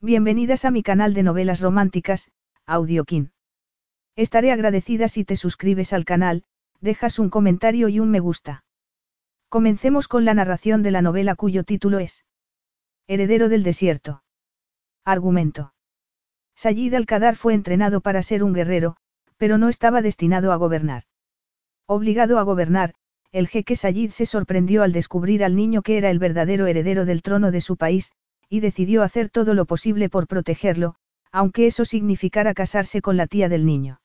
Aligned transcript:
Bienvenidas 0.00 0.64
a 0.64 0.70
mi 0.70 0.84
canal 0.84 1.12
de 1.12 1.24
novelas 1.24 1.60
románticas, 1.60 2.30
Audiokin. 2.66 3.32
Estaré 4.14 4.52
agradecida 4.52 5.08
si 5.08 5.24
te 5.24 5.34
suscribes 5.34 5.92
al 5.92 6.04
canal, 6.04 6.44
dejas 6.80 7.18
un 7.18 7.30
comentario 7.30 7.88
y 7.88 7.98
un 7.98 8.08
me 8.08 8.20
gusta. 8.20 8.62
Comencemos 9.48 10.06
con 10.06 10.24
la 10.24 10.34
narración 10.34 10.84
de 10.84 10.92
la 10.92 11.02
novela 11.02 11.34
cuyo 11.34 11.64
título 11.64 11.98
es 11.98 12.24
Heredero 13.08 13.48
del 13.48 13.64
desierto. 13.64 14.22
Argumento. 15.04 15.74
Sayid 16.54 16.94
al-Qadar 16.94 17.34
fue 17.34 17.54
entrenado 17.54 18.00
para 18.00 18.22
ser 18.22 18.44
un 18.44 18.52
guerrero, 18.52 18.98
pero 19.36 19.58
no 19.58 19.68
estaba 19.68 20.00
destinado 20.00 20.52
a 20.52 20.56
gobernar. 20.56 21.02
Obligado 21.86 22.38
a 22.38 22.44
gobernar, 22.44 22.94
el 23.32 23.48
jeque 23.48 23.74
Sayid 23.74 24.12
se 24.12 24.26
sorprendió 24.26 24.84
al 24.84 24.92
descubrir 24.92 25.42
al 25.42 25.56
niño 25.56 25.82
que 25.82 25.98
era 25.98 26.10
el 26.10 26.20
verdadero 26.20 26.68
heredero 26.68 27.04
del 27.04 27.20
trono 27.20 27.50
de 27.50 27.60
su 27.60 27.76
país, 27.76 28.12
y 28.48 28.60
decidió 28.60 29.02
hacer 29.02 29.28
todo 29.28 29.54
lo 29.54 29.66
posible 29.66 30.08
por 30.08 30.26
protegerlo, 30.26 30.94
aunque 31.32 31.66
eso 31.66 31.84
significara 31.84 32.54
casarse 32.54 33.02
con 33.02 33.16
la 33.16 33.26
tía 33.26 33.48
del 33.48 33.66
niño. 33.66 34.00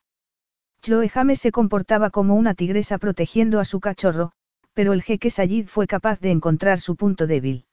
Chloe 0.82 1.08
James 1.08 1.40
se 1.40 1.52
comportaba 1.52 2.10
como 2.10 2.36
una 2.36 2.54
tigresa 2.54 2.98
protegiendo 2.98 3.60
a 3.60 3.66
su 3.66 3.80
cachorro, 3.80 4.34
pero 4.74 4.92
el 4.92 5.02
jeque 5.02 5.30
Sayid 5.30 5.68
fue 5.68 5.88
capaz 5.88 6.20
de 6.20 6.32
encontrar 6.32 6.80
su 6.80 6.96
punto 6.96 7.26
débil. 7.26 7.66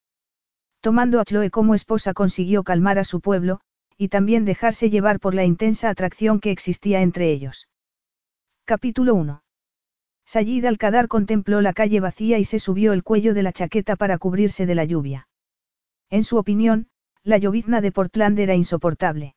Tomando 0.80 1.20
a 1.20 1.24
Chloe 1.24 1.50
como 1.50 1.74
esposa 1.74 2.14
consiguió 2.14 2.62
calmar 2.62 2.98
a 2.98 3.04
su 3.04 3.20
pueblo, 3.20 3.60
y 3.96 4.08
también 4.08 4.44
dejarse 4.44 4.90
llevar 4.90 5.18
por 5.20 5.34
la 5.34 5.44
intensa 5.44 5.90
atracción 5.90 6.40
que 6.40 6.52
existía 6.52 7.02
entre 7.02 7.32
ellos. 7.32 7.68
Capítulo 8.64 9.14
1. 9.14 9.42
Sayid 10.24 10.64
al 10.64 10.78
contempló 11.08 11.60
la 11.60 11.72
calle 11.72 11.98
vacía 11.98 12.38
y 12.38 12.44
se 12.44 12.60
subió 12.60 12.92
el 12.92 13.02
cuello 13.02 13.34
de 13.34 13.42
la 13.42 13.52
chaqueta 13.52 13.96
para 13.96 14.16
cubrirse 14.16 14.64
de 14.64 14.76
la 14.76 14.84
lluvia. 14.84 15.26
En 16.10 16.24
su 16.24 16.36
opinión, 16.36 16.88
la 17.22 17.38
llovizna 17.38 17.80
de 17.80 17.92
Portland 17.92 18.38
era 18.38 18.54
insoportable. 18.54 19.36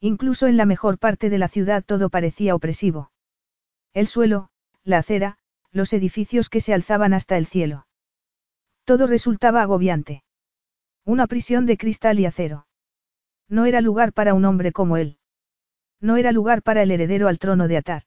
Incluso 0.00 0.48
en 0.48 0.56
la 0.56 0.66
mejor 0.66 0.98
parte 0.98 1.30
de 1.30 1.38
la 1.38 1.48
ciudad 1.48 1.84
todo 1.84 2.10
parecía 2.10 2.54
opresivo. 2.54 3.12
El 3.92 4.06
suelo, 4.06 4.50
la 4.82 4.98
acera, 4.98 5.38
los 5.70 5.92
edificios 5.92 6.50
que 6.50 6.60
se 6.60 6.74
alzaban 6.74 7.14
hasta 7.14 7.36
el 7.36 7.46
cielo. 7.46 7.86
Todo 8.84 9.06
resultaba 9.06 9.62
agobiante. 9.62 10.24
Una 11.04 11.26
prisión 11.26 11.64
de 11.64 11.78
cristal 11.78 12.18
y 12.20 12.26
acero. 12.26 12.66
No 13.48 13.66
era 13.66 13.80
lugar 13.80 14.12
para 14.12 14.34
un 14.34 14.44
hombre 14.44 14.72
como 14.72 14.96
él. 14.96 15.18
No 16.00 16.16
era 16.16 16.32
lugar 16.32 16.62
para 16.62 16.82
el 16.82 16.90
heredero 16.90 17.28
al 17.28 17.38
trono 17.38 17.68
de 17.68 17.76
Atar. 17.76 18.02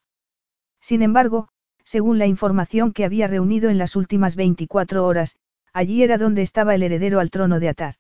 Sin 0.81 1.02
embargo, 1.02 1.49
según 1.83 2.19
la 2.19 2.27
información 2.27 2.91
que 2.91 3.05
había 3.05 3.27
reunido 3.27 3.69
en 3.69 3.77
las 3.77 3.95
últimas 3.95 4.35
24 4.35 5.05
horas, 5.05 5.38
allí 5.78 6.02
era 6.02 6.17
donde 6.17 6.42
estaba 6.42 6.73
el 6.73 6.81
heredero 6.81 7.20
al 7.20 7.30
trono 7.30 7.59
de 7.59 7.70
Atar. 7.70 7.94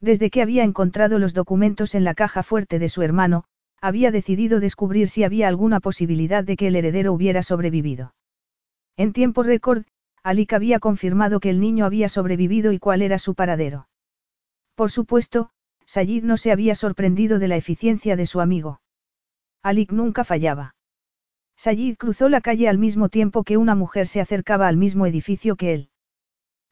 Desde 0.00 0.30
que 0.30 0.42
había 0.42 0.64
encontrado 0.64 1.20
los 1.20 1.32
documentos 1.32 1.94
en 1.94 2.02
la 2.02 2.12
caja 2.12 2.42
fuerte 2.42 2.80
de 2.80 2.88
su 2.88 3.02
hermano, 3.02 3.44
había 3.80 4.10
decidido 4.10 4.58
descubrir 4.58 5.08
si 5.08 5.22
había 5.22 5.46
alguna 5.46 5.78
posibilidad 5.78 6.42
de 6.42 6.56
que 6.56 6.66
el 6.66 6.74
heredero 6.74 7.12
hubiera 7.12 7.44
sobrevivido. 7.44 8.14
En 8.96 9.12
tiempo 9.12 9.44
récord, 9.44 9.84
Alik 10.24 10.52
había 10.54 10.80
confirmado 10.80 11.38
que 11.38 11.50
el 11.50 11.60
niño 11.60 11.84
había 11.84 12.08
sobrevivido 12.08 12.72
y 12.72 12.80
cuál 12.80 13.02
era 13.02 13.20
su 13.20 13.36
paradero. 13.36 13.88
Por 14.74 14.90
supuesto, 14.90 15.50
Sayid 15.86 16.24
no 16.24 16.36
se 16.36 16.50
había 16.50 16.74
sorprendido 16.74 17.38
de 17.38 17.46
la 17.46 17.56
eficiencia 17.56 18.16
de 18.16 18.26
su 18.26 18.40
amigo. 18.40 18.80
Alik 19.62 19.92
nunca 19.92 20.24
fallaba. 20.24 20.74
Sayid 21.56 21.96
cruzó 21.96 22.28
la 22.28 22.40
calle 22.40 22.68
al 22.68 22.78
mismo 22.78 23.08
tiempo 23.08 23.44
que 23.44 23.56
una 23.56 23.76
mujer 23.76 24.08
se 24.08 24.20
acercaba 24.20 24.66
al 24.66 24.76
mismo 24.76 25.06
edificio 25.06 25.54
que 25.54 25.74
él. 25.74 25.90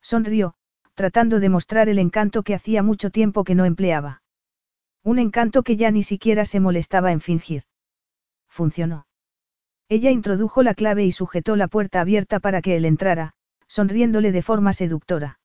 Sonrió, 0.07 0.55
tratando 0.95 1.41
de 1.41 1.49
mostrar 1.49 1.89
el 1.89 1.99
encanto 1.99 2.45
que 2.45 2.55
hacía 2.55 2.85
mucho 2.85 3.11
tiempo 3.11 3.43
que 3.43 3.57
no 3.57 3.65
empleaba. 3.65 4.23
Un 5.03 5.19
encanto 5.19 5.65
que 5.65 5.77
ya 5.77 5.91
ni 5.91 6.05
siquiera 6.05 6.45
se 6.45 6.61
molestaba 6.61 7.11
en 7.11 7.21
fingir. 7.21 7.65
Funcionó. 8.49 9.09
Ella 9.89 10.13
introdujo 10.13 10.63
la 10.63 10.75
clave 10.75 11.05
y 11.05 11.11
sujetó 11.11 11.57
la 11.57 11.67
puerta 11.67 12.01
abierta 12.01 12.39
para 12.39 12.63
que 12.63 12.77
él 12.77 12.85
entrara, 12.85 13.35
sonriéndole 13.67 14.31
de 14.31 14.43
forma 14.43 14.73
seductora. 14.73 15.41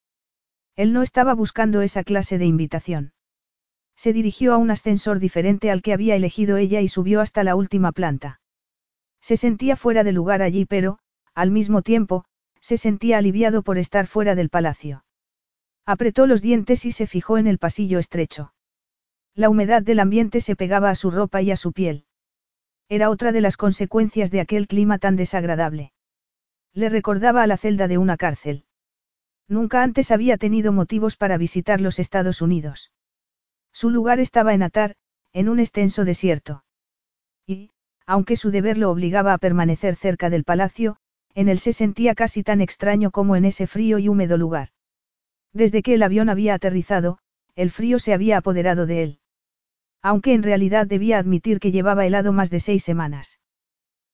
Él 0.75 0.93
no 0.93 1.01
estaba 1.01 1.33
buscando 1.33 1.81
esa 1.81 2.03
clase 2.03 2.37
de 2.37 2.45
invitación. 2.45 3.13
Se 3.95 4.13
dirigió 4.13 4.53
a 4.53 4.57
un 4.57 4.69
ascensor 4.69 5.17
diferente 5.17 5.71
al 5.71 5.81
que 5.81 5.91
había 5.91 6.15
elegido 6.15 6.57
ella 6.57 6.81
y 6.81 6.87
subió 6.87 7.19
hasta 7.21 7.43
la 7.43 7.55
última 7.55 7.93
planta. 7.93 8.41
Se 9.21 9.37
sentía 9.37 9.75
fuera 9.75 10.03
de 10.03 10.11
lugar 10.11 10.43
allí 10.43 10.65
pero, 10.65 10.99
al 11.33 11.49
mismo 11.49 11.81
tiempo, 11.81 12.25
se 12.61 12.77
sentía 12.77 13.17
aliviado 13.17 13.63
por 13.63 13.77
estar 13.77 14.07
fuera 14.07 14.35
del 14.35 14.49
palacio. 14.49 15.03
Apretó 15.85 16.27
los 16.27 16.41
dientes 16.41 16.85
y 16.85 16.91
se 16.91 17.07
fijó 17.07 17.37
en 17.37 17.47
el 17.47 17.57
pasillo 17.57 17.99
estrecho. 17.99 18.53
La 19.33 19.49
humedad 19.49 19.81
del 19.81 19.99
ambiente 19.99 20.39
se 20.39 20.55
pegaba 20.55 20.89
a 20.89 20.95
su 20.95 21.11
ropa 21.11 21.41
y 21.41 21.51
a 21.51 21.55
su 21.55 21.73
piel. 21.73 22.05
Era 22.87 23.09
otra 23.09 23.31
de 23.31 23.41
las 23.41 23.57
consecuencias 23.57 24.31
de 24.31 24.41
aquel 24.41 24.67
clima 24.67 24.99
tan 24.99 25.15
desagradable. 25.15 25.91
Le 26.73 26.89
recordaba 26.89 27.41
a 27.41 27.47
la 27.47 27.57
celda 27.57 27.87
de 27.87 27.97
una 27.97 28.17
cárcel. 28.17 28.65
Nunca 29.47 29.83
antes 29.83 30.11
había 30.11 30.37
tenido 30.37 30.71
motivos 30.71 31.17
para 31.17 31.37
visitar 31.37 31.81
los 31.81 31.99
Estados 31.99 32.41
Unidos. 32.41 32.91
Su 33.73 33.89
lugar 33.89 34.19
estaba 34.19 34.53
en 34.53 34.63
Atar, 34.63 34.95
en 35.33 35.49
un 35.49 35.59
extenso 35.59 36.05
desierto. 36.05 36.63
Y, 37.45 37.71
aunque 38.05 38.35
su 38.35 38.51
deber 38.51 38.77
lo 38.77 38.91
obligaba 38.91 39.33
a 39.33 39.37
permanecer 39.37 39.95
cerca 39.95 40.29
del 40.29 40.43
palacio, 40.43 40.97
en 41.35 41.49
él 41.49 41.59
se 41.59 41.73
sentía 41.73 42.15
casi 42.15 42.43
tan 42.43 42.61
extraño 42.61 43.11
como 43.11 43.35
en 43.35 43.45
ese 43.45 43.67
frío 43.67 43.99
y 43.99 44.09
húmedo 44.09 44.37
lugar. 44.37 44.69
Desde 45.53 45.81
que 45.81 45.93
el 45.93 46.03
avión 46.03 46.29
había 46.29 46.53
aterrizado, 46.53 47.19
el 47.55 47.71
frío 47.71 47.99
se 47.99 48.13
había 48.13 48.37
apoderado 48.37 48.85
de 48.85 49.03
él. 49.03 49.19
Aunque 50.01 50.33
en 50.33 50.43
realidad 50.43 50.87
debía 50.87 51.19
admitir 51.19 51.59
que 51.59 51.71
llevaba 51.71 52.05
helado 52.05 52.33
más 52.33 52.49
de 52.49 52.59
seis 52.59 52.83
semanas. 52.83 53.39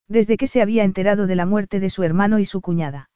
Desde 0.06 0.36
que 0.36 0.46
se 0.46 0.62
había 0.62 0.84
enterado 0.84 1.26
de 1.26 1.36
la 1.36 1.46
muerte 1.46 1.80
de 1.80 1.90
su 1.90 2.02
hermano 2.02 2.38
y 2.38 2.44
su 2.44 2.60
cuñada. 2.60 3.10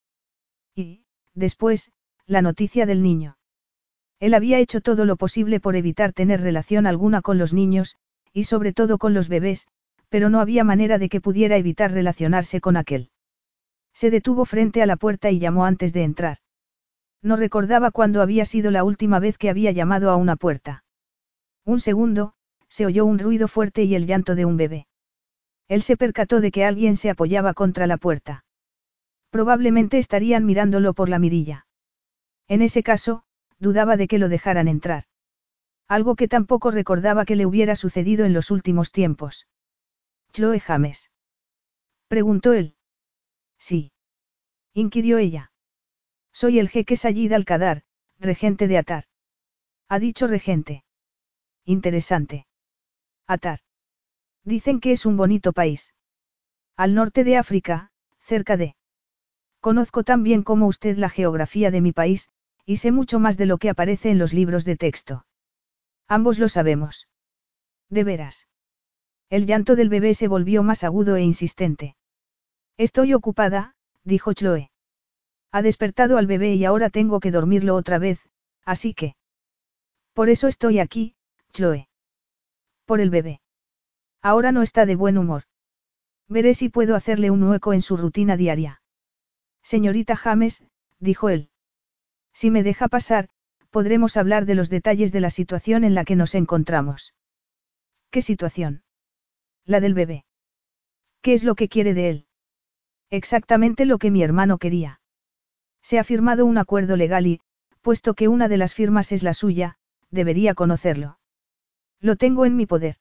Y, 0.74 1.04
después, 1.34 1.90
la 2.26 2.42
noticia 2.42 2.86
del 2.86 3.02
niño. 3.02 3.36
Él 4.20 4.34
había 4.34 4.58
hecho 4.58 4.80
todo 4.80 5.04
lo 5.04 5.16
posible 5.16 5.58
por 5.58 5.74
evitar 5.74 6.12
tener 6.12 6.40
relación 6.40 6.86
alguna 6.86 7.22
con 7.22 7.38
los 7.38 7.52
niños, 7.52 7.96
y 8.32 8.44
sobre 8.44 8.72
todo 8.72 8.98
con 8.98 9.14
los 9.14 9.28
bebés, 9.28 9.66
pero 10.08 10.30
no 10.30 10.40
había 10.40 10.64
manera 10.64 10.98
de 10.98 11.08
que 11.08 11.20
pudiera 11.20 11.56
evitar 11.56 11.92
relacionarse 11.92 12.60
con 12.60 12.76
aquel. 12.76 13.10
Se 13.92 14.10
detuvo 14.10 14.44
frente 14.44 14.82
a 14.82 14.86
la 14.86 14.96
puerta 14.96 15.30
y 15.30 15.38
llamó 15.38 15.64
antes 15.64 15.92
de 15.92 16.04
entrar. 16.04 16.38
No 17.22 17.36
recordaba 17.36 17.90
cuándo 17.90 18.20
había 18.20 18.44
sido 18.44 18.70
la 18.70 18.84
última 18.84 19.20
vez 19.20 19.38
que 19.38 19.48
había 19.48 19.70
llamado 19.70 20.10
a 20.10 20.16
una 20.16 20.36
puerta. 20.36 20.84
Un 21.64 21.78
segundo, 21.78 22.34
se 22.68 22.86
oyó 22.86 23.04
un 23.04 23.18
ruido 23.18 23.48
fuerte 23.48 23.84
y 23.84 23.94
el 23.94 24.06
llanto 24.06 24.34
de 24.34 24.44
un 24.44 24.56
bebé. 24.56 24.86
Él 25.68 25.82
se 25.82 25.96
percató 25.96 26.40
de 26.40 26.50
que 26.50 26.64
alguien 26.64 26.96
se 26.96 27.10
apoyaba 27.10 27.54
contra 27.54 27.86
la 27.86 27.96
puerta. 27.96 28.44
Probablemente 29.30 29.98
estarían 29.98 30.44
mirándolo 30.44 30.94
por 30.94 31.08
la 31.08 31.18
mirilla. 31.18 31.66
En 32.48 32.60
ese 32.60 32.82
caso, 32.82 33.24
dudaba 33.58 33.96
de 33.96 34.08
que 34.08 34.18
lo 34.18 34.28
dejaran 34.28 34.68
entrar. 34.68 35.04
Algo 35.88 36.16
que 36.16 36.28
tampoco 36.28 36.70
recordaba 36.70 37.24
que 37.24 37.36
le 37.36 37.46
hubiera 37.46 37.76
sucedido 37.76 38.24
en 38.24 38.32
los 38.32 38.50
últimos 38.50 38.90
tiempos. 38.90 39.46
Chloe 40.32 40.60
James. 40.60 41.10
Preguntó 42.08 42.52
él. 42.52 42.74
Sí. 43.68 43.92
Inquirió 44.74 45.18
ella. 45.18 45.52
Soy 46.32 46.58
el 46.58 46.68
jeque 46.68 46.96
Sayid 46.96 47.32
al 47.32 47.46
regente 48.18 48.66
de 48.66 48.76
Atar. 48.76 49.04
Ha 49.88 50.00
dicho 50.00 50.26
regente. 50.26 50.84
Interesante. 51.64 52.48
Atar. 53.28 53.60
Dicen 54.42 54.80
que 54.80 54.90
es 54.90 55.06
un 55.06 55.16
bonito 55.16 55.52
país. 55.52 55.94
Al 56.76 56.96
norte 56.96 57.22
de 57.22 57.36
África, 57.36 57.92
cerca 58.18 58.56
de. 58.56 58.74
Conozco 59.60 60.02
tan 60.02 60.24
bien 60.24 60.42
como 60.42 60.66
usted 60.66 60.96
la 60.96 61.08
geografía 61.08 61.70
de 61.70 61.82
mi 61.82 61.92
país, 61.92 62.30
y 62.66 62.78
sé 62.78 62.90
mucho 62.90 63.20
más 63.20 63.36
de 63.36 63.46
lo 63.46 63.58
que 63.58 63.70
aparece 63.70 64.10
en 64.10 64.18
los 64.18 64.32
libros 64.32 64.64
de 64.64 64.76
texto. 64.76 65.24
Ambos 66.08 66.40
lo 66.40 66.48
sabemos. 66.48 67.06
De 67.88 68.02
veras. 68.02 68.48
El 69.30 69.46
llanto 69.46 69.76
del 69.76 69.88
bebé 69.88 70.14
se 70.14 70.26
volvió 70.26 70.64
más 70.64 70.82
agudo 70.82 71.14
e 71.14 71.22
insistente. 71.22 71.94
Estoy 72.82 73.14
ocupada, 73.14 73.76
dijo 74.02 74.32
Chloe. 74.32 74.72
Ha 75.52 75.62
despertado 75.62 76.18
al 76.18 76.26
bebé 76.26 76.54
y 76.54 76.64
ahora 76.64 76.90
tengo 76.90 77.20
que 77.20 77.30
dormirlo 77.30 77.76
otra 77.76 77.98
vez, 77.98 78.28
así 78.64 78.92
que... 78.92 79.14
Por 80.14 80.28
eso 80.28 80.48
estoy 80.48 80.80
aquí, 80.80 81.14
Chloe. 81.52 81.88
Por 82.84 83.00
el 83.00 83.08
bebé. 83.08 83.40
Ahora 84.20 84.50
no 84.50 84.62
está 84.62 84.84
de 84.84 84.96
buen 84.96 85.16
humor. 85.16 85.44
Veré 86.26 86.54
si 86.54 86.70
puedo 86.70 86.96
hacerle 86.96 87.30
un 87.30 87.44
hueco 87.44 87.72
en 87.72 87.82
su 87.82 87.96
rutina 87.96 88.36
diaria. 88.36 88.82
Señorita 89.62 90.16
James, 90.16 90.64
dijo 90.98 91.28
él. 91.28 91.50
Si 92.32 92.50
me 92.50 92.64
deja 92.64 92.88
pasar, 92.88 93.28
podremos 93.70 94.16
hablar 94.16 94.44
de 94.44 94.56
los 94.56 94.70
detalles 94.70 95.12
de 95.12 95.20
la 95.20 95.30
situación 95.30 95.84
en 95.84 95.94
la 95.94 96.04
que 96.04 96.16
nos 96.16 96.34
encontramos. 96.34 97.14
¿Qué 98.10 98.22
situación? 98.22 98.82
La 99.64 99.78
del 99.78 99.94
bebé. 99.94 100.24
¿Qué 101.20 101.32
es 101.32 101.44
lo 101.44 101.54
que 101.54 101.68
quiere 101.68 101.94
de 101.94 102.10
él? 102.10 102.26
Exactamente 103.12 103.84
lo 103.84 103.98
que 103.98 104.10
mi 104.10 104.22
hermano 104.22 104.56
quería. 104.56 105.02
Se 105.82 105.98
ha 105.98 106.04
firmado 106.04 106.46
un 106.46 106.56
acuerdo 106.56 106.96
legal 106.96 107.26
y, 107.26 107.40
puesto 107.82 108.14
que 108.14 108.26
una 108.26 108.48
de 108.48 108.56
las 108.56 108.72
firmas 108.72 109.12
es 109.12 109.22
la 109.22 109.34
suya, 109.34 109.76
debería 110.10 110.54
conocerlo. 110.54 111.18
Lo 112.00 112.16
tengo 112.16 112.46
en 112.46 112.56
mi 112.56 112.64
poder. 112.64 112.96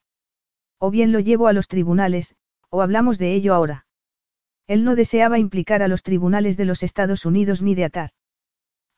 O 0.79 0.91
bien 0.91 1.13
lo 1.13 1.21
llevo 1.21 1.47
a 1.47 1.53
los 1.53 1.69
tribunales, 1.69 2.35
o 2.69 2.81
hablamos 2.81 3.19
de 3.19 3.35
ello 3.35 3.53
ahora. 3.53 3.85
Él 4.67 4.83
no 4.83 4.95
deseaba 4.95 5.39
implicar 5.39 5.81
a 5.81 5.87
los 5.87 6.03
tribunales 6.03 6.57
de 6.57 6.65
los 6.65 6.83
Estados 6.83 7.25
Unidos 7.25 7.61
ni 7.61 7.73
de 7.73 7.85
atar. 7.85 8.09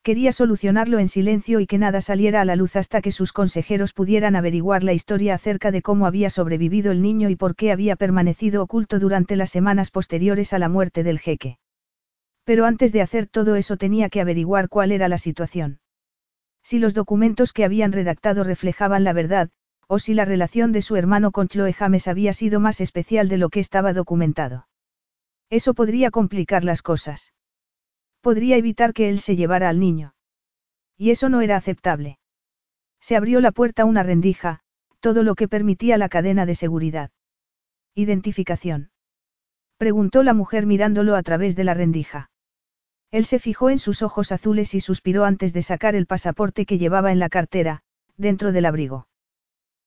Quería 0.04 0.32
solucionarlo 0.32 0.98
en 0.98 1.08
silencio 1.08 1.60
y 1.60 1.66
que 1.66 1.78
nada 1.78 2.02
saliera 2.02 2.42
a 2.42 2.44
la 2.44 2.56
luz 2.56 2.76
hasta 2.76 3.00
que 3.00 3.10
sus 3.10 3.32
consejeros 3.32 3.94
pudieran 3.94 4.36
averiguar 4.36 4.84
la 4.84 4.92
historia 4.92 5.34
acerca 5.34 5.70
de 5.70 5.80
cómo 5.80 6.06
había 6.06 6.28
sobrevivido 6.28 6.92
el 6.92 7.00
niño 7.00 7.30
y 7.30 7.36
por 7.36 7.56
qué 7.56 7.72
había 7.72 7.96
permanecido 7.96 8.62
oculto 8.62 8.98
durante 8.98 9.34
las 9.34 9.48
semanas 9.48 9.90
posteriores 9.90 10.52
a 10.52 10.58
la 10.58 10.68
muerte 10.68 11.04
del 11.04 11.20
jeque. 11.20 11.56
Pero 12.44 12.66
antes 12.66 12.92
de 12.92 13.00
hacer 13.00 13.26
todo 13.26 13.56
eso 13.56 13.78
tenía 13.78 14.10
que 14.10 14.20
averiguar 14.20 14.68
cuál 14.68 14.92
era 14.92 15.08
la 15.08 15.16
situación. 15.16 15.80
Si 16.62 16.78
los 16.78 16.92
documentos 16.92 17.54
que 17.54 17.64
habían 17.64 17.90
redactado 17.90 18.44
reflejaban 18.44 19.04
la 19.04 19.14
verdad, 19.14 19.48
o 19.88 19.98
si 19.98 20.12
la 20.12 20.26
relación 20.26 20.72
de 20.72 20.82
su 20.82 20.96
hermano 20.96 21.30
con 21.30 21.48
Chloe 21.48 21.72
James 21.72 22.08
había 22.08 22.34
sido 22.34 22.60
más 22.60 22.82
especial 22.82 23.30
de 23.30 23.38
lo 23.38 23.48
que 23.48 23.60
estaba 23.60 23.94
documentado. 23.94 24.68
Eso 25.48 25.72
podría 25.72 26.10
complicar 26.10 26.62
las 26.62 26.82
cosas. 26.82 27.32
Podría 28.24 28.56
evitar 28.56 28.94
que 28.94 29.10
él 29.10 29.20
se 29.20 29.36
llevara 29.36 29.68
al 29.68 29.78
niño. 29.78 30.14
Y 30.96 31.10
eso 31.10 31.28
no 31.28 31.42
era 31.42 31.56
aceptable. 31.56 32.18
Se 32.98 33.16
abrió 33.16 33.42
la 33.42 33.52
puerta 33.52 33.84
una 33.84 34.02
rendija, 34.02 34.60
todo 35.00 35.22
lo 35.22 35.34
que 35.34 35.46
permitía 35.46 35.98
la 35.98 36.08
cadena 36.08 36.46
de 36.46 36.54
seguridad. 36.54 37.10
Identificación. 37.94 38.90
Preguntó 39.76 40.22
la 40.22 40.32
mujer 40.32 40.64
mirándolo 40.64 41.16
a 41.16 41.22
través 41.22 41.54
de 41.54 41.64
la 41.64 41.74
rendija. 41.74 42.30
Él 43.10 43.26
se 43.26 43.38
fijó 43.38 43.68
en 43.68 43.78
sus 43.78 44.00
ojos 44.00 44.32
azules 44.32 44.72
y 44.74 44.80
suspiró 44.80 45.26
antes 45.26 45.52
de 45.52 45.60
sacar 45.60 45.94
el 45.94 46.06
pasaporte 46.06 46.64
que 46.64 46.78
llevaba 46.78 47.12
en 47.12 47.18
la 47.18 47.28
cartera, 47.28 47.82
dentro 48.16 48.52
del 48.52 48.64
abrigo. 48.64 49.06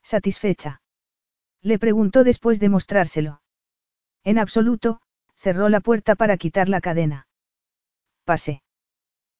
¿Satisfecha? 0.03 0.83
Le 1.63 1.79
preguntó 1.79 2.23
después 2.23 2.59
de 2.59 2.69
mostrárselo. 2.69 3.41
En 4.23 4.37
absoluto, 4.37 5.01
cerró 5.33 5.69
la 5.69 5.79
puerta 5.79 6.13
para 6.13 6.37
quitar 6.37 6.69
la 6.69 6.81
cadena. 6.81 7.27
Pase. 8.27 8.61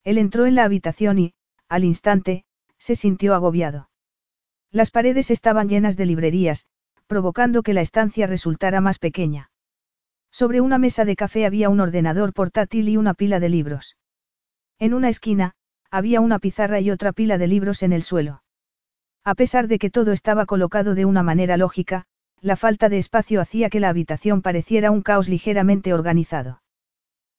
Él 0.06 0.18
entró 0.18 0.46
en 0.46 0.56
la 0.56 0.64
habitación 0.64 1.20
y, 1.20 1.34
al 1.68 1.84
instante, 1.84 2.46
se 2.78 2.96
sintió 2.96 3.36
agobiado. 3.36 3.90
Las 4.72 4.92
paredes 4.92 5.30
estaban 5.30 5.68
llenas 5.68 5.98
de 5.98 6.06
librerías, 6.06 6.68
provocando 7.06 7.64
que 7.64 7.74
la 7.74 7.82
estancia 7.82 8.28
resultara 8.28 8.80
más 8.80 8.98
pequeña. 8.98 9.52
Sobre 10.32 10.62
una 10.62 10.78
mesa 10.78 11.04
de 11.04 11.18
café 11.18 11.46
había 11.46 11.68
un 11.68 11.82
ordenador 11.82 12.32
portátil 12.32 12.88
y 12.88 12.96
una 12.96 13.14
pila 13.14 13.42
de 13.42 13.50
libros. 13.50 13.98
En 14.80 14.94
una 14.94 15.10
esquina, 15.10 15.52
había 15.92 16.22
una 16.22 16.40
pizarra 16.40 16.80
y 16.80 16.90
otra 16.90 17.12
pila 17.12 17.38
de 17.38 17.48
libros 17.48 17.84
en 17.84 17.92
el 17.92 18.04
suelo. 18.04 18.42
A 19.26 19.36
pesar 19.36 19.68
de 19.68 19.80
que 19.80 19.90
todo 19.90 20.14
estaba 20.14 20.46
colocado 20.46 20.96
de 20.96 21.04
una 21.04 21.24
manera 21.24 21.58
lógica, 21.58 22.06
la 22.40 22.56
falta 22.56 22.88
de 22.88 23.00
espacio 23.00 23.42
hacía 23.42 23.70
que 23.70 23.82
la 23.82 23.90
habitación 23.90 24.42
pareciera 24.42 24.92
un 24.92 25.02
caos 25.02 25.28
ligeramente 25.28 25.94
organizado. 25.94 26.62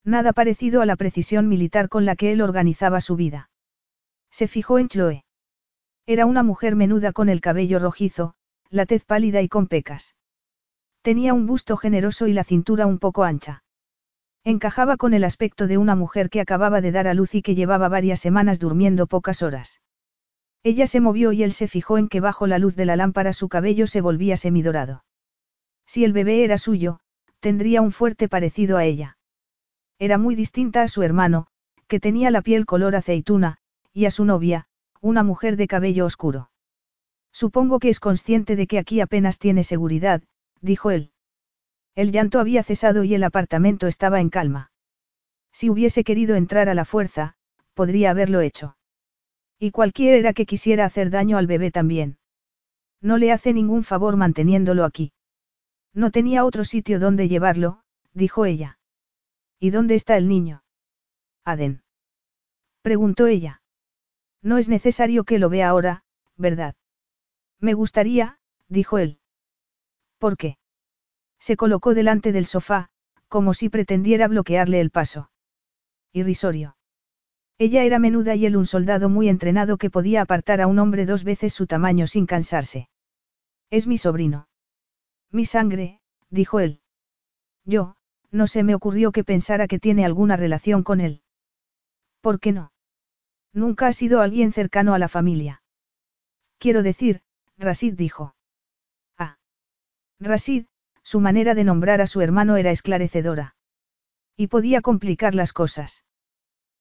Nada 0.08 0.32
parecido 0.32 0.80
a 0.80 0.86
la 0.86 0.96
precisión 0.96 1.48
militar 1.48 1.90
con 1.90 2.06
la 2.06 2.16
que 2.16 2.32
él 2.32 2.40
organizaba 2.40 3.02
su 3.02 3.14
vida. 3.14 3.50
Se 4.30 4.48
fijó 4.48 4.78
en 4.78 4.88
Chloe. 4.88 5.26
Era 6.06 6.24
una 6.24 6.42
mujer 6.42 6.76
menuda 6.76 7.12
con 7.12 7.28
el 7.28 7.42
cabello 7.42 7.78
rojizo, 7.78 8.32
la 8.70 8.86
tez 8.86 9.04
pálida 9.04 9.42
y 9.42 9.48
con 9.48 9.66
pecas. 9.66 10.16
Tenía 11.02 11.34
un 11.34 11.44
busto 11.44 11.76
generoso 11.76 12.26
y 12.26 12.32
la 12.32 12.42
cintura 12.42 12.86
un 12.86 12.98
poco 12.98 13.22
ancha. 13.22 13.64
Encajaba 14.44 14.96
con 14.96 15.12
el 15.12 15.24
aspecto 15.24 15.66
de 15.66 15.76
una 15.76 15.94
mujer 15.94 16.30
que 16.30 16.40
acababa 16.40 16.80
de 16.80 16.90
dar 16.90 17.06
a 17.06 17.12
luz 17.12 17.34
y 17.34 17.42
que 17.42 17.54
llevaba 17.54 17.90
varias 17.90 18.18
semanas 18.18 18.58
durmiendo 18.58 19.08
pocas 19.08 19.42
horas. 19.42 19.82
Ella 20.62 20.86
se 20.86 21.00
movió 21.00 21.32
y 21.32 21.42
él 21.42 21.52
se 21.52 21.68
fijó 21.68 21.98
en 21.98 22.08
que 22.08 22.20
bajo 22.20 22.46
la 22.46 22.58
luz 22.58 22.76
de 22.76 22.86
la 22.86 22.96
lámpara 22.96 23.34
su 23.34 23.50
cabello 23.50 23.86
se 23.86 24.00
volvía 24.00 24.38
semidorado. 24.38 25.04
Si 25.84 26.02
el 26.02 26.14
bebé 26.14 26.44
era 26.44 26.56
suyo, 26.56 27.00
tendría 27.40 27.82
un 27.82 27.92
fuerte 27.92 28.26
parecido 28.30 28.78
a 28.78 28.86
ella. 28.86 29.17
Era 29.98 30.18
muy 30.18 30.34
distinta 30.34 30.82
a 30.82 30.88
su 30.88 31.02
hermano, 31.02 31.48
que 31.86 32.00
tenía 32.00 32.30
la 32.30 32.42
piel 32.42 32.66
color 32.66 32.94
aceituna, 32.94 33.58
y 33.92 34.04
a 34.04 34.10
su 34.10 34.24
novia, 34.24 34.66
una 35.00 35.22
mujer 35.22 35.56
de 35.56 35.66
cabello 35.66 36.06
oscuro. 36.06 36.50
Supongo 37.32 37.78
que 37.78 37.88
es 37.88 38.00
consciente 38.00 38.56
de 38.56 38.66
que 38.66 38.78
aquí 38.78 39.00
apenas 39.00 39.38
tiene 39.38 39.64
seguridad, 39.64 40.22
dijo 40.60 40.90
él. 40.90 41.12
El 41.94 42.12
llanto 42.12 42.38
había 42.38 42.62
cesado 42.62 43.04
y 43.04 43.14
el 43.14 43.24
apartamento 43.24 43.86
estaba 43.86 44.20
en 44.20 44.30
calma. 44.30 44.70
Si 45.52 45.68
hubiese 45.68 46.04
querido 46.04 46.36
entrar 46.36 46.68
a 46.68 46.74
la 46.74 46.84
fuerza, 46.84 47.34
podría 47.74 48.10
haberlo 48.10 48.40
hecho. 48.40 48.76
Y 49.58 49.72
cualquiera 49.72 50.32
que 50.32 50.46
quisiera 50.46 50.84
hacer 50.84 51.10
daño 51.10 51.38
al 51.38 51.48
bebé 51.48 51.72
también. 51.72 52.18
No 53.00 53.16
le 53.16 53.32
hace 53.32 53.52
ningún 53.52 53.82
favor 53.82 54.16
manteniéndolo 54.16 54.84
aquí. 54.84 55.12
No 55.92 56.12
tenía 56.12 56.44
otro 56.44 56.64
sitio 56.64 57.00
donde 57.00 57.28
llevarlo, 57.28 57.80
dijo 58.12 58.44
ella. 58.44 58.77
¿Y 59.60 59.70
dónde 59.70 59.94
está 59.94 60.16
el 60.16 60.28
niño? 60.28 60.62
Aden. 61.44 61.82
Preguntó 62.82 63.26
ella. 63.26 63.62
No 64.42 64.58
es 64.58 64.68
necesario 64.68 65.24
que 65.24 65.38
lo 65.38 65.48
vea 65.48 65.68
ahora, 65.68 66.04
¿verdad? 66.36 66.76
Me 67.60 67.74
gustaría, 67.74 68.38
dijo 68.68 68.98
él. 68.98 69.18
¿Por 70.18 70.36
qué? 70.36 70.58
Se 71.40 71.56
colocó 71.56 71.94
delante 71.94 72.32
del 72.32 72.46
sofá, 72.46 72.90
como 73.28 73.52
si 73.54 73.68
pretendiera 73.68 74.28
bloquearle 74.28 74.80
el 74.80 74.90
paso. 74.90 75.30
Irrisorio. 76.12 76.76
Ella 77.58 77.82
era 77.82 77.98
menuda 77.98 78.36
y 78.36 78.46
él 78.46 78.56
un 78.56 78.66
soldado 78.66 79.08
muy 79.08 79.28
entrenado 79.28 79.76
que 79.78 79.90
podía 79.90 80.22
apartar 80.22 80.60
a 80.60 80.68
un 80.68 80.78
hombre 80.78 81.06
dos 81.06 81.24
veces 81.24 81.52
su 81.52 81.66
tamaño 81.66 82.06
sin 82.06 82.26
cansarse. 82.26 82.88
Es 83.70 83.86
mi 83.86 83.98
sobrino. 83.98 84.48
Mi 85.30 85.44
sangre, 85.44 86.00
dijo 86.30 86.60
él. 86.60 86.80
Yo, 87.64 87.96
no 88.30 88.46
se 88.46 88.62
me 88.62 88.74
ocurrió 88.74 89.12
que 89.12 89.24
pensara 89.24 89.66
que 89.66 89.78
tiene 89.78 90.04
alguna 90.04 90.36
relación 90.36 90.82
con 90.82 91.00
él. 91.00 91.22
¿Por 92.20 92.40
qué 92.40 92.52
no? 92.52 92.72
Nunca 93.52 93.86
ha 93.86 93.92
sido 93.92 94.20
alguien 94.20 94.52
cercano 94.52 94.94
a 94.94 94.98
la 94.98 95.08
familia. 95.08 95.62
Quiero 96.58 96.82
decir, 96.82 97.22
Rasid 97.56 97.94
dijo. 97.94 98.34
Ah. 99.16 99.38
Rasid, 100.20 100.66
su 101.02 101.20
manera 101.20 101.54
de 101.54 101.64
nombrar 101.64 102.00
a 102.00 102.06
su 102.06 102.20
hermano 102.20 102.56
era 102.56 102.70
esclarecedora. 102.70 103.56
Y 104.36 104.48
podía 104.48 104.82
complicar 104.82 105.34
las 105.34 105.52
cosas. 105.52 106.04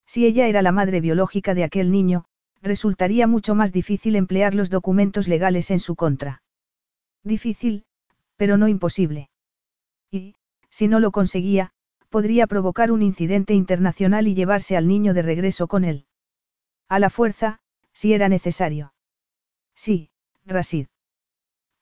Si 0.06 0.26
ella 0.26 0.46
era 0.46 0.62
la 0.62 0.72
madre 0.72 1.00
biológica 1.00 1.54
de 1.54 1.64
aquel 1.64 1.90
niño, 1.90 2.24
resultaría 2.62 3.26
mucho 3.26 3.54
más 3.54 3.72
difícil 3.72 4.16
emplear 4.16 4.54
los 4.54 4.70
documentos 4.70 5.28
legales 5.28 5.70
en 5.70 5.80
su 5.80 5.96
contra. 5.96 6.42
Difícil, 7.22 7.84
pero 8.36 8.56
no 8.56 8.68
imposible. 8.68 9.30
Y, 10.10 10.34
si 10.70 10.88
no 10.88 11.00
lo 11.00 11.10
conseguía, 11.10 11.72
podría 12.08 12.46
provocar 12.46 12.90
un 12.92 13.02
incidente 13.02 13.54
internacional 13.54 14.28
y 14.28 14.34
llevarse 14.34 14.76
al 14.76 14.88
niño 14.88 15.14
de 15.14 15.22
regreso 15.22 15.66
con 15.68 15.84
él. 15.84 16.06
A 16.88 16.98
la 16.98 17.10
fuerza, 17.10 17.60
si 17.92 18.12
era 18.14 18.28
necesario. 18.28 18.94
Sí, 19.74 20.10
Rasid. 20.46 20.86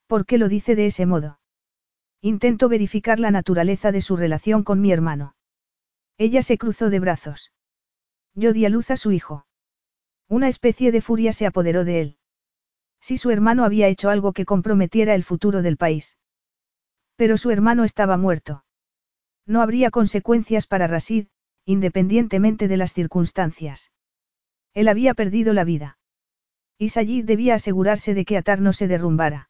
¿Por 0.07 0.27
qué 0.27 0.39
lo 0.39 0.49
dice 0.49 0.75
de 0.75 0.87
ese 0.87 1.07
modo? 1.07 1.39
Intento 2.21 2.69
verificar 2.69 3.21
la 3.21 3.31
naturaleza 3.31 3.93
de 3.93 4.01
su 4.01 4.17
relación 4.17 4.65
con 4.65 4.81
mi 4.81 4.93
hermano. 4.93 5.37
Ella 6.19 6.43
se 6.43 6.59
cruzó 6.59 6.91
de 6.91 7.01
brazos. 7.01 7.53
Yo 8.35 8.53
di 8.53 8.67
a 8.67 8.69
luz 8.69 8.91
a 8.91 8.97
su 8.97 9.13
hijo. 9.13 9.47
Una 10.29 10.49
especie 10.49 10.93
de 10.93 11.01
furia 11.01 11.33
se 11.33 11.47
apoderó 11.47 11.85
de 11.85 12.01
él. 12.01 12.19
Si 13.01 13.17
su 13.17 13.31
hermano 13.31 13.65
había 13.65 13.89
hecho 13.89 14.11
algo 14.11 14.33
que 14.33 14.45
comprometiera 14.45 15.15
el 15.15 15.23
futuro 15.23 15.63
del 15.63 15.77
país. 15.77 16.19
Pero 17.15 17.37
su 17.37 17.51
hermano 17.51 17.85
estaba 17.85 18.17
muerto. 18.17 18.66
No 19.47 19.63
habría 19.63 19.91
consecuencias 19.91 20.67
para 20.67 20.87
Rasid, 20.87 21.27
independientemente 21.65 22.69
de 22.69 22.77
las 22.77 22.93
circunstancias. 22.93 23.93
Él 24.75 24.89
había 24.89 25.15
perdido 25.15 25.53
la 25.53 25.65
vida. 25.65 25.99
Y 26.79 26.91
Sayid 26.91 27.25
debía 27.25 27.55
asegurarse 27.55 28.13
de 28.13 28.25
que 28.25 28.37
Atar 28.37 28.61
no 28.61 28.73
se 28.73 28.89
derrumbara. 28.89 29.49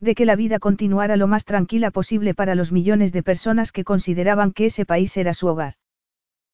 De 0.00 0.14
que 0.14 0.26
la 0.26 0.36
vida 0.36 0.58
continuara 0.58 1.16
lo 1.16 1.26
más 1.26 1.44
tranquila 1.44 1.90
posible 1.90 2.34
para 2.34 2.54
los 2.54 2.70
millones 2.70 3.12
de 3.12 3.22
personas 3.22 3.72
que 3.72 3.84
consideraban 3.84 4.52
que 4.52 4.66
ese 4.66 4.84
país 4.84 5.16
era 5.16 5.34
su 5.34 5.46
hogar. 5.46 5.74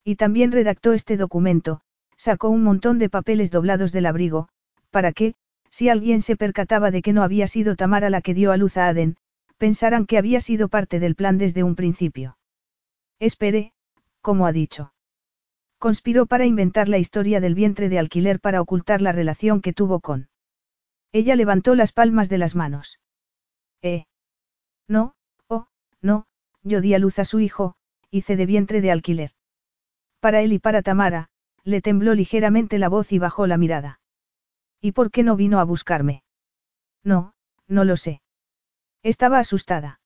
Y 0.05 0.17
también 0.17 0.53
redactó 0.53 0.93
este 0.93 1.17
documento, 1.17 1.81
sacó 2.17 2.49
un 2.49 2.63
montón 2.63 2.99
de 2.99 3.11
papeles 3.11 3.51
doblados 3.51 3.93
del 3.93 4.07
abrigo, 4.07 4.49
para 4.91 5.13
que, 5.13 5.35
si 5.71 5.89
alguien 5.89 6.21
se 6.21 6.37
percataba 6.37 6.91
de 6.91 7.03
que 7.03 7.13
no 7.13 7.23
había 7.23 7.47
sido 7.49 7.77
Tamara 7.77 8.11
la 8.11 8.21
que 8.21 8.35
dio 8.35 8.53
a 8.53 8.57
luz 8.57 8.77
a 8.77 8.89
Aden, 8.89 9.17
pensaran 9.59 10.07
que 10.07 10.19
había 10.19 10.41
sido 10.41 10.69
parte 10.69 11.01
del 11.01 11.17
plan 11.17 11.39
desde 11.39 11.65
un 11.65 11.75
principio. 11.75 12.37
Espere, 13.19 13.73
como 14.21 14.47
ha 14.47 14.53
dicho. 14.53 14.93
Conspiró 15.79 16.27
para 16.27 16.47
inventar 16.47 16.89
la 16.89 16.99
historia 16.99 17.41
del 17.41 17.55
vientre 17.55 17.89
de 17.89 17.99
alquiler 17.99 18.41
para 18.41 18.61
ocultar 18.61 19.03
la 19.03 19.13
relación 19.13 19.61
que 19.61 19.73
tuvo 19.73 20.01
con. 20.01 20.29
Ella 21.13 21.37
levantó 21.37 21.75
las 21.75 21.93
palmas 21.93 22.29
de 22.29 22.39
las 22.39 22.55
manos. 22.55 23.01
Eh. 23.83 24.05
No, 24.89 25.15
oh, 25.49 25.67
no, 26.01 26.27
yo 26.63 26.81
di 26.81 26.95
a 26.95 26.99
luz 26.99 27.19
a 27.19 27.25
su 27.25 27.41
hijo, 27.41 27.75
hice 28.11 28.37
de 28.37 28.47
vientre 28.47 28.81
de 28.81 28.93
alquiler. 28.93 29.33
Para 30.21 30.41
él 30.41 30.53
y 30.53 30.59
para 30.59 30.83
Tamara, 30.83 31.31
le 31.65 31.81
tembló 31.81 32.15
ligeramente 32.15 32.79
la 32.79 32.89
voz 32.89 33.13
y 33.13 33.19
bajó 33.19 33.47
la 33.47 33.57
mirada. 33.57 34.01
¿Y 34.81 34.93
por 34.93 35.11
qué 35.11 35.23
no 35.23 35.37
vino 35.37 35.61
a 35.61 35.65
buscarme? 35.65 36.23
No, 37.05 37.35
No 37.69 37.85
lo 37.85 37.97
sé. 37.97 38.21
Estaba 39.03 39.39
asustada. 39.39 40.01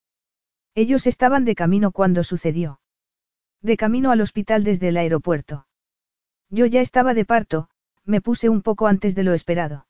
Ellos 0.74 1.06
estaban 1.06 1.44
de 1.44 1.54
camino 1.54 1.90
cuando 1.90 2.22
sucedió. 2.22 2.80
De 3.62 3.76
camino 3.76 4.10
al 4.10 4.20
hospital 4.20 4.64
desde 4.64 4.88
el 4.88 4.96
aeropuerto. 4.96 5.66
Yo 6.50 6.66
ya 6.66 6.80
estaba 6.80 7.14
de 7.14 7.24
parto, 7.24 7.68
me 8.04 8.20
puse 8.20 8.48
un 8.48 8.62
poco 8.62 8.86
antes 8.86 9.14
de 9.14 9.24
lo 9.24 9.34
esperado. 9.34 9.86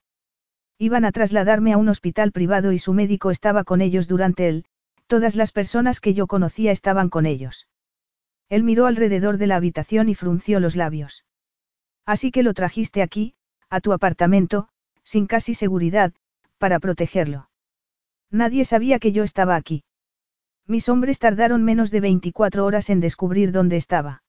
Iban 0.78 1.04
a 1.04 1.12
trasladarme 1.12 1.72
a 1.72 1.78
un 1.78 1.88
hospital 1.88 2.32
privado 2.32 2.72
y 2.72 2.78
su 2.78 2.92
médico 2.92 3.30
estaba 3.30 3.64
con 3.64 3.80
ellos 3.80 4.08
durante 4.08 4.48
él, 4.48 4.64
todas 5.06 5.36
las 5.36 5.52
personas 5.52 6.00
que 6.00 6.14
yo 6.14 6.26
conocía 6.26 6.72
estaban 6.72 7.08
con 7.08 7.26
ellos. 7.26 7.68
Él 8.48 8.62
miró 8.62 8.86
alrededor 8.86 9.38
de 9.38 9.46
la 9.46 9.56
habitación 9.56 10.08
y 10.08 10.14
frunció 10.14 10.60
los 10.60 10.76
labios. 10.76 11.24
Así 12.04 12.30
que 12.30 12.42
lo 12.42 12.54
trajiste 12.54 13.02
aquí, 13.02 13.34
a 13.68 13.80
tu 13.80 13.92
apartamento, 13.92 14.68
sin 15.02 15.26
casi 15.26 15.54
seguridad, 15.54 16.14
para 16.58 16.78
protegerlo. 16.78 17.50
Nadie 18.30 18.64
sabía 18.64 18.98
que 18.98 19.12
yo 19.12 19.24
estaba 19.24 19.56
aquí. 19.56 19.84
Mis 20.68 20.88
hombres 20.88 21.18
tardaron 21.18 21.62
menos 21.62 21.90
de 21.90 22.00
24 22.00 22.64
horas 22.64 22.90
en 22.90 23.00
descubrir 23.00 23.52
dónde 23.52 23.76
estaba. 23.76 24.22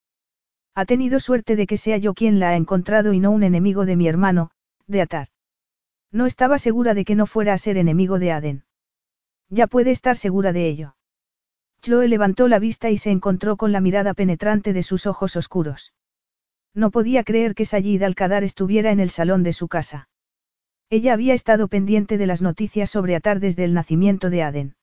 Ha 0.76 0.86
tenido 0.86 1.20
suerte 1.20 1.56
de 1.56 1.66
que 1.66 1.78
sea 1.78 1.98
yo 1.98 2.14
quien 2.14 2.40
la 2.40 2.50
ha 2.50 2.56
encontrado 2.56 3.14
y 3.14 3.20
no 3.20 3.32
un 3.32 3.42
enemigo 3.42 3.86
de 3.86 3.96
mi 3.96 4.08
hermano, 4.08 4.52
de 4.86 5.02
Atar. 5.02 5.30
No 6.12 6.28
estaba 6.28 6.60
segura 6.60 6.94
de 6.94 7.04
que 7.04 7.16
no 7.16 7.26
fuera 7.26 7.54
a 7.54 7.58
ser 7.58 7.78
enemigo 7.78 8.20
de 8.20 8.32
Aden. 8.32 8.64
Ya 9.50 9.66
puede 9.66 9.90
estar 9.92 10.18
segura 10.18 10.54
de 10.54 10.68
ello. 10.68 10.96
Chloe 11.82 12.08
levantó 12.08 12.48
la 12.48 12.60
vista 12.60 12.92
y 12.92 12.98
se 12.98 13.10
encontró 13.10 13.58
con 13.58 13.72
la 13.72 13.82
mirada 13.82 14.14
penetrante 14.14 14.74
de 14.74 14.84
sus 14.84 15.08
ojos 15.08 15.36
oscuros. 15.36 15.94
No 16.74 16.92
podía 16.92 17.24
creer 17.24 17.56
que 17.56 17.66
Sayid 17.66 18.04
al 18.04 18.16
estuviera 18.44 18.92
en 18.92 19.00
el 19.00 19.10
salón 19.10 19.42
de 19.42 19.54
su 19.54 19.68
casa. 19.68 20.10
Ella 20.90 21.14
había 21.14 21.34
estado 21.34 21.68
pendiente 21.68 22.20
de 22.20 22.28
las 22.28 22.44
noticias 22.44 22.92
sobre 22.92 23.16
Atar 23.16 23.40
desde 23.40 23.64
el 23.64 23.74
nacimiento 23.74 24.30
de 24.30 24.44
Aden. 24.44 24.77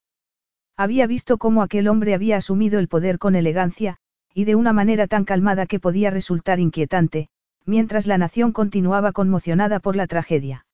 Había 0.77 1.07
visto 1.07 1.37
cómo 1.37 1.61
aquel 1.61 1.87
hombre 1.87 2.13
había 2.13 2.37
asumido 2.37 2.79
el 2.79 2.87
poder 2.87 3.17
con 3.17 3.35
elegancia, 3.35 3.97
y 4.33 4.43
de 4.43 4.55
una 4.55 4.73
manera 4.73 5.07
tan 5.07 5.23
calmada 5.23 5.65
que 5.65 5.79
podía 5.79 6.09
resultar 6.09 6.59
inquietante, 6.59 7.29
mientras 7.65 8.07
la 8.07 8.17
nación 8.17 8.51
continuaba 8.51 9.13
conmocionada 9.13 9.79
por 9.79 9.95
la 9.95 10.07
tragedia. 10.07 10.65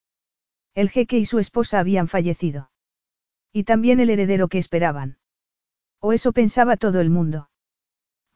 El 0.74 0.90
jeque 0.90 1.18
y 1.18 1.24
su 1.24 1.38
esposa 1.38 1.78
habían 1.78 2.08
fallecido. 2.08 2.70
Y 3.52 3.64
también 3.64 4.00
el 4.00 4.10
heredero 4.10 4.48
que 4.48 4.58
esperaban. 4.58 5.18
O 6.00 6.12
eso 6.12 6.32
pensaba 6.32 6.76
todo 6.76 7.00
el 7.00 7.10
mundo. 7.10 7.50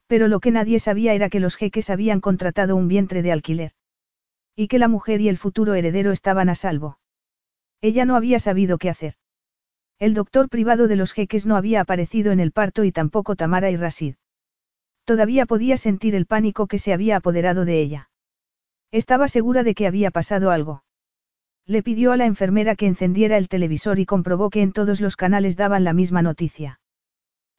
Pero 0.07 0.29
lo 0.29 0.39
que 0.39 0.53
nadie 0.53 0.79
sabía 0.79 1.15
era 1.15 1.29
que 1.29 1.41
los 1.41 1.57
jeques 1.57 1.91
habían 1.91 2.21
contratado 2.21 2.77
un 2.77 2.87
vientre 2.87 3.23
de 3.23 3.33
alquiler. 3.33 3.73
Y 4.55 4.69
que 4.69 4.79
la 4.79 4.89
mujer 4.89 5.21
y 5.21 5.29
el 5.29 5.37
futuro 5.37 5.75
heredero 5.75 6.13
estaban 6.13 6.49
a 6.49 6.55
salvo. 6.55 7.01
Ella 7.81 8.05
no 8.05 8.15
había 8.15 8.39
sabido 8.39 8.79
qué 8.79 8.89
hacer. 8.89 9.15
El 9.99 10.13
doctor 10.13 10.51
privado 10.51 10.89
de 10.89 10.97
los 10.97 11.13
jeques 11.13 11.47
no 11.47 11.57
había 11.57 11.81
aparecido 11.81 12.31
en 12.31 12.39
el 12.39 12.53
parto 12.53 12.85
y 12.85 12.93
tampoco 12.93 13.35
Tamara 13.35 13.71
y 13.71 13.77
Rasid. 13.77 14.17
Todavía 15.05 15.47
podía 15.47 15.79
sentir 15.79 16.15
el 16.15 16.27
pánico 16.27 16.67
que 16.67 16.79
se 16.79 16.93
había 16.93 17.17
apoderado 17.17 17.65
de 17.65 17.81
ella. 17.81 18.11
Estaba 18.93 19.27
segura 19.27 19.63
de 19.63 19.75
que 19.75 19.87
había 19.87 20.11
pasado 20.11 20.51
algo. 20.51 20.85
Le 21.65 21.83
pidió 21.83 22.13
a 22.13 22.19
la 22.19 22.27
enfermera 22.27 22.77
que 22.77 22.87
encendiera 22.87 23.39
el 23.39 23.49
televisor 23.49 23.99
y 23.99 24.05
comprobó 24.05 24.51
que 24.51 24.61
en 24.61 24.73
todos 24.73 25.01
los 25.01 25.17
canales 25.17 25.57
daban 25.57 25.83
la 25.83 25.95
misma 25.95 26.21
noticia. 26.21 26.79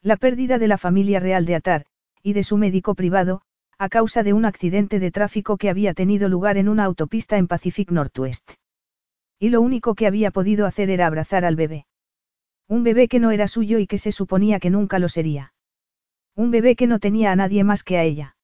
La 0.03 0.15
pérdida 0.15 0.59
de 0.59 0.67
la 0.67 0.77
familia 0.77 1.19
real 1.19 1.45
de 1.45 1.55
Atar, 1.55 1.85
y 2.21 2.33
de 2.33 2.43
su 2.43 2.57
médico 2.57 2.93
privado, 2.93 3.41
a 3.79 3.89
causa 3.89 4.21
de 4.21 4.33
un 4.33 4.45
accidente 4.45 4.99
de 4.99 5.11
tráfico 5.11 5.57
que 5.57 5.71
había 5.71 5.95
tenido 5.95 6.29
lugar 6.29 6.57
en 6.57 6.69
una 6.69 6.83
autopista 6.83 7.37
en 7.37 7.47
Pacific 7.47 7.89
Northwest. 7.89 8.51
Y 9.39 9.49
lo 9.49 9.61
único 9.61 9.95
que 9.95 10.05
había 10.05 10.29
podido 10.29 10.67
hacer 10.67 10.91
era 10.91 11.07
abrazar 11.07 11.43
al 11.43 11.55
bebé. 11.55 11.85
Un 12.69 12.83
bebé 12.83 13.07
que 13.07 13.19
no 13.19 13.31
era 13.31 13.47
suyo 13.47 13.79
y 13.79 13.87
que 13.87 13.97
se 13.97 14.11
suponía 14.11 14.59
que 14.59 14.69
nunca 14.69 14.99
lo 14.99 15.09
sería. 15.09 15.53
Un 16.35 16.51
bebé 16.51 16.75
que 16.75 16.87
no 16.87 16.99
tenía 16.99 17.31
a 17.31 17.35
nadie 17.35 17.63
más 17.63 17.83
que 17.83 17.97
a 17.97 18.03
ella. 18.03 18.35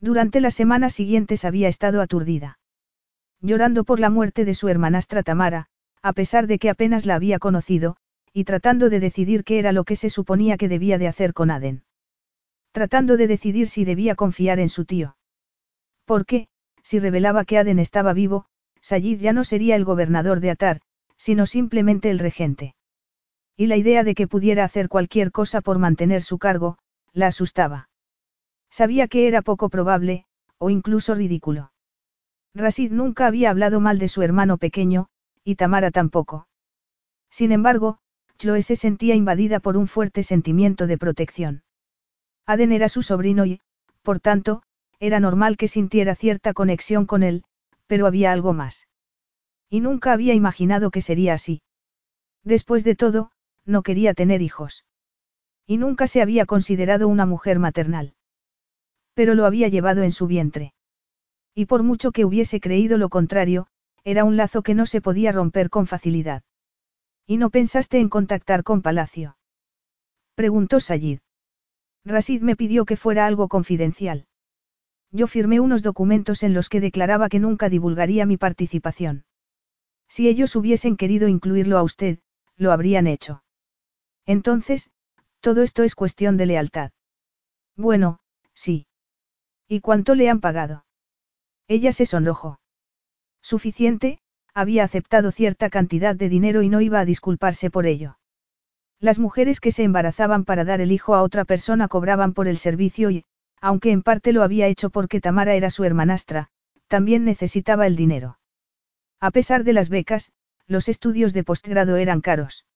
Durante 0.00 0.40
las 0.40 0.54
semanas 0.54 0.94
siguientes 0.94 1.44
había 1.44 1.68
estado 1.68 2.00
aturdida. 2.00 2.58
Llorando 3.40 3.84
por 3.84 4.00
la 4.00 4.08
muerte 4.08 4.44
de 4.44 4.54
su 4.54 4.68
hermanastra 4.68 5.22
Tamara, 5.22 5.66
a 6.02 6.12
pesar 6.12 6.46
de 6.46 6.58
que 6.58 6.70
apenas 6.70 7.06
la 7.06 7.16
había 7.16 7.38
conocido, 7.38 7.96
y 8.32 8.44
tratando 8.44 8.88
de 8.88 9.00
decidir 9.00 9.44
qué 9.44 9.58
era 9.58 9.72
lo 9.72 9.84
que 9.84 9.96
se 9.96 10.10
suponía 10.10 10.56
que 10.56 10.68
debía 10.68 10.98
de 10.98 11.08
hacer 11.08 11.34
con 11.34 11.50
Aden. 11.50 11.82
Tratando 12.72 13.16
de 13.16 13.26
decidir 13.26 13.68
si 13.68 13.84
debía 13.84 14.14
confiar 14.14 14.60
en 14.60 14.68
su 14.68 14.84
tío. 14.84 15.16
Porque, 16.04 16.48
si 16.82 17.00
revelaba 17.00 17.44
que 17.44 17.58
Aden 17.58 17.80
estaba 17.80 18.12
vivo, 18.12 18.46
Sayid 18.80 19.20
ya 19.20 19.32
no 19.32 19.44
sería 19.44 19.76
el 19.76 19.84
gobernador 19.84 20.40
de 20.40 20.50
Atar, 20.50 20.80
sino 21.16 21.46
simplemente 21.46 22.10
el 22.10 22.18
regente. 22.18 22.74
Y 23.56 23.66
la 23.66 23.76
idea 23.76 24.04
de 24.04 24.14
que 24.14 24.26
pudiera 24.26 24.64
hacer 24.64 24.88
cualquier 24.88 25.32
cosa 25.32 25.60
por 25.60 25.78
mantener 25.78 26.22
su 26.22 26.38
cargo, 26.38 26.78
la 27.12 27.28
asustaba. 27.28 27.88
Sabía 28.70 29.08
que 29.08 29.26
era 29.26 29.42
poco 29.42 29.68
probable, 29.68 30.24
o 30.58 30.70
incluso 30.70 31.14
ridículo. 31.14 31.72
Rasid 32.54 32.90
nunca 32.90 33.26
había 33.26 33.50
hablado 33.50 33.80
mal 33.80 33.98
de 33.98 34.08
su 34.08 34.22
hermano 34.22 34.58
pequeño, 34.58 35.08
y 35.44 35.56
Tamara 35.56 35.90
tampoco. 35.90 36.48
Sin 37.30 37.52
embargo, 37.52 37.98
Chloe 38.38 38.62
se 38.62 38.76
sentía 38.76 39.14
invadida 39.14 39.60
por 39.60 39.76
un 39.76 39.86
fuerte 39.86 40.22
sentimiento 40.22 40.86
de 40.86 40.98
protección. 40.98 41.62
Aden 42.46 42.72
era 42.72 42.88
su 42.88 43.02
sobrino 43.02 43.46
y, 43.46 43.60
por 44.02 44.18
tanto, 44.18 44.62
era 44.98 45.20
normal 45.20 45.56
que 45.56 45.68
sintiera 45.68 46.14
cierta 46.14 46.52
conexión 46.52 47.06
con 47.06 47.22
él, 47.22 47.44
pero 47.86 48.06
había 48.06 48.32
algo 48.32 48.52
más. 48.52 48.88
Y 49.68 49.80
nunca 49.80 50.12
había 50.12 50.34
imaginado 50.34 50.90
que 50.90 51.00
sería 51.00 51.34
así. 51.34 51.62
Después 52.42 52.82
de 52.84 52.96
todo, 52.96 53.30
no 53.70 53.82
quería 53.82 54.14
tener 54.14 54.42
hijos. 54.42 54.84
Y 55.66 55.78
nunca 55.78 56.06
se 56.06 56.20
había 56.20 56.46
considerado 56.46 57.08
una 57.08 57.26
mujer 57.26 57.58
maternal. 57.58 58.14
Pero 59.14 59.34
lo 59.34 59.46
había 59.46 59.68
llevado 59.68 60.02
en 60.02 60.12
su 60.12 60.26
vientre. 60.26 60.74
Y 61.54 61.66
por 61.66 61.82
mucho 61.82 62.12
que 62.12 62.24
hubiese 62.24 62.60
creído 62.60 62.98
lo 62.98 63.08
contrario, 63.08 63.66
era 64.04 64.24
un 64.24 64.36
lazo 64.36 64.62
que 64.62 64.74
no 64.74 64.86
se 64.86 65.00
podía 65.00 65.32
romper 65.32 65.70
con 65.70 65.86
facilidad. 65.86 66.42
¿Y 67.26 67.36
no 67.36 67.50
pensaste 67.50 67.98
en 67.98 68.08
contactar 68.08 68.62
con 68.62 68.82
Palacio? 68.82 69.36
Preguntó 70.34 70.80
Sayid. 70.80 71.20
Rasid 72.04 72.40
me 72.40 72.56
pidió 72.56 72.84
que 72.84 72.96
fuera 72.96 73.26
algo 73.26 73.48
confidencial. 73.48 74.26
Yo 75.12 75.26
firmé 75.26 75.60
unos 75.60 75.82
documentos 75.82 76.42
en 76.42 76.54
los 76.54 76.68
que 76.68 76.80
declaraba 76.80 77.28
que 77.28 77.40
nunca 77.40 77.68
divulgaría 77.68 78.26
mi 78.26 78.36
participación. 78.36 79.24
Si 80.08 80.28
ellos 80.28 80.56
hubiesen 80.56 80.96
querido 80.96 81.28
incluirlo 81.28 81.78
a 81.78 81.82
usted, 81.82 82.18
lo 82.56 82.72
habrían 82.72 83.06
hecho. 83.06 83.42
Entonces, 84.26 84.90
todo 85.40 85.62
esto 85.62 85.82
es 85.82 85.94
cuestión 85.94 86.36
de 86.36 86.46
lealtad. 86.46 86.90
Bueno, 87.76 88.20
sí. 88.54 88.86
¿Y 89.68 89.80
cuánto 89.80 90.14
le 90.14 90.28
han 90.28 90.40
pagado? 90.40 90.84
Ella 91.68 91.92
se 91.92 92.06
sonrojó. 92.06 92.60
Suficiente, 93.42 94.20
había 94.54 94.84
aceptado 94.84 95.30
cierta 95.30 95.70
cantidad 95.70 96.14
de 96.14 96.28
dinero 96.28 96.62
y 96.62 96.68
no 96.68 96.80
iba 96.80 97.00
a 97.00 97.04
disculparse 97.04 97.70
por 97.70 97.86
ello. 97.86 98.18
Las 98.98 99.18
mujeres 99.18 99.60
que 99.60 99.72
se 99.72 99.84
embarazaban 99.84 100.44
para 100.44 100.64
dar 100.64 100.80
el 100.80 100.92
hijo 100.92 101.14
a 101.14 101.22
otra 101.22 101.44
persona 101.44 101.88
cobraban 101.88 102.34
por 102.34 102.48
el 102.48 102.58
servicio 102.58 103.10
y, 103.10 103.24
aunque 103.60 103.92
en 103.92 104.02
parte 104.02 104.32
lo 104.32 104.42
había 104.42 104.66
hecho 104.66 104.90
porque 104.90 105.20
Tamara 105.20 105.54
era 105.54 105.70
su 105.70 105.84
hermanastra, 105.84 106.48
también 106.88 107.24
necesitaba 107.24 107.86
el 107.86 107.96
dinero. 107.96 108.38
A 109.20 109.30
pesar 109.30 109.64
de 109.64 109.72
las 109.72 109.88
becas, 109.88 110.32
los 110.66 110.88
estudios 110.88 111.32
de 111.32 111.44
postgrado 111.44 111.96
eran 111.96 112.20
caros. 112.20 112.66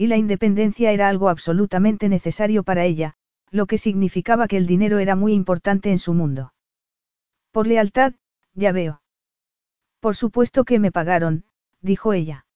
Y 0.00 0.06
la 0.06 0.16
independencia 0.16 0.92
era 0.92 1.10
algo 1.10 1.28
absolutamente 1.28 2.08
necesario 2.08 2.62
para 2.62 2.86
ella, 2.86 3.16
lo 3.50 3.66
que 3.66 3.76
significaba 3.76 4.48
que 4.48 4.56
el 4.56 4.66
dinero 4.66 4.98
era 4.98 5.14
muy 5.14 5.34
importante 5.34 5.90
en 5.90 5.98
su 5.98 6.14
mundo. 6.14 6.54
Por 7.50 7.66
lealtad, 7.66 8.14
ya 8.54 8.72
veo. 8.72 9.02
Por 10.00 10.16
supuesto 10.16 10.64
que 10.64 10.78
me 10.78 10.90
pagaron, 10.90 11.44
dijo 11.82 12.14
ella. 12.14 12.46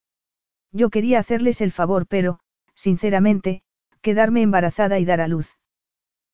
Yo 0.72 0.88
quería 0.88 1.18
hacerles 1.18 1.60
el 1.60 1.70
favor, 1.70 2.06
pero, 2.06 2.40
sinceramente, 2.74 3.62
quedarme 4.00 4.40
embarazada 4.40 4.98
y 4.98 5.04
dar 5.04 5.20
a 5.20 5.28
luz. 5.28 5.58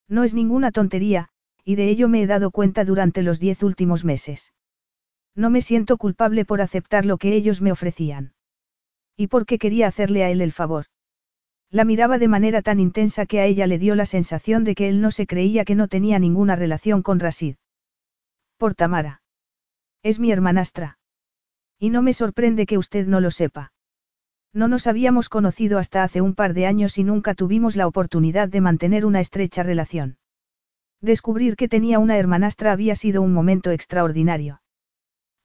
No 0.07 0.23
es 0.23 0.33
ninguna 0.33 0.71
tontería, 0.71 1.31
y 1.65 1.75
de 1.75 1.89
ello 1.89 2.09
me 2.09 2.23
he 2.23 2.29
dado 2.29 2.53
cuenta 2.53 2.85
durante 2.85 3.25
los 3.25 3.41
diez 3.41 3.65
últimos 3.65 4.05
meses. 4.05 4.55
No 5.35 5.51
me 5.51 5.61
siento 5.61 5.97
culpable 5.97 6.45
por 6.45 6.61
aceptar 6.61 7.05
lo 7.05 7.19
que 7.19 7.35
ellos 7.35 7.61
me 7.61 7.73
ofrecían. 7.73 8.35
¿Y 9.17 9.27
por 9.27 9.45
qué 9.45 9.59
quería 9.59 9.89
hacerle 9.89 10.23
a 10.23 10.31
él 10.31 10.41
el 10.41 10.53
favor? 10.53 10.87
La 11.73 11.85
miraba 11.85 12.19
de 12.19 12.27
manera 12.27 12.63
tan 12.63 12.81
intensa 12.81 13.27
que 13.27 13.41
a 13.41 13.47
ella 13.47 13.69
le 13.69 13.79
dio 13.79 13.95
la 13.95 14.07
sensación 14.07 14.65
de 14.65 14.75
que 14.75 14.89
él 14.89 15.01
no 15.01 15.13
se 15.13 15.27
creía 15.27 15.65
que 15.65 15.77
no 15.77 15.87
tenía 15.87 16.19
ninguna 16.19 16.57
relación 16.57 17.03
con 17.03 17.21
Rasid. 17.21 17.57
Por 18.57 18.75
Tamara. 18.75 19.23
Es 20.03 20.19
mi 20.19 20.33
hermanastra. 20.33 20.99
Y 21.79 21.91
no 21.91 22.03
me 22.03 22.13
sorprende 22.13 22.67
que 22.67 22.77
usted 22.77 23.07
no 23.07 23.21
lo 23.21 23.31
sepa. 23.31 23.73
No 24.53 24.67
nos 24.67 24.89
habíamos 24.89 25.29
conocido 25.29 25.79
hasta 25.79 26.03
hace 26.03 26.21
un 26.21 26.35
par 26.35 26.55
de 26.55 26.67
años 26.67 26.99
y 26.99 27.05
nunca 27.05 27.35
tuvimos 27.35 27.77
la 27.77 27.87
oportunidad 27.87 28.49
de 28.49 28.61
mantener 28.61 29.07
una 29.07 29.21
estrecha 29.21 29.63
relación. 29.63 30.19
Descubrir 31.01 31.55
que 31.55 31.69
tenía 31.69 32.01
una 32.01 32.19
hermanastra 32.19 32.73
había 32.73 32.97
sido 32.97 33.23
un 33.23 33.33
momento 33.33 33.71
extraordinario. 33.71 34.61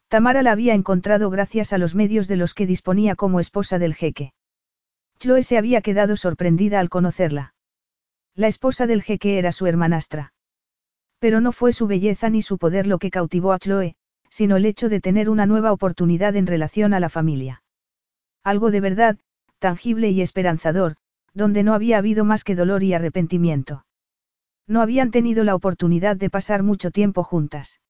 Tamara 0.07 0.41
la 0.41 0.51
había 0.51 0.73
encontrado 0.73 1.29
gracias 1.29 1.71
a 1.71 1.77
los 1.77 1.93
medios 1.93 2.27
de 2.27 2.35
los 2.35 2.53
que 2.53 2.65
disponía 2.65 3.15
como 3.15 3.39
esposa 3.39 3.77
del 3.79 3.93
jeque. 3.93 4.33
Chloe 5.25 5.41
se 5.41 5.57
había 5.57 5.81
quedado 5.81 6.17
sorprendida 6.17 6.79
al 6.79 6.89
conocerla. 6.89 7.55
La 8.35 8.45
esposa 8.45 8.85
del 8.85 9.01
jeque 9.01 9.39
era 9.39 9.51
su 9.51 9.65
hermanastra. 9.65 10.33
Pero 11.17 11.41
no 11.41 11.51
fue 11.51 11.73
su 11.73 11.87
belleza 11.87 12.29
ni 12.29 12.43
su 12.43 12.59
poder 12.59 12.85
lo 12.85 12.99
que 12.99 13.09
cautivó 13.09 13.51
a 13.51 13.57
Chloe, 13.57 13.95
sino 14.29 14.55
el 14.55 14.65
hecho 14.65 14.87
de 14.87 15.01
tener 15.01 15.31
una 15.31 15.47
nueva 15.47 15.71
oportunidad 15.71 16.35
en 16.35 16.45
relación 16.45 16.93
a 16.93 16.99
la 16.99 17.09
familia. 17.09 17.63
Algo 18.43 18.69
de 18.69 18.81
verdad, 18.81 19.17
tangible 19.57 20.11
y 20.11 20.21
esperanzador, 20.21 20.95
donde 21.33 21.63
no 21.63 21.73
había 21.73 21.97
habido 21.97 22.23
más 22.23 22.43
que 22.43 22.53
dolor 22.53 22.83
y 22.83 22.93
arrepentimiento. 22.93 23.83
No 24.67 24.79
habían 24.79 25.09
tenido 25.09 25.43
la 25.43 25.55
oportunidad 25.55 26.17
de 26.17 26.29
pasar 26.29 26.61
mucho 26.61 26.91
tiempo 26.91 27.23
juntas. 27.23 27.81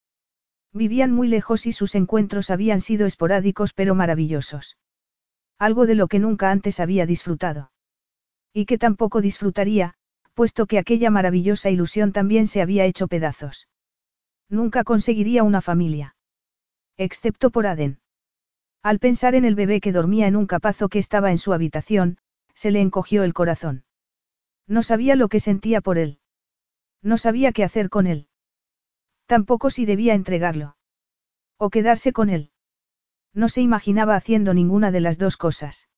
Vivían 0.72 1.12
muy 1.12 1.28
lejos 1.28 1.66
y 1.66 1.74
sus 1.74 1.96
encuentros 1.96 2.50
habían 2.50 2.80
sido 2.80 3.06
esporádicos 3.06 3.74
pero 3.74 3.94
maravillosos. 3.94 4.78
Algo 5.58 5.86
de 5.86 5.96
lo 5.96 6.08
que 6.08 6.20
nunca 6.20 6.52
antes 6.52 6.80
había 6.80 7.06
disfrutado. 7.06 7.72
Y 8.54 8.66
que 8.66 8.78
tampoco 8.78 9.22
disfrutaría, 9.22 9.96
puesto 10.34 10.66
que 10.66 10.80
aquella 10.80 11.10
maravillosa 11.10 11.70
ilusión 11.70 12.12
también 12.12 12.48
se 12.48 12.62
había 12.62 12.86
hecho 12.86 13.08
pedazos. 13.08 13.68
Nunca 14.50 14.84
conseguiría 14.84 15.44
una 15.44 15.62
familia. 15.62 16.16
Excepto 16.98 17.50
por 17.50 17.68
Aden. 17.68 18.00
Al 18.84 19.00
pensar 19.00 19.34
en 19.34 19.46
el 19.46 19.56
bebé 19.56 19.82
que 19.82 19.92
dormía 19.92 20.28
en 20.28 20.36
un 20.36 20.46
capazo 20.46 20.90
que 20.90 21.00
estaba 21.00 21.32
en 21.32 21.38
su 21.38 21.54
habitación, 21.54 22.18
se 22.54 22.72
le 22.72 22.82
encogió 22.82 23.24
el 23.24 23.34
corazón. 23.34 23.84
No 24.68 24.84
sabía 24.84 25.16
lo 25.16 25.28
que 25.28 25.40
sentía 25.40 25.82
por 25.82 25.98
él. 25.98 26.20
No 27.02 27.18
sabía 27.18 27.52
qué 27.52 27.64
hacer 27.64 27.90
con 27.90 28.08
él. 28.08 28.28
Tampoco 29.26 29.70
si 29.70 29.86
debía 29.86 30.14
entregarlo. 30.14 30.78
O 31.58 31.70
quedarse 31.70 32.14
con 32.14 32.30
él. 32.30 32.52
No 33.36 33.50
se 33.50 33.62
imaginaba 33.62 34.16
haciendo 34.16 34.54
ninguna 34.54 34.92
de 34.92 35.02
las 35.02 35.18
dos 35.18 35.36
cosas. 35.36 35.90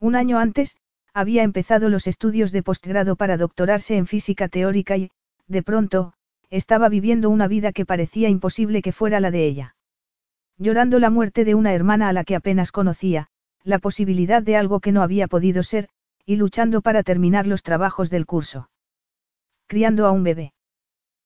Un 0.00 0.16
año 0.16 0.38
antes, 0.38 0.76
había 1.12 1.42
empezado 1.42 1.90
los 1.90 2.06
estudios 2.06 2.50
de 2.50 2.62
postgrado 2.62 3.16
para 3.16 3.36
doctorarse 3.36 3.96
en 3.96 4.06
física 4.06 4.48
teórica 4.48 4.96
y, 4.96 5.10
de 5.46 5.62
pronto, 5.62 6.14
estaba 6.50 6.88
viviendo 6.88 7.28
una 7.28 7.48
vida 7.48 7.72
que 7.72 7.84
parecía 7.84 8.30
imposible 8.30 8.80
que 8.80 8.92
fuera 8.92 9.20
la 9.20 9.30
de 9.30 9.46
ella. 9.46 9.76
Llorando 10.56 10.98
la 10.98 11.10
muerte 11.10 11.44
de 11.44 11.54
una 11.54 11.74
hermana 11.74 12.08
a 12.08 12.12
la 12.12 12.24
que 12.24 12.34
apenas 12.34 12.72
conocía, 12.72 13.28
la 13.62 13.78
posibilidad 13.78 14.42
de 14.42 14.56
algo 14.56 14.80
que 14.80 14.92
no 14.92 15.02
había 15.02 15.28
podido 15.28 15.62
ser, 15.62 15.88
y 16.24 16.36
luchando 16.36 16.80
para 16.80 17.02
terminar 17.02 17.46
los 17.46 17.62
trabajos 17.62 18.08
del 18.08 18.24
curso. 18.24 18.70
Criando 19.66 20.06
a 20.06 20.12
un 20.12 20.22
bebé. 20.22 20.54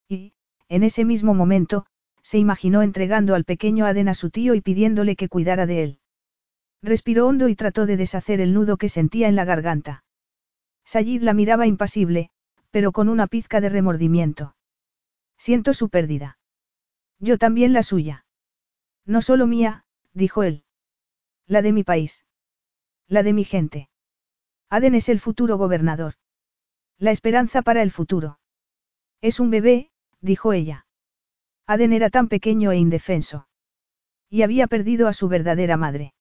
Y, 0.08 0.32
en 0.68 0.82
ese 0.82 1.04
mismo 1.04 1.34
momento, 1.34 1.86
se 2.28 2.36
imaginó 2.36 2.82
entregando 2.82 3.34
al 3.34 3.46
pequeño 3.46 3.86
Aden 3.86 4.06
a 4.06 4.12
su 4.12 4.28
tío 4.28 4.54
y 4.54 4.60
pidiéndole 4.60 5.16
que 5.16 5.30
cuidara 5.30 5.64
de 5.64 5.82
él. 5.82 5.98
Respiró 6.82 7.26
hondo 7.26 7.48
y 7.48 7.56
trató 7.56 7.86
de 7.86 7.96
deshacer 7.96 8.42
el 8.42 8.52
nudo 8.52 8.76
que 8.76 8.90
sentía 8.90 9.28
en 9.28 9.34
la 9.34 9.46
garganta. 9.46 10.04
Sayid 10.84 11.22
la 11.22 11.32
miraba 11.32 11.66
impasible, 11.66 12.28
pero 12.70 12.92
con 12.92 13.08
una 13.08 13.28
pizca 13.28 13.62
de 13.62 13.70
remordimiento. 13.70 14.54
Siento 15.38 15.72
su 15.72 15.88
pérdida. 15.88 16.38
Yo 17.18 17.38
también 17.38 17.72
la 17.72 17.82
suya. 17.82 18.26
No 19.06 19.22
solo 19.22 19.46
mía, 19.46 19.86
dijo 20.12 20.42
él. 20.42 20.64
La 21.46 21.62
de 21.62 21.72
mi 21.72 21.82
país. 21.82 22.26
La 23.06 23.22
de 23.22 23.32
mi 23.32 23.44
gente. 23.44 23.88
Aden 24.68 24.94
es 24.94 25.08
el 25.08 25.18
futuro 25.18 25.56
gobernador. 25.56 26.16
La 26.98 27.10
esperanza 27.10 27.62
para 27.62 27.80
el 27.80 27.90
futuro. 27.90 28.38
Es 29.22 29.40
un 29.40 29.48
bebé, 29.48 29.90
dijo 30.20 30.52
ella. 30.52 30.84
Aden 31.68 31.92
era 31.92 32.08
tan 32.08 32.28
pequeño 32.28 32.72
e 32.72 32.78
indefenso. 32.78 33.46
Y 34.30 34.40
había 34.40 34.66
perdido 34.68 35.06
a 35.06 35.12
su 35.12 35.28
verdadera 35.28 35.76
madre. 35.76 36.14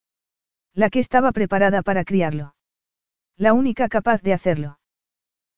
La 0.74 0.90
que 0.90 1.00
estaba 1.00 1.32
preparada 1.32 1.82
para 1.82 2.04
criarlo. 2.04 2.54
La 3.38 3.54
única 3.54 3.88
capaz 3.88 4.22
de 4.22 4.34
hacerlo. 4.34 4.80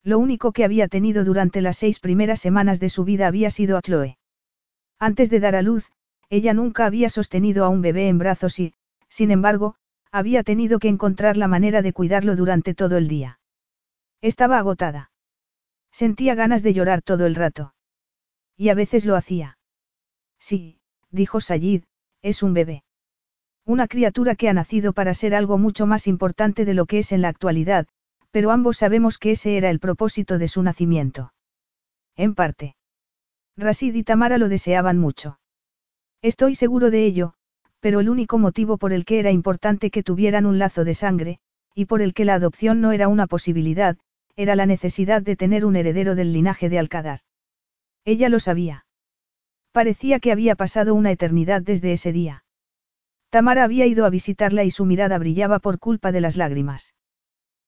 Lo 0.04 0.20
único 0.20 0.52
que 0.52 0.64
había 0.64 0.88
tenido 0.88 1.26
durante 1.26 1.62
las 1.62 1.78
seis 1.78 2.00
primeras 2.00 2.40
semanas 2.40 2.80
de 2.80 2.90
su 2.90 3.04
vida 3.04 3.26
había 3.26 3.50
sido 3.50 3.78
a 3.78 3.82
Chloe. 3.82 4.20
Antes 5.00 5.32
de 5.32 5.40
dar 5.40 5.56
a 5.56 5.64
luz, 5.64 5.92
ella 6.30 6.54
nunca 6.54 6.86
había 6.86 7.10
sostenido 7.10 7.66
a 7.66 7.70
un 7.70 7.82
bebé 7.82 8.10
en 8.10 8.20
brazos 8.20 8.60
y, 8.60 8.76
sin 9.10 9.32
embargo, 9.32 9.76
había 10.12 10.44
tenido 10.44 10.78
que 10.78 10.88
encontrar 10.88 11.36
la 11.36 11.48
manera 11.48 11.82
de 11.82 11.94
cuidarlo 11.94 12.36
durante 12.36 12.76
todo 12.76 12.98
el 12.98 13.08
día. 13.08 13.40
Estaba 14.22 14.60
agotada. 14.60 15.12
Sentía 15.92 16.36
ganas 16.36 16.62
de 16.62 16.74
llorar 16.74 17.02
todo 17.02 17.26
el 17.26 17.34
rato. 17.34 17.74
Y 18.56 18.70
a 18.70 18.76
veces 18.76 19.06
lo 19.06 19.16
hacía. 19.16 19.59
Sí, 20.40 20.80
dijo 21.12 21.42
Sayid, 21.42 21.84
es 22.22 22.44
un 22.44 22.54
bebé. 22.54 22.84
Una 23.66 23.88
criatura 23.88 24.36
que 24.36 24.50
ha 24.50 24.54
nacido 24.54 24.94
para 24.94 25.14
ser 25.14 25.36
algo 25.36 25.58
mucho 25.58 25.86
más 25.86 26.08
importante 26.08 26.66
de 26.66 26.74
lo 26.74 26.86
que 26.86 27.00
es 27.00 27.12
en 27.12 27.22
la 27.22 27.28
actualidad, 27.28 27.88
pero 28.32 28.52
ambos 28.52 28.78
sabemos 28.78 29.18
que 29.18 29.32
ese 29.32 29.58
era 29.58 29.70
el 29.70 29.80
propósito 29.80 30.38
de 30.38 30.48
su 30.48 30.64
nacimiento. 30.64 31.34
En 32.16 32.36
parte. 32.36 32.76
Rasid 33.58 33.94
y 33.94 34.04
Tamara 34.04 34.38
lo 34.38 34.50
deseaban 34.50 34.98
mucho. 34.98 35.40
Estoy 36.22 36.56
seguro 36.56 36.90
de 36.90 37.06
ello, 37.06 37.34
pero 37.80 38.00
el 38.00 38.10
único 38.10 38.38
motivo 38.38 38.78
por 38.78 38.94
el 38.94 39.06
que 39.06 39.20
era 39.20 39.32
importante 39.32 39.92
que 39.92 40.04
tuvieran 40.04 40.46
un 40.46 40.60
lazo 40.60 40.84
de 40.84 40.94
sangre, 40.94 41.40
y 41.74 41.86
por 41.86 42.02
el 42.02 42.14
que 42.14 42.26
la 42.26 42.36
adopción 42.36 42.82
no 42.82 42.92
era 42.92 43.08
una 43.08 43.28
posibilidad, 43.28 43.98
era 44.36 44.56
la 44.56 44.66
necesidad 44.66 45.22
de 45.22 45.36
tener 45.36 45.66
un 45.66 45.76
heredero 45.76 46.16
del 46.16 46.34
linaje 46.34 46.70
de 46.70 46.80
Alcadar. 46.80 47.22
Ella 48.06 48.30
lo 48.30 48.40
sabía. 48.40 48.86
Parecía 49.72 50.20
que 50.20 50.32
había 50.32 50.56
pasado 50.56 50.96
una 50.96 51.12
eternidad 51.12 51.62
desde 51.62 51.94
ese 51.94 52.12
día. 52.12 52.44
Tamara 53.30 53.64
había 53.64 53.86
ido 53.86 54.06
a 54.06 54.10
visitarla 54.10 54.64
y 54.64 54.72
su 54.72 54.86
mirada 54.86 55.18
brillaba 55.20 55.60
por 55.60 55.78
culpa 55.78 56.12
de 56.12 56.22
las 56.22 56.36
lágrimas. 56.36 56.96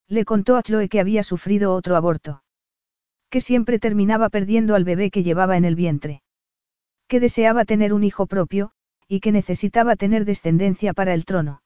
Le 0.07 0.25
contó 0.25 0.57
a 0.57 0.63
Chloe 0.63 0.89
que 0.89 0.99
había 0.99 1.23
sufrido 1.23 1.73
otro 1.73 1.95
aborto. 1.95 2.43
Que 3.29 3.41
siempre 3.41 3.79
terminaba 3.79 4.29
perdiendo 4.29 4.75
al 4.75 4.83
bebé 4.83 5.11
que 5.11 5.23
llevaba 5.23 5.57
en 5.57 5.65
el 5.65 5.75
vientre. 5.75 6.23
Que 7.07 7.19
deseaba 7.19 7.65
tener 7.65 7.93
un 7.93 8.03
hijo 8.03 8.25
propio, 8.25 8.71
y 9.07 9.19
que 9.19 9.31
necesitaba 9.31 9.95
tener 9.95 10.25
descendencia 10.25 10.93
para 10.93 11.13
el 11.13 11.25
trono. 11.25 11.61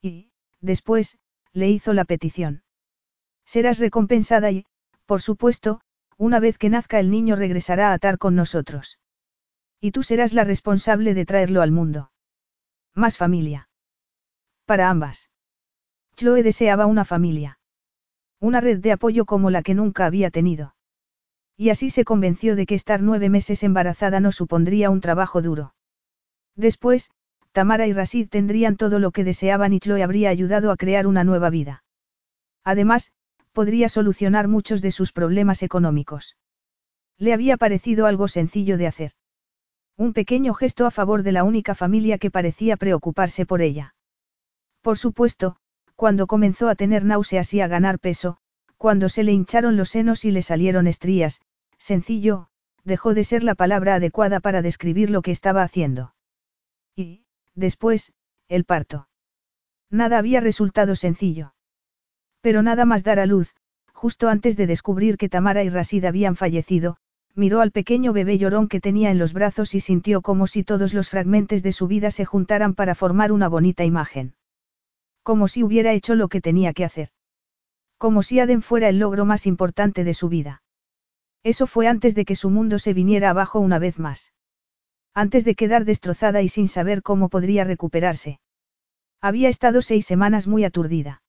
Y, 0.00 0.30
después, 0.60 1.18
le 1.52 1.68
hizo 1.68 1.92
la 1.92 2.04
petición. 2.04 2.62
Serás 3.44 3.78
recompensada 3.78 4.50
y, 4.50 4.64
por 5.06 5.22
supuesto, 5.22 5.80
una 6.16 6.38
vez 6.38 6.58
que 6.58 6.68
nazca 6.68 7.00
el 7.00 7.10
niño 7.10 7.34
regresará 7.36 7.90
a 7.90 7.94
atar 7.94 8.18
con 8.18 8.36
nosotros. 8.36 8.98
Y 9.80 9.92
tú 9.92 10.02
serás 10.02 10.32
la 10.32 10.44
responsable 10.44 11.14
de 11.14 11.24
traerlo 11.24 11.62
al 11.62 11.70
mundo. 11.70 12.10
Más 12.94 13.16
familia. 13.16 13.68
Para 14.66 14.90
ambas. 14.90 15.30
Chloe 16.16 16.42
deseaba 16.42 16.86
una 16.86 17.04
familia. 17.04 17.60
Una 18.40 18.60
red 18.60 18.80
de 18.80 18.92
apoyo 18.92 19.24
como 19.24 19.50
la 19.50 19.62
que 19.62 19.74
nunca 19.74 20.04
había 20.06 20.30
tenido. 20.30 20.74
Y 21.56 21.70
así 21.70 21.90
se 21.90 22.04
convenció 22.04 22.56
de 22.56 22.66
que 22.66 22.74
estar 22.74 23.02
nueve 23.02 23.28
meses 23.28 23.62
embarazada 23.62 24.20
no 24.20 24.32
supondría 24.32 24.90
un 24.90 25.00
trabajo 25.00 25.42
duro. 25.42 25.74
Después, 26.56 27.10
Tamara 27.52 27.86
y 27.86 27.92
Rasid 27.92 28.28
tendrían 28.28 28.76
todo 28.76 28.98
lo 28.98 29.10
que 29.10 29.24
deseaban 29.24 29.72
y 29.72 29.80
Chloe 29.80 30.02
habría 30.02 30.30
ayudado 30.30 30.70
a 30.70 30.76
crear 30.76 31.06
una 31.06 31.24
nueva 31.24 31.50
vida. 31.50 31.84
Además, 32.64 33.12
podría 33.52 33.88
solucionar 33.88 34.46
muchos 34.46 34.82
de 34.82 34.90
sus 34.90 35.12
problemas 35.12 35.62
económicos. 35.62 36.36
Le 37.16 37.32
había 37.32 37.56
parecido 37.56 38.06
algo 38.06 38.28
sencillo 38.28 38.76
de 38.76 38.86
hacer. 38.86 39.12
Un 39.98 40.12
pequeño 40.12 40.54
gesto 40.54 40.86
a 40.86 40.92
favor 40.92 41.24
de 41.24 41.32
la 41.32 41.42
única 41.42 41.74
familia 41.74 42.18
que 42.18 42.30
parecía 42.30 42.76
preocuparse 42.76 43.44
por 43.44 43.60
ella. 43.60 43.96
Por 44.80 44.96
supuesto, 44.96 45.56
cuando 45.96 46.28
comenzó 46.28 46.68
a 46.68 46.76
tener 46.76 47.04
náuseas 47.04 47.52
y 47.52 47.60
a 47.60 47.66
ganar 47.66 47.98
peso, 47.98 48.38
cuando 48.76 49.08
se 49.08 49.24
le 49.24 49.32
hincharon 49.32 49.76
los 49.76 49.90
senos 49.90 50.24
y 50.24 50.30
le 50.30 50.42
salieron 50.42 50.86
estrías, 50.86 51.40
sencillo, 51.78 52.46
dejó 52.84 53.12
de 53.12 53.24
ser 53.24 53.42
la 53.42 53.56
palabra 53.56 53.96
adecuada 53.96 54.38
para 54.38 54.62
describir 54.62 55.10
lo 55.10 55.20
que 55.20 55.32
estaba 55.32 55.64
haciendo. 55.64 56.14
Y, 56.94 57.24
después, 57.56 58.12
el 58.48 58.64
parto. 58.64 59.08
Nada 59.90 60.18
había 60.18 60.40
resultado 60.40 60.94
sencillo. 60.94 61.54
Pero 62.40 62.62
nada 62.62 62.84
más 62.84 63.02
dar 63.02 63.18
a 63.18 63.26
luz, 63.26 63.52
justo 63.92 64.28
antes 64.28 64.56
de 64.56 64.68
descubrir 64.68 65.16
que 65.16 65.28
Tamara 65.28 65.64
y 65.64 65.70
Rasid 65.70 66.04
habían 66.04 66.36
fallecido, 66.36 66.98
miró 67.38 67.60
al 67.60 67.70
pequeño 67.70 68.12
bebé 68.12 68.36
llorón 68.36 68.68
que 68.68 68.80
tenía 68.80 69.10
en 69.10 69.18
los 69.18 69.32
brazos 69.32 69.74
y 69.74 69.80
sintió 69.80 70.22
como 70.22 70.46
si 70.48 70.64
todos 70.64 70.92
los 70.92 71.08
fragmentos 71.08 71.62
de 71.62 71.72
su 71.72 71.86
vida 71.86 72.10
se 72.10 72.24
juntaran 72.24 72.74
para 72.74 72.96
formar 72.96 73.30
una 73.30 73.48
bonita 73.48 73.84
imagen. 73.84 74.34
Como 75.22 75.46
si 75.46 75.62
hubiera 75.62 75.92
hecho 75.92 76.16
lo 76.16 76.28
que 76.28 76.40
tenía 76.40 76.72
que 76.72 76.84
hacer. 76.84 77.10
Como 77.96 78.22
si 78.22 78.40
Aden 78.40 78.60
fuera 78.60 78.88
el 78.88 78.98
logro 78.98 79.24
más 79.24 79.46
importante 79.46 80.02
de 80.02 80.14
su 80.14 80.28
vida. 80.28 80.62
Eso 81.44 81.66
fue 81.66 81.86
antes 81.86 82.14
de 82.16 82.24
que 82.24 82.34
su 82.34 82.50
mundo 82.50 82.78
se 82.80 82.92
viniera 82.92 83.30
abajo 83.30 83.60
una 83.60 83.78
vez 83.78 83.98
más. 83.98 84.32
Antes 85.14 85.44
de 85.44 85.54
quedar 85.54 85.84
destrozada 85.84 86.42
y 86.42 86.48
sin 86.48 86.68
saber 86.68 87.02
cómo 87.02 87.28
podría 87.28 87.64
recuperarse. 87.64 88.40
Había 89.20 89.48
estado 89.48 89.80
seis 89.80 90.06
semanas 90.06 90.46
muy 90.46 90.64
aturdida. 90.64 91.22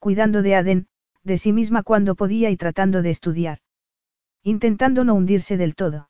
Cuidando 0.00 0.42
de 0.42 0.56
Aden, 0.56 0.88
de 1.22 1.38
sí 1.38 1.52
misma 1.52 1.82
cuando 1.82 2.16
podía 2.16 2.50
y 2.50 2.56
tratando 2.56 3.02
de 3.02 3.10
estudiar. 3.10 3.58
Intentando 4.42 5.04
no 5.04 5.14
hundirse 5.14 5.56
del 5.56 5.74
todo. 5.74 6.08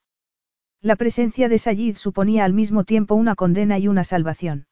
La 0.80 0.96
presencia 0.96 1.48
de 1.48 1.58
Sayid 1.58 1.96
suponía 1.96 2.44
al 2.44 2.52
mismo 2.52 2.84
tiempo 2.84 3.14
una 3.14 3.34
condena 3.34 3.78
y 3.78 3.88
una 3.88 4.04
salvación. 4.04 4.66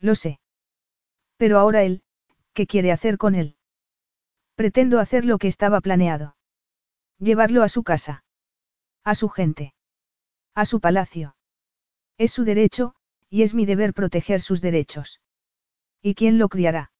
Lo 0.00 0.14
sé. 0.14 0.40
Pero 1.36 1.58
ahora 1.58 1.82
él, 1.82 2.02
¿qué 2.52 2.66
quiere 2.66 2.90
hacer 2.90 3.16
con 3.16 3.34
él? 3.34 3.56
Pretendo 4.54 4.98
hacer 4.98 5.24
lo 5.24 5.38
que 5.38 5.48
estaba 5.48 5.80
planeado. 5.80 6.36
Llevarlo 7.18 7.62
a 7.62 7.68
su 7.68 7.82
casa. 7.82 8.24
A 9.04 9.14
su 9.14 9.28
gente. 9.28 9.74
A 10.54 10.64
su 10.64 10.80
palacio. 10.80 11.36
Es 12.18 12.32
su 12.32 12.44
derecho, 12.44 12.94
y 13.28 13.42
es 13.42 13.54
mi 13.54 13.66
deber 13.66 13.94
proteger 13.94 14.40
sus 14.40 14.60
derechos. 14.60 15.20
¿Y 16.02 16.14
quién 16.14 16.38
lo 16.38 16.48
criará? 16.48 16.92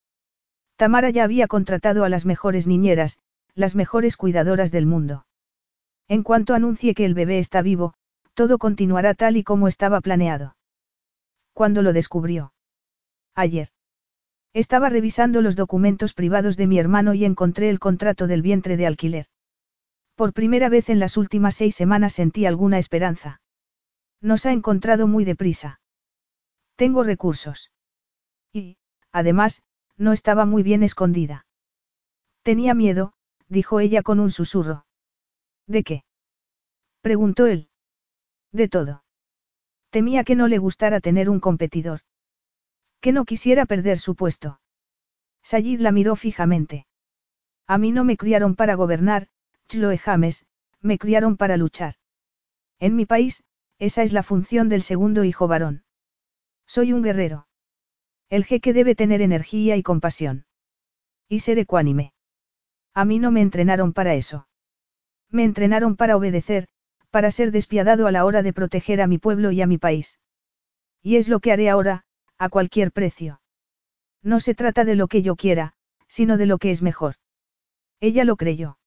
Tamara 0.76 1.10
ya 1.10 1.24
había 1.24 1.46
contratado 1.46 2.04
a 2.04 2.08
las 2.08 2.24
mejores 2.24 2.66
niñeras, 2.66 3.18
las 3.54 3.74
mejores 3.74 4.16
cuidadoras 4.16 4.70
del 4.70 4.86
mundo. 4.86 5.26
En 6.10 6.24
cuanto 6.24 6.54
anuncie 6.54 6.92
que 6.96 7.04
el 7.04 7.14
bebé 7.14 7.38
está 7.38 7.62
vivo, 7.62 7.94
todo 8.34 8.58
continuará 8.58 9.14
tal 9.14 9.36
y 9.36 9.44
como 9.44 9.68
estaba 9.68 10.00
planeado. 10.00 10.56
¿Cuándo 11.52 11.82
lo 11.82 11.92
descubrió? 11.92 12.52
Ayer. 13.36 13.68
Estaba 14.52 14.88
revisando 14.88 15.40
los 15.40 15.54
documentos 15.54 16.12
privados 16.12 16.56
de 16.56 16.66
mi 16.66 16.80
hermano 16.80 17.14
y 17.14 17.24
encontré 17.24 17.70
el 17.70 17.78
contrato 17.78 18.26
del 18.26 18.42
vientre 18.42 18.76
de 18.76 18.88
alquiler. 18.88 19.26
Por 20.16 20.32
primera 20.32 20.68
vez 20.68 20.88
en 20.88 20.98
las 20.98 21.16
últimas 21.16 21.54
seis 21.54 21.76
semanas 21.76 22.14
sentí 22.14 22.44
alguna 22.44 22.78
esperanza. 22.78 23.40
Nos 24.20 24.46
ha 24.46 24.50
encontrado 24.50 25.06
muy 25.06 25.24
deprisa. 25.24 25.80
Tengo 26.74 27.04
recursos. 27.04 27.70
Y, 28.52 28.78
además, 29.12 29.62
no 29.96 30.12
estaba 30.12 30.44
muy 30.44 30.64
bien 30.64 30.82
escondida. 30.82 31.46
Tenía 32.42 32.74
miedo, 32.74 33.12
dijo 33.46 33.78
ella 33.78 34.02
con 34.02 34.18
un 34.18 34.32
susurro. 34.32 34.86
¿De 35.70 35.84
qué? 35.84 36.02
preguntó 37.00 37.46
él. 37.46 37.68
De 38.50 38.68
todo. 38.68 39.04
Temía 39.90 40.24
que 40.24 40.34
no 40.34 40.48
le 40.48 40.58
gustara 40.58 40.98
tener 40.98 41.30
un 41.30 41.38
competidor. 41.38 42.00
Que 43.00 43.12
no 43.12 43.24
quisiera 43.24 43.66
perder 43.66 44.00
su 44.00 44.16
puesto. 44.16 44.60
Sayid 45.44 45.78
la 45.78 45.92
miró 45.92 46.16
fijamente. 46.16 46.88
A 47.68 47.78
mí 47.78 47.92
no 47.92 48.02
me 48.02 48.16
criaron 48.16 48.56
para 48.56 48.74
gobernar, 48.74 49.28
Chloe 49.68 49.96
James, 49.96 50.44
me 50.80 50.98
criaron 50.98 51.36
para 51.36 51.56
luchar. 51.56 51.94
En 52.80 52.96
mi 52.96 53.06
país, 53.06 53.44
esa 53.78 54.02
es 54.02 54.12
la 54.12 54.24
función 54.24 54.68
del 54.68 54.82
segundo 54.82 55.22
hijo 55.22 55.46
varón. 55.46 55.84
Soy 56.66 56.92
un 56.92 57.02
guerrero. 57.02 57.46
El 58.28 58.44
jeque 58.44 58.72
debe 58.72 58.96
tener 58.96 59.22
energía 59.22 59.76
y 59.76 59.84
compasión. 59.84 60.46
Y 61.28 61.40
ser 61.40 61.60
ecuánime. 61.60 62.12
A 62.92 63.04
mí 63.04 63.20
no 63.20 63.30
me 63.30 63.40
entrenaron 63.40 63.92
para 63.92 64.14
eso. 64.16 64.48
Me 65.30 65.44
entrenaron 65.44 65.96
para 65.96 66.16
obedecer, 66.16 66.66
para 67.10 67.30
ser 67.30 67.52
despiadado 67.52 68.06
a 68.06 68.12
la 68.12 68.24
hora 68.24 68.42
de 68.42 68.52
proteger 68.52 69.00
a 69.00 69.06
mi 69.06 69.18
pueblo 69.18 69.52
y 69.52 69.62
a 69.62 69.66
mi 69.66 69.78
país. 69.78 70.18
Y 71.02 71.16
es 71.16 71.28
lo 71.28 71.40
que 71.40 71.52
haré 71.52 71.70
ahora, 71.70 72.04
a 72.38 72.48
cualquier 72.48 72.92
precio. 72.92 73.40
No 74.22 74.40
se 74.40 74.54
trata 74.54 74.84
de 74.84 74.96
lo 74.96 75.08
que 75.08 75.22
yo 75.22 75.36
quiera, 75.36 75.74
sino 76.08 76.36
de 76.36 76.46
lo 76.46 76.58
que 76.58 76.70
es 76.70 76.82
mejor. 76.82 77.14
Ella 78.00 78.24
lo 78.24 78.36
creyó. 78.36 78.78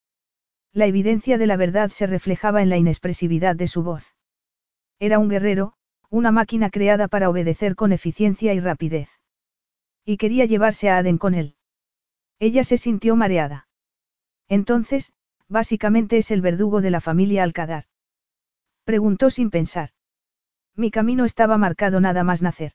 La 0.71 0.85
evidencia 0.85 1.37
de 1.37 1.47
la 1.47 1.55
verdad 1.55 1.89
se 1.89 2.07
reflejaba 2.07 2.61
en 2.61 2.69
la 2.69 2.77
inexpresividad 2.77 3.55
de 3.55 3.67
su 3.67 3.83
voz. 3.83 4.15
Era 4.99 5.19
un 5.19 5.29
guerrero, 5.29 5.73
una 6.09 6.31
máquina 6.31 6.69
creada 6.69 7.07
para 7.07 7.29
obedecer 7.29 7.75
con 7.75 7.91
eficiencia 7.91 8.53
y 8.53 8.59
rapidez. 8.59 9.09
Y 10.05 10.17
quería 10.17 10.45
llevarse 10.45 10.89
a 10.89 10.97
Aden 10.97 11.17
con 11.17 11.33
él. 11.33 11.55
Ella 12.39 12.63
se 12.63 12.77
sintió 12.77 13.15
mareada. 13.15 13.67
Entonces, 14.47 15.13
básicamente 15.53 16.17
es 16.17 16.31
el 16.31 16.41
verdugo 16.41 16.81
de 16.81 16.89
la 16.89 16.99
familia 16.99 17.43
Alcadar. 17.43 17.85
Preguntó 18.83 19.29
sin 19.29 19.51
pensar. 19.51 19.91
Mi 20.75 20.89
camino 20.89 21.23
estaba 21.25 21.57
marcado 21.59 22.01
nada 22.01 22.23
más 22.23 22.41
nacer. 22.41 22.73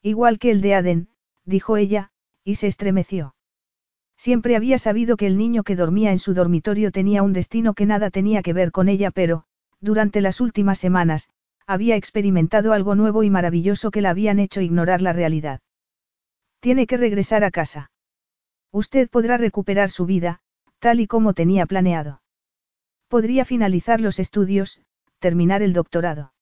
Igual 0.00 0.38
que 0.38 0.52
el 0.52 0.60
de 0.60 0.76
Aden, 0.76 1.08
dijo 1.44 1.76
ella, 1.76 2.12
y 2.44 2.54
se 2.54 2.68
estremeció. 2.68 3.34
Siempre 4.16 4.54
había 4.54 4.78
sabido 4.78 5.16
que 5.16 5.26
el 5.26 5.36
niño 5.36 5.64
que 5.64 5.74
dormía 5.74 6.12
en 6.12 6.20
su 6.20 6.34
dormitorio 6.34 6.92
tenía 6.92 7.24
un 7.24 7.32
destino 7.32 7.74
que 7.74 7.84
nada 7.84 8.10
tenía 8.10 8.42
que 8.42 8.52
ver 8.52 8.70
con 8.70 8.88
ella, 8.88 9.10
pero, 9.10 9.44
durante 9.80 10.20
las 10.20 10.40
últimas 10.40 10.78
semanas, 10.78 11.28
había 11.66 11.96
experimentado 11.96 12.72
algo 12.72 12.94
nuevo 12.94 13.24
y 13.24 13.30
maravilloso 13.30 13.90
que 13.90 14.02
la 14.02 14.10
habían 14.10 14.38
hecho 14.38 14.60
ignorar 14.60 15.02
la 15.02 15.12
realidad. 15.12 15.60
Tiene 16.60 16.86
que 16.86 16.96
regresar 16.96 17.42
a 17.42 17.50
casa. 17.50 17.90
Usted 18.70 19.08
podrá 19.10 19.36
recuperar 19.36 19.90
su 19.90 20.06
vida, 20.06 20.40
tal 20.78 21.00
y 21.00 21.06
como 21.06 21.34
tenía 21.34 21.66
planeado. 21.66 22.22
Podría 23.08 23.44
finalizar 23.44 24.00
los 24.00 24.18
estudios, 24.18 24.80
terminar 25.18 25.62
el 25.62 25.72
doctorado. 25.72 26.32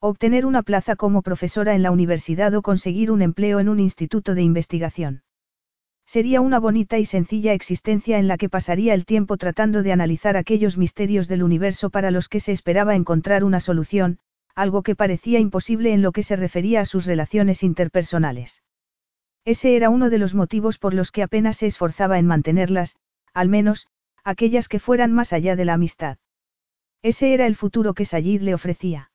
Obtener 0.00 0.44
una 0.44 0.62
plaza 0.62 0.96
como 0.96 1.22
profesora 1.22 1.74
en 1.74 1.82
la 1.82 1.90
universidad 1.90 2.54
o 2.54 2.62
conseguir 2.62 3.10
un 3.10 3.22
empleo 3.22 3.60
en 3.60 3.68
un 3.68 3.80
instituto 3.80 4.34
de 4.34 4.42
investigación. 4.42 5.22
Sería 6.06 6.42
una 6.42 6.60
bonita 6.60 6.98
y 6.98 7.06
sencilla 7.06 7.54
existencia 7.54 8.18
en 8.18 8.28
la 8.28 8.36
que 8.36 8.50
pasaría 8.50 8.92
el 8.92 9.06
tiempo 9.06 9.38
tratando 9.38 9.82
de 9.82 9.92
analizar 9.92 10.36
aquellos 10.36 10.76
misterios 10.76 11.28
del 11.28 11.42
universo 11.42 11.88
para 11.88 12.10
los 12.10 12.28
que 12.28 12.40
se 12.40 12.52
esperaba 12.52 12.94
encontrar 12.94 13.42
una 13.42 13.60
solución, 13.60 14.18
algo 14.54 14.82
que 14.82 14.94
parecía 14.94 15.38
imposible 15.38 15.94
en 15.94 16.02
lo 16.02 16.12
que 16.12 16.22
se 16.22 16.36
refería 16.36 16.82
a 16.82 16.86
sus 16.86 17.06
relaciones 17.06 17.62
interpersonales. 17.62 18.62
Ese 19.46 19.76
era 19.76 19.88
uno 19.88 20.10
de 20.10 20.18
los 20.18 20.34
motivos 20.34 20.78
por 20.78 20.92
los 20.92 21.10
que 21.10 21.22
apenas 21.22 21.56
se 21.56 21.66
esforzaba 21.66 22.18
en 22.18 22.26
mantenerlas, 22.26 22.96
al 23.34 23.48
menos, 23.48 23.88
aquellas 24.24 24.68
que 24.68 24.78
fueran 24.78 25.12
más 25.12 25.32
allá 25.32 25.56
de 25.56 25.64
la 25.64 25.74
amistad. 25.74 26.18
Ese 27.02 27.34
era 27.34 27.46
el 27.46 27.56
futuro 27.56 27.92
que 27.92 28.06
Sayid 28.06 28.40
le 28.40 28.54
ofrecía. 28.54 29.10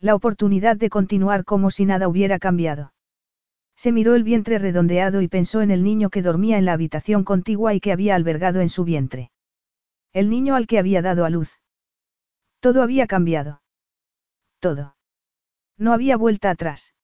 La 0.00 0.14
oportunidad 0.14 0.76
de 0.76 0.88
continuar 0.88 1.44
como 1.44 1.70
si 1.70 1.84
nada 1.84 2.08
hubiera 2.08 2.38
cambiado. 2.38 2.94
Se 3.76 3.92
miró 3.92 4.14
el 4.14 4.22
vientre 4.22 4.58
redondeado 4.58 5.22
y 5.22 5.28
pensó 5.28 5.60
en 5.60 5.70
el 5.70 5.82
niño 5.82 6.08
que 6.08 6.22
dormía 6.22 6.56
en 6.56 6.64
la 6.64 6.72
habitación 6.72 7.24
contigua 7.24 7.74
y 7.74 7.80
que 7.80 7.92
había 7.92 8.14
albergado 8.14 8.60
en 8.60 8.68
su 8.68 8.84
vientre. 8.84 9.30
El 10.12 10.30
niño 10.30 10.54
al 10.54 10.66
que 10.66 10.78
había 10.78 11.02
dado 11.02 11.24
a 11.24 11.30
luz. 11.30 11.58
Todo 12.60 12.82
había 12.82 13.06
cambiado. 13.06 13.62
Todo. 14.60 14.96
No 15.76 15.92
había 15.92 16.16
vuelta 16.16 16.50
atrás. 16.50 16.94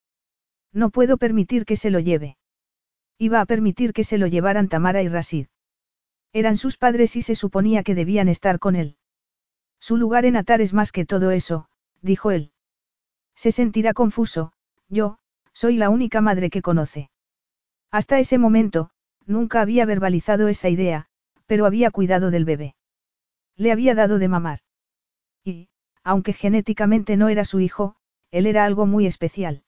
No 0.72 0.90
puedo 0.90 1.16
permitir 1.16 1.64
que 1.64 1.76
se 1.76 1.90
lo 1.90 1.98
lleve. 1.98 2.36
Iba 3.18 3.40
a 3.40 3.46
permitir 3.46 3.92
que 3.92 4.04
se 4.04 4.18
lo 4.18 4.26
llevaran 4.26 4.68
Tamara 4.68 5.02
y 5.02 5.08
Rasid. 5.08 5.48
Eran 6.32 6.56
sus 6.56 6.76
padres 6.76 7.16
y 7.16 7.22
se 7.22 7.34
suponía 7.34 7.82
que 7.82 7.94
debían 7.94 8.28
estar 8.28 8.58
con 8.58 8.76
él. 8.76 8.96
Su 9.80 9.96
lugar 9.96 10.24
en 10.24 10.36
Atar 10.36 10.60
es 10.60 10.74
más 10.74 10.92
que 10.92 11.06
todo 11.06 11.30
eso, 11.30 11.68
dijo 12.02 12.30
él. 12.30 12.52
Se 13.34 13.52
sentirá 13.52 13.94
confuso, 13.94 14.52
yo, 14.88 15.18
soy 15.52 15.76
la 15.76 15.90
única 15.90 16.20
madre 16.20 16.50
que 16.50 16.62
conoce. 16.62 17.10
Hasta 17.90 18.18
ese 18.18 18.38
momento, 18.38 18.90
nunca 19.26 19.60
había 19.60 19.86
verbalizado 19.86 20.48
esa 20.48 20.68
idea, 20.68 21.06
pero 21.46 21.66
había 21.66 21.90
cuidado 21.90 22.30
del 22.30 22.44
bebé. 22.44 22.74
Le 23.56 23.72
había 23.72 23.94
dado 23.94 24.18
de 24.18 24.28
mamar. 24.28 24.60
Y, 25.44 25.68
aunque 26.02 26.32
genéticamente 26.32 27.16
no 27.16 27.28
era 27.28 27.44
su 27.44 27.60
hijo, 27.60 27.96
él 28.30 28.46
era 28.46 28.64
algo 28.64 28.86
muy 28.86 29.06
especial. 29.06 29.62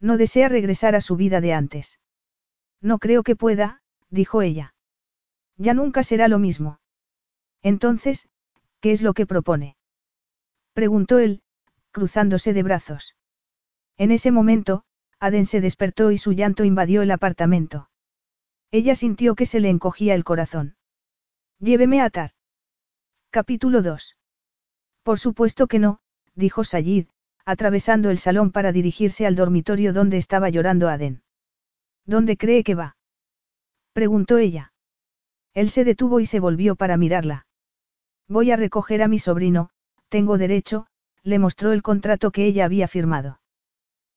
No 0.00 0.16
desea 0.16 0.48
regresar 0.48 0.94
a 0.94 1.00
su 1.00 1.16
vida 1.16 1.40
de 1.40 1.52
antes. 1.52 2.00
No 2.80 2.98
creo 2.98 3.22
que 3.22 3.36
pueda, 3.36 3.82
dijo 4.10 4.42
ella. 4.42 4.71
Ya 5.56 5.74
nunca 5.74 6.02
será 6.02 6.28
lo 6.28 6.38
mismo. 6.38 6.80
Entonces, 7.62 8.28
¿qué 8.80 8.92
es 8.92 9.02
lo 9.02 9.14
que 9.14 9.26
propone? 9.26 9.76
Preguntó 10.72 11.18
él, 11.18 11.42
cruzándose 11.90 12.52
de 12.52 12.62
brazos. 12.62 13.14
En 13.96 14.10
ese 14.10 14.30
momento, 14.30 14.84
Aden 15.20 15.46
se 15.46 15.60
despertó 15.60 16.10
y 16.10 16.18
su 16.18 16.32
llanto 16.32 16.64
invadió 16.64 17.02
el 17.02 17.10
apartamento. 17.10 17.88
Ella 18.70 18.94
sintió 18.94 19.34
que 19.34 19.46
se 19.46 19.60
le 19.60 19.68
encogía 19.68 20.14
el 20.14 20.24
corazón. 20.24 20.76
Lléveme 21.58 22.00
a 22.00 22.06
atar. 22.06 22.30
Capítulo 23.30 23.82
2. 23.82 24.16
Por 25.02 25.18
supuesto 25.18 25.66
que 25.66 25.78
no, 25.78 26.00
dijo 26.34 26.64
Sayid, 26.64 27.06
atravesando 27.44 28.10
el 28.10 28.18
salón 28.18 28.50
para 28.50 28.72
dirigirse 28.72 29.26
al 29.26 29.36
dormitorio 29.36 29.92
donde 29.92 30.16
estaba 30.16 30.48
llorando 30.48 30.88
Aden. 30.88 31.22
¿Dónde 32.04 32.36
cree 32.36 32.64
que 32.64 32.74
va? 32.74 32.96
preguntó 33.92 34.38
ella. 34.38 34.71
Él 35.54 35.70
se 35.70 35.84
detuvo 35.84 36.20
y 36.20 36.26
se 36.26 36.40
volvió 36.40 36.76
para 36.76 36.96
mirarla. 36.96 37.46
Voy 38.28 38.50
a 38.50 38.56
recoger 38.56 39.02
a 39.02 39.08
mi 39.08 39.18
sobrino, 39.18 39.70
tengo 40.08 40.38
derecho, 40.38 40.86
le 41.22 41.38
mostró 41.38 41.72
el 41.72 41.82
contrato 41.82 42.30
que 42.30 42.46
ella 42.46 42.64
había 42.64 42.88
firmado. 42.88 43.40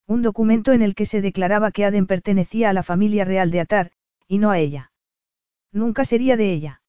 Un 0.06 0.22
documento 0.22 0.72
en 0.72 0.82
el 0.82 0.94
que 0.94 1.06
se 1.06 1.20
declaraba 1.20 1.72
que 1.72 1.84
Aden 1.84 2.06
pertenecía 2.06 2.70
a 2.70 2.72
la 2.72 2.82
familia 2.82 3.24
real 3.24 3.50
de 3.50 3.60
Atar, 3.60 3.90
y 4.28 4.38
no 4.38 4.50
a 4.50 4.58
ella. 4.58 4.92
Nunca 5.72 6.04
sería 6.04 6.36
de 6.36 6.52
ella. 6.52 6.82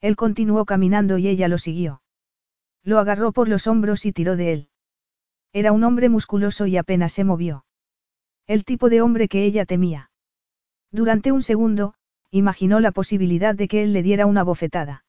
Él 0.00 0.16
continuó 0.16 0.64
caminando 0.66 1.18
y 1.18 1.28
ella 1.28 1.48
lo 1.48 1.58
siguió. 1.58 2.02
Lo 2.82 2.98
agarró 2.98 3.32
por 3.32 3.48
los 3.48 3.66
hombros 3.66 4.04
y 4.04 4.12
tiró 4.12 4.36
de 4.36 4.52
él. 4.52 4.68
Era 5.52 5.72
un 5.72 5.84
hombre 5.84 6.08
musculoso 6.08 6.66
y 6.66 6.76
apenas 6.76 7.12
se 7.12 7.24
movió. 7.24 7.64
El 8.46 8.64
tipo 8.64 8.90
de 8.90 9.00
hombre 9.00 9.28
que 9.28 9.44
ella 9.44 9.64
temía. 9.64 10.10
Durante 10.90 11.32
un 11.32 11.42
segundo, 11.42 11.94
imaginó 12.36 12.80
la 12.80 12.90
posibilidad 12.90 13.54
de 13.54 13.68
que 13.68 13.84
él 13.84 13.92
le 13.92 14.02
diera 14.02 14.26
una 14.26 14.42
bofetada. 14.42 15.04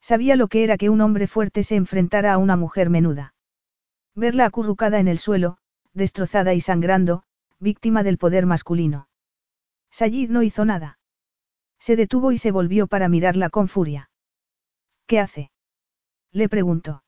Sabía 0.00 0.34
lo 0.34 0.48
que 0.48 0.64
era 0.64 0.76
que 0.78 0.90
un 0.90 1.00
hombre 1.00 1.28
fuerte 1.28 1.62
se 1.62 1.76
enfrentara 1.76 2.32
a 2.32 2.38
una 2.38 2.56
mujer 2.56 2.90
menuda. 2.90 3.34
Verla 4.16 4.46
acurrucada 4.46 4.98
en 4.98 5.06
el 5.06 5.18
suelo, 5.18 5.58
destrozada 5.94 6.52
y 6.52 6.60
sangrando, 6.60 7.22
víctima 7.60 8.02
del 8.02 8.18
poder 8.18 8.46
masculino. 8.46 9.06
Sayid 9.92 10.28
no 10.28 10.42
hizo 10.42 10.64
nada. 10.64 10.98
Se 11.78 11.94
detuvo 11.94 12.32
y 12.32 12.38
se 12.38 12.50
volvió 12.50 12.88
para 12.88 13.08
mirarla 13.08 13.48
con 13.48 13.68
furia. 13.68 14.10
¿Qué 15.06 15.20
hace? 15.20 15.52
Le 16.32 16.48
preguntó. 16.48 17.04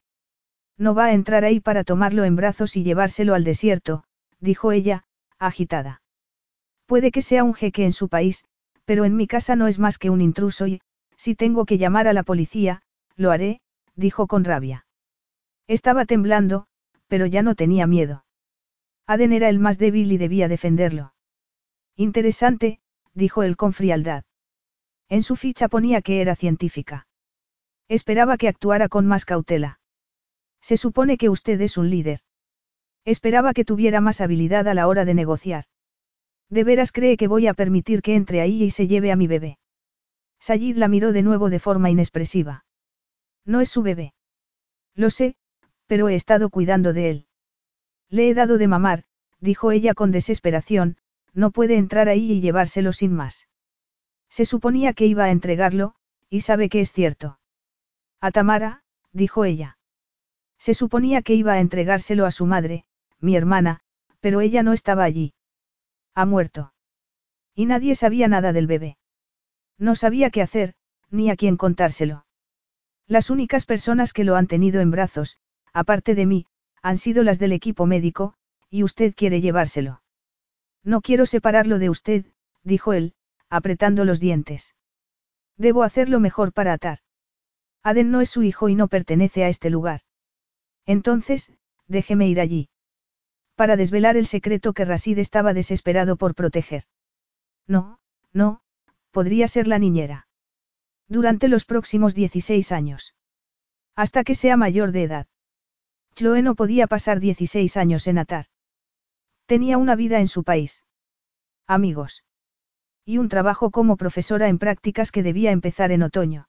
No 0.77 0.95
va 0.95 1.07
a 1.07 1.13
entrar 1.13 1.43
ahí 1.43 1.59
para 1.59 1.83
tomarlo 1.83 2.23
en 2.23 2.37
brazos 2.37 2.77
y 2.77 2.83
llevárselo 2.83 3.35
al 3.35 3.43
desierto, 3.43 4.05
dijo 4.39 4.71
ella, 4.71 5.03
agitada. 5.37 6.01
Puede 6.85 7.11
que 7.11 7.21
sea 7.21 7.43
un 7.43 7.53
jeque 7.53 7.83
en 7.83 7.91
su 7.91 8.07
país, 8.07 8.45
pero 8.85 9.05
en 9.05 9.15
mi 9.15 9.27
casa 9.27 9.55
no 9.55 9.67
es 9.67 9.79
más 9.79 9.97
que 9.97 10.09
un 10.09 10.21
intruso 10.21 10.67
y, 10.67 10.81
si 11.15 11.35
tengo 11.35 11.65
que 11.65 11.77
llamar 11.77 12.07
a 12.07 12.13
la 12.13 12.23
policía, 12.23 12.81
lo 13.15 13.31
haré, 13.31 13.61
dijo 13.95 14.27
con 14.27 14.43
rabia. 14.43 14.85
Estaba 15.67 16.05
temblando, 16.05 16.67
pero 17.07 17.25
ya 17.25 17.41
no 17.41 17.55
tenía 17.55 17.87
miedo. 17.87 18.25
Aden 19.07 19.33
era 19.33 19.49
el 19.49 19.59
más 19.59 19.77
débil 19.77 20.11
y 20.11 20.17
debía 20.17 20.47
defenderlo. 20.47 21.13
Interesante, 21.95 22.79
dijo 23.13 23.43
él 23.43 23.55
con 23.55 23.73
frialdad. 23.73 24.23
En 25.09 25.23
su 25.23 25.35
ficha 25.35 25.67
ponía 25.67 26.01
que 26.01 26.21
era 26.21 26.35
científica. 26.35 27.07
Esperaba 27.87 28.37
que 28.37 28.47
actuara 28.47 28.89
con 28.89 29.05
más 29.05 29.25
cautela. 29.25 29.79
Se 30.61 30.77
supone 30.77 31.17
que 31.17 31.29
usted 31.29 31.59
es 31.61 31.77
un 31.77 31.89
líder. 31.89 32.21
Esperaba 33.05 33.53
que 33.53 33.65
tuviera 33.65 33.99
más 34.01 34.21
habilidad 34.21 34.67
a 34.67 34.73
la 34.73 34.87
hora 34.87 35.03
de 35.05 35.13
negociar. 35.13 35.65
¿De 36.53 36.63
veras 36.63 36.91
cree 36.91 37.17
que 37.17 37.27
voy 37.27 37.47
a 37.47 37.55
permitir 37.55 38.03
que 38.03 38.13
entre 38.13 38.39
ahí 38.39 38.61
y 38.61 38.69
se 38.69 38.85
lleve 38.85 39.11
a 39.11 39.15
mi 39.15 39.25
bebé? 39.25 39.57
Sayid 40.39 40.77
la 40.77 40.87
miró 40.87 41.11
de 41.11 41.23
nuevo 41.23 41.49
de 41.49 41.57
forma 41.57 41.89
inexpresiva. 41.89 42.63
No 43.43 43.59
es 43.59 43.69
su 43.69 43.81
bebé. 43.81 44.13
Lo 44.93 45.09
sé, 45.09 45.35
pero 45.87 46.09
he 46.09 46.15
estado 46.15 46.51
cuidando 46.51 46.93
de 46.93 47.09
él. 47.09 47.27
Le 48.07 48.29
he 48.29 48.35
dado 48.35 48.59
de 48.59 48.67
mamar, 48.67 49.05
dijo 49.39 49.71
ella 49.71 49.95
con 49.95 50.11
desesperación, 50.11 50.97
no 51.33 51.49
puede 51.49 51.75
entrar 51.77 52.07
ahí 52.07 52.31
y 52.31 52.39
llevárselo 52.39 52.93
sin 52.93 53.13
más. 53.13 53.47
Se 54.29 54.45
suponía 54.45 54.93
que 54.93 55.07
iba 55.07 55.23
a 55.23 55.31
entregarlo, 55.31 55.95
y 56.29 56.41
sabe 56.41 56.69
que 56.69 56.81
es 56.81 56.91
cierto. 56.91 57.39
A 58.21 58.29
Tamara, 58.29 58.83
dijo 59.11 59.43
ella. 59.43 59.79
Se 60.59 60.75
suponía 60.75 61.23
que 61.23 61.33
iba 61.33 61.53
a 61.53 61.59
entregárselo 61.59 62.27
a 62.27 62.31
su 62.31 62.45
madre, 62.45 62.85
mi 63.19 63.35
hermana, 63.35 63.79
pero 64.19 64.39
ella 64.39 64.61
no 64.61 64.73
estaba 64.73 65.03
allí. 65.03 65.33
Ha 66.15 66.25
muerto. 66.25 66.73
Y 67.55 67.65
nadie 67.65 67.95
sabía 67.95 68.27
nada 68.27 68.53
del 68.53 68.67
bebé. 68.67 68.97
No 69.77 69.95
sabía 69.95 70.29
qué 70.29 70.41
hacer, 70.41 70.75
ni 71.09 71.29
a 71.29 71.35
quién 71.35 71.57
contárselo. 71.57 72.25
Las 73.07 73.29
únicas 73.29 73.65
personas 73.65 74.13
que 74.13 74.23
lo 74.23 74.35
han 74.35 74.47
tenido 74.47 74.81
en 74.81 74.91
brazos, 74.91 75.37
aparte 75.73 76.15
de 76.15 76.25
mí, 76.25 76.45
han 76.81 76.97
sido 76.97 77.23
las 77.23 77.39
del 77.39 77.51
equipo 77.51 77.85
médico, 77.85 78.35
y 78.69 78.83
usted 78.83 79.13
quiere 79.15 79.41
llevárselo. 79.41 80.01
No 80.83 81.01
quiero 81.01 81.25
separarlo 81.25 81.79
de 81.79 81.89
usted, 81.89 82.25
dijo 82.63 82.93
él, 82.93 83.13
apretando 83.49 84.05
los 84.05 84.19
dientes. 84.19 84.75
Debo 85.57 85.83
hacerlo 85.83 86.19
mejor 86.19 86.53
para 86.53 86.73
atar. 86.73 86.99
Aden 87.83 88.11
no 88.11 88.21
es 88.21 88.29
su 88.29 88.43
hijo 88.43 88.69
y 88.69 88.75
no 88.75 88.87
pertenece 88.87 89.43
a 89.43 89.49
este 89.49 89.69
lugar. 89.69 90.01
Entonces, 90.85 91.51
déjeme 91.87 92.27
ir 92.27 92.39
allí. 92.39 92.69
Para 93.55 93.75
desvelar 93.75 94.17
el 94.17 94.27
secreto 94.27 94.73
que 94.73 94.85
Rasid 94.85 95.19
estaba 95.19 95.53
desesperado 95.53 96.17
por 96.17 96.35
proteger. 96.35 96.85
No, 97.67 97.99
no, 98.31 98.61
podría 99.11 99.47
ser 99.47 99.67
la 99.67 99.79
niñera. 99.79 100.27
Durante 101.07 101.47
los 101.47 101.65
próximos 101.65 102.15
16 102.15 102.71
años. 102.71 103.15
Hasta 103.95 104.23
que 104.23 104.35
sea 104.35 104.57
mayor 104.57 104.91
de 104.91 105.03
edad. 105.03 105.27
Chloe 106.15 106.41
no 106.41 106.55
podía 106.55 106.87
pasar 106.87 107.19
16 107.19 107.77
años 107.77 108.07
en 108.07 108.17
Atar. 108.17 108.47
Tenía 109.45 109.77
una 109.77 109.95
vida 109.95 110.19
en 110.19 110.27
su 110.27 110.43
país. 110.43 110.83
Amigos. 111.67 112.23
Y 113.05 113.17
un 113.17 113.29
trabajo 113.29 113.71
como 113.71 113.97
profesora 113.97 114.47
en 114.47 114.57
prácticas 114.57 115.11
que 115.11 115.23
debía 115.23 115.51
empezar 115.51 115.91
en 115.91 116.03
otoño. 116.03 116.47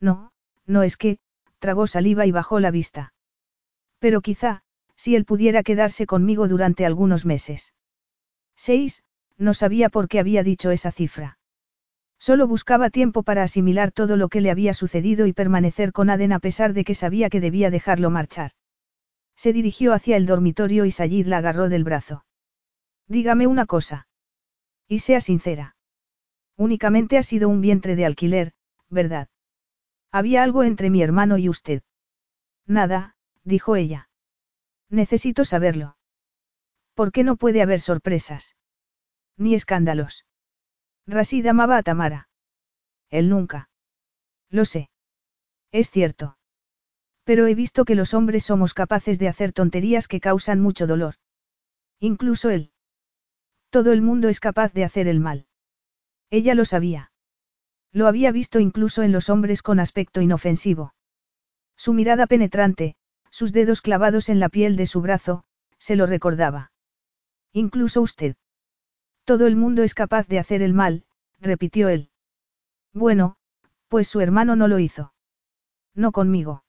No, 0.00 0.32
no 0.66 0.82
es 0.82 0.96
que, 0.96 1.18
tragó 1.58 1.86
saliva 1.86 2.26
y 2.26 2.32
bajó 2.32 2.60
la 2.60 2.70
vista. 2.70 3.12
Pero 3.98 4.20
quizá, 4.20 4.62
si 5.04 5.16
él 5.16 5.26
pudiera 5.26 5.62
quedarse 5.62 6.06
conmigo 6.06 6.48
durante 6.48 6.86
algunos 6.86 7.26
meses. 7.26 7.74
Seis, 8.56 9.04
no 9.36 9.52
sabía 9.52 9.90
por 9.90 10.08
qué 10.08 10.18
había 10.18 10.42
dicho 10.42 10.70
esa 10.70 10.92
cifra. 10.92 11.38
Solo 12.18 12.48
buscaba 12.48 12.88
tiempo 12.88 13.22
para 13.22 13.42
asimilar 13.42 13.92
todo 13.92 14.16
lo 14.16 14.30
que 14.30 14.40
le 14.40 14.50
había 14.50 14.72
sucedido 14.72 15.26
y 15.26 15.34
permanecer 15.34 15.92
con 15.92 16.08
Aden 16.08 16.32
a 16.32 16.38
pesar 16.38 16.72
de 16.72 16.84
que 16.84 16.94
sabía 16.94 17.28
que 17.28 17.42
debía 17.42 17.68
dejarlo 17.68 18.08
marchar. 18.08 18.52
Se 19.36 19.52
dirigió 19.52 19.92
hacia 19.92 20.16
el 20.16 20.24
dormitorio 20.24 20.86
y 20.86 20.90
Sayid 20.90 21.26
la 21.26 21.36
agarró 21.36 21.68
del 21.68 21.84
brazo. 21.84 22.24
Dígame 23.06 23.46
una 23.46 23.66
cosa. 23.66 24.08
Y 24.88 25.00
sea 25.00 25.20
sincera. 25.20 25.76
Únicamente 26.56 27.18
ha 27.18 27.22
sido 27.22 27.50
un 27.50 27.60
vientre 27.60 27.94
de 27.94 28.06
alquiler, 28.06 28.54
¿verdad? 28.88 29.28
Había 30.10 30.42
algo 30.42 30.64
entre 30.64 30.88
mi 30.88 31.02
hermano 31.02 31.36
y 31.36 31.50
usted. 31.50 31.82
Nada, 32.66 33.16
dijo 33.42 33.76
ella. 33.76 34.08
Necesito 34.90 35.44
saberlo. 35.44 35.96
¿Por 36.94 37.10
qué 37.12 37.24
no 37.24 37.36
puede 37.36 37.62
haber 37.62 37.80
sorpresas? 37.80 38.56
Ni 39.36 39.54
escándalos. 39.54 40.26
Rasid 41.06 41.46
amaba 41.46 41.76
a 41.76 41.82
Tamara. 41.82 42.28
Él 43.10 43.28
nunca. 43.28 43.68
Lo 44.50 44.64
sé. 44.64 44.90
Es 45.72 45.90
cierto. 45.90 46.38
Pero 47.24 47.46
he 47.46 47.54
visto 47.54 47.84
que 47.84 47.94
los 47.94 48.14
hombres 48.14 48.44
somos 48.44 48.74
capaces 48.74 49.18
de 49.18 49.28
hacer 49.28 49.52
tonterías 49.52 50.08
que 50.08 50.20
causan 50.20 50.60
mucho 50.60 50.86
dolor. 50.86 51.14
Incluso 51.98 52.50
él. 52.50 52.70
Todo 53.70 53.92
el 53.92 54.02
mundo 54.02 54.28
es 54.28 54.40
capaz 54.40 54.72
de 54.72 54.84
hacer 54.84 55.08
el 55.08 55.20
mal. 55.20 55.46
Ella 56.30 56.54
lo 56.54 56.64
sabía. 56.64 57.10
Lo 57.92 58.06
había 58.06 58.30
visto 58.32 58.60
incluso 58.60 59.02
en 59.02 59.12
los 59.12 59.30
hombres 59.30 59.62
con 59.62 59.80
aspecto 59.80 60.20
inofensivo. 60.20 60.94
Su 61.76 61.92
mirada 61.92 62.26
penetrante, 62.26 62.96
sus 63.34 63.52
dedos 63.52 63.82
clavados 63.82 64.28
en 64.28 64.38
la 64.38 64.48
piel 64.48 64.76
de 64.76 64.86
su 64.86 65.00
brazo, 65.00 65.42
se 65.76 65.96
lo 65.96 66.06
recordaba. 66.06 66.70
Incluso 67.52 68.00
usted. 68.00 68.36
Todo 69.24 69.48
el 69.48 69.56
mundo 69.56 69.82
es 69.82 69.92
capaz 69.92 70.28
de 70.28 70.38
hacer 70.38 70.62
el 70.62 70.72
mal, 70.72 71.04
repitió 71.40 71.88
él. 71.88 72.10
Bueno, 72.92 73.34
pues 73.88 74.06
su 74.06 74.20
hermano 74.20 74.54
no 74.54 74.68
lo 74.68 74.78
hizo. 74.78 75.14
No 75.96 76.12
conmigo. 76.12 76.62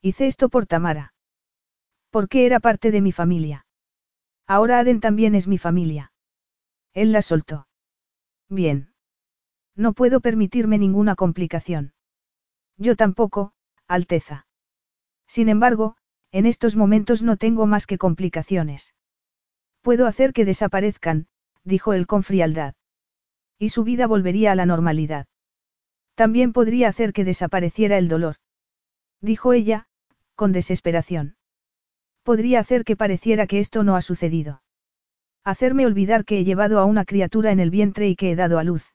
Hice 0.00 0.28
esto 0.28 0.48
por 0.48 0.66
Tamara. 0.66 1.12
Porque 2.10 2.46
era 2.46 2.60
parte 2.60 2.92
de 2.92 3.00
mi 3.00 3.10
familia. 3.10 3.66
Ahora 4.46 4.78
Aden 4.78 5.00
también 5.00 5.34
es 5.34 5.48
mi 5.48 5.58
familia. 5.58 6.12
Él 6.92 7.10
la 7.10 7.20
soltó. 7.20 7.66
Bien. 8.48 8.94
No 9.74 9.92
puedo 9.92 10.20
permitirme 10.20 10.78
ninguna 10.78 11.16
complicación. 11.16 11.94
Yo 12.76 12.94
tampoco, 12.94 13.54
Alteza. 13.88 14.46
Sin 15.30 15.48
embargo, 15.48 15.94
en 16.32 16.44
estos 16.44 16.74
momentos 16.74 17.22
no 17.22 17.36
tengo 17.36 17.68
más 17.68 17.86
que 17.86 17.98
complicaciones. 17.98 18.94
Puedo 19.80 20.08
hacer 20.08 20.32
que 20.32 20.44
desaparezcan, 20.44 21.28
dijo 21.62 21.92
él 21.92 22.08
con 22.08 22.24
frialdad. 22.24 22.74
Y 23.56 23.68
su 23.68 23.84
vida 23.84 24.08
volvería 24.08 24.50
a 24.50 24.56
la 24.56 24.66
normalidad. 24.66 25.28
También 26.16 26.52
podría 26.52 26.88
hacer 26.88 27.12
que 27.12 27.24
desapareciera 27.24 27.96
el 27.96 28.08
dolor. 28.08 28.38
Dijo 29.20 29.52
ella, 29.52 29.86
con 30.34 30.50
desesperación. 30.50 31.36
Podría 32.24 32.58
hacer 32.58 32.82
que 32.82 32.96
pareciera 32.96 33.46
que 33.46 33.60
esto 33.60 33.84
no 33.84 33.94
ha 33.94 34.02
sucedido. 34.02 34.64
Hacerme 35.44 35.86
olvidar 35.86 36.24
que 36.24 36.40
he 36.40 36.44
llevado 36.44 36.80
a 36.80 36.86
una 36.86 37.04
criatura 37.04 37.52
en 37.52 37.60
el 37.60 37.70
vientre 37.70 38.08
y 38.08 38.16
que 38.16 38.32
he 38.32 38.34
dado 38.36 38.58
a 38.58 38.64
luz 38.64 38.92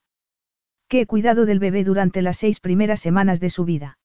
que 0.88 1.02
he 1.02 1.08
cuidado 1.08 1.48
del 1.48 1.60
bebé 1.60 1.84
durante 1.84 2.22
las 2.22 2.38
seis 2.38 2.60
primeras 2.60 3.00
semanas 3.00 3.40
de 3.40 3.50
su 3.50 3.66
vida. 3.66 3.98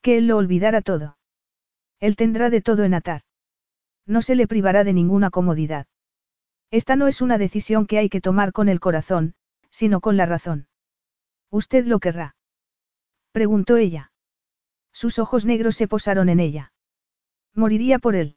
Que 0.00 0.16
él 0.16 0.26
lo 0.26 0.38
olvidara 0.38 0.80
todo. 0.80 1.18
Él 2.02 2.16
tendrá 2.16 2.50
de 2.50 2.60
todo 2.60 2.82
en 2.82 2.94
atar. 2.94 3.22
No 4.06 4.22
se 4.22 4.34
le 4.34 4.48
privará 4.48 4.82
de 4.82 4.92
ninguna 4.92 5.30
comodidad. 5.30 5.86
Esta 6.72 6.96
no 6.96 7.06
es 7.06 7.22
una 7.22 7.38
decisión 7.38 7.86
que 7.86 7.98
hay 7.98 8.08
que 8.08 8.20
tomar 8.20 8.52
con 8.52 8.68
el 8.68 8.80
corazón, 8.80 9.36
sino 9.70 10.00
con 10.00 10.16
la 10.16 10.26
razón. 10.26 10.66
¿Usted 11.48 11.86
lo 11.86 12.00
querrá? 12.00 12.34
Preguntó 13.30 13.76
ella. 13.76 14.10
Sus 14.92 15.20
ojos 15.20 15.44
negros 15.44 15.76
se 15.76 15.86
posaron 15.86 16.28
en 16.28 16.40
ella. 16.40 16.72
Moriría 17.54 18.00
por 18.00 18.16
él. 18.16 18.36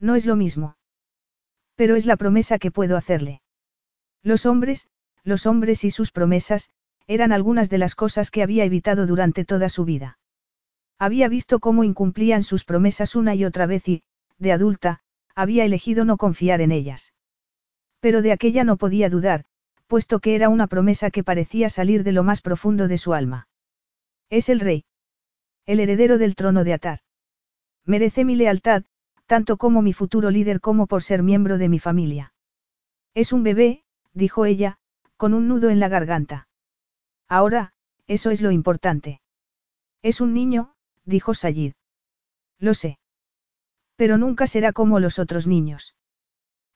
No 0.00 0.16
es 0.16 0.26
lo 0.26 0.34
mismo. 0.34 0.76
Pero 1.76 1.94
es 1.94 2.04
la 2.04 2.16
promesa 2.16 2.58
que 2.58 2.72
puedo 2.72 2.96
hacerle. 2.96 3.42
Los 4.24 4.44
hombres, 4.44 4.90
los 5.22 5.46
hombres 5.46 5.84
y 5.84 5.92
sus 5.92 6.10
promesas, 6.10 6.72
eran 7.06 7.30
algunas 7.30 7.70
de 7.70 7.78
las 7.78 7.94
cosas 7.94 8.32
que 8.32 8.42
había 8.42 8.64
evitado 8.64 9.06
durante 9.06 9.44
toda 9.44 9.68
su 9.68 9.84
vida. 9.84 10.18
Había 10.98 11.28
visto 11.28 11.58
cómo 11.60 11.84
incumplían 11.84 12.42
sus 12.42 12.64
promesas 12.64 13.16
una 13.16 13.34
y 13.34 13.44
otra 13.44 13.66
vez 13.66 13.88
y, 13.88 14.02
de 14.38 14.52
adulta, 14.52 15.00
había 15.34 15.64
elegido 15.64 16.04
no 16.04 16.16
confiar 16.16 16.60
en 16.60 16.72
ellas. 16.72 17.12
Pero 18.00 18.22
de 18.22 18.32
aquella 18.32 18.64
no 18.64 18.76
podía 18.76 19.08
dudar, 19.08 19.44
puesto 19.86 20.20
que 20.20 20.34
era 20.34 20.48
una 20.48 20.66
promesa 20.66 21.10
que 21.10 21.24
parecía 21.24 21.70
salir 21.70 22.02
de 22.04 22.12
lo 22.12 22.22
más 22.22 22.40
profundo 22.40 22.88
de 22.88 22.98
su 22.98 23.14
alma. 23.14 23.48
Es 24.30 24.48
el 24.48 24.60
rey. 24.60 24.84
El 25.66 25.80
heredero 25.80 26.18
del 26.18 26.34
trono 26.34 26.64
de 26.64 26.72
Atar. 26.72 27.00
Merece 27.84 28.24
mi 28.24 28.36
lealtad, 28.36 28.84
tanto 29.26 29.56
como 29.56 29.82
mi 29.82 29.92
futuro 29.92 30.30
líder 30.30 30.60
como 30.60 30.86
por 30.86 31.02
ser 31.02 31.22
miembro 31.22 31.58
de 31.58 31.68
mi 31.68 31.78
familia. 31.78 32.32
Es 33.14 33.32
un 33.32 33.42
bebé, 33.42 33.84
dijo 34.12 34.44
ella, 34.46 34.78
con 35.16 35.34
un 35.34 35.48
nudo 35.48 35.70
en 35.70 35.80
la 35.80 35.88
garganta. 35.88 36.48
Ahora, 37.28 37.72
eso 38.06 38.30
es 38.30 38.42
lo 38.42 38.50
importante. 38.50 39.20
Es 40.02 40.20
un 40.20 40.34
niño, 40.34 40.71
dijo 41.04 41.34
Sayid. 41.34 41.74
Lo 42.58 42.74
sé. 42.74 42.98
Pero 43.96 44.18
nunca 44.18 44.46
será 44.46 44.72
como 44.72 45.00
los 45.00 45.18
otros 45.18 45.46
niños. 45.46 45.94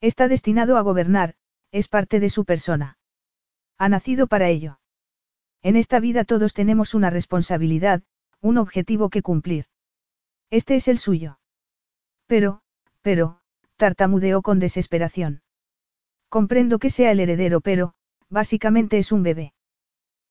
Está 0.00 0.28
destinado 0.28 0.76
a 0.76 0.82
gobernar, 0.82 1.34
es 1.72 1.88
parte 1.88 2.20
de 2.20 2.30
su 2.30 2.44
persona. 2.44 2.98
Ha 3.78 3.88
nacido 3.88 4.26
para 4.26 4.48
ello. 4.48 4.78
En 5.62 5.76
esta 5.76 6.00
vida 6.00 6.24
todos 6.24 6.54
tenemos 6.54 6.94
una 6.94 7.10
responsabilidad, 7.10 8.02
un 8.40 8.58
objetivo 8.58 9.10
que 9.10 9.22
cumplir. 9.22 9.66
Este 10.50 10.76
es 10.76 10.88
el 10.88 10.98
suyo. 10.98 11.38
Pero, 12.26 12.62
pero, 13.02 13.40
tartamudeó 13.76 14.42
con 14.42 14.58
desesperación. 14.58 15.42
Comprendo 16.28 16.78
que 16.78 16.90
sea 16.90 17.12
el 17.12 17.20
heredero, 17.20 17.60
pero, 17.60 17.94
básicamente 18.28 18.98
es 18.98 19.12
un 19.12 19.22
bebé. 19.22 19.54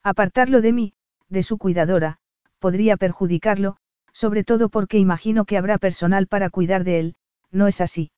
Apartarlo 0.04 0.62
de 0.62 0.74
mí, 0.74 0.94
de 1.30 1.44
su 1.44 1.58
cuidadora, 1.58 2.20
podría 2.60 2.98
perjudicarlo, 2.98 3.78
sobre 4.16 4.46
todo 4.46 4.70
porque 4.70 4.98
imagino 4.98 5.44
que 5.44 5.58
habrá 5.58 5.78
personal 5.78 6.28
para 6.28 6.50
cuidar 6.50 6.86
de 6.86 7.00
él, 7.00 7.16
¿no 7.52 7.68
es 7.68 7.82
así? 7.82 8.12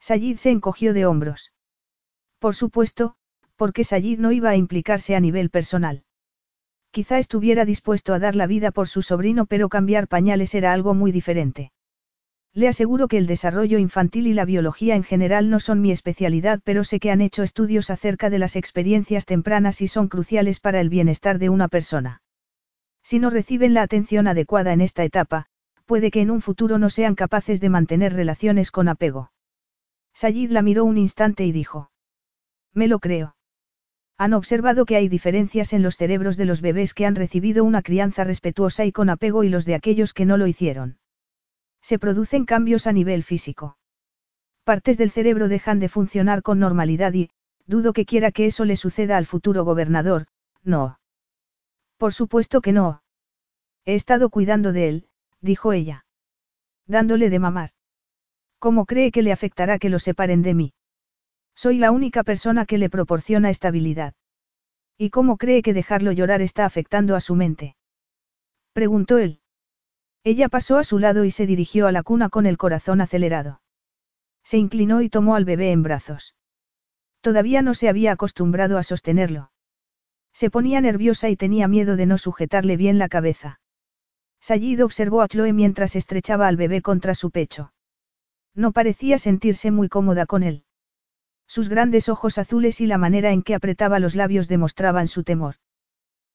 Sayid 0.00 0.38
se 0.38 0.50
encogió 0.50 0.92
de 0.92 1.06
hombros. 1.06 1.52
Por 2.40 2.56
supuesto, 2.56 3.14
porque 3.54 3.84
Sayid 3.84 4.18
no 4.18 4.32
iba 4.32 4.50
a 4.50 4.56
implicarse 4.56 5.14
a 5.14 5.20
nivel 5.20 5.48
personal. 5.48 6.02
Quizá 6.90 7.20
estuviera 7.20 7.64
dispuesto 7.64 8.14
a 8.14 8.18
dar 8.18 8.34
la 8.34 8.48
vida 8.48 8.72
por 8.72 8.88
su 8.88 9.00
sobrino, 9.00 9.46
pero 9.46 9.68
cambiar 9.68 10.08
pañales 10.08 10.56
era 10.56 10.72
algo 10.72 10.92
muy 10.92 11.12
diferente. 11.12 11.70
Le 12.52 12.66
aseguro 12.66 13.06
que 13.06 13.16
el 13.16 13.28
desarrollo 13.28 13.78
infantil 13.78 14.26
y 14.26 14.34
la 14.34 14.44
biología 14.44 14.96
en 14.96 15.04
general 15.04 15.50
no 15.50 15.60
son 15.60 15.80
mi 15.80 15.92
especialidad, 15.92 16.60
pero 16.64 16.82
sé 16.82 16.98
que 16.98 17.12
han 17.12 17.20
hecho 17.20 17.44
estudios 17.44 17.90
acerca 17.90 18.28
de 18.28 18.40
las 18.40 18.56
experiencias 18.56 19.24
tempranas 19.24 19.80
y 19.82 19.86
son 19.86 20.08
cruciales 20.08 20.58
para 20.58 20.80
el 20.80 20.88
bienestar 20.88 21.38
de 21.38 21.48
una 21.48 21.68
persona. 21.68 22.21
Si 23.02 23.18
no 23.18 23.30
reciben 23.30 23.74
la 23.74 23.82
atención 23.82 24.26
adecuada 24.26 24.72
en 24.72 24.80
esta 24.80 25.04
etapa, 25.04 25.46
puede 25.86 26.10
que 26.10 26.20
en 26.20 26.30
un 26.30 26.40
futuro 26.40 26.78
no 26.78 26.90
sean 26.90 27.14
capaces 27.14 27.60
de 27.60 27.68
mantener 27.68 28.12
relaciones 28.14 28.70
con 28.70 28.88
apego. 28.88 29.32
Sayid 30.14 30.50
la 30.50 30.62
miró 30.62 30.84
un 30.84 30.98
instante 30.98 31.44
y 31.44 31.52
dijo. 31.52 31.90
Me 32.72 32.88
lo 32.88 32.98
creo. 32.98 33.36
Han 34.18 34.34
observado 34.34 34.84
que 34.84 34.96
hay 34.96 35.08
diferencias 35.08 35.72
en 35.72 35.82
los 35.82 35.96
cerebros 35.96 36.36
de 36.36 36.44
los 36.44 36.60
bebés 36.60 36.94
que 36.94 37.06
han 37.06 37.16
recibido 37.16 37.64
una 37.64 37.82
crianza 37.82 38.24
respetuosa 38.24 38.84
y 38.84 38.92
con 38.92 39.10
apego 39.10 39.42
y 39.42 39.48
los 39.48 39.64
de 39.64 39.74
aquellos 39.74 40.14
que 40.14 40.26
no 40.26 40.36
lo 40.36 40.46
hicieron. 40.46 40.98
Se 41.80 41.98
producen 41.98 42.44
cambios 42.44 42.86
a 42.86 42.92
nivel 42.92 43.24
físico. 43.24 43.76
Partes 44.64 44.96
del 44.96 45.10
cerebro 45.10 45.48
dejan 45.48 45.80
de 45.80 45.88
funcionar 45.88 46.42
con 46.42 46.60
normalidad 46.60 47.12
y, 47.14 47.30
dudo 47.66 47.92
que 47.92 48.06
quiera 48.06 48.30
que 48.30 48.46
eso 48.46 48.64
le 48.64 48.76
suceda 48.76 49.16
al 49.16 49.26
futuro 49.26 49.64
gobernador, 49.64 50.26
no. 50.62 50.98
Por 52.02 52.12
supuesto 52.12 52.62
que 52.62 52.72
no. 52.72 53.00
He 53.84 53.94
estado 53.94 54.28
cuidando 54.28 54.72
de 54.72 54.88
él, 54.88 55.08
dijo 55.40 55.72
ella. 55.72 56.04
Dándole 56.84 57.30
de 57.30 57.38
mamar. 57.38 57.70
¿Cómo 58.58 58.86
cree 58.86 59.12
que 59.12 59.22
le 59.22 59.30
afectará 59.30 59.78
que 59.78 59.88
lo 59.88 60.00
separen 60.00 60.42
de 60.42 60.52
mí? 60.52 60.74
Soy 61.54 61.78
la 61.78 61.92
única 61.92 62.24
persona 62.24 62.66
que 62.66 62.76
le 62.76 62.90
proporciona 62.90 63.50
estabilidad. 63.50 64.14
¿Y 64.98 65.10
cómo 65.10 65.36
cree 65.36 65.62
que 65.62 65.72
dejarlo 65.72 66.10
llorar 66.10 66.42
está 66.42 66.64
afectando 66.64 67.14
a 67.14 67.20
su 67.20 67.36
mente? 67.36 67.76
Preguntó 68.72 69.18
él. 69.18 69.38
Ella 70.24 70.48
pasó 70.48 70.78
a 70.78 70.82
su 70.82 70.98
lado 70.98 71.24
y 71.24 71.30
se 71.30 71.46
dirigió 71.46 71.86
a 71.86 71.92
la 71.92 72.02
cuna 72.02 72.30
con 72.30 72.46
el 72.46 72.58
corazón 72.58 73.00
acelerado. 73.00 73.62
Se 74.42 74.58
inclinó 74.58 75.02
y 75.02 75.08
tomó 75.08 75.36
al 75.36 75.44
bebé 75.44 75.70
en 75.70 75.84
brazos. 75.84 76.34
Todavía 77.20 77.62
no 77.62 77.74
se 77.74 77.88
había 77.88 78.10
acostumbrado 78.10 78.76
a 78.76 78.82
sostenerlo. 78.82 79.51
Se 80.32 80.50
ponía 80.50 80.80
nerviosa 80.80 81.28
y 81.28 81.36
tenía 81.36 81.68
miedo 81.68 81.96
de 81.96 82.06
no 82.06 82.18
sujetarle 82.18 82.76
bien 82.76 82.98
la 82.98 83.08
cabeza. 83.08 83.60
Sayid 84.40 84.84
observó 84.84 85.22
a 85.22 85.28
Chloe 85.28 85.52
mientras 85.52 85.94
estrechaba 85.94 86.48
al 86.48 86.56
bebé 86.56 86.82
contra 86.82 87.14
su 87.14 87.30
pecho. 87.30 87.72
No 88.54 88.72
parecía 88.72 89.18
sentirse 89.18 89.70
muy 89.70 89.88
cómoda 89.88 90.26
con 90.26 90.42
él. 90.42 90.64
Sus 91.46 91.68
grandes 91.68 92.08
ojos 92.08 92.38
azules 92.38 92.80
y 92.80 92.86
la 92.86 92.98
manera 92.98 93.30
en 93.30 93.42
que 93.42 93.54
apretaba 93.54 93.98
los 93.98 94.14
labios 94.14 94.48
demostraban 94.48 95.06
su 95.06 95.22
temor. 95.22 95.56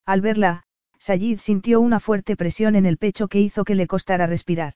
Al 0.06 0.20
verla, 0.20 0.64
Sayid 0.98 1.38
sintió 1.38 1.80
una 1.80 2.00
fuerte 2.00 2.36
presión 2.36 2.76
en 2.76 2.86
el 2.86 2.98
pecho 2.98 3.28
que 3.28 3.40
hizo 3.40 3.64
que 3.64 3.74
le 3.74 3.86
costara 3.86 4.26
respirar. 4.26 4.74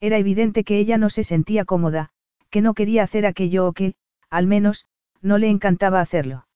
Era 0.00 0.18
evidente 0.18 0.64
que 0.64 0.78
ella 0.78 0.98
no 0.98 1.10
se 1.10 1.24
sentía 1.24 1.64
cómoda, 1.64 2.10
que 2.50 2.62
no 2.62 2.74
quería 2.74 3.02
hacer 3.02 3.26
aquello 3.26 3.66
o 3.66 3.72
que, 3.72 3.94
al 4.28 4.46
menos, 4.46 4.86
no 5.20 5.38
le 5.38 5.48
encantaba 5.48 6.00
hacerlo. 6.00 6.46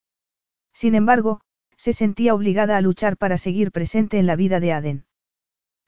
Sin 0.72 0.94
embargo, 0.94 1.40
se 1.84 1.92
sentía 1.92 2.32
obligada 2.32 2.78
a 2.78 2.80
luchar 2.80 3.18
para 3.18 3.36
seguir 3.36 3.70
presente 3.70 4.18
en 4.18 4.26
la 4.26 4.36
vida 4.36 4.58
de 4.58 4.72
Aden. 4.72 5.04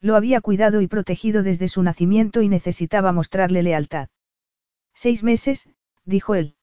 Lo 0.03 0.15
había 0.15 0.43
cuidado 0.43 0.83
y 0.83 0.89
protegido 0.89 1.43
desde 1.43 1.69
su 1.69 1.83
nacimiento 1.83 2.43
y 2.43 2.51
necesitaba 2.51 3.13
mostrarle 3.13 3.63
lealtad. 3.63 4.11
Seis 4.93 5.23
meses, 5.23 5.71
dijo 6.05 6.35
él. 6.35 6.55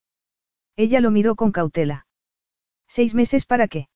Ella 0.76 1.00
lo 1.00 1.10
miró 1.10 1.36
con 1.36 1.52
cautela. 1.52 2.06
¿Seis 2.88 3.16
meses 3.16 3.48
para 3.48 3.68
qué? 3.68 3.90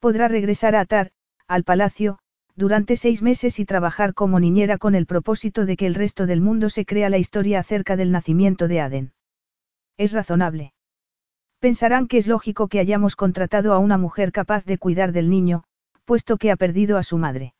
Podrá 0.00 0.26
regresar 0.26 0.74
a 0.74 0.80
Atar, 0.80 1.12
al 1.46 1.62
palacio, 1.62 2.18
durante 2.56 2.96
seis 2.96 3.22
meses 3.22 3.60
y 3.60 3.64
trabajar 3.64 4.12
como 4.12 4.40
niñera 4.40 4.76
con 4.76 4.96
el 4.96 5.06
propósito 5.06 5.66
de 5.66 5.76
que 5.76 5.86
el 5.86 5.94
resto 5.94 6.26
del 6.26 6.40
mundo 6.40 6.68
se 6.68 6.84
crea 6.84 7.10
la 7.10 7.18
historia 7.18 7.60
acerca 7.60 7.94
del 7.94 8.10
nacimiento 8.10 8.66
de 8.66 8.80
Aden. 8.80 9.12
Es 9.96 10.12
razonable. 10.12 10.72
Pensarán 11.60 12.06
que 12.06 12.18
es 12.18 12.26
lógico 12.26 12.68
que 12.68 12.78
hayamos 12.78 13.16
contratado 13.16 13.72
a 13.72 13.78
una 13.78 13.98
mujer 13.98 14.30
capaz 14.32 14.64
de 14.64 14.78
cuidar 14.78 15.12
del 15.12 15.28
niño, 15.28 15.64
puesto 16.04 16.36
que 16.36 16.50
ha 16.50 16.56
perdido 16.56 16.96
a 16.96 17.02
su 17.02 17.18
madre. 17.18 17.54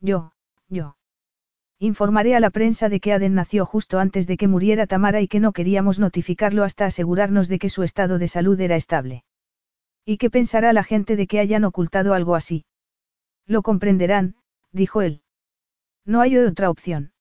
Yo, 0.00 0.32
yo. 0.68 0.96
Informaré 1.78 2.34
a 2.34 2.40
la 2.40 2.50
prensa 2.50 2.88
de 2.88 3.00
que 3.00 3.12
Aden 3.12 3.34
nació 3.34 3.66
justo 3.66 3.98
antes 3.98 4.26
de 4.26 4.36
que 4.36 4.48
muriera 4.48 4.86
Tamara 4.86 5.20
y 5.20 5.28
que 5.28 5.40
no 5.40 5.52
queríamos 5.52 5.98
notificarlo 5.98 6.64
hasta 6.64 6.86
asegurarnos 6.86 7.48
de 7.48 7.58
que 7.58 7.68
su 7.68 7.82
estado 7.82 8.18
de 8.18 8.28
salud 8.28 8.60
era 8.60 8.76
estable. 8.76 9.24
¿Y 10.04 10.16
qué 10.16 10.30
pensará 10.30 10.72
la 10.72 10.84
gente 10.84 11.16
de 11.16 11.26
que 11.26 11.40
hayan 11.40 11.64
ocultado 11.64 12.14
algo 12.14 12.34
así? 12.34 12.64
Lo 13.46 13.62
comprenderán, 13.62 14.36
dijo 14.72 15.02
él. 15.02 15.22
No 16.04 16.20
hay 16.20 16.36
otra 16.36 16.70
opción. 16.70 17.12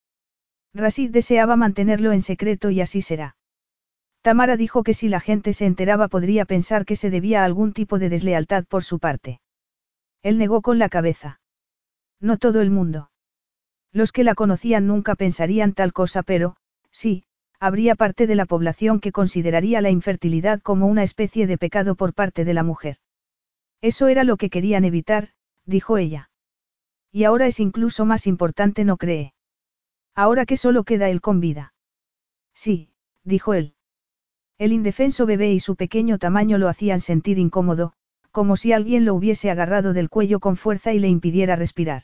Rasid 0.74 1.12
deseaba 1.12 1.56
mantenerlo 1.56 2.12
en 2.12 2.22
secreto 2.22 2.72
y 2.72 2.82
así 2.82 3.02
será. 3.02 3.36
Tamara 4.22 4.56
dijo 4.56 4.84
que 4.84 4.94
si 4.94 5.10
la 5.10 5.20
gente 5.20 5.54
se 5.54 5.66
enteraba 5.66 6.08
podría 6.08 6.46
pensar 6.46 6.86
que 6.86 6.96
se 6.96 7.10
debía 7.10 7.42
a 7.42 7.46
algún 7.46 7.74
tipo 7.74 7.98
de 7.98 8.10
deslealtad 8.10 8.66
por 8.66 8.84
su 8.84 9.00
parte. 9.00 9.42
Él 10.22 10.38
negó 10.38 10.62
con 10.62 10.78
la 10.78 10.90
cabeza. 10.90 11.40
No 12.20 12.38
todo 12.38 12.62
el 12.62 12.70
mundo. 12.70 13.10
Los 13.92 14.12
que 14.12 14.24
la 14.24 14.36
conocían 14.36 14.86
nunca 14.86 15.16
pensarían 15.16 15.74
tal 15.74 15.92
cosa, 15.92 16.22
pero, 16.22 16.56
sí, 16.92 17.24
habría 17.60 17.96
parte 17.96 18.28
de 18.28 18.36
la 18.36 18.46
población 18.46 19.00
que 19.00 19.12
consideraría 19.12 19.82
la 19.82 19.90
infertilidad 19.90 20.62
como 20.62 20.86
una 20.86 21.04
especie 21.04 21.48
de 21.48 21.58
pecado 21.58 21.96
por 21.96 22.14
parte 22.14 22.46
de 22.46 22.54
la 22.54 22.64
mujer. 22.64 22.98
Eso 23.82 24.08
era 24.08 24.24
lo 24.24 24.38
que 24.38 24.52
querían 24.52 24.86
evitar, 24.86 25.30
dijo 25.66 25.98
ella. 25.98 26.30
Y 27.12 27.24
ahora 27.24 27.48
es 27.48 27.60
incluso 27.60 28.06
más 28.06 28.28
importante, 28.28 28.86
¿no 28.86 28.98
cree? 28.98 29.34
Ahora 30.14 30.46
que 30.46 30.58
solo 30.58 30.84
queda 30.84 31.10
él 31.10 31.22
con 31.22 31.40
vida. 31.40 31.74
Sí, 32.54 32.94
dijo 33.24 33.54
él. 33.56 33.76
El 34.62 34.74
indefenso 34.74 35.26
bebé 35.26 35.52
y 35.54 35.60
su 35.60 35.76
pequeño 35.76 36.20
tamaño 36.20 36.60
lo 36.60 36.70
hacían 36.70 37.00
sentir 37.00 37.40
incómodo, 37.40 37.94
como 38.30 38.56
si 38.56 38.74
alguien 38.74 39.06
lo 39.06 39.16
hubiese 39.16 39.50
agarrado 39.50 39.92
del 39.92 40.08
cuello 40.08 40.40
con 40.40 40.56
fuerza 40.56 40.94
y 40.94 41.00
le 41.00 41.08
impidiera 41.08 41.56
respirar. 41.56 42.04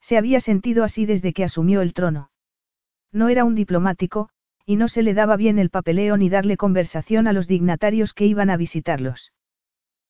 Se 0.00 0.16
había 0.16 0.38
sentido 0.38 0.84
así 0.84 1.04
desde 1.04 1.32
que 1.32 1.42
asumió 1.42 1.82
el 1.82 1.92
trono. 1.92 2.30
No 3.10 3.28
era 3.28 3.42
un 3.42 3.56
diplomático, 3.56 4.28
y 4.64 4.76
no 4.76 4.86
se 4.86 5.02
le 5.02 5.14
daba 5.14 5.36
bien 5.36 5.58
el 5.58 5.68
papeleo 5.68 6.16
ni 6.16 6.28
darle 6.28 6.56
conversación 6.56 7.26
a 7.26 7.32
los 7.32 7.48
dignatarios 7.48 8.12
que 8.12 8.26
iban 8.26 8.50
a 8.50 8.56
visitarlos. 8.56 9.32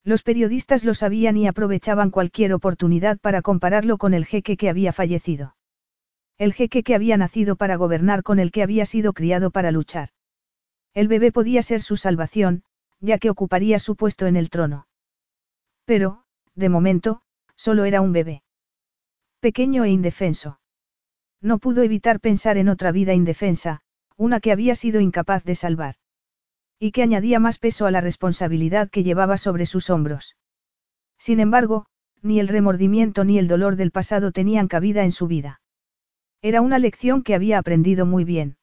Los 0.03 0.23
periodistas 0.23 0.85
lo 0.85 0.93
sabían 0.93 1.39
y 1.39 1.47
aprovechaban 1.47 2.11
cualquier 2.11 2.53
oportunidad 2.53 3.19
para 3.21 3.41
compararlo 3.41 3.97
con 3.97 4.13
el 4.13 4.27
jeque 4.27 4.59
que 4.59 4.69
había 4.69 4.93
fallecido. 4.93 5.57
El 6.37 6.53
jeque 6.53 6.83
que 6.83 6.95
había 6.95 7.17
nacido 7.17 7.57
para 7.57 7.77
gobernar 7.77 8.23
con 8.23 8.39
el 8.39 8.51
que 8.51 8.63
había 8.63 8.85
sido 8.85 9.15
criado 9.15 9.51
para 9.51 9.71
luchar. 9.71 10.11
El 10.95 11.09
bebé 11.09 11.33
podía 11.33 11.61
ser 11.63 11.83
su 11.83 11.97
salvación, 11.97 12.63
ya 13.01 13.19
que 13.19 13.31
ocuparía 13.31 13.79
su 13.79 13.97
puesto 13.97 14.27
en 14.27 14.37
el 14.37 14.49
trono. 14.49 14.87
Pero, 15.85 16.25
de 16.55 16.69
momento, 16.69 17.23
solo 17.57 17.85
era 17.85 18.01
un 18.01 18.13
bebé. 18.13 18.43
Pequeño 19.41 19.85
e 19.85 19.91
indefenso. 19.91 20.61
No 21.41 21.59
pudo 21.59 21.83
evitar 21.83 22.21
pensar 22.21 22.57
en 22.57 22.69
otra 22.69 22.93
vida 22.93 23.13
indefensa, 23.13 23.81
una 24.17 24.41
que 24.41 24.53
había 24.53 24.75
sido 24.75 25.01
incapaz 25.01 25.45
de 25.45 25.55
salvar. 25.55 25.97
Y 26.79 26.93
que 26.93 27.03
añadía 27.03 27.41
más 27.41 27.59
peso 27.59 27.87
a 27.87 27.91
la 27.91 28.01
responsabilidad 28.01 28.89
que 28.89 29.03
llevaba 29.03 29.37
sobre 29.37 29.67
sus 29.67 29.91
hombros. 29.91 30.37
Sin 31.19 31.41
embargo, 31.41 31.87
ni 32.23 32.41
el 32.41 32.49
remordimiento 32.49 33.25
ni 33.25 33.39
el 33.39 33.49
dolor 33.49 33.77
del 33.77 33.91
pasado 33.91 34.33
tenían 34.33 34.69
cabida 34.69 35.05
en 35.05 35.13
su 35.13 35.27
vida. 35.27 35.61
Era 36.41 36.61
una 36.61 36.79
lección 36.79 37.23
que 37.23 37.35
había 37.35 37.59
aprendido 37.59 38.07
muy 38.07 38.25
bien. 38.25 38.57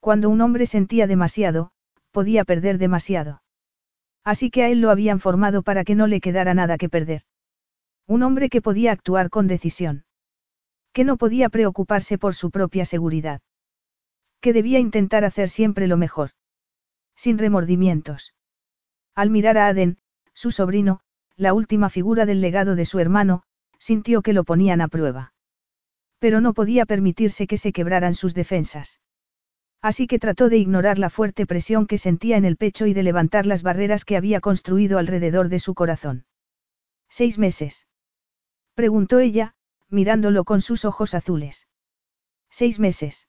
Cuando 0.00 0.30
un 0.30 0.40
hombre 0.40 0.66
sentía 0.66 1.06
demasiado, 1.06 1.70
podía 2.10 2.44
perder 2.44 2.78
demasiado. 2.78 3.42
Así 4.24 4.50
que 4.50 4.64
a 4.64 4.68
él 4.68 4.80
lo 4.80 4.90
habían 4.90 5.20
formado 5.20 5.62
para 5.62 5.84
que 5.84 5.94
no 5.94 6.06
le 6.06 6.20
quedara 6.20 6.54
nada 6.54 6.78
que 6.78 6.88
perder. 6.88 7.22
Un 8.06 8.22
hombre 8.22 8.48
que 8.48 8.62
podía 8.62 8.92
actuar 8.92 9.30
con 9.30 9.46
decisión. 9.46 10.04
Que 10.92 11.04
no 11.04 11.16
podía 11.16 11.48
preocuparse 11.48 12.18
por 12.18 12.34
su 12.34 12.50
propia 12.50 12.84
seguridad. 12.84 13.40
Que 14.40 14.52
debía 14.52 14.78
intentar 14.78 15.24
hacer 15.24 15.48
siempre 15.50 15.86
lo 15.86 15.96
mejor. 15.96 16.30
Sin 17.14 17.38
remordimientos. 17.38 18.34
Al 19.14 19.30
mirar 19.30 19.58
a 19.58 19.68
Aden, 19.68 19.98
su 20.32 20.50
sobrino, 20.50 21.00
la 21.36 21.52
última 21.52 21.90
figura 21.90 22.26
del 22.26 22.40
legado 22.40 22.74
de 22.74 22.84
su 22.84 22.98
hermano, 22.98 23.42
sintió 23.78 24.22
que 24.22 24.32
lo 24.32 24.44
ponían 24.44 24.80
a 24.80 24.88
prueba. 24.88 25.32
Pero 26.18 26.40
no 26.40 26.54
podía 26.54 26.86
permitirse 26.86 27.46
que 27.46 27.58
se 27.58 27.72
quebraran 27.72 28.14
sus 28.14 28.34
defensas. 28.34 29.00
Así 29.82 30.06
que 30.06 30.18
trató 30.18 30.48
de 30.48 30.58
ignorar 30.58 30.98
la 30.98 31.08
fuerte 31.08 31.46
presión 31.46 31.86
que 31.86 31.96
sentía 31.96 32.36
en 32.36 32.44
el 32.44 32.56
pecho 32.56 32.86
y 32.86 32.92
de 32.92 33.02
levantar 33.02 33.46
las 33.46 33.62
barreras 33.62 34.04
que 34.04 34.16
había 34.16 34.40
construido 34.40 34.98
alrededor 34.98 35.48
de 35.48 35.58
su 35.58 35.74
corazón. 35.74 36.26
Seis 37.08 37.38
meses. 37.38 37.86
Preguntó 38.74 39.18
ella, 39.18 39.54
mirándolo 39.88 40.44
con 40.44 40.60
sus 40.60 40.84
ojos 40.84 41.14
azules. 41.14 41.66
Seis 42.50 42.78
meses. 42.78 43.28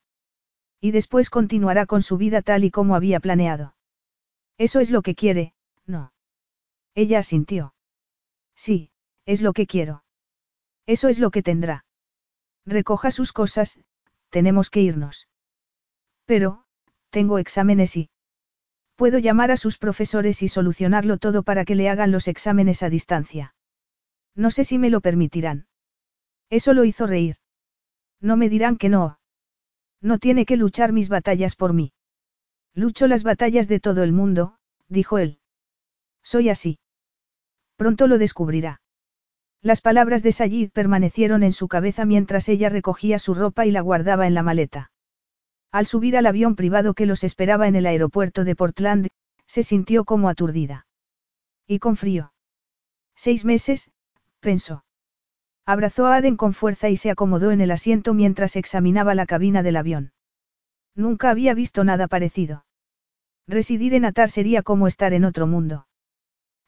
Y 0.81 0.91
después 0.91 1.29
continuará 1.29 1.85
con 1.85 2.01
su 2.01 2.17
vida 2.17 2.41
tal 2.41 2.63
y 2.63 2.71
como 2.71 2.95
había 2.95 3.19
planeado. 3.19 3.75
Eso 4.57 4.79
es 4.79 4.91
lo 4.91 5.01
que 5.01 5.15
quiere, 5.15 5.53
no. 5.85 6.13
Ella 6.95 7.19
asintió. 7.19 7.73
Sí, 8.55 8.91
es 9.25 9.41
lo 9.41 9.53
que 9.53 9.67
quiero. 9.67 10.03
Eso 10.85 11.07
es 11.07 11.17
lo 11.19 11.31
que 11.31 11.43
tendrá. 11.43 11.85
Recoja 12.65 13.11
sus 13.11 13.31
cosas, 13.31 13.79
tenemos 14.29 14.69
que 14.69 14.81
irnos. 14.81 15.27
Pero, 16.26 16.63
tengo 17.09 17.38
exámenes 17.38 17.97
y... 17.97 18.09
Puedo 18.95 19.17
llamar 19.17 19.51
a 19.51 19.57
sus 19.57 19.78
profesores 19.78 20.43
y 20.43 20.47
solucionarlo 20.47 21.17
todo 21.17 21.43
para 21.43 21.65
que 21.65 21.76
le 21.76 21.89
hagan 21.89 22.11
los 22.11 22.28
exámenes 22.28 22.84
a 22.84 22.89
distancia. 22.89 23.55
No 24.36 24.51
sé 24.51 24.63
si 24.63 24.78
me 24.78 24.89
lo 24.89 25.01
permitirán. 25.01 25.67
Eso 26.49 26.74
lo 26.74 26.86
hizo 26.86 27.07
reír. 27.07 27.38
No 28.19 28.38
me 28.38 28.49
dirán 28.49 28.78
que 28.78 28.89
no. 28.89 29.19
No 30.01 30.19
tiene 30.19 30.45
que 30.45 30.57
luchar 30.57 30.93
mis 30.93 31.09
batallas 31.09 31.55
por 31.55 31.74
mí. 31.74 31.93
Lucho 32.74 33.07
las 33.07 33.24
batallas 33.24 33.67
de 33.67 33.80
todo 33.80 34.03
el 34.03 34.11
mundo, 34.11 34.57
dijo 34.88 35.17
él. 35.17 35.39
Soy 36.24 36.49
así. 36.49 36.80
Pronto 37.76 38.07
lo 38.07 38.17
descubrirá. 38.17 38.82
Las 39.61 39.82
palabras 39.82 40.24
de 40.24 40.32
Sayid 40.32 40.72
permanecieron 40.72 41.43
en 41.43 41.53
su 41.53 41.67
cabeza 41.67 42.05
mientras 42.05 42.49
ella 42.49 42.69
recogía 42.69 43.19
su 43.19 43.34
ropa 43.34 43.65
y 43.65 43.72
la 43.72 43.82
guardaba 43.82 44.28
en 44.28 44.34
la 44.34 44.43
maleta. 44.43 44.91
Al 45.72 45.86
subir 45.86 46.17
al 46.17 46.26
avión 46.26 46.55
privado 46.55 46.93
que 46.93 47.05
los 47.05 47.24
esperaba 47.24 47.67
en 47.67 47.76
el 47.76 47.86
aeropuerto 47.86 48.43
de 48.43 48.55
Portland, 48.55 49.07
se 49.47 49.63
sintió 49.63 50.03
como 50.03 50.28
aturdida. 50.28 50.86
Y 51.65 51.80
con 51.80 51.95
frío. 51.95 52.34
Seis 53.15 53.45
meses, 53.45 53.91
pensó. 54.41 54.84
Abrazó 55.65 56.07
a 56.07 56.15
Aden 56.15 56.36
con 56.36 56.53
fuerza 56.53 56.89
y 56.89 56.97
se 56.97 57.11
acomodó 57.11 57.51
en 57.51 57.61
el 57.61 57.72
asiento 57.72 58.13
mientras 58.13 58.55
examinaba 58.55 59.15
la 59.15 59.26
cabina 59.26 59.63
del 59.63 59.78
avión. 59.78 60.11
Nunca 60.95 61.30
había 61.30 61.53
visto 61.53 61.84
nada 61.84 62.07
parecido. 62.07 62.65
Residir 63.47 63.93
en 63.93 64.05
Atar 64.05 64.30
sería 64.30 64.63
como 64.63 64.88
estar 64.88 65.13
en 65.13 65.24
otro 65.24 65.47
mundo. 65.47 65.88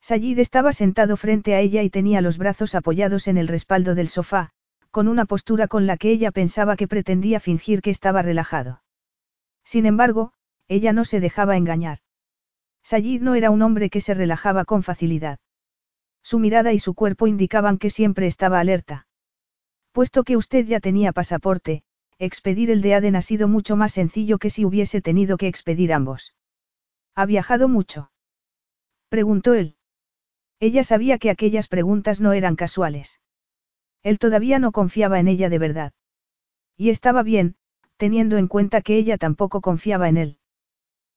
Sayid 0.02 0.40
estaba 0.40 0.74
sentado 0.74 1.18
frente 1.18 1.56
a 1.56 1.60
ella 1.60 1.82
y 1.84 1.90
tenía 1.90 2.22
los 2.22 2.38
brazos 2.38 2.76
apoyados 2.76 3.28
en 3.28 3.38
el 3.38 3.48
respaldo 3.48 3.96
del 3.96 4.10
sofá, 4.10 4.52
con 4.92 5.08
una 5.08 5.26
postura 5.26 5.68
con 5.68 5.88
la 5.88 5.98
que 5.98 6.12
ella 6.12 6.32
pensaba 6.32 6.76
que 6.76 6.88
pretendía 6.88 7.40
fingir 7.40 7.82
que 7.82 7.90
estaba 7.90 8.22
relajado. 8.22 8.83
Sin 9.64 9.86
embargo, 9.86 10.34
ella 10.68 10.94
no 10.94 11.06
se 11.06 11.20
dejaba 11.20 11.58
engañar. 11.58 12.00
Sayid 12.84 13.22
no 13.22 13.36
era 13.36 13.50
un 13.50 13.62
hombre 13.62 13.90
que 13.90 14.02
se 14.02 14.14
relajaba 14.14 14.66
con 14.66 14.84
facilidad. 14.84 15.40
Su 16.22 16.40
mirada 16.40 16.74
y 16.74 16.80
su 16.80 16.94
cuerpo 16.94 17.28
indicaban 17.28 17.78
que 17.78 17.90
siempre 17.90 18.28
estaba 18.28 18.60
alerta. 18.60 19.08
Puesto 19.92 20.24
que 20.24 20.38
usted 20.38 20.66
ya 20.66 20.80
tenía 20.80 21.12
pasaporte, 21.14 21.84
expedir 22.18 22.72
el 22.72 22.82
de 22.82 22.96
Aden 22.96 23.16
ha 23.16 23.22
sido 23.22 23.48
mucho 23.48 23.76
más 23.76 23.94
sencillo 23.94 24.38
que 24.38 24.50
si 24.50 24.66
hubiese 24.66 25.02
tenido 25.02 25.38
que 25.38 25.48
expedir 25.48 25.94
ambos. 25.94 26.34
¿Ha 27.16 27.26
viajado 27.26 27.68
mucho? 27.68 28.12
Preguntó 29.10 29.54
él. 29.54 29.76
Ella 30.60 30.84
sabía 30.84 31.18
que 31.18 31.30
aquellas 31.30 31.68
preguntas 31.68 32.22
no 32.22 32.34
eran 32.34 32.56
casuales. 32.56 33.22
Él 34.02 34.18
todavía 34.18 34.60
no 34.60 34.72
confiaba 34.72 35.20
en 35.20 35.28
ella 35.28 35.50
de 35.50 35.60
verdad. 35.60 35.94
Y 36.76 36.90
estaba 36.90 37.22
bien, 37.22 37.56
teniendo 38.04 38.36
en 38.36 38.50
cuenta 38.50 38.82
que 38.82 38.98
ella 38.98 39.18
tampoco 39.18 39.62
confiaba 39.62 40.10
en 40.10 40.18
él. 40.18 40.38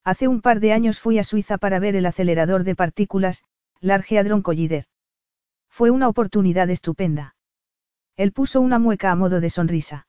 Hace 0.04 0.28
un 0.28 0.40
par 0.40 0.60
de 0.60 0.72
años 0.72 1.00
fui 1.00 1.18
a 1.18 1.24
Suiza 1.24 1.58
para 1.58 1.80
ver 1.80 1.96
el 1.96 2.06
acelerador 2.06 2.62
de 2.62 2.76
partículas, 2.76 3.42
Large 3.80 4.16
Hadron 4.20 4.40
Collider. 4.40 4.84
Fue 5.68 5.90
una 5.90 6.08
oportunidad 6.08 6.70
estupenda. 6.70 7.34
Él 8.16 8.30
puso 8.30 8.60
una 8.60 8.78
mueca 8.78 9.10
a 9.10 9.16
modo 9.16 9.40
de 9.40 9.50
sonrisa. 9.50 10.06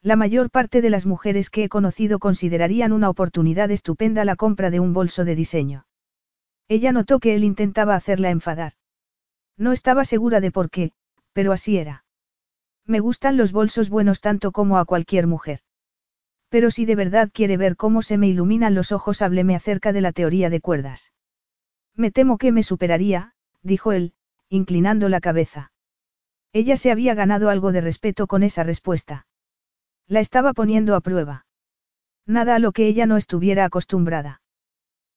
La 0.00 0.16
mayor 0.16 0.50
parte 0.50 0.80
de 0.80 0.88
las 0.88 1.04
mujeres 1.04 1.50
que 1.50 1.64
he 1.64 1.68
conocido 1.68 2.18
considerarían 2.18 2.92
una 2.92 3.10
oportunidad 3.10 3.70
estupenda 3.70 4.24
la 4.24 4.36
compra 4.36 4.70
de 4.70 4.80
un 4.80 4.94
bolso 4.94 5.26
de 5.26 5.34
diseño. 5.34 5.84
Ella 6.66 6.92
notó 6.92 7.18
que 7.18 7.34
él 7.34 7.44
intentaba 7.44 7.94
hacerla 7.94 8.30
enfadar. 8.30 8.72
No 9.58 9.72
estaba 9.72 10.06
segura 10.06 10.40
de 10.40 10.50
por 10.50 10.70
qué, 10.70 10.92
pero 11.34 11.52
así 11.52 11.76
era. 11.76 12.06
Me 12.86 13.00
gustan 13.00 13.36
los 13.36 13.52
bolsos 13.52 13.90
buenos 13.90 14.22
tanto 14.22 14.50
como 14.50 14.78
a 14.78 14.86
cualquier 14.86 15.26
mujer. 15.26 15.60
Pero 16.50 16.70
si 16.70 16.84
de 16.84 16.96
verdad 16.96 17.30
quiere 17.32 17.56
ver 17.56 17.76
cómo 17.76 18.02
se 18.02 18.18
me 18.18 18.26
iluminan 18.28 18.74
los 18.74 18.92
ojos, 18.92 19.22
hábleme 19.22 19.54
acerca 19.54 19.92
de 19.92 20.00
la 20.00 20.12
teoría 20.12 20.50
de 20.50 20.60
cuerdas. 20.60 21.12
Me 21.94 22.10
temo 22.10 22.38
que 22.38 22.52
me 22.52 22.62
superaría, 22.62 23.34
dijo 23.62 23.92
él, 23.92 24.14
inclinando 24.48 25.08
la 25.08 25.20
cabeza. 25.20 25.72
Ella 26.52 26.76
se 26.76 26.90
había 26.90 27.14
ganado 27.14 27.50
algo 27.50 27.70
de 27.70 27.80
respeto 27.80 28.26
con 28.26 28.42
esa 28.42 28.64
respuesta. 28.64 29.26
La 30.08 30.18
estaba 30.18 30.52
poniendo 30.52 30.96
a 30.96 31.00
prueba. 31.00 31.46
Nada 32.26 32.56
a 32.56 32.58
lo 32.58 32.72
que 32.72 32.88
ella 32.88 33.06
no 33.06 33.16
estuviera 33.16 33.64
acostumbrada. 33.64 34.42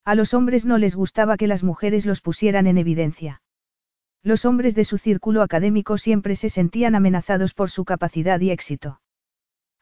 A 0.05 0.13
los 0.13 0.35
hombres 0.35 0.65
no 0.65 0.77
les 0.77 0.95
gustaba 0.95 1.37
que 1.37 1.47
las 1.47 1.63
mujeres 1.63 2.05
los 2.05 2.21
pusieran 2.21 2.67
en 2.67 2.77
evidencia. 2.77 3.41
Los 4.21 4.45
hombres 4.45 4.75
de 4.75 4.83
su 4.83 4.99
círculo 4.99 5.41
académico 5.41 5.97
siempre 5.97 6.35
se 6.35 6.49
sentían 6.49 6.93
amenazados 6.93 7.55
por 7.55 7.71
su 7.71 7.85
capacidad 7.85 8.39
y 8.39 8.51
éxito. 8.51 9.01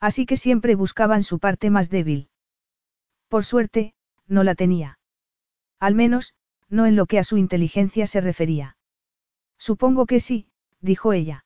Así 0.02 0.26
que 0.26 0.36
siempre 0.36 0.76
buscaban 0.76 1.24
su 1.24 1.40
parte 1.40 1.70
más 1.70 1.90
débil. 1.90 2.30
Por 3.30 3.46
suerte, 3.46 3.94
no 4.28 4.44
la 4.44 4.56
tenía. 4.56 5.00
Al 5.80 5.96
menos, 5.96 6.34
no 6.70 6.86
en 6.86 6.96
lo 6.96 7.06
que 7.06 7.20
a 7.20 7.24
su 7.24 7.38
inteligencia 7.38 8.08
se 8.08 8.20
refería. 8.20 8.78
Supongo 9.58 10.06
que 10.08 10.20
sí, 10.20 10.48
dijo 10.82 11.14
ella. 11.14 11.46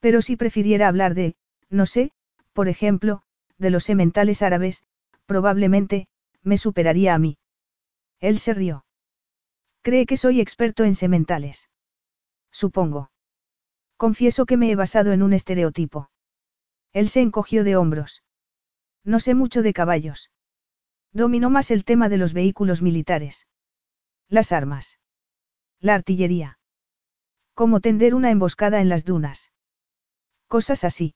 Pero 0.00 0.20
si 0.20 0.36
prefiriera 0.36 0.88
hablar 0.88 1.14
de, 1.14 1.36
no 1.68 1.86
sé, 1.86 2.10
por 2.52 2.68
ejemplo, 2.68 3.22
de 3.56 3.70
los 3.70 3.84
sementales 3.84 4.42
árabes, 4.42 4.82
probablemente, 5.26 6.08
me 6.42 6.58
superaría 6.58 7.14
a 7.14 7.18
mí. 7.18 7.38
Él 8.18 8.38
se 8.38 8.52
rió. 8.52 8.84
Cree 9.82 10.06
que 10.06 10.16
soy 10.16 10.40
experto 10.40 10.84
en 10.84 10.94
sementales. 10.94 11.70
Supongo. 12.50 13.10
Confieso 13.96 14.44
que 14.44 14.56
me 14.56 14.70
he 14.70 14.76
basado 14.76 15.12
en 15.12 15.22
un 15.22 15.32
estereotipo. 15.32 16.09
Él 16.92 17.08
se 17.08 17.20
encogió 17.20 17.64
de 17.64 17.76
hombros. 17.76 18.22
No 19.04 19.20
sé 19.20 19.34
mucho 19.34 19.62
de 19.62 19.72
caballos. 19.72 20.30
Dominó 21.12 21.50
más 21.50 21.70
el 21.70 21.84
tema 21.84 22.08
de 22.08 22.18
los 22.18 22.32
vehículos 22.32 22.82
militares. 22.82 23.46
Las 24.28 24.52
armas. 24.52 24.98
La 25.80 25.94
artillería. 25.94 26.58
Cómo 27.54 27.80
tender 27.80 28.14
una 28.14 28.30
emboscada 28.30 28.80
en 28.80 28.88
las 28.88 29.04
dunas. 29.04 29.52
Cosas 30.46 30.84
así. 30.84 31.14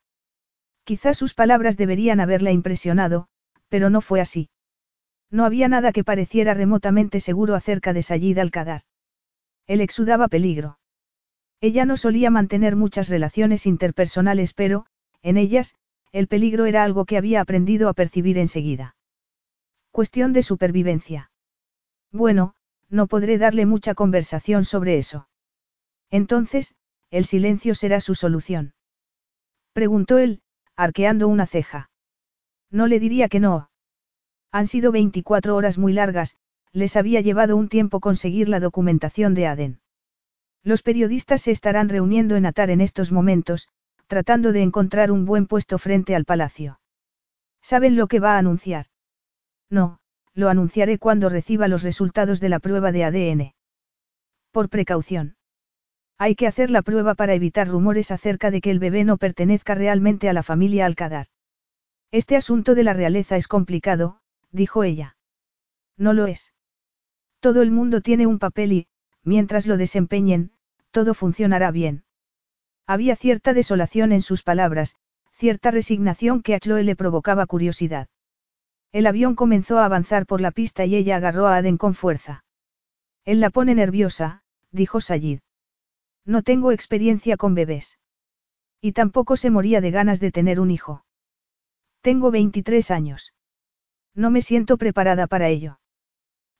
Quizás 0.85 1.17
sus 1.17 1.35
palabras 1.35 1.77
deberían 1.77 2.21
haberla 2.21 2.53
impresionado, 2.53 3.29
pero 3.69 3.91
no 3.91 4.01
fue 4.01 4.21
así. 4.21 4.51
No 5.31 5.45
había 5.45 5.69
nada 5.69 5.93
que 5.93 6.05
pareciera 6.05 6.55
remotamente 6.55 7.21
seguro 7.21 7.55
acerca 7.55 7.93
de 7.93 8.03
Sayid 8.03 8.39
al-Qadar. 8.39 8.83
Él 9.67 9.81
exudaba 9.81 10.29
peligro. 10.29 10.79
Ella 11.61 11.85
no 11.85 11.97
solía 11.97 12.31
mantener 12.31 12.77
muchas 12.77 13.09
relaciones 13.09 13.67
interpersonales, 13.67 14.53
pero, 14.53 14.87
en 15.25 15.39
ellas, 15.39 15.75
el 16.13 16.29
peligro 16.29 16.67
era 16.67 16.85
algo 16.85 17.07
que 17.07 17.17
había 17.17 17.41
aprendido 17.41 17.89
a 17.89 17.95
percibir 17.95 18.39
enseguida. 18.39 18.95
Cuestión 19.91 20.33
de 20.33 20.43
supervivencia. 20.43 21.31
Bueno, 22.13 22.55
no 22.91 23.07
podré 23.07 23.39
darle 23.39 23.65
mucha 23.65 23.95
conversación 23.95 24.65
sobre 24.65 24.99
eso. 24.99 25.27
Entonces, 26.11 26.75
el 27.11 27.25
silencio 27.25 27.75
será 27.75 28.01
su 28.01 28.15
solución. 28.15 28.75
Preguntó 29.73 30.19
él, 30.19 30.43
arqueando 30.77 31.27
una 31.27 31.47
ceja. 31.47 31.91
No 32.71 32.87
le 32.87 33.01
diría 33.01 33.29
que 33.29 33.41
no. 33.41 33.71
Han 34.53 34.67
sido 34.67 34.93
24 34.93 35.57
horas 35.57 35.79
muy 35.79 35.95
largas, 35.95 36.37
les 36.73 36.97
había 36.97 37.23
llevado 37.23 37.57
un 37.57 37.69
tiempo 37.69 38.01
conseguir 38.01 38.49
la 38.49 38.61
documentación 38.61 39.35
de 39.35 39.47
Aden. 39.47 39.81
Los 40.63 40.83
periodistas 40.83 41.43
se 41.43 41.51
estarán 41.51 41.89
reuniendo 41.89 42.37
en 42.37 42.47
Atar 42.47 42.71
en 42.71 42.81
estos 42.81 43.11
momentos, 43.11 43.69
tratando 44.07 44.53
de 44.53 44.63
encontrar 44.63 45.11
un 45.11 45.25
buen 45.25 45.47
puesto 45.47 45.79
frente 45.79 46.15
al 46.15 46.25
palacio. 46.25 46.81
¿Saben 47.63 47.97
lo 47.97 48.07
que 48.07 48.21
va 48.21 48.35
a 48.35 48.39
anunciar? 48.39 48.87
No, 49.71 49.99
lo 50.35 50.49
anunciaré 50.49 50.99
cuando 50.99 51.29
reciba 51.29 51.69
los 51.69 51.83
resultados 51.83 52.41
de 52.41 52.49
la 52.49 52.59
prueba 52.59 52.93
de 52.93 53.05
ADN. 53.05 53.55
Por 54.51 54.69
precaución. 54.69 55.37
Hay 56.19 56.37
que 56.37 56.47
hacer 56.47 56.71
la 56.71 56.83
prueba 56.83 57.15
para 57.15 57.35
evitar 57.35 57.69
rumores 57.69 58.11
acerca 58.11 58.51
de 58.51 58.61
que 58.61 58.71
el 58.71 58.79
bebé 58.79 59.05
no 59.05 59.17
pertenezca 59.17 59.75
realmente 59.75 60.29
a 60.29 60.33
la 60.33 60.43
familia 60.43 60.87
Alcadar. 60.87 61.27
Este 62.13 62.37
asunto 62.37 62.75
de 62.75 62.85
la 62.85 62.93
realeza 62.93 63.37
es 63.37 63.49
complicado, 63.49 64.21
dijo 64.53 64.85
ella. 64.85 65.17
No 65.97 66.13
lo 66.13 66.27
es. 66.27 66.53
Todo 67.41 67.63
el 67.63 67.71
mundo 67.71 68.01
tiene 68.01 68.27
un 68.27 68.39
papel 68.39 68.73
y, 68.73 68.87
mientras 69.25 69.67
lo 69.67 69.77
desempeñen, 69.77 70.53
todo 70.93 71.15
funcionará 71.15 71.71
bien. 71.73 72.05
Había 72.87 73.17
cierta 73.17 73.55
desolación 73.55 74.13
en 74.13 74.23
sus 74.23 74.43
palabras, 74.43 74.97
cierta 75.33 75.71
resignación 75.71 76.43
que 76.43 76.55
a 76.55 76.61
Chloe 76.61 76.85
le 76.85 76.97
provocaba 76.97 77.47
curiosidad. 77.47 78.09
El 78.93 79.07
avión 79.07 79.35
comenzó 79.35 79.79
a 79.79 79.87
avanzar 79.87 80.27
por 80.27 80.41
la 80.41 80.51
pista 80.51 80.85
y 80.85 80.95
ella 80.95 81.17
agarró 81.17 81.47
a 81.47 81.57
Aden 81.57 81.79
con 81.79 81.95
fuerza. 81.95 82.45
Él 83.25 83.41
la 83.41 83.51
pone 83.51 83.75
nerviosa, 83.75 84.43
dijo 84.71 85.01
Sayid. 85.01 85.41
No 86.25 86.43
tengo 86.43 86.73
experiencia 86.73 87.37
con 87.37 87.55
bebés. 87.55 87.99
Y 88.81 88.93
tampoco 88.93 89.37
se 89.37 89.51
moría 89.51 89.81
de 89.81 89.91
ganas 89.91 90.21
de 90.21 90.31
tener 90.31 90.61
un 90.61 90.71
hijo. 90.71 91.05
Tengo 92.03 92.31
23 92.31 92.91
años. 92.91 93.33
No 94.15 94.31
me 94.31 94.43
siento 94.43 94.77
preparada 94.77 95.27
para 95.27 95.49
ello. 95.49 95.81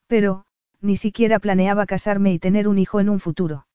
Pero, 0.07 0.47
ni 0.81 0.97
siquiera 0.97 1.39
planeaba 1.39 1.87
casarme 1.87 2.33
y 2.33 2.39
tener 2.39 2.67
un 2.67 2.79
hijo 2.79 2.99
en 2.99 3.11
un 3.11 3.21
futuro. 3.21 3.67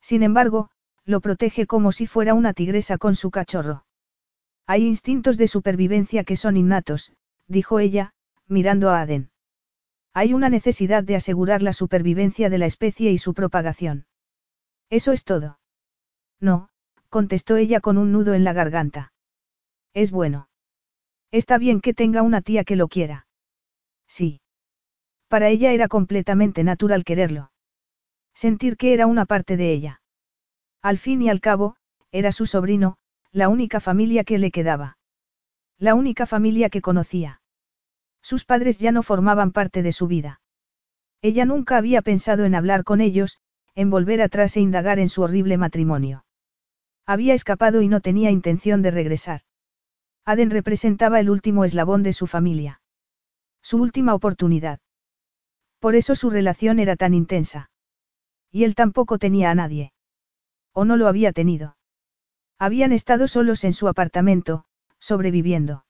Sin 0.00 0.22
embargo, 0.22 0.70
lo 1.06 1.20
protege 1.20 1.66
como 1.66 1.92
si 1.92 2.06
fuera 2.06 2.34
una 2.34 2.52
tigresa 2.52 2.98
con 2.98 3.14
su 3.14 3.30
cachorro. 3.30 3.86
Hay 4.66 4.84
instintos 4.84 5.38
de 5.38 5.46
supervivencia 5.46 6.24
que 6.24 6.36
son 6.36 6.56
innatos, 6.56 7.12
dijo 7.46 7.78
ella, 7.78 8.12
mirando 8.48 8.90
a 8.90 9.00
Aden. 9.00 9.30
Hay 10.12 10.34
una 10.34 10.48
necesidad 10.48 11.04
de 11.04 11.14
asegurar 11.14 11.62
la 11.62 11.72
supervivencia 11.72 12.50
de 12.50 12.58
la 12.58 12.66
especie 12.66 13.12
y 13.12 13.18
su 13.18 13.34
propagación. 13.34 14.06
Eso 14.90 15.12
es 15.12 15.24
todo. 15.24 15.60
No, 16.40 16.68
contestó 17.08 17.56
ella 17.56 17.80
con 17.80 17.98
un 17.98 18.12
nudo 18.12 18.34
en 18.34 18.42
la 18.42 18.52
garganta. 18.52 19.12
Es 19.94 20.10
bueno. 20.10 20.48
Está 21.30 21.58
bien 21.58 21.80
que 21.80 21.94
tenga 21.94 22.22
una 22.22 22.40
tía 22.40 22.64
que 22.64 22.76
lo 22.76 22.88
quiera. 22.88 23.26
Sí. 24.08 24.40
Para 25.28 25.48
ella 25.48 25.72
era 25.72 25.86
completamente 25.88 26.64
natural 26.64 27.04
quererlo. 27.04 27.50
Sentir 28.34 28.76
que 28.76 28.92
era 28.92 29.06
una 29.06 29.24
parte 29.24 29.56
de 29.56 29.72
ella. 29.72 30.00
Al 30.86 30.98
fin 30.98 31.20
y 31.20 31.28
al 31.28 31.40
cabo, 31.40 31.74
era 32.12 32.30
su 32.30 32.46
sobrino, 32.46 32.96
la 33.32 33.48
única 33.48 33.80
familia 33.80 34.22
que 34.22 34.38
le 34.38 34.52
quedaba. 34.52 34.98
La 35.78 35.96
única 35.96 36.26
familia 36.26 36.70
que 36.70 36.80
conocía. 36.80 37.40
Sus 38.22 38.44
padres 38.44 38.78
ya 38.78 38.92
no 38.92 39.02
formaban 39.02 39.50
parte 39.50 39.82
de 39.82 39.90
su 39.90 40.06
vida. 40.06 40.40
Ella 41.22 41.44
nunca 41.44 41.76
había 41.76 42.02
pensado 42.02 42.44
en 42.44 42.54
hablar 42.54 42.84
con 42.84 43.00
ellos, 43.00 43.38
en 43.74 43.90
volver 43.90 44.22
atrás 44.22 44.56
e 44.56 44.60
indagar 44.60 45.00
en 45.00 45.08
su 45.08 45.22
horrible 45.22 45.58
matrimonio. 45.58 46.24
Había 47.04 47.34
escapado 47.34 47.82
y 47.82 47.88
no 47.88 48.00
tenía 48.00 48.30
intención 48.30 48.80
de 48.80 48.92
regresar. 48.92 49.40
Aden 50.24 50.50
representaba 50.50 51.18
el 51.18 51.30
último 51.30 51.64
eslabón 51.64 52.04
de 52.04 52.12
su 52.12 52.28
familia. 52.28 52.80
Su 53.60 53.82
última 53.82 54.14
oportunidad. 54.14 54.78
Por 55.80 55.96
eso 55.96 56.14
su 56.14 56.30
relación 56.30 56.78
era 56.78 56.94
tan 56.94 57.12
intensa. 57.12 57.72
Y 58.52 58.62
él 58.62 58.76
tampoco 58.76 59.18
tenía 59.18 59.50
a 59.50 59.56
nadie. 59.56 59.92
O 60.78 60.84
no 60.84 60.98
lo 60.98 61.08
había 61.08 61.32
tenido. 61.32 61.78
Habían 62.58 62.92
estado 62.92 63.28
solos 63.28 63.64
en 63.64 63.72
su 63.72 63.88
apartamento, 63.88 64.66
sobreviviendo. 64.98 65.86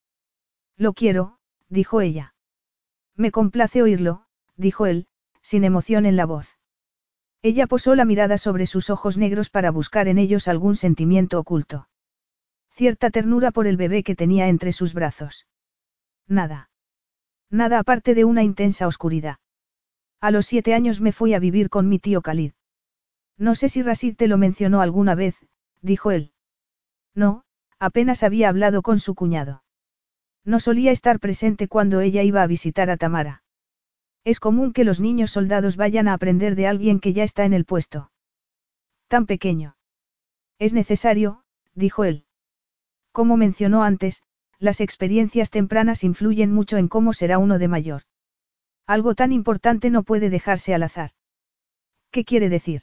Lo 0.76 0.92
quiero, 0.92 1.38
dijo 1.68 2.00
ella. 2.00 2.36
Me 3.16 3.32
complace 3.32 3.82
oírlo, 3.82 4.26
dijo 4.56 4.86
él, 4.86 5.08
sin 5.42 5.64
emoción 5.64 6.06
en 6.06 6.14
la 6.14 6.24
voz. 6.24 6.60
Ella 7.42 7.66
posó 7.66 7.96
la 7.96 8.04
mirada 8.04 8.38
sobre 8.38 8.66
sus 8.66 8.88
ojos 8.88 9.18
negros 9.18 9.50
para 9.50 9.72
buscar 9.72 10.06
en 10.06 10.18
ellos 10.18 10.46
algún 10.46 10.76
sentimiento 10.76 11.40
oculto. 11.40 11.88
Cierta 12.70 13.10
ternura 13.10 13.50
por 13.50 13.66
el 13.66 13.76
bebé 13.76 14.04
que 14.04 14.14
tenía 14.14 14.46
entre 14.46 14.70
sus 14.70 14.94
brazos. 14.94 15.48
Nada. 16.28 16.70
Nada 17.50 17.80
aparte 17.80 18.14
de 18.14 18.24
una 18.24 18.44
intensa 18.44 18.86
oscuridad. 18.86 19.38
A 20.20 20.30
los 20.30 20.46
siete 20.46 20.74
años 20.74 21.00
me 21.00 21.10
fui 21.10 21.34
a 21.34 21.40
vivir 21.40 21.70
con 21.70 21.88
mi 21.88 21.98
tío 21.98 22.22
Khalid. 22.22 22.52
No 23.38 23.54
sé 23.54 23.68
si 23.68 23.82
Rasid 23.82 24.16
te 24.16 24.28
lo 24.28 24.38
mencionó 24.38 24.80
alguna 24.80 25.14
vez, 25.14 25.36
dijo 25.82 26.10
él. 26.10 26.32
No, 27.14 27.44
apenas 27.78 28.22
había 28.22 28.48
hablado 28.48 28.82
con 28.82 28.98
su 28.98 29.14
cuñado. 29.14 29.62
No 30.44 30.60
solía 30.60 30.92
estar 30.92 31.18
presente 31.20 31.68
cuando 31.68 32.00
ella 32.00 32.22
iba 32.22 32.42
a 32.42 32.46
visitar 32.46 32.88
a 32.88 32.96
Tamara. 32.96 33.42
Es 34.24 34.40
común 34.40 34.72
que 34.72 34.84
los 34.84 35.00
niños 35.00 35.30
soldados 35.30 35.76
vayan 35.76 36.08
a 36.08 36.14
aprender 36.14 36.56
de 36.56 36.66
alguien 36.66 37.00
que 37.00 37.12
ya 37.12 37.24
está 37.24 37.44
en 37.44 37.52
el 37.52 37.64
puesto. 37.64 38.10
Tan 39.08 39.26
pequeño. 39.26 39.76
Es 40.58 40.72
necesario, 40.72 41.44
dijo 41.74 42.04
él. 42.04 42.24
Como 43.12 43.36
mencionó 43.36 43.82
antes, 43.82 44.22
las 44.58 44.80
experiencias 44.80 45.50
tempranas 45.50 46.04
influyen 46.04 46.52
mucho 46.52 46.76
en 46.76 46.88
cómo 46.88 47.12
será 47.12 47.38
uno 47.38 47.58
de 47.58 47.68
mayor. 47.68 48.02
Algo 48.86 49.14
tan 49.14 49.32
importante 49.32 49.90
no 49.90 50.02
puede 50.02 50.30
dejarse 50.30 50.74
al 50.74 50.84
azar. 50.84 51.10
¿Qué 52.10 52.24
quiere 52.24 52.48
decir? 52.48 52.82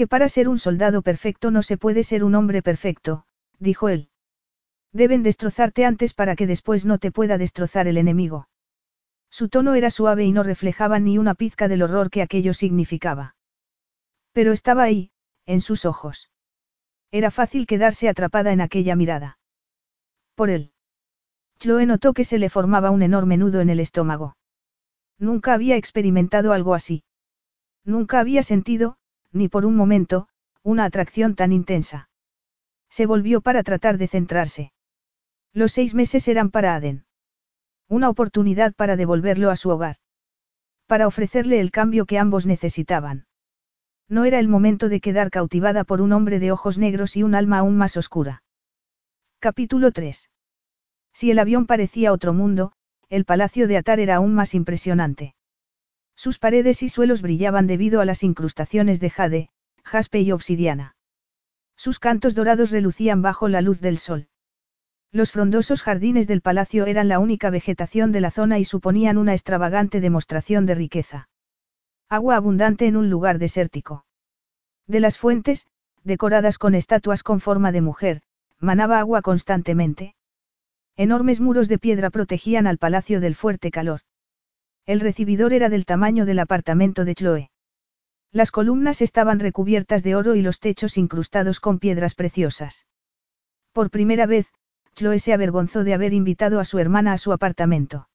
Que 0.00 0.06
para 0.06 0.30
ser 0.30 0.48
un 0.48 0.56
soldado 0.56 1.02
perfecto 1.02 1.50
no 1.50 1.62
se 1.62 1.76
puede 1.76 2.04
ser 2.04 2.24
un 2.24 2.34
hombre 2.34 2.62
perfecto, 2.62 3.26
dijo 3.58 3.90
él. 3.90 4.08
Deben 4.94 5.22
destrozarte 5.22 5.84
antes 5.84 6.14
para 6.14 6.36
que 6.36 6.46
después 6.46 6.86
no 6.86 6.96
te 6.96 7.12
pueda 7.12 7.36
destrozar 7.36 7.86
el 7.86 7.98
enemigo. 7.98 8.48
Su 9.28 9.50
tono 9.50 9.74
era 9.74 9.90
suave 9.90 10.24
y 10.24 10.32
no 10.32 10.42
reflejaba 10.42 10.98
ni 11.00 11.18
una 11.18 11.34
pizca 11.34 11.68
del 11.68 11.82
horror 11.82 12.08
que 12.08 12.22
aquello 12.22 12.54
significaba. 12.54 13.36
Pero 14.32 14.52
estaba 14.52 14.84
ahí, 14.84 15.10
en 15.44 15.60
sus 15.60 15.84
ojos. 15.84 16.30
Era 17.10 17.30
fácil 17.30 17.66
quedarse 17.66 18.08
atrapada 18.08 18.52
en 18.52 18.62
aquella 18.62 18.96
mirada. 18.96 19.38
Por 20.34 20.48
él. 20.48 20.72
Chloe 21.58 21.84
notó 21.84 22.14
que 22.14 22.24
se 22.24 22.38
le 22.38 22.48
formaba 22.48 22.90
un 22.90 23.02
enorme 23.02 23.36
nudo 23.36 23.60
en 23.60 23.68
el 23.68 23.80
estómago. 23.80 24.38
Nunca 25.18 25.52
había 25.52 25.76
experimentado 25.76 26.54
algo 26.54 26.72
así. 26.72 27.04
Nunca 27.84 28.18
había 28.18 28.42
sentido, 28.42 28.96
ni 29.32 29.48
por 29.48 29.66
un 29.66 29.76
momento, 29.76 30.28
una 30.62 30.84
atracción 30.84 31.34
tan 31.34 31.52
intensa. 31.52 32.08
Se 32.90 33.06
volvió 33.06 33.40
para 33.40 33.62
tratar 33.62 33.98
de 33.98 34.08
centrarse. 34.08 34.72
Los 35.52 35.72
seis 35.72 35.94
meses 35.94 36.26
eran 36.28 36.50
para 36.50 36.74
Aden. 36.74 37.04
Una 37.88 38.08
oportunidad 38.08 38.74
para 38.74 38.96
devolverlo 38.96 39.50
a 39.50 39.56
su 39.56 39.70
hogar. 39.70 39.96
Para 40.86 41.06
ofrecerle 41.06 41.60
el 41.60 41.70
cambio 41.70 42.06
que 42.06 42.18
ambos 42.18 42.46
necesitaban. 42.46 43.26
No 44.08 44.24
era 44.24 44.40
el 44.40 44.48
momento 44.48 44.88
de 44.88 45.00
quedar 45.00 45.30
cautivada 45.30 45.84
por 45.84 46.00
un 46.00 46.12
hombre 46.12 46.40
de 46.40 46.50
ojos 46.50 46.78
negros 46.78 47.16
y 47.16 47.22
un 47.22 47.34
alma 47.34 47.58
aún 47.58 47.76
más 47.76 47.96
oscura. 47.96 48.42
Capítulo 49.38 49.92
3. 49.92 50.30
Si 51.12 51.30
el 51.30 51.38
avión 51.38 51.66
parecía 51.66 52.12
otro 52.12 52.32
mundo, 52.32 52.72
el 53.08 53.24
palacio 53.24 53.68
de 53.68 53.76
Atar 53.76 54.00
era 54.00 54.16
aún 54.16 54.34
más 54.34 54.54
impresionante. 54.54 55.34
Sus 56.20 56.38
paredes 56.38 56.82
y 56.82 56.90
suelos 56.90 57.22
brillaban 57.22 57.66
debido 57.66 58.02
a 58.02 58.04
las 58.04 58.22
incrustaciones 58.22 59.00
de 59.00 59.08
jade, 59.08 59.48
jaspe 59.82 60.20
y 60.20 60.32
obsidiana. 60.32 60.94
Sus 61.76 61.98
cantos 61.98 62.34
dorados 62.34 62.72
relucían 62.72 63.22
bajo 63.22 63.48
la 63.48 63.62
luz 63.62 63.80
del 63.80 63.96
sol. 63.96 64.28
Los 65.12 65.32
frondosos 65.32 65.82
jardines 65.82 66.28
del 66.28 66.42
palacio 66.42 66.84
eran 66.84 67.08
la 67.08 67.20
única 67.20 67.48
vegetación 67.48 68.12
de 68.12 68.20
la 68.20 68.30
zona 68.30 68.58
y 68.58 68.66
suponían 68.66 69.16
una 69.16 69.32
extravagante 69.32 70.02
demostración 70.02 70.66
de 70.66 70.74
riqueza. 70.74 71.30
Agua 72.10 72.36
abundante 72.36 72.86
en 72.86 72.98
un 72.98 73.08
lugar 73.08 73.38
desértico. 73.38 74.04
De 74.86 75.00
las 75.00 75.16
fuentes, 75.16 75.68
decoradas 76.04 76.58
con 76.58 76.74
estatuas 76.74 77.22
con 77.22 77.40
forma 77.40 77.72
de 77.72 77.80
mujer, 77.80 78.20
manaba 78.58 78.98
agua 78.98 79.22
constantemente. 79.22 80.16
Enormes 80.96 81.40
muros 81.40 81.66
de 81.68 81.78
piedra 81.78 82.10
protegían 82.10 82.66
al 82.66 82.76
palacio 82.76 83.22
del 83.22 83.34
fuerte 83.34 83.70
calor. 83.70 84.02
El 84.90 84.98
recibidor 84.98 85.52
era 85.52 85.68
del 85.68 85.84
tamaño 85.84 86.26
del 86.26 86.40
apartamento 86.40 87.04
de 87.04 87.14
Chloe. 87.14 87.50
Las 88.32 88.50
columnas 88.50 89.02
estaban 89.02 89.38
recubiertas 89.38 90.02
de 90.02 90.16
oro 90.16 90.34
y 90.34 90.42
los 90.42 90.58
techos 90.58 90.98
incrustados 90.98 91.60
con 91.60 91.78
piedras 91.78 92.16
preciosas. 92.16 92.86
Por 93.72 93.90
primera 93.90 94.26
vez, 94.26 94.48
Chloe 94.96 95.20
se 95.20 95.32
avergonzó 95.32 95.84
de 95.84 95.94
haber 95.94 96.12
invitado 96.12 96.58
a 96.58 96.64
su 96.64 96.80
hermana 96.80 97.12
a 97.12 97.18
su 97.18 97.32
apartamento. 97.32 98.08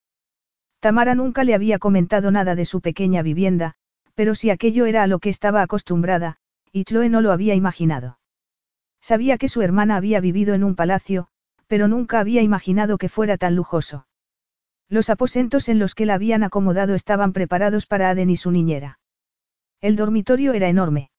Tamara 0.82 1.16
nunca 1.16 1.46
le 1.46 1.56
había 1.56 1.80
comentado 1.80 2.30
nada 2.30 2.56
de 2.56 2.66
su 2.66 2.82
pequeña 2.82 3.22
vivienda, 3.22 3.76
pero 4.14 4.36
si 4.36 4.50
aquello 4.50 4.86
era 4.86 5.04
a 5.04 5.08
lo 5.08 5.20
que 5.20 5.30
estaba 5.30 5.62
acostumbrada, 5.62 6.40
y 6.74 6.84
Chloe 6.84 7.08
no 7.08 7.22
lo 7.22 7.32
había 7.32 7.56
imaginado. 7.56 8.20
Sabía 9.00 9.38
que 9.38 9.48
su 9.48 9.62
hermana 9.62 9.96
había 9.96 10.20
vivido 10.20 10.54
en 10.54 10.66
un 10.66 10.76
palacio, 10.76 11.30
pero 11.68 11.88
nunca 11.88 12.20
había 12.20 12.42
imaginado 12.42 12.98
que 12.98 13.08
fuera 13.08 13.38
tan 13.38 13.56
lujoso. 13.56 14.08
Los 14.90 15.10
aposentos 15.10 15.68
en 15.70 15.80
los 15.80 15.96
que 15.96 16.06
la 16.06 16.14
habían 16.14 16.44
acomodado 16.44 16.94
estaban 16.94 17.34
preparados 17.34 17.88
para 17.88 18.10
Aden 18.10 18.30
y 18.30 18.36
su 18.36 18.52
niñera. 18.52 19.00
El 19.82 19.96
dormitorio 19.96 20.54
era 20.54 20.70
enorme. 20.70 21.10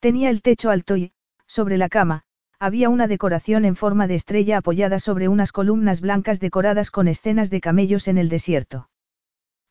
Tenía 0.00 0.30
el 0.30 0.42
techo 0.42 0.70
alto 0.70 0.96
y, 0.96 1.12
sobre 1.46 1.76
la 1.76 1.88
cama, 1.88 2.22
había 2.58 2.88
una 2.88 3.06
decoración 3.06 3.64
en 3.64 3.76
forma 3.76 4.06
de 4.06 4.14
estrella 4.14 4.58
apoyada 4.58 4.98
sobre 4.98 5.28
unas 5.28 5.52
columnas 5.52 6.00
blancas 6.00 6.40
decoradas 6.40 6.90
con 6.90 7.08
escenas 7.08 7.50
de 7.50 7.60
camellos 7.60 8.08
en 8.08 8.18
el 8.18 8.28
desierto. 8.28 8.88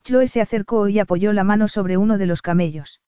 Chloe 0.03 0.28
se 0.28 0.41
acercó 0.41 0.88
y 0.88 0.99
apoyó 0.99 1.34
la 1.34 1.43
mano 1.43 1.68
sobre 1.68 1.97
uno 1.97 2.18
de 2.18 2.28
los 2.28 2.41
camellos. 2.41 3.01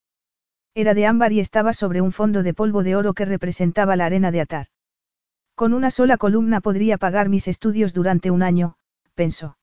Era 0.73 0.93
de 0.93 1.05
ámbar 1.05 1.31
y 1.31 1.39
estaba 1.39 1.73
sobre 1.73 2.01
un 2.01 2.11
fondo 2.11 2.43
de 2.43 2.53
polvo 2.53 2.83
de 2.83 2.95
oro 2.95 3.13
que 3.13 3.25
representaba 3.25 3.95
la 3.95 4.05
arena 4.05 4.31
de 4.31 4.41
Atar. 4.41 4.67
Con 5.55 5.73
una 5.73 5.91
sola 5.91 6.17
columna 6.17 6.61
podría 6.61 6.97
pagar 6.97 7.29
mis 7.29 7.47
estudios 7.47 7.93
durante 7.93 8.31
un 8.31 8.43
año, 8.43 8.75
pensó. 9.15 9.58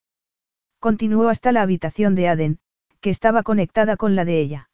Continuó 0.87 1.30
hasta 1.30 1.51
la 1.51 1.62
habitación 1.62 2.14
de 2.14 2.28
Aden, 2.28 2.61
que 3.01 3.11
estaba 3.11 3.43
conectada 3.43 3.97
con 3.97 4.14
la 4.14 4.24
de 4.24 4.39
ella. 4.39 4.70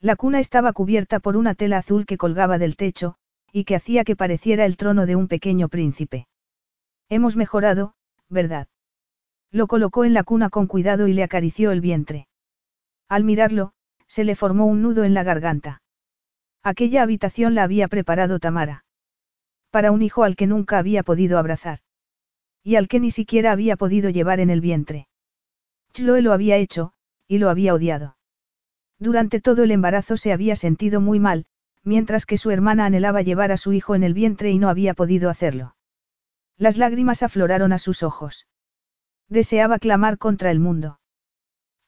La 0.00 0.16
cuna 0.16 0.40
estaba 0.40 0.72
cubierta 0.72 1.20
por 1.20 1.36
una 1.36 1.54
tela 1.54 1.76
azul 1.76 2.06
que 2.06 2.16
colgaba 2.16 2.56
del 2.56 2.74
techo, 2.74 3.16
y 3.52 3.64
que 3.64 3.76
hacía 3.76 4.04
que 4.04 4.16
pareciera 4.16 4.64
el 4.64 4.78
trono 4.78 5.04
de 5.04 5.14
un 5.14 5.28
pequeño 5.28 5.68
príncipe. 5.68 6.26
Hemos 7.10 7.36
mejorado, 7.36 7.92
¿verdad? 8.30 8.68
Lo 9.50 9.66
colocó 9.66 10.06
en 10.06 10.14
la 10.14 10.24
cuna 10.24 10.48
con 10.48 10.66
cuidado 10.66 11.06
y 11.06 11.12
le 11.12 11.22
acarició 11.22 11.70
el 11.70 11.82
vientre. 11.82 12.28
Al 13.06 13.22
mirarlo, 13.22 13.74
se 14.06 14.24
le 14.24 14.36
formó 14.36 14.64
un 14.64 14.80
nudo 14.80 15.04
en 15.04 15.12
la 15.12 15.22
garganta. 15.22 15.82
Aquella 16.62 17.02
habitación 17.02 17.54
la 17.54 17.62
había 17.62 17.88
preparado 17.88 18.38
Tamara. 18.38 18.86
Para 19.70 19.92
un 19.92 20.00
hijo 20.00 20.22
al 20.22 20.34
que 20.34 20.46
nunca 20.46 20.78
había 20.78 21.02
podido 21.02 21.38
abrazar. 21.38 21.80
Y 22.62 22.76
al 22.76 22.88
que 22.88 23.00
ni 23.00 23.10
siquiera 23.10 23.52
había 23.52 23.76
podido 23.76 24.08
llevar 24.08 24.40
en 24.40 24.48
el 24.48 24.62
vientre. 24.62 25.08
Chloe 25.96 26.20
lo 26.20 26.34
había 26.34 26.56
hecho, 26.56 26.92
y 27.26 27.38
lo 27.38 27.48
había 27.48 27.72
odiado. 27.72 28.18
Durante 28.98 29.40
todo 29.40 29.64
el 29.64 29.70
embarazo 29.70 30.18
se 30.18 30.30
había 30.30 30.54
sentido 30.54 31.00
muy 31.00 31.20
mal, 31.20 31.46
mientras 31.84 32.26
que 32.26 32.36
su 32.36 32.50
hermana 32.50 32.84
anhelaba 32.84 33.22
llevar 33.22 33.50
a 33.50 33.56
su 33.56 33.72
hijo 33.72 33.94
en 33.94 34.02
el 34.02 34.12
vientre 34.12 34.50
y 34.50 34.58
no 34.58 34.68
había 34.68 34.92
podido 34.92 35.30
hacerlo. 35.30 35.74
Las 36.58 36.76
lágrimas 36.76 37.22
afloraron 37.22 37.72
a 37.72 37.78
sus 37.78 38.02
ojos. 38.02 38.46
Deseaba 39.30 39.78
clamar 39.78 40.18
contra 40.18 40.50
el 40.50 40.60
mundo. 40.60 41.00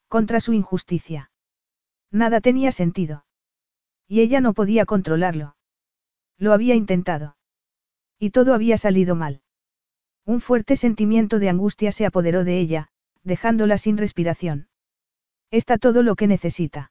Contra 0.09 0.41
su 0.41 0.55
injusticia. 0.55 1.31
Nada 2.11 2.41
tenía 2.41 2.73
sentido. 2.73 3.27
Y 4.07 4.21
ella 4.21 4.41
no 4.41 4.55
podía 4.55 4.87
controlarlo. 4.87 5.55
Lo 6.39 6.55
había 6.55 6.75
intentado. 6.75 7.37
Y 8.19 8.31
todo 8.31 8.55
había 8.55 8.79
salido 8.79 9.15
mal. 9.15 9.43
Un 10.25 10.41
fuerte 10.41 10.77
sentimiento 10.77 11.39
de 11.39 11.51
angustia 11.51 11.93
se 11.93 12.07
apoderó 12.07 12.45
de 12.45 12.59
ella, 12.59 12.91
dejándola 13.29 13.79
sin 13.79 13.97
respiración. 13.97 14.67
Está 15.53 15.79
todo 15.79 16.03
lo 16.03 16.17
que 16.17 16.27
necesita. 16.27 16.91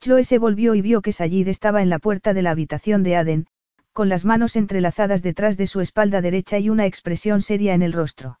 Chloe 0.00 0.24
se 0.24 0.38
volvió 0.38 0.74
y 0.74 0.82
vio 0.82 1.00
que 1.00 1.12
Sayid 1.12 1.46
estaba 1.46 1.80
en 1.80 1.88
la 1.88 2.00
puerta 2.00 2.34
de 2.34 2.42
la 2.42 2.50
habitación 2.50 3.04
de 3.04 3.14
Aden, 3.14 3.46
con 3.92 4.08
las 4.08 4.24
manos 4.24 4.56
entrelazadas 4.56 5.22
detrás 5.22 5.56
de 5.56 5.68
su 5.68 5.80
espalda 5.80 6.20
derecha 6.20 6.58
y 6.58 6.70
una 6.70 6.86
expresión 6.86 7.40
seria 7.40 7.74
en 7.74 7.82
el 7.82 7.92
rostro. 7.92 8.40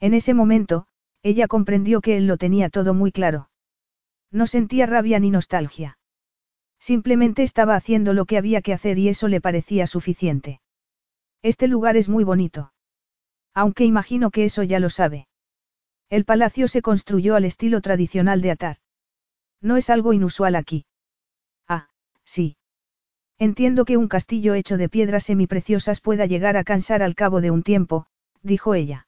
En 0.00 0.14
ese 0.14 0.32
momento, 0.32 0.86
ella 1.22 1.48
comprendió 1.48 2.00
que 2.00 2.16
él 2.16 2.26
lo 2.26 2.38
tenía 2.38 2.70
todo 2.70 2.94
muy 2.94 3.12
claro. 3.12 3.50
No 4.30 4.46
sentía 4.46 4.86
rabia 4.86 5.18
ni 5.18 5.30
nostalgia. 5.30 5.98
Simplemente 6.78 7.42
estaba 7.42 7.76
haciendo 7.76 8.14
lo 8.14 8.24
que 8.24 8.38
había 8.38 8.62
que 8.62 8.72
hacer 8.72 8.98
y 8.98 9.08
eso 9.08 9.28
le 9.28 9.42
parecía 9.42 9.86
suficiente. 9.86 10.60
Este 11.42 11.68
lugar 11.68 11.96
es 11.96 12.08
muy 12.08 12.24
bonito. 12.24 12.72
Aunque 13.52 13.84
imagino 13.84 14.30
que 14.30 14.44
eso 14.44 14.62
ya 14.62 14.78
lo 14.78 14.88
sabe. 14.88 15.26
El 16.10 16.24
palacio 16.24 16.66
se 16.66 16.82
construyó 16.82 17.36
al 17.36 17.44
estilo 17.44 17.80
tradicional 17.80 18.42
de 18.42 18.50
Atar. 18.50 18.76
No 19.60 19.76
es 19.76 19.90
algo 19.90 20.12
inusual 20.12 20.56
aquí. 20.56 20.84
Ah, 21.68 21.88
sí. 22.24 22.56
Entiendo 23.38 23.84
que 23.84 23.96
un 23.96 24.08
castillo 24.08 24.54
hecho 24.54 24.76
de 24.76 24.88
piedras 24.88 25.24
semipreciosas 25.24 26.00
pueda 26.00 26.26
llegar 26.26 26.56
a 26.56 26.64
cansar 26.64 27.04
al 27.04 27.14
cabo 27.14 27.40
de 27.40 27.52
un 27.52 27.62
tiempo, 27.62 28.06
dijo 28.42 28.74
ella. 28.74 29.06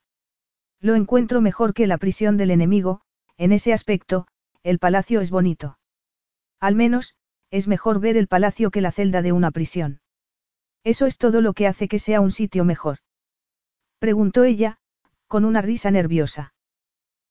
Lo 0.80 0.94
encuentro 0.94 1.40
mejor 1.40 1.74
que 1.74 1.88
la 1.88 1.98
prisión 1.98 2.36
del 2.36 2.52
enemigo, 2.52 3.00
en 3.36 3.50
ese 3.50 3.72
aspecto, 3.72 4.28
el 4.62 4.78
palacio 4.78 5.20
es 5.20 5.30
bonito. 5.30 5.78
Al 6.60 6.76
menos, 6.76 7.16
es 7.50 7.66
mejor 7.66 7.98
ver 7.98 8.16
el 8.16 8.28
palacio 8.28 8.70
que 8.70 8.80
la 8.80 8.92
celda 8.92 9.22
de 9.22 9.32
una 9.32 9.50
prisión. 9.50 10.00
Eso 10.84 11.06
es 11.06 11.18
todo 11.18 11.40
lo 11.40 11.52
que 11.52 11.66
hace 11.66 11.88
que 11.88 11.98
sea 11.98 12.20
un 12.20 12.30
sitio 12.30 12.64
mejor. 12.64 12.98
Preguntó 13.98 14.44
ella, 14.44 14.78
con 15.26 15.44
una 15.44 15.62
risa 15.62 15.90
nerviosa. 15.90 16.54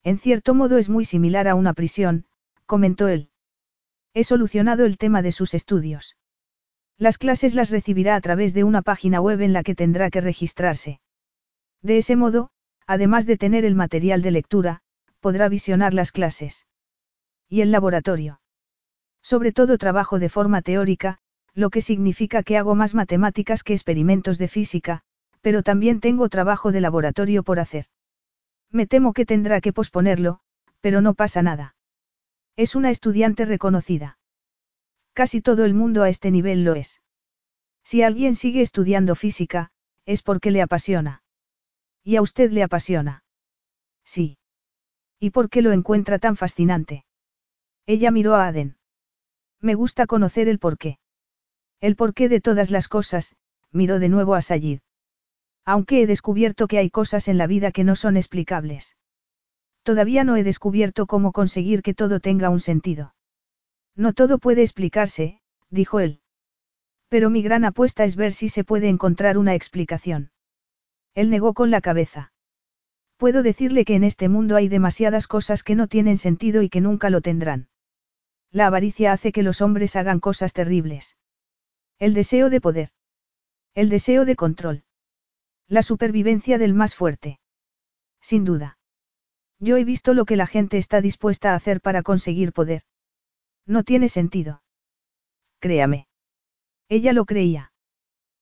En 0.03 0.17
cierto 0.17 0.53
modo 0.53 0.77
es 0.77 0.89
muy 0.89 1.05
similar 1.05 1.47
a 1.47 1.55
una 1.55 1.73
prisión, 1.73 2.25
comentó 2.65 3.07
él. 3.07 3.29
He 4.13 4.23
solucionado 4.23 4.85
el 4.85 4.97
tema 4.97 5.21
de 5.21 5.31
sus 5.31 5.53
estudios. 5.53 6.17
Las 6.97 7.17
clases 7.17 7.55
las 7.55 7.69
recibirá 7.69 8.15
a 8.15 8.21
través 8.21 8.53
de 8.53 8.63
una 8.63 8.81
página 8.81 9.21
web 9.21 9.41
en 9.41 9.53
la 9.53 9.63
que 9.63 9.75
tendrá 9.75 10.09
que 10.09 10.21
registrarse. 10.21 10.99
De 11.81 11.97
ese 11.97 12.15
modo, 12.15 12.49
además 12.85 13.25
de 13.25 13.37
tener 13.37 13.65
el 13.65 13.75
material 13.75 14.21
de 14.21 14.31
lectura, 14.31 14.81
podrá 15.19 15.49
visionar 15.49 15.93
las 15.93 16.11
clases. 16.11 16.65
Y 17.47 17.61
el 17.61 17.71
laboratorio. 17.71 18.41
Sobre 19.21 19.51
todo 19.51 19.77
trabajo 19.77 20.19
de 20.19 20.29
forma 20.29 20.61
teórica, 20.61 21.19
lo 21.53 21.69
que 21.69 21.81
significa 21.81 22.43
que 22.43 22.57
hago 22.57 22.75
más 22.75 22.93
matemáticas 22.95 23.63
que 23.63 23.73
experimentos 23.73 24.37
de 24.37 24.47
física, 24.47 25.01
pero 25.41 25.63
también 25.63 25.99
tengo 25.99 26.29
trabajo 26.29 26.71
de 26.71 26.81
laboratorio 26.81 27.43
por 27.43 27.59
hacer. 27.59 27.85
Me 28.71 28.87
temo 28.87 29.13
que 29.13 29.25
tendrá 29.25 29.61
que 29.61 29.73
posponerlo, 29.73 30.39
pero 30.79 31.01
no 31.01 31.13
pasa 31.13 31.41
nada. 31.41 31.75
Es 32.55 32.75
una 32.75 32.89
estudiante 32.89 33.45
reconocida. 33.45 34.17
Casi 35.13 35.41
todo 35.41 35.65
el 35.65 35.73
mundo 35.73 36.03
a 36.03 36.09
este 36.09 36.31
nivel 36.31 36.63
lo 36.63 36.75
es. 36.75 37.01
Si 37.83 38.01
alguien 38.03 38.35
sigue 38.35 38.61
estudiando 38.61 39.15
física, 39.15 39.71
es 40.05 40.21
porque 40.21 40.51
le 40.51 40.61
apasiona. 40.61 41.23
¿Y 42.03 42.15
a 42.15 42.21
usted 42.21 42.51
le 42.51 42.63
apasiona? 42.63 43.23
Sí. 44.03 44.37
¿Y 45.19 45.31
por 45.31 45.49
qué 45.49 45.61
lo 45.61 45.71
encuentra 45.71 46.17
tan 46.17 46.35
fascinante? 46.35 47.05
Ella 47.85 48.11
miró 48.11 48.35
a 48.35 48.47
Aden. 48.47 48.77
Me 49.59 49.75
gusta 49.75 50.07
conocer 50.07 50.47
el 50.47 50.59
porqué. 50.59 50.97
El 51.79 51.95
porqué 51.95 52.29
de 52.29 52.41
todas 52.41 52.71
las 52.71 52.87
cosas, 52.87 53.35
miró 53.71 53.99
de 53.99 54.09
nuevo 54.09 54.35
a 54.35 54.41
Sayid. 54.41 54.79
Aunque 55.65 56.01
he 56.01 56.07
descubierto 56.07 56.67
que 56.67 56.77
hay 56.77 56.89
cosas 56.89 57.27
en 57.27 57.37
la 57.37 57.47
vida 57.47 57.71
que 57.71 57.83
no 57.83 57.95
son 57.95 58.17
explicables. 58.17 58.97
Todavía 59.83 60.23
no 60.23 60.35
he 60.35 60.43
descubierto 60.43 61.07
cómo 61.07 61.31
conseguir 61.31 61.81
que 61.81 61.93
todo 61.93 62.19
tenga 62.19 62.49
un 62.49 62.59
sentido. 62.59 63.15
No 63.95 64.13
todo 64.13 64.39
puede 64.39 64.61
explicarse, 64.61 65.41
dijo 65.69 65.99
él. 65.99 66.21
Pero 67.09 67.29
mi 67.29 67.41
gran 67.41 67.65
apuesta 67.65 68.03
es 68.03 68.15
ver 68.15 68.33
si 68.33 68.49
se 68.49 68.63
puede 68.63 68.89
encontrar 68.89 69.37
una 69.37 69.53
explicación. 69.53 70.31
Él 71.13 71.29
negó 71.29 71.53
con 71.53 71.71
la 71.71 71.81
cabeza. 71.81 72.31
Puedo 73.17 73.43
decirle 73.43 73.85
que 73.85 73.95
en 73.95 74.03
este 74.03 74.29
mundo 74.29 74.55
hay 74.55 74.67
demasiadas 74.67 75.27
cosas 75.27 75.61
que 75.61 75.75
no 75.75 75.87
tienen 75.87 76.17
sentido 76.17 76.61
y 76.61 76.69
que 76.69 76.81
nunca 76.81 77.09
lo 77.09 77.21
tendrán. 77.21 77.67
La 78.51 78.67
avaricia 78.67 79.11
hace 79.11 79.31
que 79.31 79.43
los 79.43 79.61
hombres 79.61 79.95
hagan 79.95 80.19
cosas 80.19 80.53
terribles. 80.53 81.17
El 81.99 82.13
deseo 82.13 82.49
de 82.49 82.61
poder. 82.61 82.89
El 83.75 83.89
deseo 83.89 84.25
de 84.25 84.35
control. 84.35 84.83
La 85.71 85.83
supervivencia 85.83 86.57
del 86.57 86.73
más 86.73 86.95
fuerte. 86.95 87.39
Sin 88.19 88.43
duda. 88.43 88.77
Yo 89.57 89.77
he 89.77 89.85
visto 89.85 90.13
lo 90.13 90.25
que 90.25 90.35
la 90.35 90.45
gente 90.45 90.77
está 90.77 90.99
dispuesta 90.99 91.53
a 91.53 91.55
hacer 91.55 91.79
para 91.79 92.03
conseguir 92.03 92.51
poder. 92.51 92.81
No 93.65 93.83
tiene 93.83 94.09
sentido. 94.09 94.63
Créame. 95.59 96.09
Ella 96.89 97.13
lo 97.13 97.23
creía. 97.23 97.71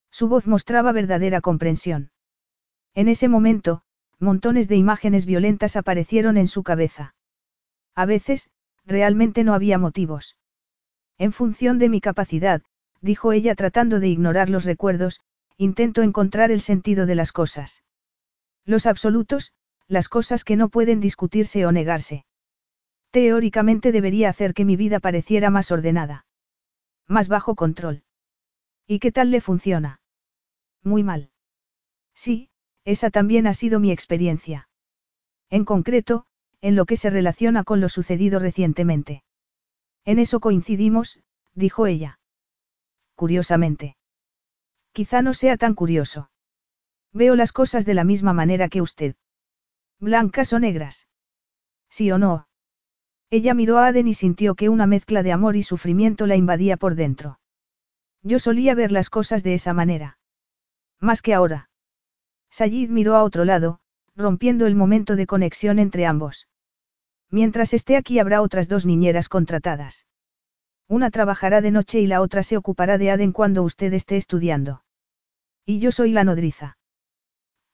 Su 0.10 0.28
voz 0.28 0.48
mostraba 0.48 0.92
verdadera 0.92 1.40
comprensión. 1.40 2.10
En 2.96 3.08
ese 3.08 3.28
momento, 3.28 3.84
montones 4.18 4.68
de 4.68 4.78
imágenes 4.78 5.28
violentas 5.28 5.76
aparecieron 5.76 6.36
en 6.36 6.48
su 6.48 6.64
cabeza. 6.64 7.14
A 7.94 8.08
veces, 8.08 8.50
realmente 8.86 9.44
no 9.44 9.54
había 9.54 9.78
motivos. 9.78 10.36
En 11.20 11.32
función 11.32 11.78
de 11.78 11.90
mi 11.90 12.02
capacidad, 12.02 12.64
dijo 13.02 13.34
ella 13.34 13.54
tratando 13.54 14.00
de 14.00 14.08
ignorar 14.08 14.50
los 14.50 14.66
recuerdos, 14.66 15.22
intento 15.60 16.02
encontrar 16.02 16.50
el 16.50 16.62
sentido 16.62 17.06
de 17.06 17.14
las 17.14 17.32
cosas. 17.32 17.84
Los 18.66 18.86
absolutos, 18.86 19.54
las 19.88 20.10
cosas 20.10 20.44
que 20.44 20.56
no 20.56 20.70
pueden 20.70 21.00
discutirse 21.00 21.66
o 21.66 21.72
negarse. 21.72 22.26
Teóricamente 23.12 23.92
debería 23.92 24.30
hacer 24.30 24.54
que 24.54 24.66
mi 24.66 24.76
vida 24.76 25.00
pareciera 25.00 25.50
más 25.50 25.70
ordenada. 25.70 26.26
Más 27.08 27.28
bajo 27.28 27.56
control. 27.56 28.04
¿Y 28.88 29.00
qué 29.00 29.12
tal 29.12 29.30
le 29.30 29.42
funciona? 29.42 30.02
Muy 30.82 31.04
mal. 31.04 31.30
Sí, 32.16 32.50
esa 32.86 33.10
también 33.10 33.46
ha 33.46 33.54
sido 33.54 33.80
mi 33.80 33.92
experiencia. 33.92 34.70
En 35.50 35.66
concreto, 35.66 36.26
en 36.62 36.76
lo 36.76 36.86
que 36.86 36.96
se 36.96 37.10
relaciona 37.10 37.64
con 37.64 37.82
lo 37.82 37.90
sucedido 37.90 38.40
recientemente. 38.40 39.24
En 40.06 40.18
eso 40.18 40.40
coincidimos, 40.40 41.20
dijo 41.54 41.86
ella 41.86 42.20
curiosamente. 43.20 43.98
Quizá 45.00 45.22
no 45.22 45.34
sea 45.34 45.56
tan 45.56 45.76
curioso. 45.76 46.30
Veo 47.14 47.38
las 47.38 47.54
cosas 47.54 47.86
de 47.86 47.94
la 47.94 48.04
misma 48.04 48.34
manera 48.34 48.68
que 48.68 48.82
usted. 48.82 49.16
¿Blancas 49.98 50.52
o 50.52 50.60
negras? 50.60 51.08
¿Sí 51.90 52.12
o 52.12 52.18
no? 52.18 52.50
Ella 53.30 53.54
miró 53.54 53.78
a 53.78 53.88
Aden 53.88 54.10
y 54.10 54.14
sintió 54.14 54.56
que 54.56 54.68
una 54.68 54.88
mezcla 54.88 55.24
de 55.24 55.32
amor 55.32 55.56
y 55.56 55.64
sufrimiento 55.64 56.28
la 56.28 56.36
invadía 56.36 56.76
por 56.76 56.96
dentro. 56.96 57.40
Yo 58.24 58.40
solía 58.40 58.76
ver 58.76 58.92
las 58.92 59.10
cosas 59.10 59.42
de 59.42 59.54
esa 59.54 59.72
manera. 59.72 60.18
Más 61.00 61.22
que 61.22 61.34
ahora. 61.34 61.70
Sayid 62.50 62.90
miró 62.90 63.16
a 63.16 63.24
otro 63.24 63.46
lado, 63.46 63.80
rompiendo 64.18 64.68
el 64.68 64.76
momento 64.76 65.16
de 65.16 65.28
conexión 65.28 65.80
entre 65.80 66.08
ambos. 66.08 66.50
Mientras 67.32 67.74
esté 67.74 67.96
aquí 67.96 68.20
habrá 68.20 68.42
otras 68.42 68.68
dos 68.68 68.86
niñeras 68.86 69.30
contratadas. 69.30 70.08
Una 70.90 71.10
trabajará 71.10 71.62
de 71.62 71.72
noche 71.72 72.02
y 72.02 72.08
la 72.08 72.20
otra 72.20 72.44
se 72.44 72.58
ocupará 72.58 72.98
de 72.98 73.12
Aden 73.12 73.32
cuando 73.32 73.64
usted 73.64 73.94
esté 73.94 74.18
estudiando. 74.18 74.84
Y 75.70 75.78
yo 75.78 75.92
soy 75.92 76.14
la 76.14 76.24
nodriza. 76.24 76.80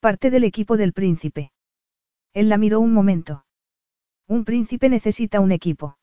Parte 0.02 0.30
del 0.30 0.44
equipo 0.44 0.76
del 0.76 0.92
príncipe. 0.92 1.54
Él 2.34 2.50
la 2.50 2.58
miró 2.58 2.82
un 2.82 2.92
momento. 2.92 3.46
Un 4.28 4.44
príncipe 4.44 4.90
necesita 4.90 5.40
un 5.40 5.54
equipo. 5.54 5.98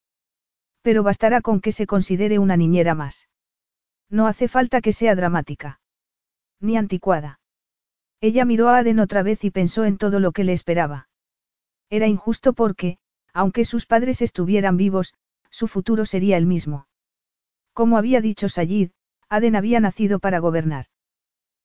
Pero 0.81 1.03
bastará 1.03 1.43
con 1.43 1.61
que 1.61 1.71
se 1.71 1.87
considere 1.87 2.39
una 2.39 2.57
niñera 2.57 2.95
más. 2.95 3.29
No 4.09 4.27
hace 4.27 4.49
falta 4.49 4.81
que 4.81 4.93
sea 4.93 5.15
dramática. 5.15 5.83
Ni 6.61 6.79
anticuada. 6.79 7.41
Ella 8.23 8.47
miró 8.47 8.71
a 8.71 8.79
Aden 8.79 8.99
otra 8.99 9.23
vez 9.23 9.45
y 9.45 9.51
pensó 9.51 9.85
en 9.85 9.99
todo 9.99 10.19
lo 10.19 10.33
que 10.33 10.45
le 10.45 10.55
esperaba. 10.55 11.11
Era 11.91 12.07
injusto 12.07 12.55
porque, 12.55 12.97
aunque 13.35 13.67
sus 13.67 13.85
padres 13.85 14.23
estuvieran 14.23 14.79
vivos, 14.79 15.13
su 15.51 15.69
futuro 15.69 16.07
sería 16.07 16.39
el 16.39 16.47
mismo. 16.47 16.87
Como 17.75 17.99
había 17.99 18.23
dicho 18.23 18.49
Sayid, 18.49 18.93
Aden 19.29 19.57
había 19.57 19.79
nacido 19.79 20.21
para 20.21 20.39
gobernar. 20.39 20.87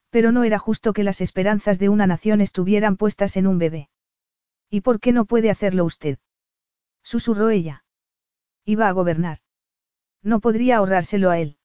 Pero 0.10 0.32
no 0.32 0.44
era 0.44 0.60
justo 0.60 0.94
que 0.94 1.04
las 1.04 1.22
esperanzas 1.22 1.80
de 1.80 1.90
una 1.90 2.08
nación 2.08 2.42
estuvieran 2.42 2.98
puestas 2.98 3.38
en 3.38 3.48
un 3.48 3.58
bebé. 3.58 3.90
¿Y 4.70 4.82
por 4.82 5.00
qué 5.00 5.12
no 5.12 5.26
puede 5.26 5.50
hacerlo 5.50 5.86
usted? 5.86 6.20
Susurró 7.04 7.50
ella. 7.50 7.86
Iba 8.66 8.88
a 8.88 8.92
gobernar. 8.92 9.40
No 10.24 10.40
podría 10.40 10.78
ahorrárselo 10.78 11.30
a 11.30 11.40
él. 11.40 11.58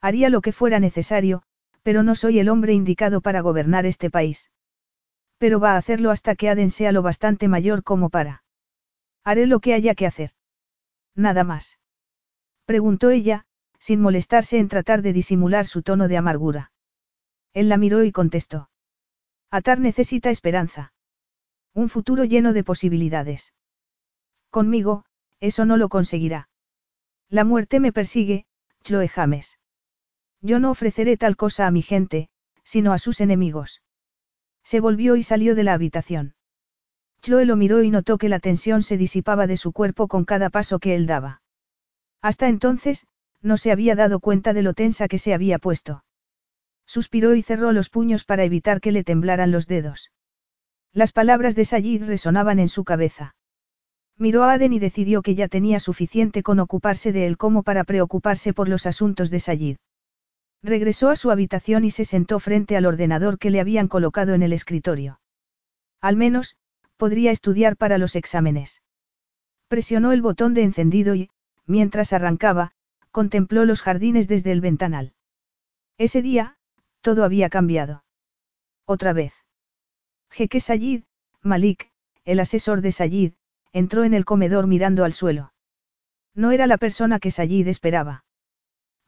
Haría 0.00 0.28
lo 0.28 0.40
que 0.40 0.52
fuera 0.52 0.78
necesario, 0.78 1.42
pero 1.82 2.02
no 2.02 2.14
soy 2.14 2.38
el 2.38 2.48
hombre 2.48 2.74
indicado 2.74 3.20
para 3.20 3.40
gobernar 3.40 3.86
este 3.86 4.10
país. 4.10 4.50
Pero 5.38 5.60
va 5.60 5.72
a 5.72 5.76
hacerlo 5.78 6.10
hasta 6.10 6.34
que 6.34 6.50
Aden 6.50 6.70
sea 6.70 6.92
lo 6.92 7.02
bastante 7.02 7.48
mayor 7.48 7.82
como 7.82 8.10
para. 8.10 8.44
Haré 9.24 9.46
lo 9.46 9.60
que 9.60 9.74
haya 9.74 9.94
que 9.94 10.06
hacer. 10.06 10.32
Nada 11.14 11.44
más. 11.44 11.78
Preguntó 12.64 13.10
ella, 13.10 13.46
sin 13.78 14.00
molestarse 14.00 14.58
en 14.58 14.68
tratar 14.68 15.02
de 15.02 15.12
disimular 15.12 15.66
su 15.66 15.82
tono 15.82 16.08
de 16.08 16.16
amargura. 16.16 16.72
Él 17.58 17.68
la 17.68 17.76
miró 17.76 18.04
y 18.04 18.12
contestó. 18.12 18.70
Atar 19.50 19.80
necesita 19.80 20.30
esperanza. 20.30 20.92
Un 21.74 21.88
futuro 21.88 22.22
lleno 22.22 22.52
de 22.52 22.62
posibilidades. 22.62 23.52
Conmigo, 24.48 25.04
eso 25.40 25.64
no 25.64 25.76
lo 25.76 25.88
conseguirá. 25.88 26.50
La 27.28 27.42
muerte 27.42 27.80
me 27.80 27.92
persigue, 27.92 28.46
Chloe 28.84 29.08
James. 29.08 29.58
Yo 30.40 30.60
no 30.60 30.70
ofreceré 30.70 31.16
tal 31.16 31.34
cosa 31.34 31.66
a 31.66 31.72
mi 31.72 31.82
gente, 31.82 32.28
sino 32.62 32.92
a 32.92 32.98
sus 32.98 33.20
enemigos. 33.20 33.82
Se 34.62 34.78
volvió 34.78 35.16
y 35.16 35.24
salió 35.24 35.56
de 35.56 35.64
la 35.64 35.74
habitación. 35.74 36.36
Chloe 37.22 37.44
lo 37.44 37.56
miró 37.56 37.82
y 37.82 37.90
notó 37.90 38.18
que 38.18 38.28
la 38.28 38.38
tensión 38.38 38.82
se 38.82 38.96
disipaba 38.96 39.48
de 39.48 39.56
su 39.56 39.72
cuerpo 39.72 40.06
con 40.06 40.24
cada 40.24 40.48
paso 40.48 40.78
que 40.78 40.94
él 40.94 41.08
daba. 41.08 41.42
Hasta 42.22 42.46
entonces, 42.46 43.08
no 43.42 43.56
se 43.56 43.72
había 43.72 43.96
dado 43.96 44.20
cuenta 44.20 44.52
de 44.52 44.62
lo 44.62 44.74
tensa 44.74 45.08
que 45.08 45.18
se 45.18 45.34
había 45.34 45.58
puesto. 45.58 46.04
Suspiró 46.88 47.34
y 47.34 47.42
cerró 47.42 47.72
los 47.72 47.90
puños 47.90 48.24
para 48.24 48.44
evitar 48.44 48.80
que 48.80 48.92
le 48.92 49.04
temblaran 49.04 49.52
los 49.52 49.66
dedos. 49.66 50.10
Las 50.94 51.12
palabras 51.12 51.54
de 51.54 51.66
Sayid 51.66 52.02
resonaban 52.04 52.58
en 52.58 52.70
su 52.70 52.82
cabeza. 52.82 53.36
Miró 54.16 54.44
a 54.44 54.54
Aden 54.54 54.72
y 54.72 54.78
decidió 54.78 55.20
que 55.20 55.34
ya 55.34 55.48
tenía 55.48 55.80
suficiente 55.80 56.42
con 56.42 56.60
ocuparse 56.60 57.12
de 57.12 57.26
él 57.26 57.36
como 57.36 57.62
para 57.62 57.84
preocuparse 57.84 58.54
por 58.54 58.70
los 58.70 58.86
asuntos 58.86 59.28
de 59.30 59.38
Sayid. 59.38 59.76
Regresó 60.62 61.10
a 61.10 61.16
su 61.16 61.30
habitación 61.30 61.84
y 61.84 61.90
se 61.90 62.06
sentó 62.06 62.40
frente 62.40 62.74
al 62.74 62.86
ordenador 62.86 63.38
que 63.38 63.50
le 63.50 63.60
habían 63.60 63.86
colocado 63.86 64.32
en 64.32 64.42
el 64.42 64.54
escritorio. 64.54 65.20
Al 66.00 66.16
menos, 66.16 66.56
podría 66.96 67.32
estudiar 67.32 67.76
para 67.76 67.98
los 67.98 68.16
exámenes. 68.16 68.82
Presionó 69.68 70.12
el 70.12 70.22
botón 70.22 70.54
de 70.54 70.62
encendido 70.62 71.14
y, 71.14 71.28
mientras 71.66 72.14
arrancaba, 72.14 72.72
contempló 73.10 73.66
los 73.66 73.82
jardines 73.82 74.26
desde 74.26 74.52
el 74.52 74.62
ventanal. 74.62 75.12
Ese 75.98 76.22
día, 76.22 76.57
todo 77.00 77.24
había 77.24 77.48
cambiado. 77.48 78.04
Otra 78.86 79.12
vez. 79.12 79.34
Jeque 80.30 80.60
Sayid, 80.60 81.04
Malik, 81.42 81.90
el 82.24 82.40
asesor 82.40 82.80
de 82.80 82.92
Sayid, 82.92 83.32
entró 83.72 84.04
en 84.04 84.14
el 84.14 84.24
comedor 84.24 84.66
mirando 84.66 85.04
al 85.04 85.12
suelo. 85.12 85.52
No 86.34 86.50
era 86.52 86.66
la 86.66 86.78
persona 86.78 87.18
que 87.18 87.30
Sayid 87.30 87.68
esperaba. 87.68 88.24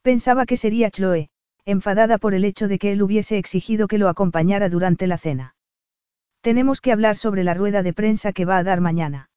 Pensaba 0.02 0.46
que 0.46 0.56
sería 0.56 0.90
Chloe, 0.90 1.30
enfadada 1.64 2.18
por 2.18 2.34
el 2.34 2.44
hecho 2.44 2.68
de 2.68 2.78
que 2.78 2.92
él 2.92 3.02
hubiese 3.02 3.38
exigido 3.38 3.88
que 3.88 3.98
lo 3.98 4.08
acompañara 4.08 4.68
durante 4.68 5.06
la 5.06 5.18
cena. 5.18 5.54
Tenemos 6.40 6.80
que 6.80 6.92
hablar 6.92 7.16
sobre 7.16 7.44
la 7.44 7.54
rueda 7.54 7.82
de 7.82 7.92
prensa 7.92 8.32
que 8.32 8.46
va 8.46 8.56
a 8.56 8.64
dar 8.64 8.80
mañana. 8.80 9.30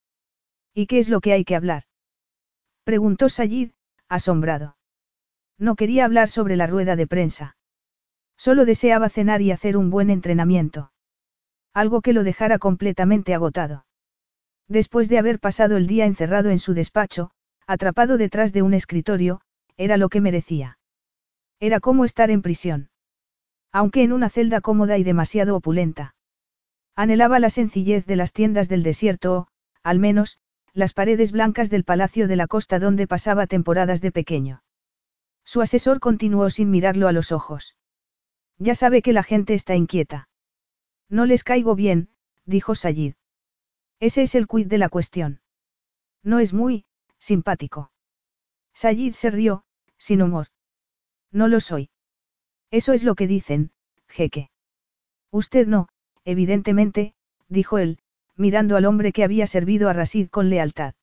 ¿Y 0.73 0.87
qué 0.87 0.99
es 0.99 1.09
lo 1.09 1.19
que 1.19 1.33
hay 1.33 1.43
que 1.43 1.55
hablar? 1.55 1.83
Preguntó 2.83 3.29
Sayid, 3.29 3.71
asombrado. 4.07 4.77
No 5.57 5.75
quería 5.75 6.05
hablar 6.05 6.29
sobre 6.29 6.55
la 6.55 6.67
rueda 6.67 6.95
de 6.95 7.07
prensa. 7.07 7.55
Solo 8.45 8.65
deseaba 8.65 9.07
cenar 9.07 9.41
y 9.41 9.51
hacer 9.51 9.77
un 9.77 9.89
buen 9.89 10.09
entrenamiento. 10.09 10.91
Algo 11.73 12.01
que 12.01 12.11
lo 12.11 12.25
dejara 12.25 12.59
completamente 12.59 13.33
agotado. 13.33 13.85
Después 14.67 15.07
de 15.07 15.17
haber 15.17 15.39
pasado 15.39 15.77
el 15.77 15.87
día 15.87 16.05
encerrado 16.05 16.49
en 16.49 16.59
su 16.59 16.73
despacho, 16.73 17.31
atrapado 17.67 18.17
detrás 18.17 18.51
de 18.51 18.61
un 18.61 18.73
escritorio, 18.73 19.39
era 19.77 19.95
lo 19.95 20.09
que 20.09 20.19
merecía. 20.19 20.77
Era 21.61 21.79
como 21.79 22.03
estar 22.03 22.31
en 22.31 22.41
prisión. 22.41 22.89
Aunque 23.71 24.03
en 24.03 24.11
una 24.11 24.29
celda 24.29 24.59
cómoda 24.59 24.97
y 24.97 25.05
demasiado 25.05 25.55
opulenta. 25.55 26.13
Anhelaba 26.97 27.39
la 27.39 27.49
sencillez 27.49 28.05
de 28.05 28.17
las 28.17 28.33
tiendas 28.33 28.67
del 28.67 28.83
desierto 28.83 29.37
o, 29.37 29.47
al 29.83 29.99
menos, 29.99 30.41
las 30.73 30.91
paredes 30.91 31.31
blancas 31.31 31.69
del 31.69 31.85
palacio 31.85 32.27
de 32.27 32.35
la 32.35 32.47
costa 32.47 32.79
donde 32.79 33.07
pasaba 33.07 33.47
temporadas 33.47 34.01
de 34.01 34.11
pequeño. 34.11 34.63
Su 35.45 35.61
asesor 35.61 36.01
continuó 36.01 36.49
sin 36.49 36.69
mirarlo 36.71 37.07
a 37.07 37.13
los 37.13 37.31
ojos. 37.31 37.77
Ya 38.57 38.75
sabe 38.75 39.01
que 39.01 39.13
la 39.13 39.23
gente 39.23 39.53
está 39.53 39.75
inquieta. 39.75 40.29
No 41.09 41.25
les 41.25 41.43
caigo 41.43 41.75
bien, 41.75 42.09
dijo 42.45 42.75
Sayid. 42.75 43.15
Ese 43.99 44.23
es 44.23 44.35
el 44.35 44.47
quid 44.47 44.67
de 44.67 44.77
la 44.77 44.89
cuestión. 44.89 45.41
No 46.23 46.39
es 46.39 46.53
muy, 46.53 46.85
simpático. 47.19 47.91
Sayid 48.73 49.13
se 49.13 49.31
rió, 49.31 49.63
sin 49.97 50.21
humor. 50.21 50.47
No 51.31 51.47
lo 51.47 51.59
soy. 51.59 51.89
Eso 52.71 52.93
es 52.93 53.03
lo 53.03 53.15
que 53.15 53.27
dicen, 53.27 53.71
jeque. 54.07 54.49
Usted 55.31 55.67
no, 55.67 55.87
evidentemente, 56.25 57.15
dijo 57.47 57.77
él, 57.77 57.99
mirando 58.35 58.77
al 58.77 58.85
hombre 58.85 59.11
que 59.11 59.23
había 59.23 59.47
servido 59.47 59.89
a 59.89 59.93
Rasid 59.93 60.29
con 60.29 60.49
lealtad. 60.49 60.95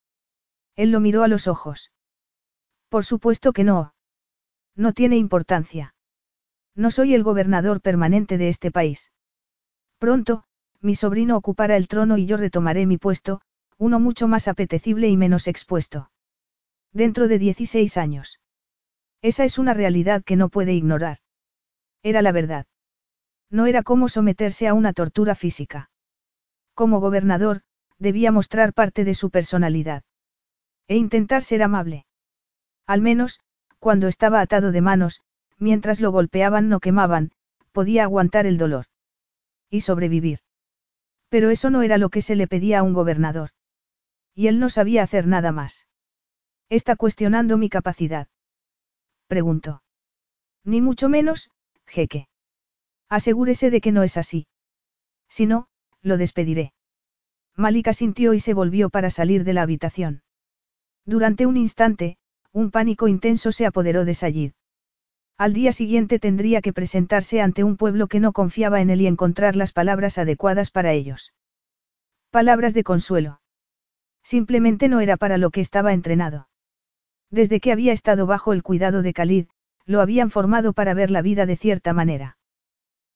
Él 0.77 0.91
lo 0.91 1.01
miró 1.01 1.23
a 1.23 1.29
los 1.29 1.47
ojos. 1.47 1.93
Por 2.89 3.05
supuesto 3.05 3.53
que 3.53 3.65
no. 3.65 3.95
No 4.75 4.93
tiene 4.93 5.17
importancia. 5.17 5.95
No 6.81 6.91
soy 6.91 7.15
el 7.15 7.23
gobernador 7.23 7.83
permanente 7.83 8.39
de 8.39 8.49
este 8.49 8.71
país. 8.71 9.13
Pronto, 9.99 10.45
mi 10.81 10.95
sobrino 10.95 11.37
ocupará 11.37 11.77
el 11.77 11.89
trono 11.89 12.17
y 12.17 12.25
yo 12.25 12.39
retomaré 12.39 12.87
mi 12.87 12.97
puesto, 12.97 13.43
uno 13.77 14.01
mucho 14.01 14.29
más 14.29 14.49
apetecible 14.49 15.07
y 15.11 15.19
menos 15.19 15.47
expuesto. 15.47 16.11
Dentro 16.91 17.29
de 17.29 17.39
16 17.39 17.99
años. 17.99 18.41
Esa 19.21 19.45
es 19.45 19.59
una 19.59 19.75
realidad 19.75 20.25
que 20.25 20.37
no 20.37 20.49
puede 20.49 20.73
ignorar. 20.73 21.19
Era 22.03 22.23
la 22.23 22.33
verdad. 22.33 22.65
No 23.51 23.67
era 23.67 23.83
como 23.83 24.09
someterse 24.09 24.67
a 24.67 24.73
una 24.73 24.95
tortura 24.95 25.35
física. 25.35 25.91
Como 26.73 26.99
gobernador, 26.99 27.61
debía 27.99 28.33
mostrar 28.33 28.73
parte 28.73 29.05
de 29.05 29.13
su 29.13 29.29
personalidad. 29.29 30.03
E 30.89 30.97
intentar 30.97 31.43
ser 31.43 31.63
amable. 31.63 32.07
Al 32.87 33.03
menos, 33.03 33.41
cuando 33.81 34.09
estaba 34.09 34.41
atado 34.41 34.73
de 34.73 34.81
manos, 34.81 35.21
mientras 35.61 36.01
lo 36.01 36.11
golpeaban 36.11 36.69
no 36.69 36.81
quemaban, 36.81 37.31
podía 37.71 38.03
aguantar 38.03 38.47
el 38.47 38.59
dolor. 38.59 38.87
Y 39.71 39.83
sobrevivir. 39.83 40.41
Pero 41.29 41.51
eso 41.51 41.71
no 41.71 41.83
era 41.83 41.97
lo 41.97 42.09
que 42.09 42.23
se 42.23 42.35
le 42.35 42.49
pedía 42.49 42.81
a 42.81 42.83
un 42.83 42.93
gobernador. 42.93 43.51
Y 44.35 44.49
él 44.49 44.59
no 44.59 44.69
sabía 44.69 45.05
hacer 45.05 45.29
nada 45.29 45.53
más. 45.53 45.87
Está 46.69 46.97
cuestionando 46.97 47.57
mi 47.57 47.69
capacidad. 47.69 48.27
Preguntó. 49.29 49.83
Ni 50.65 50.81
mucho 50.81 51.09
menos, 51.09 51.51
jeque. 51.87 52.27
Asegúrese 53.09 53.71
de 53.71 53.81
que 53.81 53.93
no 53.93 54.03
es 54.03 54.17
así. 54.17 54.47
Si 55.29 55.47
no, 55.47 55.69
lo 56.03 56.17
despediré. 56.17 56.73
Malika 57.57 57.93
sintió 57.93 58.35
y 58.35 58.41
se 58.41 58.55
volvió 58.55 58.91
para 58.91 59.11
salir 59.11 59.45
de 59.45 59.53
la 59.53 59.63
habitación. 59.63 60.23
Durante 61.05 61.47
un 61.47 61.57
instante, 61.57 62.17
un 62.53 62.71
pánico 62.71 63.09
intenso 63.09 63.53
se 63.53 63.67
apoderó 63.67 64.05
de 64.05 64.15
Sayid. 64.15 64.53
Al 65.41 65.55
día 65.55 65.73
siguiente 65.73 66.19
tendría 66.19 66.61
que 66.61 66.75
presentarse 66.75 67.41
ante 67.41 67.65
un 67.65 67.79
pueblo 67.79 68.09
que 68.09 68.21
no 68.21 68.33
confiaba 68.33 68.83
en 68.83 68.91
él 68.91 69.01
y 69.01 69.07
encontrar 69.07 69.57
las 69.57 69.73
palabras 69.73 70.19
adecuadas 70.19 70.71
para 70.71 70.93
ellos. 70.93 71.33
Palabras 72.31 72.75
de 72.75 72.85
consuelo. 72.85 73.41
Simplemente 74.23 74.89
no 74.89 75.01
era 75.01 75.17
para 75.17 75.39
lo 75.39 75.49
que 75.49 75.63
estaba 75.63 75.95
entrenado. 75.95 76.51
Desde 77.31 77.59
que 77.59 77.73
había 77.73 77.95
estado 77.95 78.27
bajo 78.27 78.53
el 78.53 78.63
cuidado 78.63 79.01
de 79.01 79.15
Khalid, 79.15 79.47
lo 79.87 80.03
habían 80.03 80.31
formado 80.31 80.75
para 80.75 80.93
ver 80.93 81.11
la 81.11 81.23
vida 81.23 81.47
de 81.47 81.57
cierta 81.57 81.95
manera. 81.95 82.37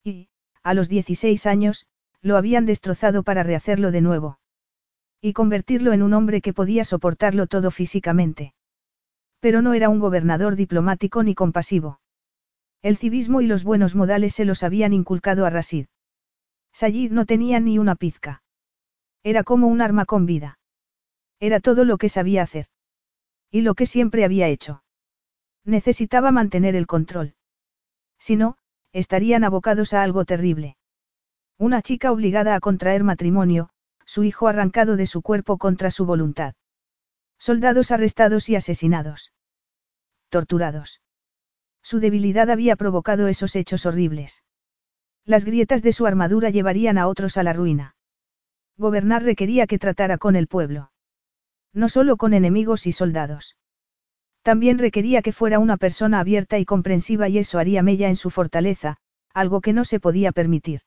Y, 0.03 0.29
a 0.63 0.73
los 0.73 0.89
16 0.89 1.45
años, 1.45 1.85
lo 2.23 2.37
habían 2.37 2.65
destrozado 2.65 3.21
para 3.21 3.43
rehacerlo 3.43 3.91
de 3.91 4.01
nuevo. 4.01 4.39
Y 5.21 5.33
convertirlo 5.33 5.93
en 5.93 6.01
un 6.01 6.15
hombre 6.15 6.41
que 6.41 6.53
podía 6.53 6.85
soportarlo 6.85 7.45
todo 7.45 7.69
físicamente. 7.69 8.55
Pero 9.41 9.61
no 9.61 9.75
era 9.75 9.89
un 9.89 9.99
gobernador 9.99 10.55
diplomático 10.55 11.21
ni 11.21 11.35
compasivo. 11.35 11.99
El 12.81 12.97
civismo 12.97 13.41
y 13.41 13.47
los 13.47 13.63
buenos 13.63 13.95
modales 13.95 14.35
se 14.35 14.45
los 14.45 14.63
habían 14.63 14.93
inculcado 14.93 15.45
a 15.45 15.49
Rasid. 15.49 15.87
Sayid 16.73 17.11
no 17.11 17.25
tenía 17.25 17.59
ni 17.59 17.79
una 17.79 17.95
pizca. 17.95 18.43
Era 19.23 19.43
como 19.43 19.67
un 19.67 19.81
arma 19.81 20.05
con 20.05 20.25
vida. 20.25 20.59
Era 21.39 21.59
todo 21.59 21.83
lo 21.85 21.97
que 21.97 22.09
sabía 22.09 22.43
hacer. 22.43 22.67
Y 23.49 23.61
lo 23.61 23.73
que 23.75 23.85
siempre 23.85 24.25
había 24.25 24.47
hecho. 24.47 24.83
Necesitaba 25.63 26.31
mantener 26.31 26.75
el 26.75 26.85
control. 26.85 27.35
Si 28.19 28.35
no, 28.35 28.57
estarían 28.91 29.43
abocados 29.43 29.93
a 29.93 30.03
algo 30.03 30.25
terrible. 30.25 30.77
Una 31.57 31.81
chica 31.81 32.11
obligada 32.11 32.55
a 32.55 32.59
contraer 32.59 33.03
matrimonio, 33.03 33.69
su 34.05 34.23
hijo 34.23 34.47
arrancado 34.47 34.95
de 34.97 35.07
su 35.07 35.21
cuerpo 35.21 35.57
contra 35.57 35.91
su 35.91 36.05
voluntad. 36.05 36.53
Soldados 37.37 37.91
arrestados 37.91 38.49
y 38.49 38.55
asesinados. 38.55 39.33
Torturados. 40.29 41.01
Su 41.85 41.99
debilidad 41.99 42.49
había 42.49 42.75
provocado 42.75 43.27
esos 43.27 43.55
hechos 43.55 43.85
horribles. 43.85 44.43
Las 45.23 45.45
grietas 45.45 45.83
de 45.83 45.91
su 45.91 46.07
armadura 46.07 46.49
llevarían 46.49 46.97
a 46.97 47.07
otros 47.07 47.37
a 47.37 47.43
la 47.43 47.53
ruina. 47.53 47.95
Gobernar 48.75 49.21
requería 49.21 49.67
que 49.67 49.77
tratara 49.77 50.17
con 50.17 50.35
el 50.35 50.47
pueblo. 50.47 50.89
No 51.73 51.87
solo 51.87 52.17
con 52.17 52.33
enemigos 52.33 52.87
y 52.87 52.91
soldados. 52.91 53.55
También 54.41 54.79
requería 54.79 55.21
que 55.21 55.31
fuera 55.31 55.59
una 55.59 55.77
persona 55.77 56.19
abierta 56.21 56.57
y 56.57 56.65
comprensiva 56.65 57.29
y 57.29 57.37
eso 57.37 57.59
haría 57.59 57.83
mella 57.83 58.09
en 58.09 58.15
su 58.15 58.31
fortaleza, 58.31 58.97
algo 59.31 59.61
que 59.61 59.71
no 59.71 59.85
se 59.85 59.99
podía 59.99 60.31
permitir. 60.31 60.81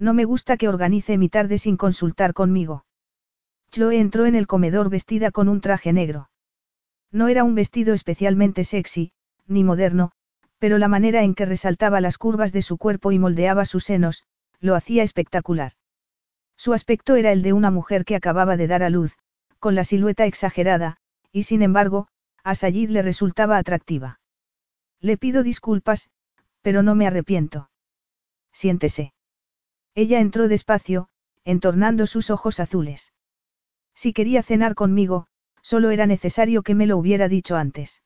No 0.00 0.14
me 0.14 0.24
gusta 0.24 0.56
que 0.56 0.66
organice 0.66 1.16
mi 1.16 1.28
tarde 1.28 1.58
sin 1.58 1.76
consultar 1.76 2.34
conmigo. 2.34 2.84
Chloe 3.70 4.00
entró 4.00 4.26
en 4.26 4.34
el 4.34 4.48
comedor 4.48 4.90
vestida 4.90 5.30
con 5.30 5.48
un 5.48 5.60
traje 5.60 5.92
negro. 5.92 6.28
No 7.12 7.28
era 7.28 7.44
un 7.44 7.54
vestido 7.54 7.94
especialmente 7.94 8.64
sexy, 8.64 9.12
ni 9.48 9.64
moderno, 9.64 10.12
pero 10.58 10.78
la 10.78 10.88
manera 10.88 11.22
en 11.22 11.34
que 11.34 11.46
resaltaba 11.46 12.00
las 12.00 12.18
curvas 12.18 12.52
de 12.52 12.62
su 12.62 12.78
cuerpo 12.78 13.12
y 13.12 13.18
moldeaba 13.18 13.64
sus 13.64 13.84
senos, 13.84 14.24
lo 14.60 14.74
hacía 14.74 15.02
espectacular. 15.02 15.72
Su 16.56 16.72
aspecto 16.72 17.16
era 17.16 17.32
el 17.32 17.42
de 17.42 17.52
una 17.52 17.70
mujer 17.70 18.04
que 18.04 18.16
acababa 18.16 18.56
de 18.56 18.66
dar 18.66 18.82
a 18.82 18.90
luz, 18.90 19.16
con 19.58 19.74
la 19.74 19.84
silueta 19.84 20.26
exagerada, 20.26 20.96
y 21.32 21.44
sin 21.44 21.62
embargo, 21.62 22.08
a 22.42 22.54
Sayid 22.54 22.90
le 22.90 23.02
resultaba 23.02 23.58
atractiva. 23.58 24.20
Le 25.00 25.16
pido 25.16 25.42
disculpas, 25.42 26.10
pero 26.62 26.82
no 26.82 26.94
me 26.94 27.06
arrepiento. 27.06 27.70
Siéntese. 28.52 29.12
Ella 29.94 30.20
entró 30.20 30.48
despacio, 30.48 31.08
entornando 31.44 32.06
sus 32.06 32.30
ojos 32.30 32.60
azules. 32.60 33.12
Si 33.94 34.12
quería 34.12 34.42
cenar 34.42 34.74
conmigo, 34.74 35.26
solo 35.62 35.90
era 35.90 36.06
necesario 36.06 36.62
que 36.62 36.74
me 36.74 36.86
lo 36.86 36.98
hubiera 36.98 37.28
dicho 37.28 37.56
antes. 37.56 38.02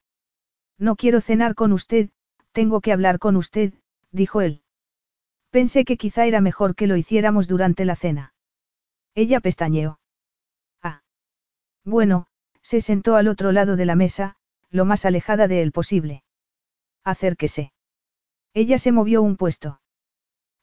No 0.83 0.97
quiero 0.97 1.20
cenar 1.20 1.55
con 1.55 1.72
usted, 1.72 2.11
tengo 2.51 2.80
que 2.80 2.93
hablar 2.93 3.20
con 3.20 3.37
usted, 3.37 3.72
dijo 4.11 4.41
él. 4.41 4.62
Pensé 5.51 5.85
que 5.85 5.97
quizá 5.97 6.26
era 6.26 6.41
mejor 6.41 6.74
que 6.74 6.89
lo 6.89 6.97
hiciéramos 6.97 7.47
durante 7.47 7.85
la 7.85 7.95
cena. 7.95 8.35
Ella 9.14 9.39
pestañeó. 9.39 10.01
Ah. 10.83 11.05
Bueno, 11.85 12.26
se 12.62 12.80
sentó 12.80 13.14
al 13.14 13.28
otro 13.28 13.53
lado 13.53 13.76
de 13.76 13.87
la 13.87 13.95
mesa, 13.95 14.35
lo 14.70 14.85
más 14.85 15.05
alejada 15.05 15.47
de 15.47 15.62
él 15.62 15.70
posible. 15.70 16.24
Acérquese. 17.05 17.72
Ella 18.53 18.76
se 18.76 18.91
movió 18.91 19.22
un 19.22 19.37
puesto. 19.37 19.80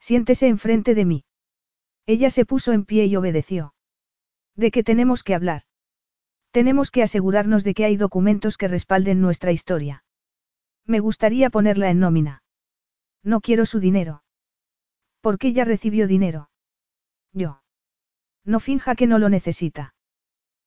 Siéntese 0.02 0.50
enfrente 0.50 0.96
de 0.96 1.06
mí. 1.06 1.24
Ella 2.06 2.30
se 2.30 2.44
puso 2.44 2.74
en 2.74 2.84
pie 2.84 3.06
y 3.06 3.16
obedeció. 3.16 3.74
¿De 4.58 4.70
qué 4.70 4.84
tenemos 4.84 5.24
que 5.24 5.34
hablar? 5.34 5.62
Tenemos 6.52 6.92
que 6.92 7.04
asegurarnos 7.04 7.64
de 7.64 7.74
que 7.74 7.86
hay 7.86 7.96
documentos 7.96 8.58
que 8.58 8.68
respalden 8.68 9.22
nuestra 9.22 9.54
historia. 9.54 10.04
Me 10.90 11.00
gustaría 11.00 11.52
ponerla 11.52 11.92
en 11.92 12.00
nómina. 12.00 12.42
No 13.24 13.42
quiero 13.42 13.68
su 13.68 13.80
dinero. 13.80 14.24
¿Por 15.22 15.38
qué 15.38 15.54
ya 15.54 15.64
recibió 15.64 16.08
dinero? 16.08 16.50
Yo. 17.32 17.62
No 18.44 18.60
finja 18.60 18.96
que 18.96 19.06
no 19.06 19.20
lo 19.20 19.30
necesita. 19.30 19.94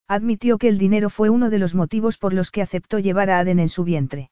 Admitió 0.06 0.58
que 0.58 0.68
el 0.68 0.78
dinero 0.78 1.10
fue 1.10 1.28
uno 1.28 1.50
de 1.50 1.58
los 1.58 1.74
motivos 1.74 2.18
por 2.18 2.34
los 2.34 2.52
que 2.52 2.62
aceptó 2.62 3.00
llevar 3.00 3.30
a 3.30 3.40
Aden 3.40 3.58
en 3.58 3.68
su 3.68 3.82
vientre. 3.82 4.30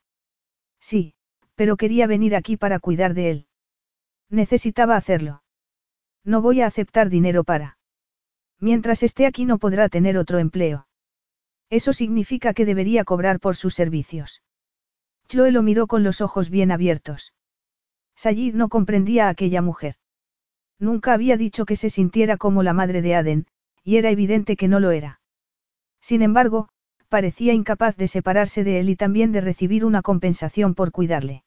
Sí, 0.78 1.14
pero 1.56 1.76
quería 1.76 2.06
venir 2.06 2.36
aquí 2.36 2.56
para 2.56 2.78
cuidar 2.78 3.12
de 3.12 3.30
él. 3.30 3.46
Necesitaba 4.28 4.94
hacerlo. 4.94 5.42
No 6.22 6.40
voy 6.40 6.60
a 6.60 6.68
aceptar 6.68 7.08
dinero 7.08 7.42
para. 7.42 7.78
Mientras 8.60 9.02
esté 9.02 9.26
aquí 9.26 9.44
no 9.44 9.58
podrá 9.58 9.88
tener 9.88 10.18
otro 10.18 10.38
empleo. 10.38 10.86
Eso 11.68 11.92
significa 11.92 12.54
que 12.54 12.64
debería 12.64 13.02
cobrar 13.02 13.40
por 13.40 13.56
sus 13.56 13.74
servicios. 13.74 14.40
Chloe 15.30 15.52
lo 15.52 15.62
miró 15.62 15.86
con 15.86 16.02
los 16.02 16.20
ojos 16.20 16.50
bien 16.50 16.72
abiertos. 16.72 17.32
Sayid 18.16 18.54
no 18.54 18.68
comprendía 18.68 19.26
a 19.26 19.28
aquella 19.28 19.62
mujer. 19.62 19.94
Nunca 20.80 21.12
había 21.12 21.36
dicho 21.36 21.66
que 21.66 21.76
se 21.76 21.88
sintiera 21.88 22.36
como 22.36 22.64
la 22.64 22.72
madre 22.72 23.00
de 23.00 23.14
Aden, 23.14 23.46
y 23.84 23.96
era 23.96 24.10
evidente 24.10 24.56
que 24.56 24.66
no 24.66 24.80
lo 24.80 24.90
era. 24.90 25.20
Sin 26.00 26.22
embargo, 26.22 26.68
parecía 27.08 27.52
incapaz 27.52 27.96
de 27.96 28.08
separarse 28.08 28.64
de 28.64 28.80
él 28.80 28.90
y 28.90 28.96
también 28.96 29.30
de 29.30 29.40
recibir 29.40 29.84
una 29.84 30.02
compensación 30.02 30.74
por 30.74 30.90
cuidarle. 30.90 31.44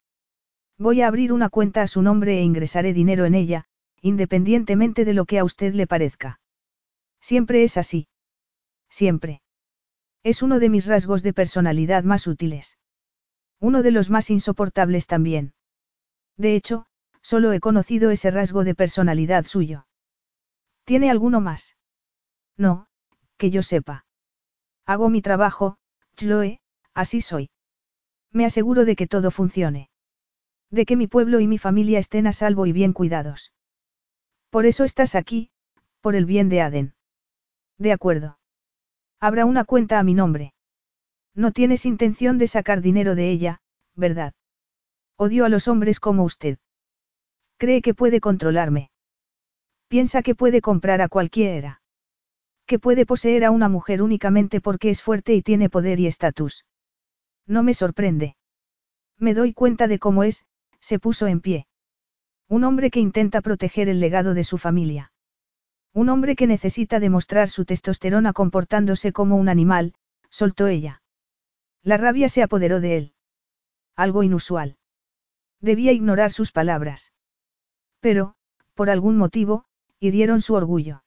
Voy 0.78 1.02
a 1.02 1.08
abrir 1.08 1.34
una 1.34 1.50
cuenta 1.50 1.82
a 1.82 1.88
su 1.88 2.02
nombre 2.02 2.38
e 2.38 2.42
ingresaré 2.42 2.94
dinero 2.94 3.26
en 3.26 3.36
ella, 3.36 3.66
independientemente 4.02 5.04
de 5.04 5.14
lo 5.14 5.26
que 5.26 5.40
a 5.40 5.44
usted 5.44 5.74
le 5.74 5.88
parezca. 5.88 6.40
Siempre 7.20 7.64
es 7.64 7.76
así. 7.76 8.08
Siempre. 8.90 9.42
Es 10.24 10.42
uno 10.42 10.60
de 10.60 10.70
mis 10.70 10.86
rasgos 10.86 11.22
de 11.22 11.34
personalidad 11.34 12.06
más 12.06 12.28
útiles. 12.28 12.78
Uno 13.64 13.82
de 13.82 13.92
los 13.92 14.10
más 14.10 14.30
insoportables 14.30 15.08
también. 15.08 15.54
De 16.36 16.54
hecho, 16.54 16.86
solo 17.22 17.54
he 17.54 17.62
conocido 17.62 18.12
ese 18.12 18.30
rasgo 18.30 18.66
de 18.66 18.76
personalidad 18.76 19.46
suyo. 19.46 19.88
¿Tiene 20.84 21.10
alguno 21.10 21.40
más? 21.40 21.78
No, 22.58 22.88
que 23.38 23.52
yo 23.52 23.64
sepa. 23.64 24.06
Hago 24.86 25.10
mi 25.10 25.22
trabajo, 25.22 25.78
Chloe, 26.18 26.60
así 26.94 27.22
soy. 27.22 27.52
Me 28.34 28.44
aseguro 28.44 28.84
de 28.84 28.98
que 28.98 29.08
todo 29.08 29.32
funcione. 29.32 29.90
De 30.70 30.86
que 30.86 30.98
mi 30.98 31.08
pueblo 31.08 31.40
y 31.40 31.48
mi 31.48 31.58
familia 31.58 32.00
estén 32.00 32.28
a 32.28 32.34
salvo 32.34 32.66
y 32.66 32.74
bien 32.74 32.92
cuidados. 32.92 33.54
Por 34.50 34.66
eso 34.66 34.84
estás 34.84 35.16
aquí, 35.16 35.52
por 36.02 36.16
el 36.16 36.26
bien 36.26 36.50
de 36.50 36.60
Aden. 36.60 36.96
De 37.78 37.94
acuerdo. 37.94 38.40
Habrá 39.22 39.46
una 39.46 39.64
cuenta 39.64 40.00
a 40.00 40.04
mi 40.04 40.16
nombre. 40.16 40.53
No 41.36 41.52
tienes 41.52 41.86
intención 41.86 42.38
de 42.38 42.48
sacar 42.48 42.82
dinero 42.82 43.16
de 43.16 43.30
ella, 43.30 43.62
¿verdad? 43.96 44.34
Odio 45.18 45.46
a 45.46 45.50
los 45.50 45.68
hombres 45.68 46.00
como 46.00 46.24
usted. 46.24 46.58
Cree 47.58 47.82
que 47.82 47.94
puede 47.94 48.20
controlarme. 48.20 48.92
Piensa 49.88 50.22
que 50.22 50.36
puede 50.36 50.62
comprar 50.62 51.02
a 51.02 51.08
cualquiera 51.08 51.82
que 52.66 52.80
puede 52.80 53.06
poseer 53.06 53.46
a 53.46 53.52
una 53.52 53.70
mujer 53.70 54.02
únicamente 54.02 54.62
porque 54.62 54.90
es 54.90 55.00
fuerte 55.00 55.36
y 55.36 55.42
tiene 55.42 55.70
poder 55.70 56.00
y 56.00 56.08
estatus. 56.08 56.66
No 57.46 57.64
me 57.64 57.76
sorprende. 57.76 58.36
Me 59.20 59.36
doy 59.36 59.54
cuenta 59.54 59.88
de 59.88 60.00
cómo 60.00 60.24
es, 60.24 60.46
se 60.80 61.00
puso 61.00 61.28
en 61.28 61.42
pie. 61.42 61.68
Un 62.48 62.64
hombre 62.64 62.90
que 62.90 63.00
intenta 63.00 63.42
proteger 63.42 63.90
el 63.90 64.00
legado 64.00 64.34
de 64.34 64.44
su 64.44 64.58
familia. 64.58 65.12
Un 65.94 66.10
hombre 66.10 66.36
que 66.36 66.48
necesita 66.48 67.00
demostrar 67.00 67.50
su 67.50 67.66
testosterona 67.66 68.34
comportándose 68.34 69.12
como 69.12 69.36
un 69.36 69.50
animal, 69.50 69.94
soltó 70.30 70.68
ella. 70.68 71.03
La 71.84 71.98
rabia 71.98 72.30
se 72.30 72.42
apoderó 72.42 72.80
de 72.80 72.98
él. 72.98 73.14
Algo 73.96 74.24
inusual. 74.24 74.78
Debía 75.60 75.92
ignorar 75.92 76.32
sus 76.32 76.52
palabras. 76.52 77.14
Pero, 78.00 78.36
por 78.74 78.90
algún 78.90 79.18
motivo, 79.18 79.66
hirieron 80.00 80.42
su 80.42 80.54
orgullo. 80.54 81.04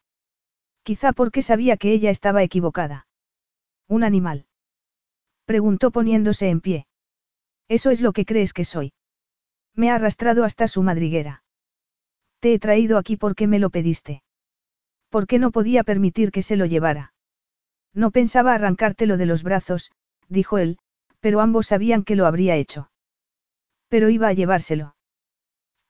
Quizá 0.83 1.13
porque 1.13 1.43
sabía 1.43 1.77
que 1.77 1.93
ella 1.93 2.11
estaba 2.11 2.43
equivocada. 2.43 3.07
¿Un 3.89 4.05
animal? 4.05 4.47
Preguntó 5.45 5.91
poniéndose 5.91 6.49
en 6.49 6.61
pie. 6.61 6.87
Eso 7.69 7.91
es 7.91 8.01
lo 8.01 8.13
que 8.13 8.25
crees 8.25 8.53
que 8.53 8.65
soy. 8.65 8.93
Me 9.75 9.91
ha 9.91 9.97
arrastrado 9.97 10.45
hasta 10.45 10.69
su 10.69 10.83
madriguera. 10.83 11.43
Te 12.41 12.55
he 12.55 12.59
traído 12.59 12.99
aquí 12.99 13.17
porque 13.17 13.47
me 13.47 13.59
lo 13.59 13.71
pediste. 13.71 14.23
Porque 15.09 15.39
no 15.39 15.51
podía 15.51 15.85
permitir 15.85 16.31
que 16.31 16.43
se 16.43 16.57
lo 16.57 16.67
llevara. 16.67 17.15
No 17.93 18.11
pensaba 18.11 18.55
arrancártelo 18.55 19.17
de 19.17 19.27
los 19.27 19.43
brazos, 19.43 19.93
dijo 20.29 20.59
él, 20.59 20.79
pero 21.21 21.41
ambos 21.41 21.69
sabían 21.69 22.05
que 22.05 22.17
lo 22.17 22.27
habría 22.27 22.57
hecho. 22.57 22.91
Pero 23.89 24.09
iba 24.11 24.29
a 24.29 24.33
llevárselo. 24.33 24.97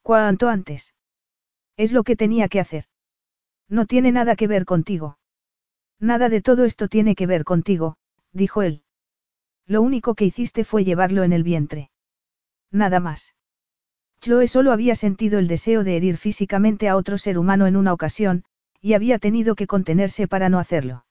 Cuanto 0.03 0.49
antes. 0.49 0.95
Es 1.77 1.93
lo 1.93 2.05
que 2.05 2.17
tenía 2.17 2.49
que 2.49 2.61
hacer. 2.61 2.85
No 3.69 3.87
tiene 3.87 4.13
nada 4.13 4.37
que 4.37 4.47
ver 4.47 4.65
contigo. 4.65 5.19
Nada 5.99 6.29
de 6.29 6.43
todo 6.43 6.65
esto 6.65 6.89
tiene 6.89 7.15
que 7.15 7.27
ver 7.27 7.45
contigo, 7.45 7.97
dijo 8.33 8.63
él. 8.63 8.83
Lo 9.67 9.83
único 9.83 10.15
que 10.15 10.27
hiciste 10.27 10.65
fue 10.65 10.85
llevarlo 10.85 11.25
en 11.25 11.33
el 11.33 11.43
vientre. 11.43 11.91
Nada 12.71 13.01
más. 13.01 13.35
Chloe 14.21 14.49
solo 14.49 14.73
había 14.73 14.95
sentido 14.95 15.39
el 15.39 15.49
deseo 15.49 15.85
de 15.85 15.97
herir 15.97 16.17
físicamente 16.17 16.89
a 16.89 16.97
otro 16.97 17.19
ser 17.19 17.39
humano 17.39 17.67
en 17.67 17.77
una 17.77 17.93
ocasión, 17.93 18.45
y 18.81 18.95
había 18.95 19.19
tenido 19.19 19.55
que 19.55 19.67
contenerse 19.67 20.29
para 20.29 20.49
no 20.49 20.59
hacerlo. 20.59 21.06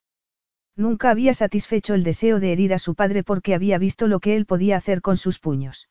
Nunca 0.78 1.10
había 1.10 1.34
satisfecho 1.34 1.94
el 1.94 2.04
deseo 2.04 2.40
de 2.40 2.52
herir 2.52 2.74
a 2.74 2.80
su 2.80 2.96
padre 2.96 3.24
porque 3.24 3.56
había 3.56 3.78
visto 3.78 4.08
lo 4.08 4.20
que 4.20 4.36
él 4.36 4.46
podía 4.46 4.76
hacer 4.78 5.02
con 5.02 5.16
sus 5.16 5.40
puños. 5.40 5.90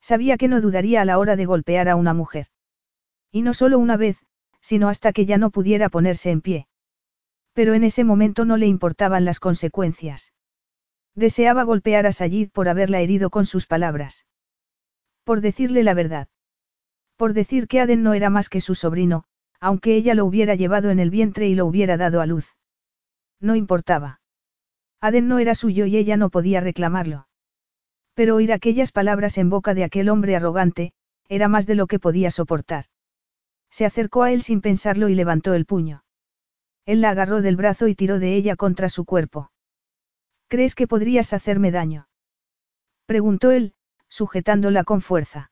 Sabía 0.00 0.36
que 0.36 0.46
no 0.46 0.60
dudaría 0.60 1.02
a 1.02 1.04
la 1.04 1.18
hora 1.18 1.34
de 1.34 1.46
golpear 1.46 1.88
a 1.88 1.96
una 1.96 2.14
mujer. 2.14 2.46
Y 3.32 3.42
no 3.42 3.54
solo 3.54 3.78
una 3.78 3.96
vez, 3.96 4.18
sino 4.60 4.88
hasta 4.88 5.12
que 5.12 5.26
ya 5.26 5.38
no 5.38 5.50
pudiera 5.50 5.88
ponerse 5.88 6.30
en 6.30 6.40
pie. 6.40 6.68
Pero 7.52 7.74
en 7.74 7.82
ese 7.82 8.04
momento 8.04 8.44
no 8.44 8.56
le 8.56 8.66
importaban 8.66 9.24
las 9.24 9.40
consecuencias. 9.40 10.32
Deseaba 11.14 11.64
golpear 11.64 12.06
a 12.06 12.12
Sayid 12.12 12.50
por 12.50 12.68
haberla 12.68 13.00
herido 13.00 13.30
con 13.30 13.46
sus 13.46 13.66
palabras. 13.66 14.26
Por 15.24 15.40
decirle 15.40 15.82
la 15.82 15.94
verdad. 15.94 16.28
Por 17.16 17.32
decir 17.32 17.66
que 17.66 17.80
Aden 17.80 18.02
no 18.02 18.12
era 18.12 18.30
más 18.30 18.48
que 18.48 18.60
su 18.60 18.74
sobrino, 18.74 19.24
aunque 19.58 19.96
ella 19.96 20.14
lo 20.14 20.26
hubiera 20.26 20.54
llevado 20.54 20.90
en 20.90 21.00
el 21.00 21.10
vientre 21.10 21.48
y 21.48 21.54
lo 21.54 21.66
hubiera 21.66 21.96
dado 21.96 22.20
a 22.20 22.26
luz. 22.26 22.55
No 23.40 23.54
importaba. 23.54 24.20
Aden 25.00 25.28
no 25.28 25.38
era 25.38 25.54
suyo 25.54 25.86
y 25.86 25.96
ella 25.96 26.16
no 26.16 26.30
podía 26.30 26.60
reclamarlo. 26.60 27.28
Pero 28.14 28.36
oír 28.36 28.52
aquellas 28.52 28.92
palabras 28.92 29.36
en 29.38 29.50
boca 29.50 29.74
de 29.74 29.84
aquel 29.84 30.08
hombre 30.08 30.36
arrogante, 30.36 30.92
era 31.28 31.48
más 31.48 31.66
de 31.66 31.74
lo 31.74 31.86
que 31.86 31.98
podía 31.98 32.30
soportar. 32.30 32.86
Se 33.70 33.84
acercó 33.84 34.22
a 34.22 34.32
él 34.32 34.42
sin 34.42 34.60
pensarlo 34.60 35.08
y 35.08 35.14
levantó 35.14 35.52
el 35.54 35.66
puño. 35.66 36.04
Él 36.86 37.00
la 37.00 37.10
agarró 37.10 37.42
del 37.42 37.56
brazo 37.56 37.88
y 37.88 37.94
tiró 37.94 38.18
de 38.18 38.34
ella 38.34 38.56
contra 38.56 38.88
su 38.88 39.04
cuerpo. 39.04 39.50
¿Crees 40.48 40.74
que 40.74 40.86
podrías 40.86 41.32
hacerme 41.32 41.72
daño? 41.72 42.08
Preguntó 43.04 43.50
él, 43.50 43.74
sujetándola 44.08 44.84
con 44.84 45.02
fuerza. 45.02 45.50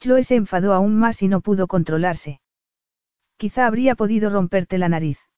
Chloe 0.00 0.24
se 0.24 0.34
enfadó 0.34 0.74
aún 0.74 0.98
más 0.98 1.22
y 1.22 1.28
no 1.28 1.40
pudo 1.40 1.66
controlarse. 1.66 2.40
Quizá 3.36 3.66
habría 3.66 3.94
podido 3.94 4.28
romperte 4.28 4.76
la 4.76 4.88
nariz. 4.88 5.29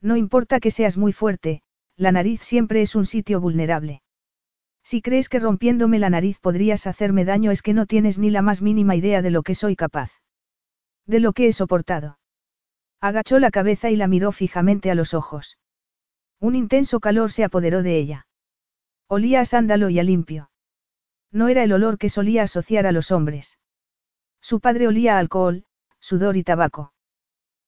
No 0.00 0.16
importa 0.16 0.60
que 0.60 0.70
seas 0.70 0.96
muy 0.96 1.12
fuerte, 1.12 1.62
la 1.96 2.12
nariz 2.12 2.42
siempre 2.42 2.82
es 2.82 2.94
un 2.94 3.06
sitio 3.06 3.40
vulnerable. 3.40 4.02
Si 4.84 5.02
crees 5.02 5.28
que 5.28 5.40
rompiéndome 5.40 5.98
la 5.98 6.10
nariz 6.10 6.38
podrías 6.38 6.86
hacerme 6.86 7.24
daño 7.24 7.50
es 7.50 7.60
que 7.60 7.74
no 7.74 7.84
tienes 7.86 8.18
ni 8.18 8.30
la 8.30 8.40
más 8.40 8.62
mínima 8.62 8.96
idea 8.96 9.20
de 9.20 9.30
lo 9.30 9.42
que 9.42 9.54
soy 9.54 9.76
capaz. 9.76 10.10
De 11.06 11.20
lo 11.20 11.32
que 11.32 11.48
he 11.48 11.52
soportado. 11.52 12.18
Agachó 13.00 13.38
la 13.38 13.50
cabeza 13.50 13.90
y 13.90 13.96
la 13.96 14.08
miró 14.08 14.32
fijamente 14.32 14.90
a 14.90 14.94
los 14.94 15.14
ojos. 15.14 15.58
Un 16.40 16.54
intenso 16.54 17.00
calor 17.00 17.32
se 17.32 17.44
apoderó 17.44 17.82
de 17.82 17.98
ella. 17.98 18.26
Olía 19.08 19.40
a 19.40 19.44
sándalo 19.44 19.90
y 19.90 19.98
a 19.98 20.04
limpio. 20.04 20.50
No 21.32 21.48
era 21.48 21.64
el 21.64 21.72
olor 21.72 21.98
que 21.98 22.08
solía 22.08 22.44
asociar 22.44 22.86
a 22.86 22.92
los 22.92 23.10
hombres. 23.10 23.58
Su 24.40 24.60
padre 24.60 24.86
olía 24.86 25.16
a 25.16 25.18
alcohol, 25.18 25.64
sudor 25.98 26.36
y 26.36 26.44
tabaco. 26.44 26.92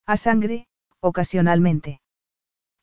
A 0.06 0.16
sangre, 0.16 0.68
ocasionalmente. 1.00 2.00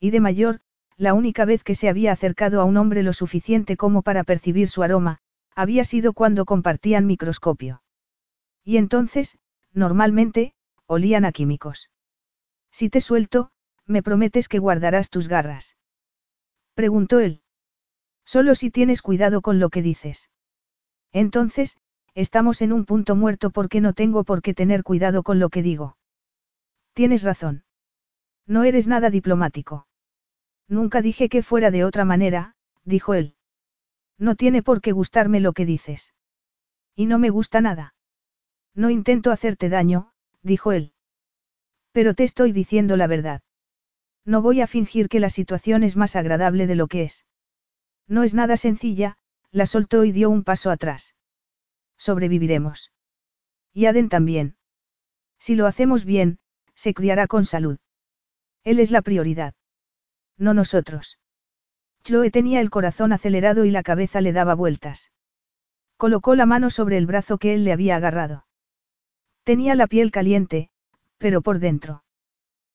Y 0.00 0.10
de 0.10 0.20
mayor, 0.20 0.60
la 0.96 1.14
única 1.14 1.44
vez 1.44 1.64
que 1.64 1.74
se 1.74 1.88
había 1.88 2.12
acercado 2.12 2.60
a 2.60 2.64
un 2.64 2.76
hombre 2.76 3.02
lo 3.02 3.12
suficiente 3.12 3.76
como 3.76 4.02
para 4.02 4.24
percibir 4.24 4.68
su 4.68 4.82
aroma, 4.82 5.18
había 5.54 5.84
sido 5.84 6.12
cuando 6.12 6.44
compartían 6.44 7.06
microscopio. 7.06 7.82
Y 8.64 8.76
entonces, 8.76 9.38
normalmente, 9.72 10.54
olían 10.86 11.24
a 11.24 11.32
químicos. 11.32 11.90
Si 12.70 12.90
te 12.90 13.00
suelto, 13.00 13.50
me 13.86 14.02
prometes 14.02 14.48
que 14.48 14.60
guardarás 14.60 15.10
tus 15.10 15.26
garras. 15.26 15.76
Preguntó 16.74 17.18
él. 17.18 17.42
Solo 18.24 18.54
si 18.54 18.70
tienes 18.70 19.02
cuidado 19.02 19.40
con 19.40 19.58
lo 19.58 19.68
que 19.68 19.82
dices. 19.82 20.30
Entonces, 21.12 21.76
estamos 22.14 22.62
en 22.62 22.72
un 22.72 22.84
punto 22.84 23.16
muerto 23.16 23.50
porque 23.50 23.80
no 23.80 23.94
tengo 23.94 24.22
por 24.22 24.42
qué 24.42 24.54
tener 24.54 24.84
cuidado 24.84 25.24
con 25.24 25.40
lo 25.40 25.48
que 25.48 25.62
digo. 25.62 25.96
Tienes 26.92 27.24
razón. 27.24 27.64
No 28.46 28.62
eres 28.64 28.86
nada 28.86 29.10
diplomático. 29.10 29.87
Nunca 30.68 31.02
dije 31.02 31.28
que 31.28 31.42
fuera 31.42 31.70
de 31.70 31.84
otra 31.84 32.04
manera, 32.04 32.54
dijo 32.84 33.14
él. 33.14 33.34
No 34.18 34.34
tiene 34.34 34.62
por 34.62 34.80
qué 34.80 34.92
gustarme 34.92 35.40
lo 35.40 35.52
que 35.52 35.64
dices. 35.64 36.14
Y 36.94 37.06
no 37.06 37.18
me 37.18 37.30
gusta 37.30 37.60
nada. 37.60 37.94
No 38.74 38.90
intento 38.90 39.30
hacerte 39.30 39.68
daño, 39.68 40.12
dijo 40.42 40.72
él. 40.72 40.92
Pero 41.92 42.14
te 42.14 42.24
estoy 42.24 42.52
diciendo 42.52 42.96
la 42.96 43.06
verdad. 43.06 43.42
No 44.24 44.42
voy 44.42 44.60
a 44.60 44.66
fingir 44.66 45.08
que 45.08 45.20
la 45.20 45.30
situación 45.30 45.82
es 45.82 45.96
más 45.96 46.14
agradable 46.14 46.66
de 46.66 46.74
lo 46.74 46.86
que 46.86 47.04
es. 47.04 47.24
No 48.06 48.22
es 48.24 48.34
nada 48.34 48.56
sencilla, 48.56 49.16
la 49.50 49.66
soltó 49.66 50.04
y 50.04 50.12
dio 50.12 50.28
un 50.28 50.44
paso 50.44 50.70
atrás. 50.70 51.14
Sobreviviremos. 51.96 52.92
Y 53.72 53.86
Aden 53.86 54.08
también. 54.08 54.56
Si 55.38 55.54
lo 55.54 55.66
hacemos 55.66 56.04
bien, 56.04 56.38
se 56.74 56.94
criará 56.94 57.26
con 57.26 57.44
salud. 57.44 57.78
Él 58.64 58.80
es 58.80 58.90
la 58.90 59.02
prioridad. 59.02 59.54
No 60.38 60.54
nosotros. 60.54 61.18
Chloe 62.04 62.30
tenía 62.30 62.60
el 62.60 62.70
corazón 62.70 63.12
acelerado 63.12 63.64
y 63.64 63.70
la 63.70 63.82
cabeza 63.82 64.20
le 64.20 64.32
daba 64.32 64.54
vueltas. 64.54 65.10
Colocó 65.96 66.36
la 66.36 66.46
mano 66.46 66.70
sobre 66.70 66.96
el 66.96 67.06
brazo 67.06 67.38
que 67.38 67.54
él 67.54 67.64
le 67.64 67.72
había 67.72 67.96
agarrado. 67.96 68.46
Tenía 69.42 69.74
la 69.74 69.88
piel 69.88 70.10
caliente, 70.10 70.70
pero 71.18 71.42
por 71.42 71.58
dentro. 71.58 72.04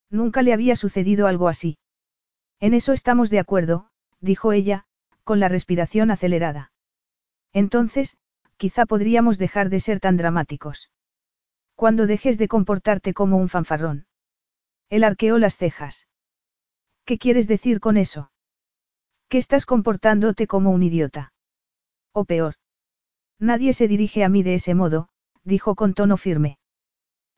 Nunca 0.09 0.41
le 0.41 0.53
había 0.53 0.76
sucedido 0.76 1.26
algo 1.28 1.47
así. 1.47 1.78
En 2.59 2.74
eso 2.74 2.93
estamos 2.93 3.30
de 3.30 3.39
acuerdo, 3.39 3.89
dijo 4.20 4.51
ella, 4.51 4.86
con 5.24 5.39
la 5.39 5.47
respiración 5.47 6.11
acelerada. 6.11 6.72
Entonces, 7.53 8.18
quizá 8.57 8.86
podríamos 8.86 9.38
dejar 9.38 9.70
de 9.70 9.80
ser 9.80 9.99
tan 9.99 10.18
dramáticos. 10.18 10.91
Cuando 11.76 12.07
dejes 12.07 12.38
de 12.38 12.47
comportarte 12.47 13.14
como 13.14 13.38
un 13.38 13.49
fanfarrón. 13.49 14.05
Él 14.89 15.03
arqueó 15.03 15.39
las 15.39 15.57
cejas. 15.57 16.07
¿Qué 17.06 17.18
quieres 17.18 17.47
decir 17.47 17.80
con 17.80 17.97
eso? 17.97 18.32
Que 19.30 19.38
estás 19.38 19.66
comportándote 19.66 20.47
como 20.47 20.72
un 20.72 20.84
idiota. 20.84 21.34
O 22.14 22.26
peor. 22.26 22.56
Nadie 23.39 23.74
se 23.74 23.88
dirige 23.88 24.24
a 24.24 24.30
mí 24.30 24.43
de 24.43 24.56
ese 24.56 24.74
modo, 24.74 25.10
dijo 25.43 25.76
con 25.76 25.93
tono 25.93 26.18
firme. 26.18 26.60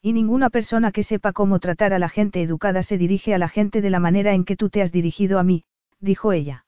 Y 0.01 0.13
ninguna 0.13 0.51
persona 0.51 0.91
que 0.91 1.01
sepa 1.01 1.33
cómo 1.33 1.59
tratar 1.59 1.93
a 1.93 1.99
la 1.99 2.09
gente 2.09 2.43
educada 2.43 2.83
se 2.83 2.97
dirige 2.97 3.33
a 3.33 3.39
la 3.39 3.49
gente 3.49 3.81
de 3.81 3.89
la 3.89 3.99
manera 3.99 4.33
en 4.33 4.45
que 4.45 4.55
tú 4.55 4.69
te 4.69 4.83
has 4.83 4.91
dirigido 4.91 5.39
a 5.39 5.43
mí, 5.43 5.65
dijo 5.99 6.31
ella. 6.31 6.65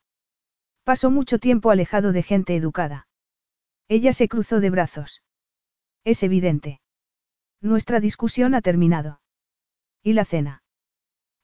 Pasó 0.83 1.11
mucho 1.11 1.37
tiempo 1.37 1.69
alejado 1.69 2.13
de 2.13 2.23
gente 2.23 2.55
educada. 2.55 3.07
Ella 3.87 4.13
se 4.13 4.27
cruzó 4.27 4.59
de 4.59 4.69
brazos. 4.69 5.21
Es 6.03 6.23
evidente. 6.23 6.81
Nuestra 7.61 7.99
discusión 7.99 8.55
ha 8.55 8.61
terminado. 8.61 9.21
¿Y 10.01 10.13
la 10.13 10.25
cena? 10.25 10.63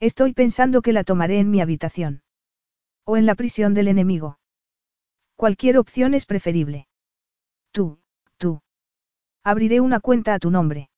Estoy 0.03 0.33
pensando 0.33 0.81
que 0.81 0.91
la 0.91 1.05
tomaré 1.05 1.39
en 1.39 1.49
mi 1.49 1.61
habitación. 1.61 2.23
O 3.05 3.15
en 3.15 3.25
la 3.25 3.35
prisión 3.35 3.73
del 3.73 3.87
enemigo. 3.87 4.37
Cualquier 5.37 5.77
opción 5.77 6.13
es 6.13 6.25
preferible. 6.25 6.89
Tú, 7.71 8.01
tú. 8.35 8.61
Abriré 9.45 9.79
una 9.79 10.01
cuenta 10.01 10.33
a 10.33 10.39
tu 10.39 10.51
nombre. 10.51 10.89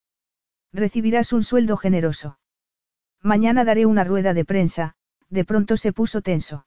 Recibirás 0.74 1.34
un 1.34 1.43
sueldo 1.43 1.78
generoso. 1.78 2.39
Mañana 3.22 3.64
daré 3.64 3.86
una 3.86 4.03
rueda 4.03 4.34
de 4.34 4.43
prensa, 4.43 4.95
de 5.30 5.45
pronto 5.45 5.78
se 5.78 5.93
puso 5.93 6.24
tenso. 6.24 6.66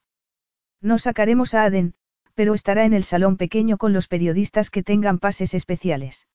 No 0.80 0.98
sacaremos 0.98 1.54
a 1.54 1.64
Aden, 1.64 1.94
pero 2.34 2.54
estará 2.54 2.84
en 2.84 2.92
el 2.92 3.02
salón 3.02 3.36
pequeño 3.36 3.78
con 3.78 3.92
los 3.92 4.06
periodistas 4.06 4.70
que 4.70 4.84
tengan 4.84 5.18
pases 5.18 5.54
especiales. 5.54 6.28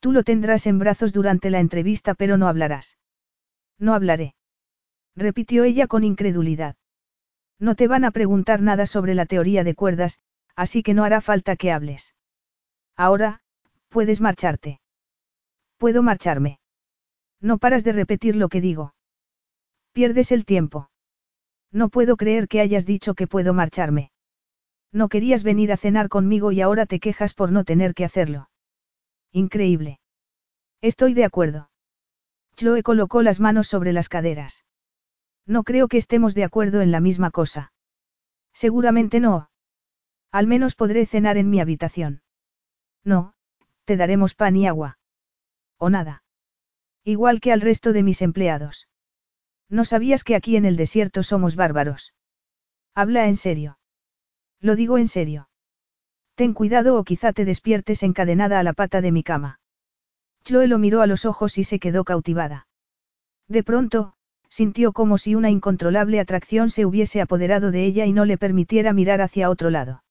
Tú 0.00 0.12
lo 0.12 0.22
tendrás 0.22 0.66
en 0.66 0.78
brazos 0.78 1.14
durante 1.14 1.48
la 1.48 1.60
entrevista 1.60 2.12
pero 2.12 2.36
no 2.36 2.46
hablarás. 2.46 2.98
No 3.78 3.94
hablaré 3.94 4.34
repitió 5.16 5.64
ella 5.64 5.86
con 5.86 6.04
incredulidad. 6.04 6.76
No 7.58 7.74
te 7.74 7.88
van 7.88 8.04
a 8.04 8.10
preguntar 8.10 8.60
nada 8.60 8.86
sobre 8.86 9.14
la 9.14 9.26
teoría 9.26 9.64
de 9.64 9.74
cuerdas, 9.74 10.20
así 10.56 10.82
que 10.82 10.94
no 10.94 11.04
hará 11.04 11.20
falta 11.20 11.56
que 11.56 11.72
hables. 11.72 12.14
Ahora, 12.96 13.40
puedes 13.88 14.20
marcharte. 14.20 14.80
Puedo 15.78 16.02
marcharme. 16.02 16.58
No 17.40 17.58
paras 17.58 17.84
de 17.84 17.92
repetir 17.92 18.36
lo 18.36 18.48
que 18.48 18.60
digo. 18.60 18.94
Pierdes 19.92 20.32
el 20.32 20.44
tiempo. 20.44 20.90
No 21.70 21.88
puedo 21.88 22.16
creer 22.16 22.48
que 22.48 22.60
hayas 22.60 22.86
dicho 22.86 23.14
que 23.14 23.26
puedo 23.26 23.52
marcharme. 23.52 24.10
No 24.92 25.08
querías 25.08 25.42
venir 25.42 25.72
a 25.72 25.76
cenar 25.76 26.08
conmigo 26.08 26.52
y 26.52 26.60
ahora 26.60 26.86
te 26.86 27.00
quejas 27.00 27.34
por 27.34 27.50
no 27.50 27.64
tener 27.64 27.94
que 27.94 28.04
hacerlo. 28.04 28.48
Increíble. 29.32 29.98
Estoy 30.80 31.14
de 31.14 31.24
acuerdo. 31.24 31.70
Chloe 32.56 32.82
colocó 32.82 33.22
las 33.22 33.40
manos 33.40 33.66
sobre 33.66 33.92
las 33.92 34.08
caderas. 34.08 34.64
No 35.46 35.62
creo 35.62 35.88
que 35.88 35.98
estemos 35.98 36.34
de 36.34 36.44
acuerdo 36.44 36.80
en 36.80 36.90
la 36.90 37.00
misma 37.00 37.30
cosa. 37.30 37.72
Seguramente 38.52 39.20
no. 39.20 39.50
Al 40.30 40.46
menos 40.46 40.74
podré 40.74 41.06
cenar 41.06 41.36
en 41.36 41.50
mi 41.50 41.60
habitación. 41.60 42.22
No, 43.04 43.34
te 43.84 43.96
daremos 43.96 44.34
pan 44.34 44.56
y 44.56 44.66
agua. 44.66 44.98
O 45.78 45.90
nada. 45.90 46.24
Igual 47.04 47.40
que 47.40 47.52
al 47.52 47.60
resto 47.60 47.92
de 47.92 48.02
mis 48.02 48.22
empleados. 48.22 48.88
No 49.68 49.84
sabías 49.84 50.24
que 50.24 50.34
aquí 50.34 50.56
en 50.56 50.64
el 50.64 50.76
desierto 50.76 51.22
somos 51.22 51.56
bárbaros. 51.56 52.14
Habla 52.94 53.26
en 53.26 53.36
serio. 53.36 53.78
Lo 54.60 54.76
digo 54.76 54.98
en 54.98 55.08
serio. 55.08 55.48
Ten 56.34 56.54
cuidado 56.54 56.98
o 56.98 57.04
quizá 57.04 57.32
te 57.32 57.44
despiertes 57.44 58.02
encadenada 58.02 58.58
a 58.58 58.62
la 58.62 58.72
pata 58.72 59.00
de 59.00 59.12
mi 59.12 59.22
cama. 59.22 59.60
Chloe 60.44 60.66
lo 60.66 60.78
miró 60.78 61.02
a 61.02 61.06
los 61.06 61.24
ojos 61.24 61.58
y 61.58 61.64
se 61.64 61.78
quedó 61.78 62.04
cautivada. 62.04 62.66
De 63.48 63.62
pronto, 63.62 64.14
sintió 64.54 64.92
como 64.92 65.18
si 65.18 65.34
una 65.34 65.50
incontrolable 65.50 66.20
atracción 66.20 66.70
se 66.70 66.86
hubiese 66.86 67.20
apoderado 67.20 67.72
de 67.72 67.84
ella 67.84 68.06
y 68.06 68.12
no 68.12 68.24
le 68.24 68.38
permitiera 68.38 68.92
mirar 68.92 69.20
hacia 69.20 69.50
otro 69.50 69.68
lado. 69.68 70.04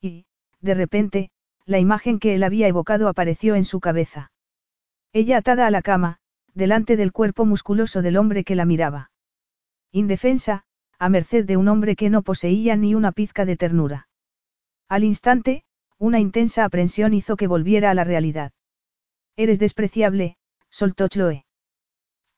Y, 0.00 0.26
de 0.60 0.74
repente, 0.74 1.30
la 1.66 1.78
imagen 1.78 2.18
que 2.18 2.34
él 2.34 2.42
había 2.42 2.66
evocado 2.66 3.06
apareció 3.06 3.54
en 3.54 3.64
su 3.64 3.78
cabeza. 3.78 4.32
Ella 5.12 5.36
atada 5.36 5.68
a 5.68 5.70
la 5.70 5.82
cama, 5.82 6.16
delante 6.52 6.96
del 6.96 7.12
cuerpo 7.12 7.44
musculoso 7.44 8.02
del 8.02 8.16
hombre 8.16 8.42
que 8.42 8.56
la 8.56 8.64
miraba. 8.64 9.12
Indefensa, 9.92 10.64
a 10.98 11.08
merced 11.08 11.44
de 11.44 11.56
un 11.56 11.68
hombre 11.68 11.94
que 11.94 12.10
no 12.10 12.22
poseía 12.22 12.74
ni 12.74 12.96
una 12.96 13.12
pizca 13.12 13.44
de 13.44 13.56
ternura. 13.56 14.08
Al 14.88 15.04
instante, 15.04 15.62
una 15.96 16.18
intensa 16.18 16.64
aprensión 16.64 17.14
hizo 17.14 17.36
que 17.36 17.46
volviera 17.46 17.92
a 17.92 17.94
la 17.94 18.02
realidad. 18.02 18.50
Eres 19.36 19.60
despreciable, 19.60 20.38
soltó 20.70 21.06
Chloe. 21.06 21.44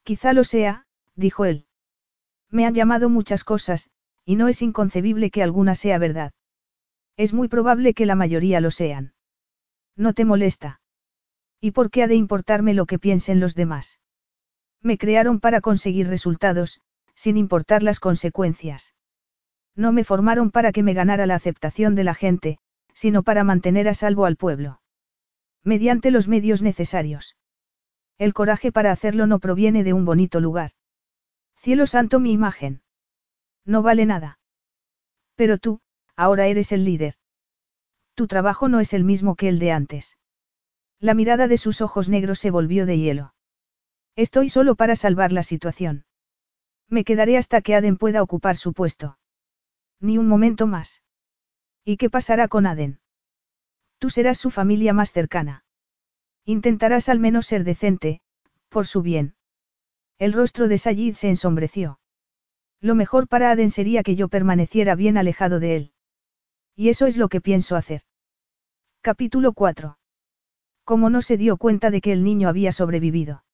Quizá 0.02 0.34
lo 0.34 0.44
sea, 0.44 0.81
dijo 1.16 1.44
él. 1.44 1.66
Me 2.50 2.66
han 2.66 2.74
llamado 2.74 3.08
muchas 3.08 3.44
cosas, 3.44 3.90
y 4.24 4.36
no 4.36 4.48
es 4.48 4.62
inconcebible 4.62 5.30
que 5.30 5.42
alguna 5.42 5.74
sea 5.74 5.98
verdad. 5.98 6.32
Es 7.16 7.32
muy 7.32 7.48
probable 7.48 7.94
que 7.94 8.06
la 8.06 8.14
mayoría 8.14 8.60
lo 8.60 8.70
sean. 8.70 9.14
No 9.96 10.12
te 10.12 10.24
molesta. 10.24 10.80
¿Y 11.60 11.72
por 11.72 11.90
qué 11.90 12.02
ha 12.02 12.08
de 12.08 12.14
importarme 12.14 12.74
lo 12.74 12.86
que 12.86 12.98
piensen 12.98 13.40
los 13.40 13.54
demás? 13.54 14.00
Me 14.80 14.98
crearon 14.98 15.40
para 15.40 15.60
conseguir 15.60 16.08
resultados, 16.08 16.80
sin 17.14 17.36
importar 17.36 17.82
las 17.82 18.00
consecuencias. 18.00 18.94
No 19.76 19.92
me 19.92 20.04
formaron 20.04 20.50
para 20.50 20.72
que 20.72 20.82
me 20.82 20.94
ganara 20.94 21.26
la 21.26 21.34
aceptación 21.34 21.94
de 21.94 22.04
la 22.04 22.14
gente, 22.14 22.58
sino 22.94 23.22
para 23.22 23.44
mantener 23.44 23.88
a 23.88 23.94
salvo 23.94 24.26
al 24.26 24.36
pueblo. 24.36 24.80
Mediante 25.64 26.10
los 26.10 26.28
medios 26.28 26.62
necesarios. 26.62 27.36
El 28.18 28.34
coraje 28.34 28.72
para 28.72 28.92
hacerlo 28.92 29.26
no 29.26 29.38
proviene 29.38 29.84
de 29.84 29.92
un 29.92 30.04
bonito 30.04 30.40
lugar. 30.40 30.72
Cielo 31.62 31.86
santo 31.86 32.18
mi 32.18 32.32
imagen. 32.32 32.82
No 33.64 33.82
vale 33.82 34.04
nada. 34.04 34.40
Pero 35.36 35.58
tú, 35.58 35.80
ahora 36.16 36.48
eres 36.48 36.72
el 36.72 36.84
líder. 36.84 37.14
Tu 38.14 38.26
trabajo 38.26 38.68
no 38.68 38.80
es 38.80 38.92
el 38.92 39.04
mismo 39.04 39.36
que 39.36 39.48
el 39.48 39.60
de 39.60 39.70
antes. 39.70 40.18
La 40.98 41.14
mirada 41.14 41.46
de 41.46 41.56
sus 41.58 41.80
ojos 41.80 42.08
negros 42.08 42.40
se 42.40 42.50
volvió 42.50 42.84
de 42.84 42.98
hielo. 42.98 43.34
Estoy 44.16 44.48
solo 44.48 44.74
para 44.74 44.96
salvar 44.96 45.30
la 45.30 45.44
situación. 45.44 46.04
Me 46.88 47.04
quedaré 47.04 47.38
hasta 47.38 47.62
que 47.62 47.76
Aden 47.76 47.96
pueda 47.96 48.22
ocupar 48.22 48.56
su 48.56 48.72
puesto. 48.72 49.18
Ni 50.00 50.18
un 50.18 50.26
momento 50.26 50.66
más. 50.66 51.04
¿Y 51.84 51.96
qué 51.96 52.10
pasará 52.10 52.48
con 52.48 52.66
Aden? 52.66 52.98
Tú 53.98 54.10
serás 54.10 54.36
su 54.36 54.50
familia 54.50 54.92
más 54.92 55.12
cercana. 55.12 55.64
Intentarás 56.44 57.08
al 57.08 57.20
menos 57.20 57.46
ser 57.46 57.62
decente, 57.62 58.20
por 58.68 58.88
su 58.88 59.00
bien. 59.02 59.36
El 60.18 60.32
rostro 60.32 60.68
de 60.68 60.78
Sayid 60.78 61.14
se 61.14 61.28
ensombreció. 61.28 61.98
Lo 62.80 62.94
mejor 62.94 63.28
para 63.28 63.50
Aden 63.50 63.70
sería 63.70 64.02
que 64.02 64.16
yo 64.16 64.28
permaneciera 64.28 64.94
bien 64.94 65.16
alejado 65.16 65.60
de 65.60 65.76
él. 65.76 65.92
Y 66.74 66.88
eso 66.88 67.06
es 67.06 67.16
lo 67.16 67.28
que 67.28 67.40
pienso 67.40 67.76
hacer. 67.76 68.02
Capítulo 69.02 69.52
4. 69.52 69.98
Como 70.84 71.10
no 71.10 71.22
se 71.22 71.36
dio 71.36 71.56
cuenta 71.56 71.90
de 71.90 72.00
que 72.00 72.12
el 72.12 72.24
niño 72.24 72.48
había 72.48 72.72
sobrevivido. 72.72 73.44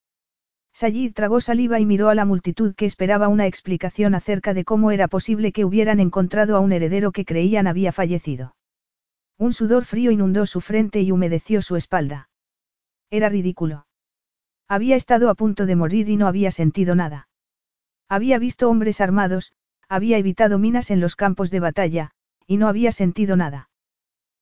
Sayid 0.73 1.13
tragó 1.13 1.41
saliva 1.41 1.79
y 1.79 1.85
miró 1.85 2.09
a 2.09 2.15
la 2.15 2.25
multitud 2.25 2.73
que 2.75 2.85
esperaba 2.85 3.27
una 3.27 3.47
explicación 3.47 4.15
acerca 4.15 4.53
de 4.53 4.63
cómo 4.63 4.91
era 4.91 5.07
posible 5.07 5.51
que 5.51 5.65
hubieran 5.65 5.99
encontrado 5.99 6.55
a 6.55 6.59
un 6.59 6.71
heredero 6.71 7.11
que 7.11 7.25
creían 7.25 7.67
había 7.67 7.91
fallecido. 7.91 8.55
Un 9.37 9.53
sudor 9.53 9.85
frío 9.85 10.11
inundó 10.11 10.45
su 10.45 10.61
frente 10.61 11.01
y 11.01 11.11
humedeció 11.11 11.61
su 11.61 11.75
espalda. 11.75 12.29
Era 13.09 13.29
ridículo. 13.29 13.87
Había 14.69 14.95
estado 14.95 15.31
a 15.31 15.35
punto 15.35 15.65
de 15.65 15.75
morir 15.75 16.09
y 16.09 16.15
no 16.15 16.27
había 16.27 16.51
sentido 16.51 16.93
nada. 16.93 17.27
Había 18.07 18.37
visto 18.37 18.69
hombres 18.69 19.01
armados, 19.01 19.53
había 19.87 20.19
evitado 20.19 20.59
minas 20.59 20.91
en 20.91 20.99
los 20.99 21.15
campos 21.15 21.49
de 21.49 21.59
batalla, 21.59 22.11
y 22.45 22.57
no 22.57 22.67
había 22.67 22.91
sentido 22.91 23.35
nada. 23.35 23.71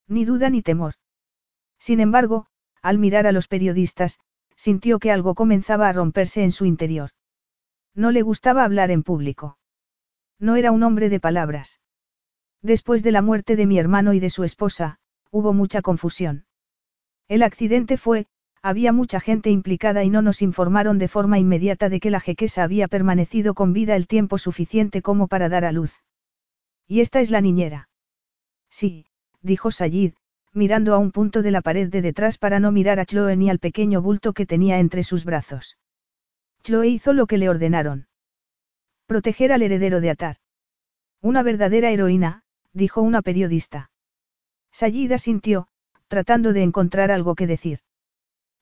Ni 0.07 0.25
duda 0.25 0.49
ni 0.49 0.61
temor. 0.61 0.95
Sin 1.79 2.01
embargo, 2.01 2.47
al 2.81 2.97
mirar 2.97 3.25
a 3.25 3.31
los 3.31 3.47
periodistas, 3.47 4.19
sintió 4.57 4.99
que 4.99 5.11
algo 5.11 5.33
comenzaba 5.33 5.87
a 5.87 5.93
romperse 5.93 6.43
en 6.43 6.51
su 6.51 6.65
interior. 6.65 7.11
No 7.95 8.11
le 8.11 8.21
gustaba 8.21 8.65
hablar 8.65 8.91
en 8.91 9.03
público. 9.03 9.57
No 10.39 10.57
era 10.57 10.71
un 10.71 10.83
hombre 10.83 11.09
de 11.09 11.21
palabras. 11.21 11.79
Después 12.61 13.01
de 13.01 13.11
la 13.11 13.21
muerte 13.21 13.55
de 13.55 13.65
mi 13.65 13.79
hermano 13.79 14.13
y 14.13 14.19
de 14.19 14.29
su 14.29 14.43
esposa, 14.43 14.99
hubo 15.31 15.53
mucha 15.53 15.81
confusión. 15.81 16.45
El 17.27 17.43
accidente 17.43 17.97
fue, 17.97 18.27
había 18.67 18.91
mucha 18.91 19.21
gente 19.21 19.49
implicada 19.49 20.03
y 20.03 20.09
no 20.09 20.21
nos 20.21 20.41
informaron 20.41 20.97
de 20.97 21.07
forma 21.07 21.39
inmediata 21.39 21.87
de 21.87 22.01
que 22.01 22.11
la 22.11 22.19
jequesa 22.19 22.63
había 22.63 22.89
permanecido 22.89 23.53
con 23.53 23.71
vida 23.71 23.95
el 23.95 24.07
tiempo 24.07 24.37
suficiente 24.37 25.01
como 25.01 25.27
para 25.27 25.47
dar 25.47 25.63
a 25.63 25.71
luz. 25.71 25.93
¿Y 26.85 26.99
esta 26.99 27.21
es 27.21 27.31
la 27.31 27.39
niñera? 27.39 27.87
Sí, 28.69 29.05
dijo 29.41 29.71
Sayid, 29.71 30.15
mirando 30.51 30.93
a 30.93 30.97
un 30.97 31.13
punto 31.13 31.41
de 31.43 31.51
la 31.51 31.61
pared 31.61 31.89
de 31.89 32.01
detrás 32.01 32.37
para 32.37 32.59
no 32.59 32.73
mirar 32.73 32.99
a 32.99 33.05
Chloe 33.05 33.37
ni 33.37 33.49
al 33.49 33.59
pequeño 33.59 34.01
bulto 34.01 34.33
que 34.33 34.45
tenía 34.45 34.79
entre 34.79 35.03
sus 35.03 35.23
brazos. 35.23 35.77
Chloe 36.61 36.89
hizo 36.89 37.13
lo 37.13 37.25
que 37.25 37.37
le 37.37 37.47
ordenaron. 37.47 38.07
Proteger 39.05 39.53
al 39.53 39.61
heredero 39.61 40.01
de 40.01 40.09
Atar. 40.09 40.37
Una 41.21 41.41
verdadera 41.41 41.89
heroína, 41.91 42.43
dijo 42.73 43.01
una 43.01 43.21
periodista. 43.21 43.91
Sayid 44.73 45.13
asintió, 45.13 45.69
tratando 46.09 46.51
de 46.51 46.63
encontrar 46.63 47.11
algo 47.11 47.33
que 47.33 47.47
decir. 47.47 47.79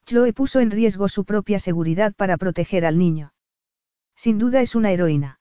Chloe 0.05 0.33
puso 0.33 0.59
en 0.59 0.69
riesgo 0.69 1.09
su 1.09 1.25
propia 1.25 1.57
seguridad 1.57 2.13
para 2.15 2.37
proteger 2.37 2.85
al 2.85 2.97
niño. 2.99 3.33
Sin 4.15 4.37
duda 4.37 4.61
es 4.61 4.75
una 4.75 4.91
heroína. 4.91 5.39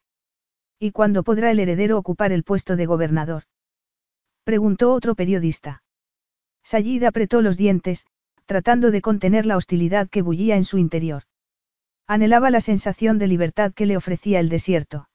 ¿Y 0.79 0.91
cuándo 0.91 1.23
podrá 1.23 1.51
el 1.51 1.61
heredero 1.61 1.99
ocupar 1.99 2.33
el 2.33 2.45
puesto 2.45 2.75
de 2.75 2.87
gobernador? 2.87 3.45
Preguntó 4.43 4.93
otro 4.93 5.15
periodista. 5.15 5.83
Sayid 6.63 7.05
apretó 7.05 7.43
los 7.43 7.57
dientes, 7.57 8.07
tratando 8.47 8.91
de 8.91 9.03
contener 9.03 9.47
la 9.47 9.57
hostilidad 9.57 10.09
que 10.09 10.23
bullía 10.23 10.57
en 10.57 10.65
su 10.65 10.79
interior. 10.79 11.25
Anhelaba 12.07 12.51
la 12.51 12.61
sensación 12.61 13.19
de 13.19 13.29
libertad 13.29 13.73
que 13.73 13.87
le 13.87 13.97
ofrecía 13.97 14.41
el 14.41 14.49
desierto. 14.49 15.09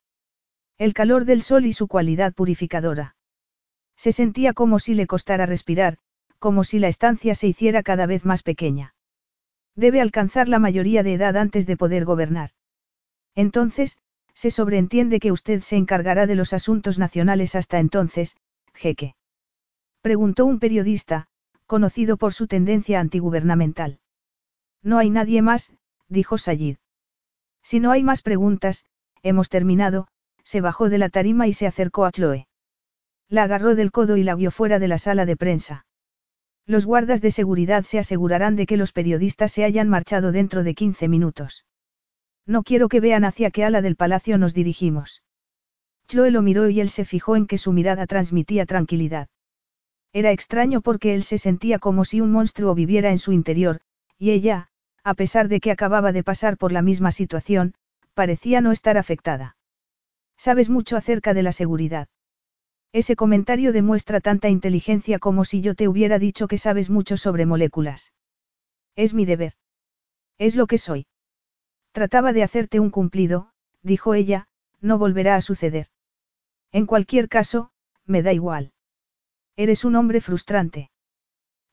El 0.78 0.94
calor 0.94 1.24
del 1.24 1.42
sol 1.42 1.66
y 1.66 1.72
su 1.72 1.88
cualidad 1.88 2.34
purificadora. 2.34 3.16
Se 3.96 4.12
sentía 4.12 4.52
como 4.54 4.78
si 4.78 4.94
le 4.94 5.06
costara 5.06 5.44
respirar, 5.44 5.98
como 6.38 6.64
si 6.64 6.78
la 6.78 6.88
estancia 6.88 7.34
se 7.34 7.48
hiciera 7.48 7.82
cada 7.82 8.06
vez 8.06 8.24
más 8.24 8.42
pequeña. 8.42 8.94
Debe 9.80 10.02
alcanzar 10.02 10.46
la 10.50 10.58
mayoría 10.58 11.02
de 11.02 11.14
edad 11.14 11.38
antes 11.38 11.66
de 11.66 11.78
poder 11.78 12.04
gobernar. 12.04 12.50
Entonces, 13.34 13.96
se 14.34 14.50
sobreentiende 14.50 15.20
que 15.20 15.32
usted 15.32 15.62
se 15.62 15.76
encargará 15.76 16.26
de 16.26 16.34
los 16.34 16.52
asuntos 16.52 16.98
nacionales 16.98 17.54
hasta 17.54 17.78
entonces, 17.78 18.36
jeque. 18.74 19.14
Preguntó 20.02 20.44
un 20.44 20.58
periodista, 20.58 21.28
conocido 21.64 22.18
por 22.18 22.34
su 22.34 22.46
tendencia 22.46 23.00
antigubernamental. 23.00 24.00
No 24.82 24.98
hay 24.98 25.08
nadie 25.08 25.40
más, 25.40 25.72
dijo 26.08 26.36
Sayid. 26.36 26.76
Si 27.62 27.80
no 27.80 27.90
hay 27.90 28.04
más 28.04 28.20
preguntas, 28.20 28.84
hemos 29.22 29.48
terminado, 29.48 30.08
se 30.44 30.60
bajó 30.60 30.90
de 30.90 30.98
la 30.98 31.08
tarima 31.08 31.46
y 31.46 31.54
se 31.54 31.66
acercó 31.66 32.04
a 32.04 32.12
Chloe. 32.12 32.48
La 33.30 33.44
agarró 33.44 33.74
del 33.74 33.92
codo 33.92 34.18
y 34.18 34.24
la 34.24 34.34
guió 34.34 34.50
fuera 34.50 34.78
de 34.78 34.88
la 34.88 34.98
sala 34.98 35.24
de 35.24 35.38
prensa. 35.38 35.86
Los 36.70 36.86
guardas 36.86 37.20
de 37.20 37.32
seguridad 37.32 37.82
se 37.82 37.98
asegurarán 37.98 38.54
de 38.54 38.64
que 38.64 38.76
los 38.76 38.92
periodistas 38.92 39.50
se 39.50 39.64
hayan 39.64 39.88
marchado 39.88 40.30
dentro 40.30 40.62
de 40.62 40.76
15 40.76 41.08
minutos. 41.08 41.64
No 42.46 42.62
quiero 42.62 42.88
que 42.88 43.00
vean 43.00 43.24
hacia 43.24 43.50
qué 43.50 43.64
ala 43.64 43.82
del 43.82 43.96
palacio 43.96 44.38
nos 44.38 44.54
dirigimos. 44.54 45.24
Chloe 46.06 46.30
lo 46.30 46.42
miró 46.42 46.68
y 46.68 46.80
él 46.80 46.88
se 46.88 47.04
fijó 47.04 47.34
en 47.34 47.48
que 47.48 47.58
su 47.58 47.72
mirada 47.72 48.06
transmitía 48.06 48.66
tranquilidad. 48.66 49.26
Era 50.12 50.30
extraño 50.30 50.80
porque 50.80 51.12
él 51.16 51.24
se 51.24 51.38
sentía 51.38 51.80
como 51.80 52.04
si 52.04 52.20
un 52.20 52.30
monstruo 52.30 52.72
viviera 52.76 53.10
en 53.10 53.18
su 53.18 53.32
interior, 53.32 53.80
y 54.16 54.30
ella, 54.30 54.68
a 55.02 55.14
pesar 55.14 55.48
de 55.48 55.58
que 55.58 55.72
acababa 55.72 56.12
de 56.12 56.22
pasar 56.22 56.56
por 56.56 56.70
la 56.70 56.82
misma 56.82 57.10
situación, 57.10 57.74
parecía 58.14 58.60
no 58.60 58.70
estar 58.70 58.96
afectada. 58.96 59.56
Sabes 60.36 60.70
mucho 60.70 60.96
acerca 60.96 61.34
de 61.34 61.42
la 61.42 61.50
seguridad. 61.50 62.06
Ese 62.92 63.14
comentario 63.14 63.72
demuestra 63.72 64.20
tanta 64.20 64.48
inteligencia 64.48 65.18
como 65.18 65.44
si 65.44 65.60
yo 65.60 65.74
te 65.74 65.86
hubiera 65.86 66.18
dicho 66.18 66.48
que 66.48 66.58
sabes 66.58 66.90
mucho 66.90 67.16
sobre 67.16 67.46
moléculas. 67.46 68.12
Es 68.96 69.14
mi 69.14 69.24
deber. 69.24 69.54
Es 70.38 70.56
lo 70.56 70.66
que 70.66 70.78
soy. 70.78 71.06
Trataba 71.92 72.32
de 72.32 72.42
hacerte 72.42 72.80
un 72.80 72.90
cumplido, 72.90 73.52
dijo 73.82 74.14
ella, 74.14 74.48
no 74.80 74.98
volverá 74.98 75.36
a 75.36 75.40
suceder. 75.40 75.86
En 76.72 76.86
cualquier 76.86 77.28
caso, 77.28 77.70
me 78.06 78.22
da 78.22 78.32
igual. 78.32 78.72
Eres 79.56 79.84
un 79.84 79.94
hombre 79.94 80.20
frustrante. 80.20 80.90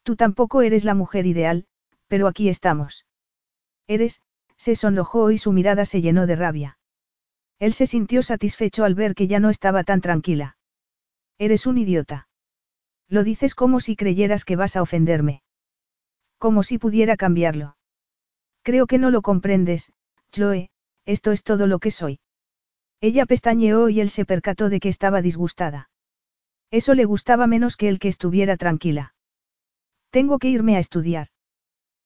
Tú 0.03 0.15
tampoco 0.15 0.61
eres 0.61 0.83
la 0.83 0.93
mujer 0.93 1.25
ideal, 1.25 1.65
pero 2.07 2.27
aquí 2.27 2.49
estamos. 2.49 3.05
Eres, 3.87 4.21
se 4.57 4.75
sonrojó 4.75 5.31
y 5.31 5.37
su 5.37 5.51
mirada 5.51 5.85
se 5.85 6.01
llenó 6.01 6.27
de 6.27 6.35
rabia. 6.35 6.79
Él 7.59 7.73
se 7.73 7.87
sintió 7.87 8.21
satisfecho 8.21 8.83
al 8.83 8.93
ver 8.93 9.15
que 9.15 9.27
ya 9.27 9.39
no 9.39 9.49
estaba 9.49 9.83
tan 9.83 10.01
tranquila. 10.01 10.56
Eres 11.39 11.65
un 11.65 11.77
idiota. 11.77 12.27
Lo 13.07 13.23
dices 13.23 13.55
como 13.55 13.79
si 13.79 13.95
creyeras 13.95 14.43
que 14.43 14.55
vas 14.55 14.75
a 14.75 14.81
ofenderme. 14.81 15.43
Como 16.37 16.63
si 16.63 16.77
pudiera 16.77 17.15
cambiarlo. 17.17 17.77
Creo 18.63 18.87
que 18.87 18.97
no 18.97 19.11
lo 19.11 19.21
comprendes, 19.21 19.91
Chloe, 20.31 20.69
esto 21.05 21.31
es 21.31 21.43
todo 21.43 21.67
lo 21.67 21.79
que 21.79 21.91
soy. 21.91 22.19
Ella 22.99 23.25
pestañeó 23.25 23.89
y 23.89 24.01
él 24.01 24.09
se 24.09 24.25
percató 24.25 24.69
de 24.69 24.79
que 24.79 24.89
estaba 24.89 25.21
disgustada. 25.21 25.89
Eso 26.71 26.95
le 26.95 27.05
gustaba 27.05 27.47
menos 27.47 27.77
que 27.77 27.87
el 27.87 27.99
que 27.99 28.09
estuviera 28.09 28.57
tranquila. 28.57 29.13
Tengo 30.09 30.39
que 30.39 30.49
irme 30.49 30.75
a 30.75 30.79
estudiar. 30.79 31.27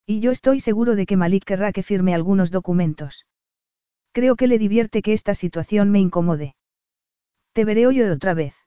Y 0.06 0.20
yo 0.20 0.32
estoy 0.32 0.60
seguro 0.60 0.96
de 0.96 1.06
que 1.06 1.18
Malik 1.18 1.46
querrá 1.46 1.72
que 1.72 1.84
firme 1.84 2.14
algunos 2.14 2.52
documentos. 2.52 3.26
Creo 4.12 4.36
que 4.36 4.48
le 4.48 4.60
divierte 4.60 5.02
que 5.02 5.14
esta 5.14 5.34
situación 5.34 5.90
me 5.90 6.00
incomode. 6.00 6.56
Te 7.54 7.66
veré 7.66 7.88
hoy 7.88 8.02
otra 8.02 8.34
vez. 8.34 8.61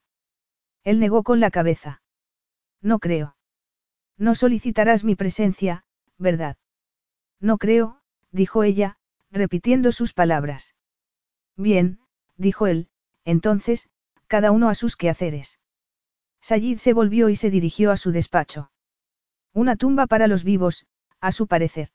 Él 0.85 1.01
negó 1.01 1.23
con 1.23 1.40
la 1.40 1.51
cabeza. 1.51 2.02
No 2.81 2.98
creo. 2.98 3.36
No 4.16 4.35
solicitarás 4.35 5.02
mi 5.02 5.16
presencia, 5.16 5.85
¿verdad? 6.19 6.56
No 7.40 7.59
creo, 7.59 8.01
dijo 8.31 8.62
ella, 8.62 8.98
repitiendo 9.31 9.90
sus 9.93 10.12
palabras. 10.12 10.74
Bien, 11.56 11.98
dijo 12.36 12.66
él, 12.66 12.89
entonces, 13.24 13.89
cada 14.27 14.51
uno 14.52 14.69
a 14.69 14.74
sus 14.74 14.97
quehaceres. 14.97 15.59
Sayid 16.40 16.78
se 16.78 16.93
volvió 16.93 17.28
y 17.31 17.36
se 17.36 17.51
dirigió 17.51 17.90
a 17.90 17.97
su 17.97 18.12
despacho. 18.12 18.70
Una 19.52 19.77
tumba 19.77 20.06
para 20.06 20.27
los 20.27 20.44
vivos, 20.44 20.86
a 21.20 21.32
su 21.32 21.47
parecer. 21.47 21.89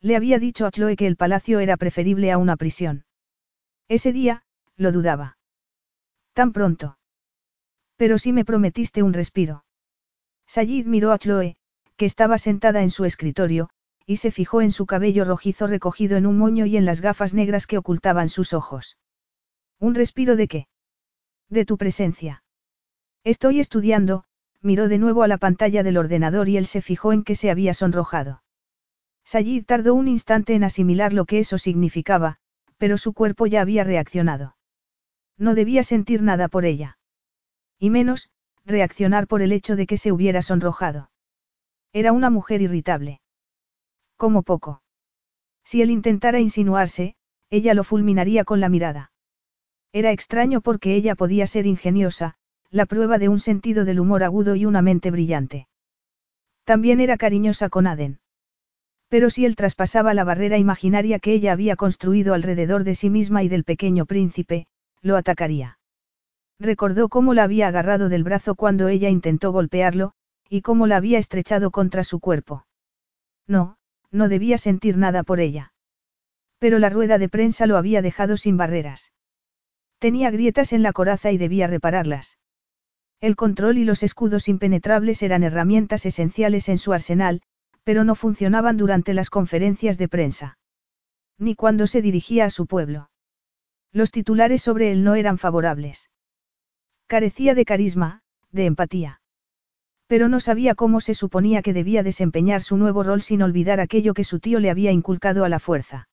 Le 0.00 0.16
había 0.16 0.38
dicho 0.38 0.66
a 0.66 0.70
Chloe 0.70 0.96
que 0.96 1.06
el 1.06 1.16
palacio 1.16 1.60
era 1.60 1.76
preferible 1.76 2.32
a 2.32 2.38
una 2.38 2.56
prisión. 2.56 3.06
Ese 3.88 4.12
día, 4.12 4.44
lo 4.76 4.92
dudaba. 4.92 5.38
Tan 6.34 6.52
pronto. 6.52 6.98
Pero 7.96 8.18
sí 8.18 8.32
me 8.32 8.44
prometiste 8.44 9.02
un 9.02 9.12
respiro. 9.12 9.64
Sayid 10.46 10.86
miró 10.86 11.12
a 11.12 11.18
Chloe, 11.18 11.56
que 11.96 12.06
estaba 12.06 12.38
sentada 12.38 12.82
en 12.82 12.90
su 12.90 13.04
escritorio, 13.04 13.70
y 14.06 14.16
se 14.16 14.30
fijó 14.30 14.60
en 14.60 14.72
su 14.72 14.86
cabello 14.86 15.24
rojizo 15.24 15.66
recogido 15.66 16.16
en 16.16 16.26
un 16.26 16.38
moño 16.38 16.66
y 16.66 16.76
en 16.76 16.84
las 16.84 17.00
gafas 17.00 17.34
negras 17.34 17.66
que 17.66 17.78
ocultaban 17.78 18.28
sus 18.28 18.52
ojos. 18.52 18.98
¿Un 19.78 19.94
respiro 19.94 20.36
de 20.36 20.48
qué? 20.48 20.66
De 21.48 21.64
tu 21.64 21.76
presencia. 21.78 22.42
Estoy 23.24 23.60
estudiando, 23.60 24.24
miró 24.60 24.88
de 24.88 24.98
nuevo 24.98 25.22
a 25.22 25.28
la 25.28 25.38
pantalla 25.38 25.82
del 25.82 25.96
ordenador 25.96 26.48
y 26.48 26.56
él 26.56 26.66
se 26.66 26.82
fijó 26.82 27.12
en 27.12 27.24
que 27.24 27.36
se 27.36 27.50
había 27.50 27.74
sonrojado. 27.74 28.42
Sayid 29.24 29.64
tardó 29.64 29.94
un 29.94 30.08
instante 30.08 30.54
en 30.54 30.64
asimilar 30.64 31.12
lo 31.12 31.24
que 31.24 31.38
eso 31.38 31.58
significaba, 31.58 32.38
pero 32.78 32.98
su 32.98 33.12
cuerpo 33.12 33.46
ya 33.46 33.60
había 33.60 33.84
reaccionado. 33.84 34.56
No 35.38 35.54
debía 35.54 35.82
sentir 35.82 36.22
nada 36.22 36.48
por 36.48 36.64
ella. 36.64 36.98
Y 37.82 37.90
menos, 37.90 38.30
reaccionar 38.64 39.26
por 39.26 39.42
el 39.42 39.50
hecho 39.50 39.74
de 39.74 39.88
que 39.88 39.96
se 39.96 40.12
hubiera 40.12 40.40
sonrojado. 40.40 41.10
Era 41.92 42.12
una 42.12 42.30
mujer 42.30 42.62
irritable. 42.62 43.20
Como 44.16 44.44
poco. 44.44 44.84
Si 45.64 45.82
él 45.82 45.90
intentara 45.90 46.38
insinuarse, 46.38 47.16
ella 47.50 47.74
lo 47.74 47.82
fulminaría 47.82 48.44
con 48.44 48.60
la 48.60 48.68
mirada. 48.68 49.10
Era 49.92 50.12
extraño 50.12 50.60
porque 50.60 50.94
ella 50.94 51.16
podía 51.16 51.48
ser 51.48 51.66
ingeniosa, 51.66 52.36
la 52.70 52.86
prueba 52.86 53.18
de 53.18 53.28
un 53.28 53.40
sentido 53.40 53.84
del 53.84 53.98
humor 53.98 54.22
agudo 54.22 54.54
y 54.54 54.64
una 54.64 54.80
mente 54.80 55.10
brillante. 55.10 55.66
También 56.62 57.00
era 57.00 57.16
cariñosa 57.16 57.68
con 57.68 57.88
Aden. 57.88 58.20
Pero 59.08 59.28
si 59.28 59.44
él 59.44 59.56
traspasaba 59.56 60.14
la 60.14 60.22
barrera 60.22 60.56
imaginaria 60.56 61.18
que 61.18 61.32
ella 61.32 61.50
había 61.50 61.74
construido 61.74 62.32
alrededor 62.32 62.84
de 62.84 62.94
sí 62.94 63.10
misma 63.10 63.42
y 63.42 63.48
del 63.48 63.64
pequeño 63.64 64.06
príncipe, 64.06 64.68
lo 65.00 65.16
atacaría. 65.16 65.80
Recordó 66.62 67.08
cómo 67.08 67.34
la 67.34 67.42
había 67.42 67.66
agarrado 67.66 68.08
del 68.08 68.22
brazo 68.22 68.54
cuando 68.54 68.86
ella 68.86 69.08
intentó 69.08 69.50
golpearlo, 69.50 70.12
y 70.48 70.62
cómo 70.62 70.86
la 70.86 70.96
había 70.96 71.18
estrechado 71.18 71.72
contra 71.72 72.04
su 72.04 72.20
cuerpo. 72.20 72.66
No, 73.48 73.78
no 74.12 74.28
debía 74.28 74.58
sentir 74.58 74.96
nada 74.96 75.24
por 75.24 75.40
ella. 75.40 75.74
Pero 76.60 76.78
la 76.78 76.88
rueda 76.88 77.18
de 77.18 77.28
prensa 77.28 77.66
lo 77.66 77.76
había 77.76 78.00
dejado 78.00 78.36
sin 78.36 78.56
barreras. 78.56 79.10
Tenía 79.98 80.30
grietas 80.30 80.72
en 80.72 80.84
la 80.84 80.92
coraza 80.92 81.32
y 81.32 81.36
debía 81.36 81.66
repararlas. 81.66 82.38
El 83.20 83.34
control 83.34 83.78
y 83.78 83.84
los 83.84 84.04
escudos 84.04 84.48
impenetrables 84.48 85.20
eran 85.24 85.42
herramientas 85.42 86.06
esenciales 86.06 86.68
en 86.68 86.78
su 86.78 86.92
arsenal, 86.92 87.42
pero 87.82 88.04
no 88.04 88.14
funcionaban 88.14 88.76
durante 88.76 89.14
las 89.14 89.30
conferencias 89.30 89.98
de 89.98 90.06
prensa. 90.06 90.58
Ni 91.38 91.56
cuando 91.56 91.88
se 91.88 92.02
dirigía 92.02 92.44
a 92.44 92.50
su 92.50 92.66
pueblo. 92.66 93.10
Los 93.90 94.12
titulares 94.12 94.62
sobre 94.62 94.92
él 94.92 95.02
no 95.02 95.16
eran 95.16 95.38
favorables. 95.38 96.08
Carecía 97.12 97.54
de 97.54 97.66
carisma, 97.66 98.22
de 98.52 98.64
empatía. 98.64 99.20
Pero 100.06 100.30
no 100.30 100.40
sabía 100.40 100.74
cómo 100.74 101.02
se 101.02 101.12
suponía 101.12 101.60
que 101.60 101.74
debía 101.74 102.02
desempeñar 102.02 102.62
su 102.62 102.78
nuevo 102.78 103.02
rol 103.02 103.20
sin 103.20 103.42
olvidar 103.42 103.80
aquello 103.80 104.14
que 104.14 104.24
su 104.24 104.40
tío 104.40 104.60
le 104.60 104.70
había 104.70 104.92
inculcado 104.92 105.44
a 105.44 105.50
la 105.50 105.58
fuerza. 105.58 106.08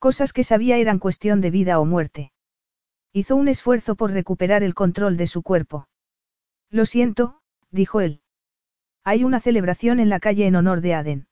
Cosas 0.00 0.32
que 0.32 0.42
sabía 0.42 0.76
eran 0.76 0.98
cuestión 0.98 1.40
de 1.40 1.52
vida 1.52 1.78
o 1.78 1.84
muerte. 1.84 2.32
Hizo 3.12 3.36
un 3.36 3.46
esfuerzo 3.46 3.94
por 3.94 4.10
recuperar 4.10 4.64
el 4.64 4.74
control 4.74 5.16
de 5.16 5.28
su 5.28 5.44
cuerpo. 5.44 5.86
Lo 6.68 6.84
siento, 6.84 7.40
dijo 7.70 8.00
él. 8.00 8.20
Hay 9.04 9.22
una 9.22 9.38
celebración 9.38 10.00
en 10.00 10.08
la 10.08 10.18
calle 10.18 10.48
en 10.48 10.56
honor 10.56 10.80
de 10.80 10.94
Aden. 10.94 11.28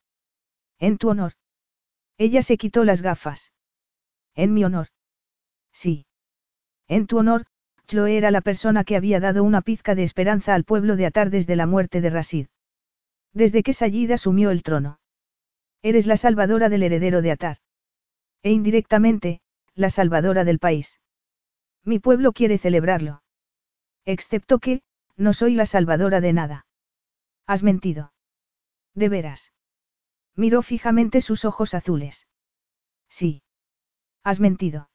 En 0.78 0.96
tu 0.96 1.08
honor. 1.08 1.32
Ella 2.18 2.40
se 2.40 2.56
quitó 2.56 2.84
las 2.84 3.02
gafas. 3.02 3.50
En 4.36 4.54
mi 4.54 4.62
honor. 4.62 4.86
Sí. 5.72 6.06
En 6.86 7.08
tu 7.08 7.18
honor, 7.18 7.46
Chloe 7.86 8.16
era 8.16 8.30
la 8.30 8.40
persona 8.40 8.84
que 8.84 8.96
había 8.96 9.20
dado 9.20 9.44
una 9.44 9.62
pizca 9.62 9.94
de 9.94 10.02
esperanza 10.02 10.54
al 10.54 10.64
pueblo 10.64 10.96
de 10.96 11.06
Atar 11.06 11.30
desde 11.30 11.56
la 11.56 11.66
muerte 11.66 12.00
de 12.00 12.10
Rasid. 12.10 12.46
Desde 13.32 13.62
que 13.62 13.72
Sayid 13.72 14.10
asumió 14.10 14.50
el 14.50 14.62
trono. 14.62 14.98
Eres 15.82 16.06
la 16.06 16.16
salvadora 16.16 16.68
del 16.68 16.82
heredero 16.82 17.22
de 17.22 17.30
Atar. 17.30 17.58
E 18.42 18.50
indirectamente, 18.50 19.40
la 19.74 19.90
salvadora 19.90 20.44
del 20.44 20.58
país. 20.58 21.00
Mi 21.84 22.00
pueblo 22.00 22.32
quiere 22.32 22.58
celebrarlo. 22.58 23.22
Excepto 24.04 24.58
que, 24.58 24.82
no 25.16 25.32
soy 25.32 25.54
la 25.54 25.66
salvadora 25.66 26.20
de 26.20 26.32
nada. 26.32 26.66
Has 27.46 27.62
mentido. 27.62 28.12
De 28.94 29.08
veras. 29.08 29.52
Miró 30.34 30.62
fijamente 30.62 31.20
sus 31.20 31.44
ojos 31.44 31.74
azules. 31.74 32.26
Sí. 33.08 33.42
Has 34.24 34.40
mentido. 34.40 34.90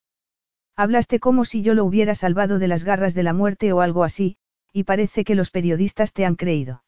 Hablaste 0.81 1.19
como 1.19 1.45
si 1.45 1.61
yo 1.61 1.75
lo 1.75 1.85
hubiera 1.85 2.15
salvado 2.15 2.57
de 2.57 2.67
las 2.67 2.83
garras 2.83 3.13
de 3.13 3.21
la 3.21 3.33
muerte 3.33 3.71
o 3.71 3.81
algo 3.81 4.03
así, 4.03 4.37
y 4.73 4.83
parece 4.83 5.23
que 5.23 5.35
los 5.35 5.51
periodistas 5.51 6.11
te 6.11 6.25
han 6.25 6.35
creído. 6.35 6.83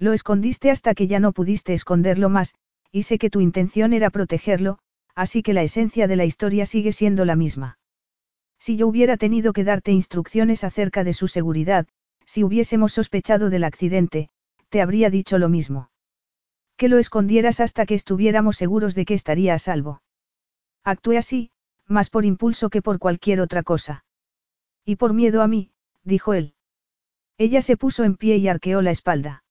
Lo 0.00 0.12
escondiste 0.14 0.72
hasta 0.72 0.94
que 0.94 1.06
ya 1.06 1.20
no 1.20 1.30
pudiste 1.30 1.74
esconderlo 1.74 2.28
más, 2.28 2.56
y 2.90 3.04
sé 3.04 3.18
que 3.18 3.30
tu 3.30 3.40
intención 3.40 3.92
era 3.92 4.10
protegerlo, 4.10 4.80
así 5.14 5.44
que 5.44 5.52
la 5.52 5.62
esencia 5.62 6.08
de 6.08 6.16
la 6.16 6.24
historia 6.24 6.66
sigue 6.66 6.90
siendo 6.90 7.24
la 7.24 7.36
misma. 7.36 7.78
Si 8.58 8.74
yo 8.74 8.88
hubiera 8.88 9.16
tenido 9.16 9.52
que 9.52 9.62
darte 9.62 9.92
instrucciones 9.92 10.64
acerca 10.64 11.04
de 11.04 11.12
su 11.12 11.28
seguridad, 11.28 11.86
si 12.26 12.42
hubiésemos 12.42 12.94
sospechado 12.94 13.48
del 13.48 13.62
accidente, 13.62 14.28
te 14.70 14.82
habría 14.82 15.08
dicho 15.08 15.38
lo 15.38 15.48
mismo. 15.48 15.88
Que 16.76 16.88
lo 16.88 16.98
escondieras 16.98 17.60
hasta 17.60 17.86
que 17.86 17.94
estuviéramos 17.94 18.56
seguros 18.56 18.96
de 18.96 19.04
que 19.04 19.14
estaría 19.14 19.54
a 19.54 19.60
salvo. 19.60 20.02
Actué 20.82 21.16
así, 21.16 21.52
más 21.86 22.10
por 22.10 22.24
impulso 22.24 22.70
que 22.70 22.82
por 22.82 22.98
cualquier 22.98 23.40
otra 23.40 23.62
cosa. 23.62 24.04
Y 24.84 24.96
por 24.96 25.12
miedo 25.12 25.42
a 25.42 25.48
mí, 25.48 25.72
dijo 26.02 26.34
él. 26.34 26.54
Ella 27.38 27.62
se 27.62 27.76
puso 27.76 28.04
en 28.04 28.16
pie 28.16 28.36
y 28.36 28.48
arqueó 28.48 28.82
la 28.82 28.90
espalda. 28.90 29.44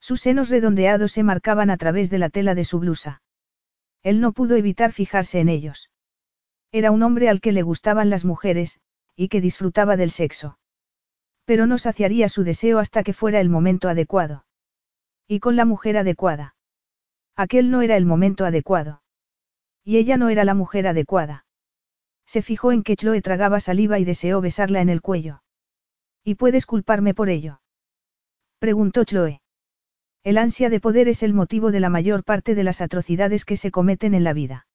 Sus 0.00 0.20
senos 0.20 0.48
redondeados 0.48 1.12
se 1.12 1.22
marcaban 1.22 1.70
a 1.70 1.76
través 1.76 2.10
de 2.10 2.18
la 2.18 2.30
tela 2.30 2.54
de 2.54 2.64
su 2.64 2.78
blusa. 2.78 3.22
Él 4.02 4.20
no 4.20 4.32
pudo 4.32 4.56
evitar 4.56 4.92
fijarse 4.92 5.40
en 5.40 5.48
ellos. 5.48 5.90
Era 6.72 6.90
un 6.90 7.02
hombre 7.02 7.28
al 7.28 7.40
que 7.40 7.52
le 7.52 7.62
gustaban 7.62 8.10
las 8.10 8.24
mujeres, 8.24 8.80
y 9.16 9.28
que 9.28 9.40
disfrutaba 9.40 9.96
del 9.96 10.10
sexo. 10.10 10.58
Pero 11.44 11.66
no 11.66 11.78
saciaría 11.78 12.28
su 12.28 12.44
deseo 12.44 12.78
hasta 12.78 13.02
que 13.02 13.12
fuera 13.12 13.40
el 13.40 13.50
momento 13.50 13.88
adecuado. 13.88 14.46
Y 15.26 15.40
con 15.40 15.56
la 15.56 15.64
mujer 15.64 15.96
adecuada. 15.98 16.54
Aquel 17.36 17.70
no 17.70 17.82
era 17.82 17.96
el 17.96 18.06
momento 18.06 18.44
adecuado. 18.44 19.02
Y 19.84 19.96
ella 19.96 20.16
no 20.16 20.28
era 20.28 20.44
la 20.44 20.54
mujer 20.54 20.86
adecuada. 20.86 21.44
Se 22.30 22.42
fijó 22.42 22.70
en 22.70 22.84
que 22.84 22.94
Chloe 22.94 23.22
tragaba 23.22 23.58
saliva 23.58 23.98
y 23.98 24.04
deseó 24.04 24.40
besarla 24.40 24.80
en 24.80 24.88
el 24.88 25.02
cuello. 25.02 25.42
¿Y 26.22 26.36
puedes 26.36 26.64
culparme 26.64 27.12
por 27.12 27.28
ello? 27.28 27.60
Preguntó 28.60 29.02
Chloe. 29.02 29.40
El 30.22 30.38
ansia 30.38 30.70
de 30.70 30.78
poder 30.78 31.08
es 31.08 31.24
el 31.24 31.34
motivo 31.34 31.72
de 31.72 31.80
la 31.80 31.88
mayor 31.88 32.22
parte 32.22 32.54
de 32.54 32.62
las 32.62 32.80
atrocidades 32.80 33.44
que 33.44 33.56
se 33.56 33.72
cometen 33.72 34.14
en 34.14 34.22
la 34.22 34.32
vida. 34.32 34.68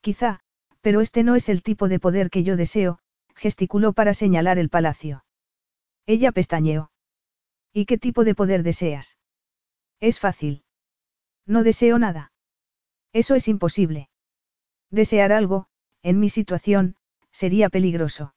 Quizá, 0.00 0.40
pero 0.80 1.02
este 1.02 1.22
no 1.22 1.34
es 1.34 1.50
el 1.50 1.62
tipo 1.62 1.86
de 1.86 2.00
poder 2.00 2.30
que 2.30 2.44
yo 2.44 2.56
deseo, 2.56 2.98
gesticuló 3.34 3.92
para 3.92 4.14
señalar 4.14 4.58
el 4.58 4.70
palacio. 4.70 5.26
Ella 6.06 6.32
pestañeó. 6.32 6.92
¿Y 7.74 7.84
qué 7.84 7.98
tipo 7.98 8.24
de 8.24 8.34
poder 8.34 8.62
deseas? 8.62 9.18
Es 10.00 10.18
fácil. 10.18 10.64
No 11.44 11.62
deseo 11.62 11.98
nada. 11.98 12.32
Eso 13.12 13.34
es 13.34 13.48
imposible. 13.48 14.08
Desear 14.88 15.30
algo, 15.30 15.68
en 16.02 16.18
mi 16.18 16.28
situación, 16.28 16.96
sería 17.32 17.68
peligroso. 17.68 18.34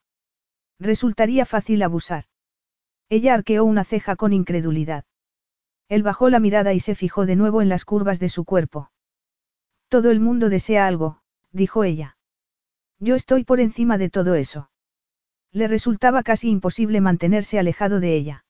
Resultaría 0.80 1.46
fácil 1.46 1.82
abusar. 1.84 2.26
Ella 3.10 3.34
arqueó 3.34 3.64
una 3.64 3.84
ceja 3.84 4.16
con 4.16 4.34
incredulidad. 4.34 5.06
Él 5.90 6.04
bajó 6.04 6.30
la 6.30 6.40
mirada 6.40 6.74
y 6.74 6.80
se 6.80 6.96
fijó 6.96 7.26
de 7.26 7.36
nuevo 7.36 7.62
en 7.62 7.70
las 7.70 7.86
curvas 7.86 8.20
de 8.20 8.30
su 8.30 8.46
cuerpo. 8.46 8.92
Todo 9.88 10.12
el 10.12 10.20
mundo 10.20 10.50
desea 10.50 10.88
algo, 10.88 11.22
dijo 11.52 11.84
ella. 11.84 12.18
Yo 13.00 13.16
estoy 13.16 13.44
por 13.44 13.60
encima 13.60 13.98
de 13.98 14.10
todo 14.10 14.36
eso. 14.36 14.70
Le 15.52 15.68
resultaba 15.68 16.24
casi 16.24 16.50
imposible 16.50 17.00
mantenerse 17.02 17.60
alejado 17.60 18.00
de 18.00 18.16
ella. 18.16 18.46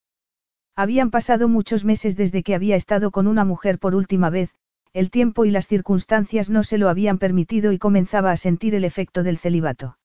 Habían 0.76 1.12
pasado 1.12 1.48
muchos 1.48 1.84
meses 1.84 2.16
desde 2.16 2.44
que 2.44 2.56
había 2.56 2.76
estado 2.76 3.12
con 3.12 3.28
una 3.28 3.46
mujer 3.46 3.78
por 3.78 3.94
última 3.94 4.30
vez, 4.30 4.56
el 4.94 5.10
tiempo 5.10 5.44
y 5.46 5.52
las 5.52 5.68
circunstancias 5.68 6.50
no 6.50 6.64
se 6.64 6.78
lo 6.78 6.88
habían 6.88 7.18
permitido 7.18 7.72
y 7.72 7.80
comenzaba 7.80 8.32
a 8.32 8.38
sentir 8.38 8.76
el 8.76 8.86
efecto 8.86 9.24
del 9.24 9.40
celibato. 9.40 9.98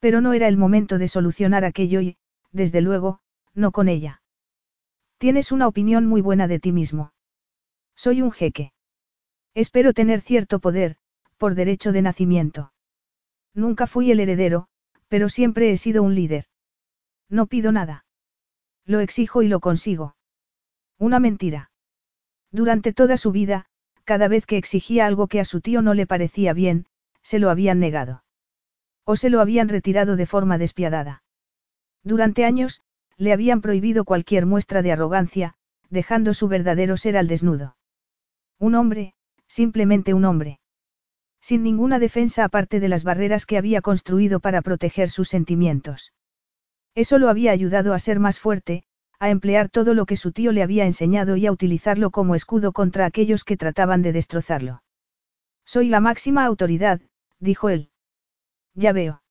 Pero 0.00 0.20
no 0.20 0.32
era 0.32 0.48
el 0.48 0.56
momento 0.56 0.96
de 0.98 1.08
solucionar 1.08 1.64
aquello 1.64 2.00
y, 2.00 2.16
desde 2.50 2.80
luego, 2.80 3.20
no 3.54 3.70
con 3.70 3.88
ella. 3.88 4.22
Tienes 5.18 5.52
una 5.52 5.66
opinión 5.68 6.06
muy 6.06 6.22
buena 6.22 6.48
de 6.48 6.58
ti 6.58 6.72
mismo. 6.72 7.12
Soy 7.96 8.22
un 8.22 8.32
jeque. 8.32 8.72
Espero 9.54 9.92
tener 9.92 10.20
cierto 10.20 10.60
poder, 10.60 10.96
por 11.36 11.54
derecho 11.54 11.92
de 11.92 12.02
nacimiento. 12.02 12.72
Nunca 13.54 13.86
fui 13.86 14.10
el 14.10 14.20
heredero, 14.20 14.68
pero 15.08 15.28
siempre 15.28 15.70
he 15.72 15.76
sido 15.76 16.02
un 16.02 16.14
líder. 16.14 16.44
No 17.28 17.46
pido 17.46 17.72
nada. 17.72 18.06
Lo 18.86 19.00
exijo 19.00 19.42
y 19.42 19.48
lo 19.48 19.60
consigo. 19.60 20.16
Una 20.98 21.18
mentira. 21.18 21.70
Durante 22.50 22.92
toda 22.92 23.16
su 23.16 23.32
vida, 23.32 23.66
cada 24.08 24.26
vez 24.26 24.46
que 24.46 24.56
exigía 24.56 25.04
algo 25.04 25.26
que 25.26 25.38
a 25.38 25.44
su 25.44 25.60
tío 25.60 25.82
no 25.82 25.92
le 25.92 26.06
parecía 26.06 26.54
bien, 26.54 26.86
se 27.20 27.38
lo 27.38 27.50
habían 27.50 27.78
negado. 27.78 28.24
O 29.04 29.16
se 29.16 29.28
lo 29.28 29.42
habían 29.42 29.68
retirado 29.68 30.16
de 30.16 30.24
forma 30.24 30.56
despiadada. 30.56 31.22
Durante 32.02 32.46
años, 32.46 32.80
le 33.18 33.34
habían 33.34 33.60
prohibido 33.60 34.06
cualquier 34.06 34.46
muestra 34.46 34.80
de 34.80 34.92
arrogancia, 34.92 35.56
dejando 35.90 36.32
su 36.32 36.48
verdadero 36.48 36.96
ser 36.96 37.18
al 37.18 37.28
desnudo. 37.28 37.76
Un 38.58 38.76
hombre, 38.76 39.12
simplemente 39.46 40.14
un 40.14 40.24
hombre. 40.24 40.58
Sin 41.42 41.62
ninguna 41.62 41.98
defensa 41.98 42.44
aparte 42.44 42.80
de 42.80 42.88
las 42.88 43.04
barreras 43.04 43.44
que 43.44 43.58
había 43.58 43.82
construido 43.82 44.40
para 44.40 44.62
proteger 44.62 45.10
sus 45.10 45.28
sentimientos. 45.28 46.14
Eso 46.94 47.18
lo 47.18 47.28
había 47.28 47.52
ayudado 47.52 47.92
a 47.92 47.98
ser 47.98 48.20
más 48.20 48.40
fuerte, 48.40 48.84
a 49.20 49.30
emplear 49.30 49.68
todo 49.68 49.94
lo 49.94 50.06
que 50.06 50.16
su 50.16 50.32
tío 50.32 50.52
le 50.52 50.62
había 50.62 50.86
enseñado 50.86 51.36
y 51.36 51.46
a 51.46 51.52
utilizarlo 51.52 52.10
como 52.10 52.34
escudo 52.34 52.72
contra 52.72 53.04
aquellos 53.04 53.44
que 53.44 53.56
trataban 53.56 54.02
de 54.02 54.12
destrozarlo. 54.12 54.82
Soy 55.64 55.88
la 55.88 56.00
máxima 56.00 56.44
autoridad, 56.44 57.00
dijo 57.40 57.68
él. 57.68 57.90
Ya 58.74 58.92
veo. 58.92 59.22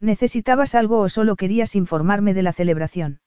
¿Necesitabas 0.00 0.74
algo 0.74 0.98
o 1.00 1.08
solo 1.08 1.36
querías 1.36 1.76
informarme 1.76 2.34
de 2.34 2.42
la 2.42 2.52
celebración? 2.52 3.20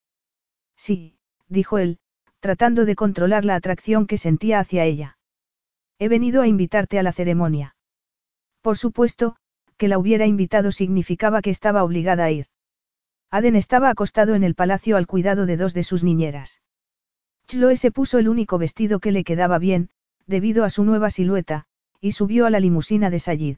Sí, 0.76 1.18
dijo 1.48 1.78
él, 1.78 2.00
tratando 2.40 2.86
de 2.86 2.96
controlar 2.96 3.46
la 3.46 3.56
atracción 3.56 4.06
que 4.08 4.18
sentía 4.18 4.60
hacia 4.60 4.84
ella. 4.84 5.18
He 6.00 6.10
venido 6.10 6.42
a 6.42 6.48
invitarte 6.48 7.00
a 7.00 7.04
la 7.04 7.14
ceremonia. 7.14 7.76
Por 8.62 8.78
supuesto, 8.78 9.38
que 9.78 9.88
la 9.88 9.98
hubiera 9.98 10.26
invitado 10.26 10.72
significaba 10.72 11.42
que 11.42 11.50
estaba 11.50 11.84
obligada 11.84 12.26
a 12.26 12.32
ir. 12.32 12.48
Aden 13.30 13.56
estaba 13.56 13.90
acostado 13.90 14.36
en 14.36 14.44
el 14.44 14.56
palacio 14.56 14.96
al 14.96 15.08
cuidado 15.08 15.46
de 15.46 15.58
dos 15.58 15.74
de 15.74 15.84
sus 15.84 16.04
niñeras. 16.04 16.62
Chloe 17.48 17.78
se 17.78 17.92
puso 17.92 18.20
el 18.20 18.30
único 18.30 18.58
vestido 18.58 19.00
que 19.00 19.12
le 19.12 19.24
quedaba 19.24 19.58
bien, 19.58 19.90
debido 20.26 20.64
a 20.64 20.70
su 20.70 20.84
nueva 20.84 21.10
silueta, 21.10 21.66
y 22.00 22.12
subió 22.14 22.46
a 22.46 22.50
la 22.50 22.60
limusina 22.60 23.10
de 23.10 23.20
Sayid. 23.20 23.58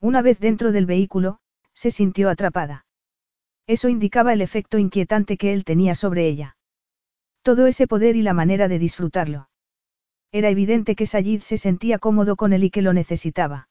Una 0.00 0.22
vez 0.22 0.38
dentro 0.38 0.72
del 0.72 0.86
vehículo, 0.86 1.38
se 1.72 1.90
sintió 1.90 2.28
atrapada. 2.28 2.86
Eso 3.66 3.88
indicaba 3.88 4.32
el 4.32 4.42
efecto 4.42 4.78
inquietante 4.78 5.36
que 5.38 5.54
él 5.54 5.64
tenía 5.64 5.94
sobre 5.94 6.26
ella. 6.26 6.56
Todo 7.42 7.66
ese 7.66 7.86
poder 7.86 8.16
y 8.16 8.22
la 8.22 8.34
manera 8.34 8.68
de 8.68 8.78
disfrutarlo. 8.78 9.48
Era 10.30 10.50
evidente 10.50 10.96
que 10.96 11.06
Sayid 11.06 11.40
se 11.40 11.56
sentía 11.56 11.98
cómodo 11.98 12.36
con 12.36 12.52
él 12.52 12.64
y 12.64 12.70
que 12.70 12.82
lo 12.82 12.92
necesitaba. 12.92 13.68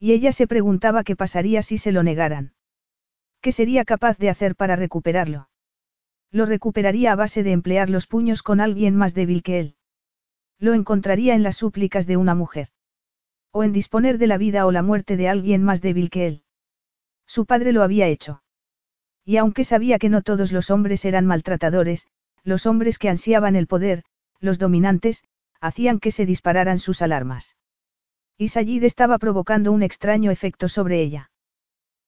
Y 0.00 0.12
ella 0.12 0.32
se 0.32 0.46
preguntaba 0.46 1.04
qué 1.04 1.14
pasaría 1.14 1.62
si 1.62 1.78
se 1.78 1.92
lo 1.92 2.02
negaran. 2.02 2.53
¿Qué 3.44 3.52
sería 3.52 3.84
capaz 3.84 4.16
de 4.16 4.30
hacer 4.30 4.56
para 4.56 4.74
recuperarlo? 4.74 5.50
Lo 6.30 6.46
recuperaría 6.46 7.12
a 7.12 7.14
base 7.14 7.42
de 7.42 7.52
emplear 7.52 7.90
los 7.90 8.06
puños 8.06 8.42
con 8.42 8.58
alguien 8.58 8.96
más 8.96 9.12
débil 9.12 9.42
que 9.42 9.60
él. 9.60 9.76
Lo 10.58 10.72
encontraría 10.72 11.34
en 11.34 11.42
las 11.42 11.58
súplicas 11.58 12.06
de 12.06 12.16
una 12.16 12.34
mujer. 12.34 12.68
O 13.52 13.62
en 13.62 13.74
disponer 13.74 14.16
de 14.16 14.28
la 14.28 14.38
vida 14.38 14.64
o 14.64 14.72
la 14.72 14.82
muerte 14.82 15.18
de 15.18 15.28
alguien 15.28 15.62
más 15.62 15.82
débil 15.82 16.08
que 16.08 16.26
él. 16.26 16.42
Su 17.26 17.44
padre 17.44 17.72
lo 17.72 17.82
había 17.82 18.06
hecho. 18.06 18.42
Y 19.26 19.36
aunque 19.36 19.64
sabía 19.64 19.98
que 19.98 20.08
no 20.08 20.22
todos 20.22 20.50
los 20.50 20.70
hombres 20.70 21.04
eran 21.04 21.26
maltratadores, 21.26 22.06
los 22.44 22.64
hombres 22.64 22.96
que 22.96 23.10
ansiaban 23.10 23.56
el 23.56 23.66
poder, 23.66 24.04
los 24.40 24.58
dominantes, 24.58 25.22
hacían 25.60 26.00
que 26.00 26.12
se 26.12 26.24
dispararan 26.24 26.78
sus 26.78 27.02
alarmas. 27.02 27.58
Y 28.38 28.48
Sayid 28.48 28.84
estaba 28.84 29.18
provocando 29.18 29.70
un 29.70 29.82
extraño 29.82 30.30
efecto 30.30 30.70
sobre 30.70 31.02
ella. 31.02 31.30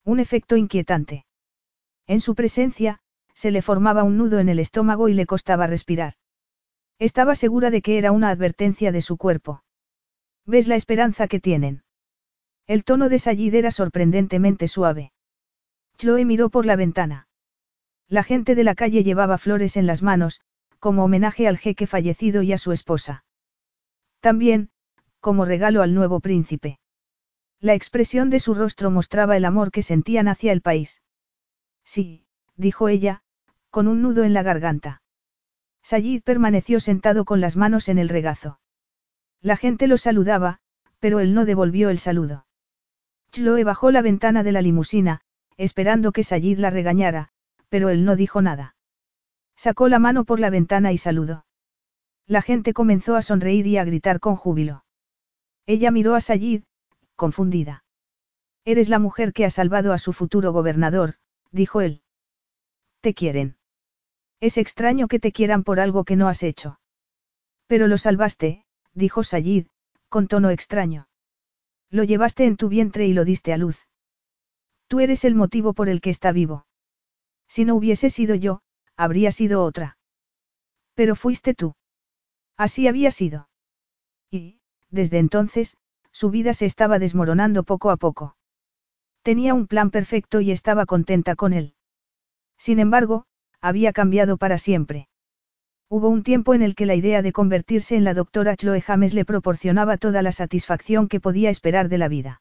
Un 0.06 0.20
efecto 0.20 0.54
inquietante. 0.56 1.26
En 2.06 2.20
su 2.20 2.36
presencia, 2.36 3.00
se 3.34 3.50
le 3.50 3.60
formaba 3.60 4.04
un 4.04 4.16
nudo 4.16 4.38
en 4.38 4.48
el 4.48 4.60
estómago 4.60 5.08
y 5.08 5.14
le 5.14 5.26
costaba 5.26 5.66
respirar. 5.66 6.14
Estaba 7.00 7.34
segura 7.34 7.70
de 7.70 7.82
que 7.82 7.98
era 7.98 8.12
una 8.12 8.30
advertencia 8.30 8.92
de 8.92 9.02
su 9.02 9.16
cuerpo. 9.16 9.64
¿Ves 10.46 10.68
la 10.68 10.76
esperanza 10.76 11.26
que 11.26 11.40
tienen? 11.40 11.82
El 12.68 12.84
tono 12.84 13.08
de 13.08 13.18
Sayid 13.18 13.52
era 13.52 13.72
sorprendentemente 13.72 14.68
suave. 14.68 15.12
Chloe 15.98 16.24
miró 16.24 16.50
por 16.50 16.66
la 16.66 16.76
ventana. 16.76 17.26
La 18.06 18.22
gente 18.22 18.54
de 18.54 18.62
la 18.62 18.76
calle 18.76 19.02
llevaba 19.02 19.38
flores 19.38 19.76
en 19.76 19.88
las 19.88 20.04
manos, 20.04 20.40
como 20.78 21.02
homenaje 21.02 21.48
al 21.48 21.58
jeque 21.58 21.88
fallecido 21.88 22.42
y 22.42 22.52
a 22.52 22.58
su 22.58 22.70
esposa. 22.70 23.24
También, 24.20 24.70
como 25.18 25.44
regalo 25.44 25.82
al 25.82 25.94
nuevo 25.94 26.20
príncipe. 26.20 26.78
La 27.60 27.74
expresión 27.74 28.30
de 28.30 28.40
su 28.40 28.54
rostro 28.54 28.90
mostraba 28.90 29.36
el 29.36 29.44
amor 29.44 29.70
que 29.70 29.82
sentían 29.82 30.28
hacia 30.28 30.52
el 30.52 30.60
país. 30.60 31.02
Sí, 31.84 32.26
dijo 32.56 32.88
ella, 32.88 33.22
con 33.70 33.88
un 33.88 34.02
nudo 34.02 34.24
en 34.24 34.34
la 34.34 34.42
garganta. 34.42 35.02
Sayid 35.82 36.22
permaneció 36.22 36.80
sentado 36.80 37.24
con 37.24 37.40
las 37.40 37.56
manos 37.56 37.88
en 37.88 37.98
el 37.98 38.08
regazo. 38.08 38.60
La 39.40 39.56
gente 39.56 39.86
lo 39.86 39.96
saludaba, 39.96 40.58
pero 40.98 41.20
él 41.20 41.34
no 41.34 41.44
devolvió 41.44 41.90
el 41.90 41.98
saludo. 41.98 42.46
Chloe 43.30 43.64
bajó 43.64 43.90
la 43.90 44.02
ventana 44.02 44.42
de 44.42 44.52
la 44.52 44.62
limusina, 44.62 45.20
esperando 45.56 46.12
que 46.12 46.24
Sayid 46.24 46.58
la 46.58 46.70
regañara, 46.70 47.30
pero 47.68 47.88
él 47.88 48.04
no 48.04 48.16
dijo 48.16 48.42
nada. 48.42 48.76
Sacó 49.56 49.88
la 49.88 49.98
mano 49.98 50.24
por 50.24 50.40
la 50.40 50.50
ventana 50.50 50.92
y 50.92 50.98
saludó. 50.98 51.46
La 52.26 52.42
gente 52.42 52.72
comenzó 52.72 53.14
a 53.14 53.22
sonreír 53.22 53.66
y 53.66 53.78
a 53.78 53.84
gritar 53.84 54.20
con 54.20 54.36
júbilo. 54.36 54.84
Ella 55.66 55.90
miró 55.90 56.14
a 56.14 56.20
Sayid, 56.20 56.64
confundida. 57.16 57.84
Eres 58.64 58.88
la 58.88 58.98
mujer 58.98 59.32
que 59.32 59.44
ha 59.44 59.50
salvado 59.50 59.92
a 59.92 59.98
su 59.98 60.12
futuro 60.12 60.52
gobernador, 60.52 61.16
dijo 61.50 61.80
él. 61.80 62.02
Te 63.00 63.14
quieren. 63.14 63.56
Es 64.40 64.58
extraño 64.58 65.08
que 65.08 65.18
te 65.18 65.32
quieran 65.32 65.64
por 65.64 65.80
algo 65.80 66.04
que 66.04 66.16
no 66.16 66.28
has 66.28 66.42
hecho. 66.42 66.80
Pero 67.66 67.88
lo 67.88 67.98
salvaste, 67.98 68.64
dijo 68.92 69.22
Sayid, 69.22 69.66
con 70.08 70.28
tono 70.28 70.50
extraño. 70.50 71.08
Lo 71.90 72.04
llevaste 72.04 72.44
en 72.44 72.56
tu 72.56 72.68
vientre 72.68 73.06
y 73.06 73.12
lo 73.12 73.24
diste 73.24 73.52
a 73.52 73.56
luz. 73.56 73.86
Tú 74.88 75.00
eres 75.00 75.24
el 75.24 75.34
motivo 75.34 75.72
por 75.72 75.88
el 75.88 76.00
que 76.00 76.10
está 76.10 76.32
vivo. 76.32 76.66
Si 77.48 77.64
no 77.64 77.74
hubiese 77.74 78.10
sido 78.10 78.34
yo, 78.34 78.62
habría 78.96 79.32
sido 79.32 79.62
otra. 79.62 79.98
Pero 80.94 81.16
fuiste 81.16 81.54
tú. 81.54 81.74
Así 82.56 82.88
había 82.88 83.10
sido. 83.10 83.48
Y, 84.30 84.60
desde 84.90 85.18
entonces, 85.18 85.76
su 86.16 86.30
vida 86.30 86.54
se 86.54 86.64
estaba 86.64 86.98
desmoronando 86.98 87.62
poco 87.62 87.90
a 87.90 87.98
poco. 87.98 88.38
Tenía 89.22 89.52
un 89.52 89.66
plan 89.66 89.90
perfecto 89.90 90.40
y 90.40 90.50
estaba 90.50 90.86
contenta 90.86 91.36
con 91.36 91.52
él. 91.52 91.74
Sin 92.56 92.78
embargo, 92.78 93.26
había 93.60 93.92
cambiado 93.92 94.38
para 94.38 94.56
siempre. 94.56 95.08
Hubo 95.90 96.08
un 96.08 96.22
tiempo 96.22 96.54
en 96.54 96.62
el 96.62 96.74
que 96.74 96.86
la 96.86 96.94
idea 96.94 97.20
de 97.20 97.32
convertirse 97.32 97.96
en 97.96 98.04
la 98.04 98.14
doctora 98.14 98.56
Chloe 98.56 98.80
James 98.80 99.12
le 99.12 99.26
proporcionaba 99.26 99.98
toda 99.98 100.22
la 100.22 100.32
satisfacción 100.32 101.06
que 101.06 101.20
podía 101.20 101.50
esperar 101.50 101.90
de 101.90 101.98
la 101.98 102.08
vida. 102.08 102.40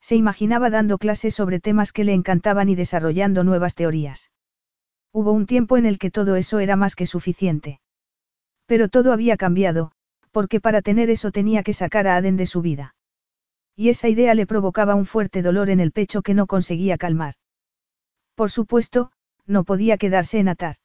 Se 0.00 0.14
imaginaba 0.14 0.70
dando 0.70 0.96
clases 0.98 1.34
sobre 1.34 1.58
temas 1.58 1.90
que 1.90 2.04
le 2.04 2.12
encantaban 2.12 2.68
y 2.68 2.76
desarrollando 2.76 3.42
nuevas 3.42 3.74
teorías. 3.74 4.30
Hubo 5.12 5.32
un 5.32 5.46
tiempo 5.46 5.76
en 5.76 5.86
el 5.86 5.98
que 5.98 6.12
todo 6.12 6.36
eso 6.36 6.60
era 6.60 6.76
más 6.76 6.94
que 6.94 7.06
suficiente. 7.06 7.80
Pero 8.66 8.88
todo 8.88 9.12
había 9.12 9.36
cambiado, 9.36 9.90
porque 10.34 10.60
para 10.60 10.82
tener 10.82 11.10
eso 11.10 11.30
tenía 11.30 11.62
que 11.62 11.72
sacar 11.72 12.08
a 12.08 12.16
Aden 12.16 12.36
de 12.36 12.46
su 12.46 12.60
vida. 12.60 12.96
Y 13.76 13.88
esa 13.88 14.08
idea 14.08 14.34
le 14.34 14.48
provocaba 14.48 14.96
un 14.96 15.06
fuerte 15.06 15.42
dolor 15.42 15.70
en 15.70 15.78
el 15.78 15.92
pecho 15.92 16.22
que 16.22 16.34
no 16.34 16.48
conseguía 16.48 16.98
calmar. 16.98 17.34
Por 18.34 18.50
supuesto, 18.50 19.12
no 19.46 19.62
podía 19.62 19.96
quedarse 19.96 20.40
en 20.40 20.48
atar. 20.48 20.76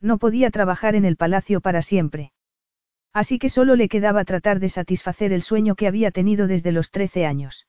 No 0.00 0.18
podía 0.18 0.50
trabajar 0.50 0.96
en 0.96 1.04
el 1.04 1.16
palacio 1.16 1.60
para 1.60 1.82
siempre. 1.82 2.32
Así 3.12 3.38
que 3.38 3.48
solo 3.48 3.76
le 3.76 3.88
quedaba 3.88 4.24
tratar 4.24 4.58
de 4.58 4.68
satisfacer 4.68 5.32
el 5.32 5.42
sueño 5.42 5.76
que 5.76 5.86
había 5.86 6.10
tenido 6.10 6.48
desde 6.48 6.72
los 6.72 6.90
13 6.90 7.26
años. 7.26 7.68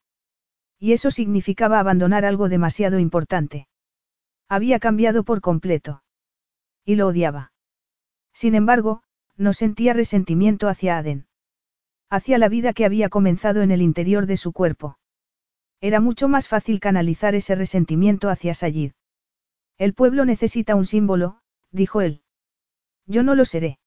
Y 0.79 0.93
eso 0.93 1.11
significaba 1.11 1.79
abandonar 1.79 2.25
algo 2.25 2.49
demasiado 2.49 2.97
importante. 2.97 3.67
Había 4.49 4.79
cambiado 4.79 5.23
por 5.23 5.39
completo. 5.41 6.01
Y 6.83 6.95
lo 6.95 7.05
odiaba. 7.05 7.51
Sin 8.33 8.55
embargo, 8.55 9.03
no 9.37 9.53
sentía 9.53 9.93
resentimiento 9.93 10.67
hacia 10.67 10.97
Aden. 10.97 11.27
Hacia 12.09 12.37
la 12.37 12.49
vida 12.49 12.73
que 12.73 12.85
había 12.85 13.09
comenzado 13.09 13.61
en 13.61 13.71
el 13.71 13.81
interior 13.81 14.25
de 14.25 14.37
su 14.37 14.53
cuerpo. 14.53 14.97
Era 15.81 15.99
mucho 15.99 16.27
más 16.27 16.47
fácil 16.47 16.79
canalizar 16.79 17.35
ese 17.35 17.55
resentimiento 17.55 18.29
hacia 18.29 18.53
Sayid. 18.53 18.93
El 19.77 19.93
pueblo 19.93 20.25
necesita 20.25 20.75
un 20.75 20.85
símbolo, 20.85 21.41
dijo 21.71 22.01
él. 22.01 22.23
Yo 23.05 23.23
no 23.23 23.35
lo 23.35 23.45
seré. 23.45 23.79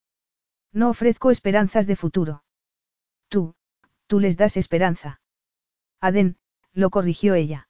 No 0.72 0.90
ofrezco 0.90 1.30
esperanzas 1.30 1.86
de 1.86 1.96
futuro. 1.96 2.44
Tú, 3.28 3.54
tú 4.06 4.20
les 4.20 4.36
das 4.36 4.56
esperanza. 4.56 5.20
Aden, 6.00 6.36
lo 6.72 6.90
corrigió 6.90 7.34
ella. 7.34 7.68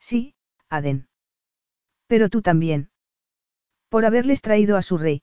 Sí, 0.00 0.34
Aden. 0.68 1.08
Pero 2.06 2.28
tú 2.28 2.42
también. 2.42 2.90
Por 3.88 4.04
haberles 4.04 4.42
traído 4.42 4.76
a 4.76 4.82
su 4.82 4.98
rey. 4.98 5.22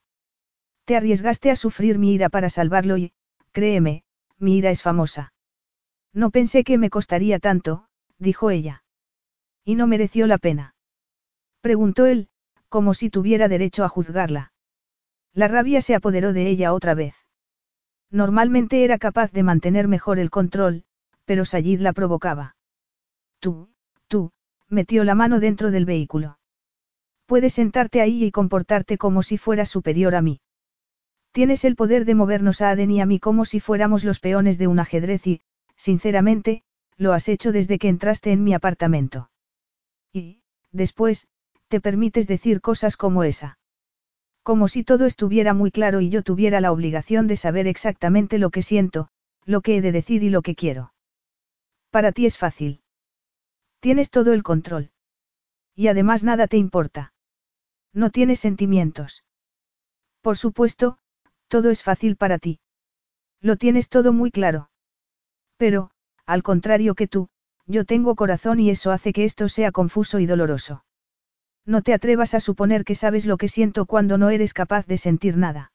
Te 0.85 0.95
arriesgaste 0.95 1.51
a 1.51 1.55
sufrir 1.55 1.97
mi 1.97 2.13
ira 2.13 2.29
para 2.29 2.49
salvarlo 2.49 2.97
y, 2.97 3.11
créeme, 3.51 4.03
mi 4.37 4.57
ira 4.57 4.69
es 4.69 4.81
famosa. 4.81 5.33
No 6.13 6.29
pensé 6.29 6.63
que 6.63 6.77
me 6.77 6.89
costaría 6.89 7.39
tanto, 7.39 7.87
dijo 8.19 8.51
ella. 8.51 8.83
¿Y 9.63 9.75
no 9.75 9.87
mereció 9.87 10.27
la 10.27 10.37
pena? 10.37 10.75
Preguntó 11.61 12.05
él, 12.05 12.29
como 12.69 12.93
si 12.93 13.09
tuviera 13.09 13.47
derecho 13.47 13.83
a 13.83 13.89
juzgarla. 13.89 14.53
La 15.33 15.47
rabia 15.47 15.81
se 15.81 15.95
apoderó 15.95 16.33
de 16.33 16.47
ella 16.47 16.71
otra 16.71 16.93
vez. 16.93 17.15
Normalmente 18.11 18.83
era 18.83 18.99
capaz 18.99 19.31
de 19.31 19.43
mantener 19.43 19.87
mejor 19.87 20.19
el 20.19 20.29
control, 20.29 20.85
pero 21.25 21.43
Sayid 21.43 21.81
la 21.81 21.93
provocaba. 21.93 22.55
Tú, 23.39 23.69
tú, 24.07 24.31
metió 24.69 25.03
la 25.03 25.15
mano 25.15 25.39
dentro 25.39 25.71
del 25.71 25.85
vehículo. 25.85 26.37
Puedes 27.25 27.53
sentarte 27.53 28.01
ahí 28.01 28.23
y 28.23 28.31
comportarte 28.31 28.99
como 28.99 29.23
si 29.23 29.37
fueras 29.39 29.69
superior 29.69 30.13
a 30.13 30.21
mí. 30.21 30.39
Tienes 31.35 31.65
el 31.65 31.75
poder 31.75 32.05
de 32.05 32.15
movernos 32.15 32.61
a 32.61 32.69
Aden 32.69 32.91
y 32.91 33.01
a 33.01 33.05
mí 33.05 33.19
como 33.19 33.43
si 33.43 33.59
fuéramos 33.59 34.05
los 34.05 34.21
peones 34.21 34.57
de 34.57 34.67
un 34.67 34.79
ajedrez 34.79 35.27
y, 35.27 35.41
sinceramente, 35.75 36.63
lo 36.95 37.11
has 37.11 37.27
hecho 37.27 37.51
desde 37.51 37.77
que 37.77 37.89
entraste 37.89 38.31
en 38.31 38.41
mi 38.41 38.53
apartamento. 38.53 39.29
Y, 40.13 40.39
después, 40.71 41.27
te 41.67 41.81
permites 41.81 42.25
decir 42.27 42.61
cosas 42.61 42.95
como 42.95 43.25
esa. 43.25 43.59
Como 44.43 44.69
si 44.69 44.85
todo 44.85 45.05
estuviera 45.05 45.53
muy 45.53 45.71
claro 45.71 45.99
y 45.99 46.07
yo 46.07 46.23
tuviera 46.23 46.61
la 46.61 46.71
obligación 46.71 47.27
de 47.27 47.35
saber 47.35 47.67
exactamente 47.67 48.37
lo 48.37 48.49
que 48.49 48.61
siento, 48.61 49.09
lo 49.43 49.59
que 49.59 49.75
he 49.75 49.81
de 49.81 49.91
decir 49.91 50.23
y 50.23 50.29
lo 50.29 50.41
que 50.41 50.55
quiero. 50.55 50.93
Para 51.89 52.13
ti 52.13 52.25
es 52.25 52.37
fácil. 52.37 52.79
Tienes 53.81 54.09
todo 54.09 54.31
el 54.31 54.41
control. 54.41 54.91
Y 55.75 55.89
además 55.89 56.23
nada 56.23 56.47
te 56.47 56.55
importa. 56.55 57.11
No 57.91 58.09
tienes 58.09 58.39
sentimientos. 58.39 59.25
Por 60.21 60.37
supuesto, 60.37 60.97
todo 61.47 61.69
es 61.69 61.83
fácil 61.83 62.15
para 62.15 62.39
ti. 62.39 62.59
Lo 63.41 63.55
tienes 63.55 63.89
todo 63.89 64.13
muy 64.13 64.31
claro. 64.31 64.69
Pero, 65.57 65.91
al 66.25 66.43
contrario 66.43 66.95
que 66.95 67.07
tú, 67.07 67.29
yo 67.67 67.85
tengo 67.85 68.15
corazón 68.15 68.59
y 68.59 68.69
eso 68.69 68.91
hace 68.91 69.13
que 69.13 69.25
esto 69.25 69.49
sea 69.49 69.71
confuso 69.71 70.19
y 70.19 70.25
doloroso. 70.25 70.83
No 71.65 71.81
te 71.81 71.93
atrevas 71.93 72.33
a 72.33 72.39
suponer 72.39 72.83
que 72.83 72.95
sabes 72.95 73.25
lo 73.25 73.37
que 73.37 73.47
siento 73.47 73.85
cuando 73.85 74.17
no 74.17 74.29
eres 74.29 74.53
capaz 74.53 74.85
de 74.85 74.97
sentir 74.97 75.37
nada. 75.37 75.71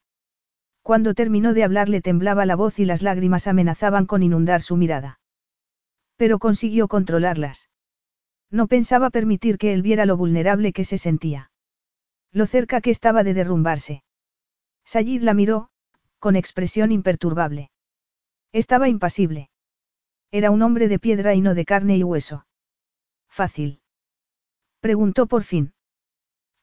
Cuando 0.81 1.13
terminó 1.13 1.53
de 1.53 1.63
hablar 1.63 1.89
le 1.89 2.01
temblaba 2.01 2.45
la 2.45 2.55
voz 2.55 2.79
y 2.79 2.85
las 2.85 3.01
lágrimas 3.01 3.47
amenazaban 3.47 4.05
con 4.05 4.23
inundar 4.23 4.61
su 4.61 4.77
mirada. 4.77 5.19
Pero 6.15 6.39
consiguió 6.39 6.87
controlarlas. 6.87 7.69
No 8.49 8.67
pensaba 8.67 9.09
permitir 9.09 9.57
que 9.57 9.73
él 9.73 9.81
viera 9.81 10.05
lo 10.05 10.17
vulnerable 10.17 10.73
que 10.73 10.85
se 10.85 10.97
sentía. 10.97 11.51
Lo 12.31 12.45
cerca 12.45 12.81
que 12.81 12.91
estaba 12.91 13.23
de 13.23 13.33
derrumbarse. 13.33 14.03
Sayid 14.91 15.21
la 15.21 15.33
miró, 15.33 15.69
con 16.19 16.35
expresión 16.35 16.91
imperturbable. 16.91 17.71
Estaba 18.51 18.89
impasible. 18.89 19.49
Era 20.31 20.51
un 20.51 20.61
hombre 20.61 20.89
de 20.89 20.99
piedra 20.99 21.33
y 21.33 21.39
no 21.39 21.55
de 21.55 21.63
carne 21.63 21.95
y 21.95 22.03
hueso. 22.03 22.45
Fácil. 23.29 23.79
Preguntó 24.81 25.27
por 25.27 25.43
fin. 25.43 25.73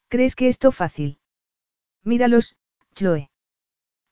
¿Crees 0.09 0.37
que 0.37 0.49
esto 0.49 0.73
fácil? 0.73 1.21
Míralos, 2.05 2.55
Chloe. 2.95 3.31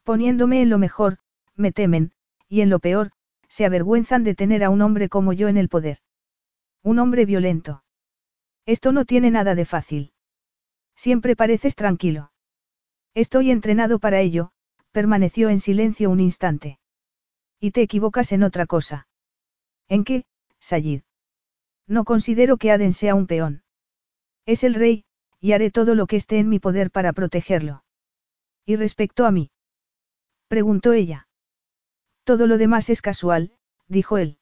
Poniéndome 0.03 0.63
en 0.63 0.71
lo 0.71 0.79
mejor, 0.79 1.19
me 1.55 1.71
temen, 1.71 2.13
y 2.49 2.63
en 2.63 2.71
lo 2.71 2.79
peor, 2.79 3.11
se 3.49 3.67
avergüenzan 3.67 4.25
de 4.25 4.35
tener 4.35 4.65
a 4.65 4.71
un 4.71 4.81
hombre 4.81 5.11
como 5.11 5.35
yo 5.35 5.49
en 5.49 5.59
el 5.59 5.69
poder. 5.69 5.99
Un 6.83 7.01
hombre 7.01 7.27
violento. 7.27 7.85
Esto 8.65 8.93
no 8.93 9.05
tiene 9.05 9.31
nada 9.31 9.55
de 9.55 9.67
fácil. 9.67 10.15
Siempre 10.95 11.37
pareces 11.37 11.75
tranquilo. 11.75 12.33
Estoy 13.17 13.51
entrenado 13.51 13.99
para 13.99 14.21
ello, 14.21 14.51
permaneció 14.93 15.49
en 15.49 15.59
silencio 15.59 16.11
un 16.11 16.21
instante. 16.21 16.79
Y 17.59 17.71
te 17.71 17.81
equivocas 17.81 18.31
en 18.31 18.43
otra 18.43 18.67
cosa. 18.67 19.09
¿En 19.89 20.05
qué, 20.05 20.27
Sayid? 20.61 21.01
No 21.87 22.05
considero 22.05 22.59
que 22.59 22.71
Aden 22.71 22.93
sea 22.93 23.15
un 23.15 23.27
peón. 23.27 23.63
Es 24.45 24.65
el 24.65 24.75
rey, 24.75 25.07
y 25.41 25.53
haré 25.53 25.71
todo 25.71 25.95
lo 25.95 26.07
que 26.07 26.17
esté 26.17 26.37
en 26.37 26.51
mi 26.51 26.59
poder 26.59 26.91
para 26.91 27.15
protegerlo. 27.15 27.85
¿Y 28.67 28.77
respecto 28.77 29.25
a 29.25 29.31
mí? 29.31 29.51
Preguntó 30.49 30.93
ella. 30.93 31.27
Todo 32.23 32.47
lo 32.47 32.59
demás 32.59 32.91
es 32.91 33.01
casual, 33.01 33.57
dijo 33.89 34.19
él. 34.19 34.37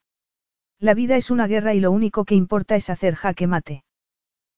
La 0.81 0.95
vida 0.95 1.17
es 1.17 1.31
una 1.31 1.47
guerra 1.47 1.75
y 1.75 1.81
lo 1.81 1.93
único 1.93 2.25
que 2.25 2.35
importa 2.35 2.75
es 2.75 2.91
hacer 2.91 3.15
jaque 3.15 3.47
mate. 3.47 3.85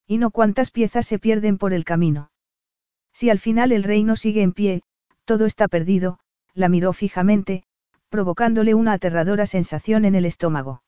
Y 0.06 0.16
no 0.16 0.30
cuántas 0.30 0.70
piezas 0.70 1.04
se 1.04 1.18
pierden 1.18 1.58
por 1.58 1.74
el 1.74 1.84
camino. 1.84 2.30
Si 3.16 3.30
al 3.30 3.38
final 3.38 3.72
el 3.72 3.82
reino 3.82 4.14
sigue 4.14 4.42
en 4.42 4.52
pie, 4.52 4.82
todo 5.24 5.46
está 5.46 5.68
perdido, 5.68 6.18
la 6.52 6.68
miró 6.68 6.92
fijamente, 6.92 7.64
provocándole 8.10 8.74
una 8.74 8.92
aterradora 8.92 9.46
sensación 9.46 10.04
en 10.04 10.14
el 10.14 10.26
estómago. 10.26 10.82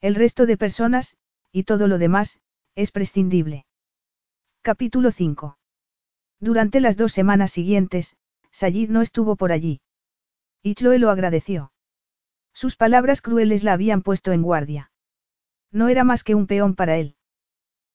El 0.00 0.14
resto 0.14 0.46
de 0.46 0.56
personas, 0.56 1.14
y 1.52 1.64
todo 1.64 1.88
lo 1.88 1.98
demás, 1.98 2.40
es 2.74 2.90
prescindible. 2.90 3.66
Capítulo 4.62 5.10
5. 5.10 5.58
Durante 6.40 6.80
las 6.80 6.96
dos 6.96 7.12
semanas 7.12 7.52
siguientes, 7.52 8.16
Sayid 8.50 8.88
no 8.88 9.02
estuvo 9.02 9.36
por 9.36 9.52
allí. 9.52 9.82
Y 10.62 10.74
Chloe 10.74 10.98
lo 10.98 11.10
agradeció. 11.10 11.70
Sus 12.54 12.76
palabras 12.76 13.20
crueles 13.20 13.62
la 13.62 13.74
habían 13.74 14.00
puesto 14.00 14.32
en 14.32 14.40
guardia. 14.40 14.90
No 15.70 15.90
era 15.90 16.02
más 16.02 16.24
que 16.24 16.34
un 16.34 16.46
peón 16.46 16.74
para 16.74 16.96
él. 16.96 17.14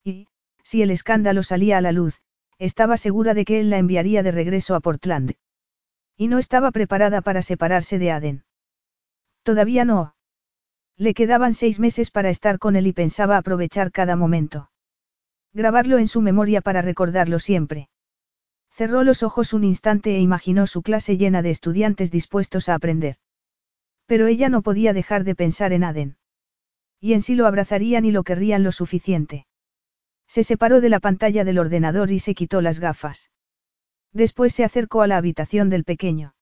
Y, 0.03 0.27
si 0.61 0.83
el 0.83 0.91
escándalo 0.91 1.41
salía 1.41 1.79
a 1.79 1.81
la 1.81 1.91
luz, 1.91 2.21
estaba 2.59 2.97
segura 2.97 3.33
de 3.33 3.45
que 3.45 3.59
él 3.59 3.69
la 3.69 3.77
enviaría 3.77 4.23
de 4.23 4.31
regreso 4.31 4.75
a 4.75 4.79
Portland. 4.79 5.33
Y 6.15 6.27
no 6.27 6.39
estaba 6.39 6.71
preparada 6.71 7.21
para 7.21 7.41
separarse 7.41 7.99
de 7.99 8.11
Aden. 8.11 8.43
Todavía 9.43 9.85
no. 9.85 10.15
Le 10.97 11.13
quedaban 11.13 11.53
seis 11.53 11.79
meses 11.79 12.11
para 12.11 12.29
estar 12.29 12.59
con 12.59 12.75
él 12.75 12.87
y 12.87 12.93
pensaba 12.93 13.37
aprovechar 13.37 13.91
cada 13.91 14.15
momento. 14.15 14.71
Grabarlo 15.53 15.97
en 15.97 16.07
su 16.07 16.21
memoria 16.21 16.61
para 16.61 16.81
recordarlo 16.81 17.39
siempre. 17.39 17.89
Cerró 18.71 19.03
los 19.03 19.23
ojos 19.23 19.53
un 19.53 19.63
instante 19.63 20.15
e 20.15 20.19
imaginó 20.19 20.67
su 20.67 20.83
clase 20.83 21.17
llena 21.17 21.41
de 21.41 21.49
estudiantes 21.49 22.11
dispuestos 22.11 22.69
a 22.69 22.75
aprender. 22.75 23.15
Pero 24.05 24.27
ella 24.27 24.49
no 24.49 24.61
podía 24.61 24.93
dejar 24.93 25.23
de 25.23 25.33
pensar 25.33 25.73
en 25.73 25.83
Aden. 25.83 26.17
Y 26.99 27.13
en 27.13 27.23
sí 27.23 27.33
lo 27.33 27.47
abrazarían 27.47 28.05
y 28.05 28.11
lo 28.11 28.23
querrían 28.23 28.63
lo 28.63 28.71
suficiente. 28.71 29.46
Se 30.27 30.43
separó 30.43 30.81
de 30.81 30.89
la 30.89 30.99
pantalla 30.99 31.43
del 31.43 31.59
ordenador 31.59 32.11
y 32.11 32.19
se 32.19 32.35
quitó 32.35 32.61
las 32.61 32.79
gafas. 32.79 33.29
Después 34.13 34.53
se 34.53 34.63
acercó 34.63 35.01
a 35.01 35.07
la 35.07 35.17
habitación 35.17 35.69
del 35.69 35.83
pequeño. 35.83 36.35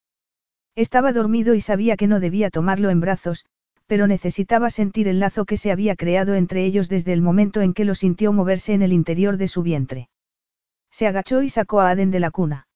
Estaba 0.75 1.13
dormido 1.13 1.55
y 1.55 1.61
sabía 1.61 1.95
que 1.95 2.07
no 2.07 2.19
debía 2.19 2.49
tomarlo 2.49 2.89
en 2.89 2.99
brazos, 2.99 3.45
pero 3.87 4.07
necesitaba 4.07 4.69
sentir 4.69 5.07
el 5.07 5.19
lazo 5.19 5.45
que 5.45 5.57
se 5.57 5.71
había 5.71 5.95
creado 5.95 6.35
entre 6.35 6.65
ellos 6.65 6.89
desde 6.89 7.13
el 7.13 7.21
momento 7.21 7.61
en 7.61 7.73
que 7.73 7.85
lo 7.85 7.95
sintió 7.95 8.33
moverse 8.33 8.73
en 8.73 8.81
el 8.81 8.91
interior 8.91 9.37
de 9.37 9.47
su 9.47 9.61
vientre. 9.61 10.09
Se 10.91 11.07
agachó 11.07 11.41
y 11.41 11.49
sacó 11.49 11.81
a 11.81 11.89
Aden 11.91 12.11
de 12.11 12.19
la 12.19 12.31
cuna. 12.31 12.67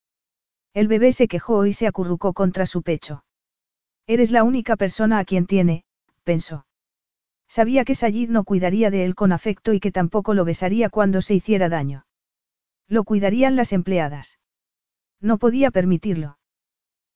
El 0.72 0.88
bebé 0.88 1.12
se 1.12 1.26
quejó 1.26 1.66
y 1.66 1.72
se 1.72 1.86
acurrucó 1.86 2.32
contra 2.32 2.64
su 2.64 2.82
pecho. 2.82 3.24
Eres 4.06 4.30
la 4.30 4.44
única 4.44 4.76
persona 4.76 5.18
a 5.18 5.24
quien 5.24 5.46
tiene, 5.46 5.84
pensó. 6.24 6.64
Sabía 7.50 7.84
que 7.84 7.96
Sayid 7.96 8.30
no 8.30 8.44
cuidaría 8.44 8.92
de 8.92 9.04
él 9.04 9.16
con 9.16 9.32
afecto 9.32 9.72
y 9.72 9.80
que 9.80 9.90
tampoco 9.90 10.34
lo 10.34 10.44
besaría 10.44 10.88
cuando 10.88 11.20
se 11.20 11.34
hiciera 11.34 11.68
daño. 11.68 12.06
Lo 12.86 13.02
cuidarían 13.02 13.56
las 13.56 13.72
empleadas. 13.72 14.38
No 15.20 15.36
podía 15.36 15.72
permitirlo. 15.72 16.38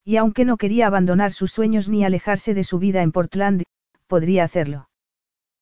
Y 0.05 0.16
aunque 0.16 0.44
no 0.44 0.56
quería 0.56 0.89
abandonar 0.89 1.32
sus 1.32 1.52
sueños 1.52 1.89
ni 1.89 2.05
alejarse 2.05 2.52
de 2.52 2.65
su 2.65 2.81
vida 2.81 3.02
en 3.02 3.12
Portland, 3.12 3.62
podría 4.09 4.43
hacerlo. 4.43 4.89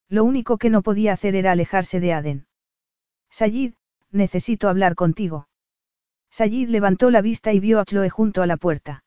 Lo 0.09 0.25
único 0.25 0.57
que 0.57 0.71
no 0.71 0.81
podía 0.81 1.13
hacer 1.13 1.37
era 1.37 1.53
alejarse 1.53 2.01
de 2.01 2.15
Aden. 2.15 2.47
Sayid, 3.31 3.75
necesito 4.11 4.71
hablar 4.71 4.95
contigo. 4.95 5.49
Sayid 6.31 6.71
levantó 6.71 7.11
la 7.11 7.21
vista 7.21 7.53
y 7.53 7.61
vio 7.61 7.79
a 7.79 7.85
Chloe 7.85 8.09
junto 8.09 8.41
a 8.41 8.47
la 8.47 8.57
puerta. 8.57 9.05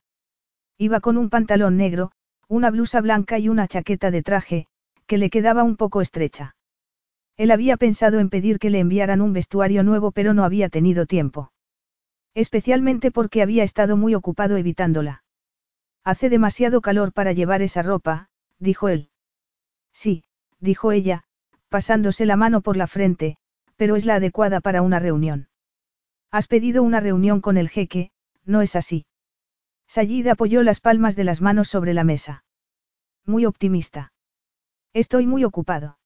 Iba 0.77 0.99
con 0.99 1.17
un 1.17 1.31
pantalón 1.31 1.75
negro, 1.75 2.11
una 2.47 2.69
blusa 2.69 3.01
blanca 3.01 3.39
y 3.39 3.49
una 3.49 3.67
chaqueta 3.67 4.11
de 4.11 4.21
traje, 4.21 4.67
que 5.07 5.17
le 5.17 5.29
quedaba 5.29 5.63
un 5.63 5.77
poco 5.77 6.01
estrecha. 6.01 6.55
Él 7.37 7.51
había 7.51 7.77
pensado 7.77 8.19
en 8.19 8.29
pedir 8.29 8.59
que 8.59 8.69
le 8.69 8.79
enviaran 8.79 9.21
un 9.21 9.33
vestuario 9.33 9.83
nuevo 9.83 10.11
pero 10.11 10.33
no 10.33 10.43
había 10.43 10.69
tenido 10.69 11.05
tiempo. 11.05 11.51
Especialmente 12.33 13.11
porque 13.11 13.41
había 13.41 13.63
estado 13.63 13.97
muy 13.97 14.15
ocupado 14.15 14.57
evitándola. 14.57 15.23
Hace 16.03 16.29
demasiado 16.29 16.81
calor 16.81 17.13
para 17.13 17.33
llevar 17.33 17.61
esa 17.61 17.81
ropa, 17.81 18.29
dijo 18.59 18.89
él. 18.89 19.09
Sí, 19.93 20.23
dijo 20.59 20.91
ella, 20.91 21.23
pasándose 21.69 22.25
la 22.25 22.35
mano 22.35 22.61
por 22.61 22.77
la 22.77 22.87
frente, 22.87 23.37
pero 23.75 23.95
es 23.95 24.05
la 24.05 24.15
adecuada 24.15 24.61
para 24.61 24.81
una 24.81 24.99
reunión. 24.99 25.49
Has 26.31 26.47
pedido 26.47 26.83
una 26.83 26.99
reunión 26.99 27.41
con 27.41 27.57
el 27.57 27.69
jeque, 27.69 28.11
¿no 28.45 28.61
es 28.61 28.75
así? 28.75 29.05
Sayid 29.87 30.27
apoyó 30.27 30.63
las 30.63 30.79
palmas 30.79 31.15
de 31.15 31.23
las 31.23 31.41
manos 31.41 31.69
sobre 31.69 31.93
la 31.93 32.03
mesa. 32.03 32.43
Muy 33.25 33.45
optimista. 33.45 34.11
Estoy 34.95 35.27
muy 35.27 35.43
ocupado. 35.43 35.99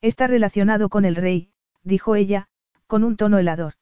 Está 0.00 0.26
relacionado 0.26 0.88
con 0.88 1.04
el 1.04 1.16
rey, 1.16 1.50
dijo 1.82 2.16
ella, 2.16 2.48
con 2.86 3.04
un 3.04 3.18
tono 3.18 3.36
helador. 3.36 3.74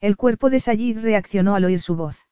El 0.00 0.16
cuerpo 0.16 0.48
de 0.48 0.60
Sayid 0.60 1.00
reaccionó 1.00 1.56
al 1.56 1.64
oír 1.64 1.80
su 1.80 1.96
voz. 1.96 2.28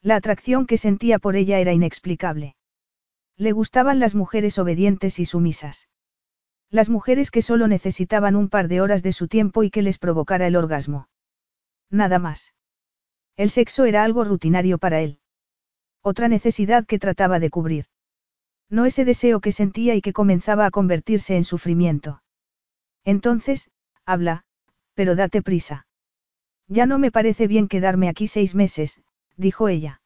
La 0.00 0.16
atracción 0.16 0.66
que 0.66 0.78
sentía 0.78 1.18
por 1.18 1.36
ella 1.36 1.58
era 1.58 1.74
inexplicable. 1.74 2.56
Le 3.36 3.52
gustaban 3.52 3.98
las 3.98 4.14
mujeres 4.14 4.58
obedientes 4.58 5.18
y 5.18 5.26
sumisas. 5.26 5.90
Las 6.70 6.88
mujeres 6.88 7.30
que 7.30 7.42
solo 7.42 7.68
necesitaban 7.68 8.34
un 8.34 8.48
par 8.48 8.68
de 8.68 8.80
horas 8.80 9.02
de 9.02 9.12
su 9.12 9.28
tiempo 9.28 9.64
y 9.64 9.70
que 9.70 9.82
les 9.82 9.98
provocara 9.98 10.46
el 10.46 10.56
orgasmo. 10.56 11.10
Nada 11.90 12.18
más. 12.18 12.54
El 13.36 13.50
sexo 13.50 13.84
era 13.84 14.02
algo 14.02 14.24
rutinario 14.24 14.78
para 14.78 15.02
él. 15.02 15.20
Otra 16.00 16.26
necesidad 16.26 16.86
que 16.86 16.98
trataba 16.98 17.38
de 17.38 17.50
cubrir. 17.50 17.84
No 18.70 18.84
ese 18.84 19.04
deseo 19.04 19.40
que 19.40 19.52
sentía 19.52 19.94
y 19.94 20.00
que 20.00 20.12
comenzaba 20.12 20.66
a 20.66 20.70
convertirse 20.70 21.36
en 21.36 21.44
sufrimiento. 21.44 22.22
Entonces, 23.04 23.70
habla, 24.04 24.44
pero 24.94 25.16
date 25.16 25.42
prisa. 25.42 25.86
Ya 26.66 26.84
no 26.84 26.98
me 26.98 27.10
parece 27.10 27.46
bien 27.46 27.68
quedarme 27.68 28.08
aquí 28.08 28.26
seis 28.26 28.54
meses, 28.54 29.00
dijo 29.36 29.68
ella. 29.68 30.02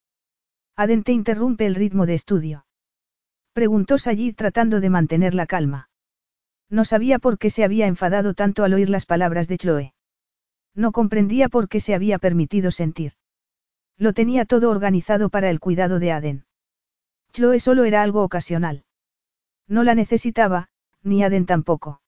Aden 0.76 1.02
te 1.02 1.12
interrumpe 1.12 1.66
el 1.66 1.74
ritmo 1.74 2.06
de 2.06 2.14
estudio. 2.14 2.66
Preguntó 3.52 3.98
Sayid 3.98 4.36
tratando 4.36 4.80
de 4.80 4.90
mantener 4.90 5.34
la 5.34 5.46
calma. 5.46 5.90
No 6.70 6.84
sabía 6.84 7.18
por 7.18 7.38
qué 7.38 7.50
se 7.50 7.64
había 7.64 7.86
enfadado 7.86 8.32
tanto 8.32 8.64
al 8.64 8.72
oír 8.72 8.88
las 8.88 9.04
palabras 9.04 9.48
de 9.48 9.58
Chloe. 9.58 9.94
No 10.74 10.92
comprendía 10.92 11.48
por 11.48 11.68
qué 11.68 11.80
se 11.80 11.94
había 11.94 12.18
permitido 12.18 12.70
sentir. 12.70 13.12
Lo 13.98 14.14
tenía 14.14 14.46
todo 14.46 14.70
organizado 14.70 15.28
para 15.28 15.50
el 15.50 15.60
cuidado 15.60 15.98
de 15.98 16.12
Aden. 16.12 16.44
Chloe 17.32 17.60
solo 17.60 17.84
era 17.84 18.02
algo 18.02 18.22
ocasional. 18.22 18.84
No 19.66 19.84
la 19.84 19.94
necesitaba, 19.94 20.68
ni 21.02 21.22
Aden 21.24 21.46
tampoco. 21.46 22.00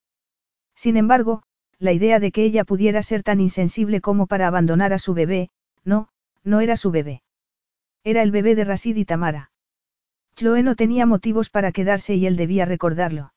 Sin 0.75 0.97
embargo, 0.97 1.43
la 1.79 1.93
idea 1.93 2.21
de 2.21 2.31
que 2.31 2.45
ella 2.45 2.65
pudiera 2.65 3.03
ser 3.03 3.23
tan 3.23 3.41
insensible 3.41 4.01
como 4.01 4.27
para 4.27 4.47
abandonar 4.47 4.93
a 4.93 4.99
su 4.99 5.15
bebé, 5.15 5.51
no, 5.85 6.09
no 6.43 6.61
era 6.61 6.77
su 6.77 6.91
bebé. 6.91 7.23
Era 8.05 8.23
el 8.23 8.31
bebé 8.31 8.55
de 8.55 8.65
Rasid 8.65 8.97
y 8.97 9.05
Tamara. 9.05 9.51
Chloe 10.35 10.63
no 10.63 10.75
tenía 10.77 11.07
motivos 11.07 11.49
para 11.49 11.73
quedarse 11.73 12.15
y 12.17 12.27
él 12.27 12.37
debía 12.37 12.65
recordarlo. 12.65 13.33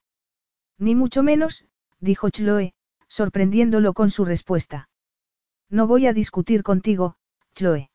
Ni 0.78 0.96
mucho 0.96 1.24
menos, 1.24 1.66
dijo 2.00 2.30
Chloe, 2.30 2.74
sorprendiéndolo 3.08 3.94
con 3.94 4.10
su 4.10 4.26
respuesta. 4.26 4.90
No 5.70 5.88
voy 5.88 6.08
a 6.08 6.14
discutir 6.14 6.64
contigo, 6.64 7.16
Chloe. 7.54 7.90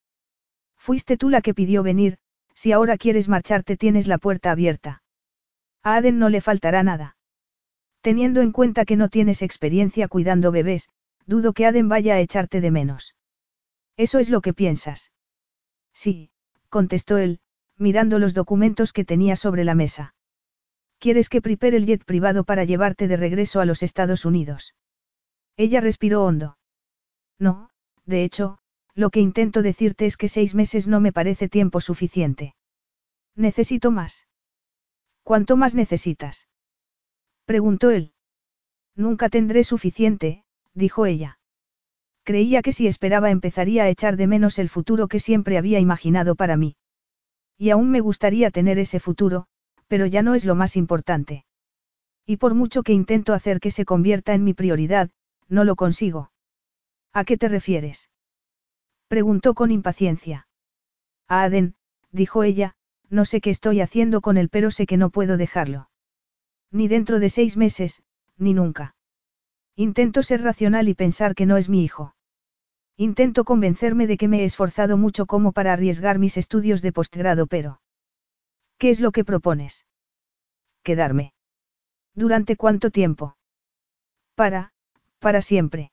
Fuiste 0.77 1.17
tú 1.17 1.31
la 1.31 1.43
que 1.43 1.55
pidió 1.55 1.83
venir, 1.83 2.19
si 2.55 2.73
ahora 2.73 2.99
quieres 2.99 3.29
marcharte 3.29 3.77
tienes 3.77 4.07
la 4.07 4.19
puerta 4.19 4.51
abierta. 4.51 5.03
A 5.83 5.97
Aden 5.97 6.19
no 6.19 6.29
le 6.29 6.41
faltará 6.41 6.83
nada. 6.83 7.17
Teniendo 8.01 8.41
en 8.41 8.53
cuenta 8.53 8.85
que 8.85 8.97
no 8.97 9.09
tienes 9.09 9.43
experiencia 9.43 10.09
cuidando 10.09 10.51
bebés, 10.51 10.89
dudo 11.27 11.53
que 11.53 11.67
Aden 11.67 11.89
vaya 11.89 12.15
a 12.15 12.21
echarte 12.21 12.61
de 12.61 12.71
menos. 12.71 13.15
¿Eso 13.97 14.19
es 14.19 14.31
lo 14.31 14.41
que 14.41 14.55
piensas? 14.55 15.13
Sí, 15.93 16.31
contestó 16.69 17.19
él, 17.19 17.41
mirando 17.77 18.19
los 18.19 18.35
documentos 18.35 18.93
que 18.93 19.05
tenía 19.05 19.37
sobre 19.37 19.65
la 19.65 19.75
mesa. 19.75 20.15
¿Quieres 20.99 21.29
que 21.29 21.43
prepare 21.43 21.77
el 21.77 21.87
jet 21.87 22.05
privado 22.05 22.45
para 22.45 22.65
llevarte 22.65 23.09
de 23.09 23.17
regreso 23.17 23.61
a 23.61 23.65
los 23.65 23.83
Estados 23.83 24.25
Unidos? 24.25 24.75
Ella 25.57 25.81
respiró 25.81 26.25
hondo. 26.25 26.59
No, 27.39 27.71
de 28.07 28.25
hecho, 28.25 28.59
lo 28.95 29.11
que 29.11 29.21
intento 29.21 29.63
decirte 29.63 30.07
es 30.07 30.17
que 30.17 30.29
seis 30.29 30.55
meses 30.55 30.87
no 30.87 31.01
me 31.01 31.13
parece 31.13 31.49
tiempo 31.49 31.81
suficiente. 31.81 32.55
Necesito 33.35 33.91
más. 33.91 34.27
¿Cuánto 35.23 35.57
más 35.57 35.75
necesitas? 35.75 36.49
Preguntó 37.45 37.91
él. 37.91 38.13
Nunca 38.95 39.29
tendré 39.29 39.65
suficiente, 39.65 40.45
dijo 40.75 41.07
ella. 41.07 41.39
Creía 42.25 42.63
que 42.63 42.73
si 42.73 42.87
esperaba 42.87 43.31
empezaría 43.31 43.85
a 43.85 43.89
echar 43.89 44.17
de 44.17 44.27
menos 44.27 44.59
el 44.59 44.69
futuro 44.69 45.09
que 45.09 45.21
siempre 45.21 45.59
había 45.59 45.81
imaginado 45.81 46.35
para 46.35 46.57
mí. 46.57 46.77
Y 47.57 47.71
aún 47.71 47.91
me 47.91 48.01
gustaría 48.01 48.51
tener 48.51 48.79
ese 48.79 49.01
futuro, 49.01 49.47
pero 49.89 50.07
ya 50.07 50.23
no 50.23 50.35
es 50.35 50.45
lo 50.45 50.55
más 50.55 50.77
importante. 50.77 51.45
Y 52.27 52.37
por 52.37 52.55
mucho 52.55 52.83
que 52.83 52.93
intento 52.93 53.35
hacer 53.35 53.59
que 53.59 53.71
se 53.71 53.85
convierta 53.85 54.35
en 54.35 54.45
mi 54.45 54.55
prioridad, 54.55 55.11
no 55.49 55.65
lo 55.65 55.75
consigo. 55.75 56.31
¿A 57.13 57.25
qué 57.25 57.37
te 57.37 57.49
refieres? 57.49 58.09
Preguntó 59.13 59.53
con 59.53 59.71
impaciencia. 59.71 60.49
A 61.29 61.43
Aden, 61.43 61.75
dijo 62.13 62.45
ella, 62.45 62.77
no 63.11 63.27
sé 63.27 63.43
qué 63.43 63.51
estoy 63.51 63.83
haciendo 63.83 64.23
con 64.23 64.39
él, 64.39 64.49
pero 64.49 64.71
sé 64.71 64.87
que 64.87 64.97
no 64.97 65.11
puedo 65.11 65.37
dejarlo. 65.37 65.91
Ni 66.71 66.89
dentro 66.89 67.21
de 67.21 67.29
seis 67.29 67.59
meses, 67.59 68.03
ni 68.39 68.55
nunca. 68.55 68.95
Intento 69.77 70.23
ser 70.23 70.41
racional 70.41 70.89
y 70.89 70.95
pensar 70.95 71.35
que 71.35 71.45
no 71.45 71.59
es 71.59 71.69
mi 71.69 71.85
hijo. 71.85 72.15
Intento 72.97 73.45
convencerme 73.45 74.07
de 74.07 74.17
que 74.17 74.29
me 74.29 74.41
he 74.41 74.45
esforzado 74.45 74.97
mucho 74.97 75.27
como 75.27 75.53
para 75.53 75.75
arriesgar 75.75 76.19
mis 76.19 76.39
estudios 76.39 76.81
de 76.81 76.93
postgrado, 76.93 77.47
pero... 77.47 77.83
¿Qué 78.79 78.89
es 78.89 78.99
lo 78.99 79.13
que 79.13 79.27
propones? 79.27 79.85
Quedarme. 80.83 81.35
¿Durante 82.15 82.57
cuánto 82.57 82.91
tiempo? 82.91 83.37
Para, 84.37 84.73
para 85.19 85.43
siempre. 85.43 85.93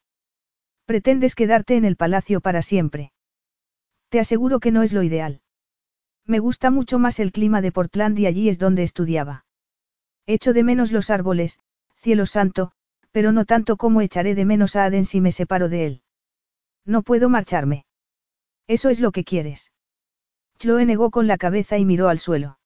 Pretendes 0.89 1.35
quedarte 1.35 1.75
en 1.75 1.85
el 1.85 1.95
palacio 1.95 2.41
para 2.41 2.63
siempre. 2.63 3.11
Te 4.09 4.19
aseguro 4.19 4.59
que 4.59 4.71
no 4.71 4.81
es 4.81 4.91
lo 4.91 5.03
ideal. 5.03 5.41
Me 6.25 6.39
gusta 6.39 6.71
mucho 6.71 6.97
más 6.97 7.19
el 7.19 7.31
clima 7.31 7.61
de 7.61 7.71
Portland 7.71 8.17
y 8.17 8.25
allí 8.25 8.49
es 8.49 8.57
donde 8.57 8.81
estudiaba. 8.81 9.45
Echo 10.25 10.51
de 10.51 10.63
menos 10.63 10.91
los 10.91 11.11
árboles, 11.11 11.59
cielo 11.97 12.25
santo, 12.25 12.71
pero 13.11 13.31
no 13.31 13.45
tanto 13.45 13.77
como 13.77 14.01
echaré 14.01 14.33
de 14.33 14.45
menos 14.45 14.75
a 14.75 14.85
Aden 14.85 15.05
si 15.05 15.21
me 15.21 15.31
separo 15.31 15.69
de 15.69 15.85
él. 15.85 16.01
No 16.85 17.03
puedo 17.03 17.29
marcharme. 17.29 17.85
Eso 18.65 18.89
es 18.89 18.99
lo 18.99 19.11
que 19.11 19.23
quieres. 19.23 19.71
Chloe 20.57 20.87
negó 20.87 21.11
con 21.11 21.27
la 21.27 21.37
cabeza 21.37 21.77
y 21.77 21.85
miró 21.85 22.09
al 22.09 22.17
suelo. 22.17 22.57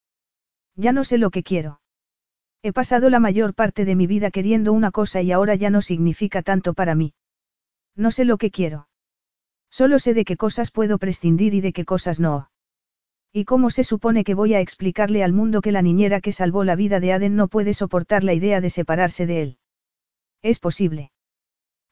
Ya 0.77 0.93
no 0.93 1.03
sé 1.03 1.17
lo 1.17 1.29
que 1.29 1.43
quiero. 1.43 1.81
He 2.61 2.71
pasado 2.71 3.09
la 3.09 3.19
mayor 3.19 3.53
parte 3.53 3.83
de 3.83 3.97
mi 3.97 4.07
vida 4.07 4.31
queriendo 4.31 4.71
una 4.71 4.91
cosa 4.91 5.21
y 5.21 5.33
ahora 5.33 5.55
ya 5.55 5.69
no 5.69 5.81
significa 5.81 6.41
tanto 6.41 6.73
para 6.73 6.95
mí. 6.95 7.15
No 7.95 8.11
sé 8.11 8.25
lo 8.25 8.37
que 8.37 8.51
quiero. 8.51 8.87
Solo 9.69 9.99
sé 9.99 10.13
de 10.13 10.25
qué 10.25 10.37
cosas 10.37 10.71
puedo 10.71 10.97
prescindir 10.97 11.53
y 11.53 11.61
de 11.61 11.73
qué 11.73 11.85
cosas 11.85 12.19
no. 12.19 12.49
¿Y 13.31 13.45
cómo 13.45 13.71
se 13.71 13.83
supone 13.83 14.23
que 14.23 14.35
voy 14.35 14.53
a 14.53 14.59
explicarle 14.59 15.23
al 15.23 15.33
mundo 15.33 15.61
que 15.61 15.71
la 15.71 15.81
niñera 15.81 16.21
que 16.21 16.31
salvó 16.31 16.63
la 16.63 16.75
vida 16.75 16.99
de 16.99 17.13
Aden 17.13 17.35
no 17.35 17.47
puede 17.47 17.73
soportar 17.73 18.23
la 18.23 18.33
idea 18.33 18.61
de 18.61 18.69
separarse 18.69 19.25
de 19.25 19.41
él? 19.41 19.57
Es 20.43 20.59
posible. 20.59 21.11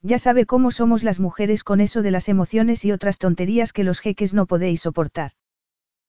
Ya 0.04 0.20
sabe 0.20 0.46
cómo 0.46 0.70
somos 0.70 1.04
las 1.04 1.20
mujeres 1.20 1.64
con 1.64 1.82
eso 1.82 2.04
de 2.04 2.12
las 2.12 2.30
emociones 2.30 2.86
y 2.86 2.92
otras 2.92 3.18
tonterías 3.18 3.74
que 3.74 3.84
los 3.84 4.00
jeques 4.00 4.34
no 4.34 4.46
podéis 4.46 4.82
soportar. 4.82 5.32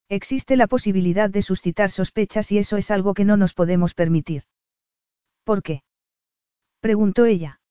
Existe 0.09 0.55
la 0.57 0.67
posibilidad 0.67 1.29
de 1.29 1.41
suscitar 1.41 1.89
sospechas 1.89 2.51
y 2.51 2.59
eso 2.59 2.77
es 2.77 2.91
algo 2.91 3.15
que 3.15 3.25
no 3.25 3.37
nos 3.37 3.53
podemos 3.53 3.95
permitir. 3.95 4.43
¿Por 5.43 5.63
qué? 5.63 5.83
preguntó 6.81 7.25
ella. 7.25 7.61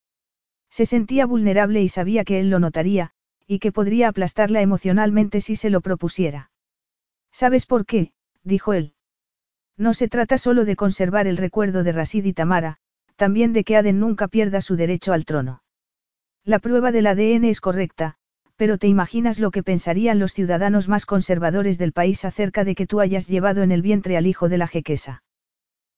Se 0.72 0.86
sentía 0.86 1.26
vulnerable 1.26 1.82
y 1.82 1.90
sabía 1.90 2.24
que 2.24 2.40
él 2.40 2.48
lo 2.48 2.58
notaría, 2.58 3.10
y 3.46 3.58
que 3.58 3.72
podría 3.72 4.08
aplastarla 4.08 4.62
emocionalmente 4.62 5.42
si 5.42 5.54
se 5.54 5.68
lo 5.68 5.82
propusiera. 5.82 6.50
¿Sabes 7.30 7.66
por 7.66 7.84
qué? 7.84 8.12
dijo 8.42 8.72
él. 8.72 8.94
No 9.76 9.92
se 9.92 10.08
trata 10.08 10.38
solo 10.38 10.64
de 10.64 10.74
conservar 10.74 11.26
el 11.26 11.36
recuerdo 11.36 11.82
de 11.82 11.92
Rasid 11.92 12.24
y 12.24 12.32
Tamara, 12.32 12.78
también 13.16 13.52
de 13.52 13.64
que 13.64 13.76
Aden 13.76 14.00
nunca 14.00 14.28
pierda 14.28 14.62
su 14.62 14.76
derecho 14.76 15.12
al 15.12 15.26
trono. 15.26 15.62
La 16.42 16.58
prueba 16.58 16.90
del 16.90 17.06
ADN 17.06 17.44
es 17.44 17.60
correcta, 17.60 18.16
pero 18.56 18.78
te 18.78 18.88
imaginas 18.88 19.38
lo 19.38 19.50
que 19.50 19.62
pensarían 19.62 20.18
los 20.18 20.32
ciudadanos 20.32 20.88
más 20.88 21.04
conservadores 21.04 21.76
del 21.76 21.92
país 21.92 22.24
acerca 22.24 22.64
de 22.64 22.74
que 22.74 22.86
tú 22.86 23.00
hayas 23.00 23.28
llevado 23.28 23.62
en 23.62 23.72
el 23.72 23.82
vientre 23.82 24.16
al 24.16 24.26
hijo 24.26 24.48
de 24.48 24.56
la 24.56 24.68
jequesa. 24.68 25.22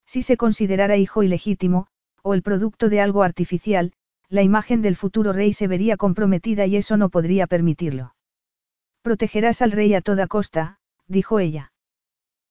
Si 0.05 0.23
se 0.23 0.37
considerara 0.37 0.97
hijo 0.97 1.23
ilegítimo, 1.23 1.87
o 2.23 2.35
el 2.35 2.43
producto 2.43 2.89
de 2.89 3.01
algo 3.01 3.23
artificial, 3.23 3.93
la 4.29 4.43
imagen 4.43 4.83
del 4.83 4.97
futuro 4.97 5.33
rey 5.33 5.53
se 5.53 5.69
vería 5.69 5.97
comprometida 5.97 6.67
y 6.67 6.77
eso 6.77 6.97
no 6.97 7.09
podría 7.09 7.47
permitirlo. 7.47 8.15
Protegerás 9.03 9.63
al 9.63 9.73
rey 9.73 9.95
a 9.95 10.01
toda 10.01 10.27
costa, 10.27 10.79
dijo 11.07 11.39
ella. 11.39 11.73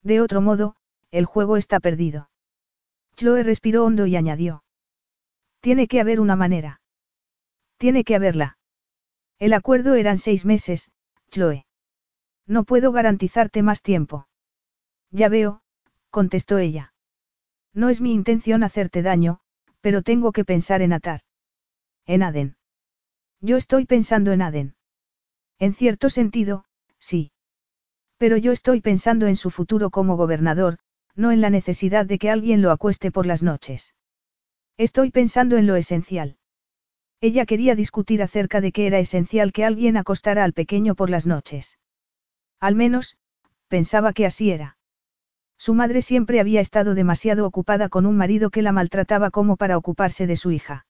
De 0.03 0.21
otro 0.21 0.41
modo, 0.41 0.75
el 1.11 1.25
juego 1.25 1.57
está 1.57 1.79
perdido. 1.79 2.29
Chloe 3.15 3.43
respiró 3.43 3.85
hondo 3.85 4.05
y 4.05 4.15
añadió. 4.15 4.63
Tiene 5.61 5.87
que 5.87 5.99
haber 5.99 6.19
una 6.19 6.35
manera. 6.35 6.81
Tiene 7.77 8.03
que 8.03 8.15
haberla. 8.15 8.57
El 9.39 9.53
acuerdo 9.53 9.95
eran 9.95 10.17
seis 10.17 10.45
meses, 10.45 10.91
Chloe. 11.29 11.65
No 12.45 12.63
puedo 12.63 12.91
garantizarte 12.91 13.63
más 13.63 13.81
tiempo. 13.81 14.27
Ya 15.11 15.29
veo, 15.29 15.61
contestó 16.09 16.57
ella. 16.57 16.93
No 17.73 17.89
es 17.89 18.01
mi 18.01 18.13
intención 18.13 18.63
hacerte 18.63 19.01
daño, 19.01 19.39
Pero 19.81 20.01
tengo 20.01 20.31
que 20.31 20.45
pensar 20.45 20.81
en 20.81 20.93
Atar. 20.93 21.21
En 22.05 22.23
Aden. 22.23 22.55
Yo 23.39 23.57
estoy 23.57 23.85
pensando 23.85 24.31
en 24.31 24.41
Aden. 24.41 24.75
En 25.59 25.73
cierto 25.73 26.09
sentido, 26.09 26.65
sí. 26.99 27.31
Pero 28.17 28.38
yo 28.38 28.51
estoy 28.51 28.81
pensando 28.81 29.27
en 29.27 29.35
su 29.35 29.49
futuro 29.49 29.89
como 29.89 30.17
gobernador, 30.17 30.80
no 31.15 31.31
en 31.31 31.41
la 31.41 31.49
necesidad 31.49 32.05
de 32.05 32.17
que 32.17 32.30
alguien 32.30 32.61
lo 32.61 32.71
acueste 32.71 33.11
por 33.11 33.25
las 33.25 33.43
noches. 33.43 33.93
Estoy 34.77 35.11
pensando 35.11 35.57
en 35.57 35.67
lo 35.67 35.75
esencial. 35.75 36.38
Ella 37.21 37.45
quería 37.45 37.75
discutir 37.75 38.21
acerca 38.21 38.59
de 38.59 38.71
que 38.71 38.88
era 38.88 38.99
esencial 38.99 39.53
que 39.53 39.63
alguien 39.63 39.95
acostara 39.95 40.43
al 40.43 40.53
pequeño 40.53 40.95
por 40.95 41.09
las 41.09 41.25
noches. 41.25 41.77
Al 42.59 42.75
menos, 42.75 43.17
pensaba 43.67 44.13
que 44.13 44.25
así 44.25 44.51
era. 44.51 44.77
Su 45.57 45.73
madre 45.73 46.01
siempre 46.01 46.41
había 46.41 46.59
estado 46.59 46.95
demasiado 46.95 47.45
ocupada 47.45 47.88
con 47.88 48.05
un 48.05 48.17
marido 48.17 48.49
que 48.49 48.61
la 48.61 48.73
maltrataba 48.73 49.31
como 49.31 49.55
para 49.55 49.77
ocuparse 49.77 50.27
de 50.27 50.35
su 50.35 50.51
hija. 50.51 50.85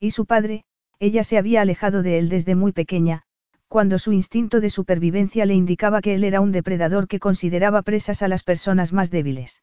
Y 0.00 0.10
su 0.10 0.26
padre, 0.26 0.64
ella 0.98 1.24
se 1.24 1.38
había 1.38 1.62
alejado 1.62 2.02
de 2.02 2.18
él 2.18 2.28
desde 2.28 2.54
muy 2.54 2.72
pequeña, 2.72 3.22
cuando 3.68 3.98
su 3.98 4.12
instinto 4.12 4.60
de 4.60 4.70
supervivencia 4.70 5.44
le 5.46 5.54
indicaba 5.54 6.00
que 6.00 6.14
él 6.14 6.24
era 6.24 6.40
un 6.40 6.52
depredador 6.52 7.08
que 7.08 7.20
consideraba 7.20 7.82
presas 7.82 8.22
a 8.22 8.28
las 8.28 8.42
personas 8.42 8.92
más 8.92 9.10
débiles. 9.10 9.62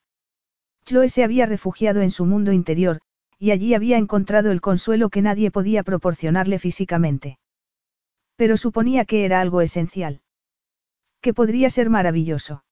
Chloe 0.85 1.09
se 1.09 1.23
había 1.23 1.45
refugiado 1.45 2.01
en 2.01 2.11
su 2.11 2.25
mundo 2.25 2.51
interior, 2.51 2.99
y 3.39 3.51
allí 3.51 3.73
había 3.73 3.97
encontrado 3.97 4.51
el 4.51 4.61
consuelo 4.61 5.09
que 5.09 5.21
nadie 5.21 5.51
podía 5.51 5.83
proporcionarle 5.83 6.59
físicamente. 6.59 7.39
Pero 8.35 8.57
suponía 8.57 9.05
que 9.05 9.25
era 9.25 9.41
algo 9.41 9.61
esencial. 9.61 10.21
Que 11.21 11.33
podría 11.33 11.69
ser 11.69 11.89
maravilloso. 11.89 12.63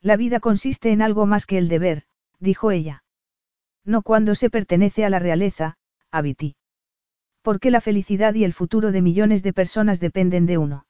La 0.00 0.16
vida 0.16 0.40
consiste 0.40 0.90
en 0.90 1.02
algo 1.02 1.26
más 1.26 1.46
que 1.46 1.58
el 1.58 1.68
deber, 1.68 2.04
dijo 2.40 2.70
ella. 2.70 3.04
No 3.84 4.02
cuando 4.02 4.34
se 4.34 4.50
pertenece 4.50 5.04
a 5.04 5.10
la 5.10 5.18
realeza, 5.18 5.76
Abiti. 6.10 6.57
Porque 7.42 7.70
la 7.70 7.80
felicidad 7.80 8.34
y 8.34 8.44
el 8.44 8.52
futuro 8.52 8.92
de 8.92 9.02
millones 9.02 9.42
de 9.42 9.52
personas 9.52 10.00
dependen 10.00 10.46
de 10.46 10.58
uno. 10.58 10.86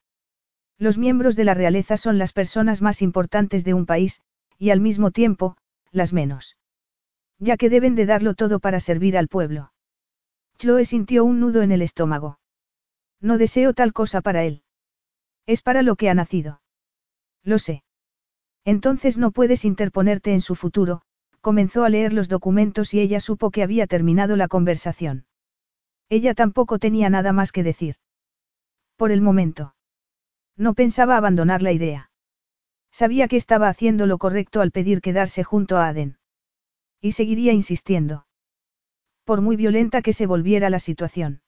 Los 0.78 0.98
miembros 0.98 1.36
de 1.36 1.44
la 1.44 1.54
realeza 1.54 1.96
son 1.96 2.18
las 2.18 2.32
personas 2.32 2.82
más 2.82 3.02
importantes 3.02 3.64
de 3.64 3.74
un 3.74 3.86
país, 3.86 4.22
y 4.58 4.70
al 4.70 4.80
mismo 4.80 5.10
tiempo, 5.10 5.56
las 5.90 6.12
menos 6.12 6.58
ya 7.38 7.56
que 7.56 7.70
deben 7.70 7.94
de 7.94 8.06
darlo 8.06 8.34
todo 8.34 8.58
para 8.58 8.80
servir 8.80 9.16
al 9.16 9.28
pueblo. 9.28 9.72
Chloe 10.58 10.84
sintió 10.84 11.24
un 11.24 11.40
nudo 11.40 11.62
en 11.62 11.70
el 11.70 11.82
estómago. 11.82 12.38
No 13.20 13.38
deseo 13.38 13.74
tal 13.74 13.92
cosa 13.92 14.20
para 14.20 14.44
él. 14.44 14.62
Es 15.46 15.62
para 15.62 15.82
lo 15.82 15.96
que 15.96 16.10
ha 16.10 16.14
nacido. 16.14 16.60
Lo 17.44 17.58
sé. 17.58 17.84
Entonces 18.64 19.18
no 19.18 19.30
puedes 19.30 19.64
interponerte 19.64 20.32
en 20.32 20.40
su 20.40 20.56
futuro, 20.56 21.02
comenzó 21.40 21.84
a 21.84 21.88
leer 21.88 22.12
los 22.12 22.28
documentos 22.28 22.92
y 22.92 23.00
ella 23.00 23.20
supo 23.20 23.50
que 23.50 23.62
había 23.62 23.86
terminado 23.86 24.36
la 24.36 24.48
conversación. 24.48 25.24
Ella 26.08 26.34
tampoco 26.34 26.78
tenía 26.78 27.10
nada 27.10 27.32
más 27.32 27.52
que 27.52 27.62
decir. 27.62 27.96
Por 28.96 29.12
el 29.12 29.20
momento. 29.20 29.74
No 30.56 30.74
pensaba 30.74 31.16
abandonar 31.16 31.62
la 31.62 31.72
idea. 31.72 32.10
Sabía 32.90 33.28
que 33.28 33.36
estaba 33.36 33.68
haciendo 33.68 34.06
lo 34.06 34.18
correcto 34.18 34.60
al 34.60 34.72
pedir 34.72 35.00
quedarse 35.00 35.44
junto 35.44 35.76
a 35.76 35.88
Aden. 35.88 36.18
Y 37.00 37.12
seguiría 37.12 37.52
insistiendo. 37.52 38.26
Por 39.24 39.40
muy 39.40 39.56
violenta 39.56 40.02
que 40.02 40.12
se 40.12 40.26
volviera 40.26 40.70
la 40.70 40.78
situación. 40.78 41.42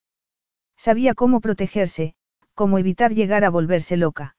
Sabía 0.77 1.15
cómo 1.15 1.41
protegerse, 1.41 2.15
cómo 2.55 2.79
evitar 2.79 3.15
llegar 3.15 3.45
a 3.45 3.51
volverse 3.51 3.97
loca. 3.97 4.37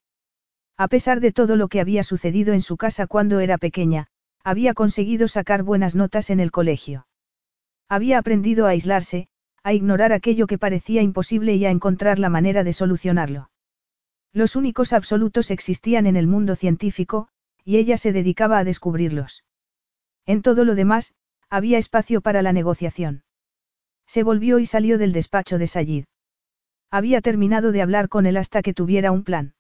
A 0.77 0.87
pesar 0.87 1.19
de 1.19 1.31
todo 1.31 1.55
lo 1.55 1.67
que 1.67 1.81
había 1.81 2.03
sucedido 2.03 2.53
en 2.53 2.61
su 2.61 2.77
casa 2.77 3.07
cuando 3.07 3.39
era 3.39 3.57
pequeña, 3.57 4.07
había 4.43 4.73
conseguido 4.73 5.27
sacar 5.27 5.63
buenas 5.63 5.95
notas 5.95 6.29
en 6.29 6.39
el 6.39 6.51
colegio. 6.51 7.07
Había 7.89 8.19
aprendido 8.19 8.65
a 8.65 8.69
aislarse, 8.69 9.27
a 9.63 9.73
ignorar 9.73 10.13
aquello 10.13 10.47
que 10.47 10.57
parecía 10.57 11.01
imposible 11.01 11.55
y 11.55 11.65
a 11.65 11.71
encontrar 11.71 12.19
la 12.19 12.29
manera 12.29 12.63
de 12.63 12.73
solucionarlo. 12.73 13.49
Los 14.33 14.55
únicos 14.55 14.93
absolutos 14.93 15.51
existían 15.51 16.07
en 16.07 16.15
el 16.15 16.27
mundo 16.27 16.55
científico, 16.55 17.27
y 17.63 17.77
ella 17.77 17.97
se 17.97 18.11
dedicaba 18.11 18.57
a 18.57 18.63
descubrirlos. 18.63 19.43
En 20.25 20.41
todo 20.41 20.65
lo 20.65 20.75
demás, 20.75 21.13
había 21.49 21.77
espacio 21.77 22.21
para 22.21 22.41
la 22.41 22.53
negociación. 22.53 23.23
Se 24.07 24.23
volvió 24.23 24.59
y 24.59 24.65
salió 24.65 24.97
del 24.97 25.11
despacho 25.11 25.57
de 25.57 25.67
Sayid. 25.67 26.05
Había 26.89 27.21
terminado 27.21 27.71
de 27.71 27.81
hablar 27.81 28.09
con 28.09 28.25
él 28.25 28.37
hasta 28.37 28.61
que 28.61 28.73
tuviera 28.73 29.11
un 29.11 29.23
plan. 29.23 29.53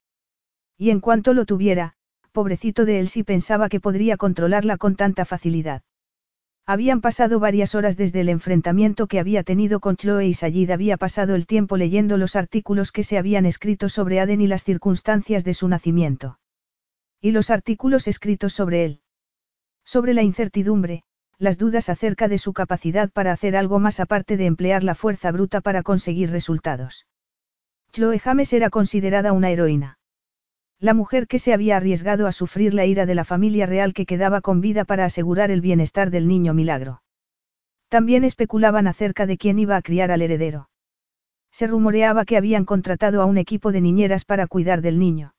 Y 0.77 0.89
en 0.89 0.99
cuanto 0.99 1.33
lo 1.33 1.45
tuviera, 1.45 1.95
pobrecito 2.31 2.85
de 2.85 2.99
él 2.99 3.07
sí 3.07 3.23
pensaba 3.23 3.69
que 3.69 3.79
podría 3.79 4.17
controlarla 4.17 4.77
con 4.77 4.95
tanta 4.95 5.25
facilidad. 5.25 5.83
Habían 6.65 7.01
pasado 7.01 7.39
varias 7.39 7.75
horas 7.75 7.97
desde 7.97 8.21
el 8.21 8.29
enfrentamiento 8.29 9.07
que 9.07 9.19
había 9.19 9.43
tenido 9.43 9.79
con 9.79 9.97
Chloe 9.97 10.27
y 10.27 10.33
Sayid 10.33 10.69
había 10.69 10.97
pasado 10.97 11.35
el 11.35 11.47
tiempo 11.47 11.75
leyendo 11.75 12.17
los 12.17 12.35
artículos 12.35 12.91
que 12.91 13.03
se 13.03 13.17
habían 13.17 13.45
escrito 13.45 13.89
sobre 13.89 14.19
Aden 14.19 14.41
y 14.41 14.47
las 14.47 14.63
circunstancias 14.63 15.43
de 15.43 15.53
su 15.53 15.67
nacimiento. 15.67 16.39
Y 17.19 17.31
los 17.31 17.49
artículos 17.49 18.07
escritos 18.07 18.53
sobre 18.53 18.85
él. 18.85 19.01
Sobre 19.83 20.13
la 20.13 20.21
incertidumbre, 20.21 21.03
las 21.37 21.57
dudas 21.57 21.89
acerca 21.89 22.27
de 22.27 22.37
su 22.37 22.53
capacidad 22.53 23.09
para 23.09 23.31
hacer 23.31 23.55
algo 23.55 23.79
más 23.79 23.99
aparte 23.99 24.37
de 24.37 24.45
emplear 24.45 24.83
la 24.83 24.93
fuerza 24.93 25.31
bruta 25.31 25.61
para 25.61 25.81
conseguir 25.81 26.29
resultados. 26.29 27.07
Chloe 27.91 28.19
James 28.19 28.53
era 28.53 28.69
considerada 28.69 29.33
una 29.33 29.49
heroína. 29.49 29.97
La 30.81 30.95
mujer 30.95 31.27
que 31.27 31.37
se 31.37 31.53
había 31.53 31.77
arriesgado 31.77 32.25
a 32.25 32.31
sufrir 32.31 32.73
la 32.73 32.87
ira 32.87 33.05
de 33.05 33.13
la 33.13 33.23
familia 33.23 33.67
real 33.67 33.93
que 33.93 34.07
quedaba 34.07 34.41
con 34.41 34.61
vida 34.61 34.83
para 34.83 35.05
asegurar 35.05 35.51
el 35.51 35.61
bienestar 35.61 36.09
del 36.09 36.27
niño 36.27 36.55
milagro. 36.55 37.03
También 37.87 38.23
especulaban 38.23 38.87
acerca 38.87 39.27
de 39.27 39.37
quién 39.37 39.59
iba 39.59 39.75
a 39.75 39.83
criar 39.83 40.09
al 40.09 40.23
heredero. 40.23 40.71
Se 41.51 41.67
rumoreaba 41.67 42.25
que 42.25 42.35
habían 42.35 42.65
contratado 42.65 43.21
a 43.21 43.25
un 43.25 43.37
equipo 43.37 43.71
de 43.71 43.79
niñeras 43.79 44.25
para 44.25 44.47
cuidar 44.47 44.81
del 44.81 44.97
niño. 44.97 45.35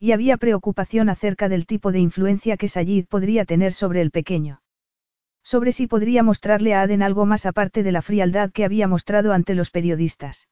Y 0.00 0.12
había 0.12 0.38
preocupación 0.38 1.10
acerca 1.10 1.50
del 1.50 1.66
tipo 1.66 1.92
de 1.92 1.98
influencia 1.98 2.56
que 2.56 2.68
Sayid 2.68 3.04
podría 3.04 3.44
tener 3.44 3.74
sobre 3.74 4.00
el 4.00 4.10
pequeño. 4.10 4.62
Sobre 5.42 5.72
si 5.72 5.86
podría 5.86 6.22
mostrarle 6.22 6.72
a 6.72 6.80
Aden 6.80 7.02
algo 7.02 7.26
más 7.26 7.44
aparte 7.44 7.82
de 7.82 7.92
la 7.92 8.00
frialdad 8.00 8.50
que 8.50 8.64
había 8.64 8.88
mostrado 8.88 9.34
ante 9.34 9.54
los 9.54 9.70
periodistas. 9.70 10.48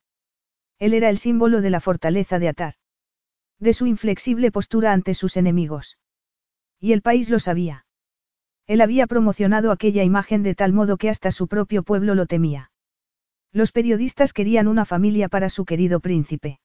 Él 0.78 0.92
era 0.92 1.08
el 1.08 1.16
símbolo 1.16 1.62
de 1.62 1.70
la 1.70 1.80
fortaleza 1.80 2.38
de 2.38 2.48
Atar. 2.48 2.74
De 3.62 3.74
su 3.74 3.86
inflexible 3.86 4.50
postura 4.50 4.92
ante 4.92 5.14
sus 5.14 5.36
enemigos. 5.36 5.96
Y 6.80 6.90
el 6.90 7.00
país 7.00 7.30
lo 7.30 7.38
sabía. 7.38 7.86
Él 8.66 8.80
había 8.80 9.06
promocionado 9.06 9.70
aquella 9.70 10.02
imagen 10.02 10.42
de 10.42 10.56
tal 10.56 10.72
modo 10.72 10.96
que 10.96 11.08
hasta 11.08 11.30
su 11.30 11.46
propio 11.46 11.84
pueblo 11.84 12.16
lo 12.16 12.26
temía. 12.26 12.72
Los 13.52 13.70
periodistas 13.70 14.32
querían 14.32 14.66
una 14.66 14.84
familia 14.84 15.28
para 15.28 15.48
su 15.48 15.64
querido 15.64 16.00
príncipe. 16.00 16.58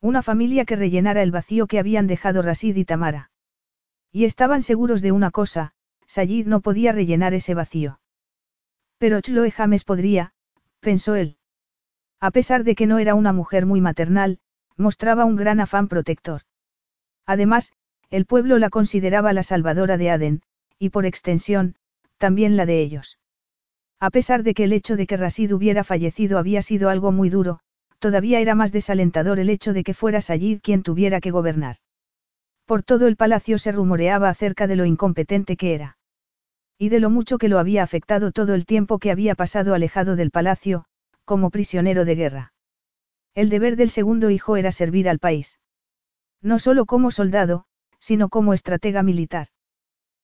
Una 0.00 0.22
familia 0.22 0.64
que 0.64 0.76
rellenara 0.76 1.24
el 1.24 1.32
vacío 1.32 1.66
que 1.66 1.80
habían 1.80 2.06
dejado 2.06 2.40
Rasid 2.40 2.76
y 2.76 2.84
Tamara. 2.84 3.32
Y 4.12 4.24
estaban 4.24 4.62
seguros 4.62 5.02
de 5.02 5.10
una 5.10 5.32
cosa, 5.32 5.72
Sayid 6.06 6.46
no 6.46 6.60
podía 6.60 6.92
rellenar 6.92 7.34
ese 7.34 7.54
vacío. 7.54 7.98
Pero 8.96 9.20
Chloe 9.22 9.50
James 9.50 9.82
podría, 9.82 10.34
pensó 10.78 11.16
él. 11.16 11.36
A 12.20 12.30
pesar 12.30 12.62
de 12.62 12.76
que 12.76 12.86
no 12.86 13.00
era 13.00 13.16
una 13.16 13.32
mujer 13.32 13.66
muy 13.66 13.80
maternal, 13.80 14.38
mostraba 14.76 15.24
un 15.24 15.36
gran 15.36 15.60
afán 15.60 15.88
protector. 15.88 16.42
Además, 17.26 17.72
el 18.10 18.26
pueblo 18.26 18.58
la 18.58 18.70
consideraba 18.70 19.32
la 19.32 19.42
salvadora 19.42 19.96
de 19.96 20.10
Aden, 20.10 20.42
y 20.78 20.90
por 20.90 21.06
extensión, 21.06 21.76
también 22.18 22.56
la 22.56 22.66
de 22.66 22.80
ellos. 22.80 23.18
A 24.00 24.10
pesar 24.10 24.42
de 24.42 24.54
que 24.54 24.64
el 24.64 24.72
hecho 24.72 24.96
de 24.96 25.06
que 25.06 25.16
Rasid 25.16 25.54
hubiera 25.54 25.84
fallecido 25.84 26.38
había 26.38 26.60
sido 26.60 26.88
algo 26.88 27.12
muy 27.12 27.30
duro, 27.30 27.60
todavía 28.00 28.40
era 28.40 28.54
más 28.54 28.72
desalentador 28.72 29.38
el 29.38 29.48
hecho 29.48 29.72
de 29.72 29.84
que 29.84 29.94
fuera 29.94 30.20
Sayid 30.20 30.60
quien 30.60 30.82
tuviera 30.82 31.20
que 31.20 31.30
gobernar. 31.30 31.76
Por 32.66 32.82
todo 32.82 33.06
el 33.06 33.16
palacio 33.16 33.58
se 33.58 33.70
rumoreaba 33.70 34.28
acerca 34.28 34.66
de 34.66 34.76
lo 34.76 34.84
incompetente 34.84 35.56
que 35.56 35.74
era. 35.74 35.98
Y 36.78 36.88
de 36.88 36.98
lo 36.98 37.10
mucho 37.10 37.38
que 37.38 37.48
lo 37.48 37.60
había 37.60 37.82
afectado 37.84 38.32
todo 38.32 38.54
el 38.54 38.66
tiempo 38.66 38.98
que 38.98 39.12
había 39.12 39.36
pasado 39.36 39.72
alejado 39.72 40.16
del 40.16 40.32
palacio, 40.32 40.84
como 41.24 41.50
prisionero 41.50 42.04
de 42.04 42.14
guerra. 42.16 42.52
El 43.34 43.48
deber 43.48 43.76
del 43.76 43.90
segundo 43.90 44.30
hijo 44.30 44.56
era 44.56 44.72
servir 44.72 45.08
al 45.08 45.18
país. 45.18 45.58
No 46.42 46.58
solo 46.58 46.84
como 46.86 47.10
soldado, 47.10 47.64
sino 47.98 48.28
como 48.28 48.52
estratega 48.52 49.02
militar. 49.02 49.48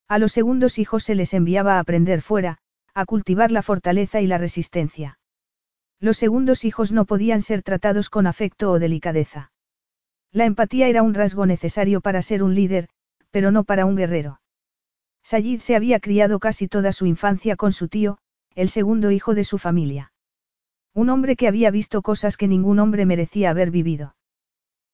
A 0.09 0.19
los 0.19 0.33
segundos 0.33 0.79
hijos 0.79 1.05
se 1.05 1.15
les 1.15 1.33
enviaba 1.33 1.77
a 1.77 1.79
aprender 1.81 2.23
fuera, 2.23 2.59
a 2.95 3.05
cultivar 3.05 3.53
la 3.53 3.63
fortaleza 3.63 4.21
y 4.21 4.27
la 4.27 4.39
resistencia. 4.39 5.19
Los 6.01 6.17
segundos 6.17 6.65
hijos 6.65 6.93
no 6.93 7.05
podían 7.05 7.43
ser 7.43 7.63
tratados 7.63 8.11
con 8.11 8.27
afecto 8.27 8.71
o 8.71 8.79
delicadeza. 8.79 9.53
La 10.33 10.45
empatía 10.45 10.89
era 10.89 11.03
un 11.03 11.15
rasgo 11.15 11.47
necesario 11.47 12.01
para 12.01 12.23
ser 12.23 12.43
un 12.43 12.55
líder, 12.55 12.89
pero 13.31 13.51
no 13.51 13.65
para 13.65 13.87
un 13.87 13.97
guerrero. 13.97 14.41
Sayid 15.23 15.61
se 15.61 15.77
había 15.77 16.01
criado 16.01 16.39
casi 16.39 16.69
toda 16.69 16.93
su 16.93 17.07
infancia 17.07 17.57
con 17.57 17.73
su 17.73 17.89
tío, 17.89 18.19
el 18.55 18.69
segundo 18.69 19.11
hijo 19.11 19.35
de 19.35 19.45
su 19.45 19.59
familia. 19.59 20.13
Un 20.99 21.11
hombre 21.11 21.37
que 21.37 21.47
había 21.47 21.71
visto 21.71 22.03
cosas 22.03 22.37
que 22.37 22.49
ningún 22.49 22.81
hombre 22.81 23.07
merecía 23.07 23.51
haber 23.51 23.71
vivido. 23.71 24.17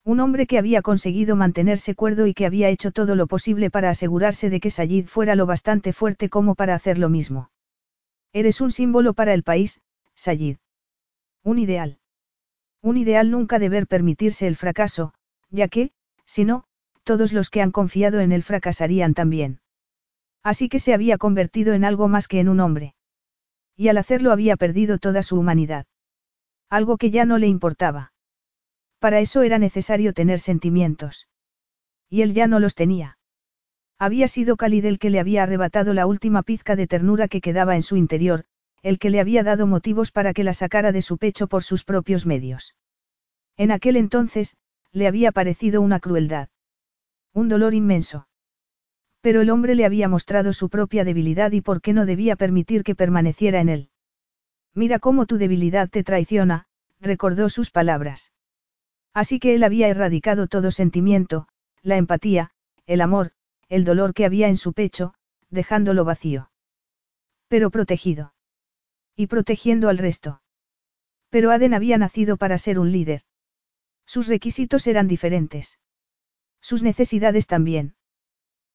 Un 0.05 0.21
hombre 0.21 0.47
que 0.47 0.59
había 0.59 0.83
conseguido 0.83 1.35
mantenerse 1.35 1.95
cuerdo 1.95 2.27
y 2.27 2.35
que 2.35 2.45
había 2.45 2.69
hecho 2.69 2.91
todo 2.91 3.15
lo 3.15 3.27
posible 3.27 3.71
para 3.71 3.89
asegurarse 3.89 4.51
de 4.51 4.61
que 4.61 4.71
Sayid 4.71 5.07
fuera 5.07 5.35
lo 5.35 5.47
bastante 5.47 5.95
fuerte 5.95 6.29
como 6.29 6.57
para 6.57 6.75
hacer 6.75 6.99
lo 6.99 7.09
mismo. 7.09 7.49
Eres 8.35 8.61
un 8.61 8.71
símbolo 8.71 9.15
para 9.15 9.33
el 9.33 9.45
país, 9.45 9.81
Sayid. 10.15 10.59
Un 11.43 11.59
ideal. 11.59 11.97
Un 12.83 12.99
ideal 12.99 13.31
nunca 13.31 13.59
deber 13.59 13.87
permitirse 13.87 14.47
el 14.47 14.57
fracaso, 14.57 15.15
ya 15.49 15.69
que, 15.69 15.91
si 16.27 16.45
no, 16.45 16.65
todos 17.03 17.33
los 17.33 17.49
que 17.49 17.63
han 17.63 17.71
confiado 17.71 18.21
en 18.21 18.33
él 18.33 18.43
fracasarían 18.43 19.15
también. 19.15 19.63
Así 20.43 20.69
que 20.69 20.81
se 20.81 20.93
había 20.93 21.17
convertido 21.17 21.73
en 21.73 21.83
algo 21.83 22.09
más 22.09 22.29
que 22.29 22.41
en 22.41 22.51
un 22.51 22.61
hombre. 22.61 22.95
Y 23.75 23.89
al 23.89 23.97
hacerlo 23.97 24.33
había 24.33 24.59
perdido 24.59 24.99
toda 24.99 25.23
su 25.23 25.41
humanidad. 25.41 25.87
Algo 26.79 26.97
que 26.97 27.13
ya 27.13 27.25
no 27.25 27.39
le 27.39 27.47
importaba. 27.47 28.13
Para 28.99 29.21
eso 29.21 29.43
era 29.43 29.59
necesario 29.59 30.13
tener 30.13 30.41
sentimientos. 30.41 31.29
Y 32.11 32.23
él 32.23 32.35
ya 32.35 32.49
no 32.49 32.59
los 32.59 32.75
tenía. 32.75 33.17
Había 33.97 34.27
sido 34.27 34.57
Khalid 34.57 34.85
el 34.87 34.99
que 34.99 35.09
le 35.09 35.21
había 35.21 35.45
arrebatado 35.45 35.95
la 35.95 36.07
última 36.07 36.43
pizca 36.43 36.75
de 36.75 36.89
ternura 36.89 37.29
que 37.29 37.41
quedaba 37.41 37.77
en 37.77 37.85
su 37.85 37.95
interior, 37.97 38.47
el 38.83 38.99
que 38.99 39.11
le 39.11 39.21
había 39.21 39.45
dado 39.45 39.69
motivos 39.69 40.11
para 40.11 40.33
que 40.33 40.43
la 40.43 40.53
sacara 40.53 40.91
de 40.91 41.01
su 41.01 41.17
pecho 41.17 41.47
por 41.47 41.63
sus 41.63 41.85
propios 41.85 42.27
medios. 42.27 42.75
En 43.57 43.71
aquel 43.71 43.97
entonces, 43.97 44.57
le 44.91 45.07
había 45.07 45.31
parecido 45.31 45.81
una 45.81 46.01
crueldad. 46.01 46.49
Un 47.33 47.49
dolor 47.49 47.75
inmenso. 47.75 48.27
Pero 49.21 49.43
el 49.43 49.51
hombre 49.51 49.77
le 49.77 49.85
había 49.85 50.09
mostrado 50.09 50.53
su 50.53 50.69
propia 50.71 51.05
debilidad 51.05 51.53
y 51.53 51.61
por 51.61 51.81
qué 51.81 51.93
no 51.93 52.05
debía 52.05 52.35
permitir 52.35 52.83
que 52.83 52.97
permaneciera 52.97 53.61
en 53.61 53.69
él. 53.69 53.91
Mira 54.75 54.99
cómo 54.99 55.27
tu 55.27 55.39
debilidad 55.39 55.89
te 55.89 56.03
traiciona, 56.03 56.67
recordó 57.01 57.49
sus 57.49 57.71
palabras. 57.71 58.33
Así 59.13 59.39
que 59.39 59.55
él 59.55 59.63
había 59.63 59.89
erradicado 59.89 60.49
todo 60.49 60.71
sentimiento, 60.73 61.47
la 61.83 61.97
empatía, 61.97 62.51
el 62.87 63.01
amor, 63.01 63.33
el 63.69 63.85
dolor 63.85 64.15
que 64.15 64.25
había 64.25 64.49
en 64.49 64.57
su 64.57 64.73
pecho, 64.73 65.15
dejándolo 65.51 66.05
vacío. 66.05 66.51
Pero 67.49 67.71
protegido. 67.71 68.35
Y 69.15 69.29
protegiendo 69.29 69.89
al 69.89 69.99
resto. 69.99 70.43
Pero 71.31 71.53
Aden 71.53 71.75
había 71.75 71.99
nacido 71.99 72.37
para 72.37 72.59
ser 72.59 72.79
un 72.79 72.91
líder. 72.91 73.23
Sus 74.07 74.27
requisitos 74.27 74.87
eran 74.87 75.07
diferentes. 75.07 75.79
Sus 76.61 76.83
necesidades 76.83 77.47
también. 77.47 77.95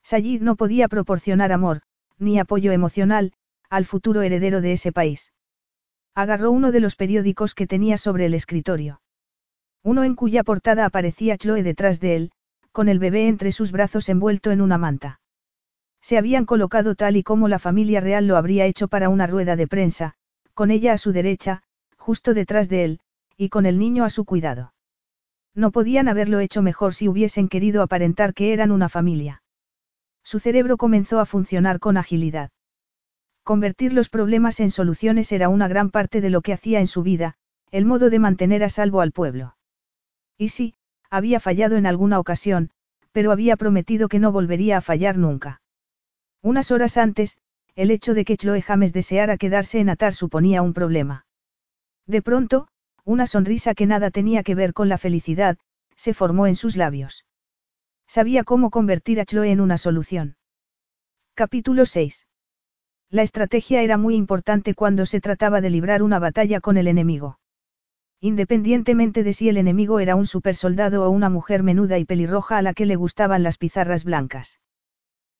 Sayid 0.04 0.42
no 0.42 0.56
podía 0.56 0.88
proporcionar 0.88 1.52
amor, 1.52 1.82
ni 2.18 2.40
apoyo 2.40 2.72
emocional, 2.72 3.34
al 3.70 3.86
futuro 3.86 4.22
heredero 4.22 4.62
de 4.62 4.74
ese 4.74 4.92
país. 4.92 5.34
Agarró 6.20 6.52
uno 6.52 6.74
de 6.74 6.82
los 6.82 6.98
periódicos 6.98 7.56
que 7.56 7.66
tenía 7.66 7.98
sobre 7.98 8.26
el 8.26 8.34
escritorio. 8.34 9.00
Uno 9.86 10.04
en 10.04 10.16
cuya 10.16 10.44
portada 10.44 10.84
aparecía 10.84 11.38
Chloe 11.38 11.64
detrás 11.64 12.02
de 12.02 12.18
él, 12.18 12.32
con 12.74 12.90
el 12.90 13.00
bebé 13.00 13.30
entre 13.30 13.54
sus 13.54 13.72
brazos 13.72 14.10
envuelto 14.10 14.52
en 14.52 14.60
una 14.60 14.78
manta. 14.78 15.22
Se 16.02 16.18
habían 16.18 16.44
colocado 16.44 16.96
tal 16.96 17.16
y 17.16 17.24
como 17.24 17.48
la 17.48 17.58
familia 17.58 18.02
real 18.02 18.28
lo 18.28 18.36
habría 18.36 18.66
hecho 18.66 18.90
para 18.90 19.08
una 19.08 19.28
rueda 19.28 19.56
de 19.56 19.66
prensa, 19.70 20.14
con 20.54 20.72
ella 20.72 20.91
a 20.91 20.98
su 20.98 21.14
derecha, 21.14 21.64
justo 21.96 22.34
detrás 22.34 22.68
de 22.68 22.84
él, 22.84 23.00
y 23.38 23.48
con 23.48 23.66
el 23.66 23.80
niño 23.80 24.04
a 24.04 24.10
su 24.10 24.26
cuidado. 24.26 24.74
No 25.56 25.72
podían 25.72 26.10
haberlo 26.10 26.41
hecho 26.41 26.62
mejor 26.62 26.94
si 26.94 27.08
hubiesen 27.08 27.48
querido 27.48 27.82
aparentar 27.82 28.34
que 28.34 28.52
eran 28.52 28.72
una 28.72 28.90
familia. 28.90 29.41
Su 30.26 30.40
cerebro 30.40 30.76
comenzó 30.76 31.22
a 31.22 31.26
funcionar 31.26 31.80
con 31.80 31.96
agilidad. 31.96 32.50
Convertir 33.50 33.94
los 33.94 34.10
problemas 34.10 34.60
en 34.60 34.70
soluciones 34.70 35.32
era 35.32 35.50
una 35.50 35.68
gran 35.68 35.90
parte 35.90 36.22
de 36.22 36.30
lo 36.30 36.42
que 36.42 36.54
hacía 36.54 36.82
en 36.82 36.86
su 36.86 37.02
vida, 37.02 37.34
el 37.72 37.84
modo 37.84 38.12
de 38.12 38.20
mantener 38.20 38.64
a 38.64 38.70
salvo 38.70 39.02
al 39.02 39.12
pueblo. 39.12 39.58
Y 40.38 40.50
sí, 40.50 40.76
había 41.10 41.40
fallado 41.40 41.76
en 41.76 41.88
alguna 41.88 42.20
ocasión, 42.20 42.70
pero 43.12 43.32
había 43.32 43.58
prometido 43.58 44.08
que 44.08 44.20
no 44.20 44.32
volvería 44.32 44.78
a 44.78 44.82
fallar 44.82 45.18
nunca. 45.18 45.64
Unas 46.44 46.70
horas 46.70 46.96
antes, 46.98 47.40
el 47.74 47.90
hecho 47.90 48.14
de 48.14 48.24
que 48.24 48.38
Chloe 48.38 48.62
James 48.62 48.94
deseara 48.94 49.36
quedarse 49.36 49.80
en 49.80 49.90
Atar 49.90 50.14
suponía 50.14 50.62
un 50.62 50.76
problema. 50.76 51.26
De 52.06 52.22
pronto, 52.22 52.68
una 53.04 53.26
sonrisa 53.26 53.74
que 53.74 53.88
nada 53.88 54.12
tenía 54.12 54.44
que 54.44 54.54
ver 54.54 54.74
con 54.74 54.90
la 54.90 55.00
felicidad, 55.00 55.58
se 55.96 56.14
formó 56.14 56.46
en 56.46 56.56
sus 56.56 56.78
labios. 56.78 57.26
Sabía 58.06 58.44
cómo 58.44 58.70
convertir 58.70 59.20
a 59.20 59.26
Chloe 59.26 59.50
en 59.50 59.60
una 59.60 59.80
solución. 59.80 60.38
Capítulo 61.34 61.88
6. 61.88 62.28
La 63.11 63.23
estrategia 63.23 63.81
era 63.81 63.98
muy 63.98 64.15
importante 64.15 64.76
cuando 64.76 65.07
se 65.07 65.19
trataba 65.19 65.61
de 65.61 65.72
librar 65.72 66.03
una 66.03 66.19
batalla 66.19 66.61
con 66.61 66.77
el 66.77 66.88
enemigo. 66.88 67.40
Independientemente 68.22 69.23
de 69.23 69.34
si 69.34 69.49
el 69.49 69.57
enemigo 69.57 69.99
era 69.99 70.15
un 70.15 70.27
supersoldado 70.27 71.03
o 71.03 71.10
una 71.10 71.30
mujer 71.30 71.64
menuda 71.64 71.98
y 71.98 72.06
pelirroja 72.06 72.57
a 72.57 72.61
la 72.61 72.76
que 72.76 72.86
le 72.86 72.95
gustaban 72.95 73.41
las 73.41 73.57
pizarras 73.57 74.03
blancas. 74.03 74.60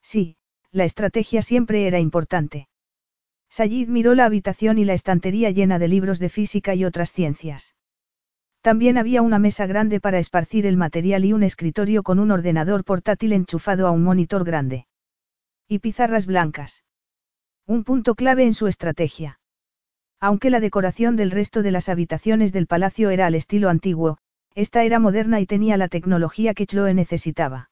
Sí, 0.02 0.38
la 0.72 0.84
estrategia 0.84 1.44
siempre 1.44 1.86
era 1.86 2.00
importante. 2.00 2.70
Sayid 3.50 3.88
miró 3.88 4.16
la 4.16 4.26
habitación 4.26 4.80
y 4.80 4.86
la 4.86 4.94
estantería 4.94 5.52
llena 5.52 5.78
de 5.78 5.90
libros 5.90 6.18
de 6.18 6.30
física 6.30 6.74
y 6.74 6.86
otras 6.86 7.12
ciencias. 7.12 7.76
También 8.62 8.98
había 8.98 9.22
una 9.22 9.38
mesa 9.38 9.68
grande 9.68 10.00
para 10.00 10.18
esparcir 10.18 10.66
el 10.66 10.76
material 10.76 11.24
y 11.24 11.34
un 11.34 11.44
escritorio 11.44 12.02
con 12.02 12.18
un 12.18 12.32
ordenador 12.32 12.84
portátil 12.84 13.34
enchufado 13.34 13.86
a 13.86 13.92
un 13.92 14.04
monitor 14.04 14.44
grande. 14.44 14.88
Y 15.68 15.80
pizarras 15.80 16.26
blancas. 16.26 16.84
Un 17.70 17.84
punto 17.84 18.16
clave 18.16 18.46
en 18.46 18.56
su 18.56 18.66
estrategia. 18.66 19.40
Aunque 20.20 20.50
la 20.50 20.60
decoración 20.60 21.16
del 21.16 21.30
resto 21.30 21.62
de 21.62 21.70
las 21.70 21.88
habitaciones 21.88 22.52
del 22.52 22.66
palacio 22.66 23.12
era 23.12 23.28
al 23.28 23.36
estilo 23.36 23.70
antiguo, 23.70 24.18
esta 24.56 24.84
era 24.84 24.98
moderna 24.98 25.40
y 25.40 25.46
tenía 25.46 25.78
la 25.78 25.88
tecnología 25.88 26.56
que 26.56 26.66
Chloe 26.66 26.96
necesitaba. 26.96 27.70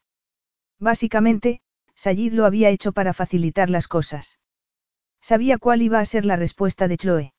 Básicamente, 0.79 1.61
Sayid 1.95 2.33
lo 2.33 2.45
había 2.45 2.69
hecho 2.69 2.91
para 2.91 3.11
facilitar 3.11 3.71
las 3.71 3.87
cosas. 3.87 4.37
Sabía 5.19 5.57
cuál 5.57 5.81
iba 5.81 5.99
a 5.99 6.05
ser 6.05 6.25
la 6.25 6.35
respuesta 6.35 6.87
de 6.87 6.97
Chloe. 6.97 7.33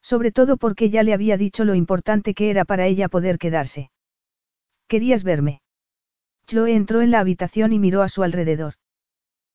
Sobre 0.00 0.32
todo 0.32 0.56
porque 0.56 0.88
ya 0.88 1.02
le 1.02 1.12
había 1.12 1.36
dicho 1.36 1.66
lo 1.66 1.74
importante 1.74 2.32
que 2.32 2.48
era 2.48 2.64
para 2.64 2.86
ella 2.86 3.10
poder 3.10 3.36
quedarse. 3.36 3.90
¿Querías 4.88 5.22
verme? 5.22 5.60
Chloe 6.46 6.74
entró 6.74 7.02
en 7.02 7.10
la 7.10 7.20
habitación 7.20 7.74
y 7.74 7.78
miró 7.78 8.00
a 8.00 8.08
su 8.08 8.22
alrededor. 8.22 8.72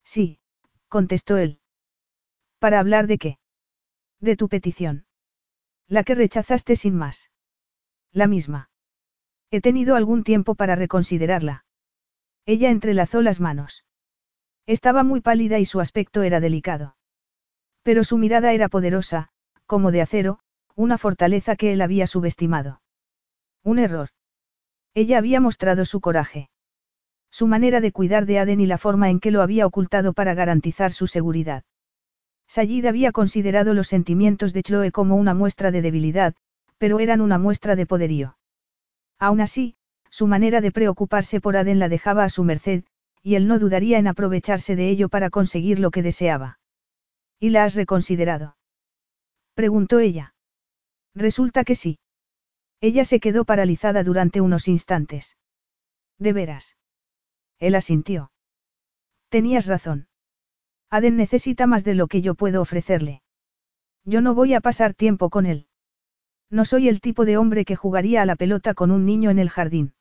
Sí, 0.03 0.37
contestó 0.89 1.37
él. 1.37 1.58
¿Para 2.59 2.79
hablar 2.79 3.07
de 3.07 3.17
qué? 3.17 3.39
De 4.19 4.35
tu 4.35 4.49
petición. 4.49 5.05
La 5.87 6.03
que 6.03 6.13
rechazaste 6.13 6.75
sin 6.75 6.95
más. 6.95 7.31
La 8.11 8.27
misma. 8.27 8.69
He 9.49 9.61
tenido 9.61 9.95
algún 9.95 10.23
tiempo 10.23 10.55
para 10.55 10.75
reconsiderarla. 10.75 11.65
Ella 12.45 12.69
entrelazó 12.69 13.21
las 13.21 13.39
manos. 13.39 13.85
Estaba 14.65 15.03
muy 15.03 15.21
pálida 15.21 15.57
y 15.57 15.65
su 15.65 15.79
aspecto 15.79 16.21
era 16.21 16.39
delicado. 16.39 16.95
Pero 17.81 18.03
su 18.03 18.17
mirada 18.17 18.53
era 18.53 18.69
poderosa, 18.69 19.29
como 19.65 19.91
de 19.91 20.01
acero, 20.01 20.39
una 20.75 20.97
fortaleza 20.97 21.55
que 21.55 21.73
él 21.73 21.81
había 21.81 22.07
subestimado. 22.07 22.81
Un 23.63 23.79
error. 23.79 24.09
Ella 24.93 25.17
había 25.17 25.39
mostrado 25.39 25.85
su 25.85 26.01
coraje. 26.01 26.49
Su 27.31 27.47
manera 27.47 27.79
de 27.79 27.91
cuidar 27.91 28.25
de 28.25 28.39
Aden 28.39 28.59
y 28.59 28.65
la 28.65 28.77
forma 28.77 29.09
en 29.09 29.19
que 29.19 29.31
lo 29.31 29.41
había 29.41 29.65
ocultado 29.65 30.13
para 30.13 30.33
garantizar 30.33 30.91
su 30.91 31.07
seguridad. 31.07 31.63
Sayid 32.49 32.87
había 32.87 33.11
considerado 33.11 33.75
los 33.75 33.87
sentimientos 33.87 34.53
de 34.53 34.63
Chloe 34.63 34.91
como 34.91 35.15
una 35.15 35.35
muestra 35.35 35.69
de 35.69 35.83
debilidad, 35.83 36.33
pero 36.79 36.99
eran 36.99 37.21
una 37.21 37.37
muestra 37.37 37.75
de 37.75 37.85
poderío. 37.85 38.37
Aún 39.19 39.39
así, 39.39 39.75
su 40.09 40.25
manera 40.25 40.59
de 40.59 40.71
preocuparse 40.71 41.39
por 41.39 41.55
Aden 41.55 41.77
la 41.77 41.89
dejaba 41.89 42.23
a 42.23 42.29
su 42.29 42.43
merced, 42.43 42.83
y 43.21 43.35
él 43.35 43.47
no 43.47 43.59
dudaría 43.59 43.99
en 43.99 44.07
aprovecharse 44.07 44.75
de 44.75 44.89
ello 44.89 45.09
para 45.09 45.29
conseguir 45.29 45.79
lo 45.79 45.91
que 45.91 46.01
deseaba. 46.01 46.59
¿Y 47.39 47.51
la 47.51 47.65
has 47.65 47.75
reconsiderado? 47.75 48.57
Preguntó 49.53 49.99
ella. 49.99 50.33
Resulta 51.13 51.63
que 51.63 51.75
sí. 51.75 51.99
Ella 52.81 53.05
se 53.05 53.19
quedó 53.19 53.45
paralizada 53.45 54.03
durante 54.03 54.41
unos 54.41 54.67
instantes. 54.67 55.37
¿De 56.17 56.33
veras? 56.33 56.77
Él 57.59 57.75
asintió. 57.75 58.31
Tenías 59.29 59.67
razón. 59.67 60.08
Aden 60.89 61.17
necesita 61.17 61.67
más 61.67 61.83
de 61.83 61.93
lo 61.93 62.07
que 62.07 62.21
yo 62.21 62.35
puedo 62.35 62.61
ofrecerle. 62.61 63.21
Yo 64.05 64.21
no 64.21 64.33
voy 64.33 64.53
a 64.53 64.61
pasar 64.61 64.93
tiempo 64.93 65.29
con 65.29 65.45
él. 65.45 65.67
No 66.49 66.65
soy 66.65 66.89
el 66.89 66.99
tipo 66.99 67.25
de 67.25 67.37
hombre 67.37 67.63
que 67.63 67.75
jugaría 67.75 68.23
a 68.23 68.25
la 68.25 68.35
pelota 68.35 68.73
con 68.73 68.89
un 68.89 69.05
niño 69.05 69.29
en 69.29 69.37
el 69.37 69.49
jardín. 69.49 69.93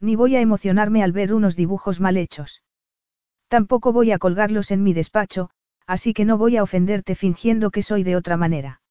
Ni 0.00 0.16
voy 0.16 0.36
a 0.36 0.40
emocionarme 0.40 1.02
al 1.02 1.12
ver 1.12 1.32
unos 1.32 1.56
dibujos 1.56 2.00
mal 2.00 2.16
hechos. 2.16 2.62
Tampoco 3.48 3.92
voy 3.92 4.12
a 4.12 4.18
colgarlos 4.18 4.70
en 4.70 4.82
mi 4.82 4.92
despacho, 4.92 5.50
así 5.86 6.12
que 6.12 6.24
no 6.24 6.36
voy 6.36 6.56
a 6.56 6.62
ofenderte 6.62 7.14
fingiendo 7.14 7.70
que 7.70 7.82
soy 7.82 8.02
de 8.02 8.16
otra 8.16 8.36
manera. 8.36 8.82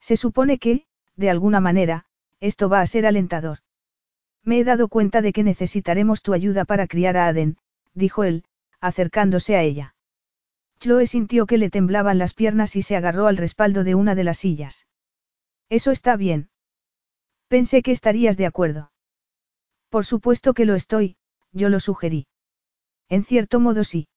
Se 0.00 0.16
supone 0.16 0.58
que, 0.58 0.86
de 1.16 1.30
alguna 1.30 1.60
manera, 1.60 2.06
esto 2.40 2.68
va 2.68 2.80
a 2.80 2.86
ser 2.86 3.06
alentador. 3.06 3.58
Me 4.42 4.58
he 4.58 4.64
dado 4.64 4.88
cuenta 4.88 5.22
de 5.22 5.32
que 5.32 5.44
necesitaremos 5.44 6.22
tu 6.22 6.32
ayuda 6.32 6.64
para 6.64 6.86
criar 6.86 7.16
a 7.16 7.28
Aden, 7.28 7.58
dijo 7.94 8.24
él, 8.24 8.44
acercándose 8.80 9.56
a 9.56 9.62
ella. 9.62 9.94
Chloe 10.80 11.06
sintió 11.06 11.44
que 11.46 11.58
le 11.58 11.68
temblaban 11.68 12.18
las 12.18 12.32
piernas 12.32 12.74
y 12.74 12.82
se 12.82 12.96
agarró 12.96 13.26
al 13.26 13.36
respaldo 13.36 13.84
de 13.84 13.94
una 13.94 14.14
de 14.14 14.24
las 14.24 14.38
sillas. 14.38 14.86
Eso 15.68 15.90
está 15.90 16.16
bien. 16.16 16.48
Pensé 17.48 17.82
que 17.82 17.92
estarías 17.92 18.38
de 18.38 18.46
acuerdo. 18.46 18.90
Por 19.90 20.06
supuesto 20.06 20.54
que 20.54 20.64
lo 20.64 20.74
estoy, 20.74 21.16
yo 21.52 21.68
lo 21.68 21.80
sugerí. 21.80 22.26
En 23.10 23.24
cierto 23.24 23.60
modo 23.60 23.84
sí. 23.84 24.08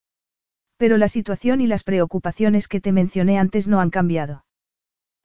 Pero 0.77 0.98
la 0.98 1.10
situación 1.10 1.60
y 1.60 1.68
las 1.68 1.84
preocupaciones 1.84 2.69
que 2.69 2.80
te 2.80 2.94
mencioné 2.94 3.40
antes 3.40 3.68
no 3.68 3.81
han 3.81 3.90
cambiado. 3.90 4.45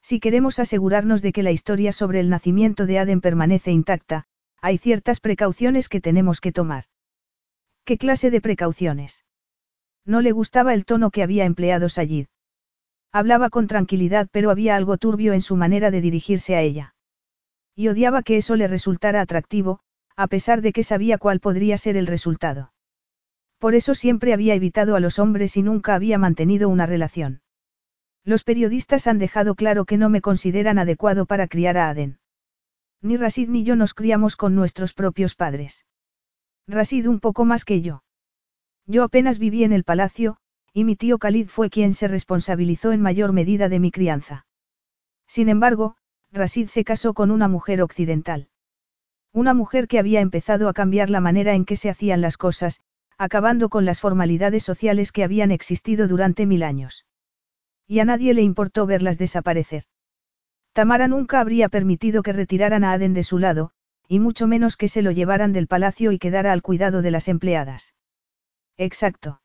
Si 0.02 0.18
queremos 0.18 0.58
asegurarnos 0.58 1.22
de 1.22 1.32
que 1.32 1.42
la 1.44 1.52
historia 1.52 1.92
sobre 1.92 2.18
el 2.18 2.30
nacimiento 2.30 2.84
de 2.84 2.98
Aden 2.98 3.20
permanece 3.20 3.70
intacta, 3.70 4.26
hay 4.60 4.78
ciertas 4.78 5.20
precauciones 5.20 5.88
que 5.88 6.00
tenemos 6.00 6.40
que 6.40 6.50
tomar. 6.50 6.84
¿Qué 7.84 7.96
clase 7.96 8.30
de 8.30 8.40
precauciones? 8.40 9.24
No 10.08 10.22
le 10.22 10.32
gustaba 10.32 10.72
el 10.72 10.86
tono 10.86 11.10
que 11.10 11.22
había 11.22 11.44
empleado 11.44 11.90
Sayid. 11.90 12.28
Hablaba 13.12 13.50
con 13.50 13.66
tranquilidad 13.66 14.26
pero 14.32 14.50
había 14.50 14.74
algo 14.74 14.96
turbio 14.96 15.34
en 15.34 15.42
su 15.42 15.54
manera 15.54 15.90
de 15.90 16.00
dirigirse 16.00 16.56
a 16.56 16.62
ella. 16.62 16.94
Y 17.76 17.88
odiaba 17.88 18.22
que 18.22 18.38
eso 18.38 18.56
le 18.56 18.68
resultara 18.68 19.20
atractivo, 19.20 19.80
a 20.16 20.26
pesar 20.26 20.62
de 20.62 20.72
que 20.72 20.82
sabía 20.82 21.18
cuál 21.18 21.40
podría 21.40 21.76
ser 21.76 21.98
el 21.98 22.06
resultado. 22.06 22.72
Por 23.58 23.74
eso 23.74 23.94
siempre 23.94 24.32
había 24.32 24.54
evitado 24.54 24.96
a 24.96 25.00
los 25.00 25.18
hombres 25.18 25.58
y 25.58 25.62
nunca 25.62 25.94
había 25.94 26.16
mantenido 26.16 26.70
una 26.70 26.86
relación. 26.86 27.42
Los 28.24 28.44
periodistas 28.44 29.06
han 29.08 29.18
dejado 29.18 29.56
claro 29.56 29.84
que 29.84 29.98
no 29.98 30.08
me 30.08 30.22
consideran 30.22 30.78
adecuado 30.78 31.26
para 31.26 31.48
criar 31.48 31.76
a 31.76 31.90
Aden. 31.90 32.18
Ni 33.02 33.18
Rasid 33.18 33.50
ni 33.50 33.62
yo 33.62 33.76
nos 33.76 33.92
criamos 33.92 34.36
con 34.36 34.54
nuestros 34.54 34.94
propios 34.94 35.34
padres. 35.34 35.84
Rasid 36.66 37.06
un 37.06 37.20
poco 37.20 37.44
más 37.44 37.66
que 37.66 37.82
yo. 37.82 38.02
Yo 38.90 39.04
apenas 39.04 39.38
viví 39.38 39.64
en 39.64 39.72
el 39.72 39.84
palacio, 39.84 40.38
y 40.72 40.84
mi 40.84 40.96
tío 40.96 41.18
Khalid 41.18 41.48
fue 41.48 41.68
quien 41.68 41.92
se 41.92 42.08
responsabilizó 42.08 42.92
en 42.92 43.02
mayor 43.02 43.32
medida 43.32 43.68
de 43.68 43.80
mi 43.80 43.90
crianza. 43.90 44.46
Sin 45.26 45.50
embargo, 45.50 45.96
Rasid 46.32 46.68
se 46.68 46.84
casó 46.84 47.12
con 47.12 47.30
una 47.30 47.48
mujer 47.48 47.82
occidental. 47.82 48.48
Una 49.30 49.52
mujer 49.52 49.88
que 49.88 49.98
había 49.98 50.20
empezado 50.20 50.70
a 50.70 50.72
cambiar 50.72 51.10
la 51.10 51.20
manera 51.20 51.54
en 51.54 51.66
que 51.66 51.76
se 51.76 51.90
hacían 51.90 52.22
las 52.22 52.38
cosas, 52.38 52.80
acabando 53.18 53.68
con 53.68 53.84
las 53.84 54.00
formalidades 54.00 54.62
sociales 54.62 55.12
que 55.12 55.22
habían 55.22 55.50
existido 55.50 56.08
durante 56.08 56.46
mil 56.46 56.62
años. 56.62 57.04
Y 57.86 57.98
a 57.98 58.06
nadie 58.06 58.32
le 58.32 58.42
importó 58.42 58.86
verlas 58.86 59.18
desaparecer. 59.18 59.84
Tamara 60.72 61.08
nunca 61.08 61.40
habría 61.40 61.68
permitido 61.68 62.22
que 62.22 62.32
retiraran 62.32 62.84
a 62.84 62.92
Aden 62.92 63.12
de 63.12 63.22
su 63.22 63.38
lado, 63.38 63.72
y 64.08 64.18
mucho 64.18 64.46
menos 64.46 64.78
que 64.78 64.88
se 64.88 65.02
lo 65.02 65.10
llevaran 65.10 65.52
del 65.52 65.66
palacio 65.66 66.10
y 66.10 66.18
quedara 66.18 66.52
al 66.52 66.62
cuidado 66.62 67.02
de 67.02 67.10
las 67.10 67.28
empleadas. 67.28 67.92
Exacto. 68.78 69.42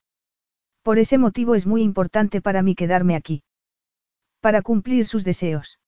Por 0.84 1.00
ese 1.00 1.18
motivo 1.18 1.56
es 1.56 1.66
muy 1.66 1.82
importante 1.82 2.42
para 2.42 2.62
mí 2.62 2.76
quedarme 2.76 3.16
aquí. 3.16 3.44
Para 4.40 4.62
cumplir 4.62 5.06
sus 5.06 5.24
deseos. 5.24 5.80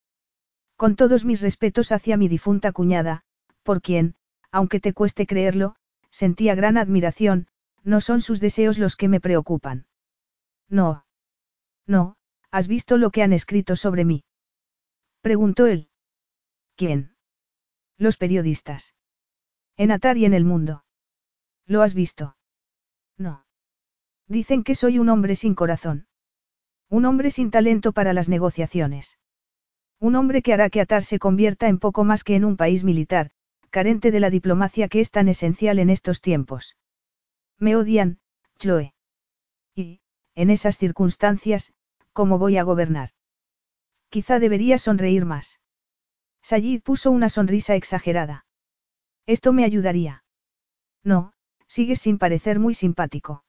Con 0.76 0.95
todos 0.95 1.23
mis 1.23 1.41
respetos 1.41 1.91
hacia 1.91 2.17
mi 2.17 2.27
difunta 2.27 2.72
cuñada, 2.72 3.23
por 3.63 3.81
quien, 3.81 4.15
aunque 4.51 4.80
te 4.80 4.93
cueste 4.93 5.27
creerlo, 5.27 5.76
sentía 6.09 6.55
gran 6.55 6.77
admiración, 6.77 7.47
no 7.84 8.01
son 8.01 8.19
sus 8.22 8.39
deseos 8.39 8.77
los 8.80 8.95
que 8.95 9.07
me 9.07 9.22
preocupan. 9.22 9.85
No. 10.69 11.05
No, 11.85 12.17
¿has 12.51 12.67
visto 12.67 12.97
lo 12.97 13.11
que 13.11 13.22
han 13.22 13.31
escrito 13.31 13.76
sobre 13.76 14.05
mí? 14.05 14.23
Preguntó 15.22 15.67
él. 15.67 15.89
¿Quién? 16.76 17.15
Los 17.97 18.17
periodistas. 18.17 18.95
En 19.77 19.91
Atar 19.91 20.17
y 20.17 20.26
en 20.26 20.34
el 20.34 20.45
mundo. 20.45 20.84
¿Lo 21.65 21.81
has 21.81 21.93
visto? 21.93 22.35
No. 23.17 23.45
Dicen 24.27 24.63
que 24.63 24.75
soy 24.75 24.99
un 24.99 25.09
hombre 25.09 25.35
sin 25.35 25.55
corazón. 25.55 26.07
Un 26.89 27.05
hombre 27.05 27.31
sin 27.31 27.51
talento 27.51 27.93
para 27.93 28.13
las 28.13 28.29
negociaciones. 28.29 29.17
Un 29.99 30.15
hombre 30.15 30.41
que 30.41 30.53
hará 30.53 30.69
que 30.69 30.81
Atar 30.81 31.03
se 31.03 31.19
convierta 31.19 31.67
en 31.67 31.79
poco 31.79 32.03
más 32.03 32.23
que 32.23 32.35
en 32.35 32.45
un 32.45 32.57
país 32.57 32.83
militar, 32.83 33.31
carente 33.69 34.11
de 34.11 34.19
la 34.19 34.29
diplomacia 34.29 34.87
que 34.87 34.99
es 34.99 35.11
tan 35.11 35.27
esencial 35.29 35.79
en 35.79 35.89
estos 35.89 36.21
tiempos. 36.21 36.77
Me 37.57 37.75
odian, 37.75 38.19
Chloe. 38.57 38.93
Y, 39.75 40.01
en 40.35 40.49
esas 40.49 40.77
circunstancias, 40.77 41.73
¿cómo 42.13 42.37
voy 42.37 42.57
a 42.57 42.63
gobernar? 42.63 43.11
Quizá 44.09 44.39
debería 44.39 44.77
sonreír 44.77 45.25
más. 45.25 45.59
Sayid 46.41 46.81
puso 46.81 47.11
una 47.11 47.29
sonrisa 47.29 47.75
exagerada. 47.75 48.45
Esto 49.25 49.53
me 49.53 49.65
ayudaría. 49.65 50.23
No, 51.03 51.33
sigues 51.76 51.99
sin 51.99 52.18
parecer 52.18 52.57
muy 52.57 52.73
simpático. 52.73 53.43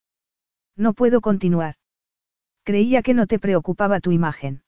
No 0.76 0.94
puedo 0.94 1.20
continuar. 1.20 1.76
Creía 2.64 3.00
que 3.02 3.14
no 3.14 3.28
te 3.28 3.38
preocupaba 3.38 4.00
tu 4.00 4.10
imagen. 4.10 4.64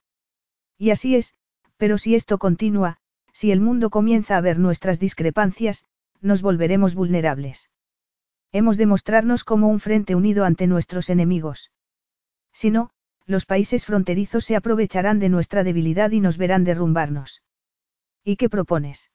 Y 0.78 0.90
así 0.90 1.16
es, 1.16 1.34
pero 1.76 1.98
si 1.98 2.14
esto 2.14 2.38
continúa, 2.38 2.98
si 3.32 3.50
el 3.50 3.60
mundo 3.60 3.90
comienza 3.90 4.36
a 4.36 4.40
ver 4.40 4.60
nuestras 4.60 5.00
discrepancias, 5.00 5.84
nos 6.20 6.40
volveremos 6.40 6.94
vulnerables. 6.94 7.68
Hemos 8.52 8.76
de 8.76 8.86
mostrarnos 8.86 9.42
como 9.42 9.66
un 9.66 9.80
frente 9.80 10.14
unido 10.14 10.44
ante 10.44 10.68
nuestros 10.68 11.10
enemigos. 11.10 11.72
Si 12.52 12.70
no, 12.70 12.90
los 13.26 13.44
países 13.44 13.84
fronterizos 13.84 14.44
se 14.44 14.54
aprovecharán 14.54 15.18
de 15.18 15.30
nuestra 15.30 15.64
debilidad 15.64 16.12
y 16.12 16.20
nos 16.20 16.38
verán 16.38 16.62
derrumbarnos. 16.62 17.42
¿Y 18.22 18.36
qué 18.36 18.48
propones? 18.48 19.10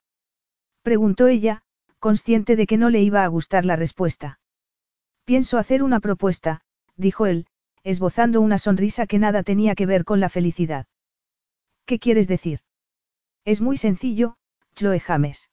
preguntó 0.81 1.27
ella, 1.27 1.63
consciente 2.03 2.57
de 2.57 2.67
que 2.67 2.75
no 2.75 2.89
le 2.89 3.01
iba 3.01 3.23
a 3.23 3.27
gustar 3.29 3.63
la 3.63 3.77
respuesta. 3.77 4.37
Pienso 5.23 5.57
hacer 5.57 5.81
una 5.81 6.01
propuesta, 6.01 6.59
dijo 6.97 7.27
él, 7.27 7.47
esbozando 7.83 8.41
una 8.41 8.57
sonrisa 8.57 9.07
que 9.07 9.19
nada 9.19 9.41
tenía 9.41 9.73
que 9.73 9.85
ver 9.85 10.03
con 10.03 10.19
la 10.19 10.27
felicidad. 10.27 10.85
¿Qué 11.85 11.99
quieres 11.99 12.27
decir? 12.27 12.59
Es 13.45 13.61
muy 13.61 13.77
sencillo, 13.77 14.35
Chloe 14.75 14.99
James. 14.99 15.49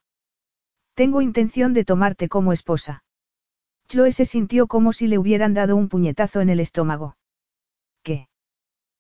Tengo 0.95 1.21
intención 1.21 1.73
de 1.73 1.85
tomarte 1.85 2.29
como 2.29 2.53
esposa. 2.53 3.05
Chloe 3.87 4.11
se 4.11 4.25
sintió 4.25 4.67
como 4.67 4.93
si 4.93 5.07
le 5.07 5.19
hubieran 5.19 5.55
dado 5.55 5.77
un 5.77 5.89
puñetazo 5.89 6.41
en 6.41 6.51
el 6.51 6.59
estómago. 6.59 7.17
¿Qué? 8.03 8.27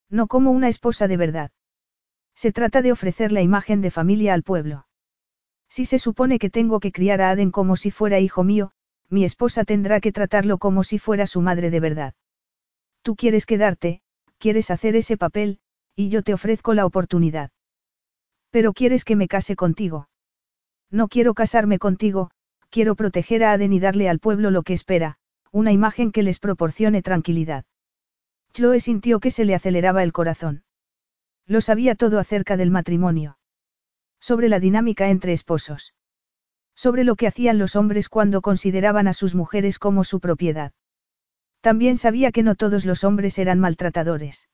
No 0.08 0.28
como 0.28 0.52
una 0.52 0.68
esposa 0.68 1.08
de 1.08 1.16
verdad. 1.16 1.50
Se 2.36 2.52
trata 2.52 2.80
de 2.80 2.92
ofrecer 2.92 3.32
la 3.32 3.42
imagen 3.42 3.80
de 3.80 3.90
familia 3.90 4.34
al 4.34 4.44
pueblo. 4.44 4.86
Si 5.70 5.84
se 5.84 6.00
supone 6.00 6.40
que 6.40 6.50
tengo 6.50 6.80
que 6.80 6.90
criar 6.90 7.22
a 7.22 7.30
Aden 7.30 7.52
como 7.52 7.76
si 7.76 7.92
fuera 7.92 8.18
hijo 8.18 8.42
mío, 8.42 8.72
mi 9.08 9.24
esposa 9.24 9.64
tendrá 9.64 10.00
que 10.00 10.12
tratarlo 10.12 10.58
como 10.58 10.82
si 10.82 10.98
fuera 10.98 11.26
su 11.26 11.40
madre 11.40 11.70
de 11.70 11.80
verdad. 11.80 12.14
Tú 13.02 13.14
quieres 13.14 13.46
quedarte, 13.46 14.02
quieres 14.38 14.70
hacer 14.70 14.96
ese 14.96 15.16
papel, 15.16 15.60
y 15.94 16.08
yo 16.08 16.22
te 16.22 16.34
ofrezco 16.34 16.74
la 16.74 16.86
oportunidad. 16.86 17.50
Pero 18.50 18.72
quieres 18.72 19.04
que 19.04 19.14
me 19.14 19.28
case 19.28 19.54
contigo. 19.54 20.08
No 20.90 21.06
quiero 21.06 21.34
casarme 21.34 21.78
contigo, 21.78 22.30
quiero 22.68 22.96
proteger 22.96 23.44
a 23.44 23.52
Aden 23.52 23.72
y 23.72 23.78
darle 23.78 24.08
al 24.08 24.18
pueblo 24.18 24.50
lo 24.50 24.64
que 24.64 24.72
espera, 24.72 25.18
una 25.52 25.70
imagen 25.70 26.10
que 26.10 26.24
les 26.24 26.40
proporcione 26.40 27.00
tranquilidad. 27.00 27.64
Chloe 28.52 28.80
sintió 28.80 29.20
que 29.20 29.30
se 29.30 29.44
le 29.44 29.54
aceleraba 29.54 30.02
el 30.02 30.12
corazón. 30.12 30.64
Lo 31.46 31.60
sabía 31.60 31.94
todo 31.94 32.18
acerca 32.18 32.56
del 32.56 32.70
matrimonio. 32.70 33.38
Sobre 34.20 34.48
la 34.48 34.60
dinámica 34.60 35.08
entre 35.08 35.32
esposos. 35.32 35.94
Sobre 36.76 37.04
lo 37.04 37.16
que 37.16 37.26
hacían 37.26 37.58
los 37.58 37.74
hombres 37.74 38.08
cuando 38.08 38.42
consideraban 38.42 39.08
a 39.08 39.14
sus 39.14 39.34
mujeres 39.34 39.78
como 39.78 40.04
su 40.04 40.20
propiedad. 40.20 40.72
También 41.60 41.96
sabía 41.96 42.32
que 42.32 42.42
no 42.42 42.54
todos 42.54 42.84
los 42.84 43.04
hombres 43.04 43.38
eran 43.38 43.58
maltratadores. 43.58 44.48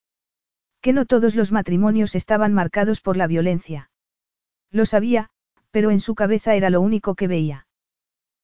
Que 0.81 0.93
no 0.93 1.05
todos 1.05 1.35
los 1.37 1.53
matrimonios 1.53 2.15
estaban 2.15 2.53
marcados 2.53 3.01
por 3.01 3.17
la 3.17 3.27
violencia. 3.27 3.91
Lo 4.71 4.87
sabía, 4.87 5.31
pero 5.71 5.91
en 5.91 6.01
su 6.01 6.15
cabeza 6.15 6.55
era 6.55 6.71
lo 6.71 6.81
único 6.81 7.15
que 7.15 7.29
veía. 7.29 7.67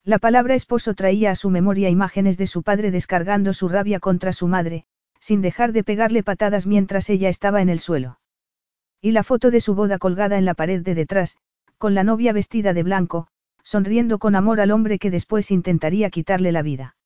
La 0.04 0.18
palabra 0.18 0.54
esposo 0.54 0.94
traía 0.94 1.30
a 1.30 1.36
su 1.36 1.50
memoria 1.50 1.88
imágenes 1.88 2.36
de 2.36 2.48
su 2.48 2.62
padre 2.62 2.90
descargando 2.90 3.54
su 3.54 3.68
rabia 3.68 4.00
contra 4.00 4.32
su 4.32 4.48
madre, 4.48 4.86
sin 5.20 5.40
dejar 5.40 5.72
de 5.72 5.84
pegarle 5.84 6.24
patadas 6.24 6.66
mientras 6.66 7.08
ella 7.08 7.28
estaba 7.28 7.62
en 7.62 7.68
el 7.68 7.78
suelo. 7.78 8.18
Y 9.02 9.10
la 9.10 9.24
foto 9.24 9.50
de 9.50 9.60
su 9.60 9.74
boda 9.74 9.98
colgada 9.98 10.38
en 10.38 10.44
la 10.44 10.54
pared 10.54 10.80
de 10.80 10.94
detrás, 10.94 11.36
con 11.76 11.94
la 11.94 12.04
novia 12.04 12.32
vestida 12.32 12.72
de 12.72 12.84
blanco, 12.84 13.26
sonriendo 13.64 14.20
con 14.20 14.36
amor 14.36 14.60
al 14.60 14.70
hombre 14.70 15.00
que 15.00 15.10
después 15.10 15.50
intentaría 15.50 16.08
quitarle 16.08 16.52
la 16.52 16.62
vida. 16.62 16.96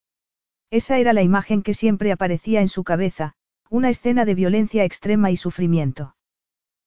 Esa 0.70 0.98
era 0.98 1.14
la 1.14 1.23
imagen 1.23 1.62
que 1.62 1.73
siempre 1.73 2.12
aparecía 2.12 2.60
en 2.60 2.68
su 2.68 2.85
cabeza, 2.85 3.32
una 3.70 3.89
escena 3.89 4.27
de 4.27 4.35
violencia 4.35 4.85
extrema 4.85 5.31
y 5.31 5.39
sufrimiento. 5.39 6.14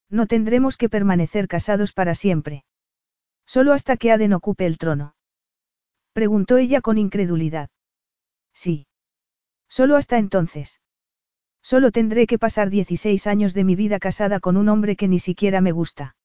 No 0.09 0.27
tendremos 0.27 0.77
que 0.77 0.89
permanecer 0.89 1.47
casados 1.47 1.91
para 1.91 2.13
siempre. 2.13 2.63
Solo 3.47 3.73
hasta 3.73 3.97
que 3.97 4.11
Aden 4.11 4.33
ocupe 4.33 4.67
el 4.67 4.77
trono. 4.77 5.15
Preguntó 6.13 6.57
ella 6.57 6.81
con 6.81 6.99
incredulidad. 6.99 7.69
Sí. 8.53 8.85
Solo 9.67 9.95
hasta 9.95 10.19
entonces. 10.19 10.81
Solo 11.61 11.91
tendré 11.91 12.27
que 12.27 12.39
pasar 12.39 12.69
16 12.69 13.27
años 13.27 13.53
de 13.53 13.63
mi 13.63 13.75
vida 13.75 13.99
casada 13.99 14.39
con 14.39 14.57
un 14.57 14.69
hombre 14.69 14.95
que 14.95 15.07
ni 15.07 15.19
siquiera 15.19 15.61
me 15.61 15.71
gusta. 15.71 16.15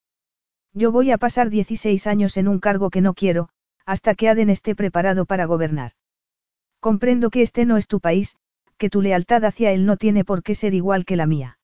Yo 0.72 0.90
voy 0.90 1.10
a 1.10 1.18
pasar 1.18 1.50
16 1.50 2.06
años 2.06 2.36
en 2.36 2.48
un 2.48 2.60
cargo 2.60 2.90
que 2.90 3.00
no 3.00 3.14
quiero, 3.14 3.48
hasta 3.86 4.14
que 4.14 4.28
Aden 4.28 4.50
esté 4.50 4.74
preparado 4.74 5.26
para 5.26 5.44
gobernar. 5.44 5.92
Comprendo 6.80 7.30
que 7.30 7.42
este 7.42 7.64
no 7.64 7.76
es 7.76 7.86
tu 7.86 8.00
país, 8.00 8.36
que 8.76 8.90
tu 8.90 9.02
lealtad 9.02 9.44
hacia 9.44 9.72
él 9.72 9.86
no 9.86 9.96
tiene 9.96 10.24
por 10.24 10.42
qué 10.42 10.54
ser 10.54 10.74
igual 10.74 11.04
que 11.04 11.16
la 11.16 11.26
mía. 11.26 11.58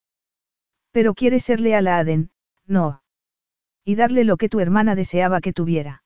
Pero 0.93 1.15
quieres 1.15 1.45
ser 1.45 1.61
leal 1.61 1.89
a 1.89 1.99
Aden, 1.99 2.31
no. 2.67 3.03
Y 3.85 3.95
darle 3.95 4.25
lo 4.25 4.37
que 4.37 4.49
tu 4.49 4.61
hermana 4.61 4.95
deseaba 4.95 5.41
que 5.41 5.53
tuviera. 5.53 6.03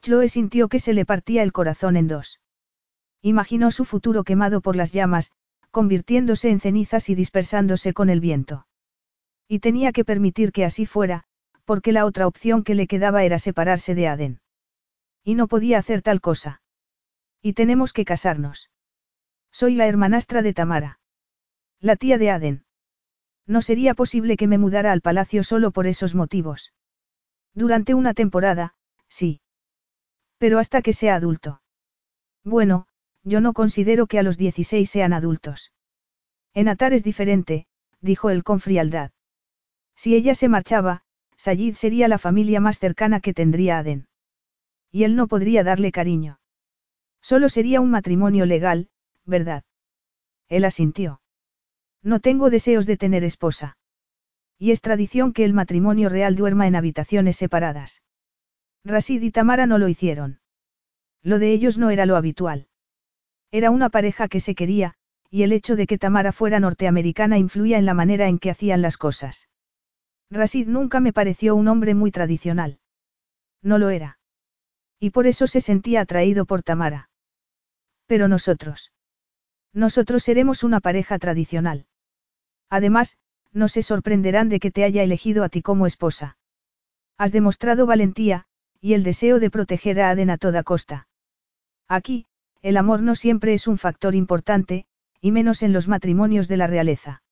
Chloe 0.00 0.28
sintió 0.28 0.68
que 0.68 0.78
se 0.78 0.94
le 0.94 1.04
partía 1.04 1.42
el 1.42 1.52
corazón 1.52 1.96
en 1.96 2.08
dos. 2.08 2.40
Imaginó 3.22 3.70
su 3.70 3.84
futuro 3.84 4.24
quemado 4.24 4.60
por 4.60 4.76
las 4.76 4.92
llamas, 4.92 5.32
convirtiéndose 5.74 6.50
en 6.50 6.60
cenizas 6.60 7.08
y 7.10 7.16
dispersándose 7.16 7.92
con 7.94 8.08
el 8.08 8.20
viento. 8.20 8.68
Y 9.48 9.58
tenía 9.58 9.90
que 9.90 10.04
permitir 10.04 10.52
que 10.52 10.64
así 10.64 10.86
fuera, 10.86 11.24
porque 11.64 11.90
la 11.90 12.04
otra 12.06 12.28
opción 12.28 12.62
que 12.62 12.76
le 12.76 12.86
quedaba 12.86 13.24
era 13.24 13.40
separarse 13.40 13.96
de 13.96 14.06
Aden. 14.06 14.40
Y 15.24 15.34
no 15.34 15.48
podía 15.48 15.78
hacer 15.78 16.00
tal 16.00 16.20
cosa. 16.20 16.62
Y 17.42 17.54
tenemos 17.54 17.92
que 17.92 18.04
casarnos. 18.04 18.70
Soy 19.50 19.74
la 19.74 19.88
hermanastra 19.88 20.42
de 20.42 20.54
Tamara. 20.54 21.00
La 21.80 21.96
tía 21.96 22.18
de 22.18 22.30
Aden. 22.30 22.64
No 23.44 23.60
sería 23.60 23.94
posible 23.94 24.36
que 24.36 24.46
me 24.46 24.58
mudara 24.58 24.92
al 24.92 25.00
palacio 25.00 25.42
solo 25.42 25.72
por 25.72 25.88
esos 25.88 26.14
motivos. 26.14 26.72
Durante 27.52 27.94
una 27.94 28.14
temporada, 28.14 28.76
sí. 29.08 29.40
Pero 30.38 30.60
hasta 30.60 30.82
que 30.82 30.92
sea 30.92 31.16
adulto. 31.16 31.62
Bueno, 32.44 32.86
yo 33.24 33.40
no 33.40 33.52
considero 33.52 34.06
que 34.06 34.18
a 34.18 34.22
los 34.22 34.36
16 34.36 34.88
sean 34.88 35.12
adultos. 35.12 35.72
En 36.52 36.68
Atar 36.68 36.92
es 36.92 37.02
diferente, 37.02 37.66
dijo 38.00 38.30
él 38.30 38.44
con 38.44 38.60
frialdad. 38.60 39.10
Si 39.96 40.14
ella 40.14 40.34
se 40.34 40.48
marchaba, 40.48 41.02
Sayid 41.36 41.74
sería 41.74 42.06
la 42.06 42.18
familia 42.18 42.60
más 42.60 42.78
cercana 42.78 43.20
que 43.20 43.34
tendría 43.34 43.78
Aden. 43.78 44.06
Y 44.92 45.04
él 45.04 45.16
no 45.16 45.26
podría 45.26 45.64
darle 45.64 45.90
cariño. 45.90 46.38
Solo 47.20 47.48
sería 47.48 47.80
un 47.80 47.90
matrimonio 47.90 48.46
legal, 48.46 48.88
¿verdad? 49.24 49.64
Él 50.48 50.64
asintió. 50.64 51.20
No 52.02 52.20
tengo 52.20 52.50
deseos 52.50 52.86
de 52.86 52.96
tener 52.96 53.24
esposa. 53.24 53.78
Y 54.58 54.70
es 54.70 54.82
tradición 54.82 55.32
que 55.32 55.44
el 55.44 55.54
matrimonio 55.54 56.08
real 56.08 56.36
duerma 56.36 56.66
en 56.66 56.76
habitaciones 56.76 57.36
separadas. 57.36 58.02
Rasid 58.84 59.22
y 59.22 59.30
Tamara 59.30 59.66
no 59.66 59.78
lo 59.78 59.88
hicieron. 59.88 60.40
Lo 61.22 61.38
de 61.38 61.52
ellos 61.52 61.78
no 61.78 61.90
era 61.90 62.04
lo 62.04 62.16
habitual. 62.16 62.68
Era 63.54 63.70
una 63.70 63.88
pareja 63.88 64.26
que 64.26 64.40
se 64.40 64.56
quería, 64.56 64.94
y 65.30 65.44
el 65.44 65.52
hecho 65.52 65.76
de 65.76 65.86
que 65.86 65.96
Tamara 65.96 66.32
fuera 66.32 66.58
norteamericana 66.58 67.38
influía 67.38 67.78
en 67.78 67.86
la 67.86 67.94
manera 67.94 68.26
en 68.26 68.40
que 68.40 68.50
hacían 68.50 68.82
las 68.82 68.96
cosas. 68.96 69.48
Rasid 70.28 70.66
nunca 70.66 70.98
me 70.98 71.12
pareció 71.12 71.54
un 71.54 71.68
hombre 71.68 71.94
muy 71.94 72.10
tradicional. 72.10 72.80
No 73.62 73.78
lo 73.78 73.90
era. 73.90 74.18
Y 74.98 75.10
por 75.10 75.28
eso 75.28 75.46
se 75.46 75.60
sentía 75.60 76.00
atraído 76.00 76.46
por 76.46 76.64
Tamara. 76.64 77.10
Pero 78.06 78.26
nosotros. 78.26 78.90
Nosotros 79.72 80.24
seremos 80.24 80.64
una 80.64 80.80
pareja 80.80 81.20
tradicional. 81.20 81.86
Además, 82.70 83.18
no 83.52 83.68
se 83.68 83.84
sorprenderán 83.84 84.48
de 84.48 84.58
que 84.58 84.72
te 84.72 84.82
haya 84.82 85.04
elegido 85.04 85.44
a 85.44 85.48
ti 85.48 85.62
como 85.62 85.86
esposa. 85.86 86.38
Has 87.18 87.30
demostrado 87.30 87.86
valentía, 87.86 88.46
y 88.80 88.94
el 88.94 89.04
deseo 89.04 89.38
de 89.38 89.48
proteger 89.48 90.00
a 90.00 90.10
Aden 90.10 90.30
a 90.30 90.38
toda 90.38 90.64
costa. 90.64 91.06
Aquí, 91.86 92.26
el 92.64 92.78
amor 92.78 93.02
no 93.02 93.14
siempre 93.14 93.52
es 93.52 93.66
un 93.66 93.76
factor 93.76 94.14
importante, 94.14 94.86
y 95.20 95.32
menos 95.32 95.62
en 95.62 95.74
los 95.74 95.86
matrimonios 95.86 96.48
de 96.48 96.56
la 96.56 96.66
realeza. 96.66 97.22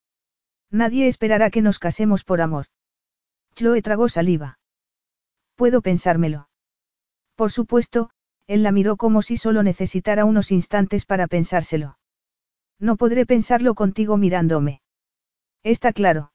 Nadie 0.70 1.09
esperará 1.09 1.48
que 1.48 1.62
nos 1.62 1.78
casemos 1.78 2.22
por 2.22 2.42
amor. 2.42 2.66
Chloe 3.54 3.80
tragó 3.80 4.10
saliva. 4.10 4.59
Puedo 5.56 5.80
pensármelo. 5.80 6.50
Por 7.34 7.50
supuesto, 7.50 8.10
él 8.46 8.62
la 8.62 8.72
miró 8.72 8.98
como 8.98 9.22
si 9.22 9.38
solo 9.38 9.62
necesitara 9.62 10.26
unos 10.26 10.52
instantes 10.52 11.06
para 11.06 11.26
pensárselo. 11.28 11.96
No 12.78 12.96
podré 12.96 13.24
pensarlo 13.24 13.74
contigo 13.74 14.18
mirándome. 14.18 14.82
Está 15.62 15.94
claro. 15.94 16.32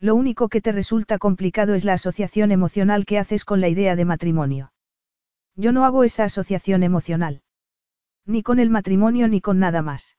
Lo 0.00 0.16
único 0.16 0.48
que 0.48 0.60
te 0.60 0.72
resulta 0.72 1.18
complicado 1.18 1.74
es 1.74 1.84
la 1.84 1.92
asociación 1.92 2.50
emocional 2.50 3.06
que 3.06 3.18
haces 3.20 3.44
con 3.44 3.60
la 3.60 3.68
idea 3.68 3.94
de 3.94 4.04
matrimonio. 4.04 4.72
Yo 5.54 5.70
no 5.70 5.84
hago 5.84 6.02
esa 6.02 6.24
asociación 6.24 6.82
emocional. 6.82 7.42
Ni 8.28 8.42
con 8.42 8.58
el 8.58 8.68
matrimonio 8.68 9.26
ni 9.26 9.40
con 9.40 9.58
nada 9.58 9.80
más. 9.80 10.18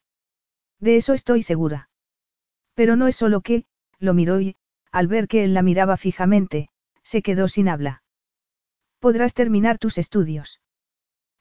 De 0.79 0.97
eso 0.97 1.13
estoy 1.13 1.43
segura. 1.43 1.91
Pero 2.73 2.95
no 2.95 3.07
es 3.07 3.15
solo 3.15 3.41
que, 3.41 3.65
lo 3.99 4.15
miró 4.15 4.41
y, 4.41 4.55
al 4.91 5.07
ver 5.07 5.27
que 5.27 5.43
él 5.43 5.53
la 5.53 5.61
miraba 5.61 5.95
fijamente, 5.95 6.69
se 7.03 7.21
quedó 7.21 7.47
sin 7.47 7.69
habla. 7.69 8.01
Podrás 8.97 9.35
terminar 9.35 9.77
tus 9.77 9.99
estudios. 9.99 10.59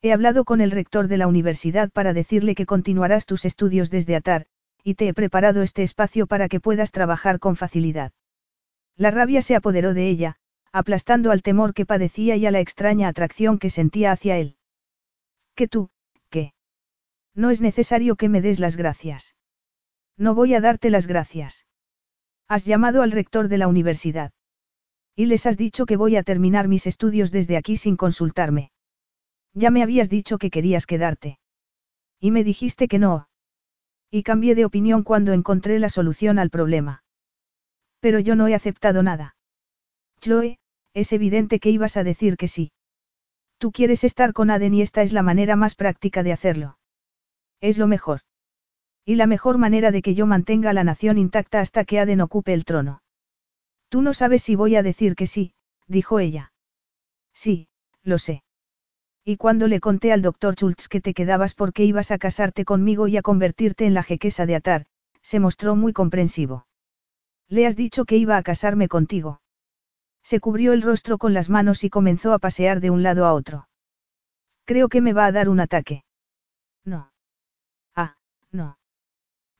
He 0.03 0.13
hablado 0.13 0.45
con 0.45 0.61
el 0.61 0.71
rector 0.71 1.09
de 1.09 1.17
la 1.17 1.27
universidad 1.27 1.91
para 1.91 2.13
decirle 2.13 2.55
que 2.55 2.67
continuarás 2.67 3.25
tus 3.25 3.47
estudios 3.47 3.89
desde 3.91 4.15
Atar, 4.15 4.45
y 4.85 4.95
te 4.95 5.09
he 5.09 5.15
preparado 5.15 5.63
este 5.63 5.83
espacio 5.83 6.27
para 6.27 6.51
que 6.51 6.61
puedas 6.61 6.93
trabajar 6.93 7.39
con 7.39 7.57
facilidad. 7.57 8.13
La 8.95 9.11
rabia 9.11 9.41
se 9.41 9.57
apoderó 9.57 9.95
de 9.95 10.07
ella, 10.07 10.37
aplastando 10.71 11.31
al 11.31 11.41
temor 11.41 11.73
que 11.73 11.87
padecía 11.87 12.37
y 12.37 12.45
a 12.45 12.51
la 12.51 12.61
extraña 12.61 13.09
atracción 13.09 13.59
que 13.59 13.71
sentía 13.71 14.13
hacia 14.13 14.37
él. 14.37 14.57
¿Qué 15.55 15.67
tú? 15.67 15.89
No 17.35 17.51
es 17.51 17.61
necesario 17.61 18.17
que 18.17 18.29
me 18.29 18.41
des 18.41 18.59
las 18.59 18.77
gracias. 18.77 19.35
No 20.17 20.35
voy 20.35 20.55
a 20.55 20.61
darte 20.61 20.91
las 20.91 21.07
gracias. 21.07 21.67
Has 22.49 22.65
llamado 22.65 23.03
al 23.03 23.13
rector 23.13 23.49
de 23.49 23.59
la 23.59 23.69
universidad. 23.69 24.33
Y 25.15 25.27
les 25.27 25.47
has 25.47 25.57
dicho 25.57 25.87
que 25.87 25.97
voy 25.97 26.17
a 26.17 26.23
terminar 26.23 26.69
mis 26.69 26.87
estudios 26.87 27.31
desde 27.31 27.57
aquí 27.57 27.77
sin 27.77 27.97
consultarme. 27.97 28.71
Ya 29.53 29.71
me 29.71 29.83
habías 29.83 30.09
dicho 30.09 30.39
que 30.39 30.51
querías 30.51 30.87
quedarte. 30.87 31.39
Y 32.21 32.31
me 32.31 32.45
dijiste 32.45 32.89
que 32.89 32.99
no. 32.99 33.29
Y 34.11 34.23
cambié 34.23 34.55
de 34.55 34.65
opinión 34.65 35.03
cuando 35.03 35.33
encontré 35.33 35.79
la 35.79 35.89
solución 35.89 36.39
al 36.39 36.51
problema. 36.51 37.03
Pero 38.01 38.19
yo 38.21 38.37
no 38.37 38.49
he 38.49 38.55
aceptado 38.55 39.03
nada. 39.03 39.37
Chloe, 40.21 40.59
es 40.95 41.13
evidente 41.13 41.61
que 41.61 41.71
ibas 41.71 41.97
a 41.97 42.05
decir 42.05 42.37
que 42.37 42.49
sí. 42.49 42.73
Tú 43.59 43.73
quieres 43.73 44.05
estar 44.05 44.33
con 44.33 44.51
Aden 44.51 44.75
y 44.75 44.83
esta 44.83 45.03
es 45.03 45.13
la 45.13 45.23
manera 45.23 45.57
más 45.57 45.75
práctica 45.75 46.23
de 46.23 46.33
hacerlo. 46.33 46.78
Es 47.61 47.79
lo 47.79 47.87
mejor. 47.87 48.21
Y 49.05 49.17
la 49.17 49.27
mejor 49.27 49.59
manera 49.59 49.91
de 49.91 50.03
que 50.03 50.15
yo 50.15 50.27
mantenga 50.27 50.73
la 50.73 50.85
nación 50.85 51.19
intacta 51.19 51.61
hasta 51.61 51.85
que 51.85 51.99
Aden 51.99 52.21
ocupe 52.21 52.53
el 52.53 52.65
trono. 52.65 53.03
Tú 53.89 54.03
no 54.03 54.13
sabes 54.13 54.43
si 54.43 54.55
voy 54.55 54.77
a 54.77 54.83
decir 54.83 55.15
que 55.15 55.27
sí, 55.27 55.55
dijo 55.87 56.21
ella. 56.21 56.53
Sí, 57.33 57.69
lo 58.03 58.19
sé. 58.19 58.43
Y 59.25 59.37
cuando 59.37 59.67
le 59.67 59.81
conté 59.81 60.13
al 60.13 60.23
doctor 60.23 60.55
Schultz 60.55 60.89
que 60.89 61.01
te 61.01 61.15
quedabas 61.15 61.55
porque 61.55 61.85
ibas 61.85 62.11
a 62.11 62.19
casarte 62.19 62.65
conmigo 62.65 63.09
y 63.09 63.17
a 63.17 63.23
convertirte 63.23 63.87
en 63.87 63.95
la 63.95 64.03
jequesa 64.03 64.47
de 64.47 64.57
Atar, 64.57 64.87
se 65.23 65.41
mostró 65.41 65.77
muy 65.77 65.93
comprensivo. 65.93 66.67
Le 67.49 67.67
has 67.67 67.77
dicho 67.77 68.05
que 68.05 68.17
iba 68.17 68.37
a 68.37 68.43
casarme 68.43 68.89
contigo. 68.89 69.41
Se 70.23 70.41
cubrió 70.41 70.73
el 70.73 70.83
rostro 70.83 71.19
con 71.19 71.33
las 71.33 71.49
manos 71.49 71.85
y 71.85 71.91
comenzó 71.91 72.33
a 72.33 72.39
pasear 72.39 72.81
de 72.81 72.91
un 72.91 73.03
lado 73.03 73.25
a 73.25 73.33
otro. 73.33 73.69
Creo 74.65 74.89
que 74.89 75.01
me 75.01 75.15
va 75.15 75.25
a 75.27 75.33
dar 75.33 75.49
un 75.49 75.61
ataque. 75.61 76.05
No. 76.85 77.11
No. 78.53 78.79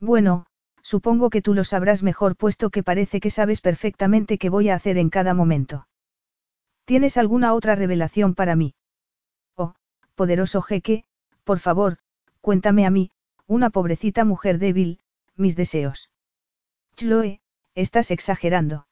Bueno, 0.01 0.47
supongo 0.83 1.31
que 1.31 1.43
tú 1.43 1.55
lo 1.55 1.65
sabrás 1.65 2.03
mejor 2.03 2.37
puesto 2.37 2.71
que 2.71 2.83
parece 2.83 3.21
que 3.21 3.31
sabes 3.31 3.61
perfectamente 3.61 4.39
qué 4.39 4.49
voy 4.49 4.69
a 4.69 4.75
hacer 4.75 4.99
en 4.99 5.11
cada 5.11 5.35
momento. 5.35 5.89
¿Tienes 6.85 7.17
alguna 7.17 7.55
otra 7.55 7.75
revelación 7.75 8.35
para 8.35 8.57
mí? 8.57 8.75
poderoso 10.19 10.61
jeque, 10.63 11.05
por 11.45 11.61
favor, 11.61 11.99
cuéntame 12.41 12.85
a 12.85 12.91
mí, 12.91 13.13
una 13.47 13.71
pobrecita 13.71 14.25
mujer 14.25 14.59
débil, 14.59 14.99
mis 15.37 15.55
deseos. 15.55 16.11
Chloe, 16.97 17.41
estás 17.77 18.11
exagerando. 18.11 18.89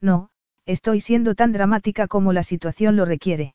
No, 0.00 0.30
estoy 0.66 1.00
siendo 1.00 1.36
tan 1.36 1.52
dramática 1.52 2.08
como 2.08 2.32
la 2.32 2.42
situación 2.42 2.96
lo 2.96 3.04
requiere. 3.04 3.54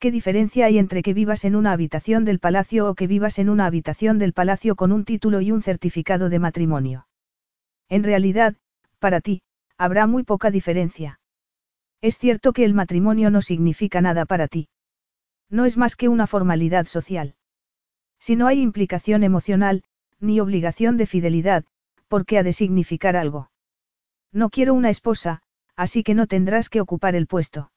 ¿Qué 0.00 0.12
diferencia 0.12 0.66
hay 0.66 0.78
entre 0.78 1.02
que 1.02 1.12
vivas 1.12 1.44
en 1.44 1.56
una 1.56 1.72
habitación 1.72 2.24
del 2.24 2.38
palacio 2.38 2.88
o 2.88 2.94
que 2.94 3.08
vivas 3.08 3.40
en 3.40 3.48
una 3.48 3.66
habitación 3.66 4.20
del 4.20 4.32
palacio 4.32 4.76
con 4.76 4.92
un 4.92 5.04
título 5.04 5.40
y 5.40 5.50
un 5.50 5.60
certificado 5.60 6.28
de 6.28 6.38
matrimonio? 6.38 7.08
En 7.88 8.04
realidad, 8.04 8.54
para 9.00 9.20
ti, 9.20 9.42
habrá 9.76 10.06
muy 10.06 10.22
poca 10.22 10.52
diferencia. 10.52 11.18
Es 12.00 12.16
cierto 12.16 12.52
que 12.52 12.64
el 12.64 12.74
matrimonio 12.74 13.30
no 13.30 13.42
significa 13.42 14.00
nada 14.00 14.24
para 14.24 14.46
ti. 14.46 14.68
No 15.50 15.64
es 15.64 15.76
más 15.76 15.96
que 15.96 16.08
una 16.08 16.28
formalidad 16.28 16.86
social. 16.86 17.34
Si 18.20 18.36
no 18.36 18.46
hay 18.46 18.60
implicación 18.62 19.24
emocional, 19.24 19.82
ni 20.20 20.38
obligación 20.38 20.96
de 20.96 21.06
fidelidad, 21.06 21.64
¿por 22.06 22.24
qué 22.24 22.38
ha 22.38 22.44
de 22.44 22.52
significar 22.52 23.16
algo? 23.16 23.50
No 24.32 24.50
quiero 24.50 24.74
una 24.74 24.90
esposa, 24.90 25.42
así 25.74 26.04
que 26.04 26.14
no 26.14 26.28
tendrás 26.28 26.68
que 26.68 26.80
ocupar 26.80 27.16
el 27.16 27.26
puesto. 27.26 27.72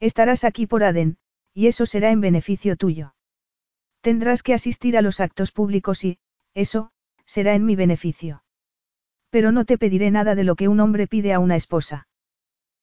Estarás 0.00 0.44
aquí 0.44 0.66
por 0.66 0.84
Aden, 0.84 1.18
y 1.54 1.68
eso 1.68 1.86
será 1.86 2.10
en 2.10 2.20
beneficio 2.20 2.76
tuyo. 2.76 3.14
Tendrás 4.00 4.42
que 4.42 4.52
asistir 4.52 4.98
a 4.98 5.02
los 5.02 5.20
actos 5.20 5.52
públicos 5.52 6.04
y, 6.04 6.18
eso, 6.52 6.90
será 7.24 7.54
en 7.54 7.64
mi 7.64 7.76
beneficio. 7.76 8.44
Pero 9.30 9.50
no 9.52 9.64
te 9.64 9.78
pediré 9.78 10.10
nada 10.10 10.34
de 10.34 10.44
lo 10.44 10.56
que 10.56 10.68
un 10.68 10.80
hombre 10.80 11.06
pide 11.06 11.32
a 11.32 11.38
una 11.38 11.56
esposa. 11.56 12.06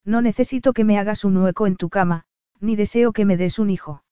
No 0.04 0.22
necesito 0.22 0.74
que 0.74 0.84
me 0.84 0.98
hagas 0.98 1.24
un 1.24 1.38
hueco 1.38 1.68
en 1.68 1.76
tu 1.76 1.90
cama, 1.90 2.26
ni 2.60 2.76
deseo 2.76 3.12
que 3.14 3.26
me 3.26 3.38
des 3.38 3.60
un 3.60 3.70
hijo. 3.70 4.04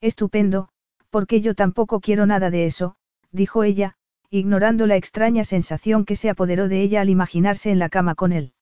Estupendo, 0.00 0.68
porque 1.08 1.40
yo 1.40 1.54
tampoco 1.54 2.00
quiero 2.00 2.26
nada 2.26 2.50
de 2.50 2.66
eso, 2.66 2.96
dijo 3.32 3.64
ella, 3.64 3.96
ignorando 4.30 4.86
la 4.86 4.96
extraña 4.96 5.44
sensación 5.44 6.04
que 6.04 6.16
se 6.16 6.28
apoderó 6.28 6.68
de 6.68 6.82
ella 6.82 7.00
al 7.00 7.08
imaginarse 7.08 7.70
en 7.70 7.78
la 7.78 7.88
cama 7.88 8.14
con 8.14 8.32
él. 8.32 8.52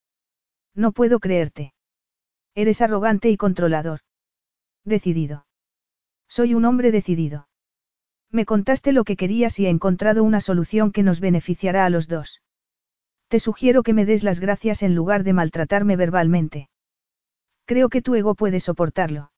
No 0.74 0.92
puedo 0.92 1.18
creerte. 1.18 1.74
Eres 2.54 2.82
arrogante 2.82 3.30
y 3.30 3.36
controlador. 3.36 4.00
Decidido. 4.84 5.46
Soy 6.28 6.54
un 6.54 6.64
hombre 6.64 6.90
decidido. 6.90 7.48
Me 8.30 8.44
contaste 8.44 8.92
lo 8.92 9.04
que 9.04 9.16
querías 9.16 9.58
y 9.58 9.66
he 9.66 9.70
encontrado 9.70 10.24
una 10.24 10.40
solución 10.40 10.92
que 10.92 11.02
nos 11.02 11.20
beneficiará 11.20 11.86
a 11.86 11.90
los 11.90 12.08
dos. 12.08 12.42
Te 13.28 13.38
sugiero 13.40 13.82
que 13.82 13.94
me 13.94 14.04
des 14.04 14.24
las 14.24 14.40
gracias 14.40 14.82
en 14.82 14.94
lugar 14.94 15.24
de 15.24 15.32
maltratarme 15.32 15.96
verbalmente. 15.96 16.68
Creo 17.64 17.88
que 17.88 18.02
tu 18.02 18.14
ego 18.14 18.34
puede 18.34 18.60
soportarlo. 18.60 19.32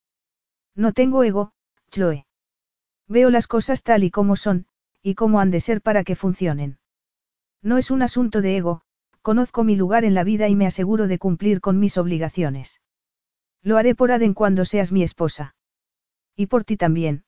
No 0.74 0.92
tengo 0.92 1.22
ego, 1.22 1.52
Chloe. 1.90 2.26
Veo 3.08 3.30
las 3.30 3.46
cosas 3.46 3.82
tal 3.82 4.02
y 4.02 4.10
como 4.10 4.34
son, 4.34 4.66
y 5.02 5.14
cómo 5.14 5.38
han 5.38 5.50
de 5.50 5.60
ser 5.60 5.80
para 5.80 6.02
que 6.02 6.16
funcionen. 6.16 6.78
No 7.62 7.78
es 7.78 7.90
un 7.90 8.02
asunto 8.02 8.40
de 8.40 8.56
ego, 8.56 8.82
conozco 9.22 9.62
mi 9.62 9.76
lugar 9.76 10.04
en 10.04 10.14
la 10.14 10.24
vida 10.24 10.48
y 10.48 10.56
me 10.56 10.66
aseguro 10.66 11.06
de 11.06 11.18
cumplir 11.18 11.60
con 11.60 11.78
mis 11.78 11.98
obligaciones. 11.98 12.80
Lo 13.66 13.78
haré 13.78 13.96
por 13.96 14.12
Aden 14.12 14.32
cuando 14.32 14.64
seas 14.64 14.92
mi 14.92 15.02
esposa. 15.02 15.56
Y 16.36 16.46
por 16.46 16.62
ti 16.62 16.76
también. 16.76 17.24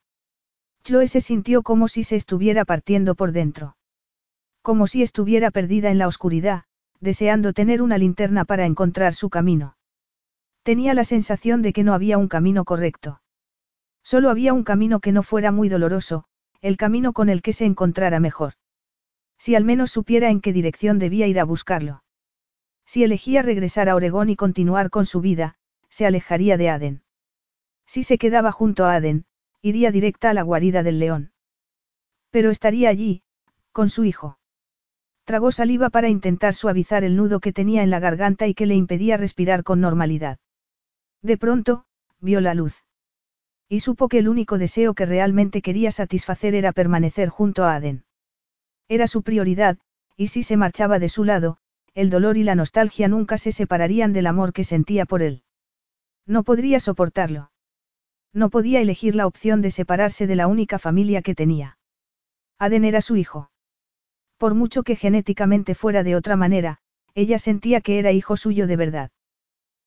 Chloe 0.83 1.09
se 1.09 1.19
sintió 1.19 1.63
como 1.63 1.89
si 1.89 2.05
se 2.05 2.15
estuviera 2.15 2.63
partiendo 2.63 3.13
por 3.13 3.33
dentro. 3.33 3.75
Como 4.61 4.87
si 4.87 5.03
estuviera 5.03 5.51
perdida 5.51 5.91
en 5.91 5.97
la 5.97 6.07
oscuridad, 6.07 6.63
deseando 7.01 7.51
tener 7.51 7.81
una 7.81 7.97
linterna 7.97 8.45
para 8.45 8.65
encontrar 8.65 9.13
su 9.13 9.29
camino. 9.29 9.75
Tenía 10.63 10.93
la 10.93 11.03
sensación 11.03 11.61
de 11.61 11.73
que 11.73 11.83
no 11.83 11.93
había 11.93 12.17
un 12.17 12.29
camino 12.29 12.63
correcto. 12.63 13.19
Solo 14.01 14.29
había 14.29 14.53
un 14.53 14.63
camino 14.63 15.01
que 15.01 15.11
no 15.11 15.23
fuera 15.23 15.51
muy 15.51 15.67
doloroso, 15.67 16.23
el 16.61 16.77
camino 16.77 17.11
con 17.11 17.27
el 17.27 17.41
que 17.41 17.51
se 17.51 17.65
encontrara 17.65 18.21
mejor. 18.21 18.53
Si 19.37 19.55
al 19.55 19.65
menos 19.65 19.91
supiera 19.91 20.29
en 20.29 20.39
qué 20.39 20.53
dirección 20.53 20.99
debía 20.99 21.27
ir 21.27 21.37
a 21.37 21.43
buscarlo. 21.43 22.01
Si 22.85 23.03
elegía 23.03 23.41
regresar 23.41 23.89
a 23.89 23.95
Oregón 23.95 24.29
y 24.29 24.37
continuar 24.37 24.89
con 24.89 25.05
su 25.05 25.19
vida, 25.19 25.58
se 25.99 26.05
alejaría 26.05 26.55
de 26.55 26.69
Aden. 26.69 27.01
Si 27.85 28.03
se 28.03 28.17
quedaba 28.17 28.53
junto 28.53 28.85
a 28.85 28.93
Aden, 28.93 29.25
iría 29.61 29.91
directa 29.91 30.29
a 30.29 30.33
la 30.33 30.43
guarida 30.43 30.81
del 30.81 30.97
león. 30.97 31.33
Pero 32.29 32.51
estaría 32.51 32.87
allí, 32.87 33.21
con 33.73 33.89
su 33.89 34.05
hijo. 34.05 34.39
Tragó 35.25 35.51
saliva 35.51 35.89
para 35.89 36.07
intentar 36.07 36.53
suavizar 36.53 37.03
el 37.03 37.17
nudo 37.17 37.41
que 37.41 37.51
tenía 37.51 37.83
en 37.83 37.89
la 37.89 37.99
garganta 37.99 38.47
y 38.47 38.53
que 38.53 38.65
le 38.65 38.75
impedía 38.75 39.17
respirar 39.17 39.65
con 39.65 39.81
normalidad. 39.81 40.39
De 41.21 41.37
pronto, 41.37 41.83
vio 42.21 42.39
la 42.39 42.53
luz. 42.53 42.85
Y 43.67 43.81
supo 43.81 44.07
que 44.07 44.19
el 44.19 44.29
único 44.29 44.57
deseo 44.57 44.93
que 44.93 45.05
realmente 45.05 45.61
quería 45.61 45.91
satisfacer 45.91 46.55
era 46.55 46.71
permanecer 46.71 47.27
junto 47.27 47.65
a 47.65 47.75
Aden. 47.75 48.05
Era 48.87 49.05
su 49.07 49.21
prioridad, 49.21 49.77
y 50.15 50.27
si 50.27 50.43
se 50.43 50.55
marchaba 50.55 50.97
de 50.97 51.09
su 51.09 51.25
lado, 51.25 51.57
el 51.93 52.09
dolor 52.09 52.37
y 52.37 52.43
la 52.43 52.55
nostalgia 52.55 53.09
nunca 53.09 53.37
se 53.37 53.51
separarían 53.51 54.13
del 54.13 54.27
amor 54.27 54.53
que 54.53 54.63
sentía 54.63 55.05
por 55.05 55.21
él. 55.21 55.43
No 56.29 56.43
podría 56.43 56.79
soportarlo. 56.79 57.49
No 58.33 58.51
podía 58.51 58.81
elegir 58.81 59.15
la 59.15 59.25
opción 59.25 59.63
de 59.63 59.71
separarse 59.71 60.27
de 60.27 60.35
la 60.35 60.45
única 60.45 60.77
familia 60.77 61.23
que 61.23 61.33
tenía. 61.33 61.79
Aden 62.59 62.85
era 62.85 63.01
su 63.01 63.15
hijo. 63.15 63.49
Por 64.37 64.53
mucho 64.53 64.83
que 64.83 64.95
genéticamente 64.95 65.73
fuera 65.73 66.03
de 66.03 66.15
otra 66.15 66.35
manera, 66.35 66.81
ella 67.15 67.39
sentía 67.39 67.81
que 67.81 67.97
era 67.97 68.11
hijo 68.11 68.37
suyo 68.37 68.67
de 68.67 68.75
verdad. 68.75 69.11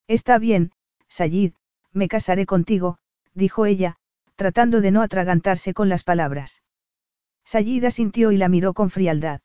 Está 0.08 0.40
bien, 0.40 0.72
Sayid, 1.06 1.52
me 1.92 2.08
casaré 2.08 2.44
contigo, 2.44 2.98
dijo 3.34 3.64
ella, 3.64 3.98
tratando 4.34 4.80
de 4.80 4.90
no 4.90 5.02
atragantarse 5.02 5.72
con 5.72 5.88
las 5.88 6.02
palabras. 6.02 6.64
Sayid 7.44 7.84
asintió 7.84 8.32
y 8.32 8.36
la 8.36 8.48
miró 8.48 8.74
con 8.74 8.90
frialdad. 8.90 9.42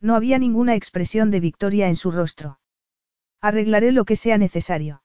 No 0.00 0.16
había 0.16 0.40
ninguna 0.40 0.74
expresión 0.74 1.30
de 1.30 1.38
victoria 1.38 1.86
en 1.86 1.94
su 1.94 2.10
rostro. 2.10 2.58
Arreglaré 3.40 3.92
lo 3.92 4.04
que 4.04 4.16
sea 4.16 4.36
necesario. 4.36 5.00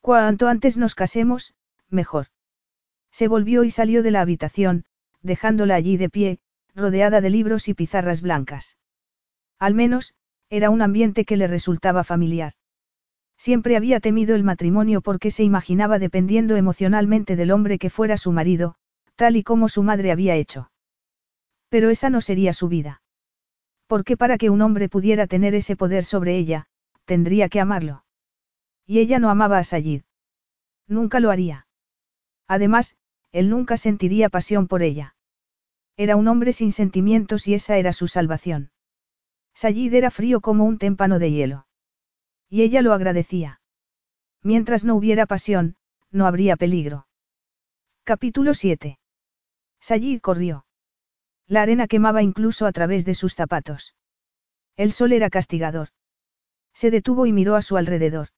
Cuanto 0.00 0.48
antes 0.48 0.76
nos 0.76 0.94
casemos, 0.94 1.54
mejor. 1.88 2.26
Se 3.10 3.28
volvió 3.28 3.64
y 3.64 3.70
salió 3.70 4.02
de 4.02 4.10
la 4.10 4.22
habitación, 4.22 4.84
dejándola 5.22 5.74
allí 5.74 5.96
de 5.96 6.08
pie, 6.08 6.38
rodeada 6.74 7.20
de 7.20 7.30
libros 7.30 7.68
y 7.68 7.74
pizarras 7.74 8.22
blancas. 8.22 8.76
Al 9.58 9.74
menos, 9.74 10.14
era 10.48 10.70
un 10.70 10.82
ambiente 10.82 11.24
que 11.24 11.36
le 11.36 11.46
resultaba 11.46 12.02
familiar. 12.02 12.54
Siempre 13.36 13.76
había 13.76 14.00
temido 14.00 14.34
el 14.34 14.42
matrimonio 14.42 15.00
porque 15.00 15.30
se 15.30 15.44
imaginaba 15.44 15.98
dependiendo 15.98 16.56
emocionalmente 16.56 17.36
del 17.36 17.50
hombre 17.50 17.78
que 17.78 17.90
fuera 17.90 18.16
su 18.16 18.32
marido, 18.32 18.74
tal 19.16 19.36
y 19.36 19.42
como 19.42 19.68
su 19.68 19.82
madre 19.82 20.12
había 20.12 20.34
hecho. 20.34 20.70
Pero 21.68 21.90
esa 21.90 22.10
no 22.10 22.20
sería 22.20 22.52
su 22.52 22.68
vida. 22.68 23.02
Porque 23.86 24.16
para 24.16 24.38
que 24.38 24.50
un 24.50 24.62
hombre 24.62 24.88
pudiera 24.88 25.26
tener 25.26 25.54
ese 25.54 25.76
poder 25.76 26.04
sobre 26.04 26.36
ella, 26.36 26.66
tendría 27.04 27.48
que 27.48 27.60
amarlo. 27.60 28.04
Y 28.90 28.98
ella 28.98 29.20
no 29.20 29.30
amaba 29.30 29.58
a 29.58 29.62
Sayid. 29.62 30.02
Nunca 30.88 31.20
lo 31.20 31.30
haría. 31.30 31.68
Además, 32.48 32.96
él 33.30 33.48
nunca 33.48 33.76
sentiría 33.76 34.28
pasión 34.30 34.66
por 34.66 34.82
ella. 34.82 35.14
Era 35.96 36.16
un 36.16 36.26
hombre 36.26 36.52
sin 36.52 36.72
sentimientos 36.72 37.46
y 37.46 37.54
esa 37.54 37.78
era 37.78 37.92
su 37.92 38.08
salvación. 38.08 38.72
Sayid 39.54 39.94
era 39.94 40.10
frío 40.10 40.40
como 40.40 40.64
un 40.64 40.78
témpano 40.78 41.20
de 41.20 41.30
hielo. 41.30 41.68
Y 42.48 42.62
ella 42.62 42.82
lo 42.82 42.92
agradecía. 42.92 43.60
Mientras 44.42 44.84
no 44.84 44.96
hubiera 44.96 45.24
pasión, 45.24 45.76
no 46.10 46.26
habría 46.26 46.56
peligro. 46.56 47.06
Capítulo 48.02 48.54
7. 48.54 48.98
Sayid 49.78 50.20
corrió. 50.20 50.66
La 51.46 51.62
arena 51.62 51.86
quemaba 51.86 52.24
incluso 52.24 52.66
a 52.66 52.72
través 52.72 53.04
de 53.04 53.14
sus 53.14 53.36
zapatos. 53.36 53.94
El 54.74 54.90
sol 54.90 55.12
era 55.12 55.30
castigador. 55.30 55.90
Se 56.74 56.90
detuvo 56.90 57.26
y 57.26 57.32
miró 57.32 57.54
a 57.54 57.62
su 57.62 57.76
alrededor. 57.76 58.30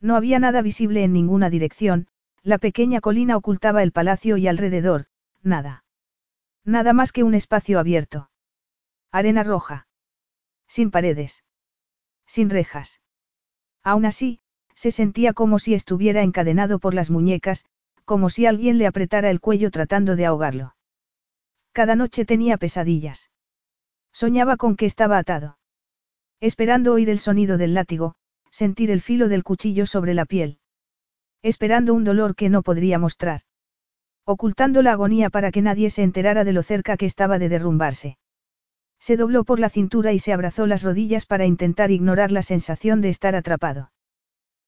No 0.00 0.16
había 0.16 0.38
nada 0.38 0.62
visible 0.62 1.02
en 1.02 1.12
ninguna 1.12 1.50
dirección, 1.50 2.06
la 2.42 2.58
pequeña 2.58 3.00
colina 3.00 3.36
ocultaba 3.36 3.82
el 3.82 3.92
palacio 3.92 4.36
y 4.36 4.46
alrededor, 4.46 5.06
nada. 5.42 5.84
Nada 6.64 6.92
más 6.92 7.12
que 7.12 7.24
un 7.24 7.34
espacio 7.34 7.78
abierto. 7.78 8.30
Arena 9.10 9.42
roja. 9.42 9.86
Sin 10.66 10.90
paredes. 10.90 11.44
Sin 12.26 12.50
rejas. 12.50 13.00
Aún 13.82 14.04
así, 14.04 14.40
se 14.74 14.90
sentía 14.90 15.32
como 15.32 15.58
si 15.58 15.74
estuviera 15.74 16.22
encadenado 16.22 16.78
por 16.78 16.94
las 16.94 17.10
muñecas, 17.10 17.64
como 18.04 18.30
si 18.30 18.46
alguien 18.46 18.78
le 18.78 18.86
apretara 18.86 19.30
el 19.30 19.40
cuello 19.40 19.70
tratando 19.70 20.14
de 20.14 20.26
ahogarlo. 20.26 20.76
Cada 21.72 21.96
noche 21.96 22.24
tenía 22.24 22.56
pesadillas. 22.58 23.30
Soñaba 24.12 24.56
con 24.56 24.76
que 24.76 24.86
estaba 24.86 25.18
atado. 25.18 25.58
Esperando 26.40 26.92
oír 26.92 27.10
el 27.10 27.18
sonido 27.18 27.58
del 27.58 27.74
látigo, 27.74 28.14
sentir 28.50 28.90
el 28.90 29.00
filo 29.00 29.28
del 29.28 29.44
cuchillo 29.44 29.86
sobre 29.86 30.14
la 30.14 30.24
piel. 30.24 30.58
Esperando 31.42 31.94
un 31.94 32.04
dolor 32.04 32.34
que 32.34 32.48
no 32.48 32.62
podría 32.62 32.98
mostrar 32.98 33.42
ocultando 34.28 34.82
la 34.82 34.92
agonía 34.92 35.30
para 35.30 35.50
que 35.50 35.62
nadie 35.62 35.88
se 35.88 36.02
enterara 36.02 36.44
de 36.44 36.52
lo 36.52 36.62
cerca 36.62 36.98
que 36.98 37.06
estaba 37.06 37.38
de 37.38 37.48
derrumbarse. 37.48 38.18
Se 39.00 39.16
dobló 39.16 39.42
por 39.44 39.58
la 39.58 39.70
cintura 39.70 40.12
y 40.12 40.18
se 40.18 40.34
abrazó 40.34 40.66
las 40.66 40.82
rodillas 40.82 41.24
para 41.24 41.46
intentar 41.46 41.90
ignorar 41.90 42.30
la 42.30 42.42
sensación 42.42 43.00
de 43.00 43.08
estar 43.08 43.34
atrapado. 43.34 43.90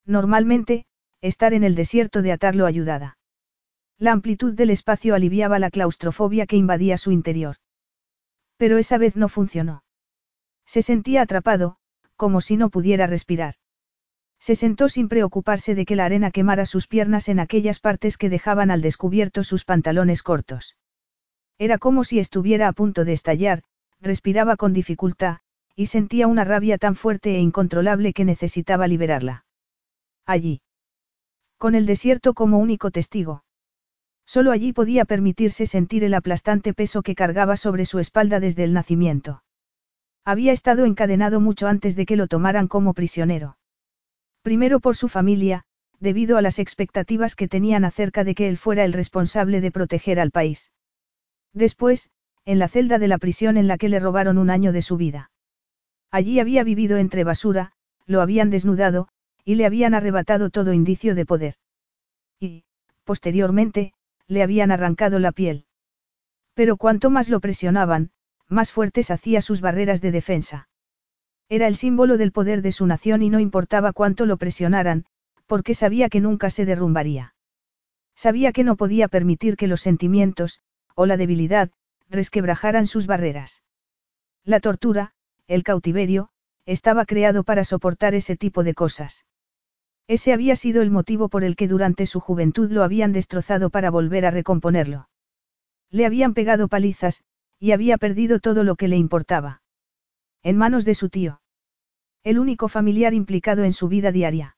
Normalmente, 0.07 0.87
estar 1.21 1.53
en 1.53 1.63
el 1.63 1.75
desierto 1.75 2.23
de 2.23 2.33
atarlo 2.33 2.65
ayudada. 2.65 3.19
La 3.99 4.13
amplitud 4.13 4.55
del 4.55 4.71
espacio 4.71 5.15
aliviaba 5.15 5.59
la 5.59 5.69
claustrofobia 5.69 6.47
que 6.47 6.57
invadía 6.57 6.97
su 6.97 7.13
interior. 7.13 7.57
Pero 8.57 8.79
esa 8.79 8.97
vez 8.97 9.15
no 9.15 9.29
funcionó. 9.29 9.85
Se 10.65 10.81
sentía 10.81 11.21
atrapado, 11.21 11.77
como 12.17 12.41
si 12.41 12.57
no 12.57 12.71
pudiera 12.71 13.07
respirar. 13.07 13.57
Se 14.41 14.57
sentó 14.57 14.89
sin 14.89 15.09
preocuparse 15.09 15.75
de 15.75 15.85
que 15.85 15.97
la 15.97 16.07
arena 16.07 16.31
quemara 16.31 16.65
sus 16.65 16.87
piernas 16.87 17.29
en 17.29 17.39
aquellas 17.39 17.79
partes 17.79 18.17
que 18.17 18.31
dejaban 18.31 18.71
al 18.71 18.81
descubierto 18.81 19.45
sus 19.45 19.65
pantalones 19.65 20.23
cortos. 20.23 20.77
Era 21.59 21.77
como 21.77 22.05
si 22.05 22.19
estuviera 22.19 22.67
a 22.67 22.73
punto 22.73 23.05
de 23.05 23.13
estallar, 23.13 23.63
respiraba 24.01 24.57
con 24.57 24.73
dificultad, 24.73 25.39
y 25.77 25.87
sentía 25.87 26.27
una 26.27 26.45
rabia 26.45 26.79
tan 26.79 26.97
fuerte 26.97 27.37
e 27.37 27.41
incontrolable 27.41 28.15
que 28.15 28.25
necesitaba 28.25 28.89
liberarla. 28.89 29.45
Allí. 30.25 30.63
Con 31.59 31.75
el 31.75 31.85
desierto 31.85 32.33
como 32.33 32.59
único 32.59 32.91
testigo. 32.91 33.45
Solo 34.25 34.53
allí 34.53 34.73
podía 34.73 35.05
permitirse 35.05 35.67
sentir 35.67 36.03
el 36.03 36.15
aplastante 36.15 36.73
peso 36.73 37.03
que 37.03 37.15
cargaba 37.15 37.57
sobre 37.59 37.85
su 37.85 37.99
espalda 37.99 38.41
desde 38.41 38.65
el 38.65 38.73
nacimiento. 38.73 39.43
Había 40.25 40.53
estado 40.53 40.87
encadenado 40.87 41.41
mucho 41.41 41.67
antes 41.67 41.95
de 41.95 42.07
que 42.07 42.17
lo 42.17 42.27
tomaran 42.27 42.69
como 42.69 42.95
prisionero. 42.95 43.59
Primero 44.43 44.81
por 44.81 44.97
su 44.97 45.09
familia, 45.09 45.65
debido 45.99 46.39
a 46.39 46.43
las 46.43 46.59
expectativas 46.59 47.35
que 47.35 47.49
tenían 47.49 47.85
acerca 47.85 48.25
de 48.25 48.35
que 48.35 48.49
él 48.49 48.57
fuera 48.57 48.85
el 48.85 48.95
responsable 48.95 49.61
de 49.61 49.71
proteger 49.71 50.19
al 50.19 50.31
país. 50.31 50.71
Después, 51.53 52.11
en 52.47 52.59
la 52.59 52.69
celda 52.69 52.99
de 52.99 53.09
la 53.09 53.19
prisión 53.19 53.59
en 53.59 53.69
la 53.69 53.77
que 53.77 53.91
le 53.91 54.01
robaron 54.01 54.39
un 54.39 54.49
año 54.49 54.73
de 54.73 54.83
su 54.83 54.97
vida. 54.97 55.31
Allí 56.11 56.41
había 56.41 56.65
vivido 56.65 56.97
entre 56.97 57.23
basura, 57.23 57.73
lo 58.07 58.23
habían 58.23 58.51
desnudado, 58.51 59.09
y 59.45 59.57
le 59.57 59.67
habían 59.67 59.95
arrebatado 59.95 60.49
todo 60.51 60.73
indicio 60.73 61.15
de 61.15 61.27
poder. 61.27 61.55
Y, 62.41 62.65
posteriormente, 63.05 63.93
le 64.27 64.43
habían 64.43 64.71
arrancado 64.71 65.19
la 65.19 65.33
piel. 65.33 65.67
Pero 66.55 66.79
cuanto 66.79 67.11
más 67.11 67.29
lo 67.29 67.41
presionaban, 67.41 68.11
más 68.49 68.73
fuertes 68.73 69.11
hacía 69.11 69.43
sus 69.43 69.61
barreras 69.61 70.01
de 70.01 70.13
defensa. 70.13 70.70
Era 71.51 71.67
el 71.67 71.75
símbolo 71.75 72.17
del 72.17 72.31
poder 72.31 72.63
de 72.63 72.71
su 72.71 72.87
nación 72.87 73.23
y 73.23 73.29
no 73.29 73.41
importaba 73.41 73.93
cuánto 73.93 74.25
lo 74.25 74.37
presionaran, 74.37 75.05
porque 75.47 75.75
sabía 75.75 76.09
que 76.09 76.21
nunca 76.21 76.49
se 76.49 76.65
derrumbaría. 76.65 77.35
Sabía 78.15 78.53
que 78.53 78.63
no 78.63 78.77
podía 78.77 79.09
permitir 79.09 79.57
que 79.57 79.67
los 79.67 79.81
sentimientos, 79.81 80.61
o 80.95 81.07
la 81.07 81.17
debilidad, 81.17 81.73
resquebrajaran 82.09 82.87
sus 82.87 83.09
barreras. 83.09 83.65
La 84.45 84.61
tortura, 84.61 85.13
el 85.49 85.65
cautiverio, 85.65 86.31
estaba 86.67 87.05
creado 87.05 87.43
para 87.43 87.65
soportar 87.65 88.15
ese 88.15 88.37
tipo 88.37 88.63
de 88.63 88.75
cosas. 88.75 89.25
Ese 90.07 90.33
había 90.33 90.55
sido 90.55 90.83
el 90.83 90.91
motivo 90.91 91.29
por 91.29 91.43
el 91.43 91.57
que 91.57 91.67
durante 91.67 92.07
su 92.07 92.21
juventud 92.21 92.71
lo 92.71 92.85
habían 92.85 93.13
destrozado 93.13 93.71
para 93.71 93.91
volver 93.91 94.25
a 94.25 94.31
recomponerlo. 94.31 95.09
Le 95.91 96.07
habían 96.07 96.33
pegado 96.33 96.69
palizas, 96.69 97.25
y 97.59 97.73
había 97.73 97.99
perdido 97.99 98.39
todo 98.39 98.63
lo 98.63 98.77
que 98.77 98.87
le 98.87 98.97
importaba. 98.97 99.63
En 100.43 100.57
manos 100.57 100.85
de 100.85 100.95
su 100.95 101.09
tío. 101.09 101.41
El 102.23 102.39
único 102.39 102.69
familiar 102.69 103.15
implicado 103.15 103.65
en 103.65 103.73
su 103.73 103.89
vida 103.89 104.13
diaria. 104.13 104.57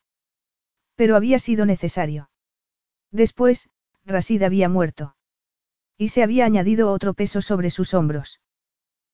Pero 0.95 1.17
había 1.17 1.39
sido 1.39 1.67
necesario. 1.67 2.31
Después, 3.11 3.69
Rasid 4.05 4.43
había 4.43 4.69
muerto. 4.69 5.17
Y 5.99 6.09
se 6.09 6.23
había 6.23 6.45
añadido 6.45 6.91
otro 6.91 7.15
peso 7.15 7.43
sobre 7.43 7.71
sus 7.71 7.95
hombros. 7.95 8.41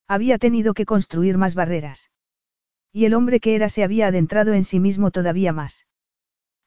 Había 0.07 0.39
tenido 0.39 0.75
que 0.75 0.87
construir 0.87 1.37
más 1.37 1.55
barreras. 1.55 2.11
Y 2.93 3.05
el 3.05 3.15
hombre 3.15 3.41
que 3.41 3.55
era 3.55 3.69
se 3.69 3.85
había 3.85 4.07
adentrado 4.09 4.55
en 4.55 4.65
sí 4.65 4.81
mismo 4.81 5.11
todavía 5.11 5.53
más. 5.53 5.87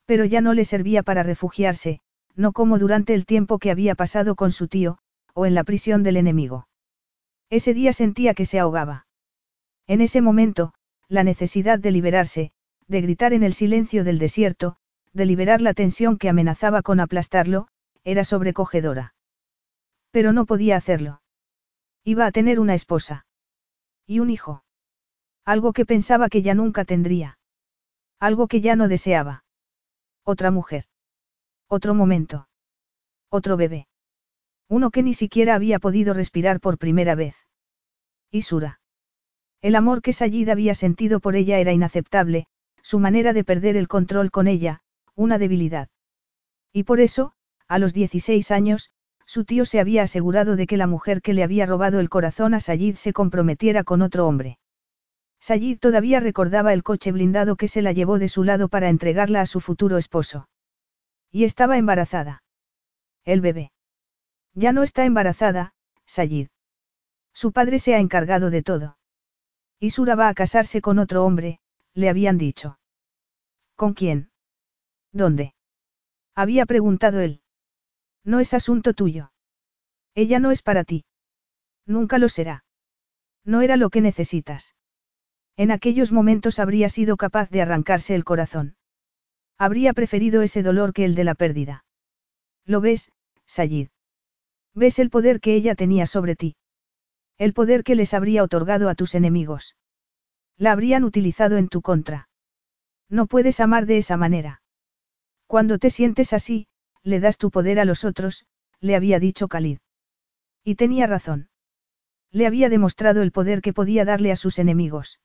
Pero 0.05 0.25
ya 0.25 0.41
no 0.41 0.53
le 0.53 0.65
servía 0.65 1.03
para 1.03 1.23
refugiarse, 1.23 2.01
no 2.35 2.51
como 2.51 2.77
durante 2.77 3.13
el 3.13 3.25
tiempo 3.25 3.59
que 3.59 3.71
había 3.71 3.95
pasado 3.95 4.35
con 4.35 4.51
su 4.51 4.67
tío, 4.67 4.99
o 5.33 5.45
en 5.45 5.55
la 5.55 5.63
prisión 5.63 6.03
del 6.03 6.17
enemigo. 6.17 6.67
Ese 7.49 7.73
día 7.73 7.93
sentía 7.93 8.33
que 8.33 8.45
se 8.45 8.59
ahogaba. 8.59 9.07
En 9.91 9.99
ese 9.99 10.21
momento, 10.21 10.73
la 11.09 11.25
necesidad 11.25 11.77
de 11.77 11.91
liberarse, 11.91 12.53
de 12.87 13.01
gritar 13.01 13.33
en 13.33 13.43
el 13.43 13.51
silencio 13.51 14.05
del 14.05 14.19
desierto, 14.19 14.77
de 15.11 15.25
liberar 15.25 15.61
la 15.61 15.73
tensión 15.73 16.17
que 16.17 16.29
amenazaba 16.29 16.81
con 16.81 17.01
aplastarlo, 17.01 17.67
era 18.05 18.23
sobrecogedora. 18.23 19.15
Pero 20.09 20.31
no 20.31 20.45
podía 20.45 20.77
hacerlo. 20.77 21.21
Iba 22.05 22.25
a 22.25 22.31
tener 22.31 22.61
una 22.61 22.73
esposa. 22.73 23.25
Y 24.07 24.21
un 24.21 24.29
hijo. 24.29 24.63
Algo 25.43 25.73
que 25.73 25.85
pensaba 25.85 26.29
que 26.29 26.41
ya 26.41 26.53
nunca 26.53 26.85
tendría. 26.85 27.37
Algo 28.17 28.47
que 28.47 28.61
ya 28.61 28.77
no 28.77 28.87
deseaba. 28.87 29.43
Otra 30.23 30.51
mujer. 30.51 30.85
Otro 31.67 31.95
momento. 31.95 32.47
Otro 33.29 33.57
bebé. 33.57 33.89
Uno 34.69 34.89
que 34.89 35.03
ni 35.03 35.13
siquiera 35.13 35.53
había 35.53 35.79
podido 35.79 36.13
respirar 36.13 36.61
por 36.61 36.77
primera 36.77 37.13
vez. 37.13 37.35
Isura. 38.31 38.80
El 39.61 39.75
amor 39.75 40.01
que 40.01 40.11
Sayid 40.11 40.49
había 40.49 40.73
sentido 40.73 41.19
por 41.19 41.35
ella 41.35 41.59
era 41.59 41.71
inaceptable, 41.71 42.47
su 42.81 42.97
manera 42.97 43.31
de 43.33 43.43
perder 43.43 43.77
el 43.77 43.87
control 43.87 44.31
con 44.31 44.47
ella, 44.47 44.81
una 45.15 45.37
debilidad. 45.37 45.89
Y 46.73 46.83
por 46.83 46.99
eso, 46.99 47.33
a 47.67 47.77
los 47.77 47.93
16 47.93 48.49
años, 48.49 48.91
su 49.25 49.45
tío 49.45 49.65
se 49.65 49.79
había 49.79 50.03
asegurado 50.03 50.55
de 50.55 50.65
que 50.65 50.77
la 50.77 50.87
mujer 50.87 51.21
que 51.21 51.33
le 51.33 51.43
había 51.43 51.65
robado 51.65 51.99
el 51.99 52.09
corazón 52.09 52.53
a 52.53 52.59
Sayid 52.59 52.95
se 52.95 53.13
comprometiera 53.13 53.83
con 53.83 54.01
otro 54.01 54.27
hombre. 54.27 54.57
Sayid 55.39 55.79
todavía 55.79 56.19
recordaba 56.19 56.73
el 56.73 56.83
coche 56.83 57.11
blindado 57.11 57.55
que 57.55 57.67
se 57.67 57.81
la 57.81 57.91
llevó 57.91 58.19
de 58.19 58.29
su 58.29 58.43
lado 58.43 58.67
para 58.67 58.89
entregarla 58.89 59.41
a 59.41 59.45
su 59.45 59.59
futuro 59.59 59.97
esposo. 59.97 60.49
Y 61.31 61.43
estaba 61.43 61.77
embarazada. 61.77 62.43
El 63.25 63.41
bebé. 63.41 63.71
Ya 64.53 64.73
no 64.73 64.83
está 64.83 65.05
embarazada, 65.05 65.73
Sayid. 66.05 66.49
Su 67.33 67.51
padre 67.51 67.79
se 67.79 67.95
ha 67.95 67.99
encargado 67.99 68.49
de 68.49 68.63
todo. 68.63 68.97
Isura 69.83 70.13
va 70.13 70.29
a 70.29 70.35
casarse 70.35 70.79
con 70.79 70.99
otro 70.99 71.25
hombre, 71.25 71.59
le 71.95 72.07
habían 72.07 72.37
dicho. 72.37 72.77
¿Con 73.75 73.95
quién? 73.95 74.29
¿Dónde? 75.11 75.55
Había 76.35 76.67
preguntado 76.67 77.19
él. 77.19 77.41
No 78.23 78.39
es 78.39 78.53
asunto 78.53 78.93
tuyo. 78.93 79.33
Ella 80.13 80.37
no 80.37 80.51
es 80.51 80.61
para 80.61 80.83
ti. 80.83 81.05
Nunca 81.87 82.19
lo 82.19 82.29
será. 82.29 82.63
No 83.43 83.61
era 83.61 83.75
lo 83.75 83.89
que 83.89 84.01
necesitas. 84.01 84.75
En 85.57 85.71
aquellos 85.71 86.11
momentos 86.11 86.59
habría 86.59 86.87
sido 86.87 87.17
capaz 87.17 87.49
de 87.49 87.63
arrancarse 87.63 88.13
el 88.13 88.23
corazón. 88.23 88.75
Habría 89.57 89.93
preferido 89.93 90.43
ese 90.43 90.61
dolor 90.61 90.93
que 90.93 91.05
el 91.05 91.15
de 91.15 91.23
la 91.23 91.33
pérdida. 91.33 91.85
¿Lo 92.65 92.81
ves, 92.81 93.11
Sayid? 93.47 93.89
¿Ves 94.75 94.99
el 94.99 95.09
poder 95.09 95.41
que 95.41 95.55
ella 95.55 95.73
tenía 95.73 96.05
sobre 96.05 96.35
ti? 96.35 96.55
El 97.37 97.53
poder 97.53 97.83
que 97.83 97.95
les 97.95 98.13
habría 98.13 98.43
otorgado 98.43 98.89
a 98.89 98.95
tus 98.95 99.15
enemigos. 99.15 99.75
La 100.57 100.71
habrían 100.71 101.03
utilizado 101.03 101.57
en 101.57 101.69
tu 101.69 101.81
contra. 101.81 102.29
No 103.09 103.27
puedes 103.27 103.59
amar 103.59 103.85
de 103.85 103.97
esa 103.97 104.15
manera. 104.17 104.61
Cuando 105.47 105.79
te 105.79 105.89
sientes 105.89 106.33
así, 106.33 106.67
le 107.03 107.19
das 107.19 107.37
tu 107.37 107.51
poder 107.51 107.79
a 107.79 107.85
los 107.85 108.05
otros, 108.05 108.45
le 108.79 108.95
había 108.95 109.19
dicho 109.19 109.47
Khalid. 109.47 109.79
Y 110.63 110.75
tenía 110.75 111.07
razón. 111.07 111.49
Le 112.31 112.47
había 112.47 112.69
demostrado 112.69 113.21
el 113.21 113.31
poder 113.31 113.61
que 113.61 113.73
podía 113.73 114.05
darle 114.05 114.31
a 114.31 114.35
sus 114.35 114.59
enemigos. 114.59 115.19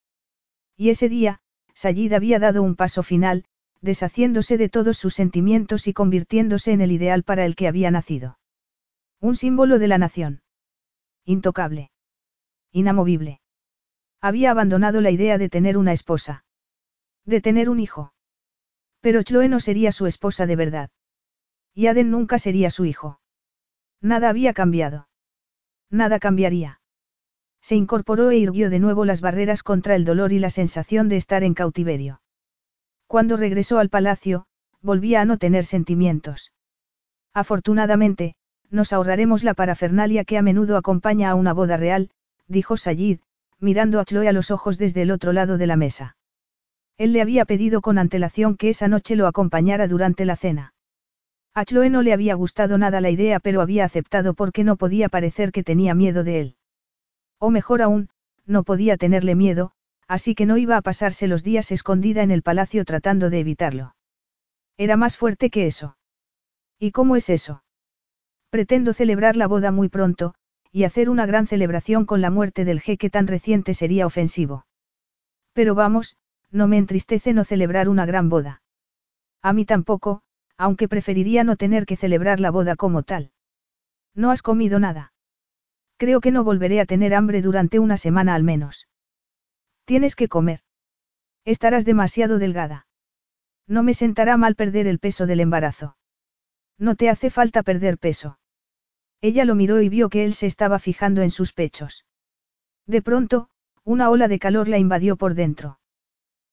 Y 0.76 0.90
ese 0.90 1.08
día, 1.08 1.40
Sayid 1.74 2.12
había 2.12 2.38
dado 2.38 2.62
un 2.62 2.74
paso 2.74 3.02
final, 3.02 3.44
deshaciéndose 3.80 4.58
de 4.58 4.68
todos 4.68 4.96
sus 4.96 5.14
sentimientos 5.14 5.86
y 5.86 5.92
convirtiéndose 5.92 6.72
en 6.72 6.80
el 6.80 6.92
ideal 6.92 7.22
para 7.22 7.44
el 7.44 7.54
que 7.54 7.68
había 7.68 7.90
nacido. 7.90 8.38
Un 9.20 9.36
símbolo 9.36 9.78
de 9.78 9.88
la 9.88 9.98
nación. 9.98 10.42
Intocable. 11.24 11.90
Inamovible. 12.76 13.40
Había 14.20 14.50
abandonado 14.50 15.00
la 15.00 15.10
idea 15.10 15.38
de 15.38 15.48
tener 15.48 15.78
una 15.78 15.94
esposa. 15.94 16.44
De 17.24 17.40
tener 17.40 17.70
un 17.70 17.80
hijo. 17.80 18.12
Pero 19.00 19.22
Chloe 19.22 19.48
no 19.48 19.60
sería 19.60 19.92
su 19.92 20.04
esposa 20.04 20.44
de 20.44 20.56
verdad. 20.56 20.90
Y 21.72 21.86
Aden 21.86 22.10
nunca 22.10 22.38
sería 22.38 22.68
su 22.68 22.84
hijo. 22.84 23.18
Nada 24.02 24.28
había 24.28 24.52
cambiado. 24.52 25.08
Nada 25.88 26.18
cambiaría. 26.18 26.82
Se 27.62 27.76
incorporó 27.76 28.30
e 28.30 28.36
irguió 28.36 28.68
de 28.68 28.78
nuevo 28.78 29.06
las 29.06 29.22
barreras 29.22 29.62
contra 29.62 29.94
el 29.94 30.04
dolor 30.04 30.34
y 30.34 30.38
la 30.38 30.50
sensación 30.50 31.08
de 31.08 31.16
estar 31.16 31.44
en 31.44 31.54
cautiverio. 31.54 32.20
Cuando 33.06 33.38
regresó 33.38 33.78
al 33.78 33.88
palacio, 33.88 34.48
volvía 34.82 35.22
a 35.22 35.24
no 35.24 35.38
tener 35.38 35.64
sentimientos. 35.64 36.52
Afortunadamente, 37.32 38.34
nos 38.68 38.92
ahorraremos 38.92 39.44
la 39.44 39.54
parafernalia 39.54 40.26
que 40.26 40.36
a 40.36 40.42
menudo 40.42 40.76
acompaña 40.76 41.30
a 41.30 41.36
una 41.36 41.54
boda 41.54 41.78
real, 41.78 42.10
dijo 42.48 42.76
Sayid, 42.76 43.20
mirando 43.58 44.00
a 44.00 44.04
Chloe 44.04 44.28
a 44.28 44.32
los 44.32 44.50
ojos 44.50 44.78
desde 44.78 45.02
el 45.02 45.10
otro 45.10 45.32
lado 45.32 45.58
de 45.58 45.66
la 45.66 45.76
mesa. 45.76 46.16
Él 46.98 47.12
le 47.12 47.20
había 47.20 47.44
pedido 47.44 47.80
con 47.80 47.98
antelación 47.98 48.56
que 48.56 48.70
esa 48.70 48.88
noche 48.88 49.16
lo 49.16 49.26
acompañara 49.26 49.86
durante 49.88 50.24
la 50.24 50.36
cena. 50.36 50.74
A 51.54 51.64
Chloe 51.64 51.90
no 51.90 52.02
le 52.02 52.12
había 52.12 52.34
gustado 52.34 52.78
nada 52.78 53.00
la 53.00 53.10
idea 53.10 53.40
pero 53.40 53.60
había 53.60 53.84
aceptado 53.84 54.34
porque 54.34 54.64
no 54.64 54.76
podía 54.76 55.08
parecer 55.08 55.52
que 55.52 55.64
tenía 55.64 55.94
miedo 55.94 56.24
de 56.24 56.40
él. 56.40 56.56
O 57.38 57.50
mejor 57.50 57.82
aún, 57.82 58.08
no 58.46 58.62
podía 58.62 58.96
tenerle 58.96 59.34
miedo, 59.34 59.72
así 60.06 60.34
que 60.34 60.46
no 60.46 60.56
iba 60.56 60.76
a 60.76 60.82
pasarse 60.82 61.26
los 61.26 61.42
días 61.42 61.72
escondida 61.72 62.22
en 62.22 62.30
el 62.30 62.42
palacio 62.42 62.84
tratando 62.84 63.30
de 63.30 63.40
evitarlo. 63.40 63.94
Era 64.76 64.96
más 64.96 65.16
fuerte 65.16 65.50
que 65.50 65.66
eso. 65.66 65.96
¿Y 66.78 66.92
cómo 66.92 67.16
es 67.16 67.30
eso? 67.30 67.62
Pretendo 68.50 68.92
celebrar 68.92 69.36
la 69.36 69.46
boda 69.46 69.72
muy 69.72 69.88
pronto, 69.88 70.34
y 70.76 70.84
hacer 70.84 71.08
una 71.08 71.24
gran 71.24 71.46
celebración 71.46 72.04
con 72.04 72.20
la 72.20 72.28
muerte 72.28 72.66
del 72.66 72.82
jeque 72.82 73.08
tan 73.08 73.26
reciente 73.26 73.72
sería 73.72 74.04
ofensivo. 74.04 74.66
Pero 75.54 75.74
vamos, 75.74 76.18
no 76.50 76.68
me 76.68 76.76
entristece 76.76 77.32
no 77.32 77.44
celebrar 77.44 77.88
una 77.88 78.04
gran 78.04 78.28
boda. 78.28 78.60
A 79.40 79.54
mí 79.54 79.64
tampoco, 79.64 80.20
aunque 80.58 80.86
preferiría 80.86 81.44
no 81.44 81.56
tener 81.56 81.86
que 81.86 81.96
celebrar 81.96 82.40
la 82.40 82.50
boda 82.50 82.76
como 82.76 83.04
tal. 83.04 83.30
¿No 84.14 84.30
has 84.30 84.42
comido 84.42 84.78
nada? 84.78 85.14
Creo 85.96 86.20
que 86.20 86.30
no 86.30 86.44
volveré 86.44 86.78
a 86.80 86.84
tener 86.84 87.14
hambre 87.14 87.40
durante 87.40 87.78
una 87.78 87.96
semana 87.96 88.34
al 88.34 88.42
menos. 88.42 88.86
Tienes 89.86 90.14
que 90.14 90.28
comer. 90.28 90.60
Estarás 91.46 91.86
demasiado 91.86 92.38
delgada. 92.38 92.86
No 93.66 93.82
me 93.82 93.94
sentará 93.94 94.36
mal 94.36 94.56
perder 94.56 94.88
el 94.88 94.98
peso 94.98 95.24
del 95.24 95.40
embarazo. 95.40 95.96
No 96.76 96.96
te 96.96 97.08
hace 97.08 97.30
falta 97.30 97.62
perder 97.62 97.96
peso. 97.96 98.38
Ella 99.20 99.44
lo 99.44 99.54
miró 99.54 99.80
y 99.80 99.88
vio 99.88 100.08
que 100.08 100.24
él 100.24 100.34
se 100.34 100.46
estaba 100.46 100.78
fijando 100.78 101.22
en 101.22 101.30
sus 101.30 101.52
pechos. 101.52 102.04
De 102.86 103.02
pronto, 103.02 103.48
una 103.84 104.10
ola 104.10 104.28
de 104.28 104.38
calor 104.38 104.68
la 104.68 104.78
invadió 104.78 105.16
por 105.16 105.34
dentro. 105.34 105.78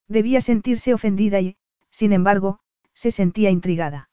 Debía 0.07 0.41
sentirse 0.41 0.93
ofendida 0.93 1.41
y, 1.41 1.57
sin 1.89 2.13
embargo, 2.13 2.59
se 2.93 3.11
sentía 3.11 3.49
intrigada. 3.49 4.09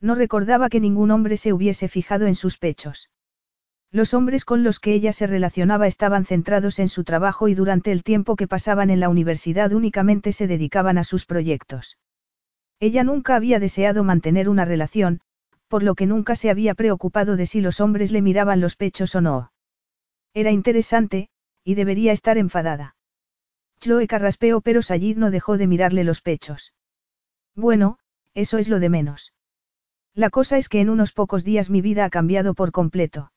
No 0.00 0.14
recordaba 0.14 0.68
que 0.68 0.80
ningún 0.80 1.10
hombre 1.10 1.36
se 1.36 1.52
hubiese 1.52 1.88
fijado 1.88 2.26
en 2.26 2.34
sus 2.34 2.58
pechos. 2.58 3.10
Los 3.90 4.12
hombres 4.12 4.44
con 4.44 4.64
los 4.64 4.80
que 4.80 4.92
ella 4.92 5.12
se 5.12 5.26
relacionaba 5.26 5.86
estaban 5.86 6.26
centrados 6.26 6.78
en 6.78 6.88
su 6.88 7.04
trabajo 7.04 7.48
y 7.48 7.54
durante 7.54 7.92
el 7.92 8.02
tiempo 8.02 8.34
que 8.36 8.48
pasaban 8.48 8.90
en 8.90 9.00
la 9.00 9.08
universidad 9.08 9.72
únicamente 9.72 10.32
se 10.32 10.46
dedicaban 10.46 10.98
a 10.98 11.04
sus 11.04 11.26
proyectos. 11.26 11.96
Ella 12.80 13.04
nunca 13.04 13.36
había 13.36 13.60
deseado 13.60 14.02
mantener 14.02 14.48
una 14.48 14.64
relación, 14.64 15.20
por 15.68 15.82
lo 15.82 15.94
que 15.94 16.06
nunca 16.06 16.36
se 16.36 16.50
había 16.50 16.74
preocupado 16.74 17.36
de 17.36 17.46
si 17.46 17.60
los 17.60 17.80
hombres 17.80 18.12
le 18.12 18.22
miraban 18.22 18.60
los 18.60 18.76
pechos 18.76 19.14
o 19.14 19.20
no. 19.20 19.52
Era 20.32 20.50
interesante, 20.50 21.28
y 21.64 21.74
debería 21.74 22.12
estar 22.12 22.38
enfadada. 22.38 22.96
Chloe 23.80 24.06
carraspeó 24.06 24.60
pero 24.60 24.82
Sayid 24.82 25.16
no 25.16 25.30
dejó 25.30 25.58
de 25.58 25.66
mirarle 25.66 26.04
los 26.04 26.22
pechos. 26.22 26.74
Bueno, 27.54 27.98
eso 28.34 28.58
es 28.58 28.68
lo 28.68 28.80
de 28.80 28.88
menos. 28.88 29.32
La 30.14 30.30
cosa 30.30 30.58
es 30.58 30.68
que 30.68 30.80
en 30.80 30.90
unos 30.90 31.12
pocos 31.12 31.44
días 31.44 31.70
mi 31.70 31.80
vida 31.80 32.04
ha 32.04 32.10
cambiado 32.10 32.54
por 32.54 32.72
completo. 32.72 33.32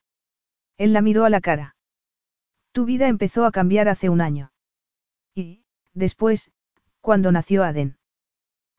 Él 0.77 0.93
la 0.93 1.01
miró 1.01 1.25
a 1.25 1.29
la 1.29 1.41
cara. 1.41 1.75
Tu 2.71 2.85
vida 2.85 3.07
empezó 3.07 3.45
a 3.45 3.51
cambiar 3.51 3.89
hace 3.89 4.09
un 4.09 4.21
año. 4.21 4.51
Y, 5.33 5.63
después, 5.93 6.51
cuando 7.01 7.31
nació 7.31 7.63
Aden. 7.63 7.97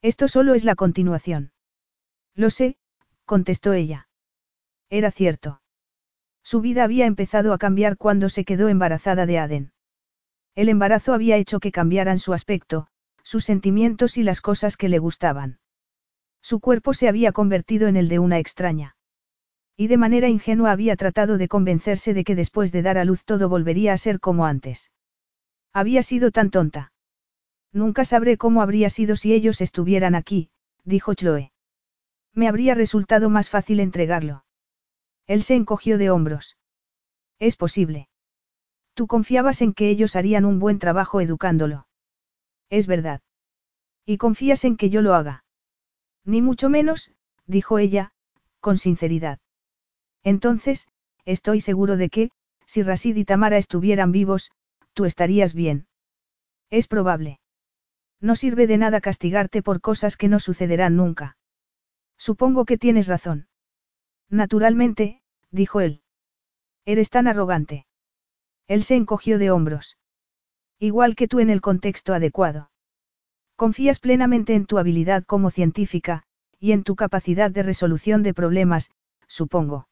Esto 0.01 0.29
solo 0.29 0.55
es 0.55 0.65
la 0.65 0.77
continuación. 0.77 1.53
Lo 2.35 2.51
sé, 2.51 2.77
contestó 3.29 3.75
ella. 3.75 4.09
Era 4.91 5.13
cierto. 5.13 5.63
Su 6.43 6.61
vida 6.61 6.83
había 6.83 7.07
empezado 7.07 7.53
a 7.53 7.59
cambiar 7.59 7.97
cuando 7.97 8.29
se 8.31 8.45
quedó 8.45 8.69
embarazada 8.69 9.27
de 9.27 9.39
Aden. 9.39 9.73
El 10.57 10.69
embarazo 10.69 11.13
había 11.13 11.37
hecho 11.37 11.61
que 11.61 11.71
cambiaran 11.71 12.19
su 12.19 12.33
aspecto, 12.33 12.89
sus 13.23 13.45
sentimientos 13.45 14.17
y 14.17 14.23
las 14.23 14.41
cosas 14.41 14.77
que 14.77 14.89
le 14.89 14.99
gustaban. 14.99 15.61
Su 16.43 16.59
cuerpo 16.59 16.95
se 16.95 17.07
había 17.07 17.31
convertido 17.33 17.87
en 17.87 17.97
el 17.97 18.09
de 18.09 18.19
una 18.19 18.39
extraña. 18.39 18.97
Y 19.77 19.89
de 19.89 19.99
manera 19.99 20.29
ingenua 20.29 20.73
había 20.73 20.97
tratado 20.97 21.37
de 21.37 21.47
convencerse 21.47 22.15
de 22.15 22.25
que 22.25 22.35
después 22.35 22.73
de 22.73 22.83
dar 22.83 22.97
a 22.97 23.05
luz 23.05 23.25
todo 23.25 23.49
volvería 23.49 23.93
a 23.93 23.99
ser 23.99 24.19
como 24.19 24.47
antes. 24.47 24.91
Había 25.75 26.03
sido 26.03 26.31
tan 26.31 26.51
tonta. 26.51 26.93
Nunca 27.73 28.07
sabré 28.07 28.39
cómo 28.39 28.63
habría 28.63 28.89
sido 28.89 29.15
si 29.17 29.35
ellos 29.35 29.61
estuvieran 29.61 30.15
aquí, 30.15 30.49
dijo 30.85 31.13
Chloe. 31.13 31.53
Me 32.39 32.47
habría 32.47 32.77
resultado 32.77 33.31
más 33.31 33.51
fácil 33.51 33.81
entregarlo. 33.81 34.45
Él 35.27 35.43
se 35.43 35.57
encogió 35.57 35.99
de 35.99 36.11
hombros. 36.11 36.57
Es 37.41 37.57
posible. 37.57 38.09
Tú 38.95 39.09
confiabas 39.09 39.61
en 39.61 39.75
que 39.75 39.89
ellos 39.89 40.15
harían 40.15 40.45
un 40.45 40.61
buen 40.61 40.79
trabajo 40.79 41.21
educándolo. 41.21 41.89
Es 42.71 42.87
verdad. 42.87 43.23
Y 44.07 44.19
confías 44.19 44.65
en 44.65 44.77
que 44.77 44.89
yo 44.89 45.03
lo 45.03 45.15
haga. 45.15 45.43
Ni 46.25 46.41
mucho 46.41 46.71
menos, 46.71 47.11
dijo 47.47 47.81
ella, 47.81 48.13
con 48.61 48.79
sinceridad. 48.79 49.41
Entonces, 50.23 50.87
estoy 51.25 51.61
seguro 51.61 51.97
de 51.97 52.09
que, 52.09 52.31
si 52.67 52.85
Rasid 52.85 53.17
y 53.17 53.25
Tamara 53.25 53.59
estuvieran 53.59 54.13
vivos, 54.13 54.53
tú 54.93 55.07
estarías 55.07 55.55
bien. 55.55 55.89
Es 56.71 56.87
probable. 56.87 57.41
No 58.21 58.37
sirve 58.37 58.69
de 58.69 58.79
nada 58.79 59.01
castigarte 59.01 59.61
por 59.61 59.81
cosas 59.81 60.17
que 60.17 60.29
no 60.29 60.39
sucederán 60.39 60.95
nunca. 60.95 61.37
Supongo 62.19 62.65
que 62.65 62.77
tienes 62.77 63.07
razón. 63.07 63.49
Naturalmente, 64.29 65.23
dijo 65.51 65.81
él. 65.81 66.03
Eres 66.85 67.11
tan 67.11 67.29
arrogante. 67.29 67.87
Él 68.67 68.83
se 68.83 68.97
encogió 68.97 69.39
de 69.39 69.51
hombros. 69.51 69.97
Igual 70.79 71.17
que 71.17 71.29
tú 71.29 71.41
en 71.41 71.51
el 71.51 71.61
contexto 71.61 72.13
adecuado. 72.13 72.71
Confías 73.57 73.99
plenamente 73.99 74.55
en 74.55 74.67
tu 74.67 74.79
habilidad 74.79 75.25
como 75.25 75.51
científica, 75.51 76.25
y 76.61 76.73
en 76.73 76.85
tu 76.85 76.97
capacidad 76.97 77.51
de 77.51 77.63
resolución 77.63 78.23
de 78.23 78.35
problemas, 78.35 78.91
supongo. 79.27 79.89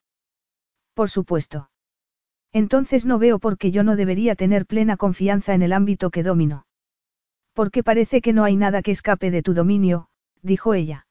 Por 0.94 1.10
supuesto. 1.10 1.70
Entonces 2.52 3.06
no 3.06 3.18
veo 3.18 3.38
por 3.38 3.58
qué 3.58 3.70
yo 3.70 3.82
no 3.82 3.96
debería 3.96 4.34
tener 4.34 4.66
plena 4.66 4.96
confianza 4.96 5.54
en 5.54 5.62
el 5.62 5.72
ámbito 5.72 6.10
que 6.10 6.22
domino. 6.22 6.66
Porque 7.52 7.82
parece 7.82 8.20
que 8.20 8.32
no 8.32 8.44
hay 8.44 8.56
nada 8.56 8.82
que 8.82 8.92
escape 8.92 9.30
de 9.30 9.42
tu 9.42 9.54
dominio, 9.54 10.08
dijo 10.42 10.74
ella. 10.74 11.05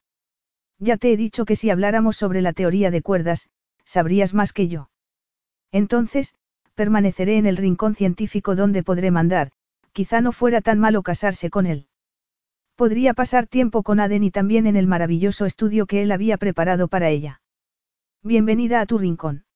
Ya 0.78 0.96
te 0.96 1.12
he 1.12 1.16
dicho 1.16 1.44
que 1.44 1.56
si 1.56 1.70
habláramos 1.70 2.16
sobre 2.16 2.42
la 2.42 2.52
teoría 2.52 2.90
de 2.90 3.02
cuerdas, 3.02 3.48
sabrías 3.84 4.34
más 4.34 4.52
que 4.52 4.68
yo. 4.68 4.90
Entonces, 5.72 6.34
permaneceré 6.74 7.38
en 7.38 7.46
el 7.46 7.56
rincón 7.56 7.94
científico 7.94 8.54
donde 8.54 8.82
podré 8.82 9.10
mandar, 9.10 9.52
quizá 9.92 10.20
no 10.20 10.32
fuera 10.32 10.60
tan 10.60 10.78
malo 10.78 11.02
casarse 11.02 11.48
con 11.48 11.66
él. 11.66 11.88
Podría 12.74 13.14
pasar 13.14 13.46
tiempo 13.46 13.82
con 13.82 14.00
Aden 14.00 14.22
y 14.22 14.30
también 14.30 14.66
en 14.66 14.76
el 14.76 14.86
maravilloso 14.86 15.46
estudio 15.46 15.86
que 15.86 16.02
él 16.02 16.12
había 16.12 16.36
preparado 16.36 16.88
para 16.88 17.08
ella. 17.08 17.40
Bienvenida 18.22 18.82
a 18.82 18.86
tu 18.86 18.98
rincón. 18.98 19.46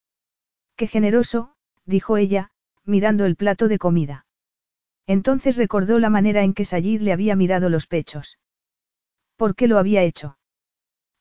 Qué 0.76 0.86
generoso, 0.86 1.52
dijo 1.84 2.16
ella, 2.16 2.50
mirando 2.86 3.26
el 3.26 3.36
plato 3.36 3.68
de 3.68 3.78
comida. 3.78 4.24
Entonces 5.06 5.58
recordó 5.58 5.98
la 5.98 6.08
manera 6.08 6.42
en 6.42 6.54
que 6.54 6.64
Sayid 6.64 7.02
le 7.02 7.12
había 7.12 7.36
mirado 7.36 7.68
los 7.68 7.86
pechos. 7.86 8.38
¿Por 9.36 9.54
qué 9.54 9.68
lo 9.68 9.78
había 9.78 10.02
hecho? 10.02 10.38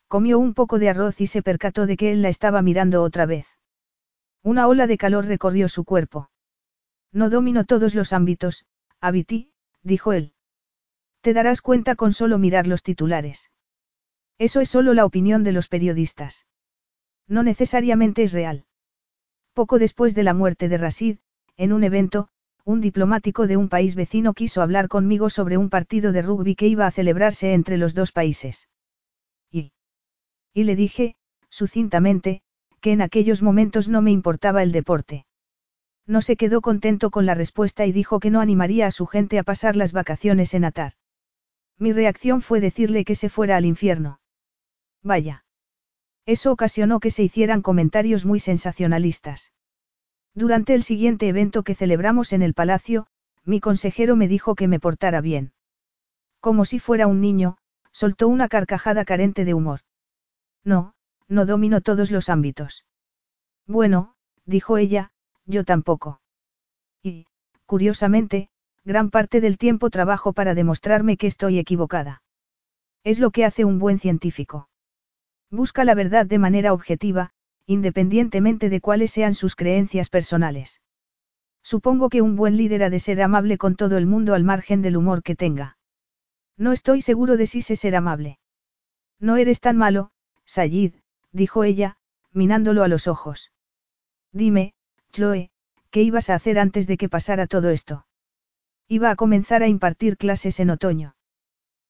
Comió 0.10 0.40
un 0.40 0.56
poco 0.56 0.80
de 0.80 0.90
arroz 0.90 1.22
y 1.22 1.27
se 1.27 1.44
percató 1.44 1.86
de 1.86 1.95
que 1.95 2.11
él 2.11 2.23
la 2.23 2.30
estaba 2.30 2.64
mirando 2.64 3.03
otra 3.03 3.27
vez. 3.27 3.45
Una 4.41 4.68
ola 4.68 4.88
de 4.88 4.98
calor 4.98 5.27
recorrió 5.27 5.69
su 5.69 5.84
cuerpo. 5.84 6.31
No 7.11 7.30
domino 7.30 7.64
todos 7.64 7.94
los 7.94 8.11
ámbitos, 8.11 8.65
Abiti, 8.99 9.52
dijo 9.84 10.11
él. 10.11 10.34
Te 11.22 11.34
darás 11.34 11.61
cuenta 11.61 11.94
con 11.94 12.11
solo 12.11 12.40
mirar 12.40 12.65
los 12.65 12.81
titulares. 12.81 13.52
Eso 14.40 14.61
es 14.61 14.69
solo 14.69 14.95
la 14.95 15.06
opinión 15.06 15.44
de 15.44 15.52
los 15.52 15.68
periodistas. 15.68 16.48
No 17.27 17.44
necesariamente 17.44 18.23
es 18.23 18.34
real. 18.34 18.65
Poco 19.53 19.77
después 19.77 20.15
de 20.15 20.23
la 20.23 20.34
muerte 20.34 20.69
de 20.69 20.77
Rasid, 20.80 21.18
en 21.56 21.72
un 21.72 21.84
evento, 21.84 22.30
un 22.65 22.81
diplomático 22.81 23.45
de 23.45 23.57
un 23.57 23.69
país 23.69 23.94
vecino 23.94 24.34
quiso 24.34 24.64
hablar 24.64 24.88
conmigo 24.88 25.30
sobre 25.30 25.57
un 25.57 25.69
partido 25.69 26.11
de 26.14 26.23
rugby 26.23 26.56
que 26.56 26.65
iba 26.65 26.88
a 26.88 26.91
celebrarse 26.91 27.53
entre 27.53 27.77
los 27.77 27.94
dos 27.94 28.11
países. 28.11 28.69
Y. 30.53 30.63
Le 30.63 30.76
dije, 30.76 31.15
sucintamente, 31.49 32.41
que 32.81 32.91
en 32.91 33.01
aquellos 33.01 33.41
momentos 33.41 33.88
no 33.88 34.01
me 34.01 34.11
importaba 34.11 34.63
el 34.63 34.71
deporte. 34.71 35.26
No 36.07 36.21
se 36.21 36.38
quedó 36.38 36.61
contento 36.61 37.11
con 37.11 37.26
la 37.26 37.35
respuesta 37.35 37.85
y 37.85 37.91
dijo 37.91 38.19
que 38.19 38.31
no 38.31 38.41
animaría 38.41 38.88
a 38.88 38.91
su 38.91 39.05
gente 39.05 39.38
a 39.38 39.43
pasar 39.43 39.76
las 39.76 39.91
vacaciones 39.91 40.53
en 40.53 40.65
Atar. 40.65 40.93
Mi 41.77 41.91
reacción 41.93 42.41
fue 42.41 42.61
decirle 42.61 43.05
que 43.05 43.15
se 43.15 43.30
fuera 43.30 43.57
al 43.57 43.65
infierno. 43.65 44.19
Vaya. 45.03 45.45
Eso 46.26 46.51
ocasionó 46.51 46.99
que 46.99 47.11
se 47.11 47.23
hicieran 47.23 47.61
comentarios 47.61 48.26
muy 48.26 48.39
sensacionalistas. 48.39 49.53
Durante 50.35 50.73
el 50.73 50.84
siguiente 50.84 51.27
evento 51.27 51.63
que 51.63 51.76
celebramos 51.76 52.34
en 52.34 52.41
el 52.41 52.53
palacio, 52.53 53.07
mi 53.45 53.59
consejero 53.59 54.15
me 54.15 54.27
dijo 54.27 54.55
que 54.55 54.67
me 54.67 54.80
portara 54.80 55.21
bien. 55.21 55.53
Como 56.39 56.65
si 56.65 56.80
fuera 56.80 57.07
un 57.07 57.21
niño, 57.21 57.57
soltó 57.91 58.27
una 58.27 58.47
carcajada 58.47 59.05
carente 59.05 59.45
de 59.45 59.53
humor. 59.53 59.81
No, 60.64 60.94
no 61.27 61.45
domino 61.45 61.81
todos 61.81 62.11
los 62.11 62.30
ámbitos. 62.30 62.86
Bueno, 63.68 64.15
dijo 64.45 64.77
ella, 64.77 65.11
yo 65.45 65.64
tampoco. 65.64 66.22
Y, 67.03 67.26
curiosamente, 67.65 68.49
gran 68.84 69.10
parte 69.10 69.41
del 69.41 69.57
tiempo 69.57 69.90
trabajo 69.90 70.34
para 70.34 70.56
demostrarme 70.56 71.18
que 71.18 71.27
estoy 71.27 71.60
equivocada. 71.60 72.23
Es 73.03 73.19
lo 73.19 73.31
que 73.31 73.45
hace 73.45 73.65
un 73.65 73.80
buen 73.80 73.99
científico. 73.99 74.69
Busca 75.52 75.84
la 75.84 75.95
verdad 75.95 76.26
de 76.26 76.40
manera 76.40 76.73
objetiva, 76.73 77.31
independientemente 77.65 78.69
de 78.69 78.81
cuáles 78.81 79.11
sean 79.11 79.34
sus 79.34 79.56
creencias 79.56 80.10
personales. 80.10 80.81
Supongo 81.64 82.10
que 82.10 82.22
un 82.22 82.36
buen 82.36 82.57
líder 82.57 82.84
ha 82.84 82.90
de 82.90 82.99
ser 82.99 83.22
amable 83.22 83.57
con 83.57 83.76
todo 83.76 83.98
el 83.98 84.06
mundo 84.06 84.34
al 84.34 84.44
margen 84.44 84.81
del 84.81 84.98
humor 84.98 85.23
que 85.23 85.36
tenga. 85.36 85.77
No 86.57 86.72
estoy 86.72 87.02
seguro 87.02 87.38
de 87.38 87.45
si 87.45 87.61
sé 87.61 87.76
ser 87.76 87.95
amable. 87.95 88.40
No 89.19 89.38
eres 89.38 89.60
tan 89.60 89.77
malo, 89.77 90.11
Sayid, 90.49 90.95
dijo 91.31 91.63
ella, 91.63 91.97
minándolo 92.34 92.84
a 92.84 92.88
los 92.88 93.07
ojos. 93.07 93.51
Dime, 94.31 94.73
Chloe, 95.11 95.51
¿qué 95.91 96.01
ibas 96.01 96.31
a 96.31 96.34
hacer 96.34 96.57
antes 96.57 96.88
de 96.88 96.97
que 96.97 97.07
pasara 97.07 97.45
todo 97.45 97.69
esto? 97.69 98.07
Iba 98.88 99.11
a 99.11 99.15
comenzar 99.15 99.61
a 99.61 99.67
impartir 99.67 100.17
clases 100.17 100.59
en 100.59 100.71
otoño. 100.71 101.15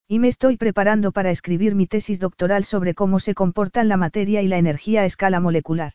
Y 0.10 0.19
me 0.19 0.27
estoy 0.27 0.57
preparando 0.57 1.14
para 1.14 1.31
escribir 1.31 1.73
mi 1.73 1.88
tesis 1.88 2.19
doctoral 2.19 2.65
sobre 2.65 2.95
cómo 2.95 3.22
se 3.22 3.34
comportan 3.34 3.88
la 3.88 3.95
materia 3.95 4.41
y 4.41 4.49
la 4.49 4.57
energía 4.57 5.03
a 5.03 5.06
escala 5.06 5.40
molecular. 5.40 5.94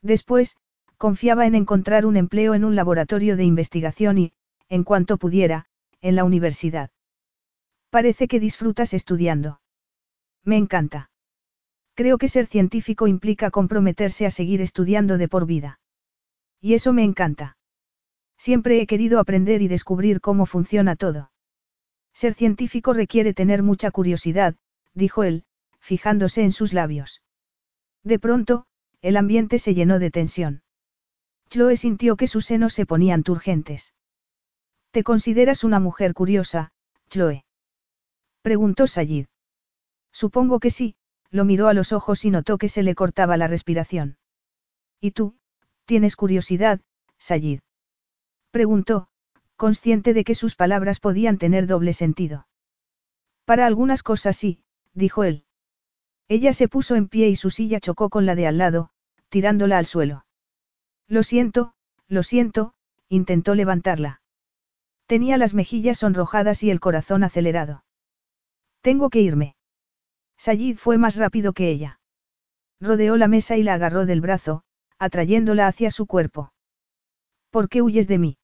Después, 0.00 0.56
confiaba 0.96 1.44
en 1.44 1.54
encontrar 1.54 2.06
un 2.06 2.16
empleo 2.16 2.54
en 2.54 2.64
un 2.64 2.76
laboratorio 2.76 3.36
de 3.36 3.44
investigación 3.44 4.16
y, 4.16 4.32
en 4.70 4.84
cuanto 4.84 5.18
pudiera, 5.18 5.66
en 6.00 6.16
la 6.16 6.24
universidad. 6.24 6.90
Parece 7.90 8.26
que 8.26 8.40
disfrutas 8.40 8.94
estudiando. 8.94 9.60
Me 10.44 10.56
encanta. 10.56 11.10
Creo 11.94 12.18
que 12.18 12.28
ser 12.28 12.46
científico 12.46 13.06
implica 13.06 13.50
comprometerse 13.50 14.26
a 14.26 14.30
seguir 14.30 14.60
estudiando 14.60 15.16
de 15.16 15.28
por 15.28 15.46
vida. 15.46 15.78
Y 16.60 16.74
eso 16.74 16.92
me 16.92 17.04
encanta. 17.04 17.56
Siempre 18.36 18.80
he 18.80 18.86
querido 18.86 19.20
aprender 19.20 19.62
y 19.62 19.68
descubrir 19.68 20.20
cómo 20.20 20.44
funciona 20.44 20.96
todo. 20.96 21.30
Ser 22.12 22.34
científico 22.34 22.92
requiere 22.92 23.32
tener 23.32 23.62
mucha 23.62 23.90
curiosidad, 23.90 24.56
dijo 24.92 25.24
él, 25.24 25.44
fijándose 25.78 26.42
en 26.42 26.52
sus 26.52 26.72
labios. 26.72 27.22
De 28.02 28.18
pronto, 28.18 28.66
el 29.00 29.16
ambiente 29.16 29.58
se 29.58 29.74
llenó 29.74 29.98
de 29.98 30.10
tensión. 30.10 30.62
Chloe 31.48 31.76
sintió 31.76 32.16
que 32.16 32.26
sus 32.26 32.46
senos 32.46 32.72
se 32.72 32.86
ponían 32.86 33.22
turgentes. 33.22 33.94
¿Te 34.90 35.04
consideras 35.04 35.64
una 35.64 35.80
mujer 35.80 36.14
curiosa, 36.14 36.72
Chloe? 37.08 37.44
Preguntó 38.42 38.86
Sayid. 38.86 39.26
Supongo 40.12 40.60
que 40.60 40.70
sí, 40.70 40.96
lo 41.30 41.44
miró 41.44 41.68
a 41.68 41.74
los 41.74 41.92
ojos 41.92 42.24
y 42.24 42.30
notó 42.30 42.58
que 42.58 42.68
se 42.68 42.82
le 42.82 42.94
cortaba 42.94 43.36
la 43.36 43.48
respiración. 43.48 44.18
¿Y 45.00 45.12
tú, 45.12 45.36
tienes 45.84 46.16
curiosidad, 46.16 46.80
Sayid? 47.18 47.60
Preguntó, 48.50 49.08
consciente 49.56 50.14
de 50.14 50.24
que 50.24 50.34
sus 50.34 50.54
palabras 50.54 51.00
podían 51.00 51.38
tener 51.38 51.66
doble 51.66 51.92
sentido. 51.92 52.46
Para 53.44 53.66
algunas 53.66 54.02
cosas 54.02 54.36
sí, 54.36 54.62
dijo 54.94 55.24
él. 55.24 55.44
Ella 56.28 56.52
se 56.52 56.68
puso 56.68 56.94
en 56.94 57.08
pie 57.08 57.28
y 57.28 57.36
su 57.36 57.50
silla 57.50 57.80
chocó 57.80 58.08
con 58.08 58.26
la 58.26 58.34
de 58.34 58.46
al 58.46 58.58
lado, 58.58 58.90
tirándola 59.28 59.78
al 59.78 59.86
suelo. 59.86 60.24
Lo 61.06 61.22
siento, 61.22 61.74
lo 62.08 62.22
siento, 62.22 62.74
intentó 63.08 63.54
levantarla. 63.54 64.22
Tenía 65.06 65.36
las 65.36 65.52
mejillas 65.52 65.98
sonrojadas 65.98 66.62
y 66.62 66.70
el 66.70 66.80
corazón 66.80 67.24
acelerado. 67.24 67.84
Tengo 68.80 69.10
que 69.10 69.20
irme. 69.20 69.56
Sayid 70.36 70.76
fue 70.76 70.98
más 70.98 71.16
rápido 71.16 71.52
que 71.52 71.70
ella. 71.70 72.00
Rodeó 72.80 73.16
la 73.16 73.28
mesa 73.28 73.56
y 73.56 73.62
la 73.62 73.74
agarró 73.74 74.06
del 74.06 74.20
brazo, 74.20 74.62
atrayéndola 74.98 75.66
hacia 75.66 75.90
su 75.90 76.06
cuerpo. 76.06 76.52
¿Por 77.50 77.68
qué 77.68 77.82
huyes 77.82 78.08
de 78.08 78.18
mí? 78.18 78.38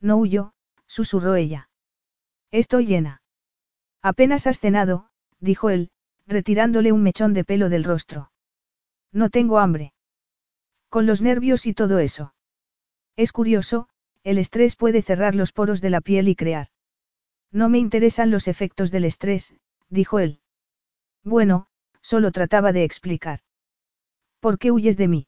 No 0.00 0.18
huyo, 0.18 0.52
susurró 0.86 1.34
ella. 1.34 1.68
Estoy 2.50 2.86
llena. 2.86 3.22
Apenas 4.02 4.46
has 4.46 4.60
cenado, 4.60 5.08
dijo 5.40 5.70
él, 5.70 5.90
retirándole 6.26 6.92
un 6.92 7.02
mechón 7.02 7.34
de 7.34 7.44
pelo 7.44 7.68
del 7.68 7.84
rostro. 7.84 8.30
No 9.12 9.30
tengo 9.30 9.58
hambre. 9.58 9.94
Con 10.88 11.06
los 11.06 11.22
nervios 11.22 11.66
y 11.66 11.74
todo 11.74 11.98
eso. 11.98 12.34
Es 13.16 13.32
curioso, 13.32 13.88
el 14.22 14.38
estrés 14.38 14.76
puede 14.76 15.02
cerrar 15.02 15.34
los 15.34 15.52
poros 15.52 15.80
de 15.80 15.90
la 15.90 16.00
piel 16.00 16.28
y 16.28 16.36
crear. 16.36 16.68
No 17.50 17.68
me 17.68 17.78
interesan 17.78 18.30
los 18.30 18.48
efectos 18.48 18.90
del 18.90 19.04
estrés, 19.04 19.54
dijo 19.88 20.18
él. 20.18 20.40
Bueno, 21.26 21.66
solo 22.02 22.30
trataba 22.30 22.70
de 22.70 22.84
explicar. 22.84 23.40
¿Por 24.38 24.60
qué 24.60 24.70
huyes 24.70 24.96
de 24.96 25.08
mí? 25.08 25.26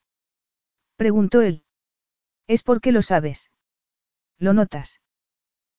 preguntó 0.94 1.42
él. 1.42 1.64
Es 2.46 2.62
porque 2.62 2.92
lo 2.92 3.02
sabes. 3.02 3.50
¿Lo 4.38 4.52
notas? 4.52 5.00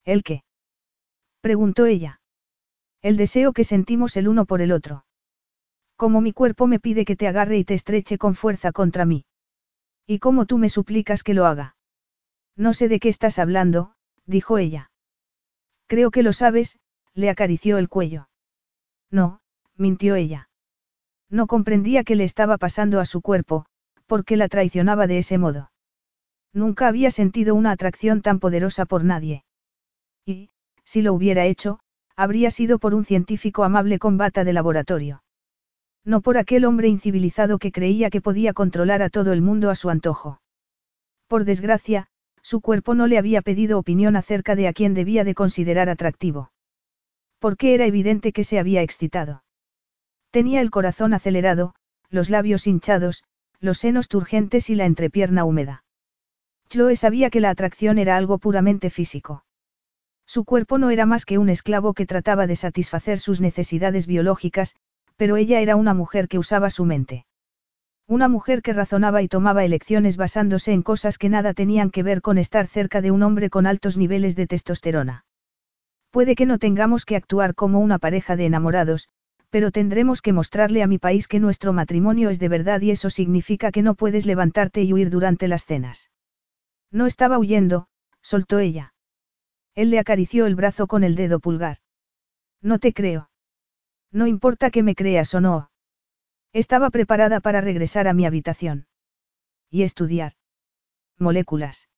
¿El 0.04 0.24
qué? 0.24 0.44
preguntó 1.40 1.86
ella. 1.86 2.20
El 3.02 3.16
deseo 3.16 3.54
que 3.54 3.64
sentimos 3.64 4.18
el 4.18 4.28
uno 4.28 4.46
por 4.46 4.62
el 4.62 4.74
otro. 4.74 5.06
Como 5.96 6.20
mi 6.20 6.34
cuerpo 6.34 6.68
me 6.68 6.82
pide 6.82 7.06
que 7.06 7.16
te 7.16 7.30
agarre 7.30 7.58
y 7.58 7.64
te 7.64 7.74
estreche 7.74 8.18
con 8.18 8.36
fuerza 8.36 8.74
contra 8.74 9.06
mí. 9.06 9.26
Y 10.06 10.20
como 10.20 10.46
tú 10.46 10.58
me 10.58 10.68
suplicas 10.68 11.24
que 11.24 11.34
lo 11.34 11.46
haga. 11.46 11.78
No 12.58 12.74
sé 12.74 12.90
de 12.90 13.00
qué 13.00 13.08
estás 13.08 13.40
hablando, 13.40 13.94
dijo 14.26 14.58
ella. 14.58 14.92
Creo 15.88 16.12
que 16.12 16.24
lo 16.24 16.34
sabes, 16.34 16.78
le 17.14 17.30
acarició 17.30 17.78
el 17.78 17.88
cuello. 17.88 18.28
No, 19.10 19.40
mintió 19.80 20.16
ella. 20.16 20.50
No 21.30 21.48
comprendía 21.48 22.04
qué 22.04 22.16
le 22.16 22.24
estaba 22.24 22.58
pasando 22.58 23.00
a 23.00 23.06
su 23.06 23.22
cuerpo, 23.22 23.66
porque 24.06 24.38
la 24.38 24.48
traicionaba 24.48 25.08
de 25.08 25.20
ese 25.20 25.38
modo. 25.38 25.72
Nunca 26.54 26.88
había 26.88 27.12
sentido 27.12 27.56
una 27.56 27.72
atracción 27.72 28.22
tan 28.22 28.40
poderosa 28.40 28.86
por 28.86 29.04
nadie. 29.04 29.44
Y, 30.26 30.50
si 30.84 31.02
lo 31.02 31.14
hubiera 31.14 31.46
hecho, 31.46 31.80
habría 32.16 32.52
sido 32.52 32.80
por 32.80 32.96
un 32.96 33.06
científico 33.06 33.64
amable 33.64 34.00
con 34.00 34.18
bata 34.18 34.44
de 34.44 34.54
laboratorio. 34.54 35.24
No 36.04 36.22
por 36.22 36.38
aquel 36.38 36.66
hombre 36.66 36.88
incivilizado 36.88 37.60
que 37.60 37.72
creía 37.72 38.10
que 38.10 38.22
podía 38.22 38.54
controlar 38.54 39.04
a 39.04 39.10
todo 39.10 39.32
el 39.32 39.42
mundo 39.42 39.70
a 39.70 39.76
su 39.76 39.90
antojo. 39.90 40.42
Por 41.28 41.46
desgracia, 41.46 42.08
su 42.42 42.62
cuerpo 42.62 42.96
no 42.96 43.06
le 43.06 43.20
había 43.20 43.44
pedido 43.44 43.78
opinión 43.78 44.16
acerca 44.16 44.56
de 44.56 44.68
a 44.68 44.74
quién 44.74 44.96
debía 44.96 45.24
de 45.24 45.36
considerar 45.36 45.90
atractivo. 45.90 46.52
Porque 47.38 47.76
era 47.76 47.86
evidente 47.86 48.34
que 48.34 48.44
se 48.44 48.58
había 48.58 48.82
excitado. 48.82 49.44
Tenía 50.32 50.62
el 50.62 50.70
corazón 50.70 51.14
acelerado, 51.14 51.74
los 52.10 52.30
labios 52.30 52.68
hinchados, 52.68 53.24
los 53.60 53.80
senos 53.80 54.08
turgentes 54.08 54.70
y 54.70 54.76
la 54.76 54.86
entrepierna 54.86 55.44
húmeda. 55.44 55.84
Chloe 56.70 56.96
sabía 56.96 57.30
que 57.30 57.40
la 57.40 57.50
atracción 57.50 57.98
era 57.98 58.16
algo 58.16 58.38
puramente 58.38 58.90
físico. 58.90 59.44
Su 60.28 60.46
cuerpo 60.46 60.78
no 60.78 60.92
era 60.92 61.08
más 61.08 61.26
que 61.26 61.40
un 61.40 61.50
esclavo 61.50 61.96
que 61.96 62.06
trataba 62.06 62.46
de 62.46 62.56
satisfacer 62.56 63.18
sus 63.18 63.42
necesidades 63.42 64.06
biológicas, 64.06 64.76
pero 65.16 65.38
ella 65.38 65.60
era 65.62 65.76
una 65.76 65.96
mujer 65.96 66.28
que 66.28 66.38
usaba 66.38 66.70
su 66.70 66.86
mente. 66.86 67.26
Una 68.08 68.28
mujer 68.28 68.62
que 68.62 68.74
razonaba 68.74 69.24
y 69.24 69.28
tomaba 69.28 69.66
elecciones 69.66 70.16
basándose 70.18 70.72
en 70.72 70.84
cosas 70.84 71.18
que 71.18 71.30
nada 71.30 71.56
tenían 71.56 71.90
que 71.90 72.04
ver 72.04 72.22
con 72.22 72.38
estar 72.38 72.68
cerca 72.68 73.02
de 73.02 73.10
un 73.10 73.24
hombre 73.24 73.50
con 73.50 73.66
altos 73.66 73.98
niveles 73.98 74.36
de 74.36 74.46
testosterona. 74.46 75.26
Puede 76.12 76.36
que 76.36 76.46
no 76.46 76.60
tengamos 76.60 77.06
que 77.06 77.16
actuar 77.16 77.56
como 77.56 77.80
una 77.80 77.98
pareja 77.98 78.36
de 78.36 78.46
enamorados, 78.46 79.10
pero 79.50 79.72
tendremos 79.72 80.22
que 80.22 80.34
mostrarle 80.34 80.84
a 80.84 80.88
mi 80.88 80.98
país 80.98 81.28
que 81.28 81.40
nuestro 81.40 81.74
matrimonio 81.74 82.30
es 82.30 82.40
de 82.40 82.50
verdad 82.50 82.82
y 82.82 82.92
eso 82.92 83.10
significa 83.10 83.72
que 83.72 83.82
no 83.82 83.96
puedes 83.96 84.26
levantarte 84.26 84.84
y 84.84 84.94
huir 84.94 85.10
durante 85.10 85.48
las 85.48 85.66
cenas. 85.66 86.12
No 86.92 87.08
estaba 87.08 87.40
huyendo, 87.40 87.88
soltó 88.22 88.60
ella. 88.60 88.94
Él 89.76 89.92
le 89.92 90.00
acarició 90.00 90.46
el 90.46 90.56
brazo 90.56 90.88
con 90.88 91.04
el 91.04 91.16
dedo 91.16 91.40
pulgar. 91.40 91.78
No 92.62 92.80
te 92.80 92.94
creo. 92.94 93.30
No 94.12 94.28
importa 94.28 94.72
que 94.72 94.84
me 94.84 94.96
creas 94.96 95.34
o 95.34 95.42
no. 95.42 95.72
Estaba 96.52 96.90
preparada 96.90 97.40
para 97.40 97.62
regresar 97.62 98.08
a 98.08 98.14
mi 98.14 98.26
habitación. 98.26 98.88
Y 99.70 99.84
estudiar. 99.84 100.34
Moléculas. 101.18 101.90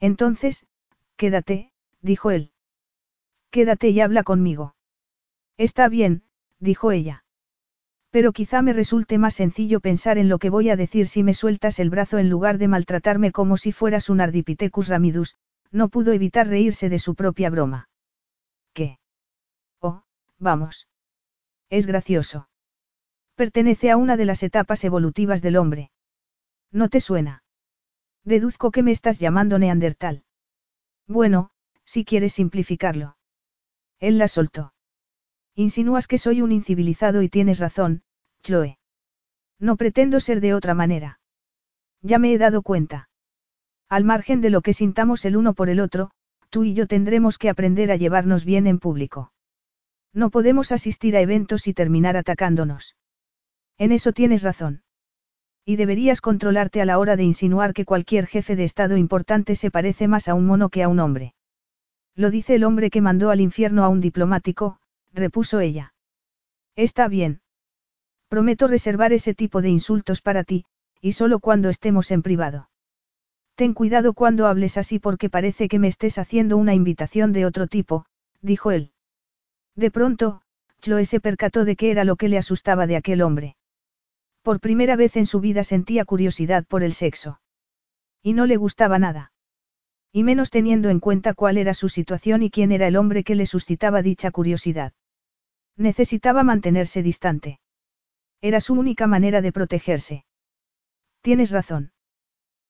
Entonces, 0.00 0.66
quédate, 1.16 1.72
dijo 2.00 2.30
él. 2.30 2.52
Quédate 3.50 3.88
y 3.88 4.00
habla 4.00 4.24
conmigo. 4.24 4.74
Está 5.56 5.88
bien, 5.88 6.22
dijo 6.60 6.92
ella. 6.92 7.24
Pero 8.10 8.32
quizá 8.32 8.62
me 8.62 8.72
resulte 8.72 9.18
más 9.18 9.34
sencillo 9.34 9.80
pensar 9.80 10.18
en 10.18 10.28
lo 10.28 10.38
que 10.38 10.50
voy 10.50 10.70
a 10.70 10.76
decir 10.76 11.08
si 11.08 11.22
me 11.22 11.34
sueltas 11.34 11.78
el 11.78 11.90
brazo 11.90 12.18
en 12.18 12.30
lugar 12.30 12.58
de 12.58 12.68
maltratarme 12.68 13.32
como 13.32 13.56
si 13.56 13.72
fueras 13.72 14.08
un 14.08 14.20
Ardipithecus 14.20 14.88
ramidus, 14.88 15.36
no 15.70 15.88
pudo 15.88 16.12
evitar 16.12 16.48
reírse 16.48 16.88
de 16.88 16.98
su 16.98 17.14
propia 17.14 17.50
broma. 17.50 17.88
¿Qué? 18.72 18.98
Oh, 19.80 20.02
vamos. 20.38 20.88
Es 21.68 21.86
gracioso. 21.86 22.48
Pertenece 23.34 23.90
a 23.90 23.96
una 23.96 24.16
de 24.16 24.24
las 24.24 24.42
etapas 24.42 24.82
evolutivas 24.84 25.42
del 25.42 25.56
hombre. 25.56 25.90
¿No 26.72 26.88
te 26.88 27.00
suena? 27.00 27.42
Deduzco 28.24 28.70
que 28.70 28.82
me 28.82 28.90
estás 28.90 29.18
llamando 29.18 29.58
Neandertal. 29.58 30.24
Bueno, 31.06 31.50
si 31.84 32.04
quieres 32.04 32.32
simplificarlo. 32.32 33.16
Él 34.00 34.18
la 34.18 34.28
soltó. 34.28 34.72
Insinúas 35.58 36.06
que 36.06 36.18
soy 36.18 36.40
un 36.40 36.52
incivilizado 36.52 37.20
y 37.20 37.28
tienes 37.28 37.58
razón, 37.58 38.02
Chloe. 38.44 38.78
No 39.58 39.76
pretendo 39.76 40.20
ser 40.20 40.40
de 40.40 40.54
otra 40.54 40.72
manera. 40.72 41.18
Ya 42.00 42.20
me 42.20 42.32
he 42.32 42.38
dado 42.38 42.62
cuenta. 42.62 43.08
Al 43.88 44.04
margen 44.04 44.40
de 44.40 44.50
lo 44.50 44.60
que 44.60 44.72
sintamos 44.72 45.24
el 45.24 45.36
uno 45.36 45.54
por 45.54 45.68
el 45.68 45.80
otro, 45.80 46.12
tú 46.48 46.62
y 46.62 46.74
yo 46.74 46.86
tendremos 46.86 47.38
que 47.38 47.48
aprender 47.48 47.90
a 47.90 47.96
llevarnos 47.96 48.44
bien 48.44 48.68
en 48.68 48.78
público. 48.78 49.32
No 50.14 50.30
podemos 50.30 50.70
asistir 50.70 51.16
a 51.16 51.22
eventos 51.22 51.66
y 51.66 51.74
terminar 51.74 52.16
atacándonos. 52.16 52.94
En 53.78 53.90
eso 53.90 54.12
tienes 54.12 54.44
razón. 54.44 54.84
Y 55.64 55.74
deberías 55.74 56.20
controlarte 56.20 56.80
a 56.82 56.84
la 56.84 57.00
hora 57.00 57.16
de 57.16 57.24
insinuar 57.24 57.74
que 57.74 57.84
cualquier 57.84 58.28
jefe 58.28 58.54
de 58.54 58.62
Estado 58.62 58.96
importante 58.96 59.56
se 59.56 59.72
parece 59.72 60.06
más 60.06 60.28
a 60.28 60.34
un 60.34 60.46
mono 60.46 60.68
que 60.68 60.84
a 60.84 60.88
un 60.88 61.00
hombre. 61.00 61.34
Lo 62.14 62.30
dice 62.30 62.54
el 62.54 62.62
hombre 62.62 62.90
que 62.90 63.00
mandó 63.00 63.30
al 63.30 63.40
infierno 63.40 63.82
a 63.82 63.88
un 63.88 64.00
diplomático, 64.00 64.78
repuso 65.12 65.60
ella. 65.60 65.94
Está 66.76 67.08
bien. 67.08 67.40
Prometo 68.28 68.68
reservar 68.68 69.12
ese 69.12 69.34
tipo 69.34 69.62
de 69.62 69.70
insultos 69.70 70.20
para 70.20 70.44
ti, 70.44 70.64
y 71.00 71.12
solo 71.12 71.40
cuando 71.40 71.70
estemos 71.70 72.10
en 72.10 72.22
privado. 72.22 72.68
Ten 73.54 73.74
cuidado 73.74 74.12
cuando 74.12 74.46
hables 74.46 74.76
así 74.76 74.98
porque 74.98 75.30
parece 75.30 75.68
que 75.68 75.78
me 75.78 75.88
estés 75.88 76.18
haciendo 76.18 76.56
una 76.56 76.74
invitación 76.74 77.32
de 77.32 77.46
otro 77.46 77.66
tipo, 77.66 78.04
dijo 78.40 78.70
él. 78.70 78.92
De 79.74 79.90
pronto, 79.90 80.42
Chloe 80.80 81.04
se 81.04 81.20
percató 81.20 81.64
de 81.64 81.74
qué 81.74 81.90
era 81.90 82.04
lo 82.04 82.16
que 82.16 82.28
le 82.28 82.38
asustaba 82.38 82.86
de 82.86 82.96
aquel 82.96 83.22
hombre. 83.22 83.56
Por 84.42 84.60
primera 84.60 84.96
vez 84.96 85.16
en 85.16 85.26
su 85.26 85.40
vida 85.40 85.64
sentía 85.64 86.04
curiosidad 86.04 86.64
por 86.66 86.82
el 86.82 86.92
sexo. 86.92 87.40
Y 88.22 88.32
no 88.32 88.46
le 88.46 88.56
gustaba 88.56 88.98
nada. 88.98 89.32
Y 90.12 90.22
menos 90.22 90.50
teniendo 90.50 90.88
en 90.88 91.00
cuenta 91.00 91.34
cuál 91.34 91.58
era 91.58 91.74
su 91.74 91.88
situación 91.88 92.42
y 92.42 92.50
quién 92.50 92.72
era 92.72 92.86
el 92.86 92.96
hombre 92.96 93.24
que 93.24 93.34
le 93.34 93.46
suscitaba 93.46 94.02
dicha 94.02 94.30
curiosidad. 94.30 94.92
Necesitaba 95.76 96.42
mantenerse 96.42 97.02
distante. 97.02 97.60
Era 98.40 98.60
su 98.60 98.74
única 98.74 99.06
manera 99.06 99.42
de 99.42 99.52
protegerse. 99.52 100.24
Tienes 101.20 101.50
razón. 101.50 101.92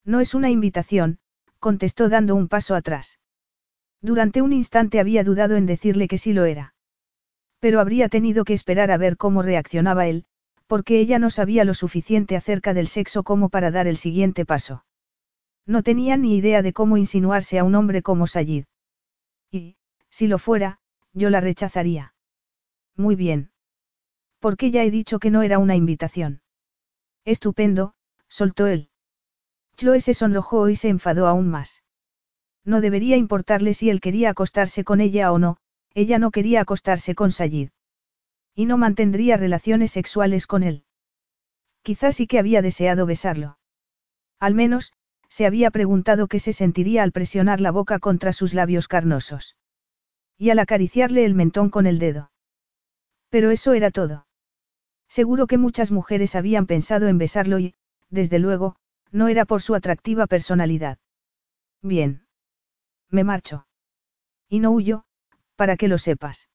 No 0.05 0.21
es 0.21 0.35
una 0.35 0.51
invitación, 0.51 1.19
contestó 1.59 2.09
dando 2.09 2.35
un 2.35 2.49
paso 2.49 2.75
atrás. 2.75 3.19
Durante 4.01 4.43
un 4.43 4.53
instante 4.53 5.01
había 5.01 5.25
dudado 5.25 5.57
en 5.57 5.67
decirle 5.67 6.09
que 6.09 6.19
sí 6.19 6.33
lo 6.33 6.45
era. 6.45 6.75
Pero 7.61 7.81
habría 7.81 8.09
tenido 8.09 8.45
que 8.45 8.55
esperar 8.55 8.91
a 8.91 8.97
ver 8.97 9.17
cómo 9.17 9.43
reaccionaba 9.43 10.07
él, 10.07 10.25
porque 10.67 11.01
ella 11.01 11.19
no 11.19 11.31
sabía 11.31 11.65
lo 11.65 11.75
suficiente 11.75 12.37
acerca 12.37 12.75
del 12.75 12.89
sexo 12.89 13.23
como 13.23 13.49
para 13.49 13.71
dar 13.71 13.87
el 13.87 13.97
siguiente 13.97 14.45
paso. 14.45 14.85
No 15.69 15.83
tenía 15.83 16.17
ni 16.17 16.35
idea 16.35 16.63
de 16.63 16.73
cómo 16.73 16.97
insinuarse 16.97 17.59
a 17.59 17.65
un 17.65 17.75
hombre 17.75 18.01
como 18.01 18.27
Sayid. 18.27 18.65
Y, 19.51 19.77
si 20.09 20.27
lo 20.27 20.39
fuera, 20.39 20.81
yo 21.13 21.29
la 21.29 21.43
rechazaría. 21.43 22.15
Muy 22.97 23.17
bien. 23.17 23.51
Porque 24.41 24.71
ya 24.71 24.83
he 24.83 24.91
dicho 24.91 25.19
que 25.19 25.31
no 25.31 25.43
era 25.43 25.59
una 25.59 25.77
invitación. 25.77 26.41
Estupendo, 27.27 27.93
soltó 28.29 28.67
él. 28.67 28.89
Chloe 29.77 30.01
se 30.01 30.15
sonrojó 30.15 30.71
y 30.71 30.77
se 30.77 30.89
enfadó 30.89 31.27
aún 31.27 31.51
más. 31.51 31.85
No 32.65 32.81
debería 32.81 33.19
importarle 33.19 33.75
si 33.75 33.91
él 33.91 34.01
quería 34.01 34.31
acostarse 34.31 34.85
con 34.85 35.03
ella 35.03 35.31
o 35.33 35.39
no, 35.39 35.59
ella 35.93 36.19
no 36.19 36.31
quería 36.31 36.63
acostarse 36.63 37.15
con 37.15 37.31
Sayid. 37.31 37.71
Y 38.55 38.65
no 38.65 38.79
mantendría 38.79 39.37
relaciones 39.37 39.91
sexuales 39.91 40.47
con 40.47 40.63
él. 40.63 40.85
Quizás 41.83 42.17
sí 42.17 42.27
que 42.27 42.39
había 42.39 42.63
deseado 42.63 43.05
besarlo. 43.05 43.59
Al 44.41 44.55
menos, 44.55 44.95
se 45.29 45.47
había 45.47 45.71
preguntado 45.71 46.27
qué 46.27 46.39
se 46.39 46.53
sentiría 46.53 47.03
al 47.03 47.13
presionar 47.13 47.61
la 47.61 47.71
boca 47.71 47.99
contra 47.99 48.33
sus 48.33 48.55
labios 48.55 48.89
carnosos. 48.89 49.57
Y 50.37 50.51
al 50.51 50.59
acariciarle 50.59 51.25
el 51.25 51.35
mentón 51.35 51.71
con 51.71 51.87
el 51.87 51.99
dedo. 51.99 52.31
Pero 53.29 53.51
eso 53.51 53.73
era 53.73 53.91
todo. 53.91 54.27
Seguro 55.09 55.47
que 55.47 55.59
muchas 55.59 55.91
mujeres 55.91 56.35
habían 56.35 56.67
pensado 56.67 57.09
en 57.09 57.19
besarlo 57.19 57.59
y, 57.59 57.75
desde 58.11 58.39
luego, 58.39 58.77
no 59.11 59.29
era 59.29 59.45
por 59.45 59.63
su 59.63 59.75
atractiva 59.75 60.27
personalidad. 60.27 60.99
Bien. 61.83 62.27
Me 63.11 63.25
marcho. 63.25 63.67
Y 64.49 64.61
no 64.61 64.71
huyo, 64.71 65.05
para 65.57 65.77
que 65.77 65.89
lo 65.89 65.99
sepas. 65.99 66.49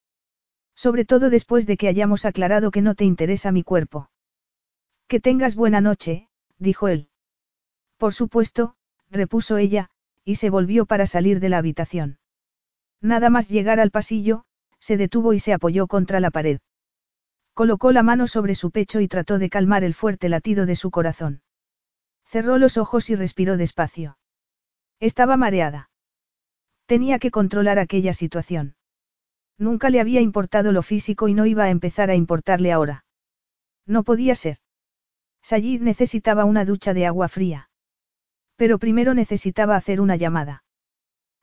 Sobre 0.76 1.06
todo 1.06 1.30
después 1.30 1.68
de 1.68 1.78
que 1.78 1.88
hayamos 1.88 2.26
aclarado 2.26 2.72
que 2.72 2.82
no 2.82 2.95
te 2.95 3.06
interesa 3.06 3.52
mi 3.52 3.64
cuerpo. 3.64 4.10
Que 5.08 5.20
tengas 5.20 5.56
buena 5.56 5.82
noche, 5.82 6.30
dijo 6.58 6.88
él. 6.88 7.10
Por 7.98 8.14
supuesto, 8.14 8.76
repuso 9.10 9.57
ella, 9.57 9.90
y 10.26 10.36
se 10.36 10.49
volvió 10.49 10.86
para 10.86 11.06
salir 11.06 11.40
de 11.40 11.49
la 11.49 11.57
habitación. 11.57 12.20
Nada 13.02 13.30
más 13.30 13.49
llegar 13.49 13.80
al 13.80 13.91
pasillo, 13.91 14.45
se 14.80 14.98
detuvo 14.98 15.34
y 15.34 15.40
se 15.40 15.53
apoyó 15.53 15.88
contra 15.88 16.20
la 16.20 16.32
pared. 16.32 16.60
Colocó 17.53 17.91
la 17.91 18.03
mano 18.03 18.28
sobre 18.28 18.56
su 18.56 18.72
pecho 18.72 18.99
y 18.99 19.07
trató 19.07 19.38
de 19.38 19.49
calmar 19.49 19.84
el 19.84 19.94
fuerte 19.94 20.30
latido 20.30 20.65
de 20.65 20.76
su 20.76 20.91
corazón. 20.91 21.41
Cerró 22.26 22.57
los 22.57 22.78
ojos 22.78 23.10
y 23.10 23.15
respiró 23.15 23.57
despacio. 23.57 24.18
Estaba 24.99 25.38
mareada. 25.38 25.90
Tenía 26.86 27.20
que 27.20 27.32
controlar 27.32 27.80
aquella 27.80 28.14
situación. 28.14 28.76
Nunca 29.57 29.90
le 29.90 29.99
había 29.99 30.22
importado 30.22 30.72
lo 30.72 30.82
físico 30.82 31.28
y 31.28 31.34
no 31.34 31.45
iba 31.45 31.65
a 31.65 31.70
empezar 31.70 32.10
a 32.10 32.15
importarle 32.15 32.72
ahora. 32.72 33.06
No 33.86 34.03
podía 34.03 34.36
ser. 34.36 34.57
Sayid 35.41 35.82
necesitaba 35.82 36.45
una 36.45 36.65
ducha 36.65 36.94
de 36.94 37.06
agua 37.06 37.28
fría. 37.28 37.70
Pero 38.56 38.78
primero 38.78 39.14
necesitaba 39.14 39.76
hacer 39.76 40.00
una 40.00 40.16
llamada. 40.16 40.64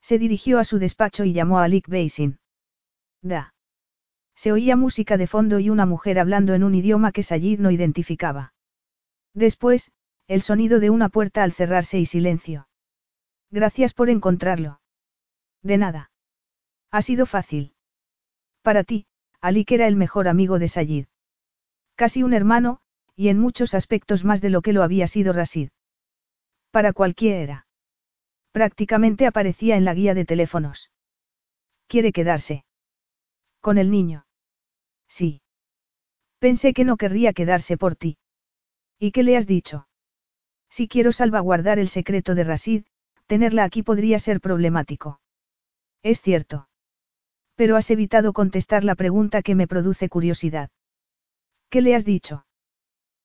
Se 0.01 0.19
dirigió 0.19 0.59
a 0.59 0.65
su 0.65 0.79
despacho 0.79 1.25
y 1.25 1.33
llamó 1.33 1.59
a 1.59 1.69
Lick 1.69 1.89
Basin. 1.89 2.39
Da. 3.23 3.55
Se 4.35 4.53
oía 4.53 4.77
música 4.77 5.17
de 5.17 5.27
fondo 5.27 5.59
y 5.59 5.69
una 5.69 5.85
mujer 5.87 6.19
hablando 6.19 6.55
en 6.55 6.65
un 6.65 6.75
idioma 6.75 7.13
que 7.13 7.23
Sayid 7.23 7.59
no 7.61 7.71
identificaba. 7.71 8.55
Después, 9.35 9.93
el 10.27 10.43
sonido 10.43 10.81
de 10.81 10.91
una 10.91 11.09
puerta 11.09 11.43
al 11.43 11.53
cerrarse 11.53 11.99
y 11.99 12.07
silencio. 12.07 12.69
Gracias 13.51 13.93
por 13.93 14.09
encontrarlo. 14.09 14.81
De 15.63 15.77
nada. 15.77 16.11
Ha 16.91 17.03
sido 17.03 17.27
fácil. 17.27 17.75
Para 18.63 18.85
ti, 18.85 19.07
Alik 19.41 19.73
era 19.73 19.87
el 19.87 19.97
mejor 19.97 20.29
amigo 20.29 20.59
de 20.59 20.69
Sayid. 20.69 21.07
Casi 21.95 22.23
un 22.23 22.33
hermano, 22.33 22.81
y 23.17 23.29
en 23.29 23.39
muchos 23.39 23.75
aspectos 23.75 24.25
más 24.25 24.41
de 24.41 24.51
lo 24.51 24.63
que 24.63 24.73
lo 24.73 24.83
había 24.83 25.07
sido 25.07 25.33
Rasid. 25.33 25.69
Para 26.71 26.93
cualquiera. 26.93 27.67
Prácticamente 28.53 29.27
aparecía 29.27 29.77
en 29.77 29.85
la 29.85 29.95
guía 29.95 30.15
de 30.15 30.25
teléfonos. 30.25 30.91
¿Quiere 31.87 32.13
quedarse? 32.13 32.65
Con 33.61 33.79
el 33.79 33.91
niño. 33.91 34.27
Sí. 35.09 35.43
Pensé 36.39 36.73
que 36.73 36.85
no 36.85 36.97
querría 36.97 37.33
quedarse 37.33 37.77
por 37.77 37.97
ti. 37.97 38.19
¿Y 38.99 39.13
qué 39.13 39.23
le 39.23 39.37
has 39.37 39.47
dicho? 39.47 39.89
Si 40.71 40.87
quiero 40.87 41.11
salvaguardar 41.11 41.79
el 41.79 41.89
secreto 41.89 42.35
de 42.35 42.45
Rasid, 42.45 42.85
tenerla 43.27 43.65
aquí 43.65 43.83
podría 43.83 44.19
ser 44.19 44.41
problemático. 44.41 45.21
Es 46.03 46.23
cierto. 46.23 46.69
Pero 47.57 47.77
has 47.77 47.91
evitado 47.91 48.33
contestar 48.33 48.85
la 48.85 48.95
pregunta 48.95 49.43
que 49.43 49.55
me 49.55 49.67
produce 49.67 50.09
curiosidad. 50.09 50.71
¿Qué 51.69 51.83
le 51.83 51.95
has 51.95 52.05
dicho? 52.05 52.47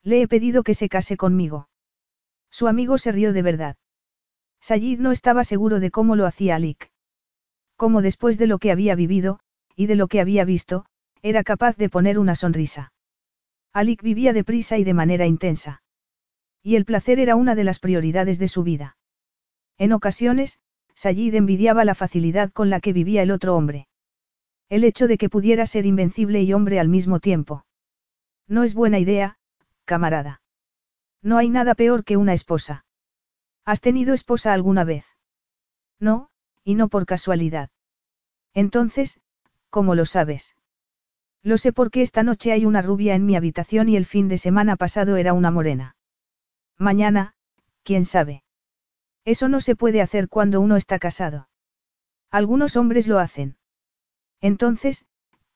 Le 0.03 0.21
he 0.21 0.27
pedido 0.27 0.63
que 0.63 0.73
se 0.73 0.89
case 0.89 1.17
conmigo. 1.17 1.69
Su 2.55 2.69
amigo 2.69 2.97
se 2.97 3.11
rió 3.11 3.33
de 3.33 3.41
verdad. 3.41 3.75
Sayid 4.61 5.01
no 5.01 5.11
estaba 5.11 5.43
seguro 5.43 5.81
de 5.81 5.91
cómo 5.91 6.15
lo 6.15 6.25
hacía 6.25 6.55
Alik. 6.55 6.89
Cómo 7.75 8.01
después 8.01 8.37
de 8.37 8.47
lo 8.47 8.59
que 8.59 8.71
había 8.71 8.95
vivido, 8.95 9.41
y 9.75 9.87
de 9.87 9.95
lo 9.95 10.07
que 10.07 10.21
había 10.21 10.45
visto, 10.45 10.85
era 11.21 11.43
capaz 11.43 11.75
de 11.75 11.89
poner 11.89 12.17
una 12.17 12.33
sonrisa. 12.33 12.93
Alik 13.73 14.01
vivía 14.01 14.31
deprisa 14.31 14.77
y 14.77 14.85
de 14.85 14.93
manera 14.93 15.25
intensa. 15.25 15.83
Y 16.63 16.77
el 16.77 16.85
placer 16.85 17.19
era 17.19 17.35
una 17.35 17.55
de 17.55 17.65
las 17.65 17.79
prioridades 17.79 18.39
de 18.39 18.47
su 18.47 18.63
vida. 18.63 18.95
En 19.77 19.91
ocasiones, 19.91 20.59
Sayid 20.93 21.35
envidiaba 21.35 21.83
la 21.83 21.93
facilidad 21.93 22.53
con 22.53 22.69
la 22.69 22.79
que 22.79 22.93
vivía 22.93 23.21
el 23.21 23.31
otro 23.31 23.57
hombre. 23.57 23.89
El 24.69 24.85
hecho 24.85 25.09
de 25.09 25.17
que 25.17 25.27
pudiera 25.27 25.65
ser 25.65 25.85
invencible 25.85 26.41
y 26.41 26.53
hombre 26.53 26.79
al 26.79 26.87
mismo 26.87 27.19
tiempo. 27.19 27.65
No 28.47 28.63
es 28.63 28.73
buena 28.73 28.97
idea, 28.97 29.39
camarada. 29.83 30.39
No 31.25 31.39
hay 31.39 31.49
nada 31.49 31.73
peor 31.73 32.03
que 32.03 32.17
una 32.17 32.33
esposa. 32.33 32.85
¿Has 33.65 33.81
tenido 33.81 34.13
esposa 34.13 34.53
alguna 34.53 34.83
vez? 34.83 35.05
No, 35.99 36.29
y 36.63 36.75
no 36.75 36.87
por 36.87 37.07
casualidad. 37.07 37.71
Entonces, 38.53 39.19
¿cómo 39.71 39.95
lo 39.95 40.05
sabes? 40.05 40.55
Lo 41.41 41.57
sé 41.57 41.73
porque 41.73 42.03
esta 42.03 42.21
noche 42.21 42.51
hay 42.51 42.67
una 42.67 42.83
rubia 42.83 43.15
en 43.15 43.25
mi 43.25 43.35
habitación 43.35 43.89
y 43.89 43.97
el 43.97 44.05
fin 44.05 44.27
de 44.27 44.37
semana 44.37 44.75
pasado 44.75 45.17
era 45.17 45.33
una 45.33 45.49
morena. 45.49 45.95
Mañana, 46.77 47.33
quién 47.81 48.05
sabe. 48.05 48.43
Eso 49.23 49.49
no 49.49 49.61
se 49.61 49.75
puede 49.75 50.03
hacer 50.03 50.29
cuando 50.29 50.61
uno 50.61 50.75
está 50.75 50.99
casado. 50.99 51.49
Algunos 52.29 52.77
hombres 52.77 53.07
lo 53.07 53.17
hacen. 53.17 53.57
Entonces, 54.41 55.07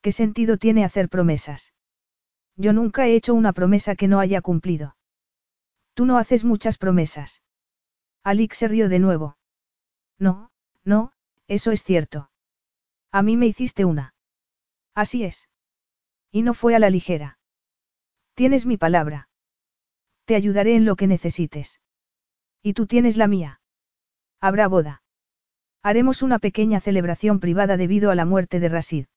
¿qué 0.01 0.11
sentido 0.13 0.57
tiene 0.57 0.83
hacer 0.83 1.09
promesas? 1.09 1.73
Yo 2.55 2.73
nunca 2.73 3.05
he 3.05 3.13
hecho 3.13 3.35
una 3.35 3.53
promesa 3.53 3.95
que 3.95 4.07
no 4.07 4.19
haya 4.19 4.41
cumplido. 4.41 4.95
Tú 5.99 6.05
no 6.05 6.17
haces 6.17 6.45
muchas 6.45 6.77
promesas. 6.77 7.43
Alix 8.23 8.59
se 8.59 8.69
rió 8.69 8.87
de 8.87 8.99
nuevo. 8.99 9.37
No, 10.17 10.49
no, 10.85 11.11
eso 11.49 11.73
es 11.73 11.83
cierto. 11.83 12.31
A 13.11 13.21
mí 13.21 13.35
me 13.35 13.47
hiciste 13.47 13.83
una. 13.83 14.13
Así 14.95 15.25
es. 15.25 15.49
Y 16.31 16.43
no 16.43 16.53
fue 16.53 16.73
a 16.73 16.79
la 16.79 16.89
ligera. 16.89 17.37
Tienes 18.33 18.65
mi 18.65 18.77
palabra. 18.77 19.27
Te 20.23 20.35
ayudaré 20.35 20.77
en 20.77 20.85
lo 20.85 20.95
que 20.95 21.05
necesites. 21.05 21.81
Y 22.63 22.75
tú 22.75 22.87
tienes 22.87 23.17
la 23.17 23.27
mía. 23.27 23.59
Habrá 24.39 24.69
boda. 24.69 25.03
Haremos 25.83 26.21
una 26.21 26.39
pequeña 26.39 26.79
celebración 26.79 27.41
privada 27.41 27.75
debido 27.75 28.09
a 28.09 28.15
la 28.15 28.23
muerte 28.23 28.61
de 28.61 28.69
Rasid. 28.69 29.07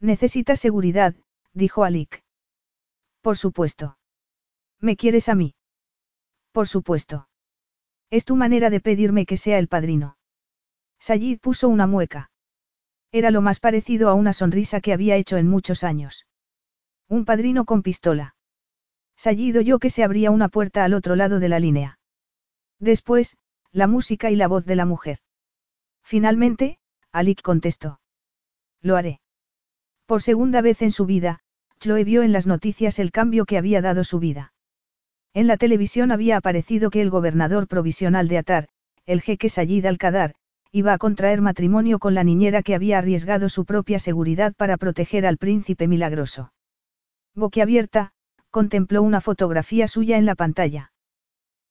Necesitas 0.00 0.58
seguridad, 0.58 1.14
dijo 1.52 1.84
Alik. 1.84 2.24
Por 3.20 3.36
supuesto. 3.36 3.98
¿Me 4.80 4.96
quieres 4.96 5.28
a 5.28 5.34
mí? 5.34 5.54
Por 6.58 6.66
supuesto. 6.66 7.28
Es 8.10 8.24
tu 8.24 8.34
manera 8.34 8.68
de 8.68 8.80
pedirme 8.80 9.26
que 9.26 9.36
sea 9.36 9.60
el 9.60 9.68
padrino. 9.68 10.16
Sayid 10.98 11.38
puso 11.38 11.68
una 11.68 11.86
mueca. 11.86 12.32
Era 13.12 13.30
lo 13.30 13.42
más 13.42 13.60
parecido 13.60 14.08
a 14.08 14.14
una 14.14 14.32
sonrisa 14.32 14.80
que 14.80 14.92
había 14.92 15.14
hecho 15.14 15.36
en 15.36 15.46
muchos 15.46 15.84
años. 15.84 16.26
Un 17.08 17.24
padrino 17.24 17.64
con 17.64 17.84
pistola. 17.84 18.34
Sayid 19.16 19.56
oyó 19.56 19.78
que 19.78 19.88
se 19.88 20.02
abría 20.02 20.32
una 20.32 20.48
puerta 20.48 20.82
al 20.82 20.94
otro 20.94 21.14
lado 21.14 21.38
de 21.38 21.48
la 21.48 21.60
línea. 21.60 22.00
Después, 22.80 23.36
la 23.70 23.86
música 23.86 24.32
y 24.32 24.34
la 24.34 24.48
voz 24.48 24.64
de 24.66 24.74
la 24.74 24.84
mujer. 24.84 25.20
Finalmente, 26.02 26.80
Alik 27.12 27.40
contestó. 27.40 28.00
Lo 28.82 28.96
haré. 28.96 29.20
Por 30.06 30.22
segunda 30.22 30.60
vez 30.60 30.82
en 30.82 30.90
su 30.90 31.06
vida, 31.06 31.38
Chloe 31.78 32.02
vio 32.02 32.24
en 32.24 32.32
las 32.32 32.48
noticias 32.48 32.98
el 32.98 33.12
cambio 33.12 33.44
que 33.44 33.58
había 33.58 33.80
dado 33.80 34.02
su 34.02 34.18
vida. 34.18 34.52
En 35.34 35.46
la 35.46 35.56
televisión 35.56 36.10
había 36.10 36.36
aparecido 36.36 36.90
que 36.90 37.02
el 37.02 37.10
gobernador 37.10 37.68
provisional 37.68 38.28
de 38.28 38.38
Atar, 38.38 38.68
el 39.06 39.20
jeque 39.20 39.48
Sayid 39.48 39.86
al-Qadar, 39.86 40.34
iba 40.72 40.92
a 40.92 40.98
contraer 40.98 41.40
matrimonio 41.40 41.98
con 41.98 42.14
la 42.14 42.24
niñera 42.24 42.62
que 42.62 42.74
había 42.74 42.98
arriesgado 42.98 43.48
su 43.48 43.64
propia 43.64 43.98
seguridad 43.98 44.54
para 44.54 44.76
proteger 44.76 45.26
al 45.26 45.38
príncipe 45.38 45.88
milagroso. 45.88 46.52
Boquiabierta, 47.34 48.12
contempló 48.50 49.02
una 49.02 49.20
fotografía 49.20 49.88
suya 49.88 50.18
en 50.18 50.26
la 50.26 50.34
pantalla. 50.34 50.92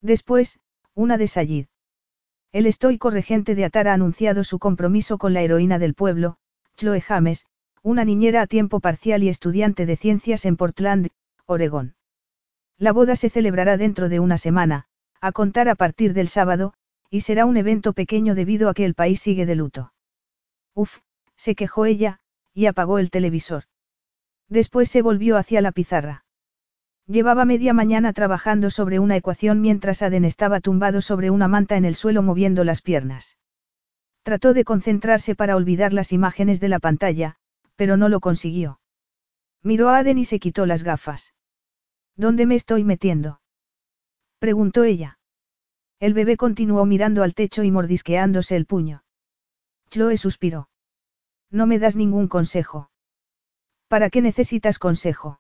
Después, 0.02 0.60
una 0.94 1.18
de 1.18 1.28
Sayid. 1.28 1.66
El 2.52 2.66
estoico 2.66 3.10
regente 3.10 3.56
de 3.56 3.66
Atar 3.66 3.88
ha 3.88 3.94
anunciado 3.94 4.44
su 4.44 4.58
compromiso 4.58 5.18
con 5.18 5.34
la 5.34 5.42
heroína 5.42 5.80
del 5.80 5.94
pueblo, 5.94 6.38
Chloe 6.76 7.02
James, 7.02 7.46
una 7.84 8.06
niñera 8.06 8.42
a 8.42 8.48
tiempo 8.48 8.80
parcial 8.80 9.24
y 9.24 9.30
estudiante 9.30 9.86
de 9.86 9.96
ciencias 9.96 10.46
en 10.46 10.58
Portland, 10.58 11.10
Oregón. 11.46 11.97
La 12.80 12.94
boda 12.94 13.16
se 13.16 13.30
celebrará 13.30 13.78
dentro 13.78 14.08
de 14.08 14.20
una 14.20 14.38
semana, 14.38 14.86
a 15.20 15.32
contar 15.32 15.68
a 15.68 15.76
partir 15.76 16.14
del 16.14 16.28
sábado, 16.28 16.74
y 17.10 17.22
será 17.22 17.46
un 17.46 17.58
evento 17.58 17.94
pequeño 17.94 18.36
debido 18.36 18.70
a 18.70 18.74
que 18.74 18.86
el 18.86 18.94
país 18.94 19.20
sigue 19.20 19.46
de 19.46 19.56
luto. 19.56 19.94
Uf, 20.76 21.00
se 21.36 21.56
quejó 21.56 21.86
ella, 21.86 22.20
y 22.54 22.68
apagó 22.68 23.00
el 23.00 23.10
televisor. 23.10 23.64
Después 24.48 24.90
se 24.90 25.02
volvió 25.02 25.38
hacia 25.38 25.62
la 25.62 25.72
pizarra. 25.72 26.26
Llevaba 27.08 27.46
media 27.46 27.74
mañana 27.74 28.14
trabajando 28.14 28.70
sobre 28.70 29.00
una 29.00 29.16
ecuación 29.16 29.62
mientras 29.62 30.02
Aden 30.02 30.26
estaba 30.26 30.60
tumbado 30.60 31.02
sobre 31.02 31.32
una 31.32 31.48
manta 31.48 31.78
en 31.78 31.86
el 31.86 31.96
suelo 31.96 32.22
moviendo 32.22 32.64
las 32.64 32.82
piernas. 32.82 33.38
Trató 34.24 34.54
de 34.54 34.66
concentrarse 34.66 35.34
para 35.34 35.56
olvidar 35.56 35.94
las 35.94 36.12
imágenes 36.12 36.60
de 36.60 36.68
la 36.68 36.80
pantalla, 36.80 37.38
pero 37.76 37.96
no 37.96 38.10
lo 38.10 38.20
consiguió. 38.20 38.82
Miró 39.64 39.90
a 39.90 40.00
Aden 40.00 40.18
y 40.18 40.26
se 40.26 40.40
quitó 40.40 40.66
las 40.66 40.84
gafas. 40.84 41.34
¿Dónde 42.18 42.48
me 42.48 42.56
estoy 42.56 42.84
metiendo? 42.84 43.42
preguntó 44.40 44.84
ella. 44.84 45.20
El 46.00 46.14
bebé 46.14 46.36
continuó 46.36 46.86
mirando 46.86 47.24
al 47.24 47.34
techo 47.34 47.64
y 47.64 47.72
mordisqueándose 47.72 48.56
el 48.56 48.66
puño. 48.66 49.04
Chloe 49.90 50.18
suspiró. 50.18 50.70
No 51.50 51.68
me 51.68 51.80
das 51.80 51.96
ningún 51.96 52.28
consejo. 52.28 52.90
¿Para 53.88 54.10
qué 54.10 54.22
necesitas 54.22 54.80
consejo? 54.80 55.40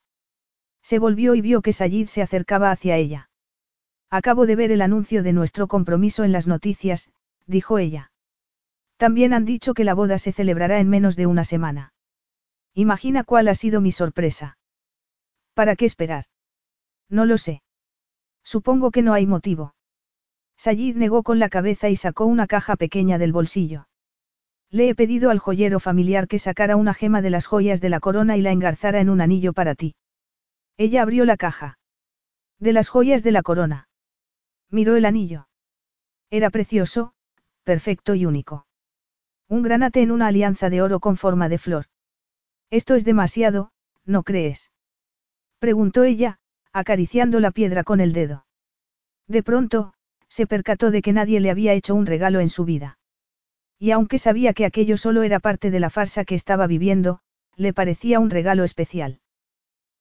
Se 0.81 0.99
volvió 0.99 1.35
y 1.35 1.41
vio 1.41 1.61
que 1.61 1.73
Sayid 1.73 2.07
se 2.07 2.21
acercaba 2.21 2.71
hacia 2.71 2.95
ella. 2.95 3.29
Acabo 4.09 4.45
de 4.45 4.55
ver 4.55 4.71
el 4.71 4.81
anuncio 4.81 5.21
de 5.21 5.33
nuestro 5.33 5.67
compromiso 5.67 6.23
en 6.23 6.31
las 6.31 6.47
noticias, 6.47 7.11
dijo 7.45 7.77
ella. 7.77 8.11
También 8.95 9.33
han 9.33 9.45
dicho 9.45 9.73
que 9.73 9.83
la 9.83 9.93
boda 9.93 10.17
se 10.17 10.31
celebrará 10.31 10.79
en 10.79 10.89
menos 10.89 11.15
de 11.15 11.25
una 11.25 11.43
semana. 11.43 11.93
Imagina 12.73 13.23
cuál 13.23 13.47
ha 13.47 13.55
sido 13.55 13.81
mi 13.81 13.91
sorpresa. 13.91 14.57
¿Para 15.53 15.75
qué 15.75 15.85
esperar? 15.85 16.25
No 17.09 17.25
lo 17.25 17.37
sé. 17.37 17.61
Supongo 18.43 18.91
que 18.91 19.01
no 19.01 19.13
hay 19.13 19.25
motivo. 19.25 19.75
Sayid 20.57 20.95
negó 20.95 21.23
con 21.23 21.39
la 21.39 21.49
cabeza 21.49 21.89
y 21.89 21.95
sacó 21.95 22.25
una 22.25 22.47
caja 22.47 22.75
pequeña 22.75 23.17
del 23.17 23.31
bolsillo. 23.31 23.87
Le 24.69 24.89
he 24.89 24.95
pedido 24.95 25.29
al 25.29 25.39
joyero 25.39 25.79
familiar 25.79 26.27
que 26.27 26.39
sacara 26.39 26.75
una 26.75 26.93
gema 26.93 27.21
de 27.21 27.29
las 27.29 27.45
joyas 27.45 27.79
de 27.79 27.89
la 27.89 27.99
corona 27.99 28.35
y 28.35 28.41
la 28.41 28.51
engarzara 28.51 28.99
en 28.99 29.09
un 29.09 29.21
anillo 29.21 29.53
para 29.53 29.75
ti. 29.75 29.95
Ella 30.77 31.01
abrió 31.01 31.25
la 31.25 31.37
caja. 31.37 31.79
De 32.59 32.73
las 32.73 32.89
joyas 32.89 33.23
de 33.23 33.31
la 33.31 33.43
corona. 33.43 33.87
Miró 34.69 34.95
el 34.95 35.05
anillo. 35.05 35.47
Era 36.29 36.49
precioso, 36.49 37.13
perfecto 37.63 38.15
y 38.15 38.25
único. 38.25 38.65
Un 39.47 39.63
granate 39.63 40.01
en 40.01 40.11
una 40.11 40.27
alianza 40.27 40.69
de 40.69 40.81
oro 40.81 40.99
con 40.99 41.15
forma 41.15 41.47
de 41.47 41.57
flor. 41.57 41.85
Esto 42.69 42.95
es 42.95 43.05
demasiado, 43.05 43.71
¿no 44.03 44.23
crees? 44.23 44.71
Preguntó 45.59 46.03
ella, 46.03 46.39
acariciando 46.77 47.39
la 47.39 47.51
piedra 47.51 47.83
con 47.83 47.99
el 47.99 48.13
dedo. 48.13 48.45
De 49.27 49.41
pronto, 49.41 49.93
se 50.29 50.45
percató 50.45 50.91
de 50.91 51.01
que 51.01 51.11
nadie 51.11 51.39
le 51.39 51.49
había 51.49 51.73
hecho 51.73 51.95
un 51.95 52.05
regalo 52.05 52.39
en 52.39 52.49
su 52.49 52.65
vida. 52.65 52.99
Y 53.79 53.91
aunque 53.91 54.19
sabía 54.19 54.53
que 54.53 54.65
aquello 54.65 54.97
solo 54.97 55.23
era 55.23 55.39
parte 55.39 55.71
de 55.71 55.79
la 55.79 55.89
farsa 55.89 56.23
que 56.23 56.35
estaba 56.35 56.67
viviendo, 56.67 57.19
le 57.55 57.73
parecía 57.73 58.19
un 58.19 58.29
regalo 58.29 58.63
especial. 58.63 59.19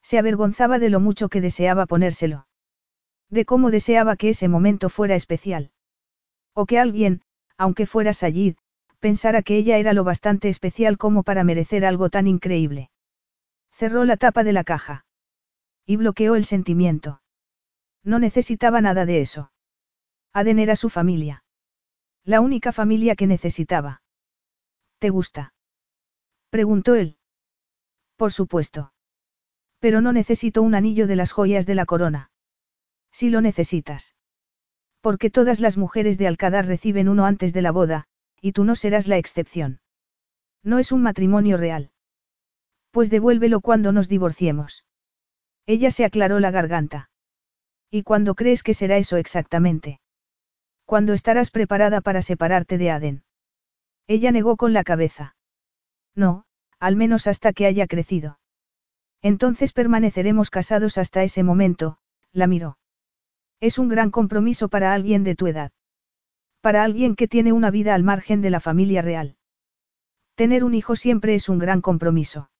Se 0.02 0.18
avergonzaba 0.18 0.78
de 0.78 0.90
lo 0.90 1.00
mucho 1.00 1.30
que 1.30 1.40
deseaba 1.40 1.86
ponérselo. 1.86 2.46
De 3.30 3.46
cómo 3.46 3.70
deseaba 3.70 4.16
que 4.16 4.28
ese 4.28 4.48
momento 4.48 4.90
fuera 4.90 5.14
especial. 5.14 5.70
O 6.52 6.66
que 6.66 6.78
alguien, 6.78 7.22
aunque 7.56 7.86
fuera 7.86 8.12
Sayid, 8.12 8.56
pensara 9.00 9.40
que 9.40 9.56
ella 9.56 9.78
era 9.78 9.94
lo 9.94 10.04
bastante 10.04 10.50
especial 10.50 10.98
como 10.98 11.22
para 11.22 11.42
merecer 11.42 11.86
algo 11.86 12.10
tan 12.10 12.26
increíble. 12.26 12.90
Cerró 13.72 14.04
la 14.04 14.18
tapa 14.18 14.44
de 14.44 14.52
la 14.52 14.62
caja. 14.62 15.05
Y 15.86 15.96
bloqueó 15.96 16.34
el 16.34 16.44
sentimiento. 16.44 17.22
No 18.02 18.18
necesitaba 18.18 18.80
nada 18.80 19.06
de 19.06 19.20
eso. 19.20 19.52
Aden 20.32 20.58
era 20.58 20.76
su 20.76 20.90
familia. 20.90 21.44
La 22.24 22.40
única 22.40 22.72
familia 22.72 23.14
que 23.14 23.26
necesitaba. 23.26 24.02
¿Te 24.98 25.10
gusta? 25.10 25.54
Preguntó 26.50 26.94
él. 26.94 27.18
Por 28.16 28.32
supuesto. 28.32 28.92
Pero 29.78 30.00
no 30.00 30.12
necesito 30.12 30.62
un 30.62 30.74
anillo 30.74 31.06
de 31.06 31.16
las 31.16 31.32
joyas 31.32 31.66
de 31.66 31.74
la 31.74 31.86
corona. 31.86 32.30
Si 33.12 33.30
lo 33.30 33.40
necesitas. 33.40 34.16
Porque 35.00 35.30
todas 35.30 35.60
las 35.60 35.76
mujeres 35.76 36.18
de 36.18 36.26
Alcadar 36.26 36.66
reciben 36.66 37.08
uno 37.08 37.26
antes 37.26 37.52
de 37.52 37.62
la 37.62 37.70
boda, 37.70 38.06
y 38.40 38.52
tú 38.52 38.64
no 38.64 38.74
serás 38.74 39.06
la 39.06 39.18
excepción. 39.18 39.80
No 40.62 40.78
es 40.78 40.90
un 40.92 41.02
matrimonio 41.02 41.58
real. 41.58 41.90
Pues 42.90 43.10
devuélvelo 43.10 43.60
cuando 43.60 43.92
nos 43.92 44.08
divorciemos. 44.08 44.85
Ella 45.66 45.90
se 45.90 46.04
aclaró 46.04 46.38
la 46.38 46.50
garganta. 46.50 47.10
¿Y 47.90 48.02
cuándo 48.02 48.34
crees 48.34 48.62
que 48.62 48.74
será 48.74 48.96
eso 48.96 49.16
exactamente? 49.16 50.00
Cuando 50.84 51.12
estarás 51.12 51.50
preparada 51.50 52.00
para 52.00 52.22
separarte 52.22 52.78
de 52.78 52.90
Aden. 52.90 53.24
Ella 54.06 54.30
negó 54.30 54.56
con 54.56 54.72
la 54.72 54.84
cabeza. 54.84 55.34
No, 56.14 56.44
al 56.78 56.94
menos 56.94 57.26
hasta 57.26 57.52
que 57.52 57.66
haya 57.66 57.86
crecido. 57.86 58.38
Entonces 59.22 59.72
permaneceremos 59.72 60.50
casados 60.50 60.98
hasta 60.98 61.24
ese 61.24 61.42
momento, 61.42 61.98
la 62.32 62.46
miró. 62.46 62.78
Es 63.60 63.78
un 63.78 63.88
gran 63.88 64.10
compromiso 64.10 64.68
para 64.68 64.92
alguien 64.94 65.24
de 65.24 65.34
tu 65.34 65.46
edad. 65.46 65.72
Para 66.60 66.84
alguien 66.84 67.16
que 67.16 67.26
tiene 67.26 67.52
una 67.52 67.70
vida 67.70 67.94
al 67.94 68.04
margen 68.04 68.42
de 68.42 68.50
la 68.50 68.60
familia 68.60 69.02
real. 69.02 69.36
Tener 70.36 70.62
un 70.62 70.74
hijo 70.74 70.94
siempre 70.94 71.34
es 71.34 71.48
un 71.48 71.58
gran 71.58 71.80
compromiso. 71.80 72.50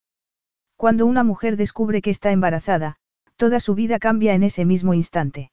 Cuando 0.77 1.07
una 1.07 1.25
mujer 1.25 1.57
descubre 1.57 2.03
que 2.03 2.11
está 2.11 2.33
embarazada, 2.33 2.97
toda 3.37 3.61
su 3.61 3.75
vida 3.75 3.99
cambia 3.99 4.35
en 4.35 4.43
ese 4.43 4.65
mismo 4.65 4.95
instante. 4.95 5.51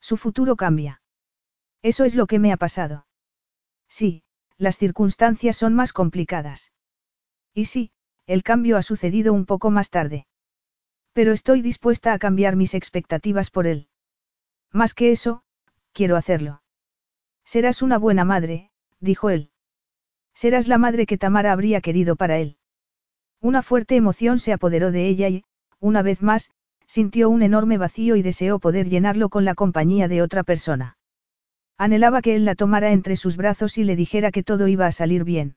Su 0.00 0.16
futuro 0.16 0.56
cambia. 0.56 1.00
Eso 1.82 2.04
es 2.04 2.14
lo 2.14 2.26
que 2.26 2.38
me 2.38 2.52
ha 2.52 2.56
pasado. 2.56 3.06
Sí, 3.88 4.22
las 4.58 4.76
circunstancias 4.76 5.56
son 5.56 5.74
más 5.74 5.92
complicadas. 5.92 6.72
Y 7.54 7.66
sí, 7.66 7.90
el 8.26 8.42
cambio 8.42 8.76
ha 8.76 8.82
sucedido 8.82 9.32
un 9.32 9.46
poco 9.46 9.70
más 9.70 9.90
tarde. 9.90 10.26
Pero 11.12 11.32
estoy 11.32 11.62
dispuesta 11.62 12.12
a 12.12 12.18
cambiar 12.18 12.56
mis 12.56 12.74
expectativas 12.74 13.50
por 13.50 13.66
él. 13.66 13.88
Más 14.72 14.94
que 14.94 15.12
eso, 15.12 15.42
quiero 15.92 16.16
hacerlo. 16.16 16.62
Serás 17.44 17.82
una 17.82 17.98
buena 17.98 18.24
madre, 18.24 18.70
dijo 19.00 19.30
él. 19.30 19.50
Serás 20.34 20.66
la 20.66 20.78
madre 20.78 21.06
que 21.06 21.18
Tamara 21.18 21.52
habría 21.52 21.80
querido 21.80 22.16
para 22.16 22.38
él. 22.38 22.58
Una 23.44 23.60
fuerte 23.60 23.94
emoción 23.94 24.38
se 24.38 24.54
apoderó 24.54 24.90
de 24.90 25.06
ella 25.06 25.28
y, 25.28 25.44
una 25.78 26.00
vez 26.00 26.22
más, 26.22 26.50
sintió 26.86 27.28
un 27.28 27.42
enorme 27.42 27.76
vacío 27.76 28.16
y 28.16 28.22
deseó 28.22 28.58
poder 28.58 28.88
llenarlo 28.88 29.28
con 29.28 29.44
la 29.44 29.54
compañía 29.54 30.08
de 30.08 30.22
otra 30.22 30.44
persona. 30.44 30.96
Anhelaba 31.76 32.22
que 32.22 32.36
él 32.36 32.46
la 32.46 32.54
tomara 32.54 32.92
entre 32.92 33.16
sus 33.16 33.36
brazos 33.36 33.76
y 33.76 33.84
le 33.84 33.96
dijera 33.96 34.30
que 34.30 34.42
todo 34.42 34.66
iba 34.66 34.86
a 34.86 34.92
salir 34.92 35.24
bien. 35.24 35.56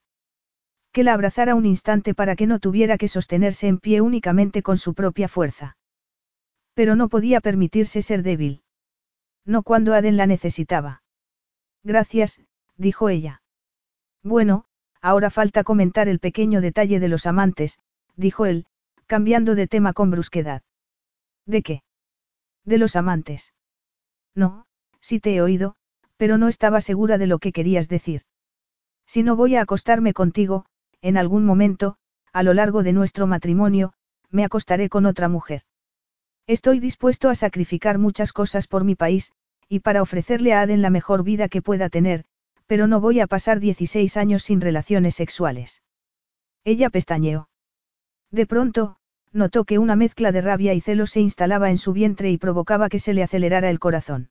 Que 0.92 1.06
la 1.06 1.14
abrazara 1.14 1.56
un 1.56 1.66
instante 1.66 2.14
para 2.14 2.36
que 2.36 2.46
no 2.46 2.60
tuviera 2.60 2.98
que 2.98 3.08
sostenerse 3.08 3.70
en 3.70 3.78
pie 3.78 4.02
únicamente 4.02 4.64
con 4.64 4.78
su 4.78 4.94
propia 4.94 5.30
fuerza. 5.30 5.78
Pero 6.74 6.98
no 6.98 7.08
podía 7.08 7.40
permitirse 7.40 8.02
ser 8.02 8.22
débil. 8.22 8.64
No 9.46 9.64
cuando 9.64 9.94
Aden 9.94 10.18
la 10.18 10.28
necesitaba. 10.28 11.04
Gracias, 11.86 12.42
dijo 12.76 13.08
ella. 13.08 13.42
Bueno, 14.24 14.66
ahora 15.02 15.30
falta 15.30 15.64
comentar 15.64 16.08
el 16.08 16.20
pequeño 16.20 16.62
detalle 16.62 17.00
de 17.00 17.08
los 17.08 17.26
amantes, 17.26 17.80
dijo 18.16 18.46
él, 18.46 18.66
cambiando 19.06 19.56
de 19.56 19.68
tema 19.68 19.94
con 19.94 20.12
brusquedad. 20.12 20.62
¿De 21.46 21.62
qué? 21.62 21.84
De 22.66 22.78
los 22.78 22.96
amantes. 22.96 23.54
No, 24.36 24.66
sí 25.00 25.20
te 25.20 25.36
he 25.36 25.42
oído, 25.42 25.76
pero 26.18 26.38
no 26.38 26.48
estaba 26.48 26.82
segura 26.82 27.18
de 27.18 27.28
lo 27.28 27.40
que 27.40 27.52
querías 27.52 27.88
decir. 27.88 28.24
Si 29.06 29.24
no 29.24 29.36
voy 29.36 29.56
a 29.56 29.62
acostarme 29.62 30.14
contigo, 30.14 30.66
en 31.02 31.16
algún 31.18 31.46
momento, 31.46 31.98
a 32.34 32.44
lo 32.44 32.54
largo 32.54 32.84
de 32.84 32.94
nuestro 32.94 33.28
matrimonio, 33.28 33.94
me 34.30 34.44
acostaré 34.44 34.90
con 34.90 35.06
otra 35.06 35.30
mujer. 35.30 35.62
Estoy 36.46 36.80
dispuesto 36.80 37.30
a 37.30 37.36
sacrificar 37.36 37.98
muchas 37.98 38.34
cosas 38.34 38.68
por 38.68 38.84
mi 38.84 38.96
país, 38.96 39.32
y 39.70 39.80
para 39.80 40.02
ofrecerle 40.02 40.54
a 40.54 40.62
Aden 40.62 40.82
la 40.82 40.90
mejor 40.90 41.24
vida 41.24 41.50
que 41.50 41.62
pueda 41.62 41.90
tener, 41.90 42.26
pero 42.68 42.86
no 42.86 43.02
voy 43.02 43.20
a 43.20 43.28
pasar 43.28 43.60
16 43.60 44.18
años 44.18 44.44
sin 44.44 44.62
relaciones 44.62 45.16
sexuales. 45.16 45.82
Ella 46.64 46.90
pestañeó. 46.90 47.50
De 48.30 48.46
pronto, 48.46 48.98
notó 49.32 49.64
que 49.64 49.80
una 49.80 49.96
mezcla 49.96 50.32
de 50.32 50.42
rabia 50.42 50.74
y 50.74 50.82
celos 50.82 51.12
se 51.12 51.22
instalaba 51.22 51.70
en 51.70 51.78
su 51.78 51.94
vientre 51.94 52.30
y 52.30 52.38
provocaba 52.38 52.90
que 52.90 53.00
se 53.00 53.14
le 53.14 53.24
acelerara 53.24 53.70
el 53.70 53.80
corazón. 53.80 54.30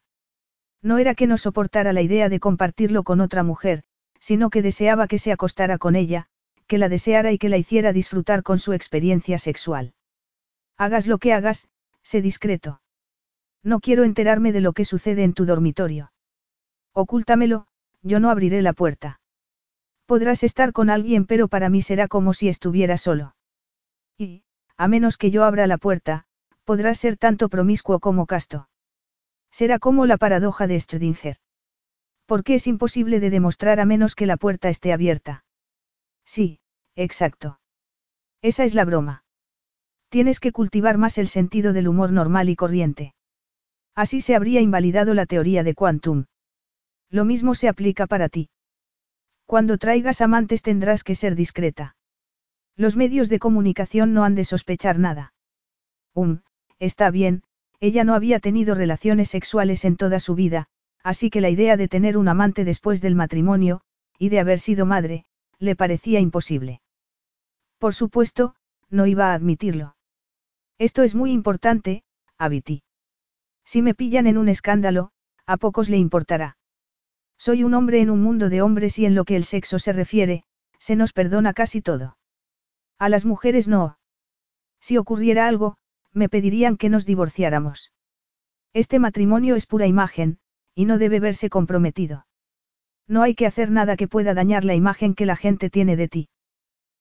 No 0.83 0.99
era 0.99 1.15
que 1.15 1.27
no 1.27 1.39
soportara 1.39 1.93
la 1.93 2.03
idea 2.03 2.29
de 2.29 2.39
compartirlo 2.39 3.03
con 3.03 3.21
otra 3.21 3.43
mujer, 3.43 3.83
sino 4.21 4.51
que 4.51 4.63
deseaba 4.63 5.09
que 5.09 5.19
se 5.19 5.33
acostara 5.33 5.79
con 5.79 5.97
ella, 5.97 6.27
que 6.67 6.79
la 6.79 6.89
deseara 6.89 7.33
y 7.33 7.39
que 7.39 7.49
la 7.49 7.57
hiciera 7.57 7.93
disfrutar 7.93 8.43
con 8.43 8.59
su 8.59 8.73
experiencia 8.73 9.39
sexual. 9.39 9.95
Hagas 10.77 11.07
lo 11.07 11.19
que 11.19 11.33
hagas, 11.33 11.69
sé 12.03 12.21
discreto. 12.21 12.81
No 13.63 13.81
quiero 13.81 14.05
enterarme 14.05 14.53
de 14.53 14.61
lo 14.61 14.73
que 14.75 14.85
sucede 14.85 15.25
en 15.25 15.33
tu 15.33 15.47
dormitorio. 15.47 16.13
Ocúltamelo, 16.93 17.67
yo 18.07 18.21
no 18.21 18.31
abriré 18.31 18.63
la 18.63 18.73
puerta. 18.73 19.21
Podrás 20.07 20.43
estar 20.45 20.73
con 20.73 20.89
alguien 20.91 21.27
pero 21.27 21.49
para 21.49 21.69
mí 21.69 21.83
será 21.83 22.09
como 22.09 22.33
si 22.33 22.49
estuviera 22.49 22.97
solo. 22.97 23.35
Y, 24.17 24.45
a 24.77 24.89
menos 24.89 25.17
que 25.19 25.31
yo 25.31 25.45
abra 25.45 25.67
la 25.67 25.79
puerta, 25.79 26.25
podrás 26.65 26.99
ser 26.99 27.17
tanto 27.17 27.49
promiscuo 27.49 28.01
como 28.01 28.27
casto. 28.27 28.69
Será 29.51 29.79
como 29.79 30.07
la 30.07 30.17
paradoja 30.17 30.67
de 30.67 30.79
Strdinger. 30.79 31.37
Porque 32.27 32.55
es 32.55 32.67
imposible 32.67 33.21
de 33.21 33.31
demostrar 33.31 33.81
a 33.81 33.85
menos 33.85 34.15
que 34.15 34.27
la 34.27 34.37
puerta 34.37 34.69
esté 34.69 34.93
abierta. 34.93 35.45
Sí, 36.25 36.61
exacto. 36.95 37.61
Esa 38.43 38.65
es 38.65 38.75
la 38.75 38.85
broma. 38.85 39.25
Tienes 40.09 40.41
que 40.41 40.53
cultivar 40.53 40.99
más 40.99 41.19
el 41.19 41.29
sentido 41.29 41.73
del 41.73 41.89
humor 41.89 42.13
normal 42.13 42.49
y 42.49 42.57
corriente. 42.57 43.15
Así 43.95 44.21
se 44.21 44.35
habría 44.37 44.61
invalidado 44.61 45.15
la 45.15 45.27
teoría 45.27 45.63
de 45.63 45.75
Quantum. 45.75 46.27
Lo 47.11 47.25
mismo 47.25 47.55
se 47.55 47.69
aplica 47.69 48.07
para 48.07 48.29
ti. 48.29 48.51
Cuando 49.47 49.79
traigas 49.79 50.21
amantes 50.21 50.63
tendrás 50.63 51.05
que 51.05 51.15
ser 51.15 51.37
discreta. 51.37 51.97
Los 52.77 52.97
medios 52.97 53.29
de 53.29 53.39
comunicación 53.39 54.13
no 54.13 54.25
han 54.25 54.35
de 54.35 54.45
sospechar 54.45 54.99
nada. 54.99 55.33
Um, 56.15 56.41
está 56.79 57.11
bien, 57.11 57.43
ella 57.81 58.05
no 58.05 58.15
había 58.15 58.41
tenido 58.41 58.75
relaciones 58.75 59.31
sexuales 59.31 59.85
en 59.85 59.97
toda 59.97 60.21
su 60.21 60.35
vida, 60.35 60.67
así 61.03 61.31
que 61.31 61.41
la 61.41 61.51
idea 61.51 61.77
de 61.77 61.89
tener 61.89 62.19
un 62.19 62.29
amante 62.29 62.65
después 62.65 63.01
del 63.01 63.15
matrimonio, 63.15 63.83
y 64.19 64.29
de 64.29 64.41
haber 64.41 64.59
sido 64.59 64.87
madre, 64.87 65.25
le 65.59 65.77
parecía 65.77 66.21
imposible. 66.21 66.81
Por 67.79 67.95
supuesto, 67.95 68.55
no 68.91 69.07
iba 69.07 69.31
a 69.31 69.35
admitirlo. 69.35 69.97
Esto 70.79 71.03
es 71.03 71.15
muy 71.15 71.33
importante, 71.33 72.03
Abiti. 72.39 72.83
Si 73.65 73.83
me 73.83 73.95
pillan 73.95 74.27
en 74.27 74.39
un 74.39 74.49
escándalo, 74.49 75.11
a 75.47 75.57
pocos 75.57 75.89
le 75.89 75.97
importará. 75.99 76.57
Soy 77.39 77.65
un 77.65 77.75
hombre 77.75 78.01
en 78.01 78.11
un 78.11 78.23
mundo 78.23 78.49
de 78.49 78.63
hombres 78.63 78.99
y 78.99 79.07
en 79.07 79.15
lo 79.15 79.25
que 79.25 79.37
el 79.37 79.45
sexo 79.45 79.79
se 79.79 79.93
refiere, 79.93 80.45
se 80.79 80.97
nos 80.97 81.13
perdona 81.13 81.53
casi 81.53 81.83
todo. 81.83 82.17
A 82.99 83.09
las 83.09 83.25
mujeres 83.25 83.69
no. 83.69 83.99
Si 84.81 84.97
ocurriera 84.97 85.47
algo, 85.47 85.77
me 86.13 86.29
pedirían 86.29 86.77
que 86.77 86.89
nos 86.89 87.05
divorciáramos. 87.05 87.93
Este 88.73 88.99
matrimonio 88.99 89.57
es 89.57 89.67
pura 89.67 89.87
imagen, 89.87 90.39
y 90.75 90.85
no 90.87 90.99
debe 90.99 91.21
verse 91.21 91.51
comprometido. 91.51 92.27
No 93.07 93.23
hay 93.23 93.35
que 93.35 93.47
hacer 93.47 93.71
nada 93.71 93.97
que 93.97 94.09
pueda 94.09 94.35
dañar 94.35 94.65
la 94.65 94.75
imagen 94.75 95.15
que 95.15 95.27
la 95.27 95.37
gente 95.37 95.71
tiene 95.71 95.97
de 95.97 96.09
ti. 96.09 96.29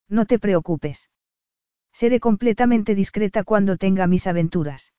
No 0.08 0.26
te 0.26 0.40
preocupes. 0.40 1.10
Seré 1.92 2.20
completamente 2.20 2.94
discreta 2.94 3.44
cuando 3.44 3.78
tenga 3.78 4.06
mis 4.06 4.28
aventuras. 4.28 4.94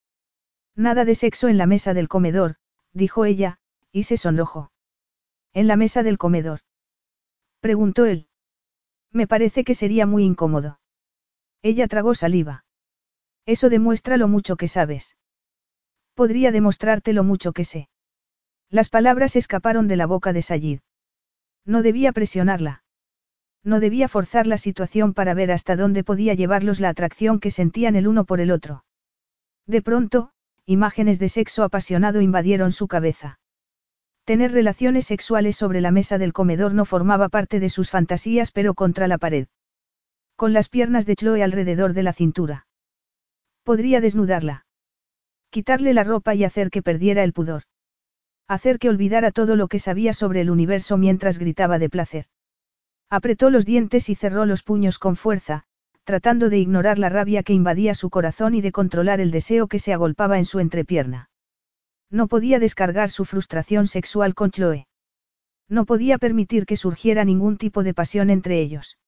Nada 0.75 1.05
de 1.05 1.15
sexo 1.15 1.49
en 1.49 1.59
la 1.59 1.67
mesa 1.67 1.95
del 1.95 2.09
comedor, 2.09 2.57
dijo 2.93 3.25
ella, 3.25 3.59
y 3.93 4.05
se 4.05 4.17
sonrojó. 4.17 4.71
En 5.57 5.67
la 5.69 5.77
mesa 5.77 6.03
del 6.03 6.19
comedor. 6.19 6.61
Preguntó 7.61 8.05
él. 8.05 8.29
Me 9.11 9.27
parece 9.27 9.65
que 9.65 9.75
sería 9.75 10.05
muy 10.05 10.23
incómodo. 10.23 10.81
Ella 11.63 11.89
tragó 11.89 12.15
saliva. 12.15 12.67
Eso 13.47 13.71
demuestra 13.71 14.19
lo 14.19 14.29
mucho 14.29 14.57
que 14.57 14.69
sabes. 14.69 15.17
Podría 16.13 16.53
demostrarte 16.53 17.15
lo 17.15 17.25
mucho 17.25 17.55
que 17.55 17.65
sé. 17.65 17.89
Las 18.69 18.91
palabras 18.91 19.35
escaparon 19.35 19.89
de 19.89 19.97
la 19.97 20.05
boca 20.05 20.35
de 20.35 20.43
Sayid. 20.43 20.81
No 21.65 21.81
debía 21.81 22.13
presionarla. 22.13 22.85
No 23.65 23.81
debía 23.81 24.09
forzar 24.09 24.47
la 24.47 24.59
situación 24.59 25.15
para 25.15 25.33
ver 25.33 25.51
hasta 25.51 25.75
dónde 25.75 26.05
podía 26.05 26.35
llevarlos 26.35 26.81
la 26.81 26.91
atracción 26.91 27.41
que 27.41 27.51
sentían 27.51 27.97
el 27.97 28.09
uno 28.09 28.27
por 28.27 28.41
el 28.41 28.51
otro. 28.51 28.85
De 29.67 29.81
pronto, 29.81 30.33
imágenes 30.67 31.19
de 31.19 31.31
sexo 31.31 31.65
apasionado 31.65 32.21
invadieron 32.21 32.73
su 32.73 32.89
cabeza. 32.89 33.39
Tener 34.27 34.51
relaciones 34.51 35.07
sexuales 35.07 35.55
sobre 35.55 35.81
la 35.81 35.93
mesa 35.93 36.19
del 36.19 36.33
comedor 36.33 36.75
no 36.75 36.85
formaba 36.85 37.29
parte 37.29 37.61
de 37.61 37.69
sus 37.69 37.91
fantasías 37.91 38.51
pero 38.51 38.75
contra 38.75 39.07
la 39.07 39.19
pared. 39.19 39.47
Con 40.35 40.53
las 40.53 40.69
piernas 40.69 41.07
de 41.07 41.15
Chloe 41.15 41.45
alrededor 41.45 41.93
de 41.93 42.03
la 42.03 42.13
cintura. 42.13 42.67
Podría 43.63 44.01
desnudarla. 44.01 44.67
Quitarle 45.51 45.95
la 45.95 46.03
ropa 46.03 46.35
y 46.35 46.43
hacer 46.43 46.71
que 46.71 46.83
perdiera 46.83 47.23
el 47.23 47.33
pudor. 47.33 47.63
Hacer 48.49 48.81
que 48.81 48.89
olvidara 48.89 49.31
todo 49.31 49.55
lo 49.55 49.69
que 49.69 49.79
sabía 49.79 50.13
sobre 50.13 50.41
el 50.41 50.51
universo 50.51 50.99
mientras 50.99 51.39
gritaba 51.39 51.79
de 51.79 51.89
placer. 51.89 52.27
Apretó 53.09 53.49
los 53.51 53.65
dientes 53.65 54.09
y 54.09 54.17
cerró 54.17 54.45
los 54.45 54.65
puños 54.65 54.99
con 54.99 55.15
fuerza, 55.15 55.63
tratando 56.03 56.51
de 56.51 56.59
ignorar 56.59 56.99
la 56.99 57.11
rabia 57.11 57.45
que 57.45 57.53
invadía 57.53 57.95
su 57.95 58.11
corazón 58.11 58.57
y 58.57 58.61
de 58.61 58.73
controlar 58.73 59.21
el 59.21 59.31
deseo 59.31 59.69
que 59.69 59.79
se 59.79 59.93
agolpaba 59.93 60.39
en 60.39 60.47
su 60.47 60.59
entrepierna. 60.59 61.31
No 62.11 62.29
podía 62.29 62.59
descargar 62.59 63.11
su 63.11 63.25
frustración 63.25 63.87
sexual 63.87 64.35
con 64.35 64.51
Chloe. 64.51 64.87
No 65.69 65.85
podía 65.85 66.19
permitir 66.19 66.67
que 66.67 66.77
surgiera 66.77 67.25
ningún 67.25 67.59
tipo 67.59 67.83
de 67.83 67.95
pasión 67.95 68.31
entre 68.31 68.61
ellos. 68.61 68.99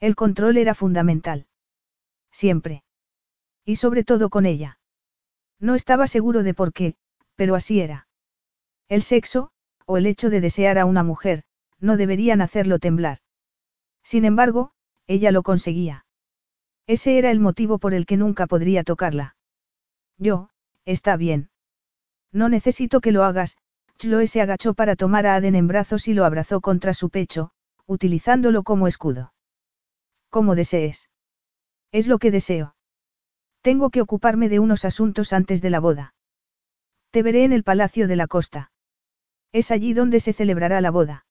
El 0.00 0.16
control 0.16 0.56
era 0.56 0.74
fundamental. 0.74 1.46
Siempre. 2.32 2.82
Y 3.64 3.76
sobre 3.76 4.04
todo 4.04 4.28
con 4.28 4.46
ella. 4.46 4.78
No 5.60 5.74
estaba 5.74 6.06
seguro 6.06 6.42
de 6.42 6.54
por 6.54 6.72
qué, 6.72 6.96
pero 7.36 7.54
así 7.54 7.80
era. 7.80 8.08
El 8.88 9.02
sexo, 9.02 9.50
o 9.86 9.96
el 9.96 10.06
hecho 10.06 10.28
de 10.28 10.40
desear 10.40 10.78
a 10.78 10.84
una 10.84 11.02
mujer, 11.02 11.44
no 11.78 11.96
deberían 11.96 12.40
hacerlo 12.40 12.78
temblar. 12.78 13.18
Sin 14.02 14.24
embargo, 14.24 14.72
ella 15.06 15.30
lo 15.30 15.42
conseguía. 15.42 16.04
Ese 16.86 17.18
era 17.18 17.30
el 17.30 17.40
motivo 17.40 17.78
por 17.78 17.94
el 17.94 18.06
que 18.06 18.16
nunca 18.16 18.46
podría 18.46 18.84
tocarla. 18.84 19.36
Yo, 20.18 20.50
está 20.84 21.16
bien. 21.16 21.50
No 22.36 22.50
necesito 22.50 23.00
que 23.00 23.12
lo 23.12 23.24
hagas, 23.24 23.56
Chloe 23.96 24.26
se 24.26 24.42
agachó 24.42 24.74
para 24.74 24.94
tomar 24.94 25.26
a 25.26 25.36
Aden 25.36 25.54
en 25.54 25.66
brazos 25.68 26.06
y 26.06 26.12
lo 26.12 26.26
abrazó 26.26 26.60
contra 26.60 26.92
su 26.92 27.08
pecho, 27.08 27.50
utilizándolo 27.86 28.62
como 28.62 28.86
escudo. 28.86 29.32
Como 30.28 30.54
desees. 30.54 31.08
Es 31.92 32.06
lo 32.06 32.18
que 32.18 32.30
deseo. 32.30 32.76
Tengo 33.62 33.88
que 33.88 34.02
ocuparme 34.02 34.50
de 34.50 34.58
unos 34.58 34.84
asuntos 34.84 35.32
antes 35.32 35.62
de 35.62 35.70
la 35.70 35.80
boda. 35.80 36.14
Te 37.10 37.22
veré 37.22 37.44
en 37.44 37.54
el 37.54 37.64
Palacio 37.64 38.06
de 38.06 38.16
la 38.16 38.26
Costa. 38.26 38.70
Es 39.50 39.70
allí 39.70 39.94
donde 39.94 40.20
se 40.20 40.34
celebrará 40.34 40.82
la 40.82 40.90
boda. 40.90 41.24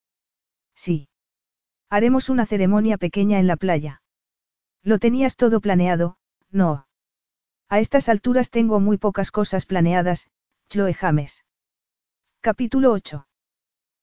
Sí. 0.73 1.07
Haremos 1.87 2.31
una 2.31 2.47
ceremonia 2.47 2.97
pequeña 2.97 3.37
en 3.37 3.45
la 3.45 3.57
playa. 3.57 4.01
Lo 4.81 4.97
tenías 4.97 5.35
todo 5.35 5.61
planeado, 5.61 6.17
no. 6.49 6.87
A 7.69 7.79
estas 7.79 8.09
alturas 8.09 8.49
tengo 8.49 8.79
muy 8.79 8.97
pocas 8.97 9.29
cosas 9.29 9.67
planeadas, 9.67 10.31
Chloe 10.75 10.93
James. 10.93 11.45
Capítulo 12.41 12.91
8. 12.91 13.25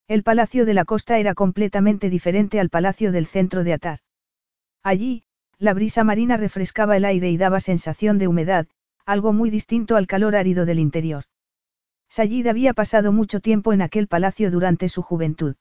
El 0.07 0.23
palacio 0.23 0.65
de 0.65 0.73
la 0.73 0.85
costa 0.85 1.19
era 1.19 1.35
completamente 1.35 2.09
diferente 2.09 2.59
al 2.59 2.71
palacio 2.71 3.11
del 3.11 3.27
centro 3.27 3.63
de 3.63 3.73
Atar. 3.73 3.99
Allí, 4.81 5.21
la 5.59 5.75
brisa 5.75 6.03
marina 6.03 6.35
refrescaba 6.35 6.97
el 6.97 7.05
aire 7.05 7.29
y 7.29 7.37
daba 7.37 7.59
sensación 7.59 8.17
de 8.17 8.27
humedad, 8.27 8.65
algo 9.05 9.33
muy 9.33 9.51
distinto 9.51 9.97
al 9.97 10.07
calor 10.07 10.35
árido 10.35 10.65
del 10.65 10.79
interior. 10.79 11.25
Sayid 12.09 12.47
había 12.47 12.73
pasado 12.73 13.11
mucho 13.11 13.39
tiempo 13.39 13.71
en 13.71 13.83
aquel 13.83 14.07
palacio 14.07 14.49
durante 14.49 14.89
su 14.89 15.03
juventud. 15.03 15.55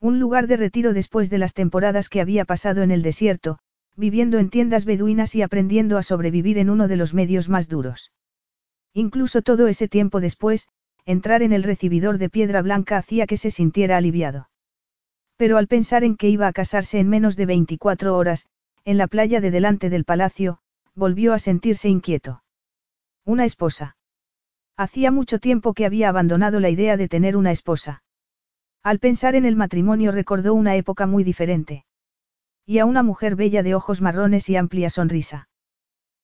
Un 0.00 0.18
lugar 0.18 0.46
de 0.46 0.56
retiro 0.56 0.94
después 0.94 1.28
de 1.28 1.36
las 1.36 1.52
temporadas 1.52 2.08
que 2.08 2.22
había 2.22 2.46
pasado 2.46 2.82
en 2.82 2.90
el 2.90 3.02
desierto, 3.02 3.58
viviendo 3.96 4.38
en 4.38 4.48
tiendas 4.48 4.86
beduinas 4.86 5.34
y 5.34 5.42
aprendiendo 5.42 5.98
a 5.98 6.02
sobrevivir 6.02 6.56
en 6.56 6.70
uno 6.70 6.88
de 6.88 6.96
los 6.96 7.12
medios 7.12 7.50
más 7.50 7.68
duros. 7.68 8.12
Incluso 8.94 9.42
todo 9.42 9.68
ese 9.68 9.88
tiempo 9.88 10.20
después, 10.20 10.68
entrar 11.04 11.42
en 11.42 11.52
el 11.52 11.62
recibidor 11.62 12.18
de 12.18 12.28
piedra 12.28 12.62
blanca 12.62 12.98
hacía 12.98 13.26
que 13.26 13.36
se 13.36 13.50
sintiera 13.50 13.96
aliviado. 13.96 14.48
Pero 15.36 15.56
al 15.56 15.66
pensar 15.66 16.04
en 16.04 16.16
que 16.16 16.28
iba 16.28 16.46
a 16.46 16.52
casarse 16.52 16.98
en 16.98 17.08
menos 17.08 17.36
de 17.36 17.46
24 17.46 18.16
horas, 18.16 18.46
en 18.84 18.98
la 18.98 19.06
playa 19.06 19.40
de 19.40 19.50
delante 19.50 19.90
del 19.90 20.04
palacio, 20.04 20.58
volvió 20.94 21.32
a 21.32 21.38
sentirse 21.38 21.88
inquieto. 21.88 22.42
Una 23.24 23.44
esposa. 23.44 23.96
Hacía 24.76 25.10
mucho 25.10 25.38
tiempo 25.38 25.74
que 25.74 25.86
había 25.86 26.08
abandonado 26.08 26.60
la 26.60 26.70
idea 26.70 26.96
de 26.96 27.08
tener 27.08 27.36
una 27.36 27.50
esposa. 27.50 28.02
Al 28.82 28.98
pensar 28.98 29.34
en 29.34 29.44
el 29.44 29.56
matrimonio 29.56 30.12
recordó 30.12 30.54
una 30.54 30.76
época 30.76 31.06
muy 31.06 31.24
diferente. 31.24 31.86
Y 32.66 32.78
a 32.78 32.84
una 32.84 33.02
mujer 33.02 33.36
bella 33.36 33.62
de 33.62 33.74
ojos 33.74 34.00
marrones 34.00 34.48
y 34.48 34.56
amplia 34.56 34.90
sonrisa. 34.90 35.48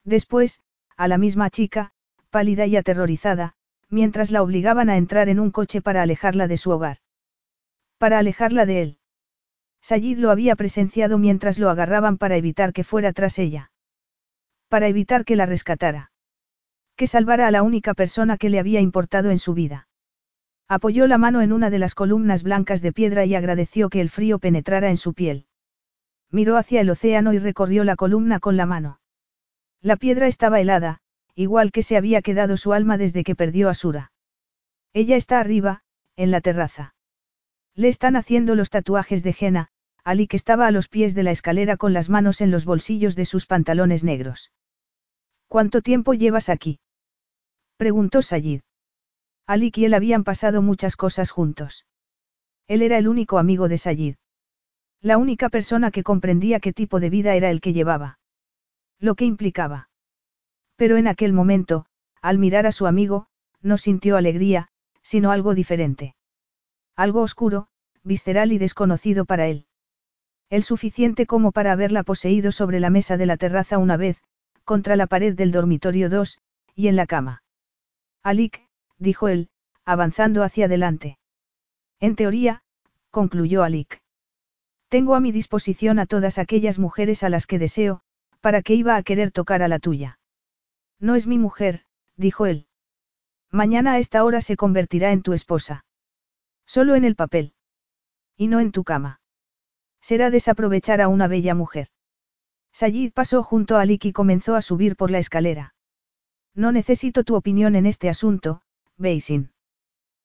Después, 0.05 0.61
a 0.97 1.09
la 1.09 1.19
misma 1.19 1.51
chica, 1.51 1.93
pálida 2.31 2.67
y 2.67 2.77
aterrorizada, 2.77 3.55
mientras 3.91 4.31
la 4.31 4.43
obligaban 4.43 4.91
a 4.91 4.97
entrar 4.97 5.29
en 5.29 5.41
un 5.41 5.51
coche 5.51 5.81
para 5.81 6.03
alejarla 6.03 6.47
de 6.49 6.57
su 6.57 6.71
hogar. 6.71 6.99
Para 7.99 8.19
alejarla 8.19 8.67
de 8.67 8.83
él. 8.83 8.99
Sayid 9.81 10.19
lo 10.19 10.31
había 10.31 10.57
presenciado 10.57 11.19
mientras 11.19 11.59
lo 11.59 11.71
agarraban 11.71 12.19
para 12.19 12.37
evitar 12.37 12.73
que 12.73 12.85
fuera 12.85 13.13
tras 13.13 13.39
ella. 13.39 13.71
Para 14.69 14.89
evitar 14.89 15.25
que 15.25 15.37
la 15.37 15.47
rescatara. 15.47 16.13
Que 16.97 17.07
salvara 17.07 17.47
a 17.47 17.51
la 17.51 17.63
única 17.63 17.95
persona 17.95 18.37
que 18.37 18.51
le 18.51 18.59
había 18.59 18.81
importado 18.81 19.31
en 19.31 19.39
su 19.39 19.55
vida. 19.55 19.89
Apoyó 20.69 21.07
la 21.07 21.17
mano 21.17 21.41
en 21.41 21.53
una 21.53 21.71
de 21.71 21.79
las 21.79 21.95
columnas 21.95 22.43
blancas 22.43 22.83
de 22.83 22.93
piedra 22.93 23.25
y 23.25 23.35
agradeció 23.35 23.89
que 23.89 24.03
el 24.03 24.11
frío 24.11 24.39
penetrara 24.39 24.91
en 24.91 24.99
su 24.99 25.15
piel. 25.15 25.47
Miró 26.31 26.59
hacia 26.59 26.83
el 26.83 26.91
océano 26.91 27.33
y 27.33 27.39
recorrió 27.39 27.85
la 27.85 27.97
columna 27.97 28.39
con 28.39 28.59
la 28.59 28.67
mano. 28.67 29.01
La 29.81 29.97
piedra 29.97 30.27
estaba 30.27 30.61
helada, 30.61 31.01
igual 31.39 31.71
que 31.71 31.85
se 31.85 31.97
había 31.97 32.21
quedado 32.21 32.57
su 32.57 32.73
alma 32.73 32.99
desde 32.99 33.23
que 33.23 33.37
perdió 33.37 33.69
a 33.69 33.75
Sura. 33.75 34.11
Ella 34.93 35.15
está 35.15 35.39
arriba, 35.39 35.83
en 36.17 36.33
la 36.33 36.41
terraza. 36.41 36.97
Le 37.77 37.87
están 37.87 38.17
haciendo 38.17 38.57
los 38.57 38.71
tatuajes 38.71 39.23
de 39.23 39.33
Jena, 39.33 39.69
Ali 40.03 40.27
que 40.27 40.37
estaba 40.37 40.67
a 40.67 40.73
los 40.73 40.89
pies 40.89 41.15
de 41.15 41.23
la 41.23 41.31
escalera 41.31 41.77
con 41.77 41.93
las 41.93 42.09
manos 42.09 42.41
en 42.41 42.51
los 42.51 42.65
bolsillos 42.65 43.15
de 43.15 43.25
sus 43.25 43.47
pantalones 43.47 44.03
negros. 44.03 44.51
¿Cuánto 45.47 45.81
tiempo 45.81 46.13
llevas 46.13 46.49
aquí? 46.49 46.81
preguntó 47.77 48.21
Sayid. 48.21 48.63
Ali 49.47 49.71
y 49.73 49.85
él 49.85 49.95
habían 49.95 50.25
pasado 50.25 50.61
muchas 50.61 50.97
cosas 50.97 51.31
juntos. 51.31 51.87
Él 52.67 52.83
era 52.83 52.99
el 52.99 53.07
único 53.07 53.39
amigo 53.39 53.69
de 53.69 53.79
Sayid. 53.79 54.17
La 55.01 55.19
única 55.19 55.51
persona 55.51 55.93
que 55.93 56.03
comprendía 56.03 56.59
qué 56.59 56.73
tipo 56.73 56.99
de 56.99 57.11
vida 57.11 57.37
era 57.37 57.49
el 57.51 57.61
que 57.61 57.73
llevaba. 57.73 58.19
Lo 58.99 59.15
que 59.15 59.25
implicaba. 59.25 59.89
Pero 60.79 60.97
en 60.97 61.09
aquel 61.09 61.33
momento, 61.33 61.87
al 62.23 62.39
mirar 62.39 62.65
a 62.65 62.73
su 62.73 62.87
amigo, 62.87 63.27
no 63.61 63.79
sintió 63.79 64.17
alegría, 64.17 64.69
sino 65.03 65.33
algo 65.33 65.57
diferente. 65.57 66.15
Algo 66.95 67.23
oscuro, 67.23 67.67
visceral 68.05 68.53
y 68.53 68.59
desconocido 68.59 69.25
para 69.25 69.49
él. 69.49 69.67
El 70.51 70.63
suficiente 70.63 71.27
como 71.27 71.51
para 71.51 71.73
haberla 71.73 72.05
poseído 72.05 72.53
sobre 72.53 72.79
la 72.79 72.91
mesa 72.91 73.17
de 73.17 73.27
la 73.27 73.37
terraza 73.37 73.79
una 73.79 73.97
vez, 73.97 74.23
contra 74.65 74.95
la 74.95 75.09
pared 75.09 75.35
del 75.35 75.51
dormitorio 75.51 76.09
2, 76.09 76.39
y 76.77 76.87
en 76.87 76.95
la 76.95 77.07
cama. 77.07 77.43
Alik, 78.23 78.63
dijo 78.99 79.27
él, 79.27 79.49
avanzando 79.85 80.45
hacia 80.45 80.67
adelante. 80.67 81.19
En 81.99 82.15
teoría, 82.15 82.63
concluyó 83.11 83.65
Alik. 83.65 84.01
Tengo 84.89 85.17
a 85.17 85.21
mi 85.21 85.33
disposición 85.33 85.99
a 85.99 86.07
todas 86.07 86.39
aquellas 86.39 86.79
mujeres 86.79 87.25
a 87.25 87.31
las 87.31 87.49
que 87.49 87.59
deseo, 87.59 88.01
¿para 88.41 88.63
qué 88.63 88.75
iba 88.75 88.95
a 88.95 89.03
querer 89.03 89.33
tocar 89.33 89.63
a 89.63 89.69
la 89.69 89.81
tuya? 89.81 90.19
No 91.01 91.15
es 91.15 91.27
mi 91.27 91.39
mujer, 91.39 91.85
dijo 92.17 92.47
él. 92.47 92.67
Mañana 93.51 93.93
a 93.93 93.99
esta 93.99 94.25
hora 94.25 94.41
se 94.41 94.57
convertirá 94.57 95.13
en 95.13 95.23
tu 95.23 95.33
esposa. 95.33 95.85
Solo 96.67 96.95
en 96.97 97.05
el 97.05 97.17
papel. 97.17 97.55
Y 98.37 98.49
no 98.49 98.61
en 98.61 98.73
tu 98.73 98.85
cama. 98.85 99.21
Será 100.01 100.31
desaprovechar 100.31 101.01
a 101.01 101.09
una 101.09 101.29
bella 101.29 101.55
mujer. 101.55 101.89
Sayid 102.73 103.13
pasó 103.13 103.43
junto 103.43 103.77
a 103.77 103.81
Alik 103.81 104.05
y 104.05 104.13
comenzó 104.13 104.55
a 104.55 104.63
subir 104.63 104.97
por 104.97 105.11
la 105.11 105.19
escalera. 105.19 105.75
No 106.55 106.73
necesito 106.73 107.25
tu 107.25 107.35
opinión 107.35 107.77
en 107.77 107.87
este 107.87 108.09
asunto, 108.09 108.63
Beisin. 108.97 109.53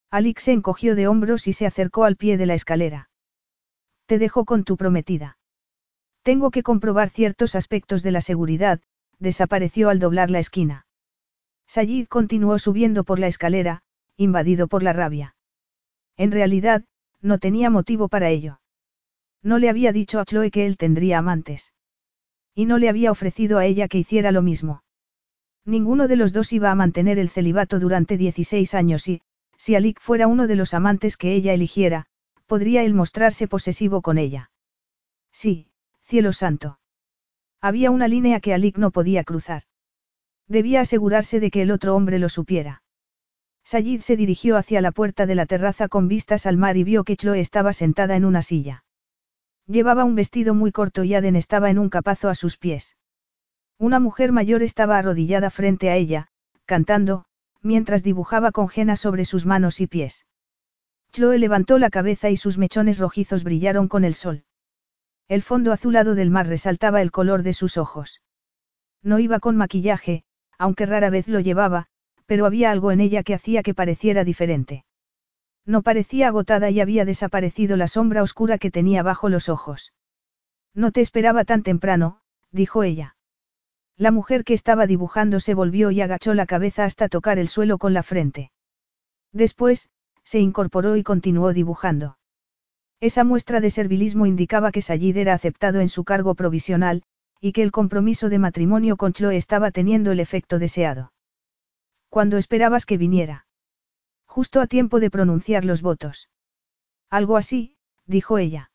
Alik 0.10 0.40
se 0.40 0.52
encogió 0.52 0.96
de 0.96 1.08
hombros 1.08 1.48
y 1.48 1.54
se 1.54 1.66
acercó 1.66 2.04
al 2.04 2.18
pie 2.18 2.38
de 2.38 2.46
la 2.46 2.54
escalera. 2.54 3.10
Te 4.06 4.20
dejo 4.20 4.46
con 4.46 4.64
tu 4.64 4.78
prometida. 4.78 5.38
Tengo 6.24 6.52
que 6.52 6.64
comprobar 6.64 7.10
ciertos 7.10 7.56
aspectos 7.56 8.04
de 8.04 8.12
la 8.12 8.22
seguridad, 8.22 8.82
desapareció 9.20 9.90
al 9.90 10.00
doblar 10.00 10.30
la 10.30 10.40
esquina. 10.40 10.86
Sayid 11.68 12.08
continuó 12.08 12.60
subiendo 12.60 13.04
por 13.04 13.20
la 13.20 13.28
escalera, 13.28 13.84
invadido 14.18 14.68
por 14.68 14.84
la 14.84 14.94
rabia. 14.94 15.36
En 16.18 16.32
realidad, 16.32 16.84
no 17.22 17.40
tenía 17.40 17.70
motivo 17.70 18.10
para 18.10 18.30
ello. 18.30 18.60
No 19.42 19.58
le 19.58 19.70
había 19.70 19.92
dicho 19.92 20.20
a 20.20 20.26
Chloe 20.26 20.52
que 20.52 20.66
él 20.66 20.78
tendría 20.78 21.18
amantes. 21.20 21.74
Y 22.54 22.66
no 22.66 22.78
le 22.78 22.90
había 22.90 23.12
ofrecido 23.12 23.58
a 23.58 23.66
ella 23.66 23.88
que 23.88 23.98
hiciera 23.98 24.32
lo 24.32 24.42
mismo. 24.42 24.84
Ninguno 25.66 26.08
de 26.08 26.18
los 26.18 26.34
dos 26.34 26.54
iba 26.54 26.72
a 26.72 26.76
mantener 26.76 27.18
el 27.18 27.30
celibato 27.30 27.80
durante 27.80 28.18
16 28.18 28.74
años 28.74 29.08
y, 29.08 29.22
si 29.58 29.76
Alik 29.76 30.00
fuera 30.00 30.28
uno 30.28 30.48
de 30.48 30.56
los 30.56 30.74
amantes 30.74 31.18
que 31.18 31.34
ella 31.34 31.54
eligiera, 31.54 32.06
podría 32.46 32.84
él 32.84 32.94
mostrarse 32.94 33.48
posesivo 33.48 34.02
con 34.02 34.18
ella. 34.18 34.52
Sí, 35.32 35.70
cielo 36.04 36.34
santo. 36.34 36.80
Había 37.64 37.92
una 37.92 38.10
línea 38.10 38.42
que 38.42 38.54
Alik 38.54 38.78
no 38.78 38.92
podía 38.92 39.24
cruzar. 39.24 39.64
Debía 40.50 40.82
asegurarse 40.82 41.40
de 41.40 41.50
que 41.50 41.62
el 41.62 41.72
otro 41.72 41.96
hombre 41.96 42.20
lo 42.20 42.28
supiera. 42.28 42.84
Sayid 43.64 44.02
se 44.02 44.18
dirigió 44.18 44.58
hacia 44.58 44.82
la 44.82 44.92
puerta 44.92 45.26
de 45.26 45.36
la 45.36 45.46
terraza 45.46 45.88
con 45.88 46.10
vistas 46.10 46.46
al 46.46 46.58
mar 46.58 46.76
y 46.76 46.84
vio 46.84 47.06
que 47.06 47.16
Chloe 47.16 47.40
estaba 47.40 47.72
sentada 47.72 48.18
en 48.18 48.26
una 48.26 48.42
silla. 48.42 48.84
Llevaba 49.66 50.04
un 50.04 50.14
vestido 50.14 50.54
muy 50.54 50.74
corto 50.74 51.06
y 51.06 51.14
Aden 51.16 51.38
estaba 51.38 51.70
en 51.70 51.80
un 51.80 51.88
capazo 51.88 52.28
a 52.28 52.36
sus 52.36 52.58
pies. 52.58 52.98
Una 53.78 54.02
mujer 54.02 54.34
mayor 54.34 54.62
estaba 54.62 54.98
arrodillada 54.98 55.50
frente 55.50 55.90
a 55.90 55.96
ella, 55.96 56.28
cantando, 56.66 57.24
mientras 57.62 58.04
dibujaba 58.04 58.52
con 58.52 58.68
jena 58.68 58.98
sobre 58.98 59.24
sus 59.24 59.46
manos 59.46 59.80
y 59.80 59.88
pies. 59.88 60.26
Chloe 61.14 61.38
levantó 61.38 61.80
la 61.80 61.90
cabeza 61.90 62.30
y 62.30 62.36
sus 62.36 62.58
mechones 62.58 63.00
rojizos 63.00 63.46
brillaron 63.46 63.88
con 63.88 64.04
el 64.04 64.16
sol. 64.16 64.44
El 65.28 65.42
fondo 65.42 65.72
azulado 65.72 66.16
del 66.16 66.30
mar 66.30 66.48
resaltaba 66.48 67.02
el 67.02 67.12
color 67.12 67.44
de 67.44 67.54
sus 67.54 67.78
ojos. 67.78 68.22
No 69.02 69.20
iba 69.20 69.40
con 69.40 69.56
maquillaje, 69.56 70.24
aunque 70.58 70.86
rara 70.86 71.10
vez 71.10 71.28
lo 71.28 71.40
llevaba, 71.40 71.88
pero 72.26 72.46
había 72.46 72.72
algo 72.72 72.92
en 72.92 73.02
ella 73.02 73.24
que 73.24 73.34
hacía 73.34 73.64
que 73.64 73.74
pareciera 73.74 74.24
diferente. 74.24 74.86
No 75.66 75.82
parecía 75.82 76.28
agotada 76.28 76.70
y 76.70 76.82
había 76.82 77.06
desaparecido 77.06 77.78
la 77.78 77.88
sombra 77.88 78.22
oscura 78.22 78.58
que 78.58 78.72
tenía 78.72 79.04
bajo 79.04 79.30
los 79.30 79.50
ojos. 79.50 79.94
No 80.74 80.92
te 80.92 81.02
esperaba 81.02 81.46
tan 81.46 81.64
temprano, 81.64 82.22
dijo 82.52 82.84
ella. 82.84 83.16
La 83.96 84.12
mujer 84.12 84.44
que 84.44 84.54
estaba 84.54 84.88
dibujando 84.88 85.40
se 85.40 85.54
volvió 85.54 85.92
y 85.92 86.02
agachó 86.02 86.34
la 86.34 86.46
cabeza 86.46 86.84
hasta 86.84 87.10
tocar 87.10 87.38
el 87.40 87.48
suelo 87.48 87.78
con 87.78 87.94
la 87.94 88.04
frente. 88.04 88.52
Después, 89.32 89.90
se 90.24 90.40
incorporó 90.40 90.96
y 90.96 91.04
continuó 91.04 91.54
dibujando. 91.54 92.18
Esa 93.00 93.24
muestra 93.24 93.60
de 93.60 93.70
servilismo 93.70 94.26
indicaba 94.26 94.72
que 94.72 94.82
Sayid 94.82 95.18
era 95.18 95.34
aceptado 95.34 95.80
en 95.82 95.90
su 95.90 96.04
cargo 96.04 96.36
provisional, 96.36 97.04
y 97.40 97.52
que 97.52 97.64
el 97.64 97.72
compromiso 97.72 98.30
de 98.30 98.40
matrimonio 98.40 98.96
con 98.96 99.12
Chloe 99.12 99.36
estaba 99.36 99.72
teniendo 99.72 100.12
el 100.12 100.20
efecto 100.22 100.60
deseado. 100.60 101.12
Cuando 102.10 102.38
esperabas 102.38 102.86
que 102.86 102.98
viniera? 102.98 103.48
Justo 104.26 104.62
a 104.62 104.68
tiempo 104.68 105.00
de 105.00 105.12
pronunciar 105.12 105.66
los 105.66 105.82
votos. 105.82 106.30
Algo 107.10 107.38
así, 107.38 107.76
dijo 108.06 108.38
ella. 108.38 108.72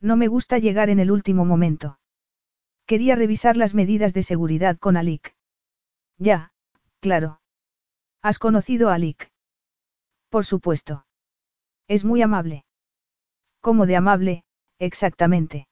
No 0.00 0.16
me 0.16 0.28
gusta 0.28 0.58
llegar 0.58 0.90
en 0.90 0.98
el 0.98 1.10
último 1.10 1.44
momento. 1.44 1.98
Quería 2.86 3.14
revisar 3.14 3.56
las 3.56 3.74
medidas 3.74 4.14
de 4.14 4.22
seguridad 4.22 4.78
con 4.78 4.96
Alik. 4.96 5.36
Ya, 6.18 6.52
claro. 7.00 7.40
¿Has 8.22 8.38
conocido 8.38 8.88
a 8.88 8.94
Alik? 8.94 9.30
Por 10.28 10.44
supuesto. 10.44 11.04
Es 11.88 12.04
muy 12.04 12.22
amable. 12.22 12.64
¿Cómo 13.62 13.86
de 13.86 13.96
amable, 13.96 14.44
exactamente? 14.78 15.68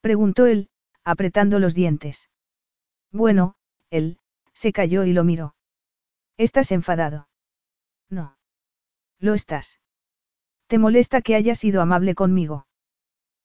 Preguntó 0.00 0.46
él, 0.46 0.68
apretando 1.04 1.60
los 1.60 1.72
dientes. 1.72 2.28
Bueno, 3.12 3.54
él, 3.88 4.18
se 4.52 4.72
calló 4.72 5.04
y 5.04 5.12
lo 5.12 5.22
miró. 5.22 5.54
¿Estás 6.36 6.72
enfadado? 6.72 7.28
No. 8.10 8.36
Lo 9.20 9.34
estás. 9.34 9.80
¿Te 10.66 10.78
molesta 10.78 11.22
que 11.22 11.36
haya 11.36 11.54
sido 11.54 11.80
amable 11.80 12.16
conmigo? 12.16 12.66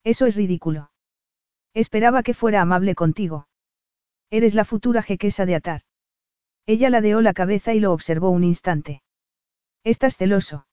Eso 0.03 0.25
es 0.25 0.35
ridículo. 0.35 0.91
Esperaba 1.75 2.23
que 2.23 2.33
fuera 2.33 2.61
amable 2.61 2.95
contigo. 2.95 3.47
Eres 4.31 4.55
la 4.55 4.65
futura 4.65 5.03
jequesa 5.03 5.45
de 5.45 5.55
Atar. 5.55 5.81
Ella 6.65 6.89
ladeó 6.89 7.21
la 7.21 7.33
cabeza 7.33 7.73
y 7.75 7.79
lo 7.79 7.93
observó 7.93 8.31
un 8.31 8.43
instante. 8.43 9.03
Estás 9.83 10.17
celoso. 10.17 10.65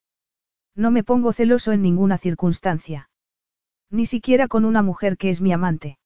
No 0.74 0.90
me 0.90 1.04
pongo 1.04 1.32
celoso 1.32 1.72
en 1.72 1.82
ninguna 1.82 2.18
circunstancia. 2.18 3.10
Ni 3.90 4.06
siquiera 4.06 4.48
con 4.48 4.64
una 4.64 4.82
mujer 4.82 5.16
que 5.16 5.30
es 5.30 5.40
mi 5.40 5.52
amante. 5.52 5.98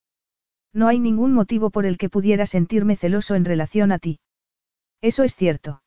No 0.73 0.89
hay 0.89 0.99
ningún 0.99 1.33
motivo 1.33 1.71
por 1.71 1.87
el 1.87 1.99
que 1.99 2.09
pudiera 2.09 2.47
sentirme 2.47 2.97
celoso 2.97 3.35
en 3.35 3.45
relación 3.45 3.93
a 3.93 3.99
ti. 3.99 4.21
Eso 5.01 5.23
es 5.23 5.37
cierto. 5.37 5.83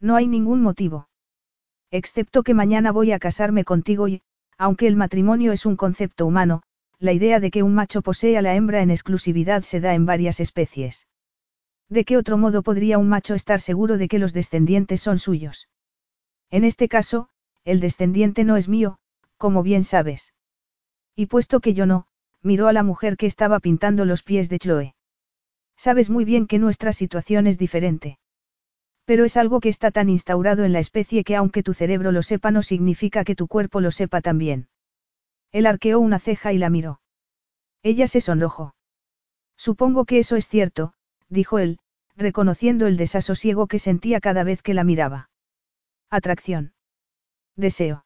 No 0.00 0.16
hay 0.16 0.26
ningún 0.26 0.62
motivo. 0.62 1.08
Excepto 1.90 2.42
que 2.42 2.54
mañana 2.54 2.90
voy 2.92 3.12
a 3.12 3.18
casarme 3.18 3.64
contigo 3.64 4.08
y, 4.08 4.22
aunque 4.56 4.86
el 4.86 4.96
matrimonio 4.96 5.52
es 5.52 5.66
un 5.66 5.76
concepto 5.76 6.26
humano, 6.26 6.62
la 6.98 7.12
idea 7.12 7.40
de 7.40 7.50
que 7.50 7.62
un 7.62 7.74
macho 7.74 8.02
posee 8.02 8.36
a 8.36 8.42
la 8.42 8.54
hembra 8.54 8.82
en 8.82 8.90
exclusividad 8.90 9.62
se 9.62 9.80
da 9.80 9.94
en 9.94 10.06
varias 10.06 10.40
especies. 10.40 11.06
¿De 11.88 12.04
qué 12.04 12.16
otro 12.16 12.38
modo 12.38 12.62
podría 12.62 12.98
un 12.98 13.08
macho 13.08 13.34
estar 13.34 13.60
seguro 13.60 13.98
de 13.98 14.06
que 14.08 14.18
los 14.18 14.32
descendientes 14.32 15.00
son 15.00 15.18
suyos? 15.18 15.68
En 16.50 16.64
este 16.64 16.88
caso, 16.88 17.28
el 17.64 17.80
descendiente 17.80 18.44
no 18.44 18.56
es 18.56 18.68
mío, 18.68 18.98
como 19.36 19.62
bien 19.62 19.84
sabes. 19.84 20.32
Y 21.14 21.26
puesto 21.26 21.60
que 21.60 21.74
yo 21.74 21.86
no, 21.86 22.06
miró 22.42 22.68
a 22.68 22.72
la 22.72 22.82
mujer 22.82 23.16
que 23.16 23.26
estaba 23.26 23.60
pintando 23.60 24.04
los 24.04 24.22
pies 24.22 24.48
de 24.48 24.58
Chloe. 24.58 24.94
Sabes 25.76 26.10
muy 26.10 26.24
bien 26.24 26.46
que 26.46 26.58
nuestra 26.58 26.92
situación 26.92 27.46
es 27.46 27.58
diferente. 27.58 28.18
Pero 29.04 29.24
es 29.24 29.36
algo 29.36 29.60
que 29.60 29.68
está 29.68 29.90
tan 29.90 30.08
instaurado 30.08 30.64
en 30.64 30.72
la 30.72 30.78
especie 30.78 31.24
que 31.24 31.36
aunque 31.36 31.62
tu 31.62 31.74
cerebro 31.74 32.12
lo 32.12 32.22
sepa 32.22 32.50
no 32.50 32.62
significa 32.62 33.24
que 33.24 33.34
tu 33.34 33.48
cuerpo 33.48 33.80
lo 33.80 33.90
sepa 33.90 34.20
también. 34.20 34.68
Él 35.52 35.66
arqueó 35.66 35.98
una 36.00 36.18
ceja 36.18 36.52
y 36.52 36.58
la 36.58 36.70
miró. 36.70 37.00
Ella 37.82 38.06
se 38.06 38.20
sonrojó. 38.20 38.74
Supongo 39.56 40.04
que 40.04 40.18
eso 40.18 40.36
es 40.36 40.48
cierto, 40.48 40.92
dijo 41.28 41.58
él, 41.58 41.78
reconociendo 42.16 42.86
el 42.86 42.96
desasosiego 42.96 43.66
que 43.66 43.78
sentía 43.78 44.20
cada 44.20 44.44
vez 44.44 44.62
que 44.62 44.74
la 44.74 44.84
miraba. 44.84 45.30
Atracción. 46.10 46.72
Deseo. 47.56 48.04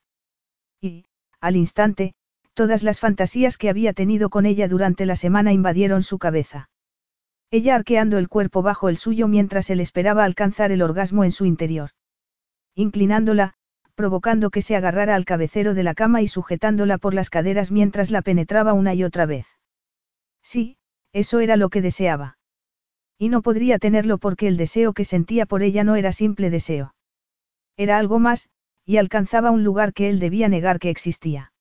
Y, 0.81 1.05
al 1.41 1.57
instante, 1.57 2.15
todas 2.55 2.83
las 2.83 3.01
fantasías 3.01 3.57
que 3.59 3.69
había 3.69 3.93
tenido 3.93 4.31
con 4.31 4.47
ella 4.47 4.69
durante 4.69 5.07
la 5.07 5.17
semana 5.17 5.53
invadieron 5.53 6.03
su 6.03 6.19
cabeza. 6.19 6.71
Ella 7.51 7.75
arqueando 7.75 8.19
el 8.19 8.29
cuerpo 8.29 8.63
bajo 8.63 8.89
el 8.89 8.97
suyo 8.97 9.29
mientras 9.29 9.71
él 9.71 9.81
esperaba 9.81 10.25
alcanzar 10.25 10.73
el 10.73 10.83
orgasmo 10.83 11.25
en 11.25 11.33
su 11.33 11.45
interior. 11.45 11.91
Inclinándola, 12.75 13.55
provocando 13.95 14.51
que 14.51 14.63
se 14.63 14.75
agarrara 14.77 15.15
al 15.15 15.25
cabecero 15.25 15.75
de 15.75 15.85
la 15.85 15.95
cama 15.95 16.21
y 16.23 16.29
sujetándola 16.29 16.99
por 16.99 17.15
las 17.15 17.31
caderas 17.31 17.71
mientras 17.71 18.11
la 18.11 18.23
penetraba 18.23 18.73
una 18.73 18.95
y 18.95 19.05
otra 19.05 19.27
vez. 19.27 19.47
Sí, 20.43 20.77
eso 21.13 21.41
era 21.41 21.57
lo 21.57 21.69
que 21.69 21.81
deseaba. 21.81 22.39
Y 23.19 23.29
no 23.29 23.43
podría 23.43 23.79
tenerlo 23.79 24.19
porque 24.19 24.49
el 24.49 24.57
deseo 24.57 24.93
que 24.93 25.05
sentía 25.05 25.47
por 25.47 25.63
ella 25.63 25.85
no 25.85 25.95
era 25.95 26.11
simple 26.11 26.51
deseo. 26.51 26.95
Era 27.77 27.99
algo 27.99 28.19
más, 28.19 28.49
y 28.85 28.99
alcanzaba 28.99 29.51
un 29.51 29.65
lugar 29.65 29.93
que 29.93 30.09
él 30.09 30.19
debía 30.19 30.49
negar 30.49 30.79
que 30.79 30.91
existía. 30.91 31.53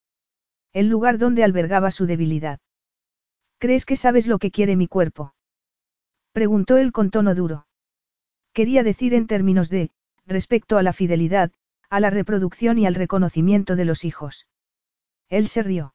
El 0.74 0.88
lugar 0.88 1.18
donde 1.18 1.43
albergaba 1.43 1.92
su 1.92 2.06
debilidad. 2.06 2.60
¿Crees 3.60 3.85
que 3.85 3.95
sabes 3.95 4.27
lo 4.27 4.40
que 4.40 4.52
quiere 4.52 4.76
mi 4.76 4.88
cuerpo? 4.88 5.35
Preguntó 6.34 6.77
él 6.77 6.92
con 6.92 7.11
tono 7.11 7.35
duro. 7.35 7.68
Quería 8.53 8.84
decir 8.84 9.14
en 9.14 9.27
términos 9.27 9.69
de, 9.69 9.92
respecto 10.26 10.77
a 10.77 10.84
la 10.84 10.93
fidelidad, 10.93 11.52
a 11.90 12.00
la 12.00 12.10
reproducción 12.10 12.77
y 12.77 12.85
al 12.85 12.95
reconocimiento 12.95 13.76
de 13.76 13.85
los 13.85 14.03
hijos. 14.03 14.48
Él 15.30 15.48
se 15.48 15.64
rió. 15.64 15.93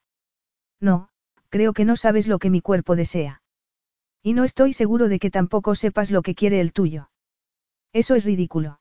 No, 0.81 1.10
creo 1.50 1.73
que 1.73 1.84
no 1.84 1.97
sabes 1.97 2.28
lo 2.28 2.39
que 2.39 2.50
mi 2.50 2.60
cuerpo 2.60 2.97
desea. 2.97 3.42
Y 4.23 4.32
no 4.32 4.44
estoy 4.44 4.73
seguro 4.73 5.08
de 5.08 5.18
que 5.18 5.31
tampoco 5.31 5.74
sepas 5.74 6.10
lo 6.10 6.23
que 6.23 6.34
quiere 6.34 6.60
el 6.60 6.73
tuyo. 6.73 7.10
Eso 7.92 8.15
es 8.15 8.24
ridículo. 8.24 8.77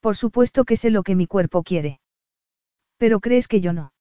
Por 0.00 0.16
supuesto 0.16 0.64
que 0.64 0.76
sé 0.76 0.90
lo 0.90 1.02
que 1.02 1.14
mi 1.14 1.26
cuerpo 1.26 1.62
quiere. 1.62 2.00
Pero 2.96 3.20
crees 3.20 3.48
que 3.48 3.60
yo 3.60 3.72
no. 3.72 3.92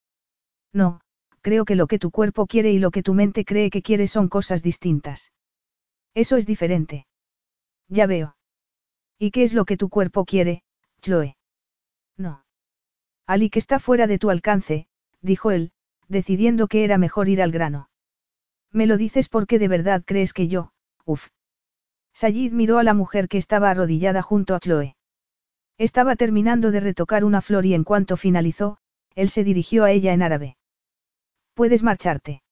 No, 0.74 1.02
creo 1.42 1.66
que 1.66 1.76
lo 1.76 1.88
que 1.88 2.00
tu 2.00 2.12
cuerpo 2.12 2.48
quiere 2.48 2.72
y 2.72 2.80
lo 2.80 2.92
que 2.92 3.04
tu 3.04 3.14
mente 3.14 3.46
cree 3.46 3.70
que 3.70 3.82
quiere 3.82 4.08
son 4.08 4.30
cosas 4.30 4.62
distintas. 4.64 5.32
Eso 6.14 6.38
es 6.38 6.46
diferente. 6.46 7.08
Ya 7.88 8.08
veo. 8.08 8.36
¿Y 9.18 9.32
qué 9.32 9.44
es 9.44 9.54
lo 9.54 9.66
que 9.66 9.78
tu 9.78 9.90
cuerpo 9.90 10.26
quiere, 10.26 10.64
Chloe? 11.02 11.36
No. 12.18 12.44
Ali 13.26 13.50
que 13.50 13.60
está 13.60 13.80
fuera 13.80 14.08
de 14.08 14.20
tu 14.20 14.30
alcance, 14.30 14.88
dijo 15.22 15.52
él, 15.52 15.72
decidiendo 16.08 16.68
que 16.68 16.84
era 16.84 16.98
mejor 16.98 17.30
ir 17.30 17.42
al 17.42 17.52
grano. 17.52 17.90
Me 18.72 18.86
lo 18.86 18.98
dices 18.98 19.30
porque 19.30 19.60
de 19.60 19.68
verdad 19.68 20.04
crees 20.06 20.34
que 20.34 20.48
yo, 20.48 20.72
uff. 21.06 21.30
Sayid 22.14 22.52
miró 22.52 22.78
a 22.78 22.84
la 22.84 22.94
mujer 22.94 23.28
que 23.28 23.38
estaba 23.38 23.70
arrodillada 23.70 24.22
junto 24.22 24.56
a 24.56 24.60
Chloe. 24.60 24.96
Estaba 25.80 26.18
terminando 26.18 26.72
de 26.72 26.82
retocar 26.82 27.24
una 27.24 27.42
flor 27.42 27.66
y 27.66 27.74
en 27.74 27.86
cuanto 27.86 28.18
finalizó, 28.18 28.80
él 29.16 29.30
se 29.30 29.46
dirigió 29.46 29.86
a 29.86 29.92
ella 29.92 30.12
en 30.12 30.22
árabe. 30.22 30.58
Puedes 31.54 31.84
marcharte. 31.84 32.44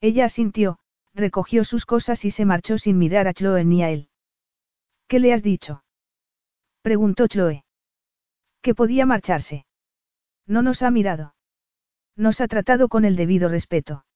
Ella 0.00 0.24
asintió, 0.24 0.78
recogió 1.12 1.64
sus 1.64 1.84
cosas 1.84 2.24
y 2.24 2.30
se 2.30 2.46
marchó 2.46 2.78
sin 2.78 2.96
mirar 2.96 3.28
a 3.28 3.34
Chloe 3.34 3.62
ni 3.64 3.82
a 3.82 3.90
él. 3.90 4.08
¿Qué 5.06 5.20
le 5.20 5.34
has 5.34 5.42
dicho? 5.42 5.84
preguntó 6.80 7.26
Chloe. 7.28 7.64
Que 8.62 8.74
podía 8.74 9.04
marcharse. 9.04 9.66
No 10.46 10.62
nos 10.62 10.80
ha 10.80 10.90
mirado. 10.90 11.34
Nos 12.16 12.40
ha 12.40 12.48
tratado 12.48 12.88
con 12.88 13.04
el 13.04 13.16
debido 13.16 13.50
respeto. 13.50 14.06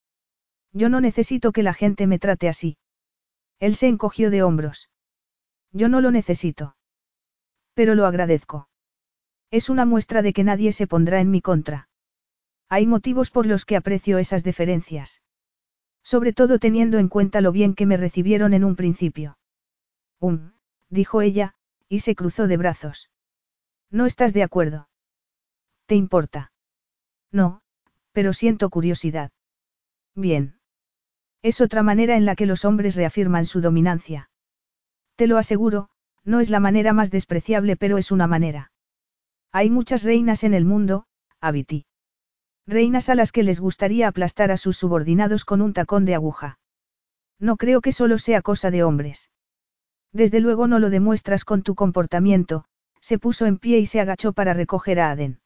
Yo 0.72 0.88
no 0.88 1.02
necesito 1.02 1.52
que 1.52 1.62
la 1.62 1.74
gente 1.74 2.06
me 2.06 2.18
trate 2.18 2.48
así. 2.48 2.78
Él 3.58 3.76
se 3.76 3.88
encogió 3.88 4.30
de 4.30 4.42
hombros. 4.42 4.88
Yo 5.72 5.90
no 5.90 6.00
lo 6.00 6.10
necesito. 6.10 6.74
Pero 7.74 7.94
lo 7.94 8.06
agradezco. 8.06 8.68
Es 9.50 9.68
una 9.68 9.84
muestra 9.84 10.22
de 10.22 10.32
que 10.32 10.44
nadie 10.44 10.72
se 10.72 10.86
pondrá 10.86 11.20
en 11.20 11.30
mi 11.30 11.40
contra. 11.40 11.88
Hay 12.68 12.86
motivos 12.86 13.30
por 13.30 13.46
los 13.46 13.64
que 13.64 13.76
aprecio 13.76 14.18
esas 14.18 14.44
deferencias. 14.44 15.22
Sobre 16.02 16.32
todo 16.32 16.58
teniendo 16.58 16.98
en 16.98 17.08
cuenta 17.08 17.40
lo 17.40 17.52
bien 17.52 17.74
que 17.74 17.86
me 17.86 17.96
recibieron 17.96 18.54
en 18.54 18.64
un 18.64 18.76
principio. 18.76 19.38
Um, 20.20 20.52
dijo 20.88 21.20
ella, 21.20 21.54
y 21.88 22.00
se 22.00 22.14
cruzó 22.14 22.46
de 22.46 22.56
brazos. 22.56 23.10
¿No 23.90 24.06
estás 24.06 24.32
de 24.32 24.44
acuerdo? 24.44 24.88
¿Te 25.86 25.96
importa? 25.96 26.52
No, 27.32 27.62
pero 28.12 28.32
siento 28.32 28.70
curiosidad. 28.70 29.32
Bien. 30.14 30.60
Es 31.42 31.60
otra 31.60 31.82
manera 31.82 32.16
en 32.16 32.24
la 32.24 32.36
que 32.36 32.46
los 32.46 32.64
hombres 32.64 32.94
reafirman 32.94 33.46
su 33.46 33.60
dominancia. 33.60 34.30
Te 35.16 35.26
lo 35.26 35.38
aseguro, 35.38 35.88
no 36.24 36.40
es 36.40 36.50
la 36.50 36.60
manera 36.60 36.92
más 36.92 37.10
despreciable, 37.10 37.76
pero 37.76 37.98
es 37.98 38.10
una 38.10 38.26
manera. 38.26 38.72
Hay 39.52 39.70
muchas 39.70 40.04
reinas 40.04 40.44
en 40.44 40.54
el 40.54 40.64
mundo, 40.64 41.04
Abiti. 41.40 41.86
Reinas 42.66 43.08
a 43.08 43.14
las 43.14 43.32
que 43.32 43.42
les 43.42 43.58
gustaría 43.58 44.06
aplastar 44.06 44.50
a 44.52 44.56
sus 44.56 44.76
subordinados 44.76 45.44
con 45.44 45.60
un 45.60 45.72
tacón 45.72 46.04
de 46.04 46.14
aguja. 46.14 46.58
No 47.38 47.56
creo 47.56 47.80
que 47.80 47.92
solo 47.92 48.18
sea 48.18 48.42
cosa 48.42 48.70
de 48.70 48.84
hombres. 48.84 49.30
Desde 50.12 50.40
luego 50.40 50.66
no 50.66 50.78
lo 50.78 50.90
demuestras 50.90 51.44
con 51.44 51.62
tu 51.62 51.74
comportamiento, 51.74 52.64
se 53.00 53.18
puso 53.18 53.46
en 53.46 53.58
pie 53.58 53.78
y 53.78 53.86
se 53.86 54.00
agachó 54.00 54.32
para 54.32 54.54
recoger 54.54 55.00
a 55.00 55.10
Aden. 55.10 55.40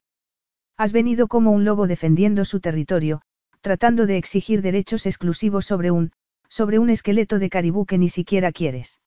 Has 0.77 0.93
venido 0.93 1.29
como 1.29 1.53
un 1.53 1.65
lobo 1.65 1.87
defendiendo 1.87 2.45
su 2.45 2.61
territorio, 2.61 3.23
tratando 3.61 4.07
de 4.07 4.17
exigir 4.17 4.61
derechos 4.61 5.07
exclusivos 5.07 5.65
sobre 5.65 5.91
un, 5.91 6.13
sobre 6.49 6.79
un 6.79 6.91
esqueleto 6.91 7.39
de 7.39 7.49
caribú 7.49 7.87
que 7.87 7.97
ni 7.97 8.09
siquiera 8.09 8.53
quieres. 8.53 9.01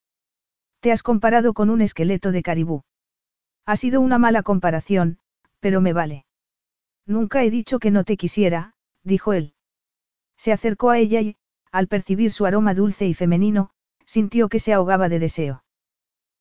Te 0.79 0.91
has 0.91 1.03
comparado 1.03 1.53
con 1.53 1.69
un 1.69 1.81
esqueleto 1.81 2.31
de 2.31 2.43
caribú. 2.43 2.83
Ha 3.65 3.75
sido 3.75 3.99
una 4.01 4.17
mala 4.17 4.43
comparación, 4.43 5.19
pero 5.59 5.81
me 5.81 5.93
vale. 5.93 6.25
Nunca 7.05 7.43
he 7.43 7.49
dicho 7.49 7.79
que 7.79 7.91
no 7.91 8.03
te 8.03 8.17
quisiera, 8.17 8.73
dijo 9.03 9.33
él. 9.33 9.53
Se 10.37 10.51
acercó 10.51 10.89
a 10.89 10.99
ella 10.99 11.21
y, 11.21 11.35
al 11.71 11.87
percibir 11.87 12.31
su 12.31 12.45
aroma 12.45 12.73
dulce 12.73 13.07
y 13.07 13.13
femenino, 13.13 13.71
sintió 14.05 14.49
que 14.49 14.59
se 14.59 14.73
ahogaba 14.73 15.09
de 15.09 15.19
deseo. 15.19 15.63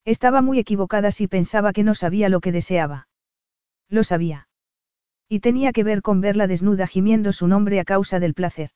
Estaba 0.05 0.43
muy 0.43 0.59
equivocada 0.59 1.11
si 1.11 1.27
pensaba 1.27 1.73
que 1.73 1.83
no 1.83 1.95
sabía 1.95 2.29
lo 2.29 2.41
que 2.41 2.53
deseaba. 2.53 3.09
Lo 3.89 4.05
sabía. 4.05 4.49
Y 5.29 5.41
tenía 5.41 5.73
que 5.73 5.83
ver 5.83 6.03
con 6.03 6.21
verla 6.21 6.47
desnuda 6.47 6.87
gimiendo 6.87 7.33
su 7.33 7.49
nombre 7.49 7.81
a 7.81 7.85
causa 7.85 8.21
del 8.21 8.35
placer. 8.35 8.71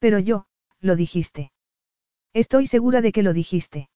Pero 0.00 0.18
yo, 0.18 0.46
lo 0.80 0.96
dijiste. 0.96 1.52
Estoy 2.32 2.66
segura 2.66 3.00
de 3.00 3.12
que 3.12 3.22
lo 3.22 3.32
dijiste. 3.32 3.88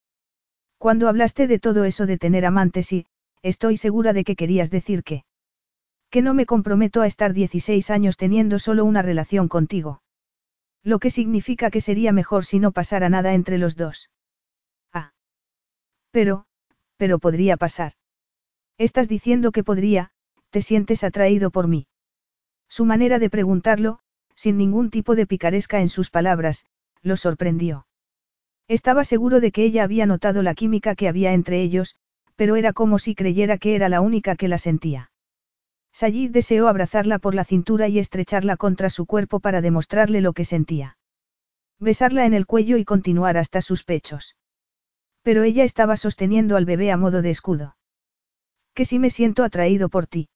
Cuando 0.78 1.08
hablaste 1.08 1.46
de 1.48 1.58
todo 1.58 1.84
eso 1.84 2.06
de 2.06 2.18
tener 2.18 2.46
amantes 2.46 2.92
y, 2.92 3.06
estoy 3.42 3.76
segura 3.76 4.12
de 4.12 4.24
que 4.24 4.36
querías 4.36 4.70
decir 4.70 5.02
que... 5.02 5.24
Que 6.10 6.22
no 6.22 6.32
me 6.32 6.46
comprometo 6.46 7.02
a 7.02 7.06
estar 7.06 7.34
16 7.34 7.90
años 7.90 8.16
teniendo 8.16 8.58
solo 8.58 8.84
una 8.84 9.02
relación 9.02 9.48
contigo. 9.48 10.02
Lo 10.82 11.00
que 11.00 11.10
significa 11.10 11.70
que 11.70 11.80
sería 11.80 12.12
mejor 12.12 12.44
si 12.44 12.60
no 12.60 12.72
pasara 12.72 13.08
nada 13.08 13.34
entre 13.34 13.58
los 13.58 13.76
dos. 13.76 14.08
Ah. 14.92 15.12
Pero, 16.12 16.46
pero 16.96 17.18
podría 17.18 17.56
pasar. 17.56 17.92
Estás 18.78 19.08
diciendo 19.08 19.50
que 19.50 19.64
podría, 19.64 20.12
te 20.50 20.62
sientes 20.62 21.04
atraído 21.04 21.50
por 21.50 21.66
mí. 21.66 21.88
Su 22.68 22.84
manera 22.84 23.18
de 23.18 23.28
preguntarlo, 23.28 23.98
sin 24.34 24.56
ningún 24.56 24.90
tipo 24.90 25.16
de 25.16 25.26
picaresca 25.26 25.80
en 25.80 25.88
sus 25.88 26.10
palabras, 26.10 26.64
lo 27.02 27.16
sorprendió. 27.16 27.86
Estaba 28.68 29.02
seguro 29.04 29.40
de 29.40 29.50
que 29.50 29.64
ella 29.64 29.82
había 29.82 30.04
notado 30.04 30.42
la 30.42 30.54
química 30.54 30.94
que 30.94 31.08
había 31.08 31.32
entre 31.32 31.62
ellos, 31.62 31.96
pero 32.36 32.56
era 32.56 32.72
como 32.74 32.98
si 32.98 33.14
creyera 33.14 33.56
que 33.56 33.74
era 33.74 33.88
la 33.88 34.02
única 34.02 34.36
que 34.36 34.46
la 34.46 34.58
sentía. 34.58 35.10
Sayid 35.92 36.30
deseó 36.30 36.68
abrazarla 36.68 37.18
por 37.18 37.34
la 37.34 37.44
cintura 37.44 37.88
y 37.88 37.98
estrecharla 37.98 38.56
contra 38.56 38.90
su 38.90 39.06
cuerpo 39.06 39.40
para 39.40 39.62
demostrarle 39.62 40.20
lo 40.20 40.34
que 40.34 40.44
sentía. 40.44 40.98
Besarla 41.80 42.26
en 42.26 42.34
el 42.34 42.46
cuello 42.46 42.76
y 42.76 42.84
continuar 42.84 43.38
hasta 43.38 43.62
sus 43.62 43.84
pechos. 43.84 44.36
Pero 45.22 45.42
ella 45.42 45.64
estaba 45.64 45.96
sosteniendo 45.96 46.56
al 46.56 46.66
bebé 46.66 46.92
a 46.92 46.96
modo 46.96 47.22
de 47.22 47.30
escudo. 47.30 47.76
¿Que 48.74 48.84
si 48.84 48.98
me 48.98 49.10
siento 49.10 49.44
atraído 49.44 49.88
por 49.88 50.06
ti? 50.06 50.28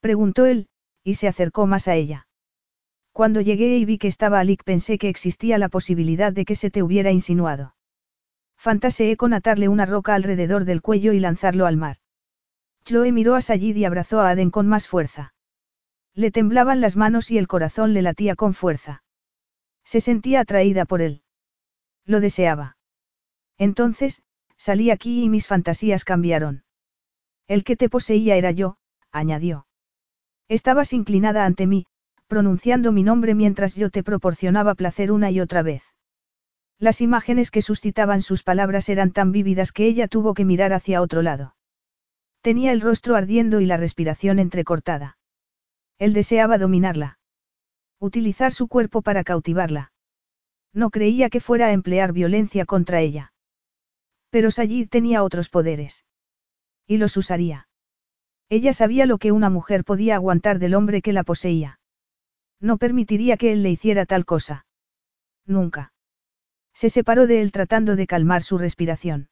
Preguntó 0.00 0.46
él, 0.46 0.68
y 1.04 1.14
se 1.14 1.28
acercó 1.28 1.66
más 1.66 1.88
a 1.88 1.96
ella. 1.96 2.26
Cuando 3.12 3.40
llegué 3.42 3.76
y 3.76 3.84
vi 3.84 3.98
que 3.98 4.08
estaba 4.08 4.40
Alik 4.40 4.64
pensé 4.64 4.96
que 4.98 5.08
existía 5.08 5.58
la 5.58 5.68
posibilidad 5.68 6.32
de 6.32 6.44
que 6.44 6.56
se 6.56 6.70
te 6.70 6.82
hubiera 6.82 7.10
insinuado. 7.10 7.74
Fantaseé 8.56 9.16
con 9.16 9.34
atarle 9.34 9.68
una 9.68 9.86
roca 9.86 10.14
alrededor 10.14 10.64
del 10.64 10.80
cuello 10.80 11.12
y 11.12 11.20
lanzarlo 11.20 11.66
al 11.66 11.76
mar. 11.76 11.98
Chloe 12.84 13.12
miró 13.12 13.34
a 13.34 13.40
Sayid 13.40 13.76
y 13.76 13.84
abrazó 13.84 14.20
a 14.20 14.30
Aden 14.30 14.50
con 14.50 14.66
más 14.66 14.88
fuerza. 14.88 15.34
Le 16.14 16.30
temblaban 16.30 16.80
las 16.80 16.96
manos 16.96 17.30
y 17.30 17.38
el 17.38 17.48
corazón 17.48 17.92
le 17.92 18.02
latía 18.02 18.34
con 18.34 18.54
fuerza. 18.54 19.02
Se 19.84 20.00
sentía 20.00 20.40
atraída 20.40 20.84
por 20.84 21.02
él. 21.02 21.22
Lo 22.04 22.20
deseaba. 22.20 22.76
Entonces, 23.58 24.22
salí 24.56 24.90
aquí 24.90 25.22
y 25.22 25.28
mis 25.28 25.46
fantasías 25.46 26.04
cambiaron. 26.04 26.64
El 27.46 27.64
que 27.64 27.76
te 27.76 27.88
poseía 27.88 28.36
era 28.36 28.50
yo, 28.50 28.76
añadió. 29.10 29.66
Estabas 30.48 30.92
inclinada 30.92 31.44
ante 31.44 31.66
mí, 31.66 31.86
pronunciando 32.32 32.92
mi 32.92 33.02
nombre 33.02 33.34
mientras 33.34 33.74
yo 33.74 33.90
te 33.90 34.02
proporcionaba 34.02 34.74
placer 34.74 35.12
una 35.12 35.30
y 35.30 35.38
otra 35.38 35.60
vez. 35.60 35.82
Las 36.78 37.02
imágenes 37.02 37.50
que 37.50 37.60
suscitaban 37.60 38.22
sus 38.22 38.42
palabras 38.42 38.88
eran 38.88 39.12
tan 39.12 39.32
vívidas 39.32 39.70
que 39.70 39.84
ella 39.84 40.08
tuvo 40.08 40.32
que 40.32 40.46
mirar 40.46 40.72
hacia 40.72 41.02
otro 41.02 41.20
lado. 41.20 41.56
Tenía 42.40 42.72
el 42.72 42.80
rostro 42.80 43.16
ardiendo 43.16 43.60
y 43.60 43.66
la 43.66 43.76
respiración 43.76 44.38
entrecortada. 44.38 45.18
Él 45.98 46.14
deseaba 46.14 46.56
dominarla. 46.56 47.18
Utilizar 48.00 48.54
su 48.54 48.66
cuerpo 48.66 49.02
para 49.02 49.24
cautivarla. 49.24 49.92
No 50.72 50.88
creía 50.88 51.28
que 51.28 51.40
fuera 51.40 51.66
a 51.66 51.72
emplear 51.72 52.14
violencia 52.14 52.64
contra 52.64 53.02
ella. 53.02 53.34
Pero 54.30 54.50
Sayid 54.50 54.88
tenía 54.88 55.22
otros 55.22 55.50
poderes. 55.50 56.06
Y 56.86 56.96
los 56.96 57.14
usaría. 57.18 57.68
Ella 58.48 58.72
sabía 58.72 59.04
lo 59.04 59.18
que 59.18 59.32
una 59.32 59.50
mujer 59.50 59.84
podía 59.84 60.14
aguantar 60.14 60.58
del 60.58 60.74
hombre 60.74 61.02
que 61.02 61.12
la 61.12 61.24
poseía. 61.24 61.78
No 62.62 62.78
permitiría 62.78 63.36
que 63.36 63.52
él 63.52 63.62
le 63.64 63.70
hiciera 63.70 64.06
tal 64.06 64.24
cosa. 64.24 64.66
Nunca. 65.44 65.92
Se 66.72 66.88
separó 66.88 67.26
de 67.26 67.42
él 67.42 67.50
tratando 67.50 67.96
de 67.96 68.06
calmar 68.06 68.42
su 68.42 68.56
respiración. 68.56 69.28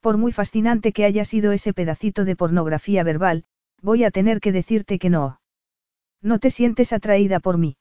Por 0.00 0.16
muy 0.16 0.30
fascinante 0.30 0.92
que 0.92 1.04
haya 1.04 1.24
sido 1.24 1.50
ese 1.50 1.74
pedacito 1.74 2.24
de 2.24 2.36
pornografía 2.36 3.02
verbal, 3.02 3.44
voy 3.82 4.04
a 4.04 4.12
tener 4.12 4.40
que 4.40 4.52
decirte 4.52 5.00
que 5.00 5.10
no. 5.10 5.40
¿No 6.22 6.38
te 6.38 6.50
sientes 6.50 6.92
atraída 6.92 7.40
por 7.40 7.58
mí? 7.58 7.76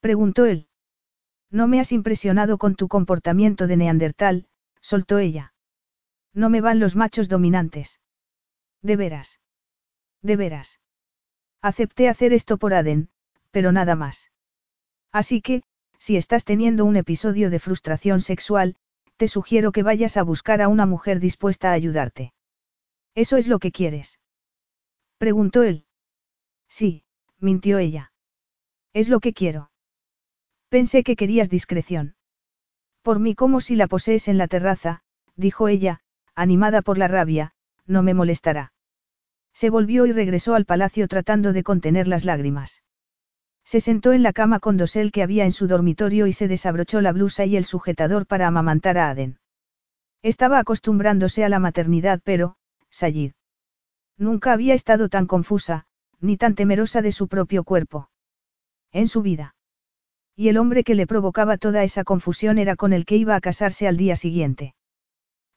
Preguntó 0.00 0.44
él. 0.44 0.68
No 1.50 1.66
me 1.66 1.80
has 1.80 1.92
impresionado 1.92 2.58
con 2.58 2.74
tu 2.74 2.88
comportamiento 2.88 3.66
de 3.66 3.78
neandertal, 3.78 4.46
soltó 4.82 5.18
ella. 5.18 5.54
No 6.34 6.50
me 6.50 6.60
van 6.60 6.78
los 6.78 6.94
machos 6.94 7.30
dominantes. 7.30 8.00
De 8.82 8.96
veras. 8.96 9.40
De 10.20 10.36
veras. 10.36 10.78
Acepté 11.62 12.08
hacer 12.08 12.32
esto 12.32 12.58
por 12.58 12.74
Aden, 12.74 13.08
pero 13.52 13.70
nada 13.70 13.94
más. 13.94 14.32
Así 15.12 15.40
que, 15.40 15.62
si 15.98 16.16
estás 16.16 16.44
teniendo 16.44 16.84
un 16.84 16.96
episodio 16.96 17.48
de 17.50 17.60
frustración 17.60 18.20
sexual, 18.20 18.74
te 19.16 19.28
sugiero 19.28 19.70
que 19.70 19.84
vayas 19.84 20.16
a 20.16 20.24
buscar 20.24 20.60
a 20.60 20.66
una 20.66 20.86
mujer 20.86 21.20
dispuesta 21.20 21.70
a 21.70 21.74
ayudarte. 21.74 22.32
¿Eso 23.14 23.36
es 23.36 23.46
lo 23.46 23.60
que 23.60 23.70
quieres? 23.70 24.18
Preguntó 25.18 25.62
él. 25.62 25.86
Sí, 26.68 27.04
mintió 27.38 27.78
ella. 27.78 28.12
Es 28.92 29.08
lo 29.08 29.20
que 29.20 29.32
quiero. 29.32 29.70
Pensé 30.68 31.04
que 31.04 31.14
querías 31.14 31.50
discreción. 31.50 32.16
Por 33.02 33.20
mí 33.20 33.34
como 33.34 33.60
si 33.60 33.76
la 33.76 33.86
posees 33.86 34.26
en 34.28 34.38
la 34.38 34.48
terraza, 34.48 35.02
dijo 35.36 35.68
ella, 35.68 36.00
animada 36.34 36.82
por 36.82 36.98
la 36.98 37.08
rabia, 37.08 37.52
no 37.86 38.02
me 38.02 38.14
molestará. 38.14 38.72
Se 39.52 39.70
volvió 39.70 40.06
y 40.06 40.12
regresó 40.12 40.54
al 40.54 40.64
palacio 40.64 41.06
tratando 41.08 41.52
de 41.52 41.62
contener 41.62 42.08
las 42.08 42.24
lágrimas. 42.24 42.82
Se 43.64 43.80
sentó 43.80 44.12
en 44.12 44.22
la 44.22 44.32
cama 44.32 44.60
con 44.60 44.76
dosel 44.76 45.12
que 45.12 45.22
había 45.22 45.44
en 45.44 45.52
su 45.52 45.66
dormitorio 45.66 46.26
y 46.26 46.32
se 46.32 46.48
desabrochó 46.48 47.00
la 47.00 47.12
blusa 47.12 47.44
y 47.44 47.56
el 47.56 47.64
sujetador 47.64 48.26
para 48.26 48.46
amamantar 48.46 48.98
a 48.98 49.10
Aden. 49.10 49.38
Estaba 50.22 50.58
acostumbrándose 50.58 51.44
a 51.44 51.48
la 51.48 51.58
maternidad 51.58 52.20
pero, 52.22 52.56
Sayid. 52.90 53.32
Nunca 54.18 54.52
había 54.52 54.74
estado 54.74 55.08
tan 55.08 55.26
confusa, 55.26 55.86
ni 56.20 56.36
tan 56.36 56.54
temerosa 56.54 57.02
de 57.02 57.12
su 57.12 57.28
propio 57.28 57.64
cuerpo. 57.64 58.08
En 58.92 59.08
su 59.08 59.22
vida. 59.22 59.54
Y 60.36 60.48
el 60.48 60.58
hombre 60.58 60.84
que 60.84 60.94
le 60.94 61.06
provocaba 61.06 61.56
toda 61.56 61.82
esa 61.82 62.04
confusión 62.04 62.58
era 62.58 62.76
con 62.76 62.92
el 62.92 63.04
que 63.04 63.16
iba 63.16 63.34
a 63.34 63.40
casarse 63.40 63.88
al 63.88 63.96
día 63.96 64.16
siguiente. 64.16 64.74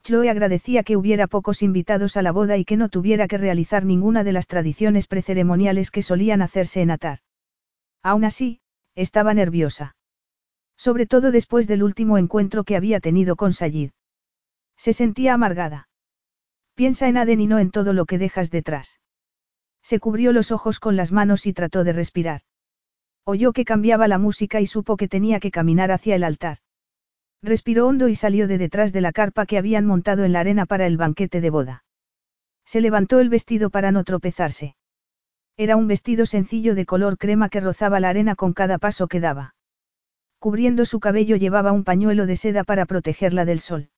Chloe 0.03 0.29
agradecía 0.29 0.83
que 0.83 0.97
hubiera 0.97 1.27
pocos 1.27 1.63
invitados 1.63 2.17
a 2.17 2.21
la 2.21 2.31
boda 2.31 2.57
y 2.57 2.65
que 2.65 2.77
no 2.77 2.89
tuviera 2.89 3.27
que 3.27 3.37
realizar 3.37 3.85
ninguna 3.85 4.23
de 4.23 4.31
las 4.31 4.47
tradiciones 4.47 5.07
preceremoniales 5.07 5.91
que 5.91 6.01
solían 6.01 6.41
hacerse 6.41 6.81
en 6.81 6.91
Atar. 6.91 7.19
Aún 8.05 8.23
así, 8.23 8.59
estaba 8.93 9.33
nerviosa. 9.33 9.95
Sobre 10.77 11.07
todo 11.07 11.31
después 11.31 11.65
del 11.65 11.81
último 11.81 12.19
encuentro 12.19 12.63
que 12.63 12.75
había 12.75 12.99
tenido 12.99 13.35
con 13.35 13.51
Sayid. 13.51 13.93
Se 14.77 14.93
sentía 14.93 15.33
amargada. 15.33 15.89
Piensa 16.75 17.07
en 17.07 17.17
Aden 17.17 17.41
y 17.41 17.47
no 17.47 17.57
en 17.57 17.71
todo 17.71 17.93
lo 17.93 18.05
que 18.05 18.19
dejas 18.19 18.51
detrás. 18.51 18.99
Se 19.81 19.99
cubrió 19.99 20.33
los 20.33 20.51
ojos 20.51 20.79
con 20.79 20.95
las 20.95 21.11
manos 21.11 21.47
y 21.47 21.53
trató 21.53 21.83
de 21.83 21.93
respirar. 21.93 22.41
Oyó 23.23 23.53
que 23.53 23.65
cambiaba 23.65 24.07
la 24.07 24.19
música 24.19 24.61
y 24.61 24.67
supo 24.67 24.97
que 24.97 25.07
tenía 25.07 25.39
que 25.39 25.49
caminar 25.49 25.91
hacia 25.91 26.15
el 26.15 26.23
altar. 26.23 26.59
Respiró 27.41 27.87
hondo 27.87 28.07
y 28.07 28.13
salió 28.13 28.47
de 28.47 28.59
detrás 28.59 28.93
de 28.93 29.01
la 29.01 29.13
carpa 29.13 29.47
que 29.47 29.57
habían 29.57 29.87
montado 29.87 30.25
en 30.25 30.33
la 30.33 30.41
arena 30.41 30.67
para 30.67 30.85
el 30.85 30.97
banquete 30.97 31.41
de 31.41 31.49
boda. 31.49 31.83
Se 32.65 32.81
levantó 32.81 33.19
el 33.19 33.29
vestido 33.29 33.71
para 33.71 33.91
no 33.91 34.03
tropezarse. 34.03 34.75
Era 35.57 35.77
un 35.77 35.87
vestido 35.87 36.25
sencillo 36.25 36.75
de 36.75 36.85
color 36.85 37.17
crema 37.17 37.49
que 37.49 37.61
rozaba 37.61 37.99
la 37.99 38.09
arena 38.09 38.35
con 38.35 38.53
cada 38.53 38.77
paso 38.77 39.07
que 39.07 39.21
daba. 39.21 39.55
Cubriendo 40.39 40.85
su 40.85 40.99
cabello 40.99 41.37
llevaba 41.37 41.71
un 41.71 41.83
pañuelo 41.83 42.25
de 42.25 42.35
seda 42.35 42.63
para 42.63 42.85
protegerla 42.85 43.45
del 43.45 43.61
sol. 43.61 43.89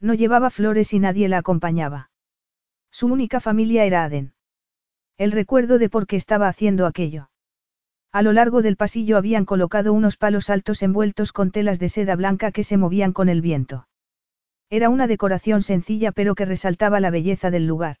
No 0.00 0.14
llevaba 0.14 0.50
flores 0.50 0.92
y 0.92 0.98
nadie 0.98 1.28
la 1.28 1.38
acompañaba. 1.38 2.10
Su 2.90 3.06
única 3.06 3.38
familia 3.38 3.84
era 3.84 4.04
Aden. 4.04 4.34
El 5.16 5.30
recuerdo 5.30 5.78
de 5.78 5.88
por 5.88 6.08
qué 6.08 6.16
estaba 6.16 6.48
haciendo 6.48 6.86
aquello. 6.86 7.30
A 8.10 8.22
lo 8.22 8.32
largo 8.32 8.60
del 8.60 8.76
pasillo 8.76 9.16
habían 9.16 9.44
colocado 9.44 9.92
unos 9.92 10.16
palos 10.16 10.50
altos 10.50 10.82
envueltos 10.82 11.32
con 11.32 11.52
telas 11.52 11.78
de 11.78 11.88
seda 11.88 12.16
blanca 12.16 12.50
que 12.50 12.64
se 12.64 12.76
movían 12.76 13.12
con 13.12 13.28
el 13.28 13.40
viento. 13.40 13.86
Era 14.68 14.88
una 14.88 15.06
decoración 15.06 15.62
sencilla 15.62 16.12
pero 16.12 16.34
que 16.34 16.44
resaltaba 16.44 16.98
la 16.98 17.10
belleza 17.10 17.50
del 17.50 17.66
lugar. 17.66 17.98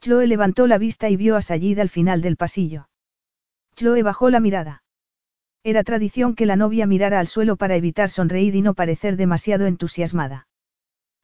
Chloe 0.00 0.26
levantó 0.26 0.66
la 0.66 0.78
vista 0.78 1.08
y 1.08 1.16
vio 1.16 1.36
a 1.36 1.42
Sayid 1.42 1.78
al 1.78 1.88
final 1.88 2.22
del 2.22 2.36
pasillo. 2.36 2.88
Chloe 3.74 4.02
bajó 4.02 4.30
la 4.30 4.40
mirada. 4.40 4.82
Era 5.64 5.82
tradición 5.84 6.34
que 6.34 6.46
la 6.46 6.56
novia 6.56 6.86
mirara 6.86 7.20
al 7.20 7.26
suelo 7.26 7.56
para 7.56 7.76
evitar 7.76 8.10
sonreír 8.10 8.54
y 8.54 8.62
no 8.62 8.74
parecer 8.74 9.16
demasiado 9.16 9.66
entusiasmada. 9.66 10.46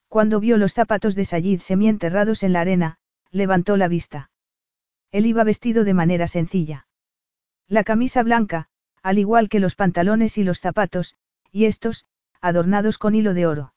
Cuando 0.09 0.39
vio 0.39 0.57
los 0.57 0.73
zapatos 0.73 1.15
de 1.15 1.25
Sayid 1.25 1.59
semienterrados 1.59 2.43
en 2.43 2.53
la 2.53 2.61
arena, 2.61 2.97
levantó 3.31 3.77
la 3.77 3.87
vista. 3.87 4.29
Él 5.11 5.25
iba 5.25 5.43
vestido 5.43 5.83
de 5.83 5.93
manera 5.93 6.27
sencilla. 6.27 6.87
La 7.67 7.83
camisa 7.83 8.23
blanca, 8.23 8.67
al 9.01 9.17
igual 9.17 9.49
que 9.49 9.59
los 9.59 9.75
pantalones 9.75 10.37
y 10.37 10.43
los 10.43 10.59
zapatos, 10.59 11.15
y 11.51 11.65
estos, 11.65 12.05
adornados 12.41 12.97
con 12.97 13.15
hilo 13.15 13.33
de 13.33 13.47
oro. 13.47 13.73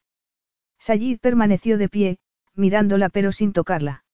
Sayid 0.78 1.18
permaneció 1.20 1.78
de 1.78 1.88
pie, 1.88 2.18
mirándola 2.54 3.08
pero 3.08 3.32
sin 3.32 3.52
tocarla. 3.52 4.04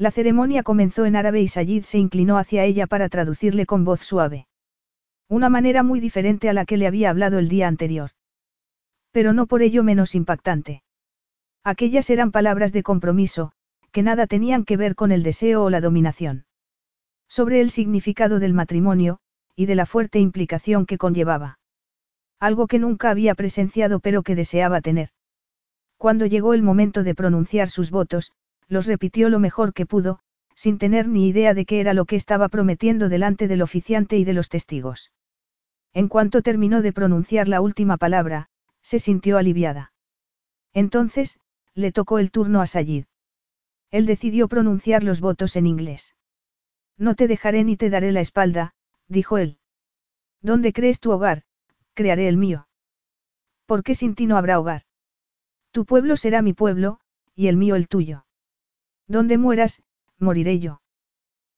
La 0.00 0.10
ceremonia 0.10 0.62
comenzó 0.62 1.04
en 1.04 1.14
árabe 1.14 1.42
y 1.42 1.48
Sayid 1.48 1.82
se 1.82 1.98
inclinó 1.98 2.38
hacia 2.38 2.64
ella 2.64 2.86
para 2.86 3.10
traducirle 3.10 3.66
con 3.66 3.84
voz 3.84 4.00
suave. 4.00 4.46
Una 5.28 5.50
manera 5.50 5.82
muy 5.82 6.00
diferente 6.00 6.48
a 6.48 6.54
la 6.54 6.64
que 6.64 6.78
le 6.78 6.86
había 6.86 7.10
hablado 7.10 7.38
el 7.38 7.50
día 7.50 7.68
anterior. 7.68 8.12
Pero 9.10 9.34
no 9.34 9.46
por 9.46 9.60
ello 9.60 9.82
menos 9.82 10.14
impactante. 10.14 10.82
Aquellas 11.64 12.08
eran 12.08 12.30
palabras 12.30 12.72
de 12.72 12.82
compromiso, 12.82 13.52
que 13.92 14.02
nada 14.02 14.26
tenían 14.26 14.64
que 14.64 14.78
ver 14.78 14.94
con 14.94 15.12
el 15.12 15.22
deseo 15.22 15.64
o 15.64 15.68
la 15.68 15.82
dominación. 15.82 16.46
Sobre 17.28 17.60
el 17.60 17.70
significado 17.70 18.38
del 18.38 18.54
matrimonio, 18.54 19.18
y 19.54 19.66
de 19.66 19.74
la 19.74 19.84
fuerte 19.84 20.18
implicación 20.18 20.86
que 20.86 20.96
conllevaba. 20.96 21.58
Algo 22.38 22.68
que 22.68 22.78
nunca 22.78 23.10
había 23.10 23.34
presenciado 23.34 24.00
pero 24.00 24.22
que 24.22 24.34
deseaba 24.34 24.80
tener. 24.80 25.10
Cuando 25.98 26.24
llegó 26.24 26.54
el 26.54 26.62
momento 26.62 27.02
de 27.02 27.14
pronunciar 27.14 27.68
sus 27.68 27.90
votos, 27.90 28.32
los 28.70 28.86
repitió 28.86 29.28
lo 29.28 29.40
mejor 29.40 29.74
que 29.74 29.84
pudo, 29.84 30.20
sin 30.54 30.78
tener 30.78 31.08
ni 31.08 31.28
idea 31.28 31.54
de 31.54 31.66
qué 31.66 31.80
era 31.80 31.92
lo 31.92 32.04
que 32.04 32.16
estaba 32.16 32.48
prometiendo 32.48 33.08
delante 33.08 33.48
del 33.48 33.62
oficiante 33.62 34.16
y 34.16 34.24
de 34.24 34.32
los 34.32 34.48
testigos. 34.48 35.12
En 35.92 36.06
cuanto 36.08 36.40
terminó 36.40 36.80
de 36.80 36.92
pronunciar 36.92 37.48
la 37.48 37.60
última 37.60 37.96
palabra, 37.96 38.48
se 38.80 39.00
sintió 39.00 39.38
aliviada. 39.38 39.92
Entonces, 40.72 41.40
le 41.74 41.90
tocó 41.90 42.20
el 42.20 42.30
turno 42.30 42.60
a 42.60 42.68
Sayid. 42.68 43.06
Él 43.90 44.06
decidió 44.06 44.46
pronunciar 44.46 45.02
los 45.02 45.20
votos 45.20 45.56
en 45.56 45.66
inglés. 45.66 46.14
No 46.96 47.16
te 47.16 47.26
dejaré 47.26 47.64
ni 47.64 47.76
te 47.76 47.90
daré 47.90 48.12
la 48.12 48.20
espalda, 48.20 48.74
dijo 49.08 49.36
él. 49.38 49.58
¿Dónde 50.42 50.72
crees 50.72 51.00
tu 51.00 51.10
hogar? 51.10 51.42
Crearé 51.94 52.28
el 52.28 52.36
mío. 52.36 52.68
¿Por 53.66 53.82
qué 53.82 53.96
sin 53.96 54.14
ti 54.14 54.26
no 54.26 54.36
habrá 54.36 54.60
hogar? 54.60 54.82
Tu 55.72 55.84
pueblo 55.84 56.16
será 56.16 56.40
mi 56.40 56.52
pueblo, 56.52 57.00
y 57.34 57.48
el 57.48 57.56
mío 57.56 57.74
el 57.74 57.88
tuyo. 57.88 58.26
Donde 59.10 59.38
mueras, 59.38 59.82
moriré 60.20 60.60
yo. 60.60 60.82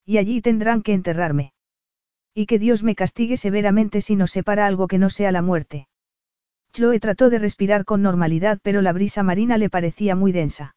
Y 0.06 0.16
allí 0.16 0.40
tendrán 0.40 0.82
que 0.82 0.94
enterrarme. 0.94 1.52
Y 2.32 2.46
que 2.46 2.58
Dios 2.58 2.82
me 2.82 2.94
castigue 2.94 3.36
severamente 3.36 4.00
si 4.00 4.16
nos 4.16 4.30
separa 4.30 4.66
algo 4.66 4.88
que 4.88 4.96
no 4.96 5.10
sea 5.10 5.32
la 5.32 5.42
muerte. 5.42 5.86
Chloe 6.72 6.98
trató 6.98 7.28
de 7.28 7.38
respirar 7.38 7.84
con 7.84 8.00
normalidad 8.00 8.58
pero 8.62 8.80
la 8.80 8.94
brisa 8.94 9.22
marina 9.22 9.58
le 9.58 9.68
parecía 9.68 10.16
muy 10.16 10.32
densa. 10.32 10.76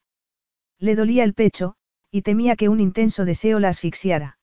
Le 0.78 0.98
dolía 0.98 1.24
el 1.24 1.34
pecho, 1.34 1.76
y 2.12 2.24
temía 2.24 2.58
que 2.58 2.68
un 2.68 2.82
intenso 2.82 3.24
deseo 3.24 3.62
la 3.62 3.70
asfixiara. 3.70 4.38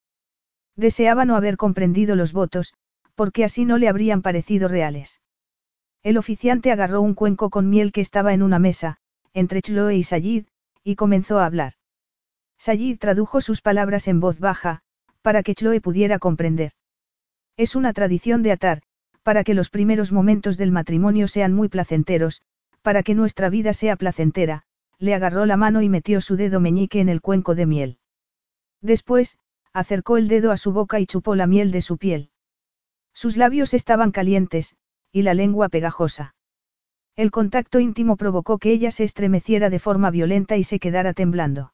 Deseaba 0.74 1.26
no 1.26 1.36
haber 1.36 1.58
comprendido 1.58 2.16
los 2.16 2.32
votos, 2.32 2.72
porque 3.14 3.44
así 3.44 3.66
no 3.66 3.76
le 3.76 3.88
habrían 3.88 4.22
parecido 4.22 4.68
reales. 4.68 5.20
El 6.02 6.16
oficiante 6.16 6.72
agarró 6.72 7.02
un 7.02 7.12
cuenco 7.12 7.50
con 7.50 7.68
miel 7.68 7.92
que 7.92 8.00
estaba 8.00 8.32
en 8.32 8.42
una 8.42 8.58
mesa, 8.58 8.96
entre 9.34 9.60
Chloe 9.60 9.96
y 9.96 10.02
Sayid, 10.02 10.46
y 10.82 10.96
comenzó 10.96 11.38
a 11.38 11.44
hablar. 11.44 11.74
Sayid 12.64 13.00
tradujo 13.00 13.40
sus 13.40 13.60
palabras 13.60 14.06
en 14.06 14.20
voz 14.20 14.38
baja, 14.38 14.82
para 15.20 15.42
que 15.42 15.56
Chloe 15.56 15.80
pudiera 15.80 16.20
comprender. 16.20 16.70
Es 17.56 17.74
una 17.74 17.92
tradición 17.92 18.44
de 18.44 18.52
atar, 18.52 18.82
para 19.24 19.42
que 19.42 19.52
los 19.52 19.68
primeros 19.68 20.12
momentos 20.12 20.56
del 20.58 20.70
matrimonio 20.70 21.26
sean 21.26 21.54
muy 21.54 21.68
placenteros, 21.68 22.40
para 22.82 23.02
que 23.02 23.16
nuestra 23.16 23.48
vida 23.50 23.72
sea 23.72 23.96
placentera, 23.96 24.62
le 25.00 25.12
agarró 25.12 25.44
la 25.44 25.56
mano 25.56 25.82
y 25.82 25.88
metió 25.88 26.20
su 26.20 26.36
dedo 26.36 26.60
meñique 26.60 27.00
en 27.00 27.08
el 27.08 27.20
cuenco 27.20 27.56
de 27.56 27.66
miel. 27.66 27.98
Después, 28.80 29.38
acercó 29.72 30.16
el 30.16 30.28
dedo 30.28 30.52
a 30.52 30.56
su 30.56 30.70
boca 30.70 31.00
y 31.00 31.06
chupó 31.06 31.34
la 31.34 31.48
miel 31.48 31.72
de 31.72 31.80
su 31.80 31.98
piel. 31.98 32.30
Sus 33.12 33.36
labios 33.36 33.74
estaban 33.74 34.12
calientes, 34.12 34.76
y 35.10 35.22
la 35.22 35.34
lengua 35.34 35.68
pegajosa. 35.68 36.36
El 37.16 37.32
contacto 37.32 37.80
íntimo 37.80 38.16
provocó 38.16 38.58
que 38.58 38.70
ella 38.70 38.92
se 38.92 39.02
estremeciera 39.02 39.68
de 39.68 39.80
forma 39.80 40.12
violenta 40.12 40.56
y 40.56 40.62
se 40.62 40.78
quedara 40.78 41.12
temblando. 41.12 41.72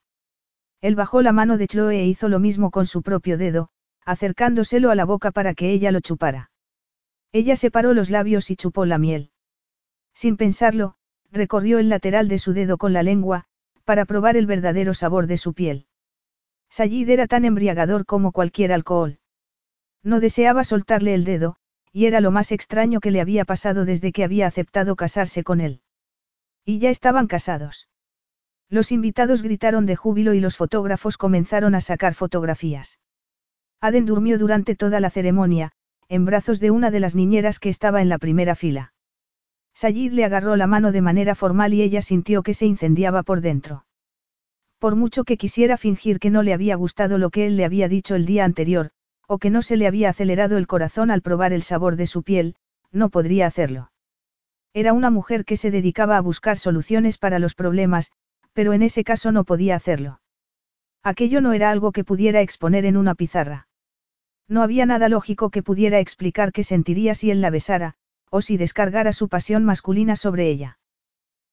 Él 0.81 0.94
bajó 0.94 1.23
la 1.23 1.32
mano 1.32 1.58
de 1.58 1.66
Chloe 1.66 2.00
e 2.00 2.07
hizo 2.07 2.28
lo 2.28 2.39
mismo 2.39 2.70
con 2.70 2.86
su 2.86 3.02
propio 3.02 3.36
dedo, 3.36 3.70
acercándoselo 4.05 4.90
a 4.90 4.94
la 4.94 5.05
boca 5.05 5.32
para 5.32 5.55
que 5.55 5.70
ella 5.70 5.90
lo 5.90 6.00
chupara. 6.00 6.50
Ella 7.32 7.57
separó 7.57 7.92
los 7.94 8.10
labios 8.10 8.50
y 8.50 8.57
chupó 8.57 8.86
la 8.86 8.98
miel. 8.98 9.31
Sin 10.15 10.36
pensarlo, 10.36 10.94
recorrió 11.31 11.78
el 11.78 11.89
lateral 11.89 12.28
de 12.28 12.39
su 12.39 12.52
dedo 12.52 12.78
con 12.78 12.92
la 12.92 13.02
lengua, 13.02 13.44
para 13.84 14.05
probar 14.05 14.36
el 14.36 14.47
verdadero 14.47 14.94
sabor 14.94 15.26
de 15.26 15.36
su 15.36 15.52
piel. 15.52 15.86
Sayid 16.70 17.08
era 17.08 17.26
tan 17.26 17.44
embriagador 17.44 18.07
como 18.07 18.32
cualquier 18.32 18.73
alcohol. 18.73 19.18
No 20.02 20.20
deseaba 20.20 20.65
soltarle 20.65 21.15
el 21.15 21.24
dedo, 21.24 21.57
y 21.92 22.07
era 22.07 22.20
lo 22.20 22.31
más 22.31 22.52
extraño 22.52 23.00
que 23.00 23.10
le 23.10 23.20
había 23.20 23.44
pasado 23.44 23.84
desde 23.84 24.12
que 24.12 24.24
había 24.24 24.47
aceptado 24.47 24.97
casarse 24.97 25.42
con 25.42 25.60
él. 25.60 25.82
Y 26.65 26.78
ya 26.78 26.90
estaban 26.90 27.26
casados. 27.26 27.89
Los 28.70 28.92
invitados 28.92 29.42
gritaron 29.42 29.86
de 29.86 29.97
júbilo 29.97 30.34
y 30.34 30.40
los 30.40 30.56
fotógrafos 30.56 31.16
comenzaron 31.16 31.74
a 31.74 31.80
sacar 31.80 32.14
fotografías. 32.14 32.98
Aden 33.80 34.05
durmió 34.05 34.38
durante 34.38 34.74
toda 34.74 35.00
la 35.00 35.10
ceremonia, 35.10 35.72
en 36.08 36.24
brazos 36.24 36.60
de 36.60 36.70
una 36.70 36.90
de 36.90 37.00
las 37.00 37.14
niñeras 37.14 37.58
que 37.58 37.68
estaba 37.68 38.02
en 38.02 38.08
la 38.08 38.18
primera 38.18 38.55
fila. 38.55 38.92
Sayid 39.74 40.12
le 40.12 40.24
agarró 40.24 40.56
la 40.56 40.66
mano 40.66 40.92
de 40.92 41.00
manera 41.00 41.34
formal 41.34 41.72
y 41.72 41.82
ella 41.82 42.02
sintió 42.02 42.42
que 42.42 42.55
se 42.55 42.66
incendiaba 42.66 43.22
por 43.22 43.40
dentro. 43.40 43.86
Por 44.78 44.97
mucho 44.97 45.24
que 45.24 45.36
quisiera 45.36 45.76
fingir 45.76 46.18
que 46.18 46.30
no 46.30 46.42
le 46.42 46.52
había 46.52 46.76
gustado 46.76 47.18
lo 47.18 47.30
que 47.30 47.47
él 47.47 47.56
le 47.56 47.64
había 47.64 47.88
dicho 47.88 48.14
el 48.14 48.26
día 48.26 48.44
anterior, 48.44 48.90
o 49.26 49.38
que 49.38 49.50
no 49.50 49.62
se 49.62 49.76
le 49.76 49.86
había 49.86 50.10
acelerado 50.10 50.56
el 50.56 50.66
corazón 50.66 51.10
al 51.10 51.22
probar 51.22 51.52
el 51.52 51.62
sabor 51.62 51.97
de 51.97 52.06
su 52.06 52.22
piel, 52.22 52.56
no 52.90 53.08
podría 53.08 53.47
hacerlo. 53.47 53.92
Era 54.74 54.92
una 54.92 55.10
mujer 55.10 55.44
que 55.44 55.56
se 55.56 55.70
dedicaba 55.70 56.16
a 56.16 56.20
buscar 56.20 56.58
soluciones 56.58 57.18
para 57.18 57.38
los 57.38 57.55
problemas, 57.55 58.10
pero 58.58 58.72
en 58.72 58.82
ese 58.82 59.04
caso 59.04 59.30
no 59.30 59.44
podía 59.44 59.76
hacerlo. 59.76 60.20
Aquello 61.04 61.40
no 61.40 61.52
era 61.52 61.70
algo 61.70 61.92
que 61.92 62.02
pudiera 62.02 62.40
exponer 62.40 62.86
en 62.86 62.96
una 62.96 63.14
pizarra. 63.14 63.68
No 64.48 64.62
había 64.62 64.84
nada 64.84 65.08
lógico 65.08 65.50
que 65.50 65.62
pudiera 65.62 66.00
explicar 66.00 66.50
qué 66.50 66.64
sentiría 66.64 67.14
si 67.14 67.30
él 67.30 67.40
la 67.40 67.50
besara, 67.50 67.94
o 68.32 68.40
si 68.40 68.56
descargara 68.56 69.12
su 69.12 69.28
pasión 69.28 69.64
masculina 69.64 70.16
sobre 70.16 70.50
ella. 70.50 70.80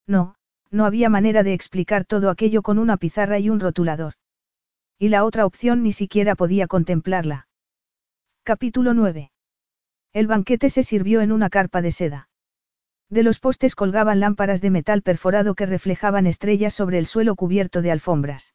No, 0.08 0.34
no 0.72 0.84
había 0.84 1.08
manera 1.08 1.44
de 1.44 1.52
explicar 1.52 2.06
todo 2.06 2.28
aquello 2.28 2.62
con 2.62 2.76
una 2.76 2.96
pizarra 2.96 3.38
y 3.38 3.50
un 3.50 3.60
rotulador. 3.60 4.14
Y 4.98 5.08
la 5.08 5.24
otra 5.24 5.46
opción 5.46 5.84
ni 5.84 5.92
siquiera 5.92 6.34
podía 6.34 6.66
contemplarla. 6.66 7.46
Capítulo 8.42 8.94
9. 8.94 9.30
El 10.12 10.26
banquete 10.26 10.70
se 10.70 10.82
sirvió 10.82 11.20
en 11.20 11.30
una 11.30 11.50
carpa 11.50 11.82
de 11.82 11.92
seda. 11.92 12.28
De 13.08 13.22
los 13.22 13.38
postes 13.38 13.74
colgaban 13.74 14.20
lámparas 14.20 14.60
de 14.60 14.70
metal 14.70 15.02
perforado 15.02 15.54
que 15.54 15.66
reflejaban 15.66 16.26
estrellas 16.26 16.74
sobre 16.74 16.98
el 16.98 17.06
suelo 17.06 17.36
cubierto 17.36 17.82
de 17.82 17.92
alfombras. 17.92 18.54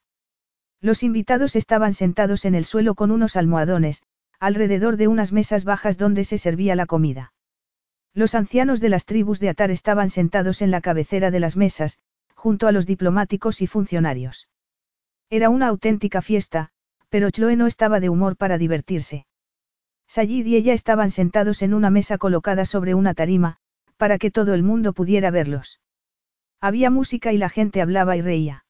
Los 0.82 1.04
invitados 1.04 1.56
estaban 1.56 1.94
sentados 1.94 2.44
en 2.46 2.56
el 2.56 2.66
suelo 2.66 2.96
con 2.96 3.12
unos 3.12 3.36
almohadones, 3.36 4.02
alrededor 4.40 4.98
de 4.98 5.08
unas 5.08 5.32
mesas 5.32 5.64
bajas 5.64 5.98
donde 5.98 6.24
se 6.24 6.38
servía 6.38 6.76
la 6.76 6.88
comida. 6.88 7.34
Los 8.14 8.36
ancianos 8.36 8.82
de 8.82 8.90
las 8.90 9.06
tribus 9.06 9.40
de 9.40 9.50
Atar 9.50 9.72
estaban 9.72 10.10
sentados 10.10 10.62
en 10.62 10.72
la 10.72 10.82
cabecera 10.82 11.32
de 11.32 11.40
las 11.40 11.56
mesas, 11.56 12.00
junto 12.36 12.68
a 12.68 12.72
los 12.72 12.86
diplomáticos 12.86 13.62
y 13.62 13.68
funcionarios. 13.68 14.50
Era 15.30 15.50
una 15.50 15.68
auténtica 15.68 16.22
fiesta, 16.22 16.72
pero 17.08 17.30
Chloe 17.30 17.56
no 17.56 17.68
estaba 17.68 18.00
de 18.00 18.10
humor 18.10 18.36
para 18.36 18.58
divertirse. 18.58 19.28
Sayid 20.08 20.46
y 20.46 20.58
ella 20.58 20.74
estaban 20.74 21.10
sentados 21.10 21.62
en 21.62 21.74
una 21.74 21.90
mesa 21.90 22.18
colocada 22.18 22.66
sobre 22.66 22.96
una 22.96 23.14
tarima, 23.14 23.60
para 24.02 24.18
que 24.18 24.32
todo 24.32 24.56
el 24.56 24.64
mundo 24.64 24.94
pudiera 24.94 25.30
verlos. 25.30 25.80
Había 26.60 26.90
música 26.90 27.34
y 27.34 27.38
la 27.38 27.50
gente 27.50 27.84
hablaba 27.84 28.18
y 28.18 28.22
reía. 28.22 28.66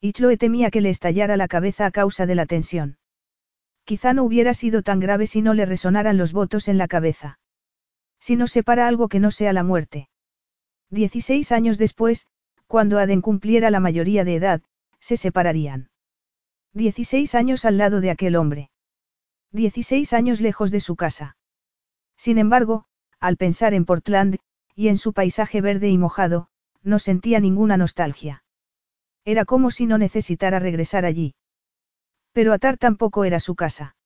Y 0.00 0.14
Chloe 0.14 0.38
temía 0.38 0.70
que 0.70 0.80
le 0.80 0.88
estallara 0.88 1.36
la 1.36 1.46
cabeza 1.46 1.84
a 1.84 1.90
causa 1.90 2.24
de 2.24 2.36
la 2.36 2.46
tensión. 2.46 2.96
Quizá 3.84 4.14
no 4.14 4.24
hubiera 4.24 4.54
sido 4.54 4.80
tan 4.80 4.98
grave 4.98 5.26
si 5.26 5.42
no 5.42 5.52
le 5.52 5.66
resonaran 5.66 6.16
los 6.16 6.32
votos 6.32 6.68
en 6.68 6.78
la 6.78 6.88
cabeza. 6.88 7.38
Si 8.18 8.34
no 8.34 8.46
separa 8.46 8.86
algo 8.88 9.08
que 9.08 9.20
no 9.20 9.30
sea 9.30 9.52
la 9.52 9.62
muerte. 9.62 10.08
Dieciséis 10.88 11.52
años 11.52 11.76
después, 11.76 12.26
cuando 12.66 12.98
Aden 12.98 13.20
cumpliera 13.20 13.70
la 13.70 13.80
mayoría 13.80 14.24
de 14.24 14.36
edad, 14.36 14.62
se 15.00 15.18
separarían. 15.18 15.90
Dieciséis 16.72 17.34
años 17.34 17.66
al 17.66 17.76
lado 17.76 18.00
de 18.00 18.10
aquel 18.10 18.36
hombre. 18.36 18.70
Dieciséis 19.52 20.14
años 20.14 20.40
lejos 20.40 20.70
de 20.70 20.80
su 20.80 20.96
casa. 20.96 21.36
Sin 22.16 22.38
embargo, 22.38 22.86
al 23.20 23.36
pensar 23.36 23.74
en 23.74 23.84
Portland, 23.84 24.38
y 24.76 24.88
en 24.88 24.98
su 24.98 25.14
paisaje 25.14 25.60
verde 25.62 25.88
y 25.88 25.98
mojado, 25.98 26.48
no 26.82 26.98
sentía 26.98 27.40
ninguna 27.40 27.76
nostalgia. 27.78 28.44
Era 29.24 29.44
como 29.44 29.70
si 29.70 29.86
no 29.86 29.98
necesitara 29.98 30.60
regresar 30.60 31.04
allí. 31.04 31.34
Pero 32.32 32.52
Atar 32.52 32.76
tampoco 32.76 33.24
era 33.24 33.40
su 33.40 33.56
casa. 33.56 33.96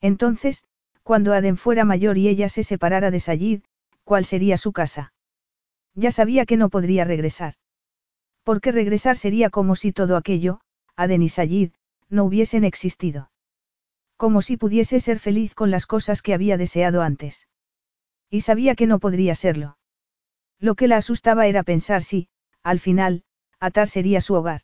Entonces, 0.00 0.64
cuando 1.02 1.34
Aden 1.34 1.58
fuera 1.58 1.84
mayor 1.84 2.16
y 2.16 2.28
ella 2.28 2.48
se 2.48 2.64
separara 2.64 3.10
de 3.10 3.20
Sayid, 3.20 3.62
¿cuál 4.02 4.24
sería 4.24 4.56
su 4.56 4.72
casa? 4.72 5.12
Ya 5.94 6.10
sabía 6.10 6.46
que 6.46 6.56
no 6.56 6.70
podría 6.70 7.04
regresar. 7.04 7.54
Porque 8.42 8.72
regresar 8.72 9.18
sería 9.18 9.50
como 9.50 9.76
si 9.76 9.92
todo 9.92 10.16
aquello, 10.16 10.60
Aden 10.96 11.22
y 11.22 11.28
Sayid, 11.28 11.72
no 12.08 12.24
hubiesen 12.24 12.64
existido. 12.64 13.30
Como 14.16 14.40
si 14.40 14.56
pudiese 14.56 14.98
ser 15.00 15.18
feliz 15.18 15.54
con 15.54 15.70
las 15.70 15.86
cosas 15.86 16.22
que 16.22 16.34
había 16.34 16.56
deseado 16.56 17.02
antes. 17.02 17.46
Y 18.30 18.40
sabía 18.40 18.74
que 18.74 18.86
no 18.86 18.98
podría 18.98 19.34
serlo. 19.34 19.76
Lo 20.60 20.74
que 20.74 20.88
la 20.88 20.98
asustaba 20.98 21.46
era 21.46 21.62
pensar 21.62 22.02
si, 22.02 22.28
al 22.62 22.78
final, 22.78 23.24
Atar 23.58 23.88
sería 23.88 24.20
su 24.20 24.34
hogar. 24.34 24.62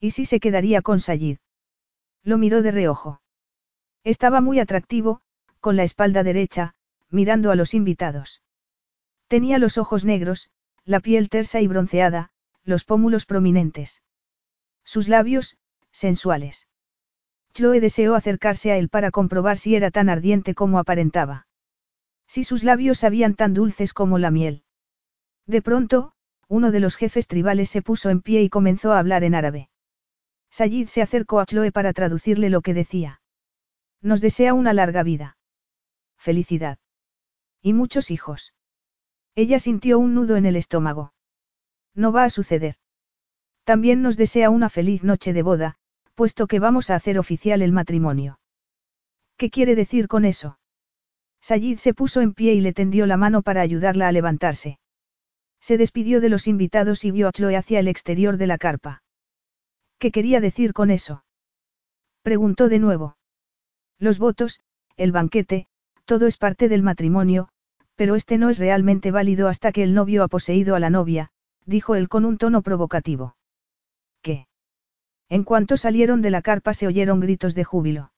Y 0.00 0.10
si 0.10 0.24
se 0.24 0.40
quedaría 0.40 0.82
con 0.82 1.00
Sayid. 1.00 1.38
Lo 2.22 2.36
miró 2.36 2.62
de 2.62 2.70
reojo. 2.70 3.20
Estaba 4.02 4.40
muy 4.40 4.58
atractivo, 4.58 5.20
con 5.60 5.76
la 5.76 5.84
espalda 5.84 6.22
derecha, 6.22 6.74
mirando 7.10 7.50
a 7.50 7.54
los 7.54 7.74
invitados. 7.74 8.42
Tenía 9.28 9.58
los 9.58 9.78
ojos 9.78 10.04
negros, 10.04 10.50
la 10.84 11.00
piel 11.00 11.28
tersa 11.28 11.60
y 11.60 11.68
bronceada, 11.68 12.30
los 12.64 12.84
pómulos 12.84 13.24
prominentes. 13.24 14.02
Sus 14.84 15.08
labios, 15.08 15.56
sensuales. 15.92 16.68
Chloe 17.54 17.80
deseó 17.80 18.14
acercarse 18.16 18.72
a 18.72 18.76
él 18.76 18.88
para 18.88 19.10
comprobar 19.10 19.58
si 19.58 19.76
era 19.76 19.90
tan 19.90 20.08
ardiente 20.08 20.54
como 20.54 20.78
aparentaba. 20.78 21.46
Si 22.26 22.42
sus 22.42 22.64
labios 22.64 22.98
sabían 22.98 23.34
tan 23.34 23.54
dulces 23.54 23.92
como 23.92 24.18
la 24.18 24.30
miel. 24.30 24.63
De 25.46 25.62
pronto, 25.62 26.12
uno 26.48 26.70
de 26.70 26.80
los 26.80 26.96
jefes 26.96 27.28
tribales 27.28 27.70
se 27.70 27.82
puso 27.82 28.10
en 28.10 28.20
pie 28.20 28.42
y 28.42 28.48
comenzó 28.48 28.92
a 28.92 28.98
hablar 28.98 29.24
en 29.24 29.34
árabe. 29.34 29.68
Sayid 30.50 30.88
se 30.88 31.02
acercó 31.02 31.40
a 31.40 31.46
Chloe 31.46 31.72
para 31.72 31.92
traducirle 31.92 32.50
lo 32.50 32.60
que 32.60 32.74
decía. 32.74 33.20
Nos 34.00 34.20
desea 34.20 34.54
una 34.54 34.72
larga 34.72 35.02
vida 35.02 35.36
felicidad. 36.24 36.78
Y 37.60 37.74
muchos 37.74 38.10
hijos. 38.10 38.54
Ella 39.34 39.58
sintió 39.58 39.98
un 39.98 40.14
nudo 40.14 40.36
en 40.36 40.46
el 40.46 40.56
estómago. 40.56 41.12
No 41.94 42.12
va 42.12 42.24
a 42.24 42.30
suceder. 42.30 42.76
También 43.64 44.00
nos 44.00 44.16
desea 44.16 44.48
una 44.48 44.70
feliz 44.70 45.04
noche 45.04 45.34
de 45.34 45.42
boda, 45.42 45.76
puesto 46.14 46.46
que 46.46 46.60
vamos 46.60 46.88
a 46.88 46.94
hacer 46.94 47.18
oficial 47.18 47.60
el 47.60 47.72
matrimonio. 47.72 48.38
¿Qué 49.36 49.50
quiere 49.50 49.74
decir 49.74 50.08
con 50.08 50.24
eso? 50.24 50.58
Sayid 51.42 51.76
se 51.78 51.92
puso 51.92 52.22
en 52.22 52.32
pie 52.32 52.54
y 52.54 52.62
le 52.62 52.72
tendió 52.72 53.04
la 53.04 53.18
mano 53.18 53.42
para 53.42 53.60
ayudarla 53.60 54.08
a 54.08 54.12
levantarse. 54.12 54.78
Se 55.64 55.78
despidió 55.78 56.20
de 56.20 56.28
los 56.28 56.46
invitados 56.46 57.06
y 57.06 57.10
guió 57.10 57.26
a 57.26 57.32
Chloe 57.32 57.56
hacia 57.56 57.80
el 57.80 57.88
exterior 57.88 58.36
de 58.36 58.46
la 58.46 58.58
carpa. 58.58 59.02
¿Qué 59.98 60.10
quería 60.10 60.42
decir 60.42 60.74
con 60.74 60.90
eso? 60.90 61.24
Preguntó 62.20 62.68
de 62.68 62.78
nuevo. 62.78 63.16
Los 63.98 64.18
votos, 64.18 64.60
el 64.98 65.10
banquete, 65.10 65.66
todo 66.04 66.26
es 66.26 66.36
parte 66.36 66.68
del 66.68 66.82
matrimonio, 66.82 67.48
pero 67.94 68.14
este 68.14 68.36
no 68.36 68.50
es 68.50 68.58
realmente 68.58 69.10
válido 69.10 69.48
hasta 69.48 69.72
que 69.72 69.82
el 69.82 69.94
novio 69.94 70.22
ha 70.22 70.28
poseído 70.28 70.74
a 70.74 70.80
la 70.80 70.90
novia, 70.90 71.30
dijo 71.64 71.94
él 71.94 72.10
con 72.10 72.26
un 72.26 72.36
tono 72.36 72.60
provocativo. 72.60 73.34
¿Qué? 74.20 74.48
En 75.30 75.44
cuanto 75.44 75.78
salieron 75.78 76.20
de 76.20 76.30
la 76.30 76.42
carpa 76.42 76.74
se 76.74 76.86
oyeron 76.86 77.20
gritos 77.20 77.54
de 77.54 77.64
júbilo. 77.64 78.12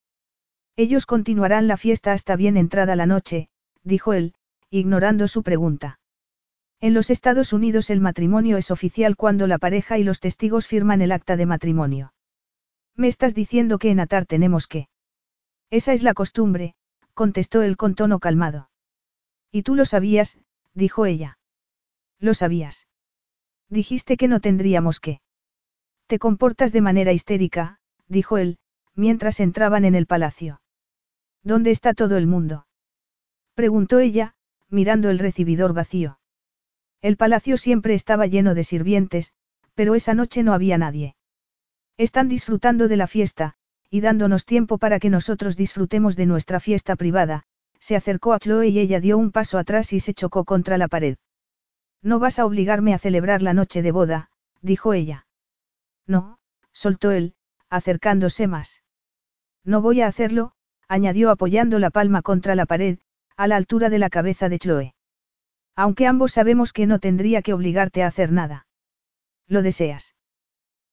Ellos 0.75 1.07
continuarán 1.07 1.69
la 1.69 1.77
fiesta 1.77 2.13
hasta 2.13 2.35
bien 2.35 2.57
entrada 2.57 2.97
la 2.97 3.07
noche, 3.07 3.51
dijo 3.85 4.15
él, 4.15 4.35
ignorando 4.69 5.29
su 5.29 5.45
pregunta. 5.45 6.01
En 6.81 6.93
los 6.93 7.11
Estados 7.11 7.53
Unidos 7.53 7.89
el 7.91 8.01
matrimonio 8.01 8.59
es 8.59 8.71
oficial 8.71 9.17
cuando 9.17 9.47
la 9.47 9.59
pareja 9.59 9.99
y 9.99 10.05
los 10.05 10.21
testigos 10.21 10.67
firman 10.67 11.01
el 11.01 11.13
acta 11.13 11.37
de 11.37 11.47
matrimonio. 11.47 12.13
Me 12.95 13.09
estás 13.09 13.35
diciendo 13.35 13.79
que 13.79 13.91
en 13.91 14.01
Atar 14.01 14.27
tenemos 14.27 14.67
que. 14.67 14.89
Esa 15.71 15.93
es 15.93 16.03
la 16.03 16.15
costumbre, 16.15 16.75
contestó 17.15 17.63
él 17.63 17.77
con 17.77 17.95
tono 17.95 18.19
calmado. 18.19 18.71
Y 19.51 19.63
tú 19.63 19.75
lo 19.75 19.85
sabías, 19.85 20.39
dijo 20.75 21.07
ella. 21.07 21.39
Lo 22.19 22.35
sabías. 22.35 22.87
Dijiste 23.69 24.17
que 24.17 24.29
no 24.29 24.41
tendríamos 24.41 25.01
que. 25.01 25.21
Te 26.07 26.19
comportas 26.19 26.73
de 26.73 26.83
manera 26.83 27.13
histérica, 27.13 27.81
dijo 28.07 28.39
él, 28.39 28.59
mientras 28.95 29.41
entraban 29.41 29.85
en 29.85 29.95
el 29.95 30.07
palacio. 30.07 30.61
¿Dónde 31.43 31.71
está 31.71 31.95
todo 31.95 32.17
el 32.17 32.27
mundo? 32.27 32.67
preguntó 33.55 33.99
ella, 33.99 34.35
mirando 34.69 35.11
el 35.11 35.19
recibidor 35.19 35.73
vacío. 35.73 36.19
El 37.03 37.17
palacio 37.17 37.57
siempre 37.57 37.95
estaba 37.95 38.27
lleno 38.27 38.55
de 38.55 38.65
sirvientes, 38.65 39.33
pero 39.75 39.95
esa 39.95 40.15
noche 40.15 40.43
no 40.43 40.53
había 40.55 40.79
nadie. 40.79 41.17
Están 41.99 42.29
disfrutando 42.29 42.89
de 42.89 42.97
la 42.97 43.07
fiesta, 43.07 43.55
y 43.91 44.01
dándonos 44.01 44.45
tiempo 44.45 44.79
para 44.79 44.99
que 44.99 45.11
nosotros 45.11 45.57
disfrutemos 45.57 46.17
de 46.17 46.27
nuestra 46.27 46.61
fiesta 46.61 46.97
privada, 46.97 47.45
se 47.79 47.95
acercó 47.95 48.33
a 48.33 48.41
Chloe 48.41 48.69
y 48.69 48.79
ella 48.79 49.01
dio 49.01 49.17
un 49.17 49.31
paso 49.31 49.59
atrás 49.59 49.93
y 49.93 50.01
se 50.01 50.15
chocó 50.15 50.45
contra 50.45 50.79
la 50.79 50.89
pared. 50.89 51.19
No 52.03 52.19
vas 52.19 52.39
a 52.39 52.47
obligarme 52.47 52.95
a 52.95 52.99
celebrar 52.99 53.43
la 53.43 53.55
noche 53.55 53.83
de 53.83 53.93
boda, 53.93 54.31
dijo 54.61 54.93
ella. 54.93 55.27
No, 56.07 56.39
soltó 56.73 57.13
él, 57.13 57.35
acercándose 57.71 58.47
más. 58.47 58.83
No 59.65 59.81
voy 59.83 60.01
a 60.01 60.09
hacerlo, 60.09 60.53
añadió 60.89 61.31
apoyando 61.31 61.79
la 61.79 61.91
palma 61.91 62.23
contra 62.23 62.55
la 62.55 62.67
pared, 62.67 62.99
a 63.37 63.47
la 63.47 63.57
altura 63.57 63.89
de 63.89 63.99
la 63.99 64.11
cabeza 64.11 64.49
de 64.49 64.59
Chloe. 64.59 64.96
Aunque 65.77 66.07
ambos 66.07 66.33
sabemos 66.33 66.73
que 66.73 66.87
no 66.87 66.99
tendría 66.99 67.43
que 67.43 67.53
obligarte 67.53 68.03
a 68.03 68.07
hacer 68.07 68.33
nada. 68.33 68.67
¿Lo 69.47 69.63
deseas? 69.63 70.17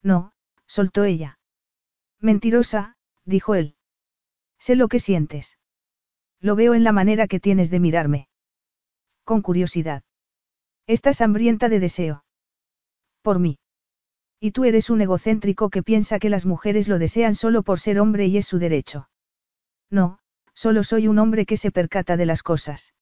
No, 0.04 0.34
soltó 0.68 1.06
ella. 1.06 1.40
Mentirosa, 2.20 2.98
dijo 3.24 3.56
él. 3.56 3.76
Sé 4.60 4.76
lo 4.76 4.90
que 4.90 5.00
sientes. 5.00 5.58
Lo 6.40 6.56
veo 6.56 6.74
en 6.74 6.84
la 6.84 6.92
manera 6.92 7.28
que 7.28 7.40
tienes 7.40 7.72
de 7.72 7.80
mirarme. 7.80 8.28
Con 9.24 9.42
curiosidad. 9.42 10.04
Estás 10.86 11.22
hambrienta 11.22 11.70
de 11.70 11.80
deseo. 11.80 12.26
Por 13.22 13.40
mí. 13.40 13.60
Y 14.42 14.52
tú 14.52 14.66
eres 14.66 14.90
un 14.90 15.00
egocéntrico 15.00 15.70
que 15.70 15.84
piensa 15.84 16.20
que 16.20 16.30
las 16.30 16.46
mujeres 16.46 16.90
lo 16.90 17.00
desean 17.00 17.36
solo 17.36 17.64
por 17.64 17.80
ser 17.80 18.02
hombre 18.02 18.26
y 18.26 18.38
es 18.38 18.46
su 18.46 18.60
derecho. 18.60 19.10
No, 19.90 20.20
solo 20.54 20.84
soy 20.84 21.08
un 21.08 21.20
hombre 21.20 21.46
que 21.46 21.56
se 21.56 21.72
percata 21.72 22.18
de 22.18 22.26
las 22.26 22.44
cosas. 22.44 22.94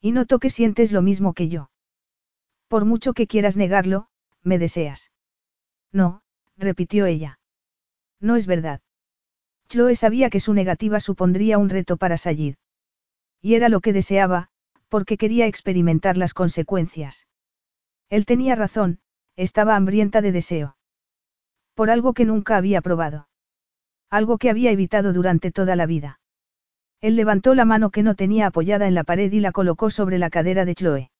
Y 0.00 0.12
noto 0.12 0.38
que 0.38 0.50
sientes 0.50 0.92
lo 0.92 1.02
mismo 1.02 1.34
que 1.34 1.48
yo. 1.48 1.70
Por 2.68 2.84
mucho 2.84 3.14
que 3.14 3.26
quieras 3.26 3.56
negarlo, 3.56 4.08
me 4.42 4.58
deseas. 4.58 5.10
No, 5.92 6.22
repitió 6.56 7.06
ella. 7.06 7.40
No 8.20 8.36
es 8.36 8.46
verdad. 8.46 8.80
Chloe 9.68 9.96
sabía 9.96 10.30
que 10.30 10.40
su 10.40 10.54
negativa 10.54 11.00
supondría 11.00 11.58
un 11.58 11.68
reto 11.68 11.96
para 11.96 12.18
Sayid. 12.18 12.56
Y 13.40 13.54
era 13.54 13.68
lo 13.68 13.80
que 13.80 13.92
deseaba, 13.92 14.48
porque 14.88 15.16
quería 15.16 15.46
experimentar 15.46 16.16
las 16.16 16.34
consecuencias. 16.34 17.26
Él 18.08 18.24
tenía 18.24 18.54
razón, 18.54 19.00
estaba 19.36 19.76
hambrienta 19.76 20.22
de 20.22 20.32
deseo. 20.32 20.76
Por 21.74 21.90
algo 21.90 22.12
que 22.14 22.24
nunca 22.24 22.56
había 22.56 22.80
probado. 22.80 23.28
Algo 24.10 24.38
que 24.38 24.50
había 24.50 24.70
evitado 24.70 25.12
durante 25.12 25.50
toda 25.52 25.76
la 25.76 25.86
vida. 25.86 26.17
Él 27.00 27.16
levantó 27.16 27.54
la 27.54 27.64
mano 27.64 27.90
que 27.90 28.02
no 28.02 28.14
tenía 28.14 28.46
apoyada 28.46 28.88
en 28.88 28.94
la 28.94 29.04
pared 29.04 29.30
y 29.32 29.40
la 29.40 29.52
colocó 29.52 29.90
sobre 29.90 30.18
la 30.18 30.30
cadera 30.30 30.64
de 30.64 30.74
Chloe. 30.74 31.10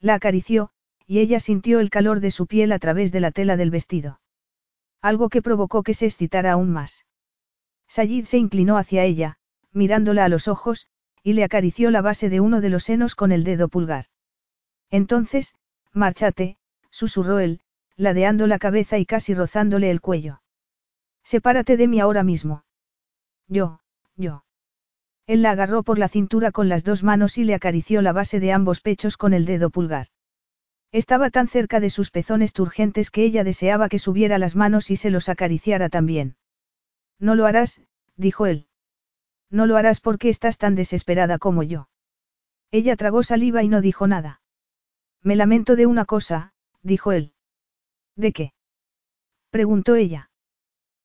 La 0.00 0.14
acarició, 0.14 0.70
y 1.06 1.20
ella 1.20 1.38
sintió 1.38 1.80
el 1.80 1.90
calor 1.90 2.20
de 2.20 2.30
su 2.30 2.46
piel 2.46 2.72
a 2.72 2.78
través 2.78 3.12
de 3.12 3.20
la 3.20 3.30
tela 3.30 3.56
del 3.56 3.70
vestido. 3.70 4.20
Algo 5.00 5.28
que 5.28 5.42
provocó 5.42 5.82
que 5.82 5.94
se 5.94 6.06
excitara 6.06 6.52
aún 6.52 6.72
más. 6.72 7.06
Sayid 7.86 8.24
se 8.24 8.38
inclinó 8.38 8.76
hacia 8.76 9.04
ella, 9.04 9.38
mirándola 9.72 10.24
a 10.24 10.28
los 10.28 10.48
ojos, 10.48 10.88
y 11.22 11.34
le 11.34 11.44
acarició 11.44 11.90
la 11.90 12.02
base 12.02 12.28
de 12.28 12.40
uno 12.40 12.60
de 12.60 12.70
los 12.70 12.84
senos 12.84 13.14
con 13.14 13.30
el 13.30 13.44
dedo 13.44 13.68
pulgar. 13.68 14.06
Entonces, 14.90 15.54
márchate, 15.92 16.56
susurró 16.90 17.38
él, 17.38 17.60
ladeando 17.96 18.46
la 18.46 18.58
cabeza 18.58 18.98
y 18.98 19.06
casi 19.06 19.34
rozándole 19.34 19.90
el 19.90 20.00
cuello. 20.00 20.40
Sepárate 21.22 21.76
de 21.76 21.88
mí 21.88 22.00
ahora 22.00 22.22
mismo. 22.22 22.64
Yo, 23.48 23.80
yo. 24.16 24.45
Él 25.26 25.42
la 25.42 25.50
agarró 25.50 25.82
por 25.82 25.98
la 25.98 26.08
cintura 26.08 26.52
con 26.52 26.68
las 26.68 26.84
dos 26.84 27.02
manos 27.02 27.36
y 27.36 27.44
le 27.44 27.54
acarició 27.54 28.00
la 28.00 28.12
base 28.12 28.38
de 28.38 28.52
ambos 28.52 28.80
pechos 28.80 29.16
con 29.16 29.34
el 29.34 29.44
dedo 29.44 29.70
pulgar. 29.70 30.08
Estaba 30.92 31.30
tan 31.30 31.48
cerca 31.48 31.80
de 31.80 31.90
sus 31.90 32.10
pezones 32.10 32.52
turgentes 32.52 33.10
que 33.10 33.24
ella 33.24 33.42
deseaba 33.42 33.88
que 33.88 33.98
subiera 33.98 34.38
las 34.38 34.54
manos 34.54 34.90
y 34.90 34.96
se 34.96 35.10
los 35.10 35.28
acariciara 35.28 35.88
también. 35.88 36.36
No 37.18 37.34
lo 37.34 37.44
harás, 37.46 37.80
dijo 38.16 38.46
él. 38.46 38.68
No 39.50 39.66
lo 39.66 39.76
harás 39.76 40.00
porque 40.00 40.28
estás 40.28 40.58
tan 40.58 40.76
desesperada 40.76 41.38
como 41.38 41.62
yo. 41.64 41.88
Ella 42.70 42.96
tragó 42.96 43.22
saliva 43.22 43.62
y 43.62 43.68
no 43.68 43.80
dijo 43.80 44.06
nada. 44.06 44.40
Me 45.22 45.34
lamento 45.34 45.74
de 45.74 45.86
una 45.86 46.04
cosa, 46.04 46.52
dijo 46.82 47.10
él. 47.10 47.32
¿De 48.14 48.32
qué? 48.32 48.52
preguntó 49.50 49.96
ella. 49.96 50.30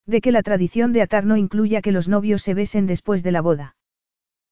De 0.05 0.21
que 0.21 0.31
la 0.31 0.43
tradición 0.43 0.93
de 0.93 1.01
atar 1.01 1.25
no 1.25 1.37
incluya 1.37 1.81
que 1.81 1.91
los 1.91 2.07
novios 2.07 2.43
se 2.43 2.53
besen 2.53 2.85
después 2.85 3.23
de 3.23 3.31
la 3.31 3.41
boda. 3.41 3.75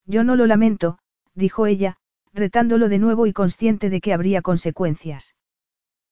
Yo 0.09 0.23
no 0.23 0.35
lo 0.35 0.47
lamento, 0.47 0.97
dijo 1.35 1.67
ella, 1.67 1.97
retándolo 2.33 2.89
de 2.89 2.97
nuevo 2.97 3.27
y 3.27 3.31
consciente 3.31 3.91
de 3.91 4.01
que 4.01 4.11
habría 4.11 4.41
consecuencias. 4.41 5.35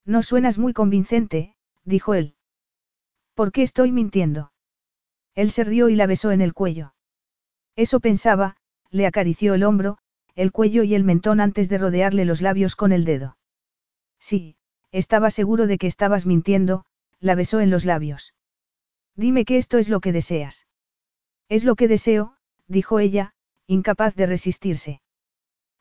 No 0.05 0.21
suenas 0.21 0.59
muy 0.59 0.71
convincente, 0.71 1.55
dijo 1.83 2.13
él. 2.13 2.35
¿Por 3.33 3.51
qué 3.51 3.63
estoy 3.63 3.91
mintiendo? 3.91 4.51
Él 5.33 5.49
se 5.49 5.63
rió 5.63 5.89
y 5.89 5.95
la 5.95 6.05
besó 6.05 6.31
en 6.31 6.41
el 6.41 6.53
cuello. 6.53 6.93
Eso 7.75 7.99
pensaba, 7.99 8.57
le 8.91 9.07
acarició 9.07 9.55
el 9.55 9.63
hombro, 9.63 9.97
el 10.35 10.51
cuello 10.51 10.83
y 10.83 10.93
el 10.93 11.03
mentón 11.03 11.41
antes 11.41 11.67
de 11.67 11.79
rodearle 11.79 12.23
los 12.23 12.43
labios 12.43 12.75
con 12.75 12.91
el 12.91 13.03
dedo. 13.03 13.35
Sí, 14.19 14.57
estaba 14.91 15.31
seguro 15.31 15.65
de 15.65 15.79
que 15.79 15.87
estabas 15.87 16.27
mintiendo, 16.27 16.85
la 17.19 17.33
besó 17.33 17.61
en 17.61 17.71
los 17.71 17.83
labios. 17.83 18.35
Dime 19.15 19.43
que 19.43 19.57
esto 19.57 19.79
es 19.79 19.89
lo 19.89 20.01
que 20.01 20.11
deseas. 20.11 20.67
Es 21.49 21.63
lo 21.63 21.75
que 21.75 21.87
deseo, 21.87 22.35
dijo 22.67 22.99
ella, 22.99 23.33
incapaz 23.67 24.15
de 24.15 24.25
resistirse. 24.25 25.01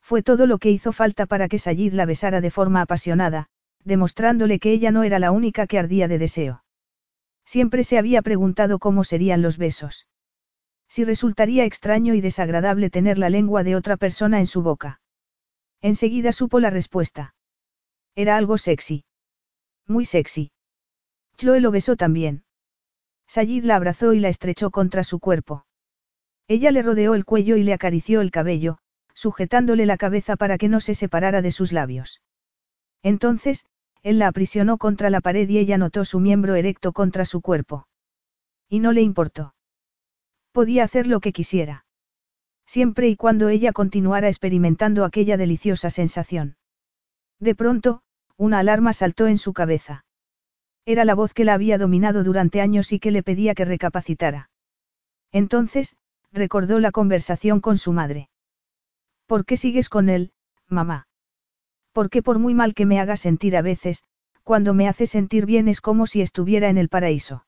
Fue 0.03 0.23
todo 0.23 0.47
lo 0.47 0.59
que 0.59 0.71
hizo 0.71 0.93
falta 0.93 1.27
para 1.27 1.49
que 1.49 1.59
Sayid 1.59 1.93
la 1.93 2.05
besara 2.05 2.41
de 2.41 2.51
forma 2.51 2.81
apasionada, 2.81 3.47
demostrándole 3.85 4.59
que 4.59 4.73
ella 4.73 4.91
no 4.91 5.05
era 5.05 5.19
la 5.19 5.31
única 5.31 5.67
que 5.67 5.79
ardía 5.79 6.09
de 6.09 6.19
deseo. 6.19 6.65
Siempre 7.45 7.85
se 7.85 7.99
había 7.99 8.23
preguntado 8.23 8.79
cómo 8.81 9.05
serían 9.05 9.41
los 9.41 9.57
besos. 9.57 10.09
Si 10.89 11.05
resultaría 11.05 11.65
extraño 11.65 12.15
y 12.15 12.21
desagradable 12.21 12.91
tener 12.91 13.19
la 13.19 13.31
lengua 13.31 13.63
de 13.63 13.77
otra 13.77 13.97
persona 13.97 14.41
en 14.41 14.47
su 14.47 14.63
boca. 14.63 15.01
Enseguida 15.81 16.33
supo 16.33 16.59
la 16.59 16.71
respuesta. 16.71 17.35
Era 18.17 18.37
algo 18.37 18.59
sexy. 18.59 19.05
Muy 19.87 20.05
sexy. 20.05 20.51
Chloe 21.37 21.61
lo 21.61 21.71
besó 21.71 21.97
también. 21.97 22.45
Sayid 23.29 23.65
la 23.65 23.77
abrazó 23.77 24.13
y 24.13 24.21
la 24.21 24.29
estrechó 24.29 24.71
contra 24.71 25.05
su 25.05 25.21
cuerpo. 25.21 25.67
Ella 26.49 26.71
le 26.71 26.83
rodeó 26.83 27.15
el 27.15 27.25
cuello 27.25 27.57
y 27.57 27.65
le 27.65 27.73
acarició 27.73 28.21
el 28.21 28.31
cabello, 28.31 28.79
sujetándole 29.15 29.87
la 29.87 29.97
cabeza 29.97 30.37
para 30.37 30.59
que 30.59 30.69
no 30.69 30.81
se 30.81 30.95
separara 30.95 31.43
de 31.43 31.51
sus 31.51 31.73
labios. 31.73 32.23
Entonces, 33.03 33.65
él 34.03 34.19
la 34.19 34.29
aprisionó 34.29 34.79
contra 34.79 35.11
la 35.11 35.21
pared 35.21 35.49
y 35.49 35.59
ella 35.59 35.79
notó 35.79 36.05
su 36.05 36.21
miembro 36.21 36.55
erecto 36.55 36.93
contra 36.93 37.25
su 37.25 37.41
cuerpo. 37.41 37.89
Y 38.69 38.81
no 38.81 38.93
le 38.93 39.03
importó. 39.03 39.55
Podía 40.53 40.85
hacer 40.85 41.07
lo 41.07 41.21
que 41.21 41.33
quisiera. 41.33 41.85
Siempre 42.67 43.09
y 43.09 43.17
cuando 43.17 43.49
ella 43.49 43.73
continuara 43.73 44.29
experimentando 44.29 45.05
aquella 45.05 45.37
deliciosa 45.37 45.91
sensación. 45.91 46.57
De 47.41 47.55
pronto, 47.55 48.03
una 48.37 48.59
alarma 48.59 48.93
saltó 48.93 49.27
en 49.27 49.39
su 49.39 49.53
cabeza. 49.53 50.05
Era 50.85 51.05
la 51.05 51.15
voz 51.15 51.35
que 51.35 51.45
la 51.45 51.55
había 51.55 51.79
dominado 51.79 52.23
durante 52.23 52.61
años 52.61 52.93
y 52.93 53.01
que 53.01 53.11
le 53.11 53.23
pedía 53.23 53.55
que 53.55 53.65
recapacitara. 53.65 54.51
Entonces, 55.33 55.97
recordó 56.37 56.79
la 56.79 56.93
conversación 56.93 57.61
con 57.61 57.79
su 57.79 57.93
madre. 57.93 58.29
¿Por 59.27 59.45
qué 59.45 59.57
sigues 59.57 59.89
con 59.89 60.09
él, 60.09 60.33
mamá? 60.69 61.09
Porque 61.93 62.23
por 62.23 62.39
muy 62.39 62.55
mal 62.55 62.75
que 62.75 62.87
me 62.87 63.01
haga 63.01 63.17
sentir 63.17 63.57
a 63.57 63.63
veces, 63.63 64.05
cuando 64.45 64.75
me 64.75 64.87
hace 64.87 65.07
sentir 65.07 65.47
bien 65.47 65.67
es 65.67 65.81
como 65.81 66.07
si 66.07 66.21
estuviera 66.21 66.69
en 66.69 66.79
el 66.79 66.89
paraíso. 66.89 67.47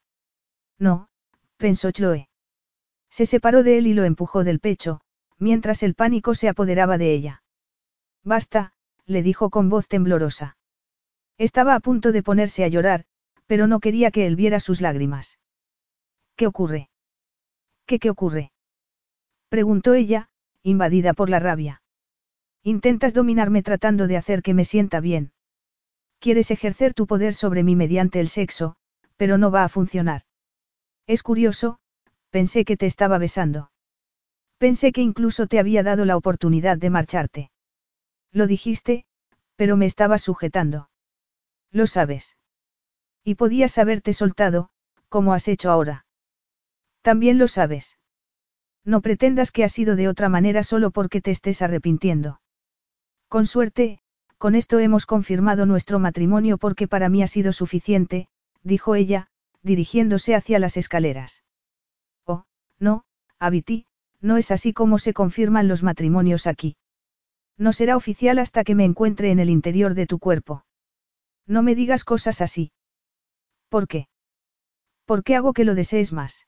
No, 0.79 1.09
pensó 1.59 1.93
Chloe. 1.93 2.29
Se 3.11 3.27
separó 3.27 3.63
de 3.63 3.79
él 3.79 3.87
y 3.87 3.95
lo 3.95 4.05
empujó 4.05 4.43
del 4.43 4.59
pecho, 4.59 5.01
mientras 5.39 5.83
el 5.83 5.95
pánico 5.95 6.35
se 6.35 6.49
apoderaba 6.49 6.99
de 6.99 7.13
ella. 7.13 7.43
Basta, 8.25 8.73
le 9.07 9.23
dijo 9.23 9.51
con 9.51 9.69
voz 9.69 9.87
temblorosa. 9.87 10.57
Estaba 11.37 11.75
a 11.75 11.81
punto 11.81 12.11
de 12.11 12.23
ponerse 12.23 12.65
a 12.65 12.69
llorar, 12.69 13.05
pero 13.47 13.67
no 13.67 13.81
quería 13.81 14.11
que 14.11 14.27
él 14.27 14.35
viera 14.35 14.61
sus 14.61 14.81
lágrimas. 14.81 15.39
¿Qué 16.37 16.47
ocurre? 16.47 16.91
¿Qué 17.87 17.99
qué 17.99 18.11
ocurre? 18.11 18.51
Preguntó 19.49 19.95
ella, 19.95 20.29
invadida 20.63 21.15
por 21.15 21.31
la 21.31 21.39
rabia. 21.39 21.83
Intentas 22.63 23.15
dominarme 23.15 23.63
tratando 23.63 24.07
de 24.07 24.17
hacer 24.17 24.43
que 24.43 24.55
me 24.55 24.65
sienta 24.65 25.01
bien. 25.01 25.33
Quieres 26.19 26.51
ejercer 26.51 26.95
tu 26.95 27.07
poder 27.07 27.35
sobre 27.35 27.63
mí 27.63 27.77
mediante 27.77 28.21
el 28.21 28.29
sexo, 28.29 28.77
pero 29.17 29.39
no 29.39 29.51
va 29.51 29.65
a 29.65 29.69
funcionar. 29.69 30.23
Es 31.07 31.23
curioso, 31.23 31.79
pensé 32.31 32.65
que 32.65 32.77
te 32.77 32.87
estaba 32.87 33.19
besando. 33.19 33.71
Pensé 34.59 34.93
que 34.93 35.01
incluso 35.01 35.47
te 35.47 35.59
había 35.59 35.83
dado 35.83 36.05
la 36.05 36.17
oportunidad 36.17 36.77
de 36.77 36.91
marcharte. 36.91 37.51
Lo 38.33 38.47
dijiste, 38.47 39.07
pero 39.57 39.77
me 39.77 39.87
estabas 39.87 40.23
sujetando. 40.23 40.91
Lo 41.71 41.87
sabes. 41.87 42.37
Y 43.25 43.37
podías 43.37 43.79
haberte 43.79 44.13
soltado, 44.13 44.71
como 45.09 45.33
has 45.33 45.49
hecho 45.49 45.71
ahora. 45.71 46.07
También 47.03 47.39
lo 47.39 47.49
sabes. 47.49 47.99
No 48.89 49.03
pretendas 49.03 49.51
que 49.51 49.65
ha 49.65 49.69
sido 49.69 49.97
de 49.97 50.09
otra 50.09 50.31
manera 50.31 50.63
solo 50.63 50.91
porque 50.91 51.21
te 51.21 51.31
estés 51.31 51.61
arrepintiendo. 51.61 52.41
Con 53.29 53.45
suerte, 53.45 53.99
con 54.39 54.55
esto 54.55 54.79
hemos 54.79 55.05
confirmado 55.05 55.67
nuestro 55.67 55.99
matrimonio 55.99 56.57
porque 56.57 56.89
para 56.89 57.11
mí 57.11 57.23
ha 57.23 57.27
sido 57.27 57.53
suficiente, 57.53 58.29
dijo 58.63 58.95
ella, 58.95 59.29
dirigiéndose 59.63 60.35
hacia 60.35 60.59
las 60.59 60.79
escaleras. 60.79 61.45
Oh, 62.25 62.45
no, 62.79 63.05
Abiti, 63.39 63.85
no 64.23 64.39
es 64.39 64.51
así 64.51 64.73
como 64.73 64.99
se 64.99 65.13
confirman 65.13 65.69
los 65.69 65.83
matrimonios 65.83 66.47
aquí. 66.47 66.79
No 67.59 67.75
será 67.75 67.95
oficial 67.95 68.39
hasta 68.39 68.65
que 68.65 68.75
me 68.75 68.87
encuentre 68.87 69.31
en 69.31 69.39
el 69.39 69.51
interior 69.51 69.93
de 69.93 70.07
tu 70.07 70.19
cuerpo. 70.19 70.65
No 71.47 71.63
me 71.63 71.75
digas 71.75 72.05
cosas 72.05 72.41
así. 72.41 72.73
¿Por 73.69 73.87
qué? 73.87 74.09
¿Por 75.05 75.25
qué 75.25 75.37
hago 75.37 75.53
que 75.53 75.67
lo 75.67 75.75
desees 75.75 76.15
más? 76.15 76.47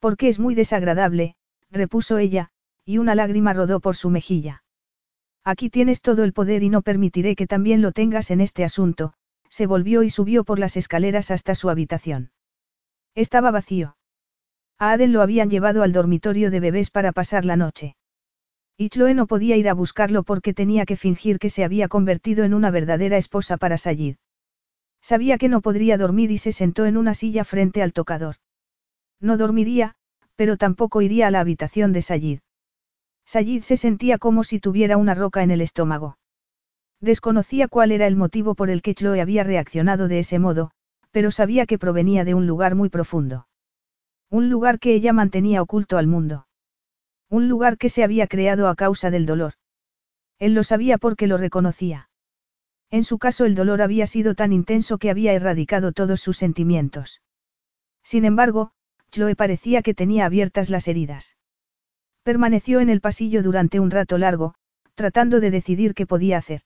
Porque 0.00 0.26
es 0.26 0.40
muy 0.40 0.56
desagradable, 0.56 1.36
repuso 1.74 2.18
ella, 2.18 2.48
y 2.84 2.98
una 2.98 3.14
lágrima 3.14 3.52
rodó 3.52 3.80
por 3.80 3.96
su 3.96 4.08
mejilla. 4.08 4.62
Aquí 5.44 5.68
tienes 5.68 6.00
todo 6.00 6.24
el 6.24 6.32
poder 6.32 6.62
y 6.62 6.70
no 6.70 6.80
permitiré 6.80 7.36
que 7.36 7.46
también 7.46 7.82
lo 7.82 7.92
tengas 7.92 8.30
en 8.30 8.40
este 8.40 8.64
asunto, 8.64 9.12
se 9.50 9.66
volvió 9.66 10.02
y 10.02 10.10
subió 10.10 10.44
por 10.44 10.58
las 10.58 10.76
escaleras 10.76 11.30
hasta 11.30 11.54
su 11.54 11.68
habitación. 11.68 12.30
Estaba 13.14 13.50
vacío. 13.50 13.96
A 14.78 14.92
Aden 14.92 15.12
lo 15.12 15.22
habían 15.22 15.50
llevado 15.50 15.82
al 15.82 15.92
dormitorio 15.92 16.50
de 16.50 16.60
bebés 16.60 16.90
para 16.90 17.12
pasar 17.12 17.44
la 17.44 17.56
noche. 17.56 17.96
Y 18.76 18.88
Chloe 18.88 19.14
no 19.14 19.26
podía 19.26 19.56
ir 19.56 19.68
a 19.68 19.74
buscarlo 19.74 20.24
porque 20.24 20.52
tenía 20.52 20.84
que 20.84 20.96
fingir 20.96 21.38
que 21.38 21.50
se 21.50 21.62
había 21.62 21.86
convertido 21.86 22.44
en 22.44 22.54
una 22.54 22.72
verdadera 22.72 23.16
esposa 23.16 23.56
para 23.56 23.78
Sayid. 23.78 24.16
Sabía 25.00 25.38
que 25.38 25.48
no 25.48 25.60
podría 25.60 25.98
dormir 25.98 26.30
y 26.32 26.38
se 26.38 26.50
sentó 26.50 26.86
en 26.86 26.96
una 26.96 27.14
silla 27.14 27.44
frente 27.44 27.82
al 27.82 27.92
tocador. 27.92 28.36
No 29.20 29.36
dormiría, 29.36 29.94
pero 30.36 30.56
tampoco 30.56 31.02
iría 31.02 31.28
a 31.28 31.30
la 31.30 31.40
habitación 31.40 31.92
de 31.92 32.02
Sayid. 32.02 32.40
Sayid 33.26 33.62
se 33.62 33.76
sentía 33.76 34.18
como 34.18 34.44
si 34.44 34.60
tuviera 34.60 34.96
una 34.96 35.14
roca 35.14 35.42
en 35.42 35.50
el 35.50 35.60
estómago. 35.60 36.18
Desconocía 37.00 37.68
cuál 37.68 37.92
era 37.92 38.06
el 38.06 38.16
motivo 38.16 38.54
por 38.54 38.70
el 38.70 38.82
que 38.82 38.94
Chloe 38.94 39.20
había 39.20 39.44
reaccionado 39.44 40.08
de 40.08 40.20
ese 40.20 40.38
modo, 40.38 40.70
pero 41.10 41.30
sabía 41.30 41.66
que 41.66 41.78
provenía 41.78 42.24
de 42.24 42.34
un 42.34 42.46
lugar 42.46 42.74
muy 42.74 42.88
profundo. 42.88 43.46
Un 44.30 44.50
lugar 44.50 44.78
que 44.78 44.94
ella 44.94 45.12
mantenía 45.12 45.62
oculto 45.62 45.96
al 45.96 46.06
mundo. 46.06 46.46
Un 47.30 47.48
lugar 47.48 47.78
que 47.78 47.88
se 47.88 48.04
había 48.04 48.26
creado 48.26 48.68
a 48.68 48.74
causa 48.74 49.10
del 49.10 49.26
dolor. 49.26 49.54
Él 50.38 50.54
lo 50.54 50.62
sabía 50.62 50.98
porque 50.98 51.26
lo 51.26 51.36
reconocía. 51.36 52.08
En 52.90 53.04
su 53.04 53.18
caso 53.18 53.44
el 53.44 53.54
dolor 53.54 53.80
había 53.82 54.06
sido 54.06 54.34
tan 54.34 54.52
intenso 54.52 54.98
que 54.98 55.10
había 55.10 55.32
erradicado 55.32 55.92
todos 55.92 56.20
sus 56.20 56.36
sentimientos. 56.36 57.22
Sin 58.02 58.24
embargo, 58.24 58.72
Chloe 59.14 59.36
parecía 59.36 59.82
que 59.82 59.94
tenía 59.94 60.26
abiertas 60.26 60.70
las 60.70 60.88
heridas. 60.88 61.36
Permaneció 62.24 62.80
en 62.80 62.88
el 62.88 63.00
pasillo 63.00 63.44
durante 63.44 63.78
un 63.78 63.92
rato 63.92 64.18
largo, 64.18 64.54
tratando 64.96 65.38
de 65.38 65.52
decidir 65.52 65.94
qué 65.94 66.04
podía 66.04 66.36
hacer. 66.36 66.62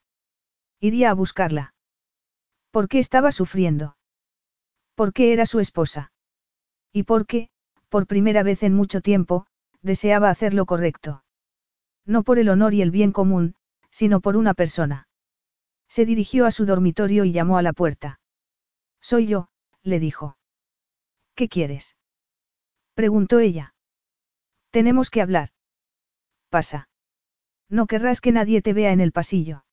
Iría 0.81 1.11
a 1.11 1.15
buscarla. 1.15 1.75
¿Por 2.71 2.89
qué 2.89 3.01
estaba 3.01 3.33
sufriendo? 3.33 3.99
¿Por 4.95 5.13
qué 5.13 5.35
era 5.35 5.45
su 5.45 5.61
esposa? 5.61 6.11
¿Y 6.91 7.03
por 7.03 7.27
qué, 7.27 7.51
por 7.91 8.07
primera 8.07 8.43
vez 8.43 8.63
en 8.63 8.73
mucho 8.73 9.03
tiempo, 9.03 9.47
deseaba 9.83 10.31
hacer 10.31 10.55
lo 10.55 10.65
correcto? 10.65 11.25
No 12.07 12.23
por 12.23 12.39
el 12.39 12.49
honor 12.49 12.73
y 12.73 12.81
el 12.81 12.91
bien 12.91 13.13
común, 13.13 13.57
sino 13.91 14.23
por 14.23 14.39
una 14.39 14.55
persona. 14.55 15.07
Se 15.87 16.07
dirigió 16.07 16.47
a 16.47 16.51
su 16.51 16.65
dormitorio 16.65 17.27
y 17.27 17.33
llamó 17.33 17.59
a 17.59 17.63
la 17.63 17.75
puerta. 17.75 18.21
Soy 19.03 19.27
yo, 19.27 19.51
le 19.83 20.01
dijo. 20.01 20.39
¿Qué 21.35 21.51
quieres? 21.51 21.98
Preguntó 22.99 23.39
ella. 23.39 23.75
Tenemos 24.73 25.09
que 25.09 25.23
hablar. 25.23 25.51
Pasa. 26.49 26.89
No 27.69 27.87
querrás 27.87 28.21
que 28.21 28.33
nadie 28.33 28.61
te 28.61 28.73
vea 28.73 28.91
en 28.91 29.01
el 29.01 29.13
pasillo. 29.13 29.65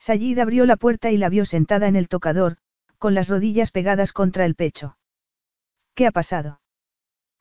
Sayid 0.00 0.36
abrió 0.40 0.66
la 0.66 0.76
puerta 0.76 1.12
y 1.12 1.16
la 1.16 1.28
vio 1.28 1.44
sentada 1.44 1.86
en 1.86 1.94
el 1.94 2.08
tocador, 2.08 2.56
con 2.98 3.14
las 3.14 3.28
rodillas 3.28 3.70
pegadas 3.70 4.12
contra 4.12 4.46
el 4.46 4.56
pecho. 4.56 4.98
¿Qué 5.94 6.08
ha 6.08 6.10
pasado? 6.10 6.60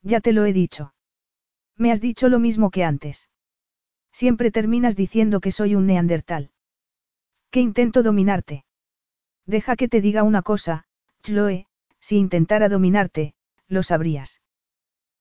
Ya 0.04 0.22
te 0.22 0.32
lo 0.32 0.46
he 0.46 0.54
dicho. 0.54 0.94
Me 1.76 1.92
has 1.92 2.02
dicho 2.02 2.30
lo 2.30 2.38
mismo 2.38 2.70
que 2.70 2.84
antes. 2.84 3.32
Siempre 4.12 4.52
terminas 4.52 4.96
diciendo 4.96 5.40
que 5.40 5.52
soy 5.52 5.74
un 5.74 5.88
neandertal. 5.88 6.52
¿Qué 7.50 7.62
intento 7.62 8.04
dominarte? 8.04 8.64
Deja 9.48 9.76
que 9.76 9.88
te 9.88 10.02
diga 10.02 10.22
una 10.22 10.44
cosa, 10.44 10.86
Chloe, 11.24 11.66
si 12.00 12.18
intentara 12.18 12.70
dominarte, 12.70 13.34
lo 13.68 13.82
sabrías. 13.82 14.44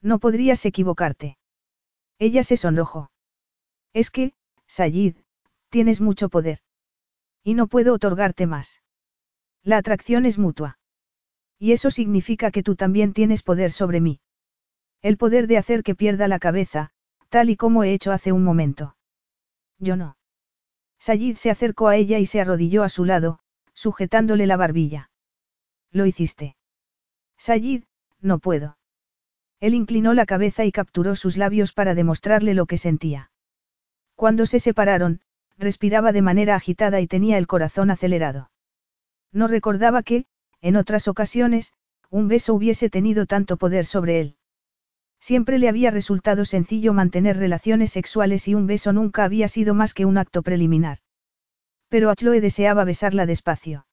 No 0.03 0.19
podrías 0.19 0.65
equivocarte. 0.65 1.39
Ella 2.19 2.43
se 2.43 2.57
sonrojó. 2.57 3.11
Es 3.93 4.11
que, 4.11 4.35
Sayid, 4.67 5.17
tienes 5.71 6.01
mucho 6.01 6.29
poder. 6.29 6.61
Y 7.43 7.55
no 7.55 7.67
puedo 7.67 7.95
otorgarte 7.95 8.47
más. 8.47 8.83
La 9.63 9.79
atracción 9.79 10.27
es 10.27 10.39
mutua. 10.39 10.79
Y 11.59 11.73
eso 11.73 11.91
significa 11.91 12.51
que 12.51 12.63
tú 12.63 12.77
también 12.77 13.13
tienes 13.13 13.43
poder 13.43 13.73
sobre 13.73 14.01
mí. 14.01 14.21
El 15.03 15.17
poder 15.17 15.47
de 15.47 15.59
hacer 15.59 15.83
que 15.83 15.95
pierda 15.95 16.29
la 16.29 16.39
cabeza, 16.39 16.91
tal 17.29 17.51
y 17.51 17.57
como 17.57 17.85
he 17.85 17.93
hecho 17.93 18.13
hace 18.13 18.33
un 18.33 18.45
momento. 18.45 18.97
Yo 19.79 19.97
no. 19.97 20.17
Sayid 20.99 21.37
se 21.37 21.51
acercó 21.51 21.89
a 21.89 21.97
ella 21.97 22.19
y 22.19 22.27
se 22.27 22.41
arrodilló 22.41 22.83
a 22.83 22.89
su 22.89 23.05
lado, 23.05 23.41
sujetándole 23.75 24.47
la 24.47 24.57
barbilla. 24.57 25.11
Lo 25.91 26.07
hiciste. 26.07 26.57
Sayid, 27.37 27.85
no 28.21 28.39
puedo. 28.39 28.78
Él 29.61 29.75
inclinó 29.75 30.15
la 30.15 30.27
cabeza 30.27 30.65
y 30.65 30.73
capturó 30.73 31.17
sus 31.17 31.37
labios 31.37 31.73
para 31.73 31.95
demostrarle 31.95 32.55
lo 32.55 32.67
que 32.67 32.77
sentía. 32.77 33.31
Cuando 34.15 34.47
se 34.47 34.61
separaron, 34.61 35.21
respiraba 35.57 36.13
de 36.13 36.23
manera 36.23 36.55
agitada 36.55 37.01
y 37.01 37.07
tenía 37.07 37.39
el 37.39 37.47
corazón 37.47 37.91
acelerado. 37.91 38.51
No 39.33 39.49
recordaba 39.49 40.03
que, 40.03 40.27
en 40.61 40.77
otras 40.77 41.09
ocasiones, 41.09 41.73
un 42.11 42.29
beso 42.29 42.55
hubiese 42.55 42.89
tenido 42.89 43.27
tanto 43.27 43.57
poder 43.57 43.85
sobre 43.85 44.21
él. 44.21 44.37
Siempre 45.21 45.59
le 45.59 45.69
había 45.69 45.91
resultado 45.91 46.45
sencillo 46.45 46.93
mantener 46.95 47.37
relaciones 47.37 47.91
sexuales 47.91 48.47
y 48.47 48.55
un 48.55 48.67
beso 48.67 48.93
nunca 48.93 49.25
había 49.25 49.49
sido 49.49 49.75
más 49.75 49.93
que 49.93 50.05
un 50.05 50.17
acto 50.17 50.43
preliminar. 50.43 50.99
Pero 51.89 52.11
a 52.11 52.15
Chloe 52.15 52.41
deseaba 52.41 52.85
besarla 52.85 53.27
despacio. 53.27 53.87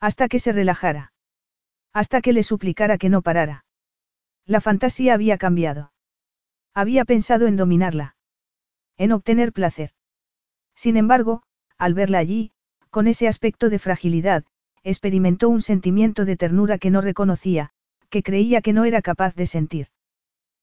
Hasta 0.00 0.28
que 0.28 0.38
se 0.38 0.52
relajara. 0.52 1.12
Hasta 1.92 2.20
que 2.20 2.32
le 2.32 2.42
suplicara 2.42 2.98
que 2.98 3.08
no 3.08 3.22
parara. 3.22 3.64
La 4.46 4.60
fantasía 4.60 5.14
había 5.14 5.38
cambiado. 5.38 5.92
Había 6.74 7.04
pensado 7.04 7.46
en 7.46 7.56
dominarla. 7.56 8.16
En 8.96 9.12
obtener 9.12 9.52
placer. 9.52 9.90
Sin 10.74 10.96
embargo, 10.96 11.42
al 11.78 11.94
verla 11.94 12.18
allí, 12.18 12.52
con 12.90 13.06
ese 13.06 13.28
aspecto 13.28 13.70
de 13.70 13.78
fragilidad, 13.78 14.44
experimentó 14.82 15.48
un 15.48 15.62
sentimiento 15.62 16.24
de 16.24 16.36
ternura 16.36 16.78
que 16.78 16.90
no 16.90 17.00
reconocía, 17.00 17.70
que 18.08 18.22
creía 18.22 18.60
que 18.60 18.72
no 18.72 18.84
era 18.84 19.02
capaz 19.02 19.34
de 19.34 19.46
sentir. 19.46 19.88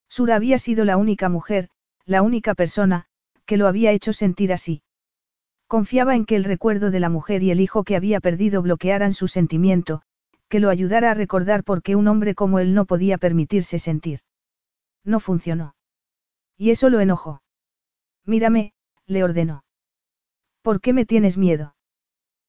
Sura 0.09 0.35
había 0.35 0.57
sido 0.57 0.85
la 0.85 0.97
única 0.97 1.29
mujer, 1.29 1.69
la 2.05 2.21
única 2.21 2.55
persona, 2.55 3.05
que 3.45 3.57
lo 3.57 3.67
había 3.67 3.91
hecho 3.91 4.13
sentir 4.13 4.53
así. 4.53 4.81
Confiaba 5.67 6.15
en 6.15 6.25
que 6.25 6.35
el 6.35 6.45
recuerdo 6.45 6.91
de 6.91 6.99
la 6.99 7.09
mujer 7.09 7.43
y 7.43 7.51
el 7.51 7.59
hijo 7.59 7.83
que 7.83 7.95
había 7.95 8.19
perdido 8.19 8.61
bloquearan 8.61 9.13
su 9.13 9.27
sentimiento, 9.27 10.01
que 10.49 10.59
lo 10.59 10.69
ayudara 10.69 11.11
a 11.11 11.13
recordar 11.13 11.63
por 11.63 11.81
qué 11.81 11.95
un 11.95 12.07
hombre 12.07 12.35
como 12.35 12.59
él 12.59 12.73
no 12.73 12.85
podía 12.85 13.17
permitirse 13.17 13.79
sentir. 13.79 14.21
No 15.03 15.19
funcionó. 15.19 15.75
Y 16.57 16.71
eso 16.71 16.89
lo 16.89 16.99
enojó. 16.99 17.41
Mírame, 18.25 18.73
le 19.05 19.23
ordenó. 19.23 19.63
¿Por 20.61 20.81
qué 20.81 20.93
me 20.93 21.05
tienes 21.05 21.37
miedo? 21.37 21.75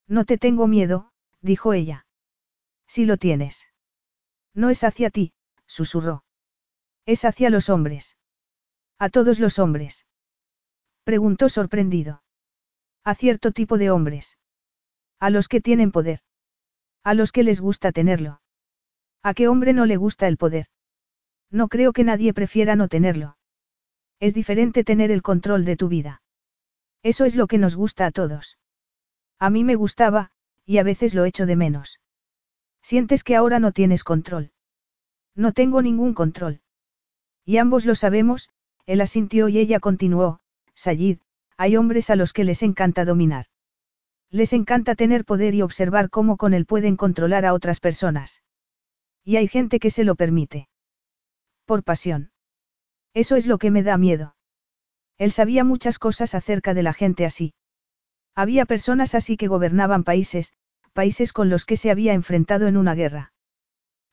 No 0.06 0.24
te 0.24 0.38
tengo 0.38 0.66
miedo, 0.66 1.12
dijo 1.40 1.72
ella. 1.72 2.06
Si 2.86 3.04
lo 3.04 3.16
tienes. 3.16 3.66
No 4.54 4.70
es 4.70 4.82
hacia 4.82 5.10
ti, 5.10 5.32
susurró. 5.66 6.24
Es 7.06 7.24
hacia 7.24 7.50
los 7.50 7.68
hombres. 7.68 8.16
A 8.98 9.08
todos 9.08 9.38
los 9.38 9.58
hombres. 9.58 10.06
Preguntó 11.04 11.48
sorprendido. 11.48 12.22
A 13.04 13.14
cierto 13.14 13.52
tipo 13.52 13.78
de 13.78 13.90
hombres. 13.90 14.38
A 15.20 15.30
los 15.30 15.48
que 15.48 15.60
tienen 15.60 15.92
poder. 15.92 16.20
A 17.08 17.14
los 17.14 17.32
que 17.32 17.42
les 17.42 17.62
gusta 17.62 17.90
tenerlo. 17.90 18.42
¿A 19.22 19.32
qué 19.32 19.48
hombre 19.48 19.72
no 19.72 19.86
le 19.86 19.96
gusta 19.96 20.28
el 20.28 20.36
poder? 20.36 20.66
No 21.50 21.68
creo 21.68 21.94
que 21.94 22.04
nadie 22.04 22.34
prefiera 22.34 22.76
no 22.76 22.86
tenerlo. 22.88 23.38
Es 24.20 24.34
diferente 24.34 24.84
tener 24.84 25.10
el 25.10 25.22
control 25.22 25.64
de 25.64 25.78
tu 25.78 25.88
vida. 25.88 26.20
Eso 27.02 27.24
es 27.24 27.34
lo 27.34 27.46
que 27.46 27.56
nos 27.56 27.76
gusta 27.76 28.04
a 28.04 28.10
todos. 28.10 28.58
A 29.38 29.48
mí 29.48 29.64
me 29.64 29.74
gustaba, 29.74 30.32
y 30.66 30.76
a 30.76 30.82
veces 30.82 31.14
lo 31.14 31.24
echo 31.24 31.46
de 31.46 31.56
menos. 31.56 31.98
Sientes 32.82 33.24
que 33.24 33.36
ahora 33.36 33.58
no 33.58 33.72
tienes 33.72 34.04
control. 34.04 34.52
No 35.34 35.54
tengo 35.54 35.80
ningún 35.80 36.12
control. 36.12 36.60
Y 37.42 37.56
ambos 37.56 37.86
lo 37.86 37.94
sabemos, 37.94 38.50
él 38.84 39.00
asintió 39.00 39.48
y 39.48 39.56
ella 39.56 39.80
continuó, 39.80 40.40
Sayid, 40.74 41.20
hay 41.56 41.78
hombres 41.78 42.10
a 42.10 42.16
los 42.16 42.34
que 42.34 42.44
les 42.44 42.62
encanta 42.62 43.06
dominar. 43.06 43.46
Les 44.30 44.52
encanta 44.52 44.94
tener 44.94 45.24
poder 45.24 45.54
y 45.54 45.62
observar 45.62 46.10
cómo 46.10 46.36
con 46.36 46.52
él 46.52 46.66
pueden 46.66 46.96
controlar 46.96 47.46
a 47.46 47.54
otras 47.54 47.80
personas. 47.80 48.42
Y 49.24 49.36
hay 49.36 49.48
gente 49.48 49.78
que 49.78 49.90
se 49.90 50.04
lo 50.04 50.16
permite. 50.16 50.68
Por 51.64 51.82
pasión. 51.82 52.30
Eso 53.14 53.36
es 53.36 53.46
lo 53.46 53.58
que 53.58 53.70
me 53.70 53.82
da 53.82 53.96
miedo. 53.96 54.36
Él 55.16 55.32
sabía 55.32 55.64
muchas 55.64 55.98
cosas 55.98 56.34
acerca 56.34 56.74
de 56.74 56.82
la 56.82 56.92
gente 56.92 57.24
así. 57.24 57.54
Había 58.34 58.66
personas 58.66 59.14
así 59.14 59.36
que 59.36 59.48
gobernaban 59.48 60.04
países, 60.04 60.54
países 60.92 61.32
con 61.32 61.48
los 61.48 61.64
que 61.64 61.76
se 61.76 61.90
había 61.90 62.12
enfrentado 62.12 62.68
en 62.68 62.76
una 62.76 62.94
guerra. 62.94 63.32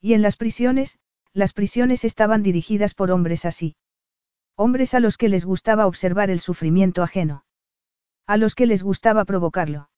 Y 0.02 0.14
en 0.14 0.22
las 0.22 0.36
prisiones, 0.36 0.98
las 1.34 1.54
prisiones 1.54 2.06
estaban 2.06 2.42
dirigidas 2.42 2.94
por 2.94 3.12
hombres 3.12 3.46
así. 3.46 3.76
Hombres 4.56 4.94
a 4.94 5.00
los 5.00 5.18
que 5.18 5.30
les 5.30 5.46
gustaba 5.46 5.86
observar 5.86 6.30
el 6.30 6.40
sufrimiento 6.40 7.04
ajeno. 7.04 7.46
A 8.26 8.38
los 8.38 8.56
que 8.56 8.66
les 8.66 8.82
gustaba 8.82 9.26
provocarlo. 9.26 9.90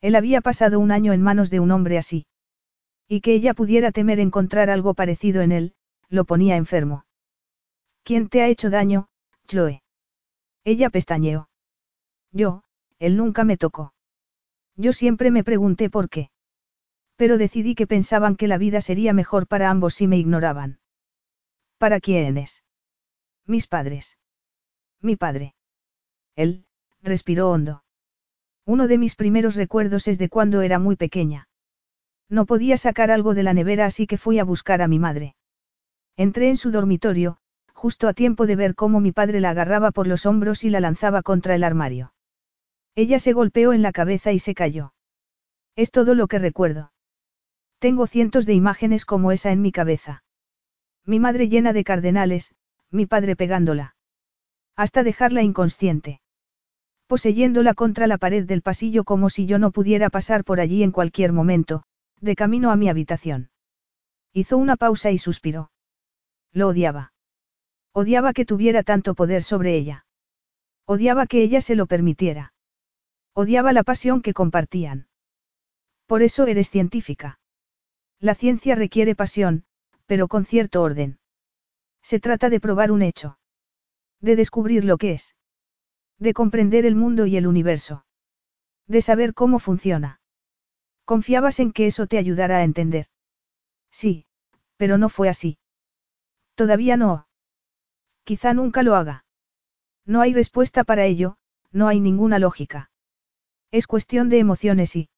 Él 0.00 0.16
había 0.16 0.40
pasado 0.40 0.80
un 0.80 0.90
año 0.90 1.12
en 1.12 1.22
manos 1.22 1.50
de 1.50 1.60
un 1.60 1.70
hombre 1.70 1.98
así. 1.98 2.26
Y 3.08 3.20
que 3.20 3.34
ella 3.34 3.54
pudiera 3.54 3.92
temer 3.92 4.20
encontrar 4.20 4.70
algo 4.70 4.94
parecido 4.94 5.42
en 5.42 5.52
él, 5.52 5.74
lo 6.08 6.24
ponía 6.24 6.56
enfermo. 6.56 7.04
¿Quién 8.02 8.28
te 8.28 8.42
ha 8.42 8.48
hecho 8.48 8.70
daño, 8.70 9.08
Chloe? 9.46 9.82
Ella 10.64 10.90
pestañeó. 10.90 11.48
Yo, 12.32 12.62
él 12.98 13.16
nunca 13.16 13.44
me 13.44 13.56
tocó. 13.56 13.94
Yo 14.76 14.92
siempre 14.92 15.30
me 15.30 15.44
pregunté 15.44 15.90
por 15.90 16.08
qué. 16.08 16.30
Pero 17.16 17.38
decidí 17.38 17.74
que 17.74 17.86
pensaban 17.86 18.36
que 18.36 18.48
la 18.48 18.58
vida 18.58 18.80
sería 18.80 19.12
mejor 19.12 19.46
para 19.46 19.70
ambos 19.70 19.94
si 19.94 20.08
me 20.08 20.18
ignoraban. 20.18 20.80
¿Para 21.78 22.00
quiénes? 22.00 22.64
Mis 23.46 23.66
padres. 23.66 24.18
Mi 25.00 25.16
padre. 25.16 25.54
Él, 26.34 26.66
respiró 27.02 27.50
hondo. 27.50 27.84
Uno 28.66 28.88
de 28.88 28.98
mis 28.98 29.14
primeros 29.14 29.56
recuerdos 29.56 30.08
es 30.08 30.18
de 30.18 30.28
cuando 30.28 30.62
era 30.62 30.78
muy 30.78 30.96
pequeña. 30.96 31.48
No 32.28 32.46
podía 32.46 32.76
sacar 32.76 33.10
algo 33.10 33.34
de 33.34 33.42
la 33.42 33.52
nevera 33.52 33.86
así 33.86 34.06
que 34.06 34.18
fui 34.18 34.38
a 34.38 34.44
buscar 34.44 34.80
a 34.80 34.88
mi 34.88 34.98
madre. 34.98 35.36
Entré 36.16 36.48
en 36.48 36.56
su 36.56 36.70
dormitorio, 36.70 37.38
justo 37.72 38.08
a 38.08 38.14
tiempo 38.14 38.46
de 38.46 38.56
ver 38.56 38.74
cómo 38.74 39.00
mi 39.00 39.12
padre 39.12 39.40
la 39.40 39.50
agarraba 39.50 39.90
por 39.90 40.06
los 40.06 40.24
hombros 40.24 40.64
y 40.64 40.70
la 40.70 40.80
lanzaba 40.80 41.22
contra 41.22 41.54
el 41.54 41.64
armario. 41.64 42.14
Ella 42.94 43.18
se 43.18 43.32
golpeó 43.32 43.72
en 43.72 43.82
la 43.82 43.92
cabeza 43.92 44.32
y 44.32 44.38
se 44.38 44.54
cayó. 44.54 44.94
Es 45.76 45.90
todo 45.90 46.14
lo 46.14 46.28
que 46.28 46.38
recuerdo. 46.38 46.92
Tengo 47.78 48.06
cientos 48.06 48.46
de 48.46 48.54
imágenes 48.54 49.04
como 49.04 49.32
esa 49.32 49.52
en 49.52 49.60
mi 49.60 49.72
cabeza. 49.72 50.24
Mi 51.04 51.20
madre 51.20 51.48
llena 51.48 51.72
de 51.72 51.84
cardenales, 51.84 52.54
mi 52.90 53.04
padre 53.04 53.36
pegándola. 53.36 53.96
Hasta 54.76 55.02
dejarla 55.02 55.42
inconsciente. 55.42 56.20
Poseyéndola 57.06 57.74
contra 57.74 58.06
la 58.06 58.18
pared 58.18 58.44
del 58.44 58.62
pasillo 58.62 59.04
como 59.04 59.30
si 59.30 59.46
yo 59.46 59.58
no 59.58 59.70
pudiera 59.70 60.10
pasar 60.10 60.44
por 60.44 60.60
allí 60.60 60.82
en 60.82 60.90
cualquier 60.90 61.32
momento, 61.32 61.82
de 62.20 62.34
camino 62.34 62.70
a 62.70 62.76
mi 62.76 62.88
habitación. 62.88 63.50
Hizo 64.32 64.56
una 64.56 64.76
pausa 64.76 65.10
y 65.10 65.18
suspiró. 65.18 65.70
Lo 66.52 66.68
odiaba. 66.68 67.12
Odiaba 67.92 68.32
que 68.32 68.44
tuviera 68.44 68.82
tanto 68.82 69.14
poder 69.14 69.42
sobre 69.42 69.76
ella. 69.76 70.06
Odiaba 70.86 71.26
que 71.26 71.42
ella 71.42 71.60
se 71.60 71.76
lo 71.76 71.86
permitiera. 71.86 72.52
Odiaba 73.34 73.72
la 73.72 73.84
pasión 73.84 74.22
que 74.22 74.34
compartían. 74.34 75.06
Por 76.06 76.22
eso 76.22 76.46
eres 76.46 76.70
científica. 76.70 77.38
La 78.18 78.34
ciencia 78.34 78.74
requiere 78.74 79.14
pasión, 79.14 79.64
pero 80.06 80.28
con 80.28 80.44
cierto 80.44 80.82
orden. 80.82 81.18
Se 82.02 82.20
trata 82.20 82.50
de 82.50 82.60
probar 82.60 82.90
un 82.90 83.02
hecho. 83.02 83.38
De 84.20 84.36
descubrir 84.36 84.84
lo 84.84 84.98
que 84.98 85.12
es. 85.12 85.34
De 86.18 86.34
comprender 86.34 86.86
el 86.86 86.94
mundo 86.94 87.26
y 87.26 87.36
el 87.36 87.46
universo. 87.46 88.06
De 88.86 89.02
saber 89.02 89.34
cómo 89.34 89.58
funciona. 89.58 90.20
Confiabas 91.04 91.60
en 91.60 91.72
que 91.72 91.86
eso 91.86 92.06
te 92.06 92.18
ayudara 92.18 92.58
a 92.58 92.64
entender. 92.64 93.06
Sí, 93.90 94.26
pero 94.76 94.98
no 94.98 95.08
fue 95.08 95.28
así. 95.28 95.58
Todavía 96.54 96.96
no. 96.96 97.26
Quizá 98.24 98.54
nunca 98.54 98.82
lo 98.82 98.94
haga. 98.94 99.24
No 100.06 100.20
hay 100.20 100.32
respuesta 100.32 100.84
para 100.84 101.04
ello, 101.04 101.36
no 101.72 101.88
hay 101.88 102.00
ninguna 102.00 102.38
lógica. 102.38 102.90
Es 103.70 103.86
cuestión 103.86 104.28
de 104.28 104.38
emociones 104.38 104.94
y... 104.96 105.10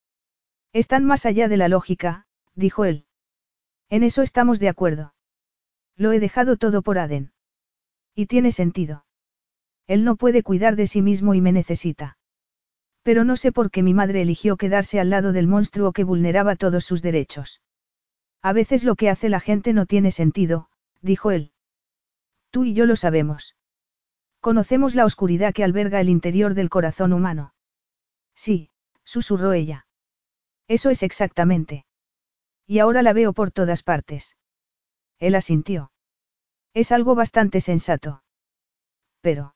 Están 0.72 1.04
más 1.04 1.26
allá 1.26 1.48
de 1.48 1.56
la 1.56 1.68
lógica, 1.68 2.26
dijo 2.54 2.84
él. 2.84 3.06
En 3.88 4.02
eso 4.02 4.22
estamos 4.22 4.58
de 4.58 4.68
acuerdo. 4.68 5.14
Lo 5.96 6.12
he 6.12 6.20
dejado 6.20 6.56
todo 6.56 6.82
por 6.82 6.98
Aden. 6.98 7.32
Y 8.14 8.26
tiene 8.26 8.52
sentido. 8.52 9.04
Él 9.86 10.04
no 10.04 10.16
puede 10.16 10.42
cuidar 10.42 10.76
de 10.76 10.86
sí 10.86 11.02
mismo 11.02 11.34
y 11.34 11.40
me 11.40 11.52
necesita. 11.52 12.18
Pero 13.02 13.24
no 13.24 13.36
sé 13.36 13.52
por 13.52 13.70
qué 13.70 13.82
mi 13.82 13.94
madre 13.94 14.22
eligió 14.22 14.56
quedarse 14.56 14.98
al 14.98 15.10
lado 15.10 15.32
del 15.32 15.46
monstruo 15.46 15.92
que 15.92 16.04
vulneraba 16.04 16.56
todos 16.56 16.84
sus 16.84 17.02
derechos. 17.02 17.60
A 18.42 18.52
veces 18.52 18.84
lo 18.84 18.96
que 18.96 19.10
hace 19.10 19.28
la 19.28 19.40
gente 19.40 19.72
no 19.72 19.86
tiene 19.86 20.10
sentido, 20.10 20.68
dijo 21.02 21.30
él. 21.30 21.52
Tú 22.50 22.64
y 22.64 22.74
yo 22.74 22.86
lo 22.86 22.96
sabemos. 22.96 23.56
Conocemos 24.40 24.94
la 24.94 25.04
oscuridad 25.04 25.52
que 25.52 25.64
alberga 25.64 26.00
el 26.00 26.08
interior 26.08 26.54
del 26.54 26.70
corazón 26.70 27.12
humano. 27.12 27.54
Sí, 28.34 28.70
susurró 29.04 29.52
ella. 29.52 29.86
Eso 30.68 30.90
es 30.90 31.02
exactamente. 31.02 31.86
Y 32.66 32.80
ahora 32.80 33.02
la 33.02 33.12
veo 33.12 33.32
por 33.32 33.50
todas 33.50 33.82
partes. 33.82 34.36
Él 35.18 35.34
asintió. 35.34 35.90
Es 36.74 36.92
algo 36.92 37.14
bastante 37.14 37.60
sensato. 37.60 38.22
Pero. 39.20 39.55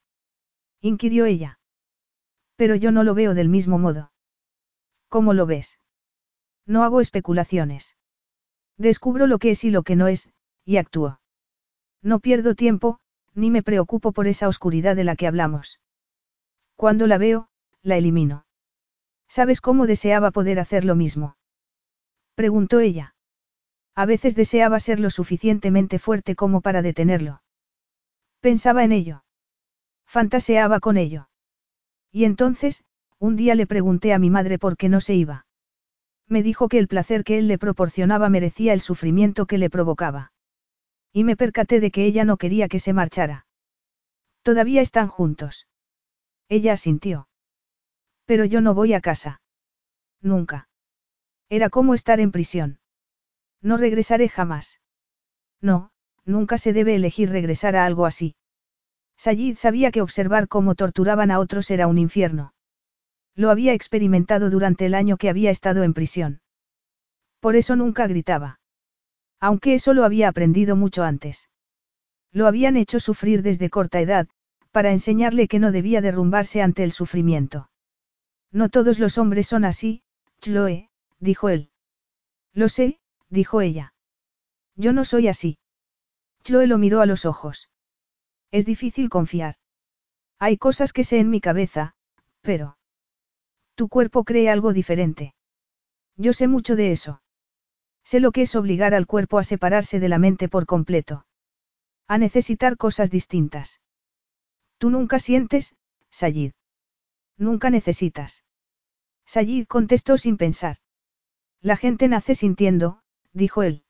Inquirió 0.81 1.27
ella. 1.27 1.59
Pero 2.57 2.75
yo 2.75 2.93
no 2.93 3.05
lo 3.05 3.15
veo 3.15 3.35
del 3.35 3.49
mismo 3.49 3.79
modo. 3.79 4.13
¿Cómo 5.09 5.35
lo 5.35 5.47
ves? 5.47 5.79
No 6.67 6.85
hago 6.85 7.01
especulaciones. 7.01 7.97
Descubro 8.77 9.27
lo 9.27 9.39
que 9.39 9.51
es 9.51 9.65
y 9.65 9.71
lo 9.71 9.83
que 9.83 9.97
no 9.97 10.09
es, 10.09 10.31
y 10.65 10.77
actúo. 10.77 11.21
No 12.03 12.21
pierdo 12.21 12.55
tiempo, 12.55 13.01
ni 13.35 13.51
me 13.51 13.63
preocupo 13.63 14.13
por 14.13 14.27
esa 14.27 14.49
oscuridad 14.49 14.97
de 14.97 15.05
la 15.05 15.17
que 15.17 15.27
hablamos. 15.27 15.81
Cuando 16.77 17.07
la 17.07 17.19
veo, 17.19 17.49
la 17.83 17.97
elimino. 17.97 18.47
¿Sabes 19.29 19.61
cómo 19.61 19.87
deseaba 19.87 20.31
poder 20.31 20.59
hacer 20.59 20.85
lo 20.85 20.97
mismo? 20.97 21.37
Preguntó 22.35 22.81
ella. 22.81 23.15
A 23.95 24.07
veces 24.07 24.35
deseaba 24.35 24.81
ser 24.81 24.99
lo 24.99 25.11
suficientemente 25.11 25.99
fuerte 25.99 26.35
como 26.35 26.63
para 26.63 26.83
detenerlo. 26.83 27.43
Pensaba 28.41 28.83
en 28.85 28.93
ello. 28.93 29.25
Fantaseaba 30.11 30.81
con 30.81 30.97
ello. 30.97 31.29
Y 32.11 32.25
entonces, 32.25 32.83
un 33.21 33.37
día 33.37 33.55
le 33.55 33.69
pregunté 33.69 34.13
a 34.13 34.19
mi 34.19 34.29
madre 34.29 34.59
por 34.59 34.77
qué 34.77 34.89
no 34.89 35.01
se 35.01 35.15
iba. 35.15 35.47
Me 36.27 36.43
dijo 36.43 36.69
que 36.69 36.81
el 36.81 36.89
placer 36.89 37.23
que 37.23 37.39
él 37.39 37.47
le 37.47 37.59
proporcionaba 37.59 38.29
merecía 38.29 38.73
el 38.73 38.81
sufrimiento 38.81 39.47
que 39.47 39.57
le 39.57 39.71
provocaba. 39.71 40.33
Y 41.13 41.23
me 41.23 41.37
percaté 41.37 41.79
de 41.79 41.93
que 41.93 42.07
ella 42.07 42.25
no 42.25 42.39
quería 42.39 42.67
que 42.67 42.81
se 42.81 42.93
marchara. 42.93 43.47
Todavía 44.43 44.81
están 44.81 45.07
juntos. 45.07 45.69
Ella 46.49 46.73
asintió. 46.73 47.29
Pero 48.25 48.45
yo 48.45 48.61
no 48.61 48.75
voy 48.75 48.95
a 48.95 49.01
casa. 49.01 49.41
Nunca. 50.21 50.69
Era 51.49 51.71
como 51.71 51.95
estar 51.95 52.19
en 52.19 52.33
prisión. 52.33 52.81
No 53.63 53.77
regresaré 53.77 54.29
jamás. 54.29 54.81
No, 55.61 55.93
nunca 56.25 56.59
se 56.59 56.73
debe 56.73 56.97
elegir 56.97 57.31
regresar 57.31 57.77
a 57.77 57.87
algo 57.87 58.07
así. 58.07 58.35
Sayid 59.21 59.59
sabía 59.59 59.91
que 59.91 60.01
observar 60.01 60.49
cómo 60.49 60.75
torturaban 60.75 61.31
a 61.31 61.41
otros 61.41 61.71
era 61.71 61.87
un 61.87 61.99
infierno. 61.99 62.55
Lo 63.35 63.51
había 63.51 63.75
experimentado 63.75 64.49
durante 64.49 64.87
el 64.87 64.95
año 64.95 65.19
que 65.19 65.29
había 65.29 65.51
estado 65.51 65.83
en 65.83 65.93
prisión. 65.93 66.41
Por 67.39 67.55
eso 67.55 67.77
nunca 67.77 68.07
gritaba. 68.07 68.61
Aunque 69.39 69.75
eso 69.75 69.93
lo 69.93 70.05
había 70.07 70.27
aprendido 70.27 70.75
mucho 70.75 71.03
antes. 71.03 71.51
Lo 72.33 72.47
habían 72.47 72.79
hecho 72.79 72.99
sufrir 72.99 73.43
desde 73.43 73.69
corta 73.69 74.01
edad, 74.01 74.27
para 74.71 74.91
enseñarle 74.91 75.49
que 75.49 75.59
no 75.59 75.71
debía 75.71 76.01
derrumbarse 76.01 76.63
ante 76.63 76.83
el 76.83 76.93
sufrimiento. 76.93 77.69
No 78.51 78.71
todos 78.71 78.99
los 78.99 79.19
hombres 79.19 79.47
son 79.47 79.67
así, 79.67 80.03
Chloe, 80.41 80.89
dijo 81.19 81.51
él. 81.51 81.69
Lo 82.55 82.71
sé, 82.71 83.01
dijo 83.29 83.61
ella. 83.61 83.93
Yo 84.77 84.95
no 84.95 85.05
soy 85.05 85.29
así. 85.29 85.59
Chloe 86.43 86.67
lo 86.67 86.79
miró 86.79 87.03
a 87.03 87.07
los 87.07 87.27
ojos. 87.27 87.69
Es 88.51 88.67
difícil 88.67 89.09
confiar. 89.09 89.57
Hay 90.39 90.57
cosas 90.57 90.93
que 90.93 91.05
sé 91.05 91.19
en 91.19 91.31
mi 91.31 91.41
cabeza, 91.41 91.95
pero... 92.41 92.79
Tu 93.75 93.89
cuerpo 93.89 94.25
cree 94.25 94.51
algo 94.51 94.73
diferente. 94.73 95.35
Yo 96.17 96.33
sé 96.33 96.49
mucho 96.49 96.77
de 96.77 96.93
eso. 96.93 97.23
Sé 98.05 98.21
lo 98.21 98.33
que 98.33 98.43
es 98.43 98.57
obligar 98.57 98.95
al 98.95 99.07
cuerpo 99.07 99.39
a 99.39 99.45
separarse 99.45 100.01
de 100.01 100.09
la 100.09 100.19
mente 100.19 100.49
por 100.49 100.67
completo. 100.67 101.27
A 102.09 102.19
necesitar 102.19 102.77
cosas 102.77 103.11
distintas. 103.11 103.81
Tú 104.79 104.91
nunca 104.91 105.19
sientes, 105.19 105.77
Sayid. 106.11 106.53
Nunca 107.37 107.71
necesitas. 107.71 108.45
Sayid 109.27 109.67
contestó 109.67 110.19
sin 110.19 110.37
pensar. 110.37 110.79
La 111.61 111.77
gente 111.77 112.09
nace 112.09 112.35
sintiendo, 112.35 113.03
dijo 113.33 113.63
él. 113.63 113.85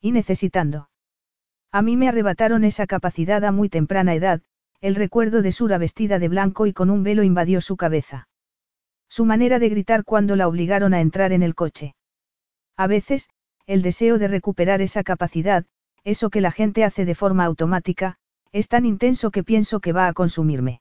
Y 0.00 0.12
necesitando. 0.12 0.88
A 1.74 1.82
mí 1.82 1.96
me 1.96 2.08
arrebataron 2.08 2.62
esa 2.62 2.86
capacidad 2.86 3.44
a 3.44 3.50
muy 3.50 3.68
temprana 3.68 4.14
edad, 4.14 4.40
el 4.80 4.94
recuerdo 4.94 5.42
de 5.42 5.50
Sura 5.50 5.76
vestida 5.76 6.20
de 6.20 6.28
blanco 6.28 6.66
y 6.68 6.72
con 6.72 6.88
un 6.88 7.02
velo 7.02 7.24
invadió 7.24 7.60
su 7.60 7.76
cabeza. 7.76 8.28
Su 9.08 9.24
manera 9.24 9.58
de 9.58 9.70
gritar 9.70 10.04
cuando 10.04 10.36
la 10.36 10.46
obligaron 10.46 10.94
a 10.94 11.00
entrar 11.00 11.32
en 11.32 11.42
el 11.42 11.56
coche. 11.56 11.96
A 12.76 12.86
veces, 12.86 13.28
el 13.66 13.82
deseo 13.82 14.18
de 14.18 14.28
recuperar 14.28 14.82
esa 14.82 15.02
capacidad, 15.02 15.64
eso 16.04 16.30
que 16.30 16.40
la 16.40 16.52
gente 16.52 16.84
hace 16.84 17.04
de 17.04 17.16
forma 17.16 17.44
automática, 17.44 18.18
es 18.52 18.68
tan 18.68 18.86
intenso 18.86 19.32
que 19.32 19.42
pienso 19.42 19.80
que 19.80 19.92
va 19.92 20.06
a 20.06 20.12
consumirme. 20.12 20.80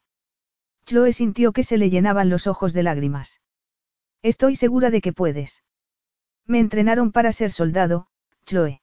Chloe 0.85 1.11
sintió 1.11 1.53
que 1.53 1.63
se 1.63 1.79
le 1.79 1.89
llenaban 1.89 2.29
los 2.29 2.45
ojos 2.45 2.71
de 2.71 2.83
lágrimas. 2.83 3.41
Estoy 4.21 4.57
segura 4.57 4.91
de 4.91 5.01
que 5.01 5.11
puedes. 5.11 5.63
Me 6.45 6.59
entrenaron 6.59 7.11
para 7.11 7.31
ser 7.31 7.51
soldado, 7.51 8.05
Chloe. 8.45 8.82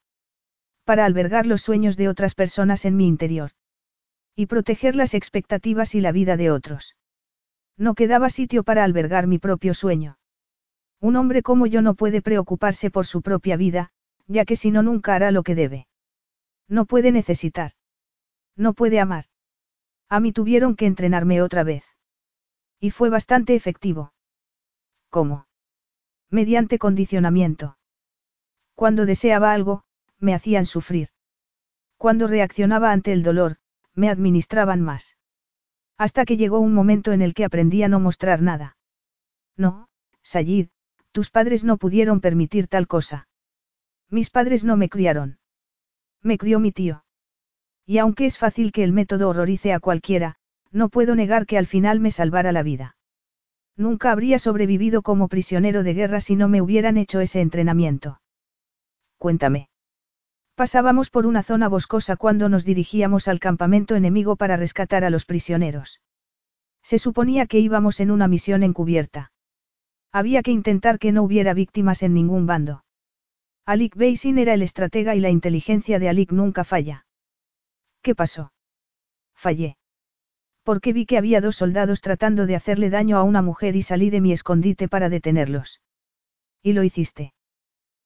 Para 0.90 1.04
albergar 1.04 1.46
los 1.46 1.62
sueños 1.62 1.96
de 1.96 2.08
otras 2.08 2.34
personas 2.34 2.84
en 2.84 2.96
mi 2.96 3.06
interior. 3.06 3.52
Y 4.34 4.46
proteger 4.46 4.96
las 4.96 5.14
expectativas 5.14 5.94
y 5.94 6.00
la 6.00 6.10
vida 6.10 6.36
de 6.36 6.50
otros. 6.50 6.96
No 7.76 7.94
quedaba 7.94 8.28
sitio 8.28 8.64
para 8.64 8.82
albergar 8.82 9.28
mi 9.28 9.38
propio 9.38 9.72
sueño. 9.72 10.18
Un 11.00 11.14
hombre 11.14 11.44
como 11.44 11.68
yo 11.68 11.80
no 11.80 11.94
puede 11.94 12.22
preocuparse 12.22 12.90
por 12.90 13.06
su 13.06 13.22
propia 13.22 13.56
vida, 13.56 13.92
ya 14.26 14.44
que 14.44 14.56
si 14.56 14.72
no 14.72 14.82
nunca 14.82 15.14
hará 15.14 15.30
lo 15.30 15.44
que 15.44 15.54
debe. 15.54 15.86
No 16.66 16.86
puede 16.86 17.12
necesitar. 17.12 17.70
No 18.56 18.72
puede 18.72 18.98
amar. 18.98 19.26
A 20.08 20.18
mí 20.18 20.32
tuvieron 20.32 20.74
que 20.74 20.86
entrenarme 20.86 21.40
otra 21.40 21.62
vez. 21.62 21.84
Y 22.80 22.90
fue 22.90 23.10
bastante 23.10 23.54
efectivo. 23.54 24.12
¿Cómo? 25.08 25.46
Mediante 26.30 26.80
condicionamiento. 26.80 27.78
Cuando 28.74 29.06
deseaba 29.06 29.52
algo, 29.52 29.84
me 30.20 30.34
hacían 30.34 30.66
sufrir. 30.66 31.08
Cuando 31.96 32.26
reaccionaba 32.26 32.92
ante 32.92 33.12
el 33.12 33.22
dolor, 33.22 33.56
me 33.94 34.08
administraban 34.08 34.80
más. 34.80 35.16
Hasta 35.98 36.24
que 36.24 36.36
llegó 36.36 36.60
un 36.60 36.72
momento 36.72 37.12
en 37.12 37.22
el 37.22 37.34
que 37.34 37.44
aprendí 37.44 37.82
a 37.82 37.88
no 37.88 38.00
mostrar 38.00 38.40
nada. 38.40 38.76
No, 39.56 39.88
Sayid, 40.22 40.68
Tus 41.12 41.30
padres 41.30 41.64
no 41.64 41.76
pudieron 41.76 42.20
permitir 42.20 42.68
tal 42.68 42.86
cosa. 42.86 43.28
Mis 44.08 44.30
padres 44.30 44.64
no 44.64 44.76
me 44.76 44.88
criaron. 44.88 45.38
Me 46.22 46.38
crió 46.38 46.60
mi 46.60 46.72
tío. 46.72 47.04
Y 47.84 47.98
aunque 47.98 48.26
es 48.26 48.38
fácil 48.38 48.72
que 48.72 48.84
el 48.84 48.92
método 48.92 49.28
horrorice 49.28 49.72
a 49.72 49.80
cualquiera, 49.80 50.36
no 50.70 50.88
puedo 50.88 51.14
negar 51.14 51.46
que 51.46 51.58
al 51.58 51.66
final 51.66 52.00
me 52.00 52.10
salvara 52.10 52.52
la 52.52 52.62
vida. 52.62 52.96
Nunca 53.76 54.12
habría 54.12 54.38
sobrevivido 54.38 55.02
como 55.02 55.28
prisionero 55.28 55.82
de 55.82 55.94
guerra 55.94 56.20
si 56.20 56.36
no 56.36 56.48
me 56.48 56.62
hubieran 56.62 56.96
hecho 56.96 57.20
ese 57.20 57.40
entrenamiento. 57.40 58.20
Cuéntame. 59.18 59.69
Pasábamos 60.54 61.10
por 61.10 61.26
una 61.26 61.42
zona 61.42 61.68
boscosa 61.68 62.16
cuando 62.16 62.48
nos 62.48 62.64
dirigíamos 62.64 63.28
al 63.28 63.40
campamento 63.40 63.94
enemigo 63.96 64.36
para 64.36 64.56
rescatar 64.56 65.04
a 65.04 65.10
los 65.10 65.24
prisioneros. 65.24 66.00
Se 66.82 66.98
suponía 66.98 67.46
que 67.46 67.58
íbamos 67.58 68.00
en 68.00 68.10
una 68.10 68.28
misión 68.28 68.62
encubierta. 68.62 69.32
Había 70.12 70.42
que 70.42 70.50
intentar 70.50 70.98
que 70.98 71.12
no 71.12 71.22
hubiera 71.22 71.54
víctimas 71.54 72.02
en 72.02 72.14
ningún 72.14 72.46
bando. 72.46 72.84
Alik 73.64 73.94
Beisin 73.94 74.38
era 74.38 74.54
el 74.54 74.62
estratega 74.62 75.14
y 75.14 75.20
la 75.20 75.30
inteligencia 75.30 75.98
de 75.98 76.08
Alik 76.08 76.32
nunca 76.32 76.64
falla. 76.64 77.06
¿Qué 78.02 78.14
pasó? 78.14 78.52
Fallé. 79.34 79.76
Porque 80.64 80.92
vi 80.92 81.06
que 81.06 81.18
había 81.18 81.40
dos 81.40 81.56
soldados 81.56 82.00
tratando 82.00 82.46
de 82.46 82.56
hacerle 82.56 82.90
daño 82.90 83.16
a 83.16 83.22
una 83.22 83.42
mujer 83.42 83.76
y 83.76 83.82
salí 83.82 84.10
de 84.10 84.20
mi 84.20 84.32
escondite 84.32 84.88
para 84.88 85.08
detenerlos. 85.08 85.80
Y 86.62 86.72
lo 86.72 86.82
hiciste. 86.82 87.32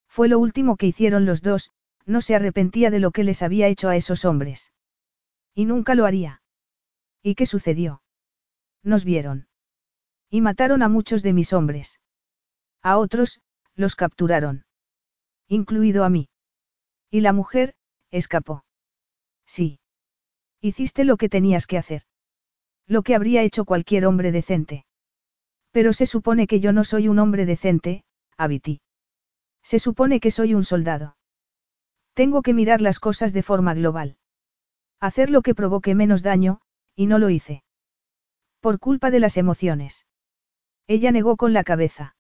Fue 0.09 0.29
lo 0.29 0.39
último 0.39 0.77
que 0.77 0.87
hicieron 0.87 1.25
los 1.25 1.43
dos, 1.43 1.71
no 2.07 2.21
se 2.21 2.35
arrepentía 2.35 2.91
de 2.91 3.01
lo 3.01 3.11
que 3.11 3.25
les 3.25 3.43
había 3.43 3.69
hecho 3.69 3.89
a 3.89 3.97
esos 3.97 4.25
hombres. 4.25 4.73
Y 5.55 5.65
nunca 5.65 5.95
lo 5.95 6.07
haría. 6.07 6.43
¿Y 7.23 7.35
qué 7.35 7.47
sucedió? 7.47 8.03
Nos 8.83 9.05
vieron. 9.05 9.49
Y 10.31 10.41
mataron 10.41 10.83
a 10.83 10.89
muchos 10.89 11.23
de 11.23 11.33
mis 11.33 11.53
hombres. 11.53 12.01
A 12.83 12.99
otros, 12.99 13.41
los 13.75 13.97
capturaron. 13.97 14.65
Incluido 15.49 16.05
a 16.05 16.11
mí. 16.11 16.29
Y 17.11 17.21
la 17.21 17.33
mujer, 17.33 17.75
escapó. 18.11 18.65
Sí. 19.47 19.79
Hiciste 20.61 21.05
lo 21.05 21.17
que 21.17 21.29
tenías 21.29 21.67
que 21.67 21.79
hacer. 21.79 22.03
Lo 22.87 23.03
que 23.03 23.15
habría 23.15 23.43
hecho 23.43 23.65
cualquier 23.65 24.07
hombre 24.07 24.33
decente. 24.33 24.85
Pero 25.71 25.93
se 25.93 26.07
supone 26.07 26.47
que 26.47 26.61
yo 26.61 26.73
no 26.73 26.85
soy 26.85 27.09
un 27.09 27.19
hombre 27.19 27.47
decente, 27.47 28.05
Abiti. 28.37 28.81
Se 29.63 29.79
supone 29.79 30.21
que 30.21 30.31
soy 30.31 30.55
un 30.55 30.65
soldado. 30.65 31.17
Tengo 32.15 32.43
que 32.43 32.55
mirar 32.55 32.81
las 32.81 33.01
cosas 33.01 33.33
de 33.33 33.43
forma 33.43 33.75
global. 33.75 34.17
Hacer 35.01 35.31
lo 35.31 35.43
que 35.43 35.55
provoque 35.55 35.95
menos 35.95 36.23
daño, 36.23 36.61
y 36.95 37.07
no 37.07 37.19
lo 37.19 37.29
hice. 37.29 37.65
Por 38.61 38.79
culpa 38.79 39.11
de 39.11 39.21
las 39.21 39.37
emociones. 39.37 40.07
Ella 40.87 41.11
negó 41.11 41.37
con 41.37 41.53
la 41.53 41.65
cabeza. 41.65 42.17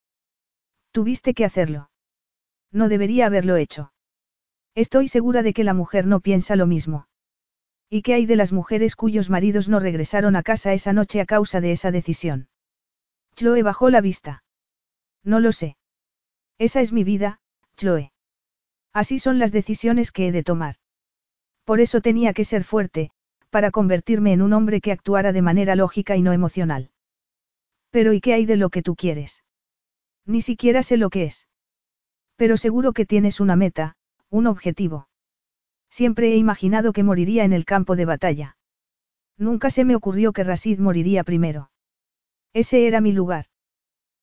Tuviste 0.90 1.32
que 1.34 1.44
hacerlo. 1.44 1.90
No 2.72 2.88
debería 2.88 3.26
haberlo 3.26 3.56
hecho. 3.56 3.92
Estoy 4.74 5.08
segura 5.08 5.42
de 5.42 5.52
que 5.52 5.64
la 5.64 5.74
mujer 5.74 6.06
no 6.06 6.20
piensa 6.20 6.56
lo 6.56 6.66
mismo. 6.66 7.06
¿Y 7.88 8.02
qué 8.02 8.14
hay 8.14 8.26
de 8.26 8.36
las 8.36 8.52
mujeres 8.52 8.96
cuyos 8.96 9.30
maridos 9.30 9.68
no 9.68 9.78
regresaron 9.78 10.34
a 10.34 10.42
casa 10.42 10.72
esa 10.72 10.92
noche 10.92 11.20
a 11.20 11.26
causa 11.26 11.60
de 11.60 11.70
esa 11.70 11.92
decisión? 11.92 12.48
Chloe 13.36 13.62
bajó 13.62 13.90
la 13.90 14.00
vista. 14.00 14.42
No 15.22 15.38
lo 15.38 15.52
sé. 15.52 15.76
Esa 16.58 16.80
es 16.80 16.92
mi 16.92 17.04
vida, 17.04 17.40
Chloe. 17.76 18.13
Así 18.94 19.18
son 19.18 19.40
las 19.40 19.50
decisiones 19.50 20.12
que 20.12 20.28
he 20.28 20.32
de 20.32 20.44
tomar. 20.44 20.76
Por 21.64 21.80
eso 21.80 22.00
tenía 22.00 22.32
que 22.32 22.44
ser 22.44 22.62
fuerte, 22.62 23.10
para 23.50 23.72
convertirme 23.72 24.32
en 24.32 24.40
un 24.40 24.52
hombre 24.52 24.80
que 24.80 24.92
actuara 24.92 25.32
de 25.32 25.42
manera 25.42 25.74
lógica 25.74 26.16
y 26.16 26.22
no 26.22 26.32
emocional. 26.32 26.90
Pero 27.90 28.12
¿y 28.12 28.20
qué 28.20 28.34
hay 28.34 28.46
de 28.46 28.56
lo 28.56 28.70
que 28.70 28.82
tú 28.82 28.94
quieres? 28.94 29.44
Ni 30.24 30.42
siquiera 30.42 30.82
sé 30.82 30.96
lo 30.96 31.10
que 31.10 31.24
es. 31.24 31.48
Pero 32.36 32.56
seguro 32.56 32.92
que 32.92 33.04
tienes 33.04 33.40
una 33.40 33.56
meta, 33.56 33.96
un 34.30 34.46
objetivo. 34.46 35.08
Siempre 35.90 36.32
he 36.32 36.36
imaginado 36.36 36.92
que 36.92 37.04
moriría 37.04 37.44
en 37.44 37.52
el 37.52 37.64
campo 37.64 37.96
de 37.96 38.04
batalla. 38.04 38.56
Nunca 39.36 39.70
se 39.70 39.84
me 39.84 39.96
ocurrió 39.96 40.32
que 40.32 40.44
Rasid 40.44 40.78
moriría 40.78 41.24
primero. 41.24 41.70
Ese 42.52 42.86
era 42.86 43.00
mi 43.00 43.12
lugar. 43.12 43.46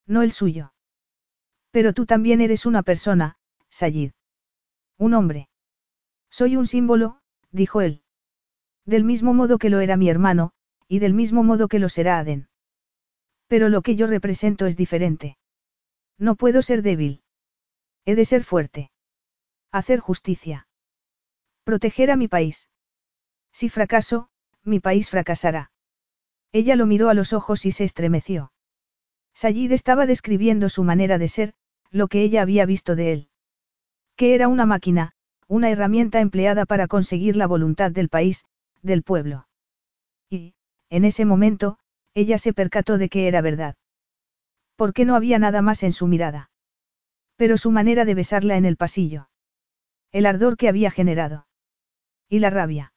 No 0.07 0.21
el 0.21 0.31
suyo. 0.31 0.73
Pero 1.71 1.93
tú 1.93 2.05
también 2.05 2.41
eres 2.41 2.65
una 2.65 2.83
persona, 2.83 3.37
Sayid. 3.69 4.11
Un 5.01 5.15
hombre. 5.15 5.49
Soy 6.29 6.55
un 6.55 6.67
símbolo, 6.67 7.21
dijo 7.49 7.81
él. 7.81 8.03
Del 8.85 9.03
mismo 9.03 9.33
modo 9.33 9.57
que 9.57 9.71
lo 9.71 9.79
era 9.79 9.97
mi 9.97 10.09
hermano, 10.09 10.51
y 10.87 10.99
del 10.99 11.15
mismo 11.15 11.43
modo 11.43 11.67
que 11.67 11.79
lo 11.79 11.89
será 11.89 12.19
Aden. 12.19 12.49
Pero 13.47 13.67
lo 13.67 13.81
que 13.81 13.95
yo 13.95 14.05
represento 14.05 14.67
es 14.67 14.77
diferente. 14.77 15.39
No 16.19 16.35
puedo 16.35 16.61
ser 16.61 16.83
débil. 16.83 17.23
He 18.05 18.13
de 18.13 18.25
ser 18.25 18.43
fuerte. 18.43 18.91
Hacer 19.71 19.99
justicia. 19.99 20.67
Proteger 21.63 22.11
a 22.11 22.15
mi 22.15 22.27
país. 22.27 22.69
Si 23.51 23.69
fracaso, 23.69 24.29
mi 24.63 24.79
país 24.79 25.09
fracasará. 25.09 25.71
Ella 26.51 26.75
lo 26.75 26.85
miró 26.85 27.09
a 27.09 27.15
los 27.15 27.33
ojos 27.33 27.65
y 27.65 27.71
se 27.71 27.85
estremeció. 27.85 28.53
Sayid 29.33 29.71
estaba 29.71 30.05
describiendo 30.05 30.69
su 30.69 30.83
manera 30.83 31.17
de 31.17 31.27
ser, 31.27 31.55
lo 31.89 32.07
que 32.07 32.21
ella 32.21 32.43
había 32.43 32.67
visto 32.67 32.95
de 32.95 33.13
él. 33.13 33.30
Que 34.15 34.35
era 34.35 34.47
una 34.47 34.65
máquina, 34.65 35.13
una 35.47 35.69
herramienta 35.69 36.19
empleada 36.19 36.65
para 36.65 36.87
conseguir 36.87 37.35
la 37.35 37.47
voluntad 37.47 37.91
del 37.91 38.09
país, 38.09 38.45
del 38.81 39.03
pueblo. 39.03 39.47
Y, 40.29 40.53
en 40.89 41.05
ese 41.05 41.25
momento, 41.25 41.77
ella 42.13 42.37
se 42.37 42.53
percató 42.53 42.97
de 42.97 43.09
que 43.09 43.27
era 43.27 43.41
verdad. 43.41 43.75
Porque 44.75 45.05
no 45.05 45.15
había 45.15 45.39
nada 45.39 45.61
más 45.61 45.83
en 45.83 45.93
su 45.93 46.07
mirada. 46.07 46.49
Pero 47.35 47.57
su 47.57 47.71
manera 47.71 48.05
de 48.05 48.15
besarla 48.15 48.57
en 48.57 48.65
el 48.65 48.77
pasillo. 48.77 49.29
El 50.11 50.25
ardor 50.25 50.57
que 50.57 50.69
había 50.69 50.91
generado. 50.91 51.47
Y 52.29 52.39
la 52.39 52.49
rabia. 52.49 52.93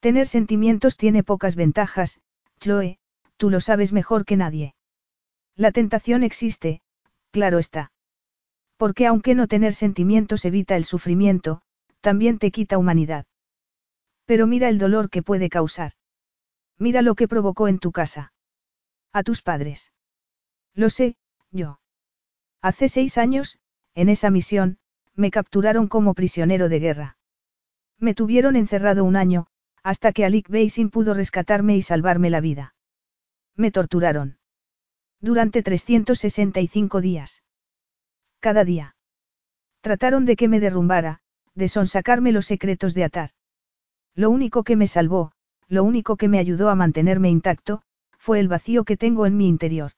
Tener 0.00 0.26
sentimientos 0.26 0.96
tiene 0.96 1.22
pocas 1.22 1.56
ventajas, 1.56 2.20
Chloe, 2.58 2.98
tú 3.36 3.50
lo 3.50 3.60
sabes 3.60 3.92
mejor 3.92 4.24
que 4.24 4.36
nadie. 4.36 4.74
La 5.56 5.72
tentación 5.72 6.22
existe, 6.22 6.82
claro 7.30 7.58
está. 7.58 7.92
Porque 8.82 9.06
aunque 9.06 9.36
no 9.36 9.46
tener 9.46 9.74
sentimientos 9.74 10.44
evita 10.44 10.74
el 10.74 10.84
sufrimiento, 10.84 11.62
también 12.00 12.40
te 12.40 12.50
quita 12.50 12.78
humanidad. 12.78 13.26
Pero 14.24 14.48
mira 14.48 14.68
el 14.68 14.78
dolor 14.78 15.08
que 15.08 15.22
puede 15.22 15.48
causar. 15.48 15.92
Mira 16.80 17.00
lo 17.00 17.14
que 17.14 17.28
provocó 17.28 17.68
en 17.68 17.78
tu 17.78 17.92
casa. 17.92 18.32
A 19.12 19.22
tus 19.22 19.40
padres. 19.40 19.92
Lo 20.74 20.90
sé, 20.90 21.14
yo. 21.52 21.78
Hace 22.60 22.88
seis 22.88 23.18
años, 23.18 23.60
en 23.94 24.08
esa 24.08 24.30
misión, 24.30 24.78
me 25.14 25.30
capturaron 25.30 25.86
como 25.86 26.14
prisionero 26.14 26.68
de 26.68 26.80
guerra. 26.80 27.16
Me 28.00 28.14
tuvieron 28.14 28.56
encerrado 28.56 29.04
un 29.04 29.14
año, 29.14 29.46
hasta 29.84 30.10
que 30.10 30.24
Alik 30.24 30.48
Beisin 30.48 30.90
pudo 30.90 31.14
rescatarme 31.14 31.76
y 31.76 31.82
salvarme 31.82 32.30
la 32.30 32.40
vida. 32.40 32.74
Me 33.54 33.70
torturaron. 33.70 34.38
Durante 35.20 35.62
365 35.62 37.00
días. 37.00 37.44
Cada 38.42 38.64
día. 38.64 38.96
Trataron 39.82 40.24
de 40.24 40.34
que 40.34 40.48
me 40.48 40.58
derrumbara, 40.58 41.20
de 41.54 41.68
sonsacarme 41.68 42.32
los 42.32 42.46
secretos 42.46 42.92
de 42.92 43.04
Atar. 43.04 43.30
Lo 44.16 44.30
único 44.30 44.64
que 44.64 44.74
me 44.74 44.88
salvó, 44.88 45.30
lo 45.68 45.84
único 45.84 46.16
que 46.16 46.26
me 46.26 46.40
ayudó 46.40 46.68
a 46.68 46.74
mantenerme 46.74 47.30
intacto, 47.30 47.82
fue 48.18 48.40
el 48.40 48.48
vacío 48.48 48.82
que 48.82 48.96
tengo 48.96 49.26
en 49.26 49.36
mi 49.36 49.46
interior. 49.46 49.92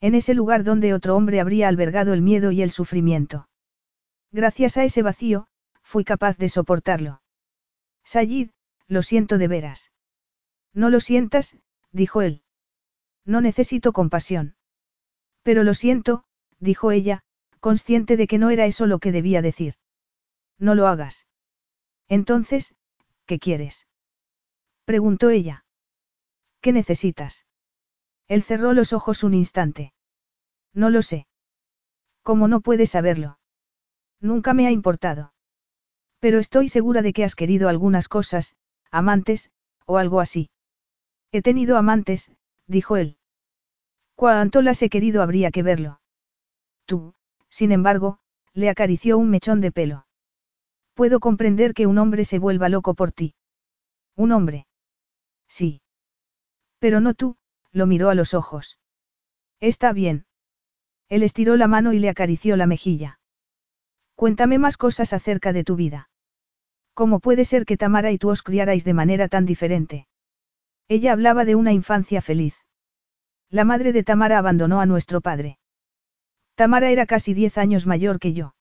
En 0.00 0.14
ese 0.14 0.32
lugar 0.32 0.62
donde 0.62 0.94
otro 0.94 1.16
hombre 1.16 1.40
habría 1.40 1.66
albergado 1.66 2.12
el 2.12 2.22
miedo 2.22 2.52
y 2.52 2.62
el 2.62 2.70
sufrimiento. 2.70 3.48
Gracias 4.30 4.76
a 4.76 4.84
ese 4.84 5.02
vacío, 5.02 5.48
fui 5.82 6.04
capaz 6.04 6.38
de 6.38 6.48
soportarlo. 6.48 7.20
Sayid, 8.04 8.50
lo 8.86 9.02
siento 9.02 9.38
de 9.38 9.48
veras. 9.48 9.90
No 10.72 10.88
lo 10.88 11.00
sientas, 11.00 11.56
dijo 11.90 12.22
él. 12.22 12.42
No 13.24 13.40
necesito 13.40 13.92
compasión. 13.92 14.54
Pero 15.42 15.64
lo 15.64 15.74
siento, 15.74 16.22
dijo 16.60 16.92
ella, 16.92 17.24
consciente 17.60 18.16
de 18.16 18.26
que 18.26 18.38
no 18.38 18.50
era 18.50 18.66
eso 18.66 18.86
lo 18.86 18.98
que 18.98 19.12
debía 19.12 19.42
decir. 19.42 19.74
No 20.58 20.74
lo 20.74 20.86
hagas. 20.86 21.26
Entonces, 22.08 22.74
¿qué 23.26 23.38
quieres? 23.38 23.86
preguntó 24.84 25.30
ella. 25.30 25.64
¿Qué 26.60 26.72
necesitas? 26.72 27.46
Él 28.28 28.42
cerró 28.42 28.72
los 28.72 28.92
ojos 28.92 29.24
un 29.24 29.34
instante. 29.34 29.92
No 30.72 30.90
lo 30.90 31.02
sé. 31.02 31.26
¿Cómo 32.22 32.48
no 32.48 32.60
puedes 32.60 32.90
saberlo? 32.90 33.38
Nunca 34.20 34.54
me 34.54 34.66
ha 34.66 34.70
importado. 34.70 35.32
Pero 36.20 36.38
estoy 36.38 36.68
segura 36.68 37.02
de 37.02 37.12
que 37.12 37.24
has 37.24 37.34
querido 37.34 37.68
algunas 37.68 38.08
cosas, 38.08 38.56
amantes, 38.90 39.50
o 39.84 39.98
algo 39.98 40.20
así. 40.20 40.50
He 41.32 41.42
tenido 41.42 41.76
amantes, 41.76 42.30
dijo 42.66 42.96
él. 42.96 43.18
Cuánto 44.14 44.62
las 44.62 44.82
he 44.82 44.88
querido 44.88 45.22
habría 45.22 45.50
que 45.50 45.62
verlo. 45.62 46.00
Tú, 46.86 47.14
sin 47.56 47.72
embargo, 47.72 48.18
le 48.52 48.68
acarició 48.68 49.16
un 49.16 49.30
mechón 49.30 49.62
de 49.62 49.72
pelo. 49.72 50.06
Puedo 50.92 51.20
comprender 51.20 51.72
que 51.72 51.86
un 51.86 51.96
hombre 51.96 52.26
se 52.26 52.38
vuelva 52.38 52.68
loco 52.68 52.92
por 52.92 53.12
ti. 53.12 53.34
Un 54.14 54.32
hombre. 54.32 54.66
Sí. 55.48 55.80
Pero 56.78 57.00
no 57.00 57.14
tú, 57.14 57.38
lo 57.72 57.86
miró 57.86 58.10
a 58.10 58.14
los 58.14 58.34
ojos. 58.34 58.78
Está 59.58 59.94
bien. 59.94 60.26
Él 61.08 61.22
estiró 61.22 61.56
la 61.56 61.66
mano 61.66 61.94
y 61.94 61.98
le 61.98 62.10
acarició 62.10 62.58
la 62.58 62.66
mejilla. 62.66 63.20
Cuéntame 64.16 64.58
más 64.58 64.76
cosas 64.76 65.14
acerca 65.14 65.54
de 65.54 65.64
tu 65.64 65.76
vida. 65.76 66.10
¿Cómo 66.92 67.20
puede 67.20 67.46
ser 67.46 67.64
que 67.64 67.78
Tamara 67.78 68.12
y 68.12 68.18
tú 68.18 68.28
os 68.28 68.42
criarais 68.42 68.84
de 68.84 68.92
manera 68.92 69.28
tan 69.28 69.46
diferente? 69.46 70.08
Ella 70.88 71.12
hablaba 71.12 71.46
de 71.46 71.54
una 71.54 71.72
infancia 71.72 72.20
feliz. 72.20 72.54
La 73.48 73.64
madre 73.64 73.92
de 73.94 74.02
Tamara 74.02 74.36
abandonó 74.36 74.78
a 74.82 74.84
nuestro 74.84 75.22
padre. 75.22 75.58
Tamara 76.56 76.90
era 76.90 77.04
casi 77.04 77.34
diez 77.34 77.58
años 77.58 77.86
mayor 77.86 78.18
que 78.18 78.32
yo. 78.32 78.54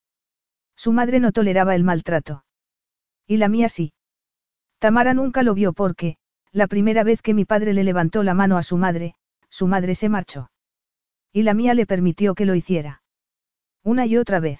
Su 0.75 0.91
madre 0.91 1.21
no 1.21 1.31
toleraba 1.31 1.75
el 1.75 1.85
maltrato. 1.85 2.43
Y 3.25 3.37
la 3.37 3.47
mía 3.47 3.69
sí. 3.69 3.93
Tamara 4.79 5.13
nunca 5.13 5.43
lo 5.43 5.53
vio 5.53 5.71
porque, 5.71 6.17
la 6.51 6.67
primera 6.67 7.05
vez 7.05 7.21
que 7.21 7.33
mi 7.33 7.45
padre 7.45 7.73
le 7.73 7.85
levantó 7.85 8.21
la 8.21 8.33
mano 8.33 8.57
a 8.57 8.63
su 8.63 8.75
madre, 8.75 9.15
su 9.49 9.65
madre 9.67 9.95
se 9.95 10.09
marchó. 10.09 10.51
Y 11.31 11.43
la 11.43 11.53
mía 11.53 11.73
le 11.73 11.85
permitió 11.85 12.35
que 12.35 12.45
lo 12.45 12.53
hiciera. 12.53 13.01
Una 13.81 14.05
y 14.05 14.17
otra 14.17 14.41
vez. 14.41 14.59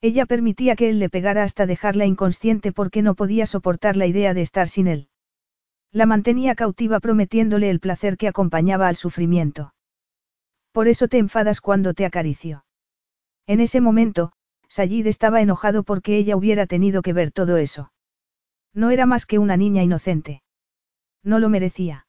Ella 0.00 0.24
permitía 0.24 0.76
que 0.76 0.88
él 0.88 0.98
le 0.98 1.10
pegara 1.10 1.42
hasta 1.42 1.66
dejarla 1.66 2.06
inconsciente 2.06 2.72
porque 2.72 3.02
no 3.02 3.14
podía 3.14 3.44
soportar 3.44 3.96
la 3.98 4.06
idea 4.06 4.32
de 4.32 4.40
estar 4.40 4.68
sin 4.68 4.86
él. 4.88 5.08
La 5.92 6.06
mantenía 6.06 6.54
cautiva 6.54 7.00
prometiéndole 7.00 7.68
el 7.68 7.80
placer 7.80 8.16
que 8.16 8.28
acompañaba 8.28 8.88
al 8.88 8.96
sufrimiento. 8.96 9.74
Por 10.72 10.88
eso 10.88 11.08
te 11.08 11.18
enfadas 11.18 11.60
cuando 11.60 11.94
te 11.94 12.04
acaricio. 12.04 12.64
En 13.46 13.60
ese 13.60 13.80
momento, 13.80 14.32
Sayid 14.68 15.06
estaba 15.06 15.40
enojado 15.40 15.82
porque 15.82 16.16
ella 16.16 16.36
hubiera 16.36 16.66
tenido 16.66 17.02
que 17.02 17.12
ver 17.12 17.32
todo 17.32 17.56
eso. 17.56 17.92
No 18.72 18.90
era 18.90 19.04
más 19.04 19.26
que 19.26 19.38
una 19.38 19.56
niña 19.56 19.82
inocente. 19.82 20.42
No 21.24 21.40
lo 21.40 21.48
merecía. 21.48 22.06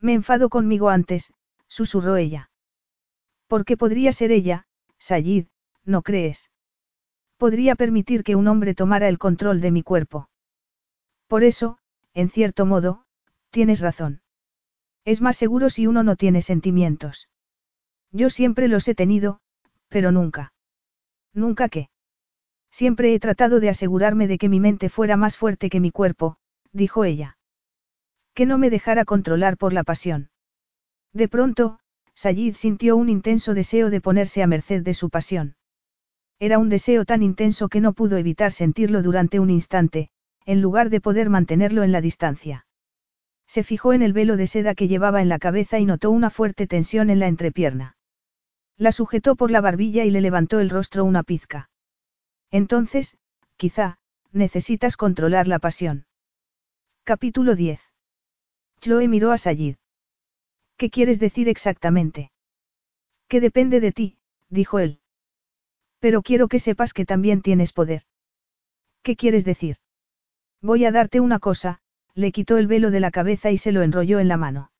Me 0.00 0.14
enfado 0.14 0.48
conmigo 0.48 0.90
antes, 0.90 1.32
susurró 1.66 2.16
ella. 2.16 2.50
Porque 3.48 3.76
podría 3.76 4.12
ser 4.12 4.30
ella, 4.30 4.66
Sayid, 4.98 5.46
¿no 5.84 6.02
crees? 6.02 6.50
Podría 7.36 7.74
permitir 7.74 8.22
que 8.22 8.36
un 8.36 8.46
hombre 8.46 8.74
tomara 8.74 9.08
el 9.08 9.18
control 9.18 9.60
de 9.60 9.72
mi 9.72 9.82
cuerpo. 9.82 10.28
Por 11.26 11.42
eso, 11.42 11.78
en 12.14 12.30
cierto 12.30 12.66
modo, 12.66 13.04
tienes 13.50 13.80
razón. 13.80 14.22
Es 15.04 15.20
más 15.20 15.36
seguro 15.36 15.68
si 15.68 15.88
uno 15.88 16.04
no 16.04 16.14
tiene 16.14 16.42
sentimientos. 16.42 17.28
Yo 18.12 18.28
siempre 18.30 18.68
los 18.68 18.86
he 18.88 18.94
tenido, 18.94 19.40
pero 19.88 20.12
nunca. 20.12 20.52
¿Nunca 21.32 21.68
qué? 21.68 21.88
Siempre 22.70 23.14
he 23.14 23.20
tratado 23.20 23.58
de 23.58 23.70
asegurarme 23.70 24.26
de 24.26 24.38
que 24.38 24.48
mi 24.48 24.60
mente 24.60 24.88
fuera 24.88 25.16
más 25.16 25.36
fuerte 25.36 25.70
que 25.70 25.80
mi 25.80 25.90
cuerpo, 25.90 26.36
dijo 26.72 27.04
ella. 27.04 27.38
Que 28.34 28.46
no 28.46 28.58
me 28.58 28.70
dejara 28.70 29.04
controlar 29.04 29.56
por 29.56 29.72
la 29.72 29.82
pasión. 29.82 30.30
De 31.12 31.28
pronto, 31.28 31.78
Sayid 32.14 32.54
sintió 32.54 32.96
un 32.96 33.08
intenso 33.08 33.54
deseo 33.54 33.90
de 33.90 34.00
ponerse 34.00 34.42
a 34.42 34.46
merced 34.46 34.82
de 34.82 34.94
su 34.94 35.10
pasión. 35.10 35.56
Era 36.38 36.58
un 36.58 36.68
deseo 36.68 37.04
tan 37.04 37.22
intenso 37.22 37.68
que 37.68 37.80
no 37.80 37.92
pudo 37.92 38.16
evitar 38.16 38.52
sentirlo 38.52 39.02
durante 39.02 39.38
un 39.38 39.50
instante, 39.50 40.10
en 40.44 40.60
lugar 40.60 40.90
de 40.90 41.00
poder 41.00 41.30
mantenerlo 41.30 41.82
en 41.82 41.92
la 41.92 42.00
distancia. 42.00 42.66
Se 43.46 43.62
fijó 43.62 43.92
en 43.92 44.02
el 44.02 44.12
velo 44.12 44.36
de 44.36 44.46
seda 44.46 44.74
que 44.74 44.88
llevaba 44.88 45.22
en 45.22 45.28
la 45.28 45.38
cabeza 45.38 45.78
y 45.78 45.84
notó 45.84 46.10
una 46.10 46.30
fuerte 46.30 46.66
tensión 46.66 47.10
en 47.10 47.18
la 47.18 47.28
entrepierna. 47.28 47.96
La 48.78 48.92
sujetó 48.92 49.36
por 49.36 49.50
la 49.50 49.60
barbilla 49.60 50.04
y 50.04 50.10
le 50.10 50.20
levantó 50.20 50.60
el 50.60 50.70
rostro 50.70 51.04
una 51.04 51.22
pizca. 51.22 51.70
Entonces, 52.50 53.16
quizá, 53.56 53.98
necesitas 54.32 54.96
controlar 54.96 55.48
la 55.48 55.58
pasión. 55.58 56.06
Capítulo 57.04 57.54
10. 57.54 57.80
Chloe 58.80 59.08
miró 59.08 59.32
a 59.32 59.38
Sayid. 59.38 59.76
¿Qué 60.76 60.90
quieres 60.90 61.20
decir 61.20 61.48
exactamente? 61.48 62.32
Que 63.28 63.40
depende 63.40 63.80
de 63.80 63.92
ti, 63.92 64.18
dijo 64.48 64.78
él. 64.78 65.00
Pero 66.00 66.22
quiero 66.22 66.48
que 66.48 66.58
sepas 66.58 66.92
que 66.92 67.04
también 67.04 67.42
tienes 67.42 67.72
poder. 67.72 68.02
¿Qué 69.02 69.16
quieres 69.16 69.44
decir? 69.44 69.76
Voy 70.60 70.84
a 70.84 70.92
darte 70.92 71.20
una 71.20 71.38
cosa, 71.38 71.80
le 72.14 72.32
quitó 72.32 72.58
el 72.58 72.66
velo 72.66 72.90
de 72.90 73.00
la 73.00 73.10
cabeza 73.10 73.50
y 73.50 73.58
se 73.58 73.72
lo 73.72 73.82
enrolló 73.82 74.18
en 74.20 74.28
la 74.28 74.36
mano. 74.36 74.72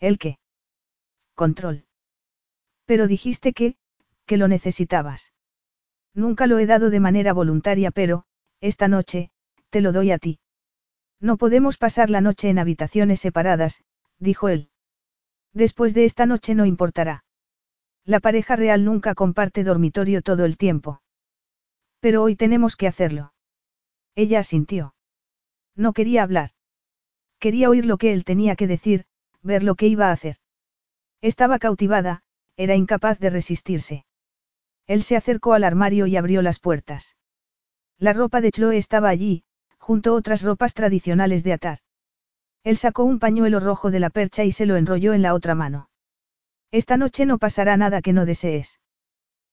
¿El 0.00 0.18
qué? 0.18 0.38
Control. 1.34 1.87
Pero 2.88 3.06
dijiste 3.06 3.52
que, 3.52 3.76
que 4.24 4.38
lo 4.38 4.48
necesitabas. 4.48 5.34
Nunca 6.14 6.46
lo 6.46 6.58
he 6.58 6.64
dado 6.64 6.88
de 6.88 7.00
manera 7.00 7.34
voluntaria, 7.34 7.90
pero, 7.90 8.24
esta 8.62 8.88
noche, 8.88 9.30
te 9.68 9.82
lo 9.82 9.92
doy 9.92 10.10
a 10.10 10.16
ti. 10.16 10.40
No 11.20 11.36
podemos 11.36 11.76
pasar 11.76 12.08
la 12.08 12.22
noche 12.22 12.48
en 12.48 12.58
habitaciones 12.58 13.20
separadas, 13.20 13.84
dijo 14.18 14.48
él. 14.48 14.70
Después 15.52 15.92
de 15.92 16.06
esta 16.06 16.24
noche 16.24 16.54
no 16.54 16.64
importará. 16.64 17.24
La 18.06 18.20
pareja 18.20 18.56
real 18.56 18.86
nunca 18.86 19.14
comparte 19.14 19.64
dormitorio 19.64 20.22
todo 20.22 20.46
el 20.46 20.56
tiempo. 20.56 21.02
Pero 22.00 22.22
hoy 22.22 22.36
tenemos 22.36 22.74
que 22.74 22.86
hacerlo. 22.86 23.34
Ella 24.14 24.38
asintió. 24.38 24.94
No 25.76 25.92
quería 25.92 26.22
hablar. 26.22 26.52
Quería 27.38 27.68
oír 27.68 27.84
lo 27.84 27.98
que 27.98 28.14
él 28.14 28.24
tenía 28.24 28.56
que 28.56 28.66
decir, 28.66 29.04
ver 29.42 29.62
lo 29.62 29.74
que 29.74 29.88
iba 29.88 30.08
a 30.08 30.12
hacer. 30.12 30.38
Estaba 31.20 31.58
cautivada, 31.58 32.22
era 32.58 32.74
incapaz 32.74 33.18
de 33.20 33.30
resistirse. 33.30 34.04
Él 34.86 35.02
se 35.04 35.16
acercó 35.16 35.54
al 35.54 35.64
armario 35.64 36.06
y 36.06 36.16
abrió 36.16 36.42
las 36.42 36.58
puertas. 36.58 37.16
La 37.98 38.12
ropa 38.12 38.40
de 38.40 38.50
Chloe 38.50 38.76
estaba 38.76 39.08
allí, 39.08 39.44
junto 39.78 40.10
a 40.10 40.14
otras 40.14 40.42
ropas 40.42 40.74
tradicionales 40.74 41.44
de 41.44 41.52
atar. 41.52 41.78
Él 42.64 42.76
sacó 42.76 43.04
un 43.04 43.20
pañuelo 43.20 43.60
rojo 43.60 43.90
de 43.90 44.00
la 44.00 44.10
percha 44.10 44.44
y 44.44 44.52
se 44.52 44.66
lo 44.66 44.76
enrolló 44.76 45.14
en 45.14 45.22
la 45.22 45.34
otra 45.34 45.54
mano. 45.54 45.88
Esta 46.72 46.96
noche 46.96 47.26
no 47.26 47.38
pasará 47.38 47.76
nada 47.76 48.02
que 48.02 48.12
no 48.12 48.26
desees. 48.26 48.80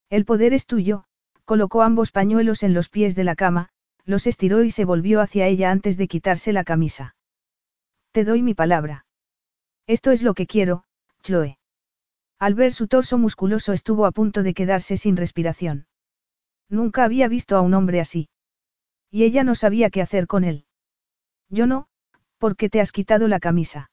El 0.09 0.25
poder 0.25 0.53
es 0.53 0.65
tuyo, 0.65 1.05
colocó 1.45 1.83
ambos 1.83 2.11
pañuelos 2.11 2.63
en 2.63 2.73
los 2.73 2.89
pies 2.89 3.15
de 3.15 3.23
la 3.23 3.35
cama, 3.35 3.69
los 4.03 4.25
estiró 4.25 4.63
y 4.63 4.71
se 4.71 4.83
volvió 4.83 5.21
hacia 5.21 5.47
ella 5.47 5.69
antes 5.69 5.95
de 5.97 6.07
quitarse 6.07 6.53
la 6.53 6.63
camisa. 6.63 7.15
Te 8.11 8.23
doy 8.23 8.41
mi 8.41 8.55
palabra. 8.55 9.05
Esto 9.85 10.11
es 10.11 10.23
lo 10.23 10.33
que 10.33 10.47
quiero, 10.47 10.85
Chloe. 11.21 11.59
Al 12.39 12.53
ver 12.53 12.73
su 12.73 12.87
torso 12.87 13.17
musculoso 13.17 13.73
estuvo 13.73 14.05
a 14.05 14.11
punto 14.11 14.43
de 14.43 14.53
quedarse 14.53 14.97
sin 14.97 15.17
respiración. 15.17 15.87
Nunca 16.69 17.03
había 17.03 17.27
visto 17.27 17.55
a 17.55 17.61
un 17.61 17.73
hombre 17.73 17.99
así. 17.99 18.29
Y 19.09 19.23
ella 19.23 19.43
no 19.43 19.55
sabía 19.55 19.89
qué 19.89 20.01
hacer 20.01 20.27
con 20.27 20.43
él. 20.43 20.65
Yo 21.49 21.67
no, 21.67 21.87
porque 22.37 22.69
te 22.69 22.81
has 22.81 22.91
quitado 22.91 23.27
la 23.27 23.39
camisa. 23.39 23.91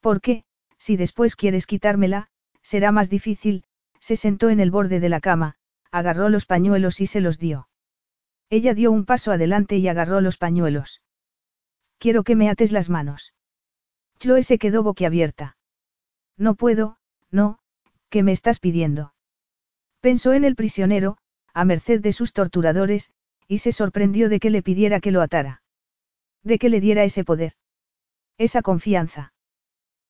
Porque, 0.00 0.44
si 0.78 0.96
después 0.96 1.34
quieres 1.34 1.66
quitármela, 1.66 2.28
será 2.62 2.92
más 2.92 3.10
difícil, 3.10 3.64
se 3.98 4.16
sentó 4.16 4.50
en 4.50 4.60
el 4.60 4.70
borde 4.70 5.00
de 5.00 5.08
la 5.08 5.20
cama, 5.20 5.56
agarró 5.90 6.28
los 6.28 6.46
pañuelos 6.46 7.00
y 7.00 7.06
se 7.06 7.20
los 7.20 7.38
dio. 7.38 7.68
Ella 8.50 8.74
dio 8.74 8.92
un 8.92 9.04
paso 9.04 9.32
adelante 9.32 9.76
y 9.76 9.88
agarró 9.88 10.20
los 10.20 10.36
pañuelos. 10.36 11.02
Quiero 11.98 12.22
que 12.22 12.36
me 12.36 12.48
ates 12.48 12.70
las 12.70 12.88
manos. 12.88 13.34
Chloe 14.18 14.42
se 14.42 14.58
quedó 14.58 14.82
boquiabierta. 14.82 15.56
No 16.36 16.54
puedo, 16.54 16.97
no, 17.30 17.58
¿qué 18.10 18.22
me 18.22 18.32
estás 18.32 18.60
pidiendo? 18.60 19.14
Pensó 20.00 20.32
en 20.32 20.44
el 20.44 20.54
prisionero, 20.56 21.18
a 21.52 21.64
merced 21.64 22.00
de 22.00 22.12
sus 22.12 22.32
torturadores, 22.32 23.12
y 23.48 23.58
se 23.58 23.72
sorprendió 23.72 24.28
de 24.28 24.40
que 24.40 24.50
le 24.50 24.62
pidiera 24.62 25.00
que 25.00 25.10
lo 25.10 25.22
atara. 25.22 25.62
De 26.44 26.58
que 26.58 26.68
le 26.68 26.80
diera 26.80 27.04
ese 27.04 27.24
poder. 27.24 27.54
Esa 28.36 28.62
confianza. 28.62 29.32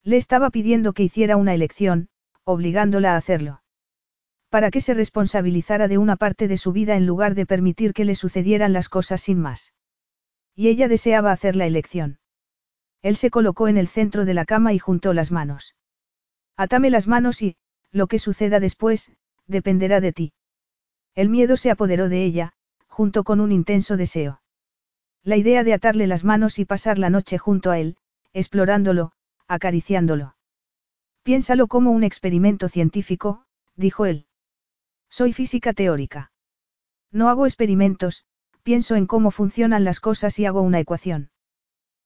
Le 0.02 0.16
estaba 0.16 0.50
pidiendo 0.50 0.92
que 0.92 1.04
hiciera 1.04 1.36
una 1.36 1.54
elección, 1.54 2.08
obligándola 2.44 3.14
a 3.14 3.16
hacerlo. 3.16 3.62
Para 4.50 4.70
que 4.70 4.80
se 4.80 4.94
responsabilizara 4.94 5.88
de 5.88 5.98
una 5.98 6.16
parte 6.16 6.48
de 6.48 6.56
su 6.56 6.72
vida 6.72 6.96
en 6.96 7.06
lugar 7.06 7.34
de 7.34 7.46
permitir 7.46 7.92
que 7.92 8.04
le 8.04 8.14
sucedieran 8.14 8.72
las 8.72 8.88
cosas 8.88 9.20
sin 9.20 9.38
más. 9.40 9.72
Y 10.54 10.68
ella 10.68 10.88
deseaba 10.88 11.32
hacer 11.32 11.56
la 11.56 11.66
elección. 11.66 12.18
Él 13.02 13.16
se 13.16 13.30
colocó 13.30 13.68
en 13.68 13.78
el 13.78 13.88
centro 13.88 14.24
de 14.24 14.34
la 14.34 14.44
cama 14.44 14.72
y 14.72 14.78
juntó 14.78 15.12
las 15.14 15.30
manos. 15.30 15.76
Atame 16.58 16.90
las 16.90 17.06
manos 17.06 17.40
y, 17.40 17.56
lo 17.92 18.08
que 18.08 18.18
suceda 18.18 18.58
después, 18.58 19.12
dependerá 19.46 20.00
de 20.00 20.12
ti. 20.12 20.32
El 21.14 21.28
miedo 21.28 21.56
se 21.56 21.70
apoderó 21.70 22.08
de 22.08 22.24
ella, 22.24 22.52
junto 22.88 23.22
con 23.22 23.40
un 23.40 23.52
intenso 23.52 23.96
deseo. 23.96 24.42
La 25.22 25.36
idea 25.36 25.62
de 25.62 25.72
atarle 25.72 26.08
las 26.08 26.24
manos 26.24 26.58
y 26.58 26.64
pasar 26.64 26.98
la 26.98 27.10
noche 27.10 27.38
junto 27.38 27.70
a 27.70 27.78
él, 27.78 27.96
explorándolo, 28.32 29.12
acariciándolo. 29.46 30.34
Piénsalo 31.22 31.68
como 31.68 31.92
un 31.92 32.02
experimento 32.02 32.68
científico, 32.68 33.44
dijo 33.76 34.04
él. 34.04 34.26
Soy 35.08 35.32
física 35.32 35.72
teórica. 35.72 36.32
No 37.12 37.28
hago 37.28 37.46
experimentos, 37.46 38.24
pienso 38.64 38.96
en 38.96 39.06
cómo 39.06 39.30
funcionan 39.30 39.84
las 39.84 40.00
cosas 40.00 40.36
y 40.40 40.44
hago 40.44 40.62
una 40.62 40.80
ecuación. 40.80 41.30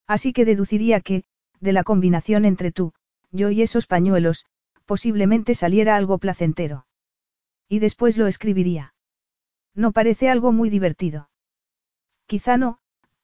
Así 0.07 0.35
que 0.35 0.45
deduciría 0.45 1.01
que, 1.01 1.25
de 1.61 1.73
la 1.73 1.85
combinación 1.85 2.45
entre 2.45 2.71
tú, 2.71 2.93
yo 3.33 3.51
y 3.51 3.63
esos 3.63 3.87
pañuelos, 3.87 4.47
posiblemente 4.85 5.55
saliera 5.55 5.97
algo 5.97 6.19
placentero. 6.19 6.87
Y 7.69 7.79
después 7.79 8.17
lo 8.19 8.27
escribiría. 8.27 8.95
No 9.75 9.93
parece 9.93 10.29
algo 10.29 10.53
muy 10.53 10.69
divertido. 10.69 11.31
Quizá 12.27 12.57
no, 12.59 12.79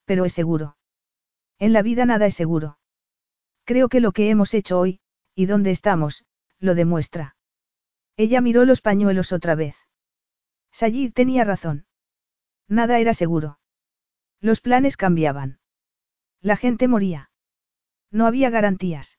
pero 0.06 0.24
es 0.24 0.32
seguro. 0.32 0.76
En 1.58 1.72
la 1.72 1.82
vida 1.82 2.06
nada 2.06 2.26
es 2.26 2.34
seguro. 2.34 2.78
Creo 3.64 3.88
que 3.88 4.00
lo 4.00 4.12
que 4.12 4.30
hemos 4.30 4.54
hecho 4.54 4.78
hoy, 4.78 5.00
y 5.34 5.46
donde 5.46 5.70
estamos, 5.70 6.24
lo 6.58 6.74
demuestra. 6.74 7.36
Ella 8.16 8.40
miró 8.40 8.64
los 8.64 8.80
pañuelos 8.80 9.32
otra 9.32 9.54
vez. 9.54 9.76
Sayid 10.72 11.12
tenía 11.12 11.44
razón. 11.44 11.86
Nada 12.66 12.98
era 12.98 13.12
seguro. 13.12 13.58
Los 14.40 14.60
planes 14.60 14.96
cambiaban. 14.96 15.60
La 16.40 16.56
gente 16.56 16.88
moría. 16.88 17.30
No 18.10 18.26
había 18.26 18.50
garantías. 18.50 19.18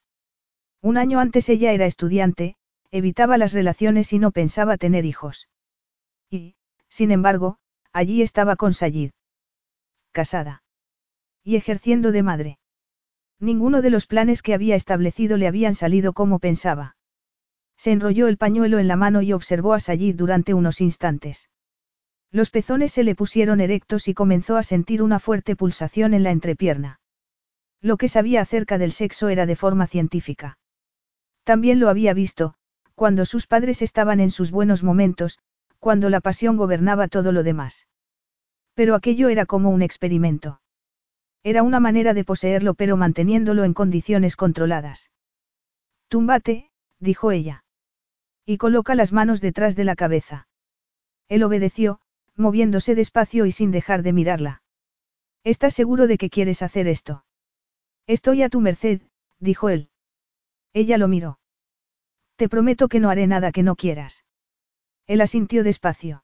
Un 0.81 0.97
año 0.97 1.19
antes 1.19 1.49
ella 1.49 1.73
era 1.73 1.85
estudiante, 1.85 2.55
evitaba 2.91 3.37
las 3.37 3.53
relaciones 3.53 4.13
y 4.13 4.19
no 4.19 4.31
pensaba 4.31 4.77
tener 4.77 5.05
hijos. 5.05 5.49
Y, 6.29 6.55
sin 6.87 7.11
embargo, 7.11 7.57
allí 7.91 8.21
estaba 8.21 8.55
con 8.55 8.73
Sayid. 8.73 9.11
Casada. 10.11 10.63
Y 11.43 11.57
ejerciendo 11.57 12.11
de 12.11 12.23
madre. 12.23 12.59
Ninguno 13.39 13.81
de 13.81 13.89
los 13.89 14.05
planes 14.05 14.41
que 14.41 14.53
había 14.53 14.75
establecido 14.75 15.37
le 15.37 15.47
habían 15.47 15.75
salido 15.75 16.13
como 16.13 16.39
pensaba. 16.39 16.95
Se 17.77 17.91
enrolló 17.91 18.27
el 18.27 18.37
pañuelo 18.37 18.79
en 18.79 18.87
la 18.87 18.95
mano 18.95 19.21
y 19.21 19.33
observó 19.33 19.73
a 19.73 19.79
Sayid 19.79 20.15
durante 20.15 20.53
unos 20.53 20.81
instantes. 20.81 21.49
Los 22.31 22.49
pezones 22.49 22.91
se 22.91 23.03
le 23.03 23.15
pusieron 23.15 23.59
erectos 23.59 24.07
y 24.07 24.13
comenzó 24.13 24.57
a 24.57 24.63
sentir 24.63 25.01
una 25.01 25.19
fuerte 25.19 25.55
pulsación 25.55 26.13
en 26.13 26.23
la 26.23 26.31
entrepierna. 26.31 26.99
Lo 27.81 27.97
que 27.97 28.09
sabía 28.09 28.41
acerca 28.41 28.77
del 28.77 28.91
sexo 28.91 29.29
era 29.29 29.45
de 29.45 29.55
forma 29.55 29.87
científica. 29.87 30.57
También 31.49 31.79
lo 31.79 31.89
había 31.89 32.13
visto, 32.13 32.53
cuando 32.93 33.25
sus 33.25 33.47
padres 33.47 33.81
estaban 33.81 34.19
en 34.19 34.29
sus 34.29 34.51
buenos 34.51 34.83
momentos, 34.83 35.39
cuando 35.79 36.11
la 36.11 36.21
pasión 36.21 36.57
gobernaba 36.57 37.07
todo 37.07 37.31
lo 37.31 37.41
demás. 37.41 37.87
Pero 38.75 38.93
aquello 38.93 39.29
era 39.29 39.47
como 39.47 39.71
un 39.71 39.81
experimento. 39.81 40.61
Era 41.41 41.63
una 41.63 41.79
manera 41.79 42.13
de 42.13 42.23
poseerlo 42.23 42.75
pero 42.75 42.97
manteniéndolo 42.97 43.63
en 43.63 43.73
condiciones 43.73 44.35
controladas. 44.35 45.09
Túmbate, 46.07 46.69
dijo 46.99 47.31
ella. 47.31 47.63
Y 48.45 48.57
coloca 48.57 48.93
las 48.93 49.11
manos 49.11 49.41
detrás 49.41 49.75
de 49.75 49.85
la 49.85 49.95
cabeza. 49.95 50.47
Él 51.29 51.41
obedeció, 51.41 51.99
moviéndose 52.35 52.93
despacio 52.93 53.47
y 53.47 53.51
sin 53.51 53.71
dejar 53.71 54.03
de 54.03 54.13
mirarla. 54.13 54.61
¿Estás 55.43 55.73
seguro 55.73 56.05
de 56.05 56.19
que 56.19 56.29
quieres 56.29 56.61
hacer 56.61 56.87
esto? 56.87 57.25
Estoy 58.05 58.43
a 58.43 58.49
tu 58.49 58.61
merced, 58.61 59.01
dijo 59.39 59.69
él. 59.69 59.89
Ella 60.73 60.99
lo 60.99 61.07
miró. 61.07 61.38
Te 62.39 62.47
prometo 62.47 62.87
que 62.87 63.01
no 63.01 63.09
haré 63.09 63.27
nada 63.27 63.51
que 63.51 63.63
no 63.63 63.75
quieras. 63.75 64.23
Él 65.07 65.19
asintió 65.19 65.61
despacio. 65.61 66.23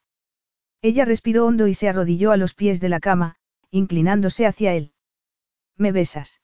Ella 0.82 1.04
respiró 1.04 1.46
hondo 1.46 1.68
y 1.68 1.74
se 1.74 1.90
arrodilló 1.90 2.32
a 2.32 2.38
los 2.38 2.54
pies 2.54 2.80
de 2.80 2.88
la 2.88 3.02
cama, 3.02 3.36
inclinándose 3.70 4.46
hacia 4.46 4.74
él. 4.76 4.94
¿Me 5.76 5.92
besas? 5.92 6.40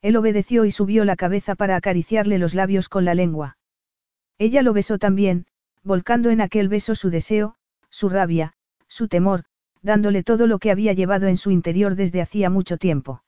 Él 0.00 0.14
obedeció 0.16 0.64
y 0.64 0.70
subió 0.70 1.04
la 1.04 1.16
cabeza 1.16 1.56
para 1.56 1.74
acariciarle 1.74 2.38
los 2.38 2.54
labios 2.54 2.88
con 2.88 3.04
la 3.04 3.16
lengua. 3.16 3.58
Ella 4.38 4.62
lo 4.62 4.72
besó 4.72 4.96
también, 4.96 5.46
volcando 5.82 6.30
en 6.30 6.40
aquel 6.40 6.68
beso 6.68 6.94
su 6.94 7.10
deseo, 7.10 7.56
su 7.90 8.08
rabia, 8.08 8.54
su 8.86 9.08
temor, 9.08 9.42
dándole 9.82 10.22
todo 10.22 10.46
lo 10.46 10.60
que 10.60 10.70
había 10.70 10.92
llevado 10.92 11.26
en 11.26 11.36
su 11.36 11.50
interior 11.50 11.96
desde 11.96 12.22
hacía 12.22 12.48
mucho 12.48 12.76
tiempo. 12.76 13.24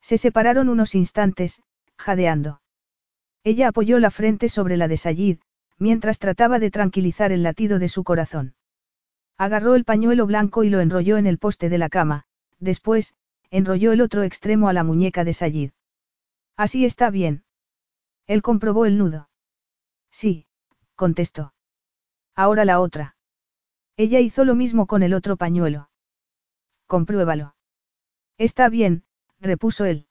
Se 0.00 0.18
separaron 0.18 0.68
unos 0.68 0.96
instantes, 0.96 1.62
jadeando. 1.96 2.60
Ella 3.42 3.68
apoyó 3.68 3.98
la 3.98 4.10
frente 4.10 4.48
sobre 4.48 4.76
la 4.76 4.86
de 4.88 4.96
Sayid, 4.96 5.38
mientras 5.78 6.18
trataba 6.18 6.58
de 6.58 6.70
tranquilizar 6.70 7.32
el 7.32 7.42
latido 7.42 7.78
de 7.78 7.88
su 7.88 8.04
corazón. 8.04 8.54
Agarró 9.38 9.74
el 9.74 9.84
pañuelo 9.84 10.26
blanco 10.26 10.62
y 10.64 10.68
lo 10.68 10.80
enrolló 10.80 11.16
en 11.16 11.26
el 11.26 11.38
poste 11.38 11.70
de 11.70 11.78
la 11.78 11.88
cama, 11.88 12.26
después, 12.58 13.14
enrolló 13.50 13.92
el 13.92 14.02
otro 14.02 14.22
extremo 14.22 14.68
a 14.68 14.74
la 14.74 14.84
muñeca 14.84 15.24
de 15.24 15.32
Sayid. 15.32 15.70
Así 16.56 16.84
está 16.84 17.08
bien. 17.08 17.44
Él 18.26 18.42
comprobó 18.42 18.84
el 18.84 18.98
nudo. 18.98 19.30
Sí, 20.10 20.46
contestó. 20.94 21.54
Ahora 22.34 22.66
la 22.66 22.80
otra. 22.80 23.16
Ella 23.96 24.20
hizo 24.20 24.44
lo 24.44 24.54
mismo 24.54 24.86
con 24.86 25.02
el 25.02 25.14
otro 25.14 25.36
pañuelo. 25.36 25.88
Compruébalo. 26.86 27.54
Está 28.36 28.68
bien, 28.68 29.04
repuso 29.40 29.86
él. 29.86 30.06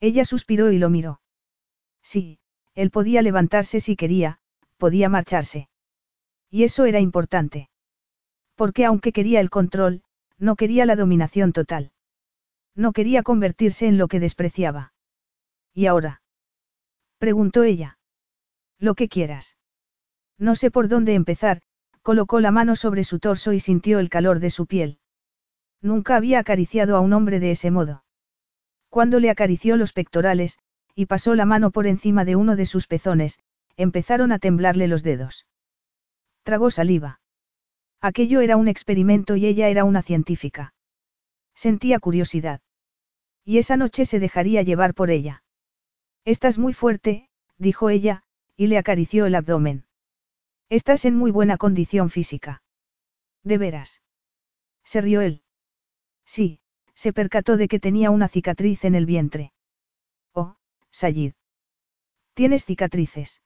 Ella 0.00 0.24
suspiró 0.24 0.72
y 0.72 0.78
lo 0.78 0.90
miró. 0.90 1.20
Sí, 2.02 2.39
él 2.80 2.90
podía 2.90 3.20
levantarse 3.20 3.80
si 3.80 3.94
quería, 3.94 4.38
podía 4.78 5.08
marcharse. 5.08 5.68
Y 6.50 6.64
eso 6.64 6.86
era 6.86 6.98
importante. 6.98 7.68
Porque 8.54 8.84
aunque 8.84 9.12
quería 9.12 9.40
el 9.40 9.50
control, 9.50 10.02
no 10.38 10.56
quería 10.56 10.86
la 10.86 10.96
dominación 10.96 11.52
total. 11.52 11.92
No 12.74 12.92
quería 12.92 13.22
convertirse 13.22 13.86
en 13.86 13.98
lo 13.98 14.08
que 14.08 14.20
despreciaba. 14.20 14.94
¿Y 15.74 15.86
ahora? 15.86 16.22
preguntó 17.18 17.64
ella. 17.64 17.98
Lo 18.78 18.94
que 18.94 19.08
quieras. 19.08 19.58
No 20.38 20.56
sé 20.56 20.70
por 20.70 20.88
dónde 20.88 21.14
empezar, 21.14 21.60
colocó 22.00 22.40
la 22.40 22.50
mano 22.50 22.76
sobre 22.76 23.04
su 23.04 23.18
torso 23.18 23.52
y 23.52 23.60
sintió 23.60 23.98
el 23.98 24.08
calor 24.08 24.40
de 24.40 24.50
su 24.50 24.64
piel. 24.66 24.98
Nunca 25.82 26.16
había 26.16 26.38
acariciado 26.38 26.96
a 26.96 27.00
un 27.00 27.12
hombre 27.12 27.40
de 27.40 27.50
ese 27.50 27.70
modo. 27.70 28.04
Cuando 28.88 29.20
le 29.20 29.28
acarició 29.28 29.76
los 29.76 29.92
pectorales, 29.92 30.58
y 30.94 31.06
pasó 31.06 31.34
la 31.34 31.44
mano 31.44 31.70
por 31.70 31.86
encima 31.86 32.24
de 32.24 32.36
uno 32.36 32.56
de 32.56 32.66
sus 32.66 32.86
pezones, 32.86 33.38
empezaron 33.76 34.32
a 34.32 34.38
temblarle 34.38 34.88
los 34.88 35.02
dedos. 35.02 35.46
Tragó 36.42 36.70
saliva. 36.70 37.20
Aquello 38.00 38.40
era 38.40 38.56
un 38.56 38.68
experimento 38.68 39.36
y 39.36 39.46
ella 39.46 39.68
era 39.68 39.84
una 39.84 40.02
científica. 40.02 40.74
Sentía 41.54 41.98
curiosidad. 41.98 42.60
Y 43.44 43.58
esa 43.58 43.76
noche 43.76 44.04
se 44.06 44.18
dejaría 44.18 44.62
llevar 44.62 44.94
por 44.94 45.10
ella. 45.10 45.42
Estás 46.24 46.58
muy 46.58 46.72
fuerte, 46.72 47.28
dijo 47.58 47.90
ella, 47.90 48.22
y 48.56 48.66
le 48.66 48.78
acarició 48.78 49.26
el 49.26 49.34
abdomen. 49.34 49.84
Estás 50.68 51.04
en 51.04 51.16
muy 51.16 51.30
buena 51.30 51.56
condición 51.56 52.10
física. 52.10 52.62
¿De 53.42 53.58
veras? 53.58 54.02
Se 54.84 55.00
rió 55.00 55.20
él. 55.20 55.42
Sí, 56.24 56.60
se 56.94 57.12
percató 57.12 57.56
de 57.56 57.68
que 57.68 57.80
tenía 57.80 58.10
una 58.10 58.28
cicatriz 58.28 58.84
en 58.84 58.94
el 58.94 59.06
vientre. 59.06 59.52
Sayid. 60.92 61.34
¿Tienes 62.34 62.64
cicatrices? 62.64 63.42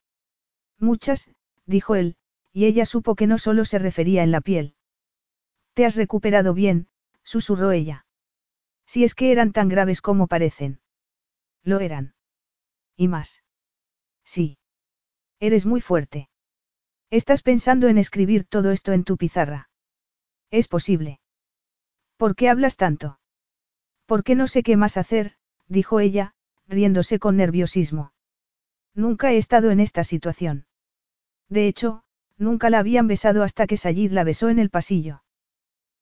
Muchas, 0.78 1.30
dijo 1.66 1.94
él, 1.94 2.16
y 2.52 2.66
ella 2.66 2.86
supo 2.86 3.14
que 3.14 3.26
no 3.26 3.38
solo 3.38 3.64
se 3.64 3.78
refería 3.78 4.22
en 4.22 4.30
la 4.30 4.40
piel. 4.40 4.74
Te 5.74 5.84
has 5.84 5.96
recuperado 5.96 6.54
bien, 6.54 6.88
susurró 7.24 7.72
ella. 7.72 8.06
Si 8.86 9.04
es 9.04 9.14
que 9.14 9.32
eran 9.32 9.52
tan 9.52 9.68
graves 9.68 10.00
como 10.00 10.26
parecen. 10.26 10.80
Lo 11.62 11.80
eran. 11.80 12.14
Y 12.96 13.08
más. 13.08 13.42
Sí. 14.24 14.58
Eres 15.40 15.66
muy 15.66 15.80
fuerte. 15.80 16.28
Estás 17.10 17.42
pensando 17.42 17.88
en 17.88 17.98
escribir 17.98 18.44
todo 18.44 18.70
esto 18.70 18.92
en 18.92 19.04
tu 19.04 19.16
pizarra. 19.16 19.70
Es 20.50 20.68
posible. 20.68 21.20
¿Por 22.16 22.36
qué 22.36 22.48
hablas 22.48 22.76
tanto? 22.76 23.18
Porque 24.06 24.34
no 24.34 24.46
sé 24.46 24.62
qué 24.62 24.76
más 24.76 24.96
hacer, 24.96 25.36
dijo 25.66 26.00
ella, 26.00 26.34
riéndose 26.68 27.18
con 27.18 27.36
nerviosismo. 27.36 28.12
Nunca 28.94 29.32
he 29.32 29.36
estado 29.36 29.70
en 29.70 29.80
esta 29.80 30.04
situación. 30.04 30.66
De 31.48 31.66
hecho, 31.66 32.04
nunca 32.38 32.70
la 32.70 32.78
habían 32.78 33.06
besado 33.06 33.42
hasta 33.42 33.66
que 33.66 33.76
Sayid 33.76 34.12
la 34.12 34.24
besó 34.24 34.48
en 34.48 34.58
el 34.58 34.70
pasillo. 34.70 35.22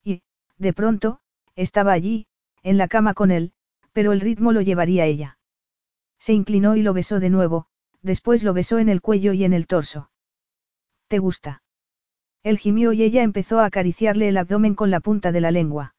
Y, 0.05 0.23
de 0.59 0.73
pronto, 0.73 1.21
estaba 1.57 1.93
allí, 1.93 2.27
en 2.63 2.79
la 2.79 2.89
cama 2.89 3.15
con 3.15 3.31
él, 3.31 3.53
pero 3.93 4.13
el 4.13 4.21
ritmo 4.21 4.53
lo 4.53 4.61
llevaría 4.61 5.07
ella. 5.07 5.39
Se 6.19 6.33
inclinó 6.33 6.77
y 6.77 6.83
lo 6.83 6.93
besó 6.93 7.19
de 7.19 7.31
nuevo, 7.31 7.67
después 8.03 8.43
lo 8.43 8.53
besó 8.53 8.79
en 8.79 8.89
el 8.89 9.01
cuello 9.01 9.33
y 9.33 9.45
en 9.45 9.53
el 9.53 9.67
torso. 9.67 10.11
¿Te 11.09 11.19
gusta? 11.19 11.63
Él 12.43 12.59
gimió 12.59 12.93
y 12.93 13.03
ella 13.03 13.23
empezó 13.23 13.61
a 13.61 13.67
acariciarle 13.67 14.29
el 14.29 14.37
abdomen 14.37 14.75
con 14.75 14.91
la 14.91 15.01
punta 15.01 15.33
de 15.33 15.41
la 15.41 15.51
lengua. 15.51 15.95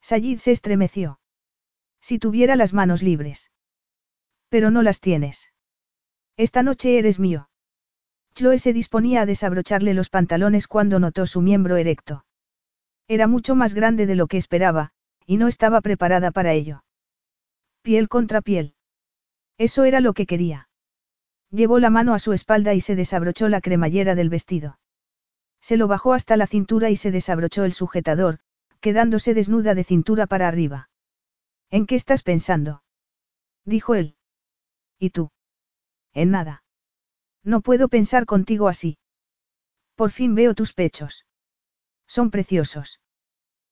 Sayid 0.00 0.38
se 0.38 0.52
estremeció. 0.52 1.20
Si 2.00 2.18
tuviera 2.18 2.56
las 2.56 2.72
manos 2.72 3.02
libres. 3.02 3.50
Pero 4.48 4.70
no 4.70 4.82
las 4.82 5.00
tienes. 5.00 5.52
Esta 6.36 6.62
noche 6.62 6.98
eres 6.98 7.18
mío. 7.18 7.50
Chloe 8.34 8.58
se 8.58 8.72
disponía 8.72 9.22
a 9.22 9.26
desabrocharle 9.26 9.94
los 9.94 10.10
pantalones 10.10 10.68
cuando 10.68 11.00
notó 11.00 11.26
su 11.26 11.40
miembro 11.40 11.76
erecto. 11.76 12.24
Era 13.08 13.26
mucho 13.26 13.54
más 13.54 13.74
grande 13.74 14.06
de 14.06 14.14
lo 14.14 14.26
que 14.26 14.36
esperaba, 14.36 14.92
y 15.26 15.36
no 15.38 15.48
estaba 15.48 15.80
preparada 15.80 16.30
para 16.30 16.52
ello. 16.52 16.84
Piel 17.82 18.08
contra 18.08 18.42
piel. 18.42 18.74
Eso 19.56 19.84
era 19.84 20.00
lo 20.00 20.12
que 20.12 20.26
quería. 20.26 20.68
Llevó 21.50 21.78
la 21.78 21.90
mano 21.90 22.14
a 22.14 22.18
su 22.18 22.32
espalda 22.32 22.74
y 22.74 22.80
se 22.80 22.94
desabrochó 22.94 23.48
la 23.48 23.60
cremallera 23.60 24.14
del 24.14 24.28
vestido. 24.28 24.78
Se 25.60 25.76
lo 25.76 25.88
bajó 25.88 26.12
hasta 26.12 26.36
la 26.36 26.46
cintura 26.46 26.90
y 26.90 26.96
se 26.96 27.10
desabrochó 27.10 27.64
el 27.64 27.72
sujetador, 27.72 28.38
quedándose 28.80 29.34
desnuda 29.34 29.74
de 29.74 29.84
cintura 29.84 30.26
para 30.26 30.46
arriba. 30.46 30.90
¿En 31.70 31.86
qué 31.86 31.96
estás 31.96 32.22
pensando? 32.22 32.82
dijo 33.64 33.94
él. 33.94 34.17
¿Y 34.98 35.10
tú? 35.10 35.30
En 36.12 36.30
nada. 36.30 36.64
No 37.44 37.60
puedo 37.60 37.88
pensar 37.88 38.26
contigo 38.26 38.68
así. 38.68 38.98
Por 39.94 40.10
fin 40.10 40.34
veo 40.34 40.54
tus 40.54 40.72
pechos. 40.72 41.24
Son 42.06 42.30
preciosos. 42.30 43.00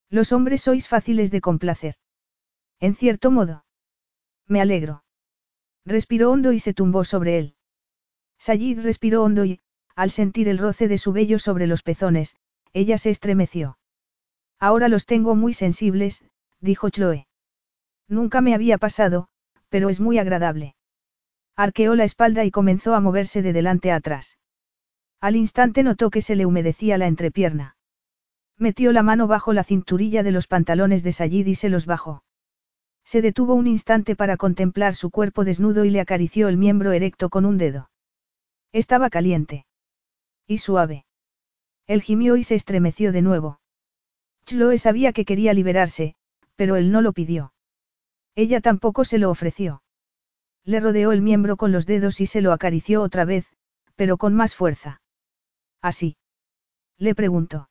Los 0.09 0.33
hombres 0.33 0.63
sois 0.63 0.87
fáciles 0.87 1.31
de 1.31 1.41
complacer. 1.41 1.97
En 2.79 2.95
cierto 2.95 3.31
modo. 3.31 3.65
Me 4.47 4.61
alegro. 4.61 5.05
Respiró 5.85 6.31
hondo 6.31 6.53
y 6.53 6.61
se 6.61 6.75
tumbó 6.75 7.05
sobre 7.05 7.39
él. 7.39 7.57
Sayid 8.39 8.81
respiró 8.81 9.25
hondo 9.25 9.45
y, 9.45 9.61
al 9.95 10.11
sentir 10.11 10.49
el 10.49 10.59
roce 10.59 10.89
de 10.89 10.99
su 10.99 11.13
vello 11.13 11.39
sobre 11.39 11.67
los 11.67 11.83
pezones, 11.83 12.37
ella 12.73 12.99
se 12.99 13.11
estremeció. 13.11 13.79
Ahora 14.59 14.89
los 14.89 15.07
tengo 15.07 15.35
muy 15.35 15.55
sensibles, 15.55 16.25
dijo 16.61 16.91
Chloe. 16.91 17.27
Nunca 18.09 18.41
me 18.41 18.55
había 18.55 18.79
pasado, 18.79 19.29
pero 19.69 19.89
es 19.89 20.01
muy 20.01 20.19
agradable. 20.19 20.76
Arqueó 21.57 21.95
la 21.95 22.05
espalda 22.05 22.45
y 22.45 22.51
comenzó 22.51 22.95
a 22.95 23.01
moverse 23.01 23.41
de 23.41 23.55
delante 23.55 23.91
a 23.91 23.97
atrás. 23.97 24.39
Al 25.21 25.37
instante 25.37 25.83
notó 25.83 26.11
que 26.11 26.21
se 26.21 26.37
le 26.37 26.45
humedecía 26.45 26.99
la 26.99 27.07
entrepierna. 27.07 27.77
Metió 28.59 28.93
la 28.93 29.03
mano 29.03 29.27
bajo 29.27 29.55
la 29.55 29.65
cinturilla 29.65 30.23
de 30.23 30.33
los 30.33 30.47
pantalones 30.47 31.03
de 31.03 31.13
Sayid 31.13 31.47
y 31.47 31.55
se 31.55 31.71
los 31.71 31.87
bajó. 31.87 32.23
Se 33.05 33.23
detuvo 33.23 33.55
un 33.55 33.67
instante 33.67 34.17
para 34.17 34.37
contemplar 34.37 34.95
su 34.95 35.11
cuerpo 35.11 35.45
desnudo 35.45 35.85
y 35.85 35.91
le 35.91 36.01
acarició 36.01 36.49
el 36.49 36.59
miembro 36.59 36.93
erecto 36.93 37.31
con 37.31 37.47
un 37.47 37.57
dedo. 37.57 37.91
Estaba 38.73 39.09
caliente. 39.09 39.65
Y 40.47 40.59
suave. 40.59 41.07
Él 41.87 42.03
gimió 42.03 42.37
y 42.37 42.43
se 42.43 42.55
estremeció 42.55 43.13
de 43.13 43.23
nuevo. 43.23 43.61
Chloe 44.45 44.79
sabía 44.79 45.13
que 45.13 45.25
quería 45.25 45.55
liberarse, 45.55 46.17
pero 46.57 46.77
él 46.77 46.93
no 46.93 47.01
lo 47.01 47.13
pidió. 47.13 47.53
Ella 48.35 48.61
tampoco 48.61 49.05
se 49.05 49.19
lo 49.19 49.31
ofreció. 49.31 49.83
Le 50.67 50.81
rodeó 50.81 51.13
el 51.13 51.23
miembro 51.23 51.57
con 51.57 51.71
los 51.71 51.87
dedos 51.87 52.21
y 52.21 52.27
se 52.27 52.41
lo 52.41 52.53
acarició 52.53 53.01
otra 53.01 53.25
vez, 53.25 53.47
pero 53.95 54.17
con 54.17 54.35
más 54.35 54.57
fuerza. 54.57 55.01
¿Así? 55.81 56.17
Le 56.99 57.15
preguntó. 57.15 57.71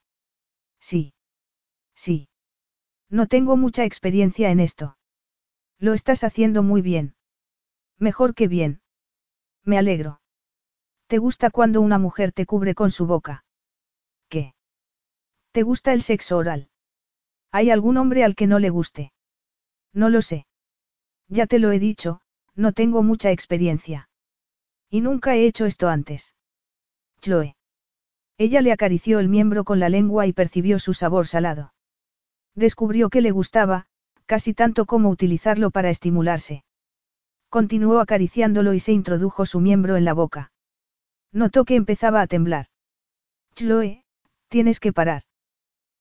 Sí. 0.80 1.14
Sí. 1.94 2.30
No 3.10 3.28
tengo 3.28 3.58
mucha 3.58 3.84
experiencia 3.84 4.50
en 4.50 4.62
esto. 4.62 4.98
Lo 5.78 5.94
estás 5.94 6.24
haciendo 6.24 6.64
muy 6.64 6.82
bien. 6.82 7.16
Mejor 8.00 8.34
que 8.34 8.48
bien. 8.48 8.82
Me 9.64 9.78
alegro. 9.78 10.22
¿Te 11.08 11.18
gusta 11.18 11.50
cuando 11.50 11.82
una 11.82 12.00
mujer 12.00 12.32
te 12.32 12.46
cubre 12.46 12.76
con 12.76 12.92
su 12.92 13.06
boca? 13.06 13.44
¿Qué? 14.30 14.56
¿Te 15.52 15.64
gusta 15.64 15.92
el 15.92 16.02
sexo 16.02 16.38
oral? 16.38 16.70
¿Hay 17.52 17.72
algún 17.72 17.98
hombre 17.98 18.24
al 18.24 18.36
que 18.36 18.48
no 18.48 18.60
le 18.60 18.70
guste? 18.70 19.12
No 19.94 20.10
lo 20.10 20.22
sé. 20.22 20.46
Ya 21.28 21.46
te 21.46 21.60
lo 21.60 21.72
he 21.72 21.80
dicho, 21.80 22.22
no 22.56 22.72
tengo 22.72 23.04
mucha 23.04 23.32
experiencia. 23.32 24.10
Y 24.90 25.02
nunca 25.02 25.36
he 25.36 25.46
hecho 25.46 25.66
esto 25.66 25.90
antes. 25.90 26.34
Chloe. 27.20 27.56
Ella 28.38 28.62
le 28.62 28.72
acarició 28.72 29.20
el 29.20 29.30
miembro 29.30 29.64
con 29.64 29.80
la 29.80 29.90
lengua 29.90 30.28
y 30.28 30.34
percibió 30.34 30.80
su 30.80 30.94
sabor 30.94 31.28
salado. 31.28 31.74
Descubrió 32.54 33.10
que 33.10 33.22
le 33.22 33.32
gustaba, 33.32 33.88
casi 34.26 34.54
tanto 34.54 34.86
como 34.86 35.10
utilizarlo 35.10 35.72
para 35.72 35.90
estimularse. 35.90 36.64
Continuó 37.50 38.00
acariciándolo 38.00 38.74
y 38.74 38.80
se 38.80 38.92
introdujo 38.92 39.46
su 39.46 39.60
miembro 39.60 39.96
en 39.96 40.06
la 40.06 40.14
boca. 40.14 40.52
Notó 41.32 41.66
que 41.66 41.76
empezaba 41.76 42.22
a 42.22 42.28
temblar. 42.28 42.68
Chloe, 43.56 44.04
tienes 44.50 44.80
que 44.80 44.94
parar. 44.94 45.24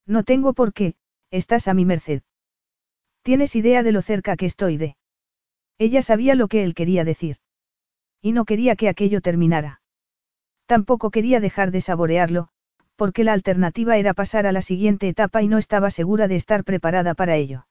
No 0.06 0.22
tengo 0.22 0.52
por 0.52 0.72
qué, 0.72 0.94
estás 1.30 1.68
a 1.68 1.74
mi 1.74 1.84
merced. 1.84 2.22
¿Tienes 3.22 3.56
idea 3.56 3.82
de 3.82 3.92
lo 3.92 4.02
cerca 4.02 4.36
que 4.36 4.46
estoy 4.46 4.76
de? 4.76 4.96
Ella 5.78 6.02
sabía 6.02 6.34
lo 6.34 6.48
que 6.48 6.64
él 6.64 6.74
quería 6.74 7.04
decir. 7.04 7.38
Y 8.22 8.32
no 8.32 8.44
quería 8.44 8.76
que 8.76 8.88
aquello 8.88 9.20
terminara. 9.20 9.80
Tampoco 10.66 11.10
quería 11.10 11.40
dejar 11.40 11.70
de 11.70 11.80
saborearlo, 11.80 12.48
porque 12.96 13.24
la 13.24 13.32
alternativa 13.32 13.96
era 13.96 14.14
pasar 14.14 14.46
a 14.46 14.52
la 14.52 14.62
siguiente 14.62 15.08
etapa 15.08 15.42
y 15.42 15.48
no 15.48 15.58
estaba 15.58 15.90
segura 15.90 16.28
de 16.28 16.36
estar 16.36 16.64
preparada 16.64 17.14
para 17.14 17.36
ello. 17.36 17.66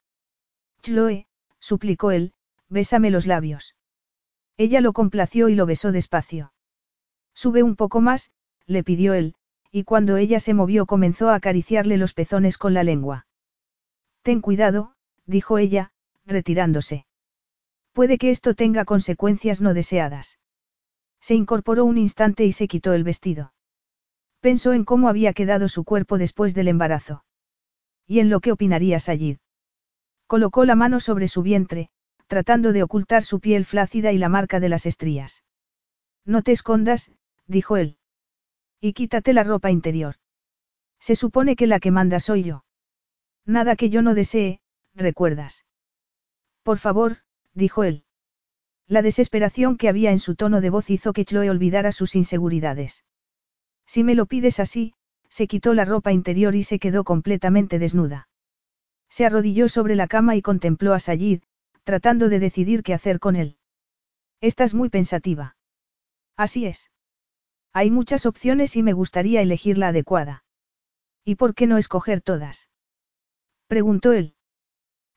Chloe, 0.81 1.27
suplicó 1.59 2.11
él, 2.11 2.33
bésame 2.69 3.09
los 3.09 3.25
labios. 3.25 3.75
Ella 4.57 4.81
lo 4.81 4.93
complació 4.93 5.49
y 5.49 5.55
lo 5.55 5.65
besó 5.65 5.91
despacio. 5.91 6.53
Sube 7.33 7.63
un 7.63 7.75
poco 7.75 8.01
más, 8.01 8.31
le 8.67 8.83
pidió 8.83 9.13
él, 9.13 9.35
y 9.71 9.85
cuando 9.85 10.17
ella 10.17 10.39
se 10.39 10.53
movió 10.53 10.85
comenzó 10.85 11.29
a 11.29 11.35
acariciarle 11.35 11.97
los 11.97 12.13
pezones 12.13 12.57
con 12.57 12.73
la 12.73 12.83
lengua. 12.83 13.25
Ten 14.21 14.41
cuidado, 14.41 14.93
dijo 15.25 15.57
ella, 15.57 15.91
retirándose. 16.25 17.05
Puede 17.93 18.17
que 18.17 18.31
esto 18.31 18.55
tenga 18.55 18.85
consecuencias 18.85 19.61
no 19.61 19.73
deseadas. 19.73 20.39
Se 21.21 21.35
incorporó 21.35 21.85
un 21.85 21.97
instante 21.97 22.43
y 22.43 22.51
se 22.51 22.67
quitó 22.67 22.93
el 22.93 23.03
vestido. 23.03 23.53
Pensó 24.41 24.73
en 24.73 24.83
cómo 24.83 25.07
había 25.07 25.31
quedado 25.33 25.69
su 25.69 25.85
cuerpo 25.85 26.17
después 26.17 26.53
del 26.53 26.67
embarazo. 26.67 27.23
Y 28.05 28.19
en 28.19 28.29
lo 28.29 28.41
que 28.41 28.51
opinaría 28.51 28.99
Sayid. 28.99 29.37
Colocó 30.27 30.65
la 30.65 30.75
mano 30.75 30.99
sobre 30.99 31.27
su 31.27 31.43
vientre, 31.43 31.89
tratando 32.27 32.73
de 32.73 32.83
ocultar 32.83 33.23
su 33.23 33.39
piel 33.39 33.63
flácida 33.63 34.11
y 34.11 34.17
la 34.17 34.27
marca 34.27 34.59
de 34.59 34.69
las 34.69 34.85
estrías. 34.85 35.43
No 36.25 36.41
te 36.41 36.51
escondas, 36.51 37.11
dijo 37.47 37.77
él. 37.77 37.97
Y 38.81 38.93
quítate 38.93 39.33
la 39.33 39.43
ropa 39.43 39.71
interior. 39.71 40.15
Se 40.99 41.15
supone 41.15 41.55
que 41.55 41.67
la 41.67 41.79
que 41.79 41.91
manda 41.91 42.19
soy 42.19 42.43
yo. 42.43 42.65
Nada 43.45 43.75
que 43.75 43.89
yo 43.89 44.01
no 44.01 44.13
desee, 44.15 44.61
recuerdas. 44.95 45.65
Por 46.63 46.79
favor, 46.79 47.17
dijo 47.53 47.83
él. 47.83 48.03
La 48.87 49.01
desesperación 49.01 49.77
que 49.77 49.89
había 49.89 50.11
en 50.11 50.19
su 50.19 50.35
tono 50.35 50.61
de 50.61 50.69
voz 50.69 50.89
hizo 50.89 51.13
que 51.13 51.25
Chloe 51.25 51.49
olvidara 51.49 51.91
sus 51.91 52.15
inseguridades. 52.15 53.03
Si 53.85 54.03
me 54.03 54.15
lo 54.15 54.25
pides 54.25 54.59
así, 54.59 54.93
se 55.29 55.47
quitó 55.47 55.73
la 55.73 55.85
ropa 55.85 56.11
interior 56.11 56.53
y 56.53 56.63
se 56.63 56.79
quedó 56.79 57.03
completamente 57.03 57.79
desnuda. 57.79 58.27
Se 59.09 59.25
arrodilló 59.25 59.69
sobre 59.69 59.95
la 59.95 60.07
cama 60.07 60.35
y 60.35 60.41
contempló 60.41 60.93
a 60.93 60.99
Sayid, 60.99 61.41
tratando 61.83 62.29
de 62.29 62.39
decidir 62.39 62.83
qué 62.83 62.93
hacer 62.93 63.19
con 63.19 63.35
él. 63.35 63.57
Estás 64.41 64.73
muy 64.73 64.89
pensativa. 64.89 65.55
Así 66.35 66.65
es. 66.65 66.91
Hay 67.73 67.89
muchas 67.89 68.25
opciones 68.27 68.75
y 68.75 68.83
me 68.83 68.93
gustaría 68.93 69.41
elegir 69.41 69.77
la 69.77 69.87
adecuada. 69.87 70.43
¿Y 71.25 71.35
por 71.35 71.55
qué 71.55 71.65
no 71.65 71.77
escoger 71.77 72.21
todas? 72.21 72.69
Preguntó 73.67 74.11
él. 74.11 74.35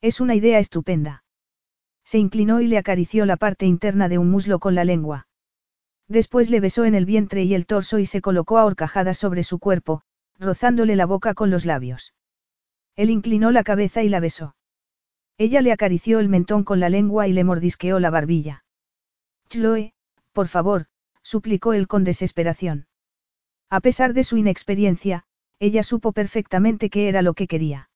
Es 0.00 0.20
una 0.20 0.34
idea 0.34 0.58
estupenda. 0.58 1.24
Se 2.06 2.18
inclinó 2.18 2.60
y 2.60 2.68
le 2.68 2.78
acarició 2.78 3.26
la 3.26 3.36
parte 3.36 3.66
interna 3.66 4.08
de 4.08 4.16
un 4.16 4.30
muslo 4.30 4.60
con 4.60 4.76
la 4.76 4.84
lengua. 4.84 5.26
Después 6.06 6.50
le 6.50 6.60
besó 6.60 6.84
en 6.84 6.94
el 6.94 7.04
vientre 7.04 7.42
y 7.42 7.52
el 7.52 7.66
torso 7.66 7.98
y 7.98 8.06
se 8.06 8.20
colocó 8.20 8.58
a 8.58 8.64
horcajadas 8.64 9.18
sobre 9.18 9.42
su 9.42 9.58
cuerpo, 9.58 10.02
rozándole 10.38 10.94
la 10.94 11.04
boca 11.04 11.34
con 11.34 11.50
los 11.50 11.64
labios. 11.64 12.14
Él 12.94 13.10
inclinó 13.10 13.50
la 13.50 13.64
cabeza 13.64 14.04
y 14.04 14.08
la 14.08 14.20
besó. 14.20 14.54
Ella 15.36 15.60
le 15.62 15.72
acarició 15.72 16.20
el 16.20 16.28
mentón 16.28 16.62
con 16.62 16.78
la 16.78 16.88
lengua 16.88 17.26
y 17.26 17.32
le 17.32 17.42
mordisqueó 17.42 17.98
la 17.98 18.10
barbilla. 18.10 18.64
Chloe, 19.48 19.92
por 20.32 20.46
favor, 20.46 20.86
suplicó 21.22 21.72
él 21.72 21.88
con 21.88 22.04
desesperación. 22.04 22.86
A 23.68 23.80
pesar 23.80 24.14
de 24.14 24.22
su 24.22 24.36
inexperiencia, 24.36 25.24
ella 25.58 25.82
supo 25.82 26.12
perfectamente 26.12 26.88
qué 26.88 27.08
era 27.08 27.20
lo 27.20 27.34
que 27.34 27.48
quería. 27.48 27.90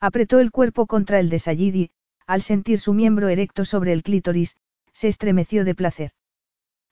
Apretó 0.00 0.40
el 0.40 0.50
cuerpo 0.50 0.86
contra 0.86 1.20
el 1.20 1.28
de 1.28 1.38
Sayid 1.38 1.90
al 2.26 2.42
sentir 2.42 2.78
su 2.78 2.92
miembro 2.92 3.28
erecto 3.28 3.64
sobre 3.64 3.92
el 3.92 4.02
clítoris, 4.02 4.56
se 4.92 5.08
estremeció 5.08 5.64
de 5.64 5.74
placer. 5.74 6.10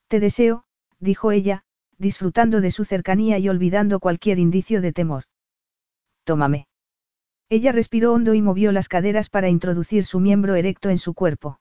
Te 0.08 0.20
deseo, 0.20 0.64
dijo 1.00 1.32
ella, 1.32 1.64
disfrutando 1.98 2.60
de 2.60 2.70
su 2.70 2.84
cercanía 2.84 3.38
y 3.38 3.48
olvidando 3.48 4.00
cualquier 4.00 4.38
indicio 4.38 4.80
de 4.80 4.92
temor. 4.92 5.24
Tómame. 6.24 6.66
Ella 7.48 7.72
respiró 7.72 8.12
hondo 8.12 8.34
y 8.34 8.42
movió 8.42 8.72
las 8.72 8.88
caderas 8.88 9.28
para 9.28 9.48
introducir 9.48 10.04
su 10.04 10.20
miembro 10.20 10.54
erecto 10.54 10.90
en 10.90 10.98
su 10.98 11.14
cuerpo. 11.14 11.60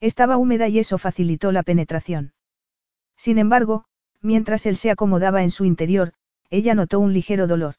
Estaba 0.00 0.36
húmeda 0.36 0.68
y 0.68 0.78
eso 0.78 0.98
facilitó 0.98 1.52
la 1.52 1.62
penetración. 1.62 2.32
Sin 3.16 3.38
embargo, 3.38 3.84
mientras 4.20 4.66
él 4.66 4.76
se 4.76 4.90
acomodaba 4.90 5.42
en 5.42 5.50
su 5.50 5.64
interior, 5.64 6.12
ella 6.50 6.74
notó 6.74 7.00
un 7.00 7.12
ligero 7.12 7.46
dolor. 7.46 7.76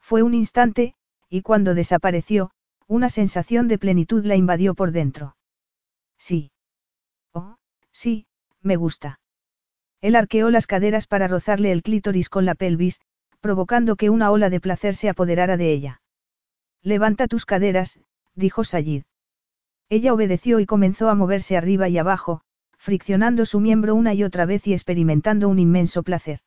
Fue 0.00 0.22
un 0.22 0.34
instante, 0.34 0.94
y 1.28 1.42
cuando 1.42 1.74
desapareció, 1.74 2.50
una 2.86 3.08
sensación 3.08 3.68
de 3.68 3.78
plenitud 3.78 4.24
la 4.24 4.36
invadió 4.36 4.74
por 4.74 4.92
dentro. 4.92 5.36
Sí. 6.18 6.50
Oh, 7.32 7.56
sí, 7.92 8.26
me 8.60 8.76
gusta. 8.76 9.20
Él 10.00 10.16
arqueó 10.16 10.50
las 10.50 10.66
caderas 10.66 11.06
para 11.06 11.28
rozarle 11.28 11.72
el 11.72 11.82
clítoris 11.82 12.28
con 12.28 12.44
la 12.44 12.54
pelvis, 12.54 13.00
provocando 13.40 13.96
que 13.96 14.10
una 14.10 14.30
ola 14.30 14.50
de 14.50 14.60
placer 14.60 14.94
se 14.96 15.08
apoderara 15.08 15.56
de 15.56 15.72
ella. 15.72 16.02
Levanta 16.82 17.28
tus 17.28 17.46
caderas, 17.46 17.98
dijo 18.34 18.64
Sayid. 18.64 19.04
Ella 19.88 20.14
obedeció 20.14 20.58
y 20.58 20.66
comenzó 20.66 21.08
a 21.08 21.14
moverse 21.14 21.56
arriba 21.56 21.88
y 21.88 21.98
abajo, 21.98 22.40
friccionando 22.78 23.46
su 23.46 23.60
miembro 23.60 23.94
una 23.94 24.14
y 24.14 24.24
otra 24.24 24.46
vez 24.46 24.66
y 24.66 24.72
experimentando 24.72 25.48
un 25.48 25.58
inmenso 25.60 26.02
placer. 26.02 26.40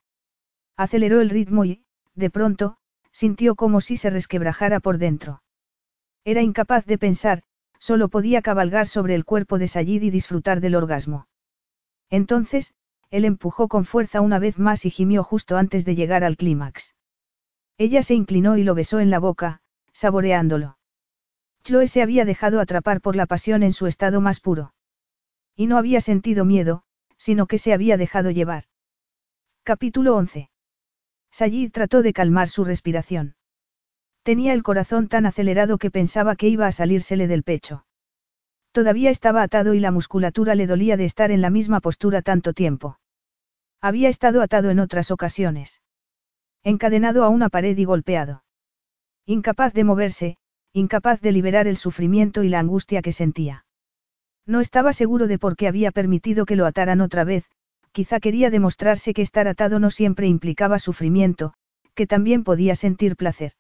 Aceleró 0.76 1.22
el 1.22 1.30
ritmo 1.30 1.64
y, 1.64 1.86
de 2.16 2.30
pronto, 2.30 2.78
sintió 3.12 3.56
como 3.56 3.80
si 3.80 3.96
se 3.96 4.10
resquebrajara 4.10 4.82
por 4.82 4.98
dentro. 4.98 5.42
Era 6.26 6.42
incapaz 6.42 6.86
de 6.86 6.98
pensar, 6.98 7.44
solo 7.78 8.10
podía 8.10 8.42
cabalgar 8.42 8.88
sobre 8.88 9.14
el 9.14 9.26
cuerpo 9.26 9.60
de 9.60 9.68
Sayid 9.68 10.02
y 10.02 10.10
disfrutar 10.10 10.60
del 10.60 10.74
orgasmo. 10.74 11.28
Entonces, 12.10 12.74
él 13.12 13.26
empujó 13.26 13.68
con 13.68 13.86
fuerza 13.86 14.22
una 14.22 14.40
vez 14.40 14.58
más 14.58 14.86
y 14.86 14.90
gimió 14.90 15.24
justo 15.24 15.56
antes 15.56 15.86
de 15.86 15.94
llegar 15.94 16.24
al 16.24 16.36
clímax. 16.36 16.96
Ella 17.78 18.02
se 18.02 18.16
inclinó 18.16 18.58
y 18.58 18.64
lo 18.64 18.74
besó 18.74 19.00
en 19.00 19.12
la 19.12 19.20
boca, 19.20 19.62
saboreándolo. 19.94 20.78
Chloe 21.64 21.88
se 21.88 22.02
había 22.02 22.26
dejado 22.26 22.60
atrapar 22.60 23.02
por 23.02 23.16
la 23.16 23.28
pasión 23.28 23.62
en 23.62 23.74
su 23.74 23.86
estado 23.86 24.20
más 24.20 24.40
puro. 24.40 24.74
Y 25.56 25.68
no 25.68 25.78
había 25.78 26.02
sentido 26.02 26.44
miedo, 26.44 26.84
sino 27.18 27.46
que 27.46 27.60
se 27.60 27.72
había 27.72 27.98
dejado 27.98 28.32
llevar. 28.32 28.64
Capítulo 29.64 30.16
11. 30.16 30.50
Sayid 31.32 31.72
trató 31.72 32.02
de 32.02 32.14
calmar 32.14 32.50
su 32.50 32.66
respiración. 32.66 33.36
Tenía 34.26 34.54
el 34.54 34.64
corazón 34.64 35.08
tan 35.08 35.28
acelerado 35.28 35.78
que 35.78 35.92
pensaba 35.92 36.36
que 36.36 36.48
iba 36.48 36.66
a 36.66 36.72
salírsele 36.72 37.28
del 37.28 37.44
pecho. 37.44 37.86
Todavía 38.72 39.12
estaba 39.12 39.44
atado 39.44 39.76
y 39.76 39.80
la 39.80 39.92
musculatura 39.92 40.56
le 40.56 40.66
dolía 40.66 40.98
de 40.98 41.06
estar 41.06 41.30
en 41.30 41.44
la 41.44 41.52
misma 41.52 41.80
postura 41.80 42.24
tanto 42.24 42.52
tiempo. 42.52 42.98
Había 43.82 44.10
estado 44.10 44.42
atado 44.42 44.72
en 44.72 44.80
otras 44.80 45.12
ocasiones. 45.12 45.84
Encadenado 46.64 47.24
a 47.24 47.30
una 47.30 47.50
pared 47.50 47.78
y 47.78 47.86
golpeado. 47.86 48.44
Incapaz 49.28 49.74
de 49.74 49.84
moverse, 49.84 50.38
incapaz 50.74 51.22
de 51.22 51.32
liberar 51.32 51.68
el 51.68 51.78
sufrimiento 51.78 52.42
y 52.42 52.50
la 52.50 52.58
angustia 52.58 53.04
que 53.04 53.12
sentía. 53.12 53.68
No 54.48 54.60
estaba 54.60 54.94
seguro 54.94 55.28
de 55.28 55.38
por 55.38 55.56
qué 55.56 55.68
había 55.68 55.92
permitido 55.92 56.48
que 56.48 56.56
lo 56.56 56.66
ataran 56.66 57.02
otra 57.02 57.26
vez, 57.26 57.46
quizá 57.92 58.20
quería 58.20 58.50
demostrarse 58.50 59.14
que 59.14 59.22
estar 59.22 59.48
atado 59.48 59.78
no 59.78 59.92
siempre 59.92 60.26
implicaba 60.26 60.80
sufrimiento, 60.80 61.54
que 61.94 62.08
también 62.08 62.44
podía 62.44 62.74
sentir 62.74 63.18
placer. 63.18 63.54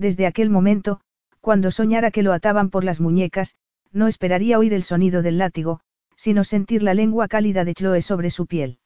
Desde 0.00 0.26
aquel 0.26 0.48
momento, 0.48 1.02
cuando 1.42 1.70
soñara 1.70 2.10
que 2.10 2.22
lo 2.22 2.32
ataban 2.32 2.70
por 2.70 2.84
las 2.84 3.00
muñecas, 3.02 3.56
no 3.92 4.08
esperaría 4.08 4.58
oír 4.58 4.72
el 4.72 4.82
sonido 4.82 5.20
del 5.20 5.36
látigo, 5.36 5.80
sino 6.16 6.42
sentir 6.42 6.82
la 6.82 6.94
lengua 6.94 7.28
cálida 7.28 7.66
de 7.66 7.74
Chloe 7.74 8.00
sobre 8.00 8.30
su 8.30 8.46
piel. 8.46 8.78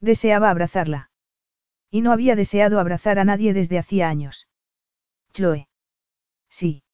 Deseaba 0.00 0.50
abrazarla. 0.50 1.10
Y 1.90 2.02
no 2.02 2.12
había 2.12 2.36
deseado 2.36 2.78
abrazar 2.78 3.18
a 3.18 3.24
nadie 3.24 3.52
desde 3.52 3.80
hacía 3.80 4.08
años. 4.08 4.46
Chloe. 5.32 5.66
Sí. 6.48 6.84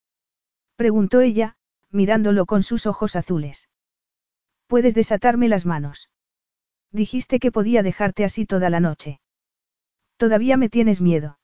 Preguntó 0.76 1.20
ella, 1.20 1.56
mirándolo 1.90 2.46
con 2.46 2.62
sus 2.62 2.86
ojos 2.86 3.14
azules. 3.14 3.68
¿Puedes 4.68 4.94
desatarme 4.94 5.50
las 5.50 5.66
manos? 5.66 6.08
Dijiste 6.92 7.38
que 7.40 7.52
podía 7.52 7.82
dejarte 7.82 8.24
así 8.24 8.46
toda 8.46 8.70
la 8.70 8.80
noche. 8.80 9.20
¿Todavía 10.16 10.56
me 10.56 10.70
tienes 10.70 11.02
miedo? 11.02 11.38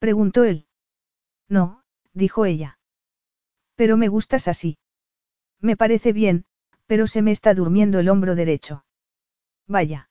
Preguntó 0.00 0.42
él. 0.42 0.65
No, 1.48 1.82
dijo 2.12 2.44
ella. 2.44 2.78
Pero 3.74 3.96
me 3.96 4.08
gustas 4.08 4.48
así. 4.48 4.78
Me 5.60 5.76
parece 5.76 6.12
bien, 6.12 6.44
pero 6.86 7.06
se 7.06 7.22
me 7.22 7.30
está 7.30 7.54
durmiendo 7.54 7.98
el 7.98 8.08
hombro 8.08 8.34
derecho. 8.34 8.84
Vaya. 9.66 10.08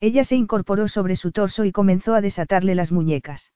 Ella 0.00 0.24
se 0.24 0.36
incorporó 0.36 0.88
sobre 0.88 1.16
su 1.16 1.32
torso 1.32 1.64
y 1.64 1.72
comenzó 1.72 2.14
a 2.14 2.20
desatarle 2.20 2.74
las 2.74 2.92
muñecas. 2.92 3.52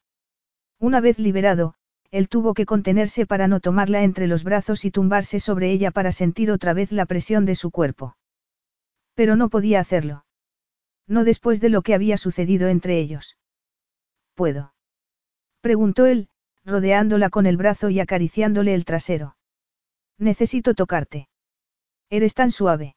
Una 0.79 1.01
vez 1.01 1.19
liberado, 1.19 1.75
él 2.11 2.29
tuvo 2.29 2.55
que 2.55 2.67
contenerse 2.67 3.27
para 3.27 3.47
no 3.47 3.61
tomarla 3.61 4.03
entre 4.03 4.27
los 4.27 4.43
brazos 4.43 4.85
y 4.85 4.91
tumbarse 4.91 5.39
sobre 5.39 5.70
ella 5.70 5.91
para 5.91 6.12
sentir 6.12 6.51
otra 6.51 6.73
vez 6.73 6.91
la 6.91 7.07
presión 7.07 7.45
de 7.45 7.55
su 7.55 7.70
cuerpo. 7.70 8.17
Pero 9.15 9.37
no 9.37 9.49
podía 9.51 9.81
hacerlo. 9.81 10.25
No 11.07 11.25
después 11.25 11.61
de 11.61 11.69
lo 11.69 11.83
que 11.83 11.95
había 11.95 12.17
sucedido 12.17 12.69
entre 12.69 12.99
ellos. 12.99 13.37
¿Puedo? 14.35 14.73
Preguntó 15.61 16.07
él, 16.07 16.31
rodeándola 16.65 17.31
con 17.31 17.47
el 17.47 17.57
brazo 17.57 17.91
y 17.91 18.01
acariciándole 18.01 18.75
el 18.75 18.85
trasero. 18.85 19.37
Necesito 20.19 20.75
tocarte. 20.75 21.29
Eres 22.11 22.35
tan 22.35 22.51
suave. 22.51 22.97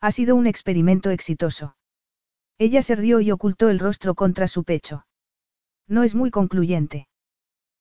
Ha 0.00 0.10
sido 0.10 0.36
un 0.36 0.46
experimento 0.46 1.10
exitoso. 1.10 1.76
Ella 2.58 2.82
se 2.82 2.94
rió 2.94 3.20
y 3.20 3.30
ocultó 3.30 3.68
el 3.70 3.78
rostro 3.78 4.14
contra 4.14 4.48
su 4.48 4.64
pecho. 4.64 5.06
No 5.88 6.02
es 6.02 6.14
muy 6.14 6.30
concluyente. 6.30 7.08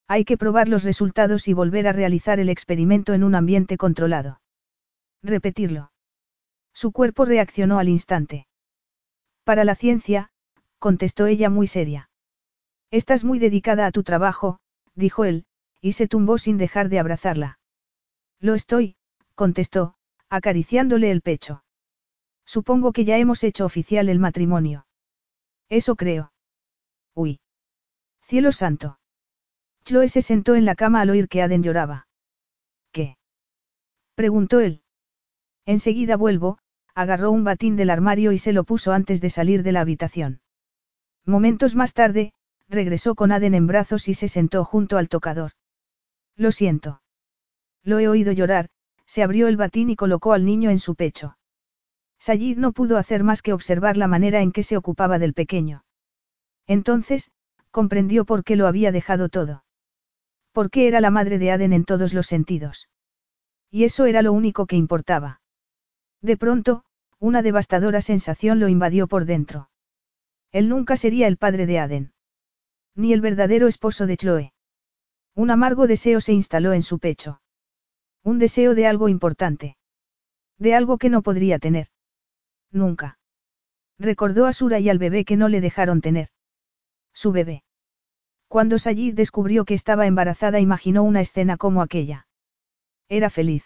Hay 0.08 0.26
que 0.26 0.38
probar 0.38 0.68
los 0.68 0.84
resultados 0.84 1.48
y 1.48 1.54
volver 1.54 1.88
a 1.88 1.94
realizar 1.94 2.40
el 2.40 2.50
experimento 2.50 3.14
en 3.14 3.24
un 3.24 3.36
ambiente 3.36 3.78
controlado. 3.78 4.42
Repetirlo. 5.22 5.92
Su 6.74 6.92
cuerpo 6.92 7.26
reaccionó 7.26 7.80
al 7.80 7.90
instante. 7.90 8.48
Para 9.44 9.64
la 9.64 9.76
ciencia, 9.76 10.32
contestó 10.80 11.28
ella 11.28 11.50
muy 11.50 11.68
seria. 11.68 12.10
Estás 12.92 13.24
muy 13.24 13.40
dedicada 13.40 13.86
a 13.86 13.92
tu 13.92 14.04
trabajo, 14.04 14.60
dijo 14.96 15.26
él, 15.26 15.46
y 15.82 15.94
se 15.94 16.08
tumbó 16.08 16.38
sin 16.38 16.58
dejar 16.58 16.90
de 16.90 17.00
abrazarla. 17.00 17.60
Lo 18.40 18.56
estoy, 18.56 18.96
contestó, 19.36 19.96
acariciándole 20.30 21.12
el 21.12 21.22
pecho. 21.22 21.64
Supongo 22.46 22.92
que 22.92 23.06
ya 23.06 23.18
hemos 23.18 23.44
hecho 23.44 23.66
oficial 23.66 24.10
el 24.10 24.20
matrimonio. 24.20 24.86
Eso 25.70 25.96
creo. 25.96 26.34
Uy. 27.14 27.40
Cielo 28.22 28.52
santo. 28.52 29.00
Chloe 29.86 30.10
se 30.10 30.22
sentó 30.22 30.56
en 30.56 30.66
la 30.66 30.76
cama 30.76 31.02
al 31.02 31.10
oír 31.10 31.28
que 31.28 31.42
Aden 31.42 31.64
lloraba. 31.64 32.08
¿Qué? 32.92 33.18
preguntó 34.16 34.60
él. 34.60 34.82
Enseguida 35.66 36.18
vuelvo, 36.18 36.60
agarró 36.96 37.32
un 37.32 37.44
batín 37.44 37.76
del 37.76 37.90
armario 37.90 38.32
y 38.32 38.38
se 38.38 38.54
lo 38.54 38.64
puso 38.64 38.94
antes 38.94 39.22
de 39.22 39.30
salir 39.30 39.64
de 39.64 39.72
la 39.72 39.82
habitación. 39.82 40.42
Momentos 41.26 41.76
más 41.76 41.94
tarde, 41.94 42.34
regresó 42.70 43.16
con 43.16 43.32
Aden 43.32 43.54
en 43.54 43.68
brazos 43.68 44.08
y 44.08 44.14
se 44.14 44.28
sentó 44.28 44.64
junto 44.66 44.98
al 44.98 45.10
tocador. 45.10 45.52
Lo 46.36 46.52
siento. 46.52 47.02
Lo 47.84 48.00
he 48.00 48.08
oído 48.08 48.32
llorar, 48.32 48.70
se 49.06 49.24
abrió 49.24 49.48
el 49.48 49.58
batín 49.58 49.90
y 49.90 49.96
colocó 49.96 50.34
al 50.34 50.46
niño 50.46 50.70
en 50.70 50.80
su 50.80 50.96
pecho. 50.96 51.38
Sayid 52.20 52.58
no 52.58 52.72
pudo 52.72 52.98
hacer 52.98 53.24
más 53.24 53.42
que 53.42 53.54
observar 53.54 53.98
la 53.98 54.08
manera 54.08 54.42
en 54.42 54.52
que 54.52 54.64
se 54.64 54.78
ocupaba 54.78 55.20
del 55.20 55.34
pequeño. 55.34 55.84
Entonces, 56.66 57.32
comprendió 57.70 58.24
por 58.24 58.44
qué 58.44 58.56
lo 58.56 58.68
había 58.68 58.92
dejado 58.92 59.28
todo. 59.28 59.66
Por 60.54 60.70
qué 60.70 60.88
era 60.88 61.02
la 61.02 61.10
madre 61.10 61.40
de 61.40 61.52
Aden 61.52 61.74
en 61.74 61.84
todos 61.84 62.14
los 62.14 62.28
sentidos. 62.28 62.88
Y 63.70 63.84
eso 63.84 64.06
era 64.06 64.22
lo 64.22 64.32
único 64.32 64.68
que 64.68 64.78
importaba. 64.78 65.42
De 66.22 66.38
pronto, 66.38 66.86
una 67.20 67.42
devastadora 67.42 68.00
sensación 68.00 68.60
lo 68.60 68.70
invadió 68.70 69.08
por 69.08 69.26
dentro. 69.26 69.70
Él 70.52 70.70
nunca 70.70 70.96
sería 70.96 71.28
el 71.28 71.38
padre 71.38 71.66
de 71.66 71.80
Aden. 71.80 72.13
Ni 72.96 73.14
el 73.14 73.22
verdadero 73.22 73.68
esposo 73.68 74.06
de 74.06 74.18
Chloe. 74.18 74.54
Un 75.36 75.50
amargo 75.50 75.88
deseo 75.88 76.22
se 76.22 76.34
instaló 76.34 76.74
en 76.74 76.84
su 76.84 77.00
pecho. 77.00 77.42
Un 78.24 78.40
deseo 78.40 78.76
de 78.76 78.88
algo 78.88 79.10
importante. 79.10 79.78
De 80.60 80.76
algo 80.76 80.98
que 80.98 81.10
no 81.10 81.24
podría 81.24 81.60
tener. 81.60 81.88
Nunca. 82.72 83.18
Recordó 83.98 84.46
a 84.46 84.54
Sura 84.54 84.80
y 84.80 84.90
al 84.90 85.00
bebé 85.00 85.26
que 85.26 85.38
no 85.38 85.50
le 85.50 85.62
dejaron 85.62 86.02
tener. 86.02 86.30
Su 87.14 87.32
bebé. 87.32 87.64
Cuando 88.48 88.78
Sayid 88.78 89.16
descubrió 89.16 89.66
que 89.66 89.74
estaba 89.74 90.06
embarazada 90.06 90.60
imaginó 90.60 91.04
una 91.04 91.22
escena 91.22 91.58
como 91.58 91.82
aquella. 91.82 92.28
Era 93.10 93.30
feliz. 93.30 93.66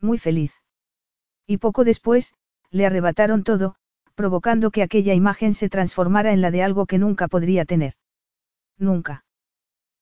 Muy 0.00 0.18
feliz. 0.18 0.52
Y 1.46 1.58
poco 1.58 1.84
después, 1.84 2.34
le 2.70 2.86
arrebataron 2.86 3.44
todo, 3.44 3.76
provocando 4.14 4.70
que 4.70 4.82
aquella 4.82 5.14
imagen 5.14 5.54
se 5.54 5.68
transformara 5.68 6.32
en 6.32 6.40
la 6.40 6.50
de 6.50 6.62
algo 6.62 6.86
que 6.86 6.98
nunca 6.98 7.28
podría 7.28 7.64
tener. 7.64 7.94
Nunca. 8.78 9.24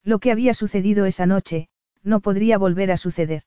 Lo 0.03 0.19
que 0.19 0.33
había 0.33 0.55
sucedido 0.55 1.07
esa 1.07 1.27
noche, 1.27 1.69
no 2.03 2.21
podría 2.21 2.59
volver 2.59 2.91
a 2.91 2.97
suceder. 2.97 3.43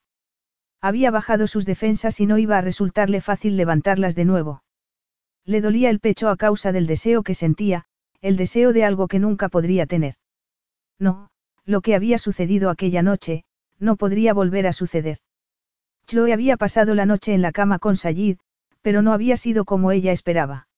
Había 0.80 1.10
bajado 1.10 1.46
sus 1.46 1.66
defensas 1.66 2.20
y 2.20 2.26
no 2.26 2.38
iba 2.38 2.58
a 2.58 2.62
resultarle 2.62 3.20
fácil 3.20 3.56
levantarlas 3.56 4.14
de 4.14 4.24
nuevo. 4.24 4.62
Le 5.44 5.60
dolía 5.60 5.90
el 5.90 6.00
pecho 6.00 6.28
a 6.28 6.36
causa 6.36 6.72
del 6.72 6.86
deseo 6.86 7.22
que 7.22 7.34
sentía, 7.34 7.86
el 8.20 8.36
deseo 8.36 8.72
de 8.72 8.84
algo 8.84 9.08
que 9.08 9.18
nunca 9.18 9.48
podría 9.48 9.86
tener. 9.86 10.14
No, 10.98 11.30
lo 11.64 11.80
que 11.80 11.94
había 11.94 12.18
sucedido 12.18 12.70
aquella 12.70 13.02
noche, 13.02 13.44
no 13.78 13.96
podría 13.96 14.32
volver 14.32 14.66
a 14.66 14.72
suceder. 14.72 15.18
Chloe 16.06 16.32
había 16.32 16.56
pasado 16.56 16.94
la 16.94 17.06
noche 17.06 17.34
en 17.34 17.42
la 17.42 17.52
cama 17.52 17.78
con 17.78 17.96
Sayid, 17.96 18.38
pero 18.80 19.02
no 19.02 19.12
había 19.12 19.36
sido 19.36 19.64
como 19.64 19.90
ella 19.90 20.12
esperaba. 20.12 20.68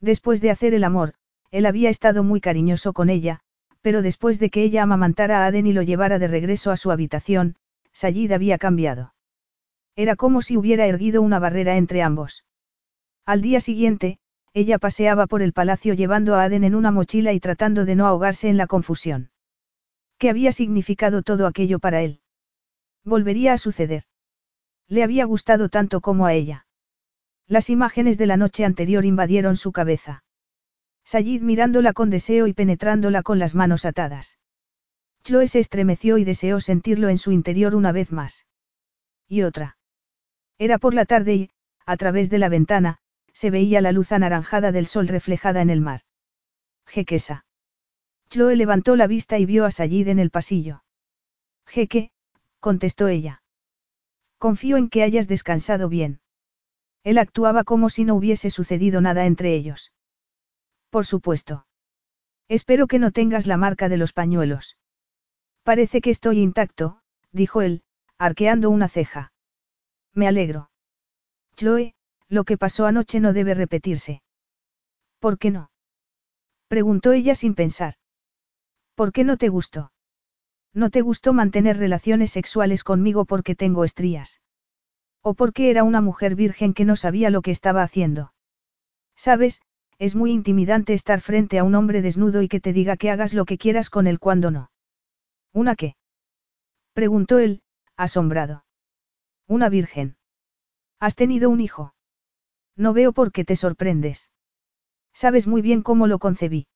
Después 0.00 0.40
de 0.40 0.50
hacer 0.50 0.74
el 0.74 0.84
amor, 0.84 1.14
él 1.50 1.66
había 1.66 1.90
estado 1.90 2.22
muy 2.24 2.40
cariñoso 2.40 2.92
con 2.92 3.08
ella, 3.08 3.40
pero 3.80 4.02
después 4.02 4.38
de 4.38 4.50
que 4.50 4.62
ella 4.62 4.82
amamantara 4.82 5.44
a 5.44 5.46
Aden 5.46 5.66
y 5.66 5.72
lo 5.72 5.82
llevara 5.82 6.18
de 6.18 6.28
regreso 6.28 6.70
a 6.70 6.76
su 6.76 6.90
habitación, 6.90 7.56
Sayid 7.92 8.32
había 8.32 8.58
cambiado. 8.58 9.14
Era 9.96 10.16
como 10.16 10.42
si 10.42 10.56
hubiera 10.56 10.86
erguido 10.86 11.22
una 11.22 11.38
barrera 11.38 11.76
entre 11.76 12.02
ambos. 12.02 12.44
Al 13.24 13.42
día 13.42 13.60
siguiente, 13.60 14.18
ella 14.54 14.78
paseaba 14.78 15.26
por 15.26 15.42
el 15.42 15.52
palacio 15.52 15.94
llevando 15.94 16.34
a 16.34 16.44
Aden 16.44 16.64
en 16.64 16.74
una 16.74 16.90
mochila 16.90 17.32
y 17.32 17.40
tratando 17.40 17.84
de 17.84 17.94
no 17.94 18.06
ahogarse 18.06 18.48
en 18.48 18.56
la 18.56 18.66
confusión. 18.66 19.30
¿Qué 20.18 20.30
había 20.30 20.52
significado 20.52 21.22
todo 21.22 21.46
aquello 21.46 21.78
para 21.78 22.02
él? 22.02 22.20
Volvería 23.04 23.52
a 23.52 23.58
suceder. 23.58 24.04
Le 24.88 25.02
había 25.02 25.24
gustado 25.24 25.68
tanto 25.68 26.00
como 26.00 26.26
a 26.26 26.34
ella. 26.34 26.66
Las 27.46 27.70
imágenes 27.70 28.18
de 28.18 28.26
la 28.26 28.36
noche 28.36 28.64
anterior 28.64 29.04
invadieron 29.04 29.56
su 29.56 29.72
cabeza. 29.72 30.24
Sayid 31.10 31.40
mirándola 31.40 31.94
con 31.94 32.10
deseo 32.10 32.46
y 32.48 32.52
penetrándola 32.52 33.22
con 33.22 33.38
las 33.38 33.54
manos 33.54 33.86
atadas. 33.86 34.38
Chloe 35.22 35.48
se 35.48 35.58
estremeció 35.58 36.18
y 36.18 36.24
deseó 36.24 36.60
sentirlo 36.60 37.08
en 37.08 37.16
su 37.16 37.32
interior 37.32 37.74
una 37.74 37.92
vez 37.92 38.12
más. 38.12 38.44
Y 39.26 39.40
otra. 39.40 39.78
Era 40.58 40.76
por 40.76 40.92
la 40.92 41.06
tarde 41.06 41.34
y, 41.34 41.50
a 41.86 41.96
través 41.96 42.28
de 42.28 42.36
la 42.36 42.50
ventana, 42.50 42.98
se 43.32 43.48
veía 43.48 43.80
la 43.80 43.92
luz 43.92 44.12
anaranjada 44.12 44.70
del 44.70 44.86
sol 44.86 45.08
reflejada 45.08 45.62
en 45.62 45.70
el 45.70 45.80
mar. 45.80 46.02
Jequesa. 46.84 47.46
Chloe 48.28 48.56
levantó 48.56 48.94
la 48.94 49.06
vista 49.06 49.38
y 49.38 49.46
vio 49.46 49.64
a 49.64 49.70
Sayid 49.70 50.08
en 50.08 50.18
el 50.18 50.28
pasillo. 50.28 50.84
Jeque, 51.64 52.10
contestó 52.60 53.08
ella. 53.08 53.42
Confío 54.36 54.76
en 54.76 54.90
que 54.90 55.04
hayas 55.04 55.26
descansado 55.26 55.88
bien. 55.88 56.20
Él 57.02 57.16
actuaba 57.16 57.64
como 57.64 57.88
si 57.88 58.04
no 58.04 58.14
hubiese 58.14 58.50
sucedido 58.50 59.00
nada 59.00 59.24
entre 59.24 59.54
ellos. 59.54 59.90
Por 60.90 61.06
supuesto. 61.06 61.66
Espero 62.48 62.86
que 62.86 62.98
no 62.98 63.10
tengas 63.10 63.46
la 63.46 63.56
marca 63.56 63.88
de 63.88 63.98
los 63.98 64.12
pañuelos. 64.12 64.78
Parece 65.62 66.00
que 66.00 66.10
estoy 66.10 66.40
intacto, 66.40 67.00
dijo 67.30 67.60
él, 67.60 67.82
arqueando 68.16 68.70
una 68.70 68.88
ceja. 68.88 69.32
Me 70.14 70.26
alegro. 70.26 70.70
Chloe, 71.56 71.94
lo 72.28 72.44
que 72.44 72.56
pasó 72.56 72.86
anoche 72.86 73.20
no 73.20 73.32
debe 73.32 73.54
repetirse. 73.54 74.22
¿Por 75.18 75.38
qué 75.38 75.50
no? 75.50 75.70
Preguntó 76.68 77.12
ella 77.12 77.34
sin 77.34 77.54
pensar. 77.54 77.94
¿Por 78.94 79.12
qué 79.12 79.24
no 79.24 79.36
te 79.36 79.48
gustó? 79.48 79.92
No 80.74 80.90
te 80.90 81.00
gustó 81.00 81.32
mantener 81.32 81.76
relaciones 81.76 82.30
sexuales 82.30 82.84
conmigo 82.84 83.24
porque 83.24 83.54
tengo 83.54 83.84
estrías. 83.84 84.40
O 85.22 85.34
porque 85.34 85.70
era 85.70 85.84
una 85.84 86.00
mujer 86.00 86.34
virgen 86.34 86.74
que 86.74 86.84
no 86.84 86.96
sabía 86.96 87.30
lo 87.30 87.42
que 87.42 87.50
estaba 87.50 87.82
haciendo. 87.82 88.32
Sabes, 89.16 89.60
es 89.98 90.14
muy 90.14 90.30
intimidante 90.30 90.94
estar 90.94 91.20
frente 91.20 91.58
a 91.58 91.64
un 91.64 91.74
hombre 91.74 92.02
desnudo 92.02 92.42
y 92.42 92.48
que 92.48 92.60
te 92.60 92.72
diga 92.72 92.96
que 92.96 93.10
hagas 93.10 93.34
lo 93.34 93.44
que 93.44 93.58
quieras 93.58 93.90
con 93.90 94.06
él 94.06 94.20
cuando 94.20 94.50
no. 94.50 94.70
¿Una 95.52 95.74
qué? 95.74 95.96
Preguntó 96.92 97.38
él, 97.38 97.62
asombrado. 97.96 98.64
Una 99.46 99.68
virgen. 99.68 100.16
¿Has 101.00 101.16
tenido 101.16 101.50
un 101.50 101.60
hijo? 101.60 101.94
No 102.76 102.92
veo 102.92 103.12
por 103.12 103.32
qué 103.32 103.44
te 103.44 103.56
sorprendes. 103.56 104.30
Sabes 105.12 105.46
muy 105.46 105.62
bien 105.62 105.82
cómo 105.82 106.06
lo 106.06 106.18
concebí. 106.18 106.68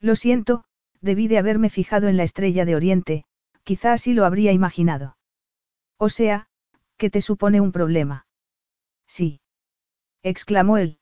Lo 0.00 0.16
siento, 0.16 0.64
debí 1.00 1.28
de 1.28 1.38
haberme 1.38 1.70
fijado 1.70 2.08
en 2.08 2.16
la 2.16 2.24
estrella 2.24 2.64
de 2.64 2.74
Oriente, 2.74 3.24
quizá 3.62 3.92
así 3.92 4.12
lo 4.12 4.24
habría 4.24 4.52
imaginado. 4.52 5.16
O 5.98 6.08
sea, 6.08 6.48
que 6.96 7.10
te 7.10 7.20
supone 7.20 7.60
un 7.60 7.70
problema. 7.70 8.26
Sí. 9.06 9.40
exclamó 10.22 10.78
él. 10.78 10.98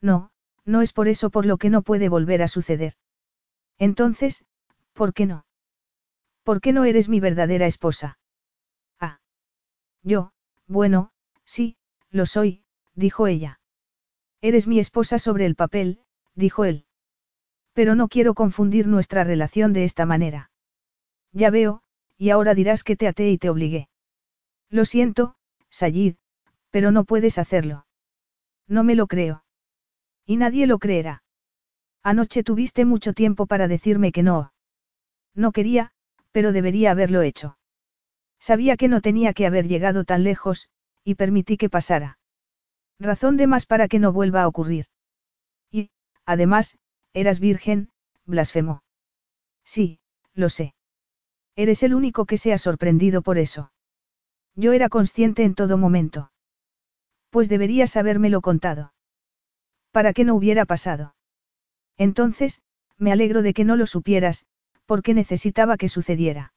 No, 0.00 0.30
no 0.70 0.82
es 0.82 0.92
por 0.92 1.08
eso 1.08 1.30
por 1.30 1.46
lo 1.46 1.58
que 1.58 1.68
no 1.68 1.82
puede 1.82 2.08
volver 2.08 2.42
a 2.42 2.48
suceder. 2.48 2.94
Entonces, 3.78 4.44
¿por 4.92 5.12
qué 5.12 5.26
no? 5.26 5.44
¿Por 6.44 6.60
qué 6.60 6.72
no 6.72 6.84
eres 6.84 7.08
mi 7.08 7.20
verdadera 7.20 7.66
esposa? 7.66 8.18
Ah. 8.98 9.20
Yo, 10.02 10.32
bueno, 10.66 11.10
sí, 11.44 11.76
lo 12.10 12.24
soy, 12.24 12.62
dijo 12.94 13.26
ella. 13.26 13.60
Eres 14.40 14.66
mi 14.66 14.78
esposa 14.78 15.18
sobre 15.18 15.44
el 15.44 15.54
papel, 15.54 16.00
dijo 16.34 16.64
él. 16.64 16.86
Pero 17.72 17.94
no 17.94 18.08
quiero 18.08 18.34
confundir 18.34 18.86
nuestra 18.86 19.24
relación 19.24 19.72
de 19.72 19.84
esta 19.84 20.06
manera. 20.06 20.50
Ya 21.32 21.50
veo, 21.50 21.82
y 22.16 22.30
ahora 22.30 22.54
dirás 22.54 22.82
que 22.82 22.96
te 22.96 23.06
até 23.08 23.30
y 23.30 23.38
te 23.38 23.50
obligué. 23.50 23.88
Lo 24.70 24.84
siento, 24.84 25.34
Sayid, 25.68 26.16
pero 26.70 26.90
no 26.90 27.04
puedes 27.04 27.38
hacerlo. 27.38 27.86
No 28.66 28.84
me 28.84 28.94
lo 28.94 29.06
creo. 29.06 29.44
Y 30.30 30.36
nadie 30.36 30.68
lo 30.68 30.78
creerá. 30.78 31.24
Anoche 32.04 32.44
tuviste 32.44 32.84
mucho 32.84 33.14
tiempo 33.14 33.46
para 33.46 33.66
decirme 33.66 34.12
que 34.12 34.22
no. 34.22 34.52
No 35.34 35.50
quería, 35.50 35.90
pero 36.30 36.52
debería 36.52 36.92
haberlo 36.92 37.22
hecho. 37.22 37.58
Sabía 38.38 38.76
que 38.76 38.86
no 38.86 39.00
tenía 39.00 39.32
que 39.32 39.44
haber 39.44 39.66
llegado 39.66 40.04
tan 40.04 40.22
lejos, 40.22 40.68
y 41.02 41.16
permití 41.16 41.56
que 41.56 41.68
pasara. 41.68 42.20
Razón 43.00 43.36
de 43.38 43.48
más 43.48 43.66
para 43.66 43.88
que 43.88 43.98
no 43.98 44.12
vuelva 44.12 44.42
a 44.42 44.46
ocurrir. 44.46 44.86
Y, 45.68 45.90
además, 46.24 46.78
eras 47.12 47.40
virgen, 47.40 47.90
blasfemó. 48.24 48.84
Sí, 49.64 49.98
lo 50.32 50.48
sé. 50.48 50.76
Eres 51.56 51.82
el 51.82 51.92
único 51.92 52.24
que 52.24 52.38
se 52.38 52.52
ha 52.52 52.58
sorprendido 52.58 53.22
por 53.22 53.36
eso. 53.36 53.72
Yo 54.54 54.74
era 54.74 54.90
consciente 54.90 55.42
en 55.42 55.56
todo 55.56 55.76
momento. 55.76 56.30
Pues 57.30 57.48
deberías 57.48 57.96
habérmelo 57.96 58.42
contado. 58.42 58.92
Para 59.90 60.12
que 60.12 60.24
no 60.24 60.34
hubiera 60.34 60.64
pasado. 60.64 61.14
Entonces, 61.96 62.62
me 62.96 63.12
alegro 63.12 63.42
de 63.42 63.54
que 63.54 63.64
no 63.64 63.76
lo 63.76 63.86
supieras, 63.86 64.46
porque 64.86 65.14
necesitaba 65.14 65.76
que 65.76 65.88
sucediera. 65.88 66.52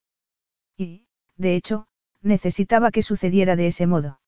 Y, 0.77 1.07
de 1.37 1.55
hecho, 1.55 1.87
necesitaba 2.21 2.91
que 2.91 3.01
sucediera 3.01 3.55
de 3.55 3.67
ese 3.67 3.87
modo. 3.87 4.19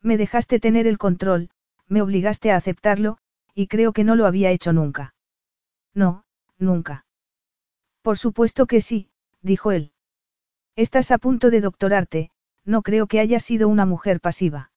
Me 0.00 0.16
dejaste 0.16 0.60
tener 0.60 0.86
el 0.86 0.98
control, 0.98 1.50
me 1.86 2.02
obligaste 2.02 2.50
a 2.50 2.56
aceptarlo, 2.56 3.18
y 3.54 3.66
creo 3.68 3.92
que 3.92 4.04
no 4.04 4.16
lo 4.16 4.26
había 4.26 4.50
hecho 4.50 4.72
nunca. 4.72 5.14
No, 5.94 6.24
nunca. 6.58 7.06
Por 8.02 8.18
supuesto 8.18 8.66
que 8.66 8.80
sí, 8.80 9.10
dijo 9.42 9.72
él. 9.72 9.92
Estás 10.74 11.10
a 11.10 11.18
punto 11.18 11.50
de 11.50 11.60
doctorarte, 11.60 12.30
no 12.64 12.82
creo 12.82 13.06
que 13.06 13.20
hayas 13.20 13.44
sido 13.44 13.68
una 13.68 13.86
mujer 13.86 14.20
pasiva. 14.20 14.72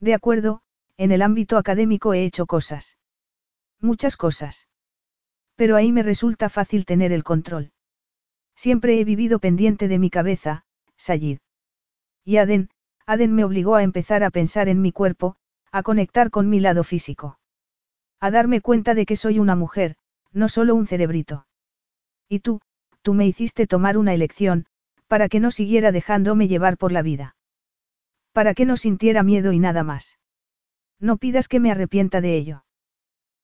De 0.00 0.14
acuerdo, 0.14 0.62
en 1.00 1.12
el 1.12 1.22
ámbito 1.22 1.56
académico 1.56 2.12
he 2.12 2.26
hecho 2.26 2.44
cosas. 2.44 2.98
Muchas 3.80 4.18
cosas. 4.18 4.68
Pero 5.56 5.76
ahí 5.76 5.92
me 5.92 6.02
resulta 6.02 6.50
fácil 6.50 6.84
tener 6.84 7.10
el 7.10 7.24
control. 7.24 7.72
Siempre 8.54 9.00
he 9.00 9.04
vivido 9.06 9.38
pendiente 9.38 9.88
de 9.88 9.98
mi 9.98 10.10
cabeza, 10.10 10.66
Sayid. 10.98 11.38
Y 12.22 12.36
Aden, 12.36 12.68
Aden 13.06 13.34
me 13.34 13.44
obligó 13.44 13.76
a 13.76 13.82
empezar 13.82 14.22
a 14.22 14.28
pensar 14.28 14.68
en 14.68 14.82
mi 14.82 14.92
cuerpo, 14.92 15.36
a 15.72 15.82
conectar 15.82 16.28
con 16.28 16.50
mi 16.50 16.60
lado 16.60 16.84
físico. 16.84 17.38
A 18.20 18.30
darme 18.30 18.60
cuenta 18.60 18.92
de 18.92 19.06
que 19.06 19.16
soy 19.16 19.38
una 19.38 19.56
mujer, 19.56 19.96
no 20.32 20.50
solo 20.50 20.74
un 20.74 20.86
cerebrito. 20.86 21.46
Y 22.28 22.40
tú, 22.40 22.60
tú 23.00 23.14
me 23.14 23.26
hiciste 23.26 23.66
tomar 23.66 23.96
una 23.96 24.12
elección, 24.12 24.66
para 25.06 25.30
que 25.30 25.40
no 25.40 25.50
siguiera 25.50 25.92
dejándome 25.92 26.46
llevar 26.46 26.76
por 26.76 26.92
la 26.92 27.00
vida. 27.00 27.36
Para 28.32 28.52
que 28.52 28.66
no 28.66 28.76
sintiera 28.76 29.22
miedo 29.22 29.52
y 29.52 29.58
nada 29.58 29.82
más. 29.82 30.19
No 31.00 31.16
pidas 31.16 31.48
que 31.48 31.60
me 31.60 31.70
arrepienta 31.70 32.20
de 32.20 32.36
ello. 32.36 32.64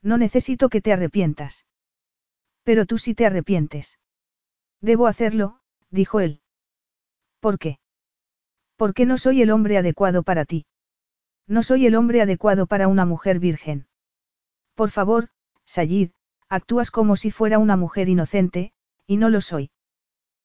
No 0.03 0.19
necesito 0.19 0.69
que 0.69 0.83
te 0.83 0.93
arrepientas. 0.93 1.67
Pero 2.63 2.85
tú 2.85 2.99
sí 2.99 3.15
te 3.15 3.27
arrepientes. 3.27 3.99
Debo 4.81 5.07
hacerlo, 5.07 5.61
dijo 5.91 6.21
él. 6.21 6.43
¿Por 7.41 7.59
qué? 7.59 7.79
Porque 8.77 9.07
no 9.07 9.17
soy 9.17 9.41
el 9.41 9.51
hombre 9.51 9.79
adecuado 9.79 10.23
para 10.23 10.45
ti. 10.45 10.67
No 11.47 11.63
soy 11.63 11.87
el 11.87 11.95
hombre 11.95 12.21
adecuado 12.21 12.67
para 12.67 12.89
una 12.89 13.07
mujer 13.07 13.39
virgen. 13.39 13.87
Por 14.75 14.91
favor, 14.91 15.29
Sayid, 15.65 16.11
actúas 16.49 16.91
como 16.91 17.17
si 17.17 17.31
fuera 17.31 17.59
una 17.59 17.77
mujer 17.77 18.09
inocente, 18.09 18.73
y 19.07 19.17
no 19.17 19.31
lo 19.31 19.41
soy. 19.41 19.71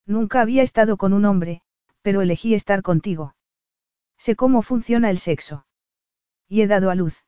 Nunca 0.06 0.41
había 0.41 0.64
estado 0.64 0.98
con 0.98 1.14
un 1.14 1.25
hombre, 1.25 1.61
pero 2.01 2.22
elegí 2.22 2.53
estar 2.53 2.81
contigo. 2.81 3.35
Sé 4.17 4.35
cómo 4.35 4.61
funciona 4.61 5.09
el 5.09 5.17
sexo. 5.17 5.65
Y 6.51 6.61
he 6.63 6.67
dado 6.67 6.89
a 6.89 6.95
luz. 6.95 7.23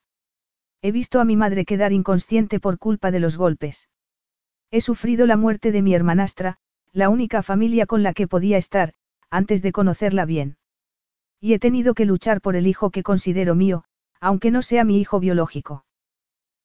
He 0.82 0.92
visto 0.92 1.22
a 1.22 1.24
mi 1.24 1.38
madre 1.38 1.64
quedar 1.64 1.94
inconsciente 1.94 2.60
por 2.60 2.78
culpa 2.78 3.10
de 3.10 3.22
los 3.22 3.38
golpes. 3.38 3.88
He 4.70 4.82
sufrido 4.82 5.26
la 5.26 5.38
muerte 5.38 5.72
de 5.72 5.82
mi 5.82 5.96
hermanastra, 5.96 6.58
la 6.92 7.08
única 7.08 7.42
familia 7.42 7.86
con 7.86 8.04
la 8.04 8.14
que 8.14 8.28
podía 8.28 8.58
estar, 8.58 8.96
antes 9.30 9.62
de 9.62 9.72
conocerla 9.72 10.26
bien. 10.26 10.58
Y 11.40 11.54
he 11.54 11.60
tenido 11.60 11.94
que 11.94 12.04
luchar 12.04 12.42
por 12.42 12.58
el 12.58 12.68
hijo 12.68 12.90
que 12.90 13.02
considero 13.02 13.56
mío, 13.56 13.86
aunque 14.20 14.52
no 14.52 14.62
sea 14.62 14.84
mi 14.84 15.00
hijo 15.00 15.22
biológico. 15.22 15.86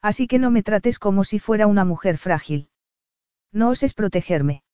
Así 0.02 0.26
que 0.26 0.40
no 0.40 0.50
me 0.50 0.64
trates 0.64 0.98
como 0.98 1.22
si 1.22 1.38
fuera 1.38 1.68
una 1.68 1.84
mujer 1.84 2.18
frágil. 2.18 2.70
No 3.52 3.68
oses 3.68 3.94
protegerme. 3.94 4.64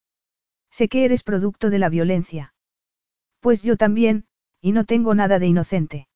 Sé 0.71 0.89
que 0.89 1.05
eres 1.05 1.23
producto 1.23 1.69
de 1.69 1.81
la 1.81 1.91
violencia. 1.91 2.55
Pues 3.41 3.63
yo 3.63 3.77
también, 3.77 4.25
y 4.63 4.73
no 4.73 4.87
tengo 4.87 5.15
nada 5.15 5.39
de 5.39 5.49
inocente. 5.49 6.09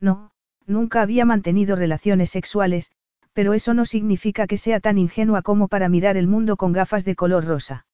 No, 0.00 0.32
nunca 0.66 1.02
había 1.02 1.24
mantenido 1.24 1.76
relaciones 1.76 2.30
sexuales, 2.30 2.90
pero 3.32 3.54
eso 3.54 3.74
no 3.74 3.84
significa 3.84 4.46
que 4.46 4.56
sea 4.56 4.80
tan 4.80 4.98
ingenua 4.98 5.42
como 5.42 5.68
para 5.68 5.88
mirar 5.88 6.16
el 6.16 6.26
mundo 6.26 6.56
con 6.56 6.72
gafas 6.72 7.04
de 7.04 7.14
color 7.14 7.44
rosa. 7.44 7.86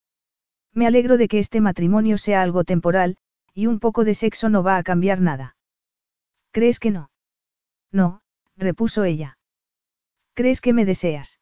Me 0.72 0.86
alegro 0.86 1.16
de 1.16 1.28
que 1.28 1.38
este 1.38 1.60
matrimonio 1.60 2.16
sea 2.16 2.42
algo 2.42 2.64
temporal, 2.64 3.16
y 3.52 3.66
un 3.66 3.80
poco 3.80 4.04
de 4.04 4.14
sexo 4.14 4.48
no 4.48 4.62
va 4.62 4.76
a 4.76 4.82
cambiar 4.82 5.20
nada. 5.20 5.56
¿Crees 6.52 6.78
que 6.78 6.90
no? 6.90 7.10
No, 7.90 8.22
repuso 8.56 9.04
ella. 9.04 9.38
¿Crees 10.34 10.60
que 10.60 10.72
me 10.72 10.84
deseas? 10.84 11.40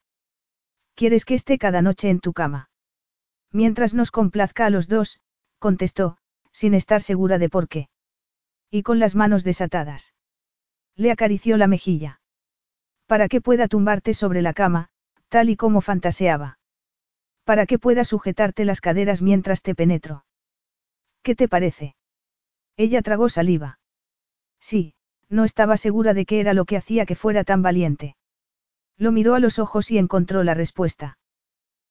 ¿Quieres 0.95 1.25
que 1.25 1.35
esté 1.35 1.59
cada 1.59 1.83
noche 1.83 2.11
en 2.11 2.21
tu 2.21 2.33
cama? 2.33 2.71
Mientras 3.53 3.95
nos 3.95 4.11
complazca 4.11 4.67
a 4.67 4.71
los 4.71 4.89
dos, 4.89 5.21
contestó, 5.59 6.17
sin 6.53 6.75
estar 6.75 7.03
segura 7.03 7.39
de 7.39 7.49
por 7.49 7.69
qué. 7.69 7.89
Y 8.71 8.83
con 8.83 8.99
las 8.99 9.15
manos 9.15 9.45
desatadas. 9.45 10.15
Le 11.01 11.11
acarició 11.11 11.57
la 11.57 11.67
mejilla 11.67 12.21
para 13.11 13.27
que 13.27 13.41
pueda 13.41 13.67
tumbarte 13.67 14.13
sobre 14.15 14.41
la 14.41 14.53
cama, 14.53 14.91
tal 15.29 15.51
y 15.51 15.57
como 15.57 15.81
fantaseaba. 15.81 16.59
Para 17.43 17.67
que 17.67 17.77
pueda 17.77 18.05
sujetarte 18.05 18.65
las 18.65 18.81
caderas 18.81 19.21
mientras 19.21 19.63
te 19.63 19.75
penetro. 19.75 20.25
¿Qué 21.25 21.35
te 21.35 21.49
parece? 21.49 21.97
Ella 22.77 23.03
tragó 23.03 23.29
saliva. 23.29 23.81
Sí, 24.61 24.95
no 25.29 25.45
estaba 25.45 25.77
segura 25.77 26.15
de 26.15 26.25
qué 26.25 26.39
era 26.39 26.55
lo 26.55 26.67
que 26.67 26.77
hacía 26.77 27.05
que 27.05 27.17
fuera 27.17 27.43
tan 27.43 27.63
valiente. 27.63 28.15
Lo 28.97 29.11
miró 29.11 29.35
a 29.35 29.41
los 29.41 29.59
ojos 29.59 29.91
y 29.91 29.99
encontró 29.99 30.45
la 30.45 30.55
respuesta. 30.55 31.19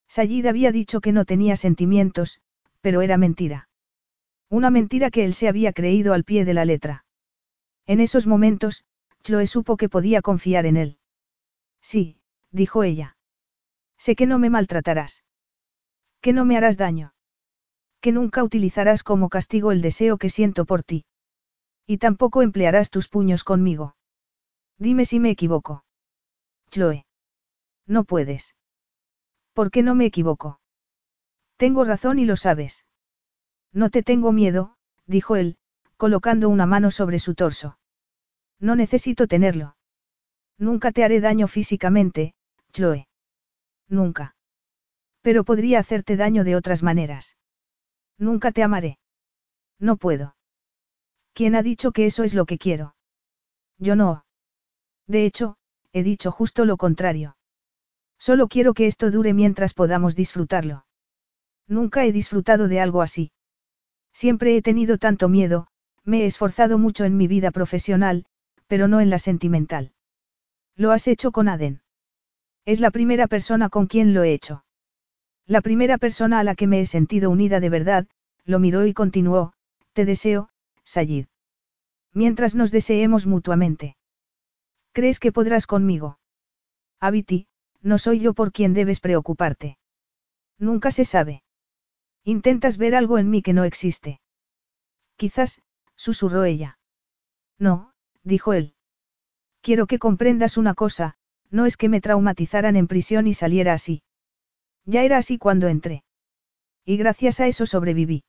Sayid 0.07 0.45
había 0.45 0.71
dicho 0.71 1.01
que 1.01 1.11
no 1.11 1.25
tenía 1.25 1.57
sentimientos, 1.57 2.39
pero 2.79 3.01
era 3.01 3.17
mentira. 3.17 3.67
Una 4.49 4.69
mentira 4.69 5.09
que 5.11 5.25
él 5.25 5.33
se 5.33 5.49
había 5.49 5.73
creído 5.73 6.13
al 6.13 6.23
pie 6.23 6.45
de 6.45 6.53
la 6.53 6.63
letra. 6.63 7.03
En 7.87 7.99
esos 7.99 8.25
momentos, 8.25 8.85
Chloe 9.23 9.47
supo 9.47 9.77
que 9.77 9.89
podía 9.89 10.21
confiar 10.21 10.65
en 10.65 10.77
él. 10.77 10.97
Sí, 11.81 12.19
dijo 12.51 12.83
ella. 12.83 13.17
Sé 13.97 14.15
que 14.15 14.25
no 14.25 14.39
me 14.39 14.49
maltratarás. 14.49 15.23
Que 16.21 16.33
no 16.33 16.45
me 16.45 16.57
harás 16.57 16.77
daño. 16.77 17.13
Que 18.01 18.11
nunca 18.11 18.43
utilizarás 18.43 19.03
como 19.03 19.29
castigo 19.29 19.71
el 19.71 19.81
deseo 19.81 20.17
que 20.17 20.29
siento 20.29 20.65
por 20.65 20.83
ti. 20.83 21.05
Y 21.85 21.97
tampoco 21.97 22.41
emplearás 22.41 22.91
tus 22.91 23.07
puños 23.07 23.43
conmigo. 23.43 23.95
Dime 24.77 25.05
si 25.05 25.19
me 25.19 25.31
equivoco. 25.31 25.83
Chloe. 26.69 27.05
No 27.85 28.03
puedes. 28.03 28.55
¿Por 29.53 29.71
qué 29.71 29.83
no 29.83 29.95
me 29.95 30.05
equivoco? 30.05 30.61
Tengo 31.57 31.83
razón 31.83 32.19
y 32.19 32.25
lo 32.25 32.37
sabes. 32.37 32.85
No 33.73 33.89
te 33.89 34.03
tengo 34.03 34.31
miedo, 34.31 34.77
dijo 35.05 35.35
él, 35.35 35.57
colocando 35.97 36.47
una 36.47 36.65
mano 36.65 36.91
sobre 36.91 37.19
su 37.19 37.35
torso. 37.35 37.78
No 38.59 38.75
necesito 38.75 39.27
tenerlo. 39.27 39.75
Nunca 40.57 40.91
te 40.91 41.03
haré 41.03 41.21
daño 41.21 41.47
físicamente, 41.47 42.33
Chloe. 42.73 43.07
Nunca. 43.87 44.35
Pero 45.21 45.43
podría 45.43 45.79
hacerte 45.79 46.17
daño 46.17 46.43
de 46.43 46.55
otras 46.55 46.83
maneras. 46.83 47.37
Nunca 48.17 48.51
te 48.51 48.63
amaré. 48.63 48.99
No 49.79 49.95
puedo. 49.95 50.35
¿Quién 51.33 51.55
ha 51.55 51.63
dicho 51.63 51.91
que 51.91 52.05
eso 52.05 52.23
es 52.23 52.33
lo 52.33 52.45
que 52.45 52.57
quiero? 52.57 52.95
Yo 53.77 53.95
no. 53.95 54.25
De 55.07 55.25
hecho, 55.25 55.55
he 55.93 56.03
dicho 56.03 56.31
justo 56.31 56.65
lo 56.65 56.75
contrario. 56.75 57.37
Solo 58.17 58.49
quiero 58.49 58.73
que 58.73 58.87
esto 58.87 59.09
dure 59.11 59.33
mientras 59.33 59.73
podamos 59.73 60.15
disfrutarlo. 60.15 60.85
Nunca 61.67 62.03
he 62.03 62.11
disfrutado 62.11 62.67
de 62.67 62.81
algo 62.81 63.01
así. 63.01 63.31
Siempre 64.11 64.57
he 64.57 64.61
tenido 64.61 64.97
tanto 64.97 65.29
miedo, 65.29 65.67
me 66.03 66.23
he 66.23 66.25
esforzado 66.25 66.77
mucho 66.77 67.05
en 67.05 67.15
mi 67.15 67.27
vida 67.27 67.51
profesional, 67.51 68.25
pero 68.69 68.87
no 68.87 69.01
en 69.01 69.09
la 69.09 69.17
sentimental. 69.17 69.91
Lo 70.75 70.91
has 70.91 71.07
hecho 71.07 71.31
con 71.31 71.49
Aden. 71.49 71.81
Es 72.65 72.79
la 72.79 72.91
primera 72.91 73.27
persona 73.27 73.67
con 73.67 73.87
quien 73.87 74.13
lo 74.13 74.23
he 74.23 74.31
hecho. 74.31 74.63
La 75.47 75.61
primera 75.61 75.97
persona 75.97 76.39
a 76.39 76.43
la 76.43 76.53
que 76.53 76.67
me 76.67 76.79
he 76.79 76.85
sentido 76.85 77.31
unida 77.31 77.59
de 77.59 77.69
verdad, 77.69 78.07
lo 78.45 78.59
miró 78.59 78.85
y 78.85 78.93
continuó, 78.93 79.53
te 79.93 80.05
deseo, 80.05 80.49
Sayid. 80.83 81.25
Mientras 82.13 82.53
nos 82.53 82.69
deseemos 82.69 83.25
mutuamente. 83.25 83.97
¿Crees 84.91 85.19
que 85.19 85.31
podrás 85.31 85.65
conmigo? 85.65 86.19
Abiti, 86.99 87.47
no 87.81 87.97
soy 87.97 88.19
yo 88.19 88.35
por 88.35 88.51
quien 88.51 88.75
debes 88.75 88.99
preocuparte. 88.99 89.79
Nunca 90.59 90.91
se 90.91 91.05
sabe. 91.05 91.41
Intentas 92.23 92.77
ver 92.77 92.93
algo 92.93 93.17
en 93.17 93.31
mí 93.31 93.41
que 93.41 93.53
no 93.53 93.63
existe. 93.63 94.21
Quizás, 95.15 95.61
susurró 95.95 96.43
ella. 96.43 96.77
No, 97.57 97.88
dijo 98.23 98.53
él. 98.53 98.73
Quiero 99.61 99.87
que 99.87 99.99
comprendas 99.99 100.57
una 100.57 100.73
cosa, 100.73 101.15
no 101.51 101.65
es 101.65 101.77
que 101.77 101.89
me 101.89 102.01
traumatizaran 102.01 102.75
en 102.75 102.87
prisión 102.87 103.27
y 103.27 103.33
saliera 103.33 103.73
así. 103.73 104.03
Ya 104.85 105.03
era 105.03 105.17
así 105.17 105.37
cuando 105.37 105.67
entré. 105.67 106.03
Y 106.85 106.97
gracias 106.97 107.39
a 107.39 107.47
eso 107.47 107.65
sobreviví. 107.65 108.23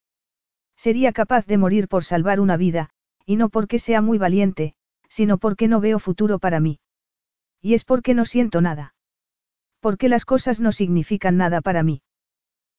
Sería 0.76 1.12
capaz 1.12 1.46
de 1.46 1.58
morir 1.58 1.88
por 1.88 2.04
salvar 2.04 2.40
una 2.40 2.56
vida, 2.56 2.90
y 3.26 3.36
no 3.36 3.48
porque 3.48 3.78
sea 3.78 4.00
muy 4.00 4.18
valiente, 4.18 4.74
sino 5.08 5.38
porque 5.38 5.68
no 5.68 5.80
veo 5.80 5.98
futuro 5.98 6.38
para 6.38 6.60
mí. 6.60 6.80
Y 7.60 7.74
es 7.74 7.84
porque 7.84 8.14
no 8.14 8.24
siento 8.24 8.60
nada. 8.60 8.94
Porque 9.80 10.08
las 10.08 10.24
cosas 10.24 10.60
no 10.60 10.72
significan 10.72 11.36
nada 11.36 11.60
para 11.60 11.82
mí. 11.82 12.02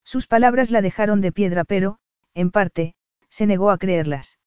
Sus 0.03 0.27
palabras 0.27 0.72
la 0.72 0.81
dejaron 0.81 1.22
de 1.22 1.31
piedra 1.31 1.64
pero, 1.64 1.99
en 2.33 2.51
parte, 2.51 2.95
se 3.30 3.45
negó 3.45 3.69
a 3.69 3.77
creerlas. 3.77 4.40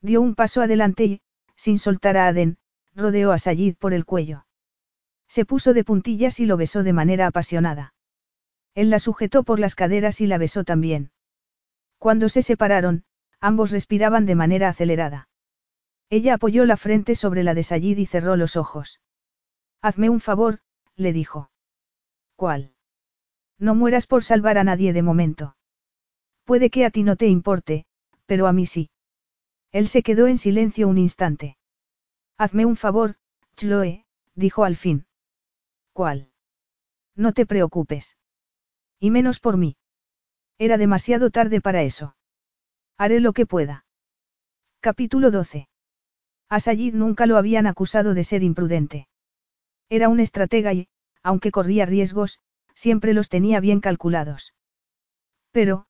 Dio 0.00 0.20
un 0.20 0.34
paso 0.34 0.62
adelante 0.62 1.04
y, 1.04 1.20
sin 1.62 1.78
soltar 1.78 2.16
a 2.16 2.26
Aden, 2.26 2.58
rodeó 2.92 3.30
a 3.30 3.38
Sayid 3.38 3.76
por 3.76 3.94
el 3.94 4.04
cuello. 4.04 4.46
Se 5.28 5.44
puso 5.44 5.74
de 5.74 5.84
puntillas 5.84 6.40
y 6.40 6.44
lo 6.44 6.56
besó 6.56 6.82
de 6.82 6.92
manera 6.92 7.28
apasionada. 7.28 7.94
Él 8.74 8.90
la 8.90 8.98
sujetó 8.98 9.44
por 9.44 9.60
las 9.60 9.76
caderas 9.76 10.20
y 10.20 10.26
la 10.26 10.38
besó 10.38 10.64
también. 10.64 11.12
Cuando 11.98 12.28
se 12.28 12.42
separaron, 12.42 13.04
ambos 13.40 13.70
respiraban 13.70 14.26
de 14.26 14.34
manera 14.34 14.70
acelerada. 14.70 15.28
Ella 16.10 16.34
apoyó 16.34 16.66
la 16.66 16.76
frente 16.76 17.14
sobre 17.14 17.44
la 17.44 17.54
de 17.54 17.62
Sayid 17.62 17.96
y 17.96 18.06
cerró 18.06 18.34
los 18.34 18.56
ojos. 18.56 19.00
Hazme 19.82 20.10
un 20.10 20.18
favor, 20.18 20.58
le 20.96 21.12
dijo. 21.12 21.52
¿Cuál? 22.34 22.74
No 23.56 23.76
mueras 23.76 24.08
por 24.08 24.24
salvar 24.24 24.58
a 24.58 24.64
nadie 24.64 24.92
de 24.92 25.02
momento. 25.02 25.54
Puede 26.42 26.70
que 26.70 26.84
a 26.84 26.90
ti 26.90 27.04
no 27.04 27.14
te 27.14 27.28
importe, 27.28 27.86
pero 28.26 28.48
a 28.48 28.52
mí 28.52 28.66
sí. 28.66 28.90
Él 29.72 29.88
se 29.88 30.02
quedó 30.02 30.26
en 30.26 30.38
silencio 30.38 30.86
un 30.86 30.98
instante. 30.98 31.56
Hazme 32.38 32.66
un 32.66 32.76
favor, 32.76 33.16
Chloe, 33.56 34.04
dijo 34.34 34.64
al 34.64 34.76
fin. 34.76 35.06
¿Cuál? 35.92 36.30
No 37.16 37.32
te 37.32 37.46
preocupes. 37.46 38.16
Y 39.00 39.10
menos 39.10 39.40
por 39.40 39.56
mí. 39.56 39.76
Era 40.58 40.76
demasiado 40.76 41.30
tarde 41.30 41.60
para 41.60 41.82
eso. 41.82 42.16
Haré 42.98 43.20
lo 43.20 43.32
que 43.32 43.46
pueda. 43.46 43.84
Capítulo 44.80 45.30
12. 45.30 45.68
A 46.48 46.58
nunca 46.92 47.26
lo 47.26 47.38
habían 47.38 47.66
acusado 47.66 48.12
de 48.12 48.24
ser 48.24 48.42
imprudente. 48.42 49.08
Era 49.88 50.10
un 50.10 50.20
estratega 50.20 50.74
y, 50.74 50.88
aunque 51.22 51.50
corría 51.50 51.86
riesgos, 51.86 52.40
siempre 52.74 53.14
los 53.14 53.28
tenía 53.28 53.60
bien 53.60 53.80
calculados. 53.80 54.54
Pero, 55.50 55.86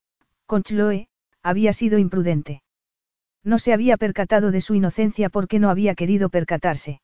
con 0.46 0.62
Chloe, 0.62 1.08
había 1.42 1.72
sido 1.72 1.98
imprudente. 1.98 2.62
No 3.44 3.58
se 3.58 3.72
había 3.72 3.96
percatado 3.96 4.50
de 4.50 4.60
su 4.60 4.74
inocencia 4.74 5.28
porque 5.28 5.58
no 5.58 5.70
había 5.70 5.94
querido 5.94 6.28
percatarse. 6.28 7.00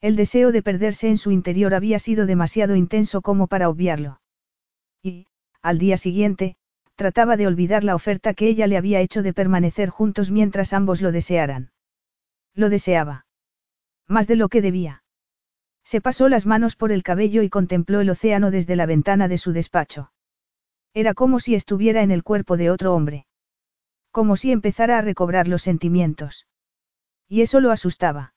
El 0.00 0.16
deseo 0.16 0.52
de 0.52 0.62
perderse 0.62 1.08
en 1.08 1.18
su 1.18 1.30
interior 1.30 1.74
había 1.74 1.98
sido 1.98 2.24
demasiado 2.24 2.74
intenso 2.76 3.20
como 3.20 3.46
para 3.46 3.68
obviarlo. 3.68 4.20
Y, 5.02 5.26
al 5.60 5.78
día 5.78 5.98
siguiente, 5.98 6.56
trataba 6.94 7.36
de 7.36 7.46
olvidar 7.46 7.84
la 7.84 7.94
oferta 7.94 8.32
que 8.32 8.48
ella 8.48 8.66
le 8.66 8.78
había 8.78 9.00
hecho 9.00 9.22
de 9.22 9.34
permanecer 9.34 9.90
juntos 9.90 10.30
mientras 10.30 10.72
ambos 10.72 11.02
lo 11.02 11.12
desearan. 11.12 11.70
Lo 12.54 12.70
deseaba. 12.70 13.26
Más 14.08 14.26
de 14.26 14.36
lo 14.36 14.48
que 14.48 14.62
debía. 14.62 15.02
Se 15.84 16.00
pasó 16.00 16.28
las 16.28 16.46
manos 16.46 16.76
por 16.76 16.92
el 16.92 17.02
cabello 17.02 17.42
y 17.42 17.50
contempló 17.50 18.00
el 18.00 18.10
océano 18.10 18.50
desde 18.50 18.76
la 18.76 18.86
ventana 18.86 19.28
de 19.28 19.38
su 19.38 19.52
despacho. 19.52 20.12
Era 20.94 21.14
como 21.14 21.40
si 21.40 21.54
estuviera 21.54 22.02
en 22.02 22.10
el 22.10 22.22
cuerpo 22.22 22.56
de 22.56 22.70
otro 22.70 22.94
hombre. 22.94 23.26
Como 24.10 24.36
si 24.36 24.52
empezara 24.52 24.98
a 24.98 25.02
recobrar 25.02 25.48
los 25.48 25.62
sentimientos. 25.62 26.46
Y 27.28 27.42
eso 27.42 27.60
lo 27.60 27.70
asustaba. 27.70 28.34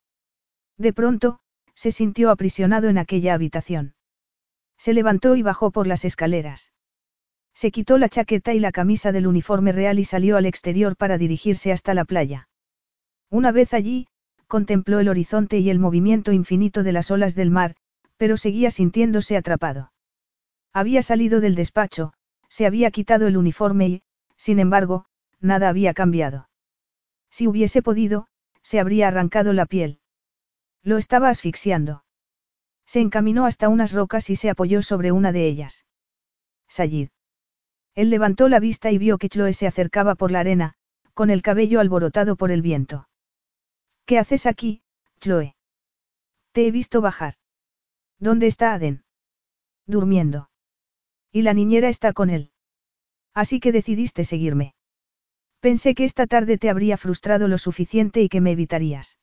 De 0.77 0.93
pronto, 0.93 1.39
se 1.73 1.91
sintió 1.91 2.29
aprisionado 2.29 2.89
en 2.89 2.97
aquella 2.97 3.33
habitación. 3.33 3.95
Se 4.77 4.93
levantó 4.93 5.35
y 5.35 5.41
bajó 5.41 5.71
por 5.71 5.87
las 5.87 6.05
escaleras. 6.05 6.71
Se 7.53 7.71
quitó 7.71 7.97
la 7.97 8.09
chaqueta 8.09 8.53
y 8.53 8.59
la 8.59 8.71
camisa 8.71 9.11
del 9.11 9.27
uniforme 9.27 9.71
real 9.71 9.99
y 9.99 10.05
salió 10.05 10.37
al 10.37 10.45
exterior 10.45 10.95
para 10.95 11.17
dirigirse 11.17 11.71
hasta 11.71 11.93
la 11.93 12.05
playa. 12.05 12.49
Una 13.29 13.51
vez 13.51 13.73
allí, 13.73 14.07
contempló 14.47 14.99
el 14.99 15.09
horizonte 15.09 15.59
y 15.59 15.69
el 15.69 15.79
movimiento 15.79 16.31
infinito 16.31 16.83
de 16.83 16.91
las 16.91 17.09
olas 17.11 17.35
del 17.35 17.49
mar, 17.49 17.75
pero 18.17 18.37
seguía 18.37 18.71
sintiéndose 18.71 19.37
atrapado. 19.37 19.91
Había 20.71 21.01
salido 21.01 21.39
del 21.39 21.55
despacho, 21.55 22.13
se 22.49 22.65
había 22.65 22.91
quitado 22.91 23.27
el 23.27 23.37
uniforme 23.37 23.87
y, 23.87 24.03
sin 24.37 24.59
embargo, 24.59 25.05
nada 25.43 25.69
había 25.69 25.93
cambiado. 25.93 26.49
Si 27.30 27.47
hubiese 27.47 27.81
podido, 27.81 28.27
se 28.63 28.80
habría 28.80 29.09
arrancado 29.09 29.53
la 29.53 29.65
piel. 29.65 29.99
Lo 30.81 30.97
estaba 30.97 31.30
asfixiando. 31.30 32.03
Se 32.85 32.99
encaminó 32.99 33.45
hasta 33.45 33.69
unas 33.69 33.93
rocas 33.93 34.30
y 34.30 34.35
se 34.35 34.49
apoyó 34.49 34.81
sobre 34.81 35.11
una 35.11 35.31
de 35.31 35.47
ellas. 35.47 35.85
Sayid. 36.67 37.09
Él 37.95 38.09
levantó 38.09 38.49
la 38.49 38.59
vista 38.59 38.91
y 38.91 38.97
vio 38.97 39.17
que 39.17 39.30
Chloe 39.30 39.53
se 39.53 39.67
acercaba 39.67 40.15
por 40.15 40.31
la 40.31 40.39
arena, 40.39 40.73
con 41.13 41.30
el 41.30 41.41
cabello 41.41 41.80
alborotado 41.80 42.35
por 42.35 42.51
el 42.51 42.61
viento. 42.61 43.07
¿Qué 44.05 44.17
haces 44.17 44.45
aquí, 44.45 44.81
Chloe? 45.19 45.55
Te 46.51 46.67
he 46.67 46.72
visto 46.72 47.01
bajar. 47.01 47.35
¿Dónde 48.19 48.47
está 48.47 48.73
Aden? 48.73 49.03
Durmiendo. 49.85 50.49
Y 51.31 51.41
la 51.41 51.53
niñera 51.53 51.89
está 51.89 52.13
con 52.13 52.30
él. 52.30 52.51
Así 53.33 53.59
que 53.59 53.72
decidiste 53.72 54.23
seguirme. 54.23 54.75
Pensé 55.64 55.95
que 55.95 56.03
esta 56.03 56.27
tarde 56.27 56.58
te 56.58 56.69
habría 56.69 56.98
frustrado 56.98 57.48
lo 57.48 57.58
suficiente 57.58 58.22
y 58.22 58.27
que 58.27 58.42
me 58.42 58.51
evitarías. 58.51 59.17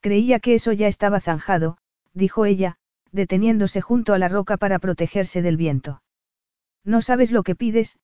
Creía 0.00 0.40
que 0.40 0.54
eso 0.54 0.72
ya 0.72 0.88
estaba 0.88 1.20
zanjado, 1.20 1.76
dijo 2.14 2.46
ella, 2.46 2.78
deteniéndose 3.12 3.82
junto 3.82 4.14
a 4.14 4.18
la 4.18 4.28
roca 4.28 4.56
para 4.56 4.78
protegerse 4.78 5.42
del 5.42 5.58
viento. 5.58 6.02
No 6.82 7.02
sabes 7.02 7.30
lo 7.30 7.42
que 7.42 7.56
pides, 7.56 7.98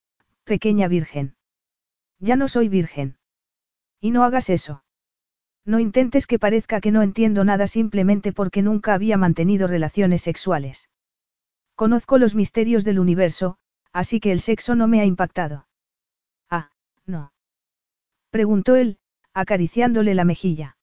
pequeña 0.45 0.87
virgen. 0.87 1.35
Ya 2.19 2.37
no 2.37 2.49
soy 2.49 2.69
virgen. 2.69 3.17
Y 4.03 4.11
no 4.11 4.25
hagas 4.25 4.51
eso. 4.51 4.85
No 5.65 5.81
intentes 5.81 6.27
que 6.27 6.39
parezca 6.39 6.83
que 6.83 6.93
no 6.93 7.01
entiendo 7.01 7.43
nada 7.43 7.69
simplemente 7.69 8.35
porque 8.35 8.61
nunca 8.61 8.93
había 8.93 9.17
mantenido 9.17 9.67
relaciones 9.67 10.21
sexuales. 10.21 10.91
Conozco 11.75 12.19
los 12.19 12.35
misterios 12.35 12.85
del 12.85 12.99
universo, 12.99 13.57
así 13.95 14.21
que 14.21 14.33
el 14.33 14.41
sexo 14.41 14.75
no 14.75 14.89
me 14.89 15.01
ha 15.01 15.07
impactado. 15.07 15.66
Preguntó 18.37 18.77
él, 18.77 18.99
acariciándole 19.33 20.15
la 20.15 20.27
mejilla. 20.27 20.77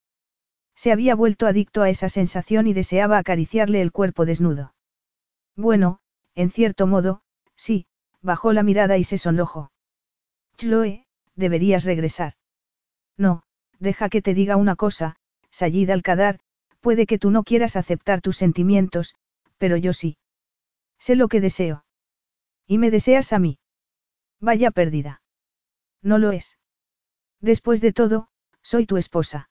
Se 0.73 0.91
había 0.91 1.13
vuelto 1.13 1.45
adicto 1.45 1.83
a 1.83 1.89
esa 1.91 2.09
sensación 2.09 2.65
y 2.65 2.73
deseaba 2.73 3.19
acariciarle 3.19 3.79
el 3.79 3.91
cuerpo 3.91 4.25
desnudo. 4.25 4.73
Bueno, 5.55 5.99
en 6.33 6.49
cierto 6.49 6.87
modo, 6.87 7.21
sí, 7.55 7.85
bajó 8.23 8.53
la 8.53 8.63
mirada 8.63 8.97
y 8.97 9.03
se 9.03 9.19
sonrojó. 9.19 9.71
Chloe, 10.57 11.05
deberías 11.35 11.83
regresar. 11.83 12.33
No, 13.17 13.43
deja 13.77 14.09
que 14.09 14.23
te 14.23 14.33
diga 14.33 14.55
una 14.55 14.75
cosa, 14.75 15.15
Sayid 15.51 15.91
Alcadar, 15.91 16.39
puede 16.81 17.05
que 17.05 17.19
tú 17.19 17.29
no 17.29 17.43
quieras 17.43 17.75
aceptar 17.75 18.19
tus 18.21 18.35
sentimientos, 18.35 19.13
pero 19.59 19.77
yo 19.77 19.93
sí. 19.93 20.17
Sé 20.97 21.15
lo 21.15 21.27
que 21.27 21.39
deseo. 21.39 21.85
Y 22.65 22.79
me 22.79 22.89
deseas 22.89 23.31
a 23.31 23.37
mí. 23.37 23.59
Vaya 24.39 24.71
pérdida. 24.71 25.21
No 26.01 26.17
lo 26.17 26.31
es. 26.31 26.57
Después 27.43 27.81
de 27.81 27.91
todo, 27.91 28.29
soy 28.61 28.85
tu 28.85 28.95
esposa. 28.95 29.49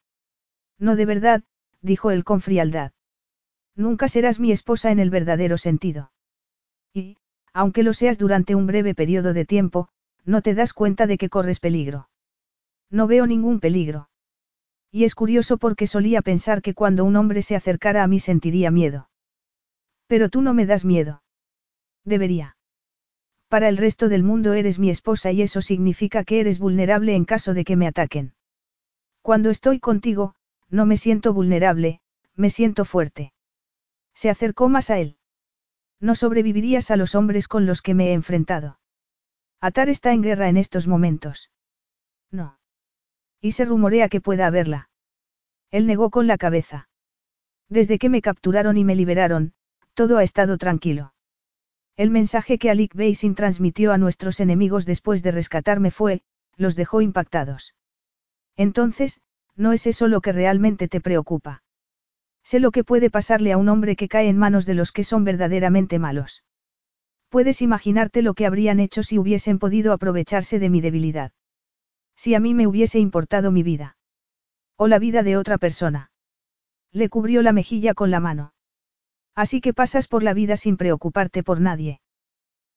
No 0.79 0.97
de 0.97 1.05
verdad, 1.05 1.43
dijo 1.83 2.11
él 2.11 2.25
con 2.25 2.41
frialdad. 2.41 2.93
Nunca 3.77 4.09
serás 4.09 4.41
mi 4.41 4.51
esposa 4.51 4.91
en 4.91 4.99
el 4.99 5.11
verdadero 5.11 5.59
sentido. 5.59 6.11
Y, 6.95 7.19
aunque 7.53 7.83
lo 7.83 7.93
seas 7.93 8.17
durante 8.17 8.55
un 8.55 8.67
breve 8.67 8.95
periodo 8.95 9.35
de 9.35 9.45
tiempo, 9.45 9.91
no 10.25 10.41
te 10.41 10.55
das 10.55 10.73
cuenta 10.73 11.07
de 11.07 11.19
que 11.19 11.29
corres 11.29 11.61
peligro. 11.61 12.09
No 12.89 13.07
veo 13.07 13.27
ningún 13.27 13.61
peligro. 13.61 14.09
Y 14.91 15.05
es 15.05 15.15
curioso 15.15 15.59
porque 15.59 15.87
solía 15.87 16.23
pensar 16.23 16.63
que 16.63 16.73
cuando 16.73 17.05
un 17.05 17.17
hombre 17.17 17.43
se 17.43 17.57
acercara 17.57 18.03
a 18.03 18.07
mí 18.07 18.21
sentiría 18.21 18.71
miedo. 18.71 19.11
Pero 20.07 20.31
tú 20.31 20.41
no 20.41 20.55
me 20.55 20.65
das 20.65 20.87
miedo. 20.87 21.23
Debería. 22.07 22.57
Para 23.53 23.69
el 23.69 23.77
resto 23.77 24.09
del 24.09 24.23
mundo 24.23 24.55
eres 24.55 24.79
mi 24.79 24.89
esposa 24.89 25.31
y 25.31 25.43
eso 25.43 25.61
significa 25.61 26.25
que 26.25 26.41
eres 26.41 26.59
vulnerable 26.59 27.15
en 27.15 27.27
caso 27.27 27.53
de 27.53 27.67
que 27.67 27.77
me 27.77 27.87
ataquen. 27.87 28.33
Cuando 29.21 29.51
estoy 29.51 29.79
contigo, 29.79 30.35
no 30.71 30.87
me 30.87 30.97
siento 30.97 31.35
vulnerable, 31.35 32.01
me 32.35 32.49
siento 32.49 32.87
fuerte. 32.87 33.35
Se 34.15 34.31
acercó 34.31 34.71
más 34.71 34.89
a 34.89 35.01
él. 35.01 35.19
No 36.01 36.15
sobrevivirías 36.15 36.91
a 36.91 36.97
los 36.97 37.15
hombres 37.15 37.47
con 37.47 37.67
los 37.67 37.83
que 37.83 37.93
me 37.93 38.07
he 38.07 38.13
enfrentado. 38.15 38.81
Atar 39.61 39.91
está 39.91 40.15
en 40.15 40.23
guerra 40.23 40.49
en 40.49 40.57
estos 40.57 40.87
momentos. 40.87 41.51
No. 42.31 42.59
Y 43.39 43.53
se 43.53 43.67
rumorea 43.67 44.09
que 44.09 44.23
pueda 44.23 44.47
haberla. 44.47 44.89
Él 45.71 45.87
negó 45.87 46.09
con 46.09 46.27
la 46.27 46.39
cabeza. 46.39 46.89
Desde 47.69 47.99
que 47.99 48.09
me 48.09 48.23
capturaron 48.23 48.79
y 48.79 48.85
me 48.85 48.97
liberaron, 48.97 49.53
todo 49.93 50.17
ha 50.17 50.23
estado 50.23 50.57
tranquilo. 50.57 51.13
El 51.97 52.11
mensaje 52.11 52.59
que 52.59 52.71
Alik 52.71 52.95
Beisin 52.95 53.35
transmitió 53.35 53.93
a 53.93 53.99
nuestros 53.99 54.41
enemigos 54.41 54.87
después 54.87 55.23
de 55.23 55.31
rescatarme 55.31 55.91
fue, 55.91 56.23
los 56.57 56.75
dejó 56.75 57.01
impactados. 57.01 57.75
Entonces, 58.57 59.21
no 59.57 59.73
es 59.73 59.87
eso 59.87 60.09
lo 60.09 60.21
que 60.21 60.33
realmente 60.33 60.89
te 60.89 61.01
preocupa. 61.01 61.63
Sé 62.43 62.61
lo 62.61 62.71
que 62.71 62.85
puede 62.85 63.11
pasarle 63.11 63.53
a 63.53 63.57
un 63.57 63.69
hombre 63.69 63.97
que 63.97 64.09
cae 64.09 64.29
en 64.29 64.39
manos 64.39 64.67
de 64.67 64.75
los 64.75 64.93
que 64.93 65.05
son 65.05 65.25
verdaderamente 65.25 65.99
malos. 65.99 66.45
Puedes 67.29 67.63
imaginarte 67.63 68.23
lo 68.23 68.35
que 68.35 68.47
habrían 68.47 68.81
hecho 68.81 69.03
si 69.03 69.19
hubiesen 69.19 69.59
podido 69.59 69.93
aprovecharse 69.93 70.59
de 70.59 70.71
mi 70.71 70.81
debilidad. 70.81 71.33
Si 72.17 72.35
a 72.35 72.41
mí 72.41 72.55
me 72.55 72.67
hubiese 72.67 72.99
importado 72.99 73.51
mi 73.51 73.63
vida. 73.63 73.97
O 74.77 74.89
la 74.89 74.99
vida 74.99 75.23
de 75.23 75.37
otra 75.37 75.59
persona. 75.59 76.11
Le 76.91 77.09
cubrió 77.09 77.43
la 77.43 77.53
mejilla 77.53 77.95
con 77.95 78.11
la 78.11 78.21
mano. 78.21 78.52
Así 79.35 79.61
que 79.61 79.73
pasas 79.73 80.09
por 80.09 80.23
la 80.23 80.35
vida 80.35 80.57
sin 80.57 80.77
preocuparte 80.77 81.43
por 81.43 81.61
nadie. 81.61 82.01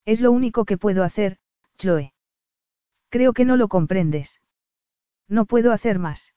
Es 0.05 0.21
lo 0.21 0.31
único 0.31 0.65
que 0.65 0.77
puedo 0.77 1.03
hacer, 1.03 1.37
Chloe. 1.77 2.13
Creo 3.09 3.33
que 3.33 3.45
no 3.45 3.57
lo 3.57 3.67
comprendes. 3.67 4.41
No 5.27 5.45
puedo 5.45 5.71
hacer 5.71 5.99
más. 5.99 6.33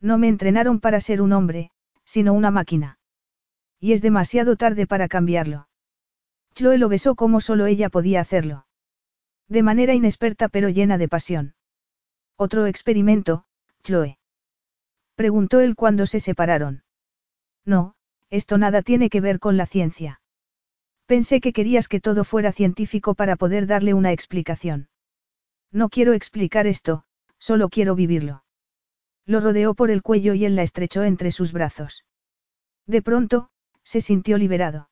No 0.00 0.18
me 0.18 0.28
entrenaron 0.28 0.80
para 0.80 1.00
ser 1.00 1.22
un 1.22 1.32
hombre, 1.32 1.70
sino 2.04 2.32
una 2.32 2.50
máquina. 2.50 2.98
Y 3.78 3.92
es 3.92 4.02
demasiado 4.02 4.56
tarde 4.56 4.86
para 4.86 5.08
cambiarlo. 5.08 5.68
Chloe 6.54 6.78
lo 6.78 6.88
besó 6.88 7.14
como 7.14 7.40
solo 7.40 7.66
ella 7.66 7.88
podía 7.88 8.20
hacerlo. 8.20 8.66
De 9.48 9.62
manera 9.62 9.94
inexperta 9.94 10.48
pero 10.48 10.68
llena 10.68 10.98
de 10.98 11.08
pasión. 11.08 11.54
Otro 12.36 12.66
experimento, 12.66 13.44
Chloe. 13.82 14.18
Preguntó 15.14 15.60
él 15.60 15.76
cuando 15.76 16.06
se 16.06 16.20
separaron. 16.20 16.82
No, 17.64 17.94
esto 18.30 18.58
nada 18.58 18.82
tiene 18.82 19.10
que 19.10 19.20
ver 19.20 19.38
con 19.38 19.56
la 19.56 19.66
ciencia. 19.66 20.20
Pensé 21.06 21.40
que 21.40 21.52
querías 21.52 21.88
que 21.88 22.00
todo 22.00 22.24
fuera 22.24 22.52
científico 22.52 23.14
para 23.14 23.36
poder 23.36 23.66
darle 23.66 23.94
una 23.94 24.12
explicación. 24.12 24.88
No 25.72 25.88
quiero 25.88 26.12
explicar 26.12 26.66
esto, 26.66 27.04
solo 27.38 27.68
quiero 27.68 27.94
vivirlo. 27.94 28.44
Lo 29.26 29.40
rodeó 29.40 29.74
por 29.74 29.90
el 29.90 30.02
cuello 30.02 30.34
y 30.34 30.44
él 30.44 30.56
la 30.56 30.62
estrechó 30.62 31.02
entre 31.02 31.32
sus 31.32 31.52
brazos. 31.52 32.04
De 32.86 33.02
pronto, 33.02 33.50
se 33.82 34.00
sintió 34.00 34.38
liberado. 34.38 34.90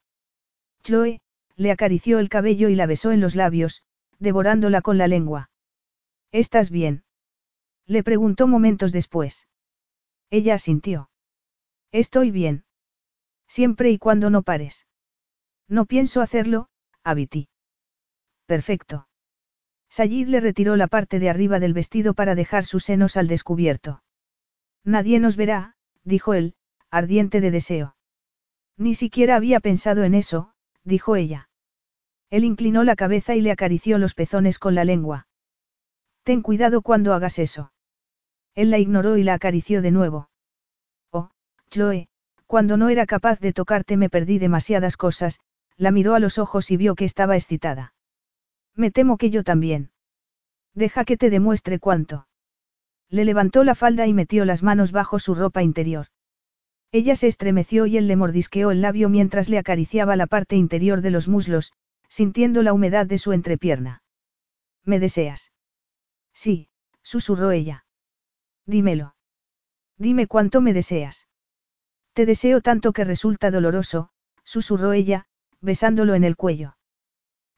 Chloe, 0.83 1.21
le 1.57 1.71
acarició 1.71 2.19
el 2.19 2.29
cabello 2.29 2.69
y 2.69 2.75
la 2.75 2.87
besó 2.87 3.13
en 3.13 3.21
los 3.21 3.35
labios, 3.35 3.83
devorándola 4.19 4.83
con 4.83 4.99
la 4.99 5.09
lengua. 5.09 5.51
¿Estás 6.33 6.71
bien? 6.71 7.05
Le 7.87 8.03
preguntó 8.03 8.47
momentos 8.47 8.93
después. 8.93 9.49
Ella 10.31 10.55
asintió. 10.55 11.11
Estoy 11.91 12.31
bien. 12.31 12.65
Siempre 13.49 13.91
y 13.91 13.99
cuando 13.99 14.31
no 14.31 14.43
pares. 14.43 14.87
No 15.69 15.87
pienso 15.87 16.21
hacerlo, 16.21 16.69
Abiti. 17.03 17.49
Perfecto. 18.47 19.09
Sayid 19.91 20.29
le 20.29 20.41
retiró 20.41 20.77
la 20.77 20.87
parte 20.87 21.19
de 21.19 21.31
arriba 21.31 21.59
del 21.59 21.73
vestido 21.73 22.15
para 22.15 22.35
dejar 22.35 22.65
sus 22.65 22.85
senos 22.85 23.17
al 23.17 23.27
descubierto. 23.27 24.03
Nadie 24.85 25.19
nos 25.19 25.37
verá, 25.37 25.77
dijo 26.05 26.35
él, 26.35 26.55
ardiente 26.91 27.41
de 27.41 27.51
deseo. 27.51 27.97
Ni 28.77 28.95
siquiera 28.95 29.37
había 29.37 29.61
pensado 29.61 30.05
en 30.05 30.15
eso, 30.15 30.53
dijo 30.85 31.17
ella. 31.17 31.49
Él 32.31 32.45
inclinó 32.45 32.85
la 32.85 32.97
cabeza 32.97 33.35
y 33.35 33.41
le 33.41 33.51
acarició 33.51 33.99
los 33.99 34.15
pezones 34.15 34.59
con 34.59 34.75
la 34.75 34.85
lengua. 34.85 35.27
Ten 36.23 36.43
cuidado 36.43 36.83
cuando 36.83 37.15
hagas 37.15 37.39
eso. 37.39 37.73
Él 38.55 38.71
la 38.71 38.79
ignoró 38.79 39.17
y 39.17 39.23
la 39.23 39.35
acarició 39.35 39.83
de 39.83 39.91
nuevo. 39.91 40.31
Oh, 41.11 41.31
Chloe, 41.71 42.09
cuando 42.49 42.79
no 42.79 42.89
era 42.89 43.05
capaz 43.05 43.39
de 43.41 43.53
tocarte 43.53 43.99
me 43.99 44.09
perdí 44.09 44.39
demasiadas 44.39 44.97
cosas, 44.97 45.39
la 45.77 45.91
miró 45.91 46.15
a 46.15 46.19
los 46.19 46.39
ojos 46.39 46.71
y 46.71 46.79
vio 46.79 46.95
que 46.95 47.05
estaba 47.05 47.37
excitada. 47.37 47.93
Me 48.75 48.91
temo 48.91 49.19
que 49.19 49.29
yo 49.29 49.45
también. 49.45 49.91
Deja 50.75 51.05
que 51.05 51.19
te 51.19 51.29
demuestre 51.29 51.79
cuánto. 51.79 52.27
Le 53.11 53.27
levantó 53.27 53.65
la 53.65 53.75
falda 53.75 54.07
y 54.07 54.15
metió 54.15 54.47
las 54.47 54.63
manos 54.63 54.93
bajo 54.93 55.19
su 55.19 55.35
ropa 55.35 55.63
interior. 55.63 56.07
Ella 56.91 57.17
se 57.17 57.27
estremeció 57.27 57.85
y 57.85 57.99
él 57.99 58.09
le 58.09 58.17
mordisqueó 58.17 58.71
el 58.71 58.81
labio 58.81 59.11
mientras 59.11 59.51
le 59.51 59.59
acariciaba 59.59 60.17
la 60.17 60.27
parte 60.27 60.57
interior 60.57 61.03
de 61.03 61.11
los 61.11 61.29
muslos, 61.29 61.75
sintiendo 62.09 62.63
la 62.63 62.73
humedad 62.73 63.05
de 63.05 63.19
su 63.19 63.35
entrepierna. 63.35 64.03
¿Me 64.85 64.99
deseas? 64.99 65.53
Sí, 66.33 66.71
susurró 67.03 67.51
ella. 67.51 67.85
Dímelo. 68.65 69.17
Dime 69.99 70.27
cuánto 70.27 70.63
me 70.63 70.73
deseas. 70.73 71.28
Te 72.19 72.27
deseo 72.27 72.61
tanto 72.61 72.93
que 72.93 73.05
resulta 73.05 73.53
doloroso, 73.53 74.11
susurró 74.43 74.93
ella, 74.93 75.27
besándolo 75.61 76.17
en 76.17 76.25
el 76.25 76.35
cuello. 76.35 76.77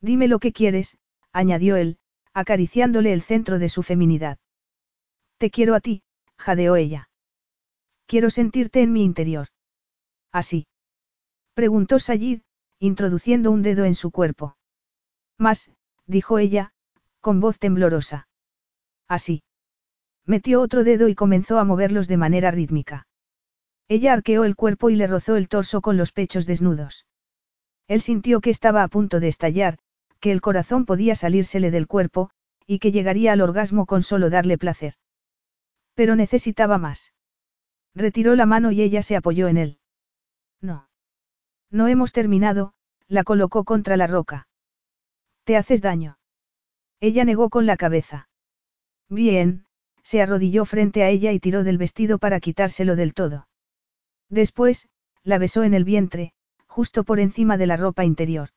Dime 0.03 0.29
lo 0.29 0.39
que 0.39 0.53
quieres, 0.53 0.99
añadió 1.33 1.77
él, 1.77 1.97
acariciándole 2.35 3.15
el 3.15 3.23
centro 3.23 3.59
de 3.59 3.71
su 3.71 3.83
feminidad. 3.83 4.37
Te 5.39 5.51
quiero 5.51 5.75
a 5.75 5.81
ti, 5.81 6.03
jadeó 6.37 6.77
ella. 6.77 7.09
Quiero 8.05 8.29
sentirte 8.29 8.83
en 8.83 8.93
mi 8.93 9.03
interior. 9.03 9.49
¿Así? 10.31 10.67
Preguntó 11.55 11.99
Sayid, 11.99 12.43
introduciendo 12.79 13.51
un 13.53 13.63
dedo 13.63 13.87
en 13.87 13.95
su 13.95 14.11
cuerpo. 14.11 14.59
Más, 15.39 15.71
dijo 16.05 16.39
ella, 16.39 16.75
con 17.23 17.41
voz 17.41 17.59
temblorosa. 17.59 18.29
Así. 19.09 19.43
Metió 20.27 20.61
otro 20.61 20.85
dedo 20.85 21.09
y 21.09 21.15
comenzó 21.15 21.59
a 21.59 21.65
moverlos 21.65 22.09
de 22.09 22.19
manera 22.19 22.51
rítmica. 22.51 23.07
Ella 23.91 24.13
arqueó 24.13 24.45
el 24.45 24.55
cuerpo 24.55 24.89
y 24.89 24.95
le 24.95 25.09
rozó 25.09 25.35
el 25.35 25.49
torso 25.49 25.81
con 25.81 25.97
los 25.97 26.13
pechos 26.13 26.47
desnudos. 26.47 27.07
Él 27.89 28.01
sintió 28.01 28.41
que 28.41 28.51
estaba 28.51 28.85
a 28.85 28.89
punto 28.89 29.19
de 29.19 29.27
estallar, 29.27 29.79
que 30.21 30.31
el 30.31 30.41
corazón 30.41 30.87
podía 30.87 31.17
salírsele 31.17 31.73
del 31.73 31.89
cuerpo, 31.89 32.31
y 32.69 32.79
que 32.79 32.93
llegaría 32.93 33.33
al 33.33 33.41
orgasmo 33.41 33.87
con 33.87 34.05
solo 34.05 34.31
darle 34.31 34.59
placer. 34.59 34.95
Pero 35.95 36.15
necesitaba 36.15 36.79
más. 36.79 37.15
Retiró 37.93 38.37
la 38.37 38.47
mano 38.47 38.71
y 38.71 38.81
ella 38.81 39.03
se 39.03 39.17
apoyó 39.17 39.49
en 39.49 39.57
él. 39.57 39.81
No. 40.61 40.89
No 41.69 41.89
hemos 41.89 42.13
terminado, 42.13 42.75
la 43.09 43.25
colocó 43.25 43.65
contra 43.65 43.97
la 43.97 44.07
roca. 44.07 44.47
Te 45.43 45.57
haces 45.57 45.83
daño. 45.83 46.17
Ella 47.01 47.25
negó 47.25 47.51
con 47.51 47.67
la 47.67 47.77
cabeza. 47.77 48.29
Bien, 49.09 49.67
se 50.05 50.23
arrodilló 50.23 50.65
frente 50.65 51.03
a 51.03 51.09
ella 51.09 51.33
y 51.33 51.41
tiró 51.41 51.65
del 51.65 51.77
vestido 51.77 52.21
para 52.21 52.39
quitárselo 52.39 52.95
del 52.95 53.15
todo. 53.15 53.49
Después, 54.31 54.89
la 55.23 55.39
besó 55.39 55.65
en 55.65 55.75
el 55.75 55.85
vientre, 55.85 56.33
justo 56.67 57.05
por 57.05 57.21
encima 57.21 57.59
de 57.59 57.67
la 57.67 57.77
ropa 57.77 58.05
interior. 58.05 58.51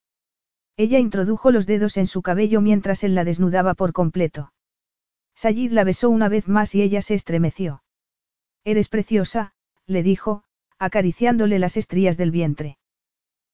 Ella 0.77 0.99
introdujo 0.99 1.51
los 1.51 1.65
dedos 1.65 1.97
en 1.97 2.07
su 2.07 2.21
cabello 2.21 2.61
mientras 2.61 3.03
él 3.03 3.15
la 3.15 3.23
desnudaba 3.23 3.73
por 3.73 3.91
completo. 3.91 4.53
Sayid 5.35 5.71
la 5.71 5.83
besó 5.83 6.09
una 6.09 6.29
vez 6.29 6.47
más 6.47 6.73
y 6.75 6.81
ella 6.81 7.01
se 7.01 7.15
estremeció. 7.15 7.83
Eres 8.63 8.87
preciosa, 8.87 9.53
le 9.87 10.03
dijo, 10.03 10.43
acariciándole 10.79 11.59
las 11.59 11.75
estrías 11.75 12.17
del 12.17 12.31
vientre. 12.31 12.77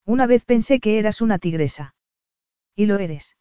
Una 0.06 0.28
vez 0.28 0.46
pensé 0.46 0.80
que 0.80 1.00
eras 1.00 1.22
una 1.22 1.40
tigresa. 1.40 1.96
Y 2.76 2.86
lo 2.86 3.00
eres. 3.00 3.38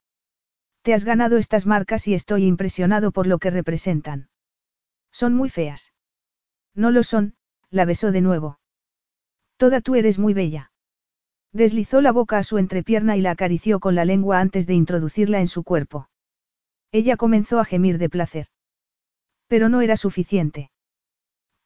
Te 0.83 0.95
has 0.95 1.05
ganado 1.05 1.37
estas 1.37 1.67
marcas 1.67 2.07
y 2.09 2.15
estoy 2.15 2.45
impresionado 2.45 3.13
por 3.13 3.27
lo 3.27 3.39
que 3.39 3.51
representan. 3.51 4.29
Son 5.11 5.35
muy 5.35 5.51
feas. 5.51 5.93
No 6.75 6.91
lo 6.91 7.03
son, 7.03 7.35
la 7.71 7.85
besó 7.85 8.13
de 8.13 8.21
nuevo. 8.21 8.58
Toda 9.59 9.81
tú 9.81 9.97
eres 9.97 10.19
muy 10.19 10.35
bella. 10.35 10.71
Deslizó 11.53 12.01
la 12.01 12.13
boca 12.13 12.39
a 12.39 12.45
su 12.45 12.59
entrepierna 12.59 13.17
y 13.17 13.21
la 13.21 13.33
acarició 13.33 13.81
con 13.81 13.95
la 13.97 14.05
lengua 14.05 14.41
antes 14.41 14.67
de 14.67 14.75
introducirla 14.75 15.41
en 15.41 15.49
su 15.49 15.65
cuerpo. 15.65 16.09
Ella 16.93 17.17
comenzó 17.17 17.59
a 17.59 17.65
gemir 17.65 17.99
de 17.99 18.09
placer. 18.09 18.47
Pero 19.49 19.69
no 19.69 19.81
era 19.81 19.97
suficiente. 19.97 20.71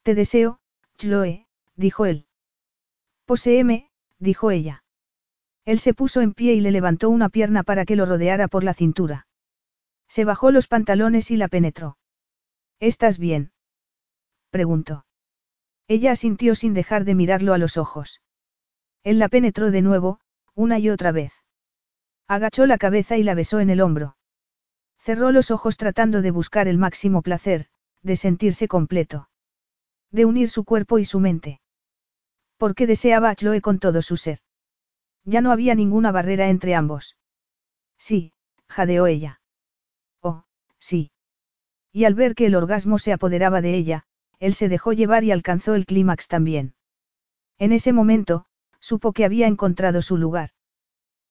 Te 0.01 0.15
deseo, 0.15 0.59
Chloe, 0.97 1.47
dijo 1.75 2.05
él. 2.05 2.25
Poséeme, 3.25 3.91
dijo 4.19 4.49
ella. 4.49 4.83
Él 5.63 5.79
se 5.79 5.93
puso 5.93 6.21
en 6.21 6.33
pie 6.33 6.55
y 6.55 6.61
le 6.61 6.71
levantó 6.71 7.09
una 7.09 7.29
pierna 7.29 7.63
para 7.63 7.85
que 7.85 7.95
lo 7.95 8.05
rodeara 8.05 8.47
por 8.47 8.63
la 8.63 8.73
cintura. 8.73 9.27
Se 10.07 10.25
bajó 10.25 10.51
los 10.51 10.67
pantalones 10.67 11.29
y 11.29 11.37
la 11.37 11.47
penetró. 11.47 11.97
¿Estás 12.79 13.19
bien? 13.19 13.51
preguntó. 14.49 15.05
Ella 15.95 16.13
asintió 16.13 16.55
sin 16.55 16.73
dejar 16.73 17.05
de 17.05 17.13
mirarlo 17.13 17.53
a 17.53 17.59
los 17.59 17.77
ojos. 17.77 18.19
Él 19.03 19.19
la 19.19 19.29
penetró 19.29 19.69
de 19.69 19.83
nuevo, 19.83 20.19
una 20.55 20.79
y 20.79 20.89
otra 20.89 21.11
vez. 21.11 21.31
Agachó 22.27 22.65
la 22.65 22.79
cabeza 22.79 23.15
y 23.17 23.21
la 23.21 23.35
besó 23.35 23.59
en 23.59 23.69
el 23.69 23.79
hombro. 23.79 24.17
Cerró 24.97 25.31
los 25.31 25.51
ojos 25.51 25.77
tratando 25.77 26.23
de 26.23 26.31
buscar 26.31 26.67
el 26.67 26.79
máximo 26.79 27.21
placer, 27.21 27.67
de 28.01 28.15
sentirse 28.15 28.67
completo. 28.67 29.29
De 30.09 30.25
unir 30.25 30.49
su 30.49 30.63
cuerpo 30.63 30.97
y 30.97 31.05
su 31.05 31.19
mente. 31.19 31.61
Porque 32.57 32.87
deseaba 32.87 33.29
a 33.29 33.35
Chloe 33.35 33.61
con 33.61 33.77
todo 33.77 34.01
su 34.01 34.17
ser. 34.17 34.39
Ya 35.25 35.41
no 35.41 35.51
había 35.51 35.75
ninguna 35.75 36.11
barrera 36.11 36.49
entre 36.49 36.73
ambos. 36.73 37.17
Sí, 37.99 38.33
jadeó 38.67 39.05
ella. 39.05 39.41
Oh, 40.21 40.43
sí. 40.79 41.11
Y 41.91 42.05
al 42.05 42.15
ver 42.15 42.33
que 42.33 42.47
el 42.47 42.55
orgasmo 42.55 42.97
se 42.97 43.13
apoderaba 43.13 43.61
de 43.61 43.75
ella, 43.75 44.07
él 44.43 44.53
se 44.53 44.67
dejó 44.67 44.91
llevar 44.91 45.23
y 45.23 45.31
alcanzó 45.31 45.73
el 45.73 45.85
clímax 45.85 46.27
también. 46.27 46.73
En 47.59 47.71
ese 47.71 47.93
momento, 47.93 48.45
supo 48.81 49.13
que 49.13 49.23
había 49.23 49.47
encontrado 49.47 50.01
su 50.01 50.17
lugar. 50.17 50.49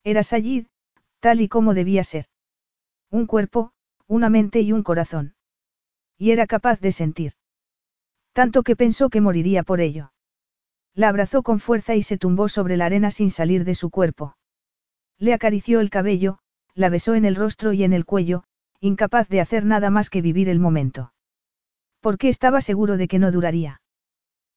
Era 0.03 0.23
Sayid, 0.23 0.69
tal 1.21 1.43
y 1.43 1.49
como 1.49 1.75
debía 1.75 2.05
ser. 2.05 2.25
Un 3.11 3.27
cuerpo, 3.27 3.73
una 4.07 4.31
mente 4.31 4.63
y 4.63 4.73
un 4.73 4.83
corazón. 4.83 5.35
Y 6.17 6.31
era 6.31 6.47
capaz 6.47 6.81
de 6.81 6.91
sentir. 6.91 7.35
Tanto 8.33 8.63
que 8.63 8.77
pensó 8.77 9.11
que 9.11 9.21
moriría 9.21 9.63
por 9.63 9.83
ello. 9.83 10.15
La 10.95 11.11
abrazó 11.11 11.43
con 11.43 11.61
fuerza 11.61 11.95
y 11.95 12.03
se 12.03 12.17
tumbó 12.17 12.49
sobre 12.49 12.79
la 12.79 12.87
arena 12.87 13.11
sin 13.11 13.31
salir 13.31 13.67
de 13.67 13.75
su 13.75 13.91
cuerpo. 13.91 14.39
Le 15.19 15.35
acarició 15.35 15.81
el 15.81 15.91
cabello, 15.91 16.39
la 16.75 16.89
besó 16.89 17.15
en 17.15 17.27
el 17.27 17.37
rostro 17.37 17.75
y 17.75 17.85
en 17.85 17.93
el 17.93 18.07
cuello, 18.07 18.45
incapaz 18.81 19.29
de 19.29 19.43
hacer 19.43 19.67
nada 19.67 19.91
más 19.91 20.09
que 20.09 20.23
vivir 20.23 20.49
el 20.49 20.61
momento. 20.61 21.13
Porque 22.03 22.29
estaba 22.29 22.61
seguro 22.61 22.97
de 22.97 23.07
que 23.07 23.21
no 23.21 23.31
duraría. 23.31 23.81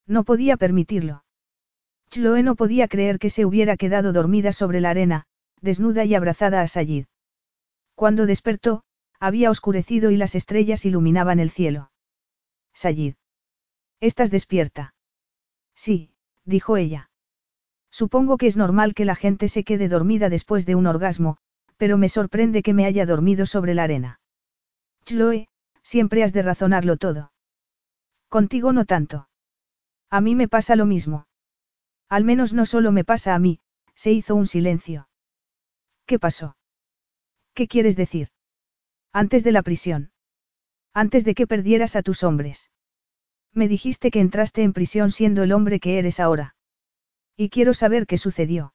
No 0.06 0.24
podía 0.24 0.56
permitirlo. 0.56 1.24
Chloe 2.10 2.42
no 2.42 2.56
podía 2.56 2.88
creer 2.88 3.18
que 3.20 3.30
se 3.30 3.44
hubiera 3.46 3.76
quedado 3.76 4.12
dormida 4.12 4.52
sobre 4.52 4.80
la 4.80 4.90
arena, 4.90 5.26
desnuda 5.60 6.04
y 6.04 6.14
abrazada 6.16 6.60
a 6.60 6.68
Sayid. 6.68 7.06
Cuando 7.94 8.26
despertó, 8.26 8.82
había 9.20 9.50
oscurecido 9.50 10.10
y 10.10 10.16
las 10.16 10.34
estrellas 10.34 10.84
iluminaban 10.84 11.38
el 11.38 11.50
cielo. 11.50 11.92
Sayid. 12.74 13.14
¿Estás 14.00 14.32
despierta? 14.32 14.94
Sí, 15.74 16.10
dijo 16.44 16.76
ella. 16.76 17.10
Supongo 17.90 18.38
que 18.38 18.48
es 18.48 18.56
normal 18.56 18.92
que 18.92 19.04
la 19.04 19.14
gente 19.14 19.48
se 19.48 19.62
quede 19.62 19.88
dormida 19.88 20.28
después 20.28 20.66
de 20.66 20.74
un 20.74 20.88
orgasmo, 20.88 21.38
pero 21.76 21.96
me 21.96 22.08
sorprende 22.08 22.62
que 22.64 22.74
me 22.74 22.86
haya 22.86 23.06
dormido 23.06 23.46
sobre 23.46 23.72
la 23.74 23.84
arena. 23.84 24.20
Chloe, 25.04 25.48
siempre 25.82 26.24
has 26.24 26.32
de 26.32 26.42
razonarlo 26.42 26.96
todo. 26.96 27.30
Contigo 28.28 28.72
no 28.72 28.84
tanto. 28.84 29.28
A 30.10 30.20
mí 30.20 30.34
me 30.34 30.48
pasa 30.48 30.76
lo 30.76 30.86
mismo. 30.86 31.26
Al 32.08 32.24
menos 32.24 32.52
no 32.52 32.66
solo 32.66 32.92
me 32.92 33.04
pasa 33.04 33.34
a 33.34 33.38
mí, 33.38 33.60
se 33.94 34.12
hizo 34.12 34.34
un 34.34 34.46
silencio. 34.46 35.08
¿Qué 36.06 36.18
pasó? 36.18 36.56
¿Qué 37.54 37.66
quieres 37.66 37.96
decir? 37.96 38.28
Antes 39.12 39.42
de 39.42 39.52
la 39.52 39.62
prisión. 39.62 40.12
Antes 40.92 41.24
de 41.24 41.34
que 41.34 41.46
perdieras 41.46 41.96
a 41.96 42.02
tus 42.02 42.22
hombres. 42.22 42.70
Me 43.52 43.68
dijiste 43.68 44.10
que 44.10 44.20
entraste 44.20 44.62
en 44.62 44.72
prisión 44.72 45.10
siendo 45.10 45.42
el 45.42 45.52
hombre 45.52 45.80
que 45.80 45.98
eres 45.98 46.20
ahora. 46.20 46.54
Y 47.36 47.48
quiero 47.48 47.74
saber 47.74 48.06
qué 48.06 48.18
sucedió. 48.18 48.74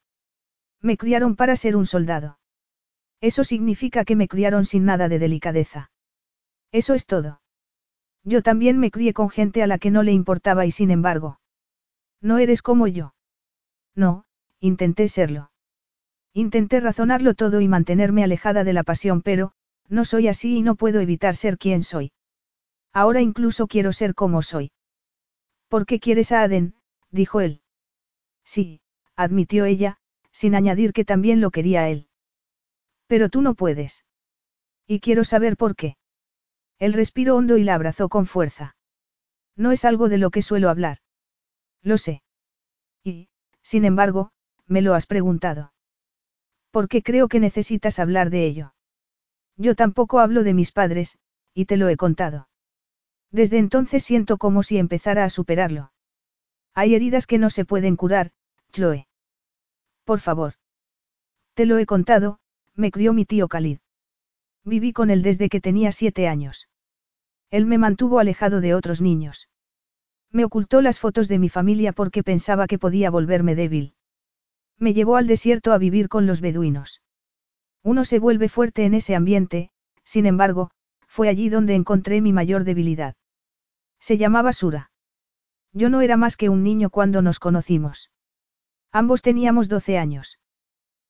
Me 0.82 0.98
criaron 0.98 1.36
para 1.36 1.56
ser 1.56 1.76
un 1.76 1.86
soldado. 1.86 2.40
Eso 3.22 3.44
significa 3.44 4.04
que 4.04 4.16
me 4.16 4.28
criaron 4.28 4.66
sin 4.66 4.86
nada 4.86 5.08
de 5.08 5.20
delicadeza. 5.20 5.92
Eso 6.72 6.96
es 6.96 7.06
todo. 7.06 7.41
Yo 8.24 8.42
también 8.42 8.78
me 8.78 8.92
crié 8.92 9.14
con 9.14 9.30
gente 9.30 9.64
a 9.64 9.68
la 9.68 9.78
que 9.78 9.92
no 9.92 10.04
le 10.04 10.12
importaba 10.12 10.66
y 10.66 10.72
sin 10.72 10.92
embargo. 10.92 11.40
No 12.22 12.38
eres 12.38 12.62
como 12.62 12.88
yo. 12.88 13.14
No, 13.96 14.26
intenté 14.60 15.08
serlo. 15.08 15.52
Intenté 16.34 16.80
razonarlo 16.80 17.34
todo 17.34 17.62
y 17.62 17.68
mantenerme 17.68 18.24
alejada 18.24 18.64
de 18.64 18.74
la 18.74 18.84
pasión, 18.84 19.22
pero, 19.22 19.54
no 19.90 20.06
soy 20.06 20.28
así 20.28 20.58
y 20.58 20.62
no 20.62 20.76
puedo 20.76 21.02
evitar 21.02 21.36
ser 21.36 21.58
quien 21.58 21.84
soy. 21.84 22.12
Ahora 22.94 23.22
incluso 23.22 23.68
quiero 23.68 23.92
ser 23.92 24.16
como 24.16 24.42
soy. 24.42 24.72
¿Por 25.68 25.86
qué 25.86 26.00
quieres 26.00 26.32
a 26.32 26.44
Aden? 26.44 26.76
dijo 27.10 27.42
él. 27.42 27.62
Sí, 28.44 28.82
admitió 29.16 29.66
ella, 29.66 29.98
sin 30.32 30.56
añadir 30.56 30.94
que 30.94 31.06
también 31.06 31.42
lo 31.42 31.52
quería 31.52 31.82
a 31.82 31.90
él. 31.90 32.08
Pero 33.08 33.30
tú 33.30 33.42
no 33.42 33.56
puedes. 33.56 34.06
Y 34.88 35.00
quiero 35.00 35.24
saber 35.24 35.58
por 35.58 35.76
qué. 35.76 35.98
Él 36.82 36.94
respiró 36.94 37.36
hondo 37.36 37.58
y 37.58 37.64
la 37.64 37.76
abrazó 37.76 38.10
con 38.10 38.26
fuerza. 38.26 38.76
No 39.56 39.72
es 39.72 39.86
algo 39.86 40.10
de 40.10 40.18
lo 40.18 40.32
que 40.32 40.42
suelo 40.42 40.68
hablar. 40.68 40.98
Lo 41.84 42.00
sé. 42.00 42.24
Y, 43.04 43.30
sin 43.62 43.86
embargo, 43.86 44.32
me 44.66 44.82
lo 44.82 44.96
has 44.96 45.06
preguntado. 45.06 45.74
¿Por 46.72 46.88
qué 46.88 47.04
creo 47.04 47.28
que 47.28 47.40
necesitas 47.40 48.00
hablar 48.00 48.32
de 48.32 48.48
ello? 48.48 48.74
Yo 49.58 49.76
tampoco 49.76 50.20
hablo 50.20 50.42
de 50.42 50.56
mis 50.56 50.72
padres, 50.72 51.20
y 51.54 51.66
te 51.66 51.78
lo 51.78 51.88
he 51.88 51.98
contado. 51.98 52.50
Desde 53.30 53.60
entonces 53.60 54.04
siento 54.04 54.40
como 54.40 54.64
si 54.64 54.80
empezara 54.80 55.24
a 55.24 55.30
superarlo. 55.30 55.92
Hay 56.74 56.96
heridas 56.96 57.28
que 57.28 57.38
no 57.38 57.52
se 57.52 57.64
pueden 57.64 57.96
curar, 57.96 58.32
Chloe. 58.72 59.08
Por 60.04 60.20
favor. 60.20 60.56
Te 61.54 61.68
lo 61.68 61.78
he 61.78 61.86
contado, 61.86 62.40
me 62.74 62.90
crió 62.90 63.14
mi 63.14 63.26
tío 63.26 63.48
Khalid. 63.48 63.78
Viví 64.64 64.94
con 64.94 65.12
él 65.12 65.22
desde 65.22 65.48
que 65.48 65.62
tenía 65.62 65.92
siete 65.92 66.28
años. 66.28 66.70
Él 67.52 67.66
me 67.66 67.78
mantuvo 67.78 68.20
alejado 68.20 68.62
de 68.62 68.74
otros 68.74 69.02
niños. 69.02 69.50
Me 70.32 70.46
ocultó 70.46 70.82
las 70.82 71.00
fotos 71.00 71.28
de 71.28 71.38
mi 71.38 71.50
familia 71.50 71.92
porque 71.92 72.24
pensaba 72.24 72.66
que 72.66 72.80
podía 72.80 73.12
volverme 73.12 73.54
débil. 73.56 73.94
Me 74.78 74.94
llevó 74.94 75.18
al 75.18 75.28
desierto 75.28 75.74
a 75.74 75.78
vivir 75.78 76.08
con 76.08 76.26
los 76.26 76.40
beduinos. 76.42 77.02
Uno 77.84 78.06
se 78.06 78.20
vuelve 78.20 78.48
fuerte 78.48 78.86
en 78.86 78.94
ese 78.94 79.16
ambiente, 79.16 79.70
sin 80.04 80.26
embargo, 80.26 80.72
fue 81.08 81.28
allí 81.28 81.50
donde 81.50 81.76
encontré 81.76 82.22
mi 82.22 82.32
mayor 82.32 82.64
debilidad. 82.64 83.16
Se 84.00 84.18
llamaba 84.18 84.54
Sura. 84.54 84.92
Yo 85.74 85.90
no 85.90 86.02
era 86.02 86.16
más 86.16 86.38
que 86.38 86.50
un 86.50 86.64
niño 86.64 86.90
cuando 86.90 87.22
nos 87.22 87.40
conocimos. 87.40 88.12
Ambos 88.92 89.22
teníamos 89.22 89.68
12 89.68 89.98
años. 89.98 90.40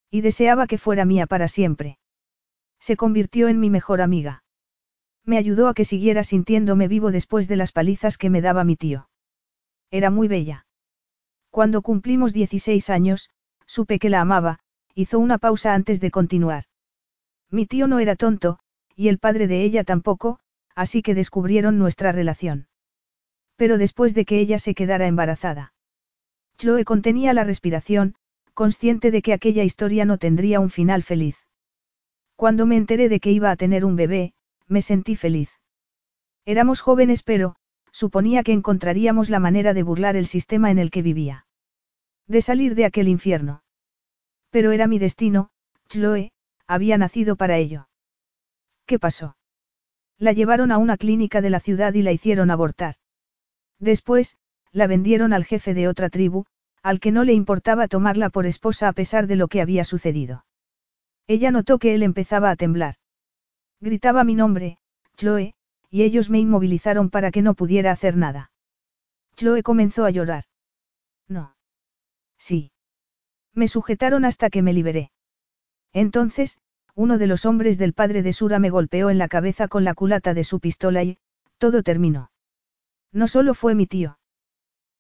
Y 0.10 0.22
deseaba 0.22 0.68
que 0.68 0.78
fuera 0.78 1.06
mía 1.06 1.28
para 1.28 1.48
siempre. 1.48 2.00
Se 2.80 2.98
convirtió 2.98 3.48
en 3.48 3.60
mi 3.60 3.70
mejor 3.70 4.02
amiga. 4.02 4.44
Me 5.26 5.38
ayudó 5.38 5.68
a 5.68 5.74
que 5.74 5.86
siguiera 5.86 6.24
sintiéndome 6.24 6.88
vivo 6.88 7.12
después 7.12 7.48
de 7.48 7.56
las 7.56 7.72
palizas 7.72 8.18
que 8.18 8.30
me 8.30 8.42
daba 8.42 8.64
mi 8.64 8.76
tío. 8.76 9.10
Era 9.92 10.10
muy 10.10 10.28
bella. 10.28 10.66
Cuando 11.50 11.82
cumplimos 11.82 12.34
16 12.34 12.90
años, 12.90 13.30
supe 13.66 14.00
que 14.00 14.10
la 14.10 14.22
amaba, 14.22 14.60
hizo 14.96 15.20
una 15.20 15.38
pausa 15.38 15.74
antes 15.74 16.00
de 16.00 16.12
continuar. 16.12 16.66
Mi 17.50 17.66
tío 17.66 17.88
no 17.88 18.00
era 18.00 18.16
tonto, 18.16 18.60
y 18.96 19.10
el 19.10 19.20
padre 19.20 19.48
de 19.48 19.64
ella 19.64 19.84
tampoco, 19.84 20.40
así 20.76 21.02
que 21.02 21.16
descubrieron 21.16 21.78
nuestra 21.78 22.12
relación. 22.12 22.68
Pero 23.58 23.78
después 23.78 24.16
de 24.16 24.26
que 24.26 24.40
ella 24.40 24.60
se 24.60 24.74
quedara 24.74 25.08
embarazada. 25.08 25.74
Chloe 26.58 26.86
contenía 26.86 27.34
la 27.34 27.44
respiración, 27.44 28.16
consciente 28.54 29.12
de 29.12 29.22
que 29.22 29.34
aquella 29.34 29.64
historia 29.64 30.06
no 30.06 30.18
tendría 30.18 30.60
un 30.60 30.70
final 30.70 31.04
feliz. 31.04 31.38
Cuando 32.36 32.66
me 32.66 32.78
enteré 32.78 33.10
de 33.10 33.20
que 33.20 33.32
iba 33.32 33.52
a 33.52 33.56
tener 33.56 33.86
un 33.86 33.96
bebé, 33.96 34.34
me 34.72 34.82
sentí 34.82 35.16
feliz. 35.16 35.50
Éramos 36.46 36.82
jóvenes 36.82 37.24
pero, 37.24 37.56
suponía 37.92 38.42
que 38.44 38.54
encontraríamos 38.54 39.30
la 39.30 39.40
manera 39.40 39.74
de 39.74 39.84
burlar 39.84 40.16
el 40.16 40.26
sistema 40.26 40.72
en 40.72 40.80
el 40.80 40.90
que 40.90 41.02
vivía. 41.02 41.46
De 42.26 42.42
salir 42.42 42.74
de 42.74 42.86
aquel 42.86 43.10
infierno. 43.10 43.64
Pero 44.50 44.72
era 44.72 44.88
mi 44.88 44.98
destino, 44.98 45.50
Chloe, 45.90 46.32
había 46.68 46.98
nacido 46.98 47.36
para 47.36 47.58
ello. 47.58 47.90
¿Qué 48.86 48.98
pasó? 48.98 49.36
La 50.18 50.32
llevaron 50.32 50.72
a 50.72 50.78
una 50.78 50.96
clínica 50.96 51.42
de 51.42 51.50
la 51.50 51.60
ciudad 51.60 51.94
y 51.94 52.02
la 52.02 52.14
hicieron 52.14 52.50
abortar. 52.50 52.96
Después, 53.80 54.38
la 54.72 54.88
vendieron 54.88 55.34
al 55.34 55.44
jefe 55.44 55.74
de 55.74 55.90
otra 55.90 56.10
tribu, 56.10 56.46
al 56.82 57.00
que 57.00 57.12
no 57.12 57.26
le 57.26 57.34
importaba 57.34 57.88
tomarla 57.88 58.30
por 58.30 58.46
esposa 58.46 58.88
a 58.88 58.94
pesar 58.94 59.28
de 59.28 59.36
lo 59.36 59.50
que 59.50 59.62
había 59.62 59.84
sucedido. 59.84 60.46
Ella 61.28 61.52
notó 61.52 61.78
que 61.78 61.94
él 61.94 62.04
empezaba 62.04 62.52
a 62.52 62.56
temblar. 62.56 62.96
Gritaba 63.82 64.24
mi 64.24 64.36
nombre, 64.36 64.78
Chloe, 65.18 65.56
y 65.90 66.04
ellos 66.04 66.30
me 66.30 66.40
inmovilizaron 66.40 67.10
para 67.10 67.32
que 67.32 67.42
no 67.42 67.56
pudiera 67.56 67.92
hacer 67.92 68.16
nada. 68.16 68.52
Chloe 69.36 69.64
comenzó 69.64 70.06
a 70.06 70.12
llorar. 70.12 70.44
No. 71.28 71.56
Sí. 72.38 72.72
Me 73.54 73.68
sujetaron 73.68 74.24
hasta 74.24 74.50
que 74.52 74.62
me 74.62 74.74
liberé. 74.74 75.12
Entonces, 75.94 76.58
uno 76.96 77.18
de 77.18 77.28
los 77.28 77.46
hombres 77.46 77.78
del 77.80 77.94
padre 77.94 78.22
de 78.22 78.34
Sura 78.34 78.60
me 78.60 78.70
golpeó 78.70 79.10
en 79.10 79.18
la 79.18 79.28
cabeza 79.28 79.68
con 79.68 79.84
la 79.84 79.96
culata 79.96 80.34
de 80.34 80.44
su 80.44 80.60
pistola 80.60 81.04
y, 81.04 81.18
todo 81.58 81.82
terminó. 81.82 82.32
No 83.12 83.28
solo 83.28 83.54
fue 83.54 83.76
mi 83.76 83.88
tío. 83.88 84.20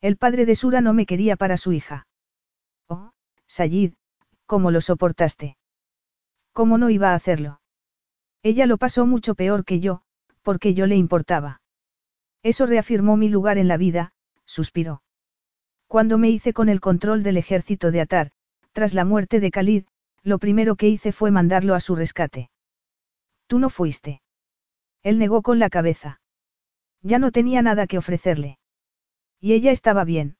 El 0.01 0.17
padre 0.17 0.45
de 0.45 0.55
Sura 0.55 0.81
no 0.81 0.93
me 0.93 1.05
quería 1.05 1.35
para 1.35 1.57
su 1.57 1.71
hija. 1.71 2.07
Oh, 2.87 3.11
Sayid, 3.47 3.93
¿cómo 4.47 4.71
lo 4.71 4.81
soportaste? 4.81 5.55
¿Cómo 6.51 6.77
no 6.77 6.89
iba 6.89 7.11
a 7.11 7.15
hacerlo? 7.15 7.60
Ella 8.43 8.65
lo 8.65 8.77
pasó 8.77 9.05
mucho 9.05 9.35
peor 9.35 9.65
que 9.65 9.79
yo, 9.79 10.01
porque 10.41 10.73
yo 10.73 10.87
le 10.87 10.95
importaba. 10.95 11.61
Eso 12.43 12.65
reafirmó 12.65 13.17
mi 13.17 13.29
lugar 13.29 13.57
en 13.57 13.67
la 13.67 13.77
vida, 13.77 14.13
suspiró. 14.45 15.03
Cuando 15.87 16.17
me 16.17 16.29
hice 16.29 16.53
con 16.53 16.69
el 16.69 16.79
control 16.79 17.21
del 17.21 17.37
ejército 17.37 17.91
de 17.91 18.01
Atar, 18.01 18.31
tras 18.71 18.93
la 18.93 19.05
muerte 19.05 19.39
de 19.39 19.51
Khalid, 19.51 19.85
lo 20.23 20.39
primero 20.39 20.75
que 20.75 20.87
hice 20.87 21.11
fue 21.11 21.31
mandarlo 21.31 21.75
a 21.75 21.79
su 21.79 21.95
rescate. 21.95 22.49
Tú 23.47 23.59
no 23.59 23.69
fuiste. 23.69 24.21
Él 25.03 25.19
negó 25.19 25.41
con 25.41 25.59
la 25.59 25.69
cabeza. 25.69 26.21
Ya 27.01 27.19
no 27.19 27.31
tenía 27.31 27.61
nada 27.61 27.87
que 27.87 27.97
ofrecerle. 27.97 28.59
Y 29.39 29.53
ella 29.53 29.71
estaba 29.71 30.03
bien. 30.03 30.37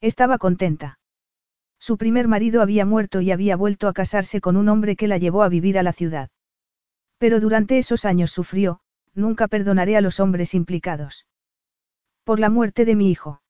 Estaba 0.00 0.38
contenta. 0.38 0.98
Su 1.78 1.98
primer 1.98 2.28
marido 2.28 2.62
había 2.62 2.86
muerto 2.86 3.20
y 3.20 3.32
había 3.32 3.56
vuelto 3.56 3.88
a 3.88 3.92
casarse 3.92 4.40
con 4.40 4.56
un 4.56 4.68
hombre 4.68 4.96
que 4.96 5.08
la 5.08 5.18
llevó 5.18 5.42
a 5.42 5.48
vivir 5.48 5.78
a 5.78 5.82
la 5.82 5.92
ciudad. 5.92 6.30
Pero 7.22 7.38
durante 7.38 7.78
esos 7.78 8.04
años 8.04 8.32
sufrió, 8.32 8.80
nunca 9.14 9.46
perdonaré 9.46 9.96
a 9.96 10.00
los 10.00 10.18
hombres 10.18 10.54
implicados. 10.54 11.24
Por 12.24 12.40
la 12.40 12.50
muerte 12.50 12.84
de 12.84 12.96
mi 12.96 13.12
hijo. 13.12 13.40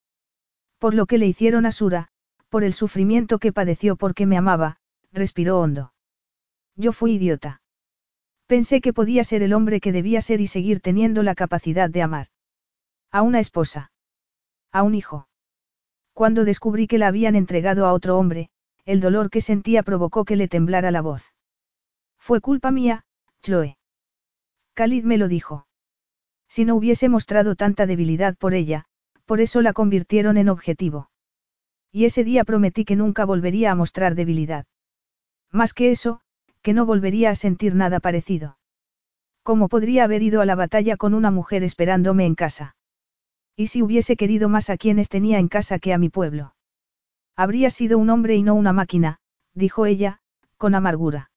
Por 0.79 0.93
lo 0.93 1.07
que 1.07 1.17
le 1.17 1.27
hicieron 1.27 1.65
a 1.65 1.73
Sura, 1.73 2.09
por 2.51 2.65
el 2.65 2.75
sufrimiento 2.75 3.39
que 3.39 3.51
padeció 3.51 3.97
porque 3.97 4.27
me 4.27 4.37
amaba, 4.37 4.77
respiró 5.11 5.59
hondo. 5.59 5.95
Yo 6.77 6.93
fui 6.93 7.13
idiota. 7.13 7.63
Pensé 8.47 8.83
que 8.83 8.93
podía 8.93 9.25
ser 9.25 9.43
el 9.43 9.55
hombre 9.55 9.81
que 9.81 9.91
debía 9.91 10.21
ser 10.21 10.43
y 10.43 10.49
seguir 10.49 10.81
teniendo 10.81 11.23
la 11.23 11.35
capacidad 11.35 11.89
de 11.89 12.03
amar. 12.03 12.27
A 13.11 13.23
una 13.23 13.41
esposa. 13.41 13.91
A 14.71 14.83
un 14.83 14.95
hijo. 14.95 15.29
Cuando 16.13 16.45
descubrí 16.45 16.87
que 16.87 16.99
la 16.99 17.07
habían 17.07 17.37
entregado 17.37 17.87
a 17.87 17.95
otro 17.95 18.19
hombre, 18.19 18.51
el 18.85 19.01
dolor 19.01 19.31
que 19.31 19.41
sentía 19.41 19.83
provocó 19.83 20.27
que 20.27 20.37
le 20.37 20.47
temblara 20.47 20.91
la 20.91 21.01
voz. 21.01 21.33
Fue 22.19 22.43
culpa 22.43 22.71
mía, 22.71 23.07
Chloe. 23.43 23.77
Khalid 24.75 25.05
me 25.05 25.19
lo 25.19 25.27
dijo. 25.27 25.67
Si 26.49 26.65
no 26.65 26.77
hubiese 26.77 27.09
mostrado 27.09 27.57
tanta 27.57 27.87
debilidad 27.87 28.37
por 28.37 28.55
ella, 28.55 28.85
por 29.27 29.41
eso 29.41 29.63
la 29.63 29.73
convirtieron 29.73 30.37
en 30.37 30.49
objetivo. 30.49 31.11
Y 31.91 32.05
ese 32.05 32.23
día 32.23 32.45
prometí 32.45 32.85
que 32.85 32.95
nunca 32.95 33.25
volvería 33.25 33.73
a 33.73 33.75
mostrar 33.75 34.15
debilidad. 34.15 34.65
Más 35.51 35.75
que 35.75 35.91
eso, 35.91 36.21
que 36.63 36.73
no 36.73 36.87
volvería 36.87 37.31
a 37.31 37.35
sentir 37.35 37.75
nada 37.75 37.99
parecido. 37.99 38.59
¿Cómo 39.43 39.69
podría 39.69 40.05
haber 40.05 40.23
ido 40.23 40.41
a 40.41 40.47
la 40.47 40.55
batalla 40.55 40.97
con 40.97 41.13
una 41.13 41.33
mujer 41.33 41.65
esperándome 41.65 42.27
en 42.27 42.37
casa? 42.37 42.77
¿Y 43.57 43.67
si 43.67 43.83
hubiese 43.83 44.17
querido 44.17 44.49
más 44.49 44.71
a 44.71 44.77
quienes 44.77 45.09
tenía 45.09 45.41
en 45.41 45.49
casa 45.49 45.81
que 45.81 45.93
a 45.93 45.99
mi 45.99 46.11
pueblo? 46.11 46.55
Habría 47.35 47.71
sido 47.71 47.99
un 47.99 48.09
hombre 48.09 48.37
y 48.37 48.45
no 48.45 48.55
una 48.55 48.73
máquina, 48.73 49.19
dijo 49.53 49.85
ella, 49.85 50.21
con 50.59 50.77
amargura. 50.77 51.32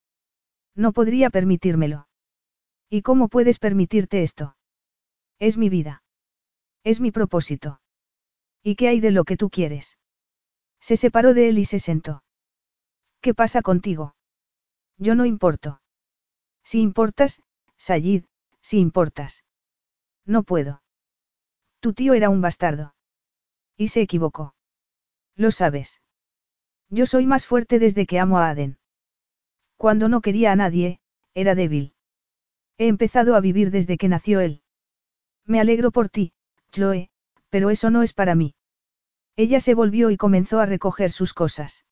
No 0.76 0.92
podría 0.92 1.30
permitírmelo. 1.30 2.06
¿Y 2.90 3.02
cómo 3.02 3.28
puedes 3.28 3.58
permitirte 3.58 4.22
esto? 4.22 4.56
Es 5.38 5.56
mi 5.56 5.70
vida. 5.70 6.04
Es 6.84 7.00
mi 7.00 7.10
propósito. 7.10 7.80
¿Y 8.62 8.76
qué 8.76 8.88
hay 8.88 9.00
de 9.00 9.10
lo 9.10 9.24
que 9.24 9.36
tú 9.36 9.50
quieres? 9.50 9.98
Se 10.78 10.96
separó 10.96 11.34
de 11.34 11.48
él 11.48 11.58
y 11.58 11.64
se 11.64 11.78
sentó. 11.78 12.22
¿Qué 13.20 13.34
pasa 13.34 13.62
contigo? 13.62 14.14
Yo 14.98 15.14
no 15.14 15.24
importo. 15.24 15.80
Si 16.62 16.80
importas, 16.80 17.42
Sayid, 17.76 18.24
si 18.60 18.78
importas. 18.78 19.44
No 20.24 20.42
puedo. 20.42 20.82
Tu 21.80 21.94
tío 21.94 22.14
era 22.14 22.30
un 22.30 22.40
bastardo. 22.40 22.94
Y 23.76 23.88
se 23.88 24.02
equivocó. 24.02 24.54
Lo 25.34 25.50
sabes. 25.50 26.00
Yo 26.88 27.06
soy 27.06 27.26
más 27.26 27.46
fuerte 27.46 27.78
desde 27.78 28.06
que 28.06 28.18
amo 28.18 28.38
a 28.38 28.50
Aden. 28.50 28.78
Cuando 29.76 30.08
no 30.08 30.20
quería 30.20 30.52
a 30.52 30.56
nadie, 30.56 31.00
era 31.34 31.54
débil. 31.54 31.94
He 32.78 32.88
empezado 32.88 33.36
a 33.36 33.40
vivir 33.40 33.70
desde 33.70 33.98
que 33.98 34.08
nació 34.08 34.40
él. 34.40 34.62
Me 35.44 35.60
alegro 35.60 35.90
por 35.90 36.08
ti, 36.08 36.32
Chloe, 36.70 37.10
pero 37.50 37.70
eso 37.70 37.90
no 37.90 38.02
es 38.02 38.12
para 38.12 38.34
mí. 38.34 38.54
Ella 39.36 39.60
se 39.60 39.74
volvió 39.74 40.10
y 40.10 40.16
comenzó 40.16 40.60
a 40.60 40.66
recoger 40.66 41.10
sus 41.10 41.34
cosas. 41.34 41.84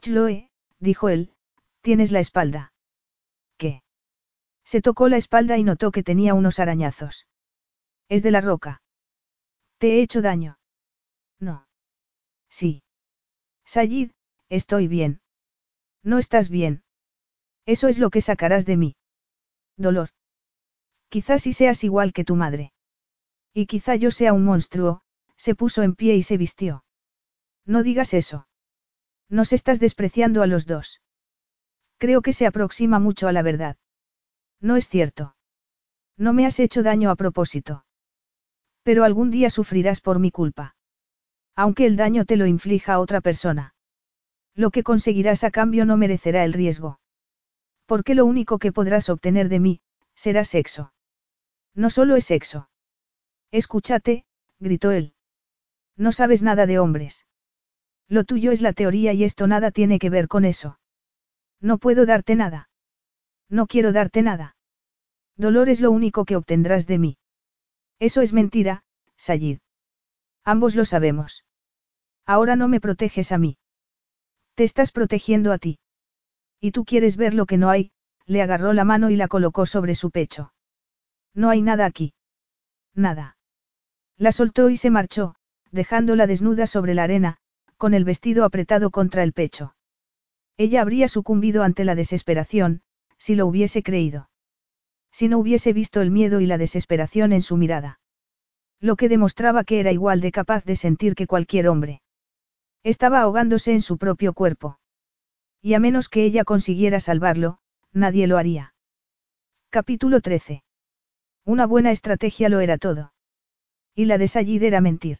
Chloe, 0.00 0.50
dijo 0.78 1.08
él, 1.08 1.32
tienes 1.80 2.10
la 2.10 2.20
espalda. 2.20 2.72
¿Qué? 3.56 3.82
Se 4.64 4.80
tocó 4.80 5.08
la 5.08 5.16
espalda 5.16 5.56
y 5.58 5.64
notó 5.64 5.92
que 5.92 6.02
tenía 6.02 6.34
unos 6.34 6.58
arañazos. 6.58 7.26
Es 8.08 8.22
de 8.22 8.32
la 8.32 8.40
roca. 8.40 8.82
¿Te 9.78 9.94
he 9.94 10.02
hecho 10.02 10.22
daño? 10.22 10.58
No. 11.38 11.68
Sí. 12.48 12.82
Sayid, 13.64 14.10
estoy 14.48 14.88
bien. 14.88 15.20
No 16.02 16.18
estás 16.18 16.48
bien. 16.48 16.82
Eso 17.66 17.88
es 17.88 17.98
lo 17.98 18.10
que 18.10 18.20
sacarás 18.20 18.64
de 18.64 18.76
mí. 18.76 18.96
Dolor. 19.76 20.10
Quizás 21.08 21.42
si 21.42 21.52
seas 21.52 21.84
igual 21.84 22.12
que 22.12 22.24
tu 22.24 22.36
madre. 22.36 22.72
Y 23.52 23.66
quizá 23.66 23.96
yo 23.96 24.10
sea 24.10 24.32
un 24.32 24.44
monstruo, 24.44 25.02
se 25.36 25.54
puso 25.54 25.82
en 25.82 25.94
pie 25.94 26.14
y 26.14 26.22
se 26.22 26.36
vistió. 26.36 26.84
No 27.64 27.82
digas 27.82 28.14
eso. 28.14 28.48
Nos 29.28 29.52
estás 29.52 29.80
despreciando 29.80 30.42
a 30.42 30.46
los 30.46 30.66
dos. 30.66 31.00
Creo 31.98 32.22
que 32.22 32.32
se 32.32 32.46
aproxima 32.46 32.98
mucho 33.00 33.28
a 33.28 33.32
la 33.32 33.42
verdad. 33.42 33.76
No 34.60 34.76
es 34.76 34.88
cierto. 34.88 35.36
No 36.16 36.32
me 36.32 36.46
has 36.46 36.60
hecho 36.60 36.82
daño 36.82 37.10
a 37.10 37.16
propósito. 37.16 37.84
Pero 38.82 39.04
algún 39.04 39.30
día 39.30 39.50
sufrirás 39.50 40.00
por 40.00 40.18
mi 40.18 40.30
culpa. 40.30 40.76
Aunque 41.56 41.86
el 41.86 41.96
daño 41.96 42.24
te 42.24 42.36
lo 42.36 42.46
inflija 42.46 42.94
a 42.94 43.00
otra 43.00 43.20
persona. 43.20 43.74
Lo 44.54 44.70
que 44.70 44.82
conseguirás 44.82 45.42
a 45.42 45.50
cambio 45.50 45.84
no 45.84 45.96
merecerá 45.96 46.44
el 46.44 46.52
riesgo. 46.52 47.00
Porque 47.86 48.14
lo 48.14 48.26
único 48.26 48.58
que 48.58 48.72
podrás 48.72 49.08
obtener 49.08 49.48
de 49.48 49.60
mí, 49.60 49.80
será 50.14 50.44
sexo. 50.44 50.92
No 51.74 51.90
solo 51.90 52.16
es 52.16 52.26
sexo. 52.26 52.68
Escúchate, 53.50 54.24
gritó 54.58 54.90
él. 54.90 55.14
No 55.96 56.12
sabes 56.12 56.42
nada 56.42 56.66
de 56.66 56.78
hombres. 56.78 57.26
Lo 58.08 58.24
tuyo 58.24 58.52
es 58.52 58.60
la 58.60 58.72
teoría 58.72 59.12
y 59.12 59.24
esto 59.24 59.46
nada 59.46 59.70
tiene 59.70 59.98
que 59.98 60.10
ver 60.10 60.28
con 60.28 60.44
eso. 60.44 60.78
No 61.60 61.78
puedo 61.78 62.06
darte 62.06 62.34
nada. 62.34 62.68
No 63.48 63.66
quiero 63.66 63.92
darte 63.92 64.22
nada. 64.22 64.56
Dolor 65.36 65.68
es 65.68 65.80
lo 65.80 65.90
único 65.90 66.24
que 66.24 66.36
obtendrás 66.36 66.86
de 66.86 66.98
mí. 66.98 67.18
Eso 67.98 68.20
es 68.20 68.32
mentira, 68.32 68.84
Sayid. 69.16 69.58
Ambos 70.44 70.74
lo 70.74 70.84
sabemos. 70.84 71.44
Ahora 72.24 72.56
no 72.56 72.68
me 72.68 72.80
proteges 72.80 73.32
a 73.32 73.38
mí. 73.38 73.58
Te 74.54 74.64
estás 74.64 74.92
protegiendo 74.92 75.52
a 75.52 75.58
ti. 75.58 75.78
Y 76.60 76.72
tú 76.72 76.84
quieres 76.84 77.16
ver 77.16 77.34
lo 77.34 77.46
que 77.46 77.58
no 77.58 77.70
hay, 77.70 77.90
le 78.26 78.42
agarró 78.42 78.72
la 78.72 78.84
mano 78.84 79.10
y 79.10 79.16
la 79.16 79.28
colocó 79.28 79.66
sobre 79.66 79.94
su 79.94 80.10
pecho. 80.10 80.52
No 81.34 81.50
hay 81.50 81.62
nada 81.62 81.86
aquí. 81.86 82.14
Nada. 82.94 83.36
La 84.16 84.32
soltó 84.32 84.70
y 84.70 84.76
se 84.76 84.90
marchó, 84.90 85.34
dejándola 85.70 86.26
desnuda 86.26 86.66
sobre 86.66 86.94
la 86.94 87.04
arena, 87.04 87.36
con 87.76 87.94
el 87.94 88.04
vestido 88.04 88.44
apretado 88.44 88.90
contra 88.90 89.22
el 89.22 89.32
pecho. 89.32 89.74
Ella 90.56 90.80
habría 90.80 91.08
sucumbido 91.08 91.62
ante 91.62 91.84
la 91.84 91.94
desesperación, 91.94 92.80
si 93.18 93.34
lo 93.34 93.46
hubiese 93.46 93.82
creído 93.82 94.28
si 95.16 95.28
no 95.28 95.38
hubiese 95.38 95.72
visto 95.72 96.02
el 96.02 96.10
miedo 96.10 96.42
y 96.42 96.46
la 96.46 96.58
desesperación 96.58 97.32
en 97.32 97.40
su 97.40 97.56
mirada. 97.56 98.00
Lo 98.80 98.96
que 98.96 99.08
demostraba 99.08 99.64
que 99.64 99.80
era 99.80 99.90
igual 99.90 100.20
de 100.20 100.30
capaz 100.30 100.62
de 100.66 100.76
sentir 100.76 101.14
que 101.14 101.26
cualquier 101.26 101.68
hombre. 101.68 102.02
Estaba 102.82 103.22
ahogándose 103.22 103.72
en 103.72 103.80
su 103.80 103.96
propio 103.96 104.34
cuerpo. 104.34 104.78
Y 105.66 105.74
a 105.74 105.80
menos 105.80 106.08
que 106.08 106.22
ella 106.22 106.44
consiguiera 106.44 107.00
salvarlo, 107.00 107.58
nadie 107.92 108.28
lo 108.28 108.38
haría. 108.38 108.72
Capítulo 109.68 110.20
13. 110.20 110.62
Una 111.44 111.66
buena 111.66 111.90
estrategia 111.90 112.48
lo 112.48 112.60
era 112.60 112.78
todo. 112.78 113.12
Y 113.92 114.04
la 114.04 114.16
de 114.16 114.28
Sayid 114.28 114.62
era 114.62 114.80
mentir. 114.80 115.18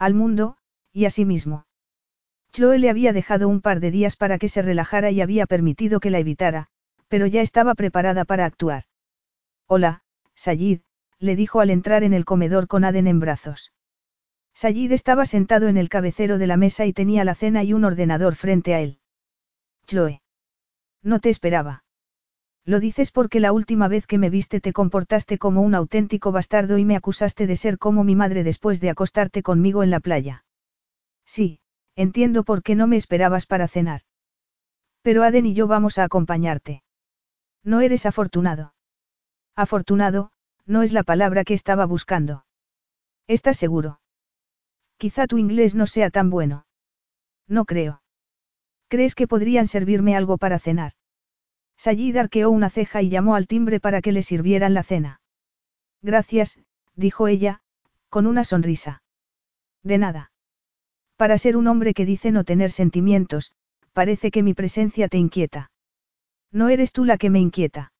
Al 0.00 0.14
mundo, 0.14 0.56
y 0.92 1.04
a 1.04 1.10
sí 1.10 1.24
mismo. 1.24 1.64
Chloe 2.50 2.80
le 2.80 2.90
había 2.90 3.12
dejado 3.12 3.48
un 3.48 3.60
par 3.60 3.78
de 3.78 3.92
días 3.92 4.16
para 4.16 4.36
que 4.36 4.48
se 4.48 4.62
relajara 4.62 5.12
y 5.12 5.20
había 5.20 5.46
permitido 5.46 6.00
que 6.00 6.10
la 6.10 6.18
evitara, 6.18 6.66
pero 7.06 7.28
ya 7.28 7.40
estaba 7.40 7.76
preparada 7.76 8.24
para 8.24 8.46
actuar. 8.46 8.86
Hola, 9.68 10.02
Sayid, 10.34 10.80
le 11.20 11.36
dijo 11.36 11.60
al 11.60 11.70
entrar 11.70 12.02
en 12.02 12.14
el 12.14 12.24
comedor 12.24 12.66
con 12.66 12.82
Aden 12.82 13.06
en 13.06 13.20
brazos. 13.20 13.72
Sayid 14.54 14.90
estaba 14.90 15.24
sentado 15.24 15.68
en 15.68 15.76
el 15.76 15.88
cabecero 15.88 16.38
de 16.38 16.48
la 16.48 16.56
mesa 16.56 16.84
y 16.84 16.92
tenía 16.92 17.22
la 17.22 17.36
cena 17.36 17.62
y 17.62 17.74
un 17.74 17.84
ordenador 17.84 18.34
frente 18.34 18.74
a 18.74 18.80
él. 18.80 18.98
Chloe. 19.86 20.22
No 21.02 21.20
te 21.20 21.30
esperaba. 21.30 21.84
Lo 22.64 22.78
dices 22.78 23.10
porque 23.10 23.40
la 23.40 23.52
última 23.52 23.88
vez 23.88 24.06
que 24.06 24.18
me 24.18 24.30
viste 24.30 24.60
te 24.60 24.72
comportaste 24.72 25.36
como 25.38 25.62
un 25.62 25.74
auténtico 25.74 26.30
bastardo 26.30 26.78
y 26.78 26.84
me 26.84 26.96
acusaste 26.96 27.46
de 27.46 27.56
ser 27.56 27.78
como 27.78 28.04
mi 28.04 28.14
madre 28.14 28.44
después 28.44 28.80
de 28.80 28.90
acostarte 28.90 29.42
conmigo 29.42 29.82
en 29.82 29.90
la 29.90 29.98
playa. 29.98 30.44
Sí, 31.26 31.60
entiendo 31.96 32.44
por 32.44 32.62
qué 32.62 32.76
no 32.76 32.86
me 32.86 32.96
esperabas 32.96 33.46
para 33.46 33.66
cenar. 33.66 34.02
Pero 35.02 35.24
Aden 35.24 35.46
y 35.46 35.54
yo 35.54 35.66
vamos 35.66 35.98
a 35.98 36.04
acompañarte. 36.04 36.84
No 37.64 37.80
eres 37.80 38.06
afortunado. 38.06 38.74
Afortunado, 39.56 40.30
no 40.64 40.82
es 40.82 40.92
la 40.92 41.02
palabra 41.02 41.44
que 41.44 41.54
estaba 41.54 41.84
buscando. 41.86 42.44
¿Estás 43.26 43.56
seguro? 43.56 44.00
Quizá 44.98 45.26
tu 45.26 45.38
inglés 45.38 45.74
no 45.74 45.88
sea 45.88 46.10
tan 46.10 46.30
bueno. 46.30 46.66
No 47.48 47.64
creo. 47.64 48.01
¿Crees 48.92 49.14
que 49.14 49.26
podrían 49.26 49.68
servirme 49.68 50.14
algo 50.16 50.36
para 50.36 50.58
cenar? 50.58 50.92
Sayid 51.78 52.14
arqueó 52.18 52.50
una 52.50 52.68
ceja 52.68 53.00
y 53.00 53.08
llamó 53.08 53.36
al 53.36 53.46
timbre 53.46 53.80
para 53.80 54.02
que 54.02 54.12
le 54.12 54.22
sirvieran 54.22 54.74
la 54.74 54.82
cena. 54.82 55.22
Gracias, 56.02 56.58
dijo 56.94 57.26
ella, 57.26 57.62
con 58.10 58.26
una 58.26 58.44
sonrisa. 58.44 59.02
De 59.82 59.96
nada. 59.96 60.30
Para 61.16 61.38
ser 61.38 61.56
un 61.56 61.68
hombre 61.68 61.94
que 61.94 62.04
dice 62.04 62.32
no 62.32 62.44
tener 62.44 62.70
sentimientos, 62.70 63.52
parece 63.94 64.30
que 64.30 64.42
mi 64.42 64.52
presencia 64.52 65.08
te 65.08 65.16
inquieta. 65.16 65.70
No 66.50 66.68
eres 66.68 66.92
tú 66.92 67.06
la 67.06 67.16
que 67.16 67.30
me 67.30 67.40
inquieta. 67.40 67.94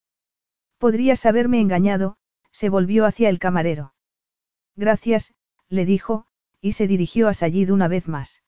Podrías 0.76 1.24
haberme 1.24 1.60
engañado, 1.60 2.18
se 2.50 2.68
volvió 2.68 3.06
hacia 3.06 3.30
el 3.30 3.38
camarero. 3.38 3.94
Gracias, 4.76 5.32
le 5.70 5.86
dijo, 5.86 6.26
y 6.60 6.72
se 6.72 6.86
dirigió 6.86 7.28
a 7.28 7.32
Sayid 7.32 7.72
una 7.72 7.88
vez 7.88 8.08
más. 8.08 8.42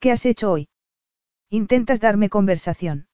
¿Qué 0.00 0.12
has 0.12 0.24
hecho 0.24 0.50
hoy? 0.50 0.70
Intentas 1.54 2.00
darme 2.00 2.30
conversación. 2.30 3.08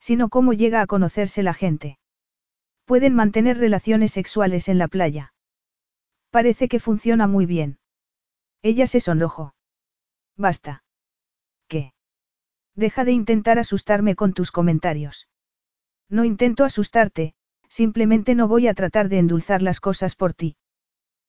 Sino 0.00 0.30
cómo 0.30 0.52
llega 0.52 0.80
a 0.80 0.88
conocerse 0.88 1.44
la 1.44 1.54
gente. 1.54 1.96
Pueden 2.86 3.14
mantener 3.14 3.56
relaciones 3.56 4.10
sexuales 4.10 4.68
en 4.68 4.78
la 4.78 4.88
playa. 4.88 5.32
Parece 6.30 6.66
que 6.66 6.80
funciona 6.80 7.28
muy 7.28 7.46
bien. 7.46 7.78
Ella 8.62 8.88
se 8.88 8.98
sonrojó. 8.98 9.54
Basta. 10.36 10.82
¿Qué? 11.68 11.92
Deja 12.74 13.04
de 13.04 13.12
intentar 13.12 13.60
asustarme 13.60 14.16
con 14.16 14.32
tus 14.32 14.50
comentarios. 14.50 15.28
No 16.08 16.24
intento 16.24 16.64
asustarte, 16.64 17.34
simplemente 17.68 18.34
no 18.34 18.48
voy 18.48 18.66
a 18.66 18.74
tratar 18.74 19.08
de 19.08 19.20
endulzar 19.20 19.62
las 19.62 19.78
cosas 19.78 20.16
por 20.16 20.34
ti. 20.34 20.56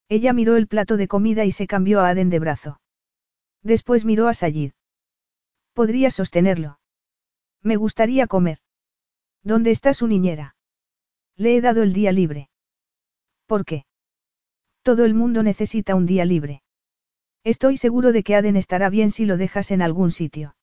Ella 0.10 0.34
miró 0.34 0.56
el 0.56 0.66
plato 0.66 0.98
de 0.98 1.08
comida 1.08 1.46
y 1.46 1.52
se 1.52 1.68
cambió 1.68 2.00
a 2.02 2.10
Aden 2.10 2.32
de 2.32 2.40
brazo. 2.40 2.82
Después 3.62 4.04
miró 4.04 4.28
a 4.28 4.34
Sayid. 4.34 4.72
Podría 5.74 6.12
sostenerlo. 6.12 6.80
Me 7.62 7.76
gustaría 7.76 8.28
comer. 8.28 8.60
¿Dónde 9.44 9.72
está 9.72 9.94
su 9.94 10.08
niñera? 10.08 10.56
Le 11.36 11.56
he 11.56 11.62
dado 11.62 11.82
el 11.84 11.94
día 11.94 12.12
libre. 12.12 12.50
¿Por 13.48 13.66
qué? 13.66 13.86
Todo 14.84 15.06
el 15.06 15.14
mundo 15.14 15.44
necesita 15.44 15.96
un 15.96 16.06
día 16.06 16.26
libre. 16.26 16.62
Estoy 17.44 17.78
seguro 17.78 18.12
de 18.12 18.24
que 18.24 18.36
Aden 18.36 18.56
estará 18.56 18.90
bien 18.90 19.12
si 19.12 19.26
lo 19.26 19.38
dejas 19.38 19.72
en 19.72 19.82
algún 19.82 20.12
sitio. 20.12 20.56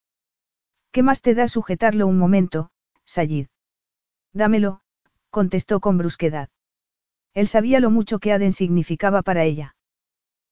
¿Qué 0.91 1.03
más 1.03 1.21
te 1.21 1.35
da 1.35 1.47
sujetarlo 1.47 2.07
un 2.07 2.17
momento, 2.17 2.71
Sayid? 3.05 3.47
Dámelo, 4.33 4.81
contestó 5.29 5.79
con 5.79 5.97
brusquedad. 5.97 6.49
Él 7.33 7.47
sabía 7.47 7.79
lo 7.79 7.91
mucho 7.91 8.19
que 8.19 8.33
Aden 8.33 8.53
significaba 8.53 9.21
para 9.21 9.43
ella. 9.43 9.75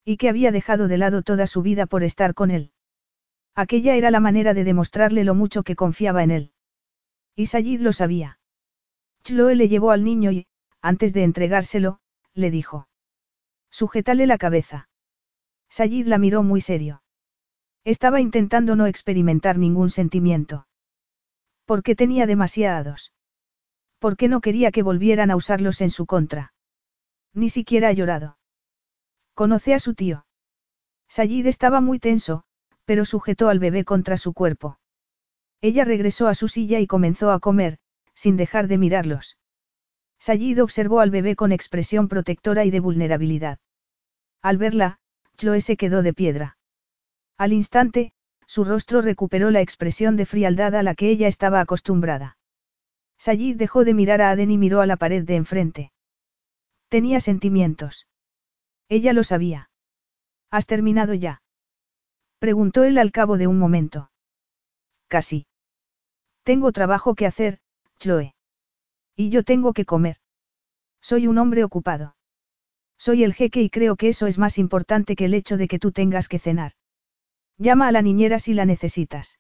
Y 0.05 0.17
que 0.17 0.29
había 0.29 0.51
dejado 0.51 0.88
de 0.88 0.97
lado 0.97 1.23
toda 1.23 1.47
su 1.47 1.61
vida 1.61 1.85
por 1.85 2.03
estar 2.03 2.33
con 2.33 2.51
él. 2.51 2.71
Aquella 3.55 3.95
era 3.95 4.11
la 4.11 4.19
manera 4.19 4.53
de 4.53 4.63
demostrarle 4.63 5.23
lo 5.23 5.35
mucho 5.35 5.63
que 5.63 5.75
confiaba 5.75 6.23
en 6.23 6.31
él. 6.31 6.51
Y 7.35 7.47
Sayid 7.47 7.81
lo 7.81 7.93
sabía. 7.93 8.39
Chloe 9.23 9.55
le 9.55 9.67
llevó 9.67 9.91
al 9.91 10.03
niño 10.03 10.31
y, 10.31 10.47
antes 10.81 11.13
de 11.13 11.23
entregárselo, 11.23 11.99
le 12.33 12.51
dijo. 12.51 12.87
Sujétale 13.69 14.27
la 14.27 14.37
cabeza. 14.37 14.89
Sayid 15.69 16.07
la 16.07 16.17
miró 16.17 16.43
muy 16.43 16.61
serio. 16.61 17.03
Estaba 17.83 18.21
intentando 18.21 18.75
no 18.75 18.85
experimentar 18.85 19.57
ningún 19.57 19.89
sentimiento. 19.89 20.67
Porque 21.65 21.95
tenía 21.95 22.25
demasiados. 22.25 23.13
Porque 23.99 24.27
no 24.27 24.41
quería 24.41 24.71
que 24.71 24.83
volvieran 24.83 25.31
a 25.31 25.35
usarlos 25.35 25.81
en 25.81 25.91
su 25.91 26.05
contra. 26.05 26.53
Ni 27.33 27.49
siquiera 27.49 27.89
ha 27.89 27.93
llorado. 27.93 28.37
Conoce 29.33 29.73
a 29.73 29.79
su 29.79 29.93
tío. 29.93 30.25
Sayid 31.07 31.45
estaba 31.45 31.81
muy 31.81 31.99
tenso, 31.99 32.43
pero 32.90 33.06
sujetó 33.06 33.50
al 33.50 33.59
bebé 33.59 33.85
contra 33.85 34.18
su 34.18 34.34
cuerpo. 34.34 34.80
Ella 35.61 35.85
regresó 35.85 36.27
a 36.27 36.34
su 36.34 36.48
silla 36.48 36.80
y 36.80 36.88
comenzó 36.88 37.32
a 37.32 37.40
comer, 37.40 37.77
sin 38.16 38.35
dejar 38.35 38.68
de 38.68 38.80
mirarlos. 38.80 39.38
Sayid 40.18 40.59
observó 40.64 41.00
al 41.00 41.11
bebé 41.11 41.35
con 41.35 41.51
expresión 41.51 42.08
protectora 42.08 42.66
y 42.66 42.72
de 42.72 42.80
vulnerabilidad. 42.80 43.59
Al 44.42 44.58
verla, 44.58 44.98
Chloe 45.38 45.61
se 45.61 45.77
quedó 45.77 46.01
de 46.01 46.16
piedra. 46.16 46.58
Al 47.38 47.53
instante, 47.53 48.11
su 48.48 48.64
rostro 48.64 49.03
recuperó 49.03 49.51
la 49.51 49.61
expresión 49.61 50.16
de 50.16 50.26
frialdad 50.26 50.74
a 50.74 50.82
la 50.82 50.95
que 50.95 51.11
ella 51.11 51.27
estaba 51.27 51.59
acostumbrada. 51.59 52.40
Sayid 53.19 53.56
dejó 53.56 53.85
de 53.85 53.93
mirar 53.93 54.24
a 54.24 54.32
Aden 54.32 54.50
y 54.50 54.58
miró 54.58 54.82
a 54.82 54.88
la 54.88 54.98
pared 54.98 55.24
de 55.24 55.35
enfrente. 55.35 55.92
Tenía 56.88 57.19
sentimientos. 57.19 58.08
Ella 58.88 59.14
lo 59.14 59.24
sabía. 59.24 59.69
¿Has 60.50 60.66
terminado 60.66 61.14
ya? 61.14 61.43
Preguntó 62.40 62.85
él 62.85 62.98
al 62.98 63.11
cabo 63.11 63.38
de 63.38 63.48
un 63.48 63.59
momento. 63.59 64.11
Casi. 65.08 65.45
Tengo 66.43 66.72
trabajo 66.72 67.14
que 67.14 67.26
hacer, 67.26 67.59
Chloe. 68.00 68.34
Y 69.16 69.30
yo 69.30 69.43
tengo 69.43 69.74
que 69.74 69.85
comer. 69.85 70.18
Soy 71.01 71.27
un 71.27 71.38
hombre 71.38 71.64
ocupado. 71.64 72.16
Soy 72.98 73.24
el 73.24 73.34
jeque 73.34 73.61
y 73.61 73.69
creo 73.69 73.95
que 73.98 74.09
eso 74.09 74.27
es 74.27 74.38
más 74.38 74.58
importante 74.58 75.16
que 75.16 75.26
el 75.26 75.34
hecho 75.34 75.58
de 75.58 75.68
que 75.68 75.80
tú 75.80 75.92
tengas 75.92 76.27
que 76.27 76.40
cenar. 76.40 76.74
Llama 77.58 77.88
a 77.88 77.92
la 77.92 78.01
niñera 78.01 78.40
si 78.40 78.53
la 78.53 78.66
necesitas. 78.66 79.40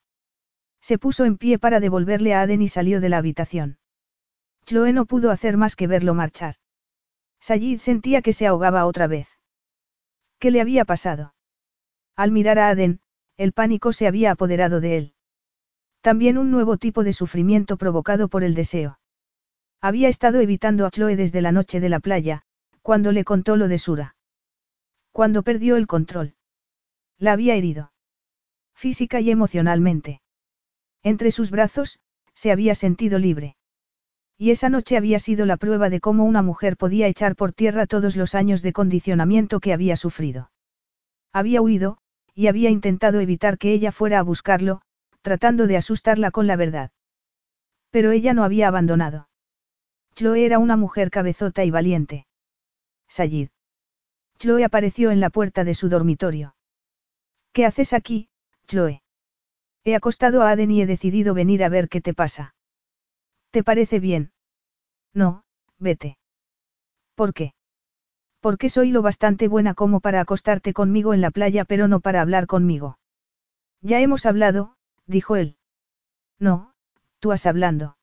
Se 0.81 0.97
puso 0.97 1.25
en 1.25 1.37
pie 1.37 1.57
para 1.57 1.79
devolverle 1.79 2.33
a 2.33 2.41
Aden 2.41 2.61
y 2.61 2.67
salió 2.67 2.99
de 2.99 3.09
la 3.09 3.17
habitación. 3.17 3.79
Chloe 4.65 4.93
no 4.93 5.05
pudo 5.05 5.31
hacer 5.31 5.57
más 5.57 5.75
que 5.75 5.87
verlo 5.87 6.13
marchar. 6.13 6.55
Sayid 7.39 7.79
sentía 7.79 8.21
que 8.21 8.33
se 8.33 8.47
ahogaba 8.47 8.85
otra 8.85 9.07
vez. 9.07 9.27
¿Qué 10.39 10.51
le 10.51 10.61
había 10.61 10.85
pasado? 10.85 11.33
Al 12.19 12.33
mirar 12.33 12.59
a 12.59 12.67
Aden, 12.67 12.99
el 13.37 13.53
pánico 13.53 13.93
se 13.93 14.05
había 14.05 14.31
apoderado 14.31 14.81
de 14.81 14.97
él. 14.97 15.13
También 16.01 16.37
un 16.37 16.51
nuevo 16.51 16.75
tipo 16.75 17.05
de 17.05 17.13
sufrimiento 17.13 17.77
provocado 17.77 18.27
por 18.27 18.43
el 18.43 18.55
deseo. 18.55 18.99
Había 19.79 20.09
estado 20.09 20.41
evitando 20.41 20.85
a 20.85 20.91
Chloe 20.91 21.15
desde 21.15 21.39
la 21.39 21.53
noche 21.53 21.79
de 21.79 21.87
la 21.87 22.01
playa, 22.01 22.41
cuando 22.81 23.13
le 23.13 23.23
contó 23.23 23.55
lo 23.55 23.69
de 23.69 23.77
Sura. 23.77 24.17
Cuando 25.13 25.43
perdió 25.43 25.77
el 25.77 25.87
control. 25.87 26.35
La 27.19 27.31
había 27.31 27.55
herido. 27.55 27.93
Física 28.75 29.21
y 29.21 29.31
emocionalmente. 29.31 30.21
Entre 31.03 31.31
sus 31.31 31.51
brazos, 31.51 31.99
se 32.33 32.51
había 32.51 32.75
sentido 32.75 33.17
libre. 33.17 33.55
Y 34.37 34.51
esa 34.51 34.67
noche 34.67 34.97
había 34.97 35.19
sido 35.19 35.45
la 35.45 35.55
prueba 35.55 35.89
de 35.89 36.01
cómo 36.01 36.25
una 36.25 36.41
mujer 36.41 36.75
podía 36.75 37.07
echar 37.07 37.37
por 37.37 37.53
tierra 37.53 37.87
todos 37.87 38.17
los 38.17 38.35
años 38.35 38.61
de 38.61 38.73
condicionamiento 38.73 39.61
que 39.61 39.71
había 39.71 39.95
sufrido. 39.95 40.51
Había 41.31 41.61
huido, 41.61 41.99
y 42.39 42.47
había 42.47 42.69
intentado 42.69 43.19
evitar 43.19 43.57
que 43.57 43.73
ella 43.73 43.91
fuera 43.91 44.17
a 44.17 44.23
buscarlo, 44.23 44.79
tratando 45.21 45.67
de 45.67 45.75
asustarla 45.75 46.31
con 46.31 46.47
la 46.47 46.55
verdad. 46.55 46.91
Pero 47.89 48.11
ella 48.11 48.33
no 48.33 48.45
había 48.45 48.69
abandonado. 48.69 49.27
Chloe 50.15 50.45
era 50.45 50.57
una 50.57 50.77
mujer 50.77 51.11
cabezota 51.11 51.65
y 51.65 51.69
valiente. 51.69 52.27
Sayid. 53.09 53.49
Chloe 54.37 54.63
apareció 54.63 55.11
en 55.11 55.19
la 55.19 55.29
puerta 55.29 55.65
de 55.65 55.73
su 55.73 55.89
dormitorio. 55.89 56.55
¿Qué 57.51 57.65
haces 57.65 57.91
aquí, 57.91 58.29
Chloe? 58.67 59.03
He 59.83 59.93
acostado 59.93 60.41
a 60.41 60.51
Aden 60.51 60.71
y 60.71 60.81
he 60.81 60.85
decidido 60.85 61.33
venir 61.33 61.61
a 61.65 61.67
ver 61.67 61.89
qué 61.89 61.99
te 61.99 62.13
pasa. 62.13 62.55
¿Te 63.51 63.65
parece 63.65 63.99
bien? 63.99 64.31
No, 65.13 65.43
vete. 65.77 66.17
¿Por 67.15 67.33
qué? 67.33 67.51
Porque 68.39 68.69
soy 68.69 68.91
lo 68.91 69.01
bastante 69.01 69.47
buena 69.47 69.73
como 69.73 69.99
para 69.99 70.21
acostarte 70.21 70.73
conmigo 70.73 71.13
en 71.13 71.21
la 71.21 71.31
playa 71.31 71.65
pero 71.65 71.87
no 71.87 71.99
para 71.99 72.21
hablar 72.21 72.47
conmigo. 72.47 72.97
Ya 73.81 73.99
hemos 73.99 74.25
hablado, 74.25 74.75
dijo 75.05 75.35
él. 75.35 75.57
No, 76.39 76.73
tú 77.19 77.31
has 77.31 77.45
hablando. 77.45 77.97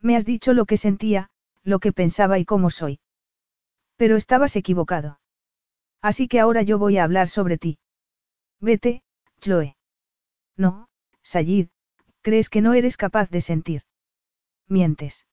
Me 0.00 0.16
has 0.16 0.24
dicho 0.24 0.54
lo 0.54 0.64
que 0.64 0.76
sentía, 0.76 1.30
lo 1.62 1.78
que 1.78 1.92
pensaba 1.92 2.38
y 2.38 2.44
cómo 2.44 2.70
soy. 2.70 3.00
Pero 3.96 4.16
estabas 4.16 4.56
equivocado. 4.56 5.20
Así 6.00 6.26
que 6.26 6.40
ahora 6.40 6.62
yo 6.62 6.78
voy 6.78 6.96
a 6.96 7.04
hablar 7.04 7.28
sobre 7.28 7.58
ti. 7.58 7.78
Vete, 8.60 9.02
Chloe. 9.40 9.76
No, 10.56 10.88
Sayid, 11.22 11.68
crees 12.22 12.48
que 12.48 12.62
no 12.62 12.72
eres 12.72 12.96
capaz 12.96 13.28
de 13.28 13.42
sentir. 13.42 13.82
Mientes. 14.68 15.26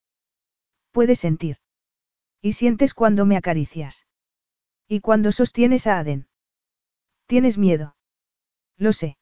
Puedes 0.91 1.19
sentir. 1.19 1.57
Y 2.41 2.53
sientes 2.53 2.93
cuando 2.93 3.25
me 3.25 3.37
acaricias. 3.37 4.05
¿Y 4.87 5.01
cuando 5.01 5.31
sostienes 5.31 5.85
a 5.87 5.99
Aden? 5.99 6.27
Tienes 7.25 7.57
miedo. 7.57 7.95
Lo 8.77 8.93
sé. 8.93 9.17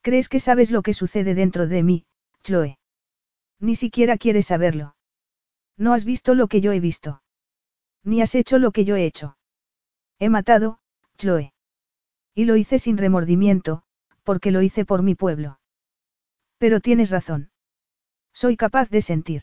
¿Crees 0.00 0.28
que 0.28 0.38
sabes 0.38 0.70
lo 0.70 0.82
que 0.82 0.94
sucede 0.94 1.34
dentro 1.34 1.66
de 1.66 1.82
mí, 1.82 2.06
Chloe? 2.42 2.78
Ni 3.58 3.74
siquiera 3.74 4.16
quieres 4.18 4.46
saberlo. 4.46 4.94
No 5.76 5.92
has 5.92 6.04
visto 6.04 6.34
lo 6.34 6.46
que 6.46 6.60
yo 6.60 6.72
he 6.72 6.78
visto. 6.78 7.22
Ni 8.04 8.22
has 8.22 8.34
hecho 8.36 8.58
lo 8.58 8.70
que 8.70 8.84
yo 8.84 8.94
he 8.94 9.04
hecho. 9.04 9.36
He 10.20 10.28
matado, 10.28 10.78
Chloe. 11.16 11.52
Y 12.34 12.44
lo 12.44 12.56
hice 12.56 12.78
sin 12.78 12.98
remordimiento, 12.98 13.82
porque 14.22 14.52
lo 14.52 14.62
hice 14.62 14.84
por 14.84 15.02
mi 15.02 15.14
pueblo. 15.14 15.58
Pero 16.58 16.80
tienes 16.80 17.10
razón. 17.10 17.50
Soy 18.32 18.56
capaz 18.56 18.90
de 18.90 19.02
sentir. 19.02 19.42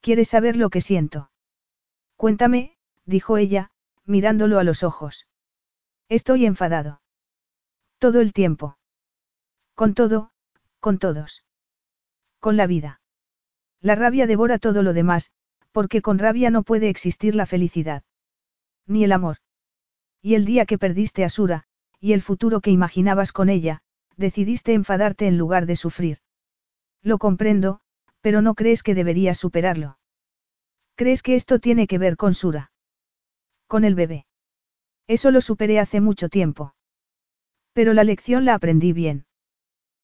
¿Quieres 0.00 0.28
saber 0.28 0.56
lo 0.56 0.68
que 0.68 0.82
siento? 0.82 1.30
Cuéntame, 2.16 2.76
dijo 3.06 3.38
ella, 3.38 3.70
mirándolo 4.06 4.58
a 4.58 4.64
los 4.64 4.82
ojos. 4.82 5.26
Estoy 6.08 6.46
enfadado. 6.46 7.00
Todo 7.98 8.20
el 8.20 8.32
tiempo. 8.32 8.76
Con 9.74 9.94
todo, 9.94 10.30
con 10.80 10.98
todos. 10.98 11.44
Con 12.40 12.56
la 12.56 12.66
vida. 12.66 13.00
La 13.80 13.94
rabia 13.94 14.26
devora 14.26 14.58
todo 14.58 14.82
lo 14.82 14.92
demás, 14.92 15.30
porque 15.72 16.02
con 16.02 16.18
rabia 16.18 16.50
no 16.50 16.62
puede 16.62 16.88
existir 16.88 17.34
la 17.34 17.46
felicidad. 17.46 18.02
Ni 18.86 19.04
el 19.04 19.12
amor. 19.12 19.38
Y 20.20 20.34
el 20.34 20.44
día 20.44 20.66
que 20.66 20.78
perdiste 20.78 21.24
a 21.24 21.28
Sura, 21.28 21.64
y 22.00 22.12
el 22.12 22.22
futuro 22.22 22.60
que 22.60 22.70
imaginabas 22.70 23.32
con 23.32 23.48
ella, 23.48 23.82
decidiste 24.16 24.74
enfadarte 24.74 25.26
en 25.26 25.38
lugar 25.38 25.66
de 25.66 25.76
sufrir. 25.76 26.18
Lo 27.02 27.18
comprendo, 27.18 27.80
pero 28.20 28.42
no 28.42 28.54
crees 28.54 28.82
que 28.82 28.94
deberías 28.94 29.38
superarlo. 29.38 29.98
¿Crees 30.96 31.22
que 31.22 31.34
esto 31.34 31.58
tiene 31.58 31.86
que 31.86 31.98
ver 31.98 32.16
con 32.16 32.34
Sura? 32.34 32.70
Con 33.74 33.82
el 33.82 33.96
bebé. 33.96 34.24
Eso 35.08 35.32
lo 35.32 35.40
superé 35.40 35.80
hace 35.80 36.00
mucho 36.00 36.28
tiempo. 36.28 36.76
Pero 37.72 37.92
la 37.92 38.04
lección 38.04 38.44
la 38.44 38.54
aprendí 38.54 38.92
bien. 38.92 39.26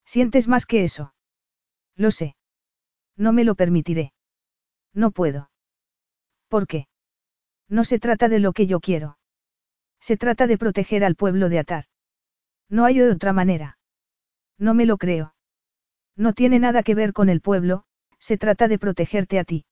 Sientes 0.05 0.49
más 0.49 0.67
que 0.67 0.83
eso. 0.83 1.15
Lo 1.95 2.11
sé. 2.11 2.35
No 3.17 3.33
me 3.33 3.45
lo 3.45 3.55
permitiré. 3.55 4.13
No 4.93 5.13
puedo. 5.13 5.53
¿Por 6.49 6.67
qué? 6.67 6.89
No 7.69 7.85
se 7.85 8.01
trata 8.01 8.29
de 8.29 8.41
lo 8.41 8.53
que 8.53 8.67
yo 8.67 8.81
quiero. 8.81 9.19
Se 10.01 10.17
trata 10.17 10.49
de 10.49 10.59
proteger 10.59 11.05
al 11.05 11.15
pueblo 11.15 11.49
de 11.49 11.61
Atar. 11.61 11.85
No 12.69 12.87
hay 12.87 13.01
otra 13.01 13.33
manera. 13.33 13.79
No 14.59 14.75
me 14.75 14.85
lo 14.85 14.97
creo. 14.97 15.37
No 16.17 16.33
tiene 16.33 16.59
nada 16.59 16.83
que 16.83 16.97
ver 16.97 17.13
con 17.13 17.29
el 17.29 17.41
pueblo, 17.41 17.85
se 18.19 18.37
trata 18.37 18.67
de 18.67 18.81
protegerte 18.81 19.39
a 19.39 19.45
ti. 19.45 19.65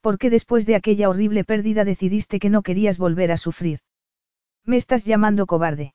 Porque 0.00 0.30
después 0.30 0.66
de 0.66 0.74
aquella 0.74 1.08
horrible 1.08 1.44
pérdida 1.44 1.84
decidiste 1.84 2.38
que 2.38 2.50
no 2.50 2.62
querías 2.62 2.98
volver 2.98 3.32
a 3.32 3.36
sufrir. 3.36 3.80
Me 4.64 4.76
estás 4.76 5.04
llamando 5.04 5.46
cobarde. 5.46 5.94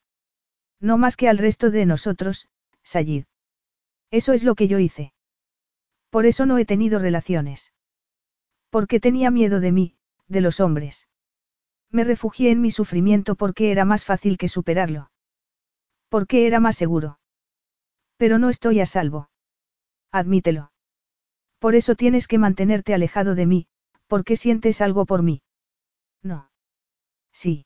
No 0.80 0.98
más 0.98 1.18
que 1.18 1.30
al 1.30 1.38
resto 1.38 1.72
de 1.72 1.86
nosotros, 1.86 2.48
Sayid. 2.84 3.26
Eso 4.12 4.34
es 4.34 4.44
lo 4.44 4.56
que 4.56 4.68
yo 4.68 4.80
hice. 4.80 5.14
Por 6.10 6.26
eso 6.26 6.46
no 6.46 6.58
he 6.58 6.66
tenido 6.66 7.00
relaciones. 7.00 7.74
Porque 8.70 9.00
tenía 9.00 9.32
miedo 9.32 9.60
de 9.60 9.72
mí, 9.72 9.96
de 10.28 10.42
los 10.42 10.60
hombres. 10.60 11.08
Me 11.92 12.04
refugié 12.04 12.52
en 12.52 12.62
mi 12.62 12.72
sufrimiento 12.72 13.36
porque 13.36 13.72
era 13.72 13.86
más 13.86 14.06
fácil 14.06 14.38
que 14.38 14.50
superarlo. 14.50 15.12
Porque 16.10 16.46
era 16.46 16.60
más 16.60 16.76
seguro. 16.76 17.20
Pero 18.18 18.38
no 18.38 18.50
estoy 18.50 18.80
a 18.82 18.86
salvo. 18.86 19.30
Admítelo. 20.12 20.72
Por 21.60 21.76
eso 21.76 21.96
tienes 21.96 22.28
que 22.28 22.38
mantenerte 22.38 22.94
alejado 22.94 23.36
de 23.36 23.46
mí, 23.46 23.68
porque 24.08 24.38
sientes 24.38 24.82
algo 24.82 25.06
por 25.06 25.24
mí. 25.24 25.42
No. 26.22 26.50
Sí. 27.32 27.66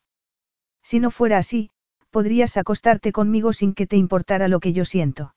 Si 0.82 1.00
no 1.00 1.10
fuera 1.10 1.38
así, 1.38 1.70
podrías 2.10 2.56
acostarte 2.56 3.12
conmigo 3.12 3.52
sin 3.52 3.74
que 3.74 3.86
te 3.86 3.96
importara 3.96 4.48
lo 4.48 4.60
que 4.60 4.72
yo 4.72 4.84
siento. 4.84 5.34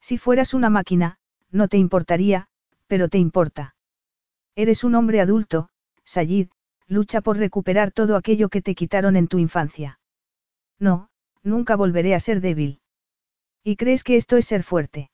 Si 0.00 0.18
fueras 0.18 0.54
una 0.54 0.70
máquina, 0.70 1.18
no 1.50 1.68
te 1.68 1.78
importaría, 1.78 2.48
pero 2.86 3.08
te 3.08 3.18
importa. 3.18 3.74
Eres 4.56 4.84
un 4.84 4.94
hombre 4.94 5.20
adulto, 5.20 5.68
Sayid, 6.04 6.48
lucha 6.86 7.20
por 7.20 7.38
recuperar 7.38 7.92
todo 7.92 8.16
aquello 8.16 8.48
que 8.48 8.62
te 8.62 8.74
quitaron 8.74 9.16
en 9.16 9.28
tu 9.28 9.38
infancia. 9.38 9.98
No, 10.78 11.08
nunca 11.42 11.76
volveré 11.76 12.14
a 12.14 12.20
ser 12.20 12.40
débil. 12.40 12.80
¿Y 13.62 13.76
crees 13.76 14.04
que 14.04 14.16
esto 14.16 14.36
es 14.36 14.46
ser 14.46 14.62
fuerte? 14.62 15.10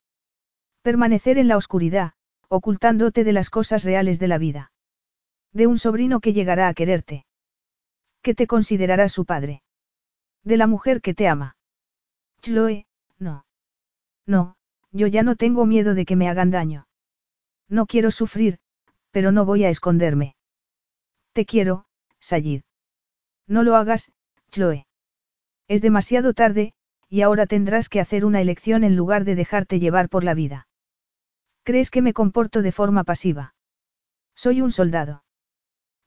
Permanecer 0.83 1.39
en 1.39 1.47
la 1.47 1.57
oscuridad, 1.57 2.13
ocultándote 2.49 3.23
de 3.23 3.33
las 3.33 3.51
cosas 3.51 3.85
reales 3.85 4.19
de 4.19 4.29
la 4.29 4.39
vida. 4.39 4.73
De 5.53 5.67
un 5.67 5.79
sobrino 5.79 6.21
que 6.21 6.33
llegará 6.33 6.69
a 6.69 6.75
quererte. 6.75 7.27
Que 8.23 8.35
te 8.35 8.47
considerará 8.47 9.09
su 9.09 9.25
padre. 9.25 9.63
De 10.45 10.57
la 10.57 10.67
mujer 10.67 11.01
que 11.01 11.15
te 11.15 11.29
ama. 11.29 11.57
Chloe, 12.41 12.87
no. 13.19 13.45
No, 14.27 14.57
yo 14.93 15.07
ya 15.07 15.23
no 15.23 15.37
tengo 15.37 15.67
miedo 15.67 15.95
de 15.95 16.05
que 16.05 16.17
me 16.17 16.29
hagan 16.29 16.51
daño. 16.51 16.87
No 17.69 17.87
quiero 17.87 18.11
sufrir, 18.11 18.59
pero 19.11 19.33
no 19.33 19.45
voy 19.45 19.65
a 19.65 19.71
esconderme. 19.71 20.37
Te 21.33 21.45
quiero, 21.47 21.87
Sayid. 22.21 22.63
No 23.47 23.63
lo 23.63 23.77
hagas, 23.77 24.13
Chloe. 24.51 24.87
Es 25.69 25.83
demasiado 25.83 26.35
tarde, 26.35 26.75
y 27.09 27.23
ahora 27.23 27.47
tendrás 27.47 27.89
que 27.89 28.01
hacer 28.01 28.25
una 28.25 28.41
elección 28.41 28.85
en 28.85 28.97
lugar 28.97 29.25
de 29.25 29.35
dejarte 29.35 29.81
llevar 29.81 30.09
por 30.09 30.25
la 30.25 30.35
vida. 30.35 30.69
¿Crees 31.65 31.91
que 31.91 32.03
me 32.03 32.13
comporto 32.13 32.63
de 32.63 32.73
forma 32.73 33.05
pasiva? 33.05 33.55
Soy 34.35 34.61
un 34.61 34.73
soldado. 34.73 35.23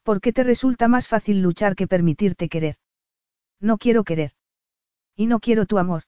¿Por 0.03 0.19
qué 0.19 0.33
te 0.33 0.43
resulta 0.43 0.88
más 0.88 1.07
fácil 1.07 1.41
luchar 1.41 1.75
que 1.75 1.88
permitirte 1.88 2.49
querer? 2.49 2.75
No 3.59 3.77
quiero 3.77 4.03
querer. 4.03 4.32
Y 5.15 5.27
no 5.27 5.40
quiero 5.40 5.65
tu 5.65 5.77
amor. 5.77 6.03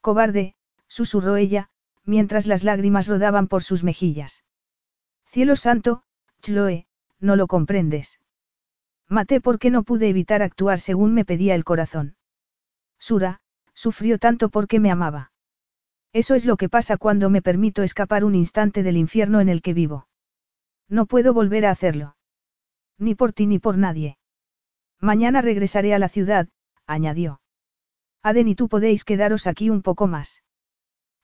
Cobarde, 0.00 0.54
susurró 0.88 1.36
ella, 1.36 1.68
mientras 2.04 2.46
las 2.46 2.64
lágrimas 2.64 3.06
rodaban 3.08 3.48
por 3.48 3.62
sus 3.62 3.84
mejillas. 3.84 4.44
Cielo 5.26 5.56
santo, 5.56 6.02
Chloe, 6.40 6.86
no 7.20 7.36
lo 7.36 7.46
comprendes. 7.46 8.18
Maté 9.08 9.40
porque 9.40 9.70
no 9.70 9.82
pude 9.82 10.08
evitar 10.08 10.42
actuar 10.42 10.80
según 10.80 11.12
me 11.12 11.26
pedía 11.26 11.54
el 11.54 11.64
corazón. 11.64 12.16
Sura, 12.98 13.40
sufrió 13.74 14.18
tanto 14.18 14.48
porque 14.48 14.80
me 14.80 14.90
amaba. 14.90 15.32
Eso 16.12 16.34
es 16.34 16.44
lo 16.44 16.56
que 16.56 16.68
pasa 16.68 16.96
cuando 16.96 17.28
me 17.30 17.42
permito 17.42 17.82
escapar 17.82 18.24
un 18.24 18.34
instante 18.34 18.82
del 18.82 18.96
infierno 18.96 19.40
en 19.40 19.48
el 19.48 19.60
que 19.60 19.74
vivo. 19.74 20.08
No 20.88 21.06
puedo 21.06 21.34
volver 21.34 21.66
a 21.66 21.70
hacerlo. 21.70 22.16
Ni 22.98 23.14
por 23.14 23.32
ti 23.32 23.46
ni 23.46 23.58
por 23.58 23.78
nadie. 23.78 24.18
Mañana 25.00 25.42
regresaré 25.42 25.94
a 25.94 25.98
la 25.98 26.08
ciudad, 26.08 26.48
añadió. 26.86 27.40
Aden 28.22 28.48
y 28.48 28.54
tú 28.54 28.68
podéis 28.68 29.04
quedaros 29.04 29.46
aquí 29.46 29.68
un 29.68 29.82
poco 29.82 30.06
más. 30.06 30.42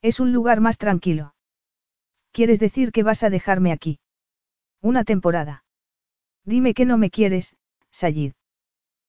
Es 0.01 0.19
un 0.19 0.33
lugar 0.33 0.59
más 0.59 0.77
tranquilo. 0.77 1.33
¿Quieres 2.31 2.59
decir 2.59 2.91
que 2.91 3.03
vas 3.03 3.23
a 3.23 3.29
dejarme 3.29 3.71
aquí? 3.71 3.99
Una 4.81 5.03
temporada. 5.03 5.63
Dime 6.43 6.73
que 6.73 6.85
no 6.85 6.97
me 6.97 7.09
quieres, 7.09 7.55
Sayid. 7.91 8.33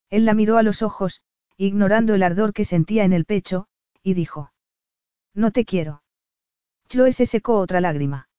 Él 0.08 0.24
la 0.24 0.34
miró 0.34 0.56
a 0.56 0.62
los 0.62 0.82
ojos, 0.82 1.20
ignorando 1.56 2.14
el 2.14 2.22
ardor 2.22 2.52
que 2.52 2.64
sentía 2.64 3.04
en 3.04 3.12
el 3.12 3.24
pecho, 3.24 3.66
y 4.02 4.14
dijo. 4.14 4.52
No 5.34 5.50
te 5.50 5.64
quiero. 5.64 6.02
Chloe 6.88 7.12
se 7.12 7.26
secó 7.26 7.58
otra 7.58 7.80
lágrima. 7.80 8.29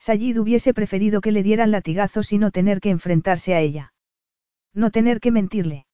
Sayid 0.00 0.38
hubiese 0.38 0.72
preferido 0.72 1.20
que 1.20 1.30
le 1.30 1.42
dieran 1.42 1.70
latigazos 1.70 2.32
y 2.32 2.38
no 2.38 2.50
tener 2.50 2.80
que 2.80 2.88
enfrentarse 2.88 3.54
a 3.54 3.60
ella. 3.60 3.92
No 4.72 4.90
tener 4.90 5.20
que 5.20 5.30
mentirle. 5.30 5.86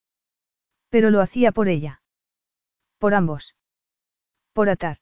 Pero 0.88 1.10
lo 1.10 1.20
hacía 1.20 1.50
por 1.50 1.68
ella. 1.68 2.00
Por 2.98 3.14
ambos. 3.14 3.56
Por 4.52 4.68
atar. 4.68 4.98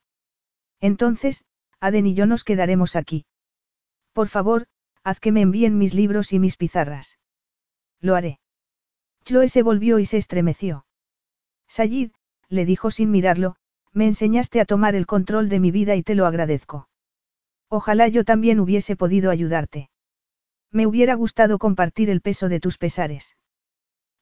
Entonces, 0.81 1.45
Aden 1.81 2.07
y 2.07 2.15
yo 2.15 2.25
nos 2.25 2.45
quedaremos 2.45 2.97
aquí. 2.97 3.27
Por 4.15 4.29
favor, 4.29 4.67
haz 5.03 5.21
que 5.21 5.33
me 5.33 5.43
envíen 5.43 5.77
mis 5.77 5.93
libros 5.93 6.33
y 6.33 6.39
mis 6.39 6.57
pizarras. 6.57 7.19
Lo 8.01 8.17
haré. 8.17 8.41
Chloe 9.25 9.49
se 9.51 9.63
volvió 9.63 9.99
y 9.99 10.07
se 10.07 10.17
estremeció. 10.17 10.87
Sayid, 11.69 12.13
le 12.49 12.65
dijo 12.65 12.91
sin 12.91 13.11
mirarlo, 13.11 13.57
me 13.93 14.07
enseñaste 14.07 14.61
a 14.61 14.65
tomar 14.65 14.95
el 14.95 15.07
control 15.07 15.49
de 15.49 15.61
mi 15.61 15.71
vida 15.71 15.95
y 15.95 16.03
te 16.03 16.15
lo 16.15 16.27
agradezco. 16.27 16.89
Ojalá 17.69 18.09
yo 18.09 18.25
también 18.25 18.61
hubiese 18.61 18.97
podido 18.97 19.31
ayudarte. 19.31 19.91
Me 20.71 20.87
hubiera 20.87 21.15
gustado 21.15 21.59
compartir 21.59 22.11
el 22.11 22.21
peso 22.21 22.49
de 22.49 22.61
tus 22.61 22.79
pesares. 22.79 23.37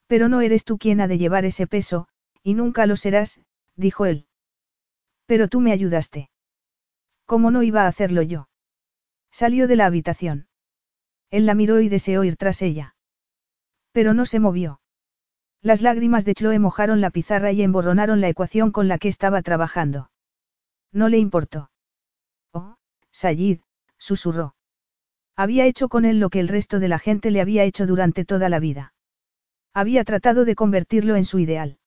Pero 0.06 0.28
no 0.28 0.40
eres 0.40 0.64
tú 0.64 0.78
quien 0.78 1.00
ha 1.00 1.08
de 1.08 1.18
llevar 1.18 1.44
ese 1.44 1.66
peso, 1.66 2.08
y 2.42 2.54
nunca 2.54 2.86
lo 2.86 2.96
serás, 2.96 3.40
dijo 3.76 4.06
él. 4.06 4.26
Pero 5.26 5.48
tú 5.48 5.60
me 5.60 5.72
ayudaste. 5.72 6.30
¿Cómo 7.24 7.50
no 7.50 7.62
iba 7.62 7.84
a 7.84 7.88
hacerlo 7.88 8.22
yo? 8.22 8.48
Salió 9.30 9.66
de 9.66 9.76
la 9.76 9.86
habitación. 9.86 10.48
Él 11.30 11.46
la 11.46 11.54
miró 11.54 11.80
y 11.80 11.88
deseó 11.88 12.24
ir 12.24 12.36
tras 12.36 12.60
ella. 12.60 12.94
Pero 13.92 14.12
no 14.12 14.26
se 14.26 14.38
movió. 14.38 14.80
Las 15.62 15.80
lágrimas 15.80 16.26
de 16.26 16.34
Chloe 16.34 16.58
mojaron 16.58 17.00
la 17.00 17.10
pizarra 17.10 17.52
y 17.52 17.62
emborronaron 17.62 18.20
la 18.20 18.28
ecuación 18.28 18.72
con 18.72 18.88
la 18.88 18.98
que 18.98 19.08
estaba 19.08 19.40
trabajando. 19.40 20.10
No 20.92 21.08
le 21.08 21.18
importó. 21.18 21.70
Sayid, 23.12 23.60
susurró. 23.98 24.54
Había 25.36 25.66
hecho 25.66 25.88
con 25.88 26.04
él 26.04 26.18
lo 26.18 26.30
que 26.30 26.40
el 26.40 26.48
resto 26.48 26.80
de 26.80 26.88
la 26.88 26.98
gente 26.98 27.30
le 27.30 27.40
había 27.40 27.64
hecho 27.64 27.86
durante 27.86 28.24
toda 28.24 28.48
la 28.48 28.58
vida. 28.58 28.94
Había 29.74 30.04
tratado 30.04 30.44
de 30.44 30.54
convertirlo 30.54 31.16
en 31.16 31.24
su 31.24 31.38
ideal. 31.38 31.78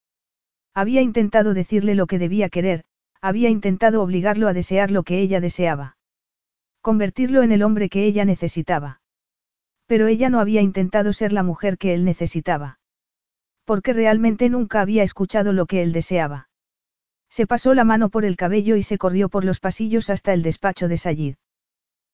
Había 0.73 1.01
intentado 1.01 1.53
decirle 1.53 1.95
lo 1.95 2.07
que 2.07 2.19
debía 2.19 2.49
querer, 2.49 2.83
había 3.21 3.49
intentado 3.49 4.01
obligarlo 4.01 4.47
a 4.47 4.53
desear 4.53 4.91
lo 4.91 5.03
que 5.03 5.19
ella 5.19 5.39
deseaba. 5.39 5.97
Convertirlo 6.81 7.43
en 7.43 7.51
el 7.51 7.63
hombre 7.63 7.89
que 7.89 8.05
ella 8.05 8.25
necesitaba. 8.25 9.01
Pero 9.87 10.07
ella 10.07 10.29
no 10.29 10.39
había 10.39 10.61
intentado 10.61 11.13
ser 11.13 11.31
la 11.31 11.43
mujer 11.43 11.77
que 11.77 11.93
él 11.93 12.05
necesitaba. 12.05 12.79
Porque 13.63 13.93
realmente 13.93 14.49
nunca 14.49 14.81
había 14.81 15.03
escuchado 15.03 15.53
lo 15.53 15.65
que 15.65 15.81
él 15.81 15.91
deseaba. 15.91 16.49
Se 17.35 17.47
pasó 17.47 17.73
la 17.73 17.83
mano 17.83 18.07
por 18.07 18.23
el 18.23 18.37
cabello 18.37 18.77
y 18.77 18.83
se 18.83 18.97
corrió 18.97 19.27
por 19.27 19.43
los 19.43 19.59
pasillos 19.59 20.09
hasta 20.09 20.31
el 20.31 20.41
despacho 20.41 20.87
de 20.87 20.95
Sayid. 20.95 21.35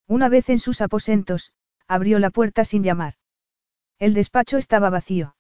Una 0.07 0.29
vez 0.29 0.49
en 0.49 0.57
sus 0.57 0.81
aposentos, 0.81 1.53
abrió 1.87 2.17
la 2.17 2.31
puerta 2.31 2.65
sin 2.65 2.81
llamar. 2.81 3.13
El 3.99 4.15
despacho 4.15 4.57
estaba 4.57 4.89
vacío. 4.89 5.35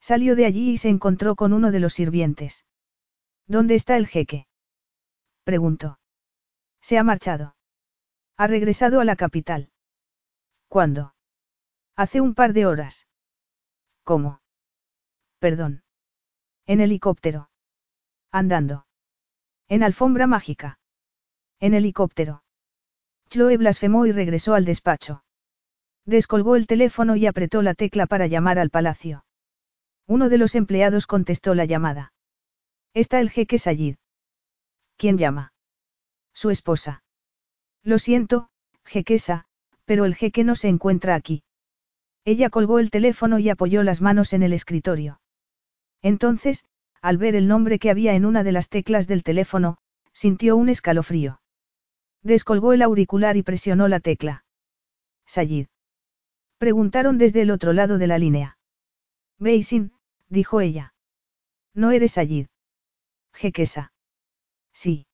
Salió 0.00 0.36
de 0.36 0.46
allí 0.46 0.70
y 0.70 0.78
se 0.78 0.88
encontró 0.88 1.36
con 1.36 1.52
uno 1.52 1.70
de 1.70 1.80
los 1.80 1.92
sirvientes. 1.92 2.64
¿Dónde 3.46 3.74
está 3.74 3.98
el 3.98 4.06
jeque? 4.06 4.46
preguntó. 5.42 5.98
Se 6.80 6.96
ha 6.96 7.04
marchado. 7.04 7.56
Ha 8.38 8.46
regresado 8.46 9.02
a 9.02 9.04
la 9.04 9.16
capital. 9.16 9.68
¿Cuándo? 10.66 11.14
Hace 11.94 12.22
un 12.22 12.34
par 12.34 12.54
de 12.54 12.64
horas. 12.64 13.06
¿Cómo? 14.02 14.40
Perdón. 15.40 15.84
En 16.64 16.80
helicóptero. 16.80 17.50
Andando. 18.30 18.86
En 19.68 19.82
alfombra 19.82 20.26
mágica. 20.26 20.78
En 21.60 21.74
helicóptero. 21.74 22.42
Chloe 23.28 23.56
blasfemó 23.56 24.06
y 24.06 24.12
regresó 24.12 24.54
al 24.54 24.64
despacho. 24.64 25.24
Descolgó 26.04 26.56
el 26.56 26.66
teléfono 26.66 27.16
y 27.16 27.26
apretó 27.26 27.62
la 27.62 27.74
tecla 27.74 28.06
para 28.06 28.26
llamar 28.26 28.58
al 28.58 28.70
palacio. 28.70 29.24
Uno 30.06 30.28
de 30.28 30.38
los 30.38 30.54
empleados 30.54 31.06
contestó 31.06 31.54
la 31.54 31.64
llamada. 31.64 32.12
Está 32.92 33.20
el 33.20 33.30
jeque 33.30 33.58
Sayid. 33.58 33.96
¿Quién 34.96 35.16
llama? 35.16 35.52
Su 36.34 36.50
esposa. 36.50 37.02
Lo 37.82 37.98
siento, 37.98 38.50
jequesa, 38.84 39.46
pero 39.84 40.04
el 40.04 40.14
jeque 40.14 40.44
no 40.44 40.56
se 40.56 40.68
encuentra 40.68 41.14
aquí. 41.14 41.42
Ella 42.24 42.50
colgó 42.50 42.78
el 42.78 42.90
teléfono 42.90 43.38
y 43.38 43.48
apoyó 43.48 43.82
las 43.82 44.00
manos 44.00 44.32
en 44.32 44.42
el 44.42 44.52
escritorio. 44.52 45.20
Entonces, 46.02 46.64
al 47.04 47.18
ver 47.18 47.36
el 47.36 47.48
nombre 47.48 47.78
que 47.78 47.90
había 47.90 48.14
en 48.14 48.24
una 48.24 48.42
de 48.42 48.52
las 48.52 48.70
teclas 48.70 49.06
del 49.06 49.22
teléfono, 49.22 49.76
sintió 50.14 50.56
un 50.56 50.70
escalofrío. 50.70 51.38
Descolgó 52.22 52.72
el 52.72 52.80
auricular 52.80 53.36
y 53.36 53.42
presionó 53.42 53.88
la 53.88 54.00
tecla. 54.00 54.46
Sayid. 55.26 55.66
Preguntaron 56.56 57.18
desde 57.18 57.42
el 57.42 57.50
otro 57.50 57.74
lado 57.74 57.98
de 57.98 58.06
la 58.06 58.16
línea. 58.16 58.56
Beisin, 59.38 59.92
dijo 60.30 60.62
ella. 60.62 60.94
No 61.74 61.90
eres 61.90 62.12
Sayid. 62.12 62.46
Jequesa. 63.34 63.92
Sí. 64.72 65.06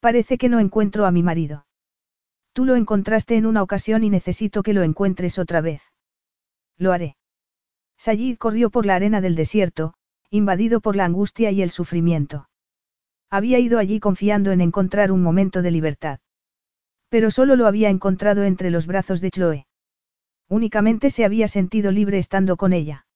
Parece 0.00 0.36
que 0.36 0.50
no 0.50 0.60
encuentro 0.60 1.06
a 1.06 1.10
mi 1.12 1.22
marido. 1.22 1.64
Tú 2.52 2.66
lo 2.66 2.76
encontraste 2.76 3.36
en 3.36 3.46
una 3.46 3.62
ocasión 3.62 4.04
y 4.04 4.10
necesito 4.10 4.62
que 4.62 4.74
lo 4.74 4.82
encuentres 4.82 5.38
otra 5.38 5.62
vez. 5.62 5.80
Lo 6.76 6.92
haré. 6.92 7.16
Sayid 7.96 8.36
corrió 8.36 8.68
por 8.68 8.84
la 8.84 8.96
arena 8.96 9.22
del 9.22 9.34
desierto, 9.34 9.94
invadido 10.30 10.80
por 10.80 10.96
la 10.96 11.04
angustia 11.04 11.50
y 11.50 11.60
el 11.62 11.70
sufrimiento. 11.70 12.48
Había 13.30 13.58
ido 13.58 13.78
allí 13.78 14.00
confiando 14.00 14.52
en 14.52 14.60
encontrar 14.60 15.12
un 15.12 15.22
momento 15.22 15.62
de 15.62 15.70
libertad. 15.70 16.20
Pero 17.08 17.30
solo 17.30 17.56
lo 17.56 17.66
había 17.66 17.90
encontrado 17.90 18.44
entre 18.44 18.70
los 18.70 18.86
brazos 18.86 19.20
de 19.20 19.30
Chloe. 19.30 19.66
Únicamente 20.48 21.10
se 21.10 21.24
había 21.24 21.48
sentido 21.48 21.90
libre 21.90 22.18
estando 22.18 22.56
con 22.56 22.72
ella. 22.72 23.06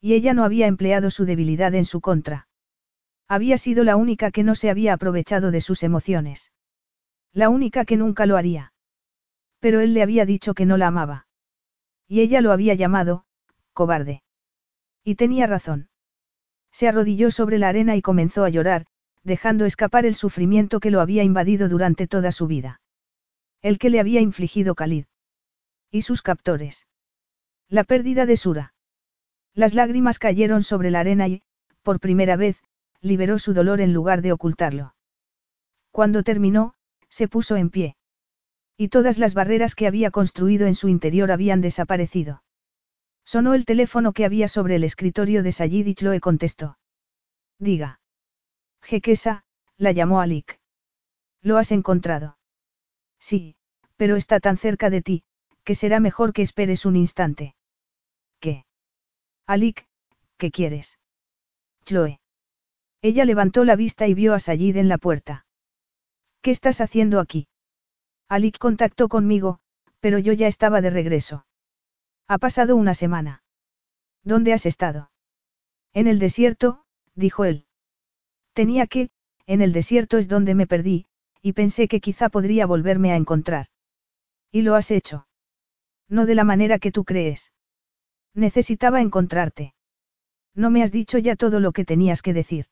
Y 0.00 0.12
ella 0.12 0.34
no 0.34 0.44
había 0.44 0.66
empleado 0.66 1.10
su 1.10 1.24
debilidad 1.24 1.74
en 1.74 1.86
su 1.86 2.00
contra. 2.00 2.48
Había 3.26 3.56
sido 3.56 3.84
la 3.84 3.96
única 3.96 4.30
que 4.30 4.42
no 4.42 4.54
se 4.54 4.68
había 4.68 4.92
aprovechado 4.92 5.50
de 5.50 5.62
sus 5.62 5.82
emociones. 5.82 6.52
La 7.32 7.48
única 7.48 7.84
que 7.84 7.96
nunca 7.96 8.26
lo 8.26 8.36
haría. 8.36 8.72
Pero 9.60 9.80
él 9.80 9.94
le 9.94 10.02
había 10.02 10.26
dicho 10.26 10.52
que 10.52 10.66
no 10.66 10.76
la 10.76 10.88
amaba. 10.88 11.26
Y 12.06 12.20
ella 12.20 12.42
lo 12.42 12.52
había 12.52 12.74
llamado, 12.74 13.24
cobarde. 13.72 14.22
Y 15.02 15.14
tenía 15.14 15.46
razón. 15.46 15.88
Se 16.74 16.88
arrodilló 16.88 17.30
sobre 17.30 17.58
la 17.58 17.68
arena 17.68 17.94
y 17.94 18.02
comenzó 18.02 18.42
a 18.42 18.48
llorar, 18.48 18.86
dejando 19.22 19.64
escapar 19.64 20.06
el 20.06 20.16
sufrimiento 20.16 20.80
que 20.80 20.90
lo 20.90 21.00
había 21.00 21.22
invadido 21.22 21.68
durante 21.68 22.08
toda 22.08 22.32
su 22.32 22.48
vida. 22.48 22.80
El 23.62 23.78
que 23.78 23.90
le 23.90 24.00
había 24.00 24.20
infligido 24.20 24.74
Khalid. 24.74 25.04
Y 25.92 26.02
sus 26.02 26.20
captores. 26.20 26.88
La 27.68 27.84
pérdida 27.84 28.26
de 28.26 28.36
Sura. 28.36 28.74
Las 29.54 29.74
lágrimas 29.74 30.18
cayeron 30.18 30.64
sobre 30.64 30.90
la 30.90 30.98
arena 30.98 31.28
y, 31.28 31.42
por 31.84 32.00
primera 32.00 32.34
vez, 32.34 32.60
liberó 33.00 33.38
su 33.38 33.54
dolor 33.54 33.80
en 33.80 33.92
lugar 33.92 34.20
de 34.20 34.32
ocultarlo. 34.32 34.96
Cuando 35.92 36.24
terminó, 36.24 36.74
se 37.08 37.28
puso 37.28 37.54
en 37.54 37.70
pie. 37.70 37.96
Y 38.76 38.88
todas 38.88 39.18
las 39.18 39.34
barreras 39.34 39.76
que 39.76 39.86
había 39.86 40.10
construido 40.10 40.66
en 40.66 40.74
su 40.74 40.88
interior 40.88 41.30
habían 41.30 41.60
desaparecido. 41.60 42.42
Sonó 43.24 43.54
el 43.54 43.64
teléfono 43.64 44.12
que 44.12 44.24
había 44.24 44.48
sobre 44.48 44.76
el 44.76 44.84
escritorio 44.84 45.42
de 45.42 45.52
Sayid 45.52 45.86
y 45.86 45.94
Chloe 45.94 46.20
contestó. 46.20 46.78
Diga. 47.58 48.00
Jequesa, 48.82 49.44
la 49.76 49.92
llamó 49.92 50.20
Alik. 50.20 50.60
¿Lo 51.40 51.56
has 51.56 51.72
encontrado? 51.72 52.38
Sí, 53.18 53.56
pero 53.96 54.16
está 54.16 54.40
tan 54.40 54.58
cerca 54.58 54.90
de 54.90 55.02
ti, 55.02 55.24
que 55.64 55.74
será 55.74 56.00
mejor 56.00 56.32
que 56.32 56.42
esperes 56.42 56.84
un 56.84 56.96
instante. 56.96 57.54
¿Qué? 58.40 58.66
Alik, 59.46 59.86
¿qué 60.36 60.50
quieres? 60.50 60.98
Chloe. 61.84 62.20
Ella 63.00 63.24
levantó 63.24 63.64
la 63.64 63.76
vista 63.76 64.06
y 64.06 64.14
vio 64.14 64.34
a 64.34 64.40
Sayid 64.40 64.76
en 64.76 64.88
la 64.88 64.98
puerta. 64.98 65.46
¿Qué 66.40 66.50
estás 66.50 66.80
haciendo 66.80 67.20
aquí? 67.20 67.48
Alik 68.28 68.58
contactó 68.58 69.08
conmigo, 69.08 69.60
pero 70.00 70.18
yo 70.18 70.32
ya 70.32 70.46
estaba 70.46 70.80
de 70.80 70.90
regreso. 70.90 71.46
Ha 72.26 72.38
pasado 72.38 72.76
una 72.76 72.94
semana. 72.94 73.42
¿Dónde 74.22 74.52
has 74.54 74.64
estado? 74.66 75.10
En 75.92 76.06
el 76.06 76.18
desierto, 76.18 76.84
dijo 77.14 77.44
él. 77.44 77.66
Tenía 78.54 78.86
que, 78.86 79.10
en 79.46 79.60
el 79.60 79.72
desierto 79.72 80.16
es 80.16 80.28
donde 80.28 80.54
me 80.54 80.66
perdí, 80.66 81.06
y 81.42 81.52
pensé 81.52 81.86
que 81.86 82.00
quizá 82.00 82.30
podría 82.30 82.66
volverme 82.66 83.12
a 83.12 83.16
encontrar. 83.16 83.66
¿Y 84.50 84.62
lo 84.62 84.74
has 84.74 84.90
hecho? 84.90 85.26
No 86.08 86.24
de 86.24 86.34
la 86.34 86.44
manera 86.44 86.78
que 86.78 86.92
tú 86.92 87.04
crees. 87.04 87.52
Necesitaba 88.32 89.02
encontrarte. 89.02 89.74
No 90.54 90.70
me 90.70 90.82
has 90.82 90.92
dicho 90.92 91.18
ya 91.18 91.36
todo 91.36 91.60
lo 91.60 91.72
que 91.72 91.84
tenías 91.84 92.22
que 92.22 92.32
decir. 92.32 92.66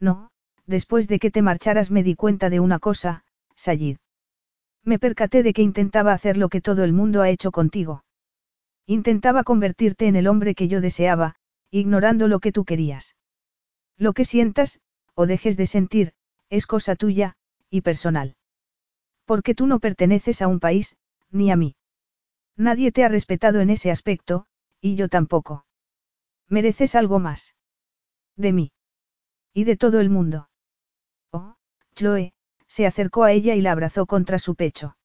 No, 0.00 0.30
después 0.66 1.06
de 1.06 1.18
que 1.18 1.30
te 1.30 1.42
marcharas 1.42 1.90
me 1.90 2.02
di 2.02 2.16
cuenta 2.16 2.50
de 2.50 2.60
una 2.60 2.78
cosa, 2.78 3.24
Sayid. 3.54 3.98
Me 4.82 4.98
percaté 4.98 5.42
de 5.42 5.52
que 5.52 5.62
intentaba 5.62 6.12
hacer 6.12 6.36
lo 6.36 6.48
que 6.48 6.60
todo 6.60 6.84
el 6.84 6.92
mundo 6.92 7.22
ha 7.22 7.30
hecho 7.30 7.52
contigo. 7.52 8.03
Intentaba 8.86 9.44
convertirte 9.44 10.06
en 10.06 10.16
el 10.16 10.26
hombre 10.26 10.54
que 10.54 10.68
yo 10.68 10.80
deseaba, 10.80 11.36
ignorando 11.70 12.28
lo 12.28 12.40
que 12.40 12.52
tú 12.52 12.64
querías. 12.64 13.16
Lo 13.96 14.12
que 14.12 14.24
sientas, 14.24 14.80
o 15.14 15.26
dejes 15.26 15.56
de 15.56 15.66
sentir, 15.66 16.12
es 16.50 16.66
cosa 16.66 16.94
tuya, 16.94 17.36
y 17.70 17.80
personal. 17.80 18.36
Porque 19.24 19.54
tú 19.54 19.66
no 19.66 19.80
perteneces 19.80 20.42
a 20.42 20.48
un 20.48 20.60
país, 20.60 20.96
ni 21.30 21.50
a 21.50 21.56
mí. 21.56 21.76
Nadie 22.56 22.92
te 22.92 23.04
ha 23.04 23.08
respetado 23.08 23.60
en 23.60 23.70
ese 23.70 23.90
aspecto, 23.90 24.46
y 24.80 24.96
yo 24.96 25.08
tampoco. 25.08 25.64
Mereces 26.48 26.94
algo 26.94 27.18
más. 27.18 27.54
De 28.36 28.52
mí. 28.52 28.72
Y 29.52 29.64
de 29.64 29.76
todo 29.76 30.00
el 30.00 30.10
mundo. 30.10 30.50
Oh, 31.32 31.56
Chloe, 31.94 32.34
se 32.66 32.86
acercó 32.86 33.24
a 33.24 33.32
ella 33.32 33.54
y 33.54 33.62
la 33.62 33.72
abrazó 33.72 34.06
contra 34.06 34.38
su 34.38 34.56
pecho. 34.56 34.96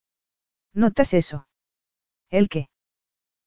¿Notas 0.74 1.14
eso? 1.14 1.48
¿El 2.30 2.50
qué? 2.50 2.70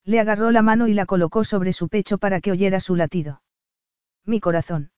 Le 0.05 0.19
agarró 0.19 0.51
la 0.51 0.61
mano 0.61 0.87
y 0.87 0.93
la 0.93 1.05
colocó 1.05 1.43
sobre 1.43 1.73
su 1.73 1.87
pecho 1.87 2.17
para 2.17 2.41
que 2.41 2.51
oyera 2.51 2.79
su 2.79 2.95
latido. 2.95 3.41
Mi 4.25 4.39
corazón. 4.39 4.91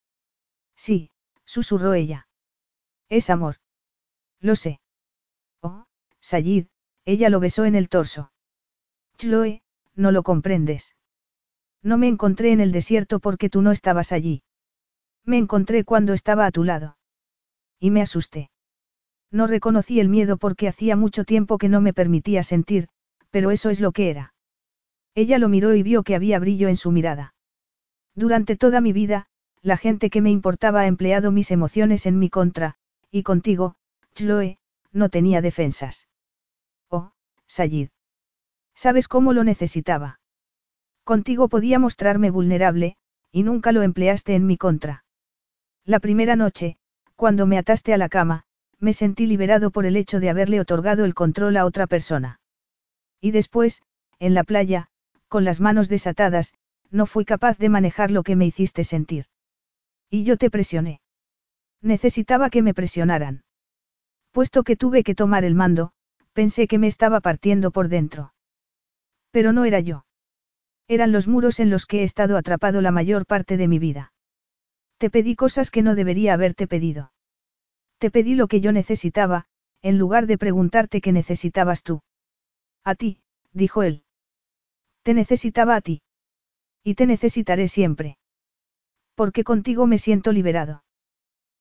Sí, 0.75 1.11
susurró 1.45 1.93
ella. 1.93 2.27
Es 3.09 3.30
amor. 3.30 3.58
Lo 4.40 4.56
sé. 4.56 4.80
Oh, 5.61 5.85
Sayid, 6.19 6.67
ella 7.06 7.30
lo 7.30 7.40
besó 7.40 7.66
en 7.66 7.75
el 7.75 7.90
torso. 7.90 8.32
Chloe, 9.17 9.61
no 9.95 10.11
lo 10.11 10.24
comprendes. 10.24 10.95
No 11.82 11.98
me 11.98 12.08
encontré 12.08 12.51
en 12.51 12.59
el 12.59 12.72
desierto 12.72 13.19
porque 13.19 13.50
tú 13.50 13.61
no 13.61 13.72
estabas 13.72 14.11
allí. 14.11 14.43
Me 15.24 15.38
encontré 15.38 15.84
cuando 15.84 16.14
estaba 16.14 16.45
a 16.45 16.51
tu 16.51 16.64
lado. 16.64 16.98
Y 17.80 17.92
me 17.92 18.01
asusté. 18.01 18.50
No 19.32 19.48
reconocí 19.48 20.00
el 20.00 20.09
miedo 20.09 20.38
porque 20.38 20.67
hacía 20.67 20.95
mucho 20.95 21.25
tiempo 21.25 21.58
que 21.58 21.69
no 21.69 21.82
me 21.82 21.93
permitía 21.93 22.43
sentir, 22.43 22.88
pero 23.32 23.51
eso 23.51 23.69
es 23.69 23.80
lo 23.80 23.92
que 23.92 24.09
era. 24.09 24.35
Ella 25.16 25.40
lo 25.40 25.50
miró 25.50 25.74
y 25.74 25.82
vio 25.82 26.03
que 26.03 26.14
había 26.14 26.40
brillo 26.40 26.68
en 26.68 26.76
su 26.76 26.92
mirada. 26.92 27.34
Durante 28.16 28.58
toda 28.58 28.82
mi 28.82 28.92
vida, 28.94 29.27
la 29.61 29.77
gente 29.77 30.10
que 30.10 30.22
me 30.22 30.30
importaba 30.30 30.82
ha 30.82 30.88
empleado 30.88 31.32
mis 31.32 31.52
emociones 31.52 32.06
en 32.06 32.19
mi 32.19 32.30
contra, 32.30 32.76
y 33.11 33.24
contigo, 33.24 33.76
Chloe, 34.14 34.60
no 34.92 35.10
tenía 35.10 35.42
defensas. 35.42 36.08
Oh, 36.90 37.11
Sayid. 37.48 37.90
¿Sabes 38.76 39.08
cómo 39.08 39.32
lo 39.32 39.44
necesitaba? 39.44 40.19
Contigo 41.06 41.48
podía 41.48 41.80
mostrarme 41.80 42.30
vulnerable, 42.30 42.98
y 43.32 43.44
nunca 43.44 43.72
lo 43.72 43.84
empleaste 43.84 44.35
en 44.35 44.45
mi 44.45 44.58
contra. 44.58 45.06
La 45.85 46.00
primera 46.00 46.35
noche, 46.35 46.77
cuando 47.16 47.48
me 47.48 47.58
ataste 47.58 47.94
a 47.94 47.98
la 47.98 48.10
cama, 48.10 48.44
me 48.80 48.92
sentí 48.92 49.27
liberado 49.27 49.72
por 49.72 49.85
el 49.85 49.95
hecho 49.95 50.19
de 50.19 50.30
haberle 50.30 50.60
otorgado 50.60 51.06
el 51.06 51.14
control 51.14 51.58
a 51.58 51.66
otra 51.66 51.88
persona. 51.88 52.40
Y 53.22 53.32
después, 53.32 53.82
en 54.19 54.34
la 54.34 54.44
playa, 54.44 54.90
con 55.28 55.44
las 55.44 55.60
manos 55.60 55.90
desatadas, 55.90 56.54
no 56.92 57.06
fui 57.06 57.26
capaz 57.26 57.58
de 57.58 57.70
manejar 57.70 58.12
lo 58.12 58.24
que 58.24 58.36
me 58.36 58.45
hiciste 58.45 58.84
sentir. 58.84 59.26
Y 60.10 60.24
yo 60.24 60.38
te 60.38 60.50
presioné. 60.50 61.02
Necesitaba 61.82 62.50
que 62.50 62.62
me 62.62 62.74
presionaran. 62.74 63.44
Puesto 64.32 64.64
que 64.64 64.76
tuve 64.76 65.04
que 65.04 65.16
tomar 65.16 65.44
el 65.44 65.56
mando, 65.56 65.92
pensé 66.34 66.68
que 66.68 66.80
me 66.80 66.88
estaba 66.88 67.22
partiendo 67.22 67.72
por 67.72 67.90
dentro. 67.90 68.34
Pero 69.32 69.52
no 69.52 69.66
era 69.66 69.80
yo. 69.80 70.06
Eran 70.88 71.12
los 71.12 71.28
muros 71.28 71.60
en 71.60 71.70
los 71.70 71.86
que 71.86 72.02
he 72.02 72.04
estado 72.04 72.38
atrapado 72.38 72.82
la 72.82 72.92
mayor 72.92 73.26
parte 73.26 73.58
de 73.58 73.68
mi 73.68 73.80
vida. 73.80 74.14
Te 74.98 75.10
pedí 75.10 75.36
cosas 75.36 75.72
que 75.72 75.82
no 75.82 75.95
debería 75.95 76.34
haberte 76.34 76.68
pedido. 76.68 77.12
Te 77.98 78.12
pedí 78.12 78.36
lo 78.36 78.48
que 78.48 78.62
yo 78.62 78.72
necesitaba, 78.72 79.45
en 79.82 79.98
lugar 79.98 80.28
de 80.28 80.38
preguntarte 80.38 81.02
qué 81.02 81.12
necesitabas 81.12 81.84
tú. 81.84 82.02
A 82.84 82.95
ti, 82.95 83.20
dijo 83.52 83.84
él. 83.84 84.05
Te 85.06 85.14
necesitaba 85.14 85.75
a 85.75 85.82
ti. 85.82 86.01
Y 86.84 86.95
te 86.95 87.06
necesitaré 87.06 87.67
siempre. 87.67 88.17
Porque 89.14 89.43
contigo 89.43 89.85
me 89.85 90.00
siento 90.00 90.32
liberado. 90.32 90.84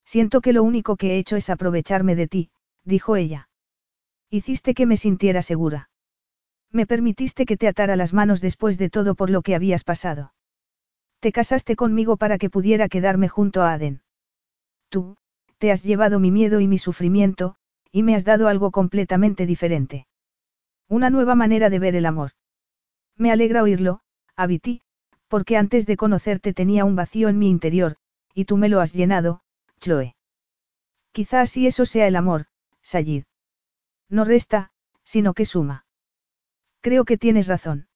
Siento 0.07 0.41
que 0.41 0.55
lo 0.55 0.63
único 0.63 0.97
que 0.97 1.13
he 1.13 1.19
hecho 1.19 1.37
es 1.37 1.51
aprovecharme 1.51 2.17
de 2.17 2.27
ti, 2.27 2.51
dijo 2.85 3.17
ella. 3.17 3.51
Hiciste 4.31 4.73
que 4.73 4.87
me 4.87 4.97
sintiera 4.97 5.43
segura. 5.43 5.91
Me 6.73 6.87
permitiste 6.87 7.45
que 7.45 7.59
te 7.59 7.69
atara 7.69 7.97
las 7.97 8.15
manos 8.15 8.41
después 8.41 8.79
de 8.79 8.89
todo 8.89 9.15
por 9.15 9.29
lo 9.29 9.43
que 9.43 9.55
habías 9.55 9.85
pasado. 9.85 10.33
Te 11.21 11.31
casaste 11.31 11.77
conmigo 11.77 12.17
para 12.17 12.39
que 12.39 12.49
pudiera 12.49 12.89
quedarme 12.89 13.29
junto 13.29 13.63
a 13.63 13.75
Aden. 13.75 14.01
Tú, 14.89 15.19
te 15.59 15.71
has 15.71 15.83
llevado 15.83 16.19
mi 16.19 16.31
miedo 16.31 16.61
y 16.61 16.67
mi 16.67 16.79
sufrimiento, 16.79 17.57
y 17.93 18.05
me 18.05 18.15
has 18.15 18.25
dado 18.25 18.49
algo 18.49 18.71
completamente 18.71 19.45
diferente. 19.45 20.07
Una 20.89 21.11
nueva 21.11 21.35
manera 21.35 21.69
de 21.69 21.79
ver 21.79 21.95
el 21.95 22.07
amor. 22.07 22.31
Me 23.17 23.31
alegra 23.31 23.63
oírlo, 23.63 24.01
Abiti, 24.37 24.83
porque 25.29 25.57
antes 25.57 25.87
de 25.87 25.97
conocerte 25.97 26.53
tenía 26.53 26.85
un 26.85 26.97
vacío 26.97 27.29
en 27.29 27.39
mi 27.39 27.49
interior, 27.49 27.97
y 28.35 28.45
tú 28.45 28.57
me 28.57 28.69
lo 28.69 28.81
has 28.81 28.93
llenado, 28.93 29.41
Chloe. 29.81 30.17
Quizá 31.13 31.41
así 31.41 31.67
eso 31.67 31.87
sea 31.87 32.07
el 32.07 32.17
amor, 32.17 32.47
Sayid. 32.83 33.25
No 34.09 34.25
resta, 34.25 34.73
sino 35.05 35.35
que 35.35 35.45
suma. 35.45 35.87
Creo 36.81 37.05
que 37.05 37.17
tienes 37.17 37.47
razón. 37.47 37.89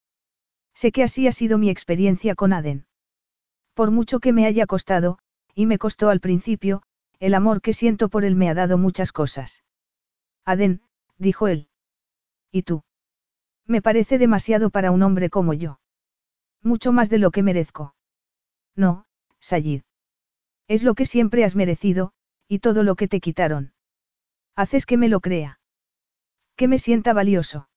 Sé 0.74 0.92
que 0.92 1.02
así 1.02 1.26
ha 1.26 1.32
sido 1.32 1.58
mi 1.58 1.70
experiencia 1.70 2.34
con 2.34 2.52
Aden. 2.52 2.86
Por 3.74 3.90
mucho 3.90 4.20
que 4.20 4.32
me 4.32 4.46
haya 4.46 4.66
costado, 4.66 5.18
y 5.54 5.66
me 5.66 5.78
costó 5.78 6.08
al 6.08 6.20
principio, 6.20 6.82
el 7.18 7.34
amor 7.34 7.60
que 7.60 7.72
siento 7.72 8.08
por 8.08 8.24
él 8.24 8.36
me 8.36 8.48
ha 8.48 8.54
dado 8.54 8.78
muchas 8.78 9.10
cosas. 9.10 9.64
Aden, 10.44 10.82
dijo 11.18 11.48
él. 11.48 11.68
¿Y 12.52 12.62
tú? 12.62 12.84
Me 13.68 13.82
parece 13.82 14.18
demasiado 14.18 14.70
para 14.70 14.90
un 14.90 15.02
hombre 15.02 15.30
como 15.30 15.52
yo. 15.52 15.78
Mucho 16.62 16.90
más 16.90 17.10
de 17.10 17.18
lo 17.18 17.30
que 17.30 17.42
merezco. 17.42 17.94
No, 18.74 19.04
Sayid. 19.40 19.82
Es 20.66 20.82
lo 20.82 20.94
que 20.94 21.06
siempre 21.06 21.44
has 21.44 21.54
merecido, 21.54 22.12
y 22.48 22.58
todo 22.58 22.82
lo 22.82 22.96
que 22.96 23.08
te 23.08 23.20
quitaron. 23.20 23.72
Haces 24.56 24.86
que 24.86 24.96
me 24.96 25.08
lo 25.08 25.20
crea. 25.20 25.60
Que 26.56 26.66
me 26.66 26.78
sienta 26.78 27.12
valioso. 27.12 27.68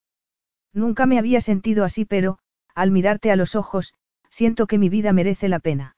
Nunca 0.74 1.06
me 1.06 1.20
había 1.20 1.42
sentido 1.42 1.84
así, 1.84 2.06
pero, 2.06 2.40
al 2.74 2.92
mirarte 2.92 3.30
a 3.30 3.36
los 3.36 3.56
ojos, 3.56 3.94
siento 4.30 4.68
que 4.68 4.78
mi 4.78 4.90
vida 4.90 5.12
merece 5.12 5.50
la 5.50 5.60
pena. 5.60 5.98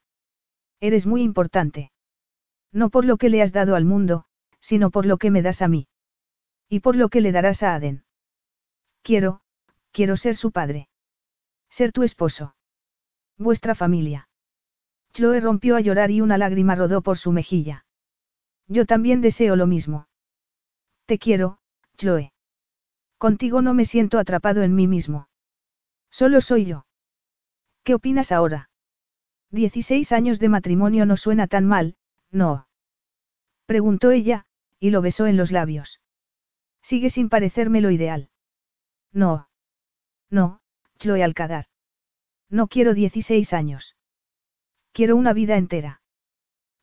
Eres 0.80 1.06
muy 1.06 1.22
importante. 1.22 1.92
No 2.72 2.90
por 2.90 3.04
lo 3.04 3.16
que 3.16 3.28
le 3.28 3.42
has 3.42 3.52
dado 3.52 3.76
al 3.76 3.84
mundo, 3.84 4.24
sino 4.60 4.90
por 4.90 5.06
lo 5.06 5.18
que 5.18 5.30
me 5.30 5.40
das 5.40 5.62
a 5.62 5.68
mí. 5.68 5.86
Y 6.68 6.80
por 6.80 6.96
lo 6.96 7.08
que 7.08 7.20
le 7.20 7.30
darás 7.30 7.62
a 7.62 7.74
Aden. 7.74 8.04
Quiero, 9.02 9.42
quiero 9.94 10.16
ser 10.16 10.36
su 10.36 10.50
padre. 10.50 10.88
Ser 11.70 11.92
tu 11.92 12.02
esposo. 12.02 12.56
Vuestra 13.38 13.74
familia. 13.74 14.28
Chloe 15.12 15.40
rompió 15.40 15.76
a 15.76 15.80
llorar 15.80 16.10
y 16.10 16.20
una 16.20 16.36
lágrima 16.36 16.74
rodó 16.74 17.00
por 17.00 17.16
su 17.16 17.30
mejilla. 17.30 17.86
Yo 18.66 18.86
también 18.86 19.20
deseo 19.20 19.54
lo 19.54 19.66
mismo. 19.66 20.08
Te 21.06 21.18
quiero, 21.18 21.58
Chloe. 21.96 22.32
Contigo 23.18 23.62
no 23.62 23.72
me 23.72 23.84
siento 23.84 24.18
atrapado 24.18 24.62
en 24.62 24.74
mí 24.74 24.88
mismo. 24.88 25.28
Solo 26.10 26.40
soy 26.40 26.64
yo. 26.64 26.86
¿Qué 27.84 27.94
opinas 27.94 28.32
ahora? 28.32 28.70
Dieciséis 29.50 30.10
años 30.10 30.40
de 30.40 30.48
matrimonio 30.48 31.06
no 31.06 31.16
suena 31.16 31.46
tan 31.46 31.66
mal, 31.66 31.96
no. 32.32 32.66
Preguntó 33.66 34.10
ella, 34.10 34.46
y 34.80 34.90
lo 34.90 35.02
besó 35.02 35.26
en 35.26 35.36
los 35.36 35.52
labios. 35.52 36.00
Sigue 36.82 37.10
sin 37.10 37.28
parecerme 37.28 37.80
lo 37.80 37.92
ideal. 37.92 38.30
No. 39.12 39.48
No, 40.34 40.58
Chloe 40.98 41.22
Alcadar. 41.22 41.66
No 42.50 42.66
quiero 42.66 42.92
16 42.92 43.52
años. 43.52 43.94
Quiero 44.90 45.14
una 45.14 45.32
vida 45.32 45.56
entera. 45.56 46.00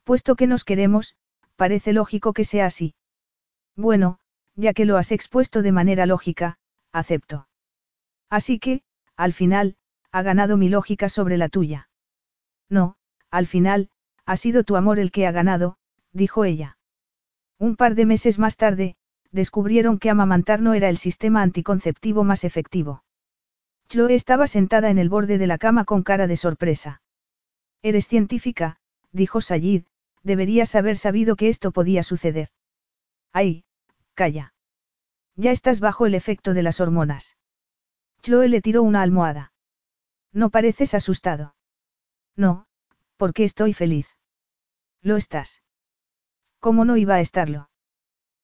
Puesto 0.06 0.38
que 0.38 0.48
nos 0.48 0.64
queremos, 0.64 1.18
parece 1.58 1.92
lógico 1.92 2.32
que 2.32 2.46
sea 2.46 2.68
así. 2.68 2.96
Bueno, 3.76 4.20
ya 4.56 4.72
que 4.72 4.86
lo 4.86 4.96
has 4.96 5.12
expuesto 5.12 5.64
de 5.64 5.74
manera 5.74 6.06
lógica, 6.06 6.60
acepto. 6.94 7.50
Así 8.30 8.58
que, 8.58 8.84
al 9.18 9.34
final, 9.34 9.76
ha 10.14 10.22
ganado 10.22 10.56
mi 10.56 10.70
lógica 10.70 11.10
sobre 11.10 11.36
la 11.38 11.50
tuya. 11.50 11.90
No, 12.70 12.96
al 13.32 13.48
final, 13.48 13.90
ha 14.26 14.38
sido 14.38 14.64
tu 14.64 14.78
amor 14.78 14.98
el 14.98 15.12
que 15.12 15.28
ha 15.28 15.34
ganado, 15.34 15.78
dijo 16.14 16.46
ella. 16.46 16.78
Un 17.58 17.76
par 17.76 17.96
de 17.96 18.06
meses 18.06 18.40
más 18.40 18.56
tarde, 18.56 18.96
descubrieron 19.32 20.00
que 20.00 20.10
amamantar 20.10 20.62
no 20.62 20.74
era 20.74 20.88
el 20.88 20.98
sistema 20.98 21.42
anticonceptivo 21.42 22.24
más 22.24 22.46
efectivo. 22.46 23.04
Chloe 23.92 24.16
estaba 24.16 24.48
sentada 24.48 24.90
en 24.90 24.98
el 24.98 25.10
borde 25.10 25.38
de 25.38 25.48
la 25.48 25.58
cama 25.58 25.84
con 25.84 26.02
cara 26.02 26.26
de 26.26 26.38
sorpresa. 26.38 27.02
Eres 27.82 28.08
científica, 28.08 28.78
dijo 29.12 29.42
Sayid, 29.42 29.84
deberías 30.24 30.76
haber 30.76 30.98
sabido 30.98 31.36
que 31.36 31.50
esto 31.50 31.72
podía 31.74 32.02
suceder. 32.02 32.48
Ay, 33.34 33.66
calla. 34.14 34.54
Ya 35.36 35.52
estás 35.52 35.82
bajo 35.82 36.06
el 36.06 36.16
efecto 36.16 36.54
de 36.54 36.64
las 36.64 36.80
hormonas. 36.80 37.36
Chloe 38.22 38.48
le 38.48 38.62
tiró 38.62 38.82
una 38.82 39.02
almohada. 39.02 39.52
No 40.32 40.52
pareces 40.52 40.94
asustado. 40.94 41.54
No, 42.38 42.68
porque 43.18 43.44
estoy 43.44 43.74
feliz. 43.74 44.08
Lo 45.02 45.18
estás. 45.18 45.64
¿Cómo 46.62 46.86
no 46.86 46.96
iba 46.96 47.16
a 47.16 47.20
estarlo? 47.20 47.70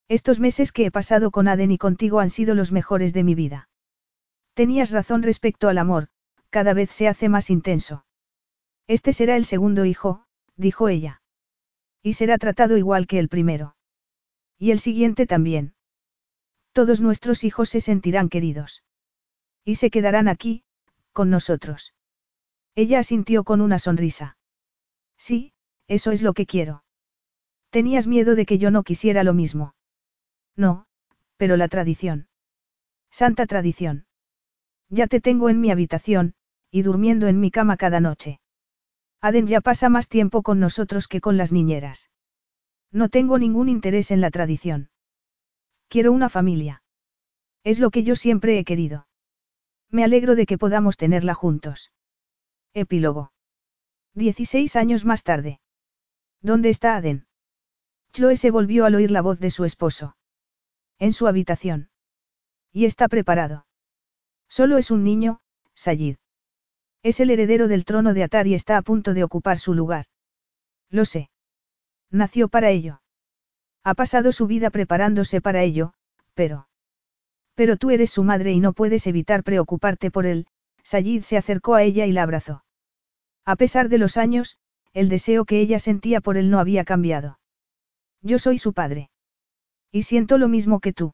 Estos 0.09 0.41
meses 0.41 0.73
que 0.73 0.87
he 0.87 0.91
pasado 0.91 1.31
con 1.31 1.47
Aden 1.47 1.71
y 1.71 1.77
contigo 1.77 2.19
han 2.19 2.31
sido 2.31 2.53
los 2.53 2.73
mejores 2.73 3.13
de 3.13 3.23
mi 3.23 3.33
vida. 3.33 3.66
Tenías 4.57 4.89
razón 4.89 5.21
respecto 5.21 5.69
al 5.69 5.77
amor, 5.77 6.07
cada 6.49 6.73
vez 6.73 6.89
se 6.89 7.07
hace 7.07 7.29
más 7.29 7.51
intenso. 7.51 8.07
Este 8.87 9.13
será 9.13 9.35
el 9.35 9.45
segundo 9.45 9.85
hijo, 9.85 10.25
dijo 10.55 10.89
ella. 10.89 11.21
Y 12.01 12.13
será 12.13 12.39
tratado 12.39 12.75
igual 12.75 13.05
que 13.05 13.19
el 13.19 13.29
primero. 13.29 13.75
Y 14.57 14.71
el 14.71 14.79
siguiente 14.79 15.27
también. 15.27 15.75
Todos 16.71 17.01
nuestros 17.01 17.43
hijos 17.43 17.69
se 17.69 17.81
sentirán 17.81 18.29
queridos. 18.29 18.83
Y 19.63 19.75
se 19.75 19.91
quedarán 19.91 20.27
aquí, 20.27 20.63
con 21.13 21.29
nosotros. 21.29 21.93
Ella 22.73 22.97
asintió 22.97 23.43
con 23.43 23.61
una 23.61 23.77
sonrisa. 23.77 24.39
Sí, 25.17 25.53
eso 25.87 26.09
es 26.09 26.23
lo 26.23 26.33
que 26.33 26.47
quiero. 26.47 26.83
Tenías 27.69 28.07
miedo 28.07 28.33
de 28.33 28.47
que 28.47 28.57
yo 28.57 28.71
no 28.71 28.81
quisiera 28.81 29.23
lo 29.23 29.35
mismo. 29.35 29.75
No, 30.55 30.87
pero 31.35 31.57
la 31.57 31.67
tradición. 31.67 32.27
Santa 33.11 33.45
tradición. 33.45 34.06
Ya 34.89 35.07
te 35.07 35.21
tengo 35.21 35.49
en 35.49 35.59
mi 35.59 35.71
habitación, 35.71 36.33
y 36.71 36.81
durmiendo 36.81 37.27
en 37.27 37.39
mi 37.39 37.51
cama 37.51 37.77
cada 37.77 37.99
noche. 37.99 38.39
Aden 39.21 39.47
ya 39.47 39.61
pasa 39.61 39.89
más 39.89 40.09
tiempo 40.09 40.43
con 40.43 40.59
nosotros 40.59 41.07
que 41.07 41.21
con 41.21 41.37
las 41.37 41.51
niñeras. 41.51 42.09
No 42.91 43.09
tengo 43.09 43.37
ningún 43.37 43.67
interés 43.67 44.11
en 44.11 44.21
la 44.21 44.31
tradición. 44.31 44.89
Quiero 45.89 46.11
una 46.11 46.29
familia. 46.29 46.83
Es 47.63 47.79
lo 47.79 47.89
que 47.89 48.03
yo 48.03 48.15
siempre 48.15 48.57
he 48.57 48.63
querido. 48.63 49.07
Me 49.89 50.03
alegro 50.03 50.35
de 50.35 50.45
que 50.45 50.57
podamos 50.57 50.97
tenerla 50.97 51.33
juntos. 51.33 51.91
Epílogo. 52.73 53.31
Dieciséis 54.13 54.75
años 54.75 55.05
más 55.05 55.23
tarde. 55.23 55.59
¿Dónde 56.41 56.69
está 56.69 56.95
Aden? 56.95 57.27
Chloe 58.11 58.37
se 58.37 58.51
volvió 58.51 58.85
al 58.85 58.95
oír 58.95 59.11
la 59.11 59.21
voz 59.21 59.39
de 59.39 59.49
su 59.49 59.65
esposo. 59.65 60.15
En 60.97 61.13
su 61.13 61.27
habitación. 61.27 61.89
Y 62.71 62.85
está 62.85 63.07
preparado. 63.07 63.66
Solo 64.49 64.77
es 64.77 64.91
un 64.91 65.03
niño, 65.03 65.39
Sayid. 65.75 66.17
Es 67.03 67.19
el 67.19 67.29
heredero 67.29 67.67
del 67.67 67.85
trono 67.85 68.13
de 68.13 68.23
Atar 68.23 68.47
y 68.47 68.53
está 68.53 68.77
a 68.77 68.81
punto 68.81 69.13
de 69.13 69.23
ocupar 69.23 69.57
su 69.57 69.73
lugar. 69.73 70.05
Lo 70.89 71.05
sé. 71.05 71.29
Nació 72.09 72.47
para 72.47 72.69
ello. 72.69 73.01
Ha 73.83 73.93
pasado 73.93 74.31
su 74.31 74.47
vida 74.47 74.69
preparándose 74.69 75.41
para 75.41 75.63
ello, 75.63 75.93
pero... 76.33 76.67
Pero 77.55 77.77
tú 77.77 77.89
eres 77.89 78.11
su 78.11 78.23
madre 78.23 78.51
y 78.51 78.59
no 78.59 78.73
puedes 78.73 79.07
evitar 79.07 79.43
preocuparte 79.43 80.11
por 80.11 80.25
él, 80.25 80.47
Sayid 80.83 81.23
se 81.23 81.37
acercó 81.37 81.75
a 81.75 81.83
ella 81.83 82.05
y 82.05 82.11
la 82.11 82.23
abrazó. 82.23 82.63
A 83.45 83.55
pesar 83.55 83.89
de 83.89 83.97
los 83.97 84.17
años, 84.17 84.57
el 84.93 85.09
deseo 85.09 85.45
que 85.45 85.59
ella 85.59 85.79
sentía 85.79 86.21
por 86.21 86.37
él 86.37 86.49
no 86.49 86.59
había 86.59 86.83
cambiado. 86.83 87.39
Yo 88.21 88.39
soy 88.39 88.57
su 88.57 88.73
padre. 88.73 89.09
Y 89.91 90.03
siento 90.03 90.37
lo 90.37 90.47
mismo 90.47 90.79
que 90.79 90.93
tú. 90.93 91.13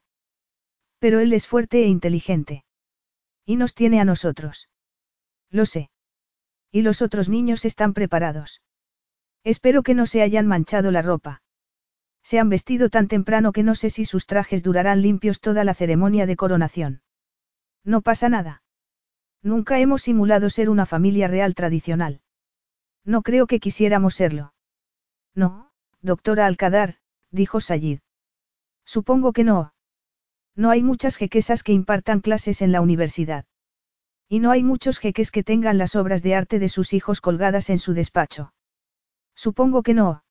Pero 0.98 1.20
él 1.20 1.32
es 1.32 1.46
fuerte 1.46 1.84
e 1.84 1.88
inteligente. 1.88 2.64
Y 3.44 3.56
nos 3.56 3.74
tiene 3.74 4.00
a 4.00 4.04
nosotros. 4.04 4.68
Lo 5.50 5.66
sé. 5.66 5.90
Y 6.72 6.82
los 6.82 7.02
otros 7.02 7.28
niños 7.28 7.64
están 7.64 7.94
preparados. 7.94 8.62
Espero 9.44 9.82
que 9.82 9.94
no 9.94 10.06
se 10.06 10.22
hayan 10.22 10.46
manchado 10.46 10.90
la 10.90 11.02
ropa. 11.02 11.42
Se 12.22 12.38
han 12.38 12.48
vestido 12.48 12.88
tan 12.88 13.06
temprano 13.06 13.52
que 13.52 13.62
no 13.62 13.74
sé 13.74 13.90
si 13.90 14.06
sus 14.06 14.26
trajes 14.26 14.62
durarán 14.62 15.02
limpios 15.02 15.40
toda 15.40 15.62
la 15.62 15.74
ceremonia 15.74 16.24
de 16.24 16.36
coronación. 16.36 17.02
No 17.84 18.00
pasa 18.00 18.30
nada. 18.30 18.62
Nunca 19.42 19.78
hemos 19.78 20.02
simulado 20.02 20.48
ser 20.48 20.70
una 20.70 20.86
familia 20.86 21.28
real 21.28 21.54
tradicional. 21.54 22.22
No 23.04 23.20
creo 23.20 23.46
que 23.46 23.60
quisiéramos 23.60 24.14
serlo. 24.14 24.54
No, 25.34 25.70
doctora 26.00 26.46
Alcadar, 26.46 26.96
dijo 27.30 27.60
Sayid. 27.60 28.00
Supongo 28.86 29.34
que 29.34 29.44
no. 29.44 29.73
No 30.56 30.70
hay 30.70 30.82
muchas 30.82 31.16
jequesas 31.16 31.62
que 31.62 31.72
impartan 31.72 32.20
clases 32.20 32.62
en 32.62 32.72
la 32.72 32.80
universidad. 32.80 33.44
Y 34.28 34.40
no 34.40 34.50
hay 34.50 34.62
muchos 34.62 34.98
jeques 34.98 35.30
que 35.30 35.42
tengan 35.42 35.78
las 35.78 35.96
obras 35.96 36.22
de 36.22 36.34
arte 36.34 36.58
de 36.58 36.68
sus 36.68 36.92
hijos 36.92 37.20
colgadas 37.20 37.70
en 37.70 37.78
su 37.78 37.92
despacho. 37.92 38.52
Supongo 39.34 39.82
que 39.82 39.94
no. 39.94 40.24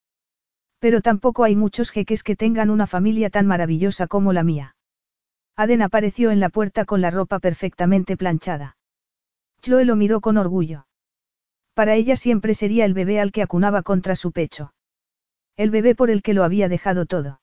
Pero 0.80 1.02
tampoco 1.02 1.44
hay 1.44 1.56
muchos 1.56 1.92
jeques 1.92 2.24
que 2.24 2.36
tengan 2.36 2.70
una 2.70 2.88
familia 2.88 3.30
tan 3.30 3.46
maravillosa 3.48 4.08
como 4.08 4.34
la 4.34 4.44
mía. 4.44 4.76
Aden 5.56 5.82
apareció 5.82 6.32
en 6.32 6.40
la 6.40 6.50
puerta 6.50 6.86
con 6.86 7.02
la 7.02 7.12
ropa 7.12 7.40
perfectamente 7.40 8.18
planchada. 8.18 8.78
Chloe 9.62 9.86
lo 9.86 9.96
miró 9.96 10.20
con 10.20 10.38
orgullo. 10.38 10.88
Para 11.74 11.96
ella 11.96 12.16
siempre 12.16 12.54
sería 12.54 12.86
el 12.86 12.94
bebé 12.94 13.20
al 13.20 13.32
que 13.32 13.44
acunaba 13.44 13.84
contra 13.84 14.16
su 14.16 14.32
pecho. 14.32 14.74
El 15.56 15.70
bebé 15.70 15.96
por 15.96 16.10
el 16.10 16.22
que 16.22 16.34
lo 16.34 16.44
había 16.44 16.70
dejado 16.70 17.06
todo. 17.06 17.40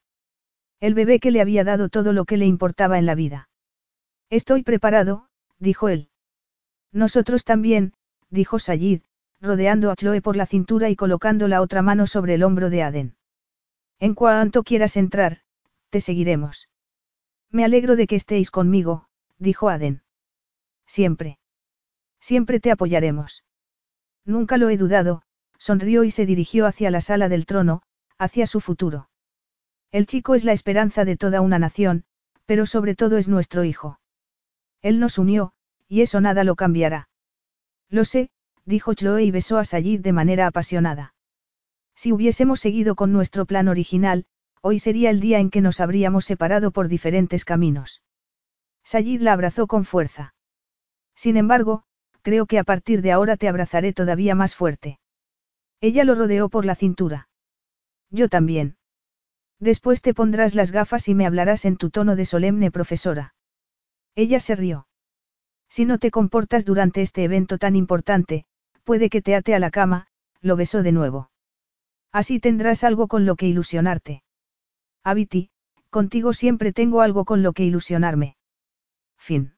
El 0.81 0.94
bebé 0.94 1.20
que 1.20 1.31
le 1.31 1.42
había 1.42 1.62
dado 1.62 1.91
todo 1.91 2.15
lo 2.15 2.25
que 2.25 2.39
le 2.39 2.47
importaba 2.47 2.99
en 2.99 3.05
la 3.05 3.15
vida. 3.15 3.50
Estoy 4.31 4.62
preparado, 4.62 5.28
dijo 5.59 5.91
él. 5.91 6.09
Nosotros 6.91 7.44
también, 7.44 7.92
dijo 8.31 8.59
Sayid, 8.59 9.02
rodeando 9.42 9.91
a 9.91 9.97
Chloe 9.97 10.23
por 10.23 10.36
la 10.36 10.47
cintura 10.47 10.89
y 10.89 10.97
colocando 10.97 11.49
la 11.49 11.60
otra 11.60 11.83
mano 11.83 12.07
sobre 12.07 12.34
el 12.34 12.42
hombro 12.42 12.70
de 12.70 12.83
Aden. 12.83 13.17
En 13.99 14.15
cuanto 14.15 14.62
quieras 14.62 14.97
entrar, 14.97 15.42
te 15.91 16.00
seguiremos. 16.00 16.70
Me 17.50 17.65
alegro 17.65 17.94
de 17.94 18.07
que 18.07 18.17
estéis 18.17 18.50
conmigo, 18.50 19.09
dijo 19.39 19.68
Aden. 19.68 20.02
Siempre. 20.86 21.39
Siempre 22.20 22.59
te 22.59 22.70
apoyaremos. 22.70 23.44
Nunca 24.25 24.57
lo 24.57 24.70
he 24.70 24.78
dudado, 24.78 25.23
sonrió 25.59 26.05
y 26.05 26.10
se 26.10 26.25
dirigió 26.25 26.65
hacia 26.65 26.91
la 26.91 27.02
sala 27.02 27.28
del 27.28 27.44
trono, 27.44 27.83
hacia 28.18 28.47
su 28.47 28.60
futuro. 28.60 29.09
El 29.93 30.07
chico 30.07 30.35
es 30.35 30.44
la 30.44 30.52
esperanza 30.52 31.05
de 31.05 31.17
toda 31.17 31.41
una 31.41 31.59
nación, 31.59 32.05
pero 32.47 32.67
sobre 32.67 32.94
todo 32.94 33.19
es 33.19 33.28
nuestro 33.28 33.65
hijo. 33.65 34.01
Él 34.83 35.01
nos 35.01 35.19
unió, 35.19 35.52
y 35.89 36.02
eso 36.02 36.20
nada 36.20 36.44
lo 36.44 36.55
cambiará. 36.55 37.09
Lo 37.89 38.05
sé, 38.05 38.31
dijo 38.65 38.94
Chloe 38.94 39.25
y 39.25 39.31
besó 39.31 39.59
a 39.59 39.65
Sayid 39.65 40.01
de 40.01 40.12
manera 40.12 40.47
apasionada. 40.47 41.15
Si 41.94 42.12
hubiésemos 42.12 42.60
seguido 42.60 42.94
con 42.94 43.12
nuestro 43.12 43.47
plan 43.47 43.69
original, 43.69 44.27
hoy 44.62 44.78
sería 44.78 45.10
el 45.10 45.20
día 45.20 45.41
en 45.41 45.51
que 45.51 45.60
nos 45.60 45.81
habríamos 45.81 46.25
separado 46.25 46.70
por 46.70 46.89
diferentes 46.89 47.44
caminos. 47.44 48.02
Sayid 48.85 49.20
la 49.20 49.33
abrazó 49.33 49.67
con 49.67 49.85
fuerza. 49.85 50.35
Sin 51.15 51.36
embargo, 51.36 51.83
creo 52.23 52.47
que 52.47 52.59
a 52.59 52.65
partir 52.65 53.02
de 53.02 53.12
ahora 53.12 53.36
te 53.36 53.49
abrazaré 53.49 53.93
todavía 53.93 54.35
más 54.35 54.55
fuerte. 54.55 55.01
Ella 55.81 56.05
lo 56.05 56.15
rodeó 56.15 56.49
por 56.49 56.65
la 56.65 56.75
cintura. 56.75 57.28
Yo 58.10 58.28
también. 58.28 58.77
Después 59.60 60.00
te 60.00 60.14
pondrás 60.14 60.55
las 60.55 60.72
gafas 60.72 61.06
y 61.08 61.14
me 61.14 61.26
hablarás 61.26 61.66
en 61.66 61.76
tu 61.76 61.90
tono 61.90 62.16
de 62.16 62.24
solemne 62.24 62.70
profesora. 62.70 63.34
Ella 64.14 64.40
se 64.40 64.56
rió. 64.56 64.89
Si 65.68 65.84
no 65.84 65.98
te 65.98 66.10
comportas 66.10 66.64
durante 66.64 67.02
este 67.02 67.22
evento 67.22 67.58
tan 67.58 67.76
importante, 67.76 68.47
puede 68.84 69.10
que 69.10 69.22
te 69.22 69.36
ate 69.36 69.55
a 69.55 69.58
la 69.58 69.70
cama, 69.70 70.06
lo 70.40 70.56
besó 70.56 70.82
de 70.82 70.92
nuevo. 70.92 71.30
Así 72.10 72.40
tendrás 72.40 72.82
algo 72.82 73.06
con 73.06 73.26
lo 73.26 73.36
que 73.36 73.47
ilusionarte. 73.47 74.24
Abiti, 75.05 75.50
contigo 75.90 76.32
siempre 76.32 76.72
tengo 76.72 77.02
algo 77.02 77.24
con 77.24 77.42
lo 77.42 77.52
que 77.52 77.64
ilusionarme. 77.64 78.36
Fin. 79.16 79.55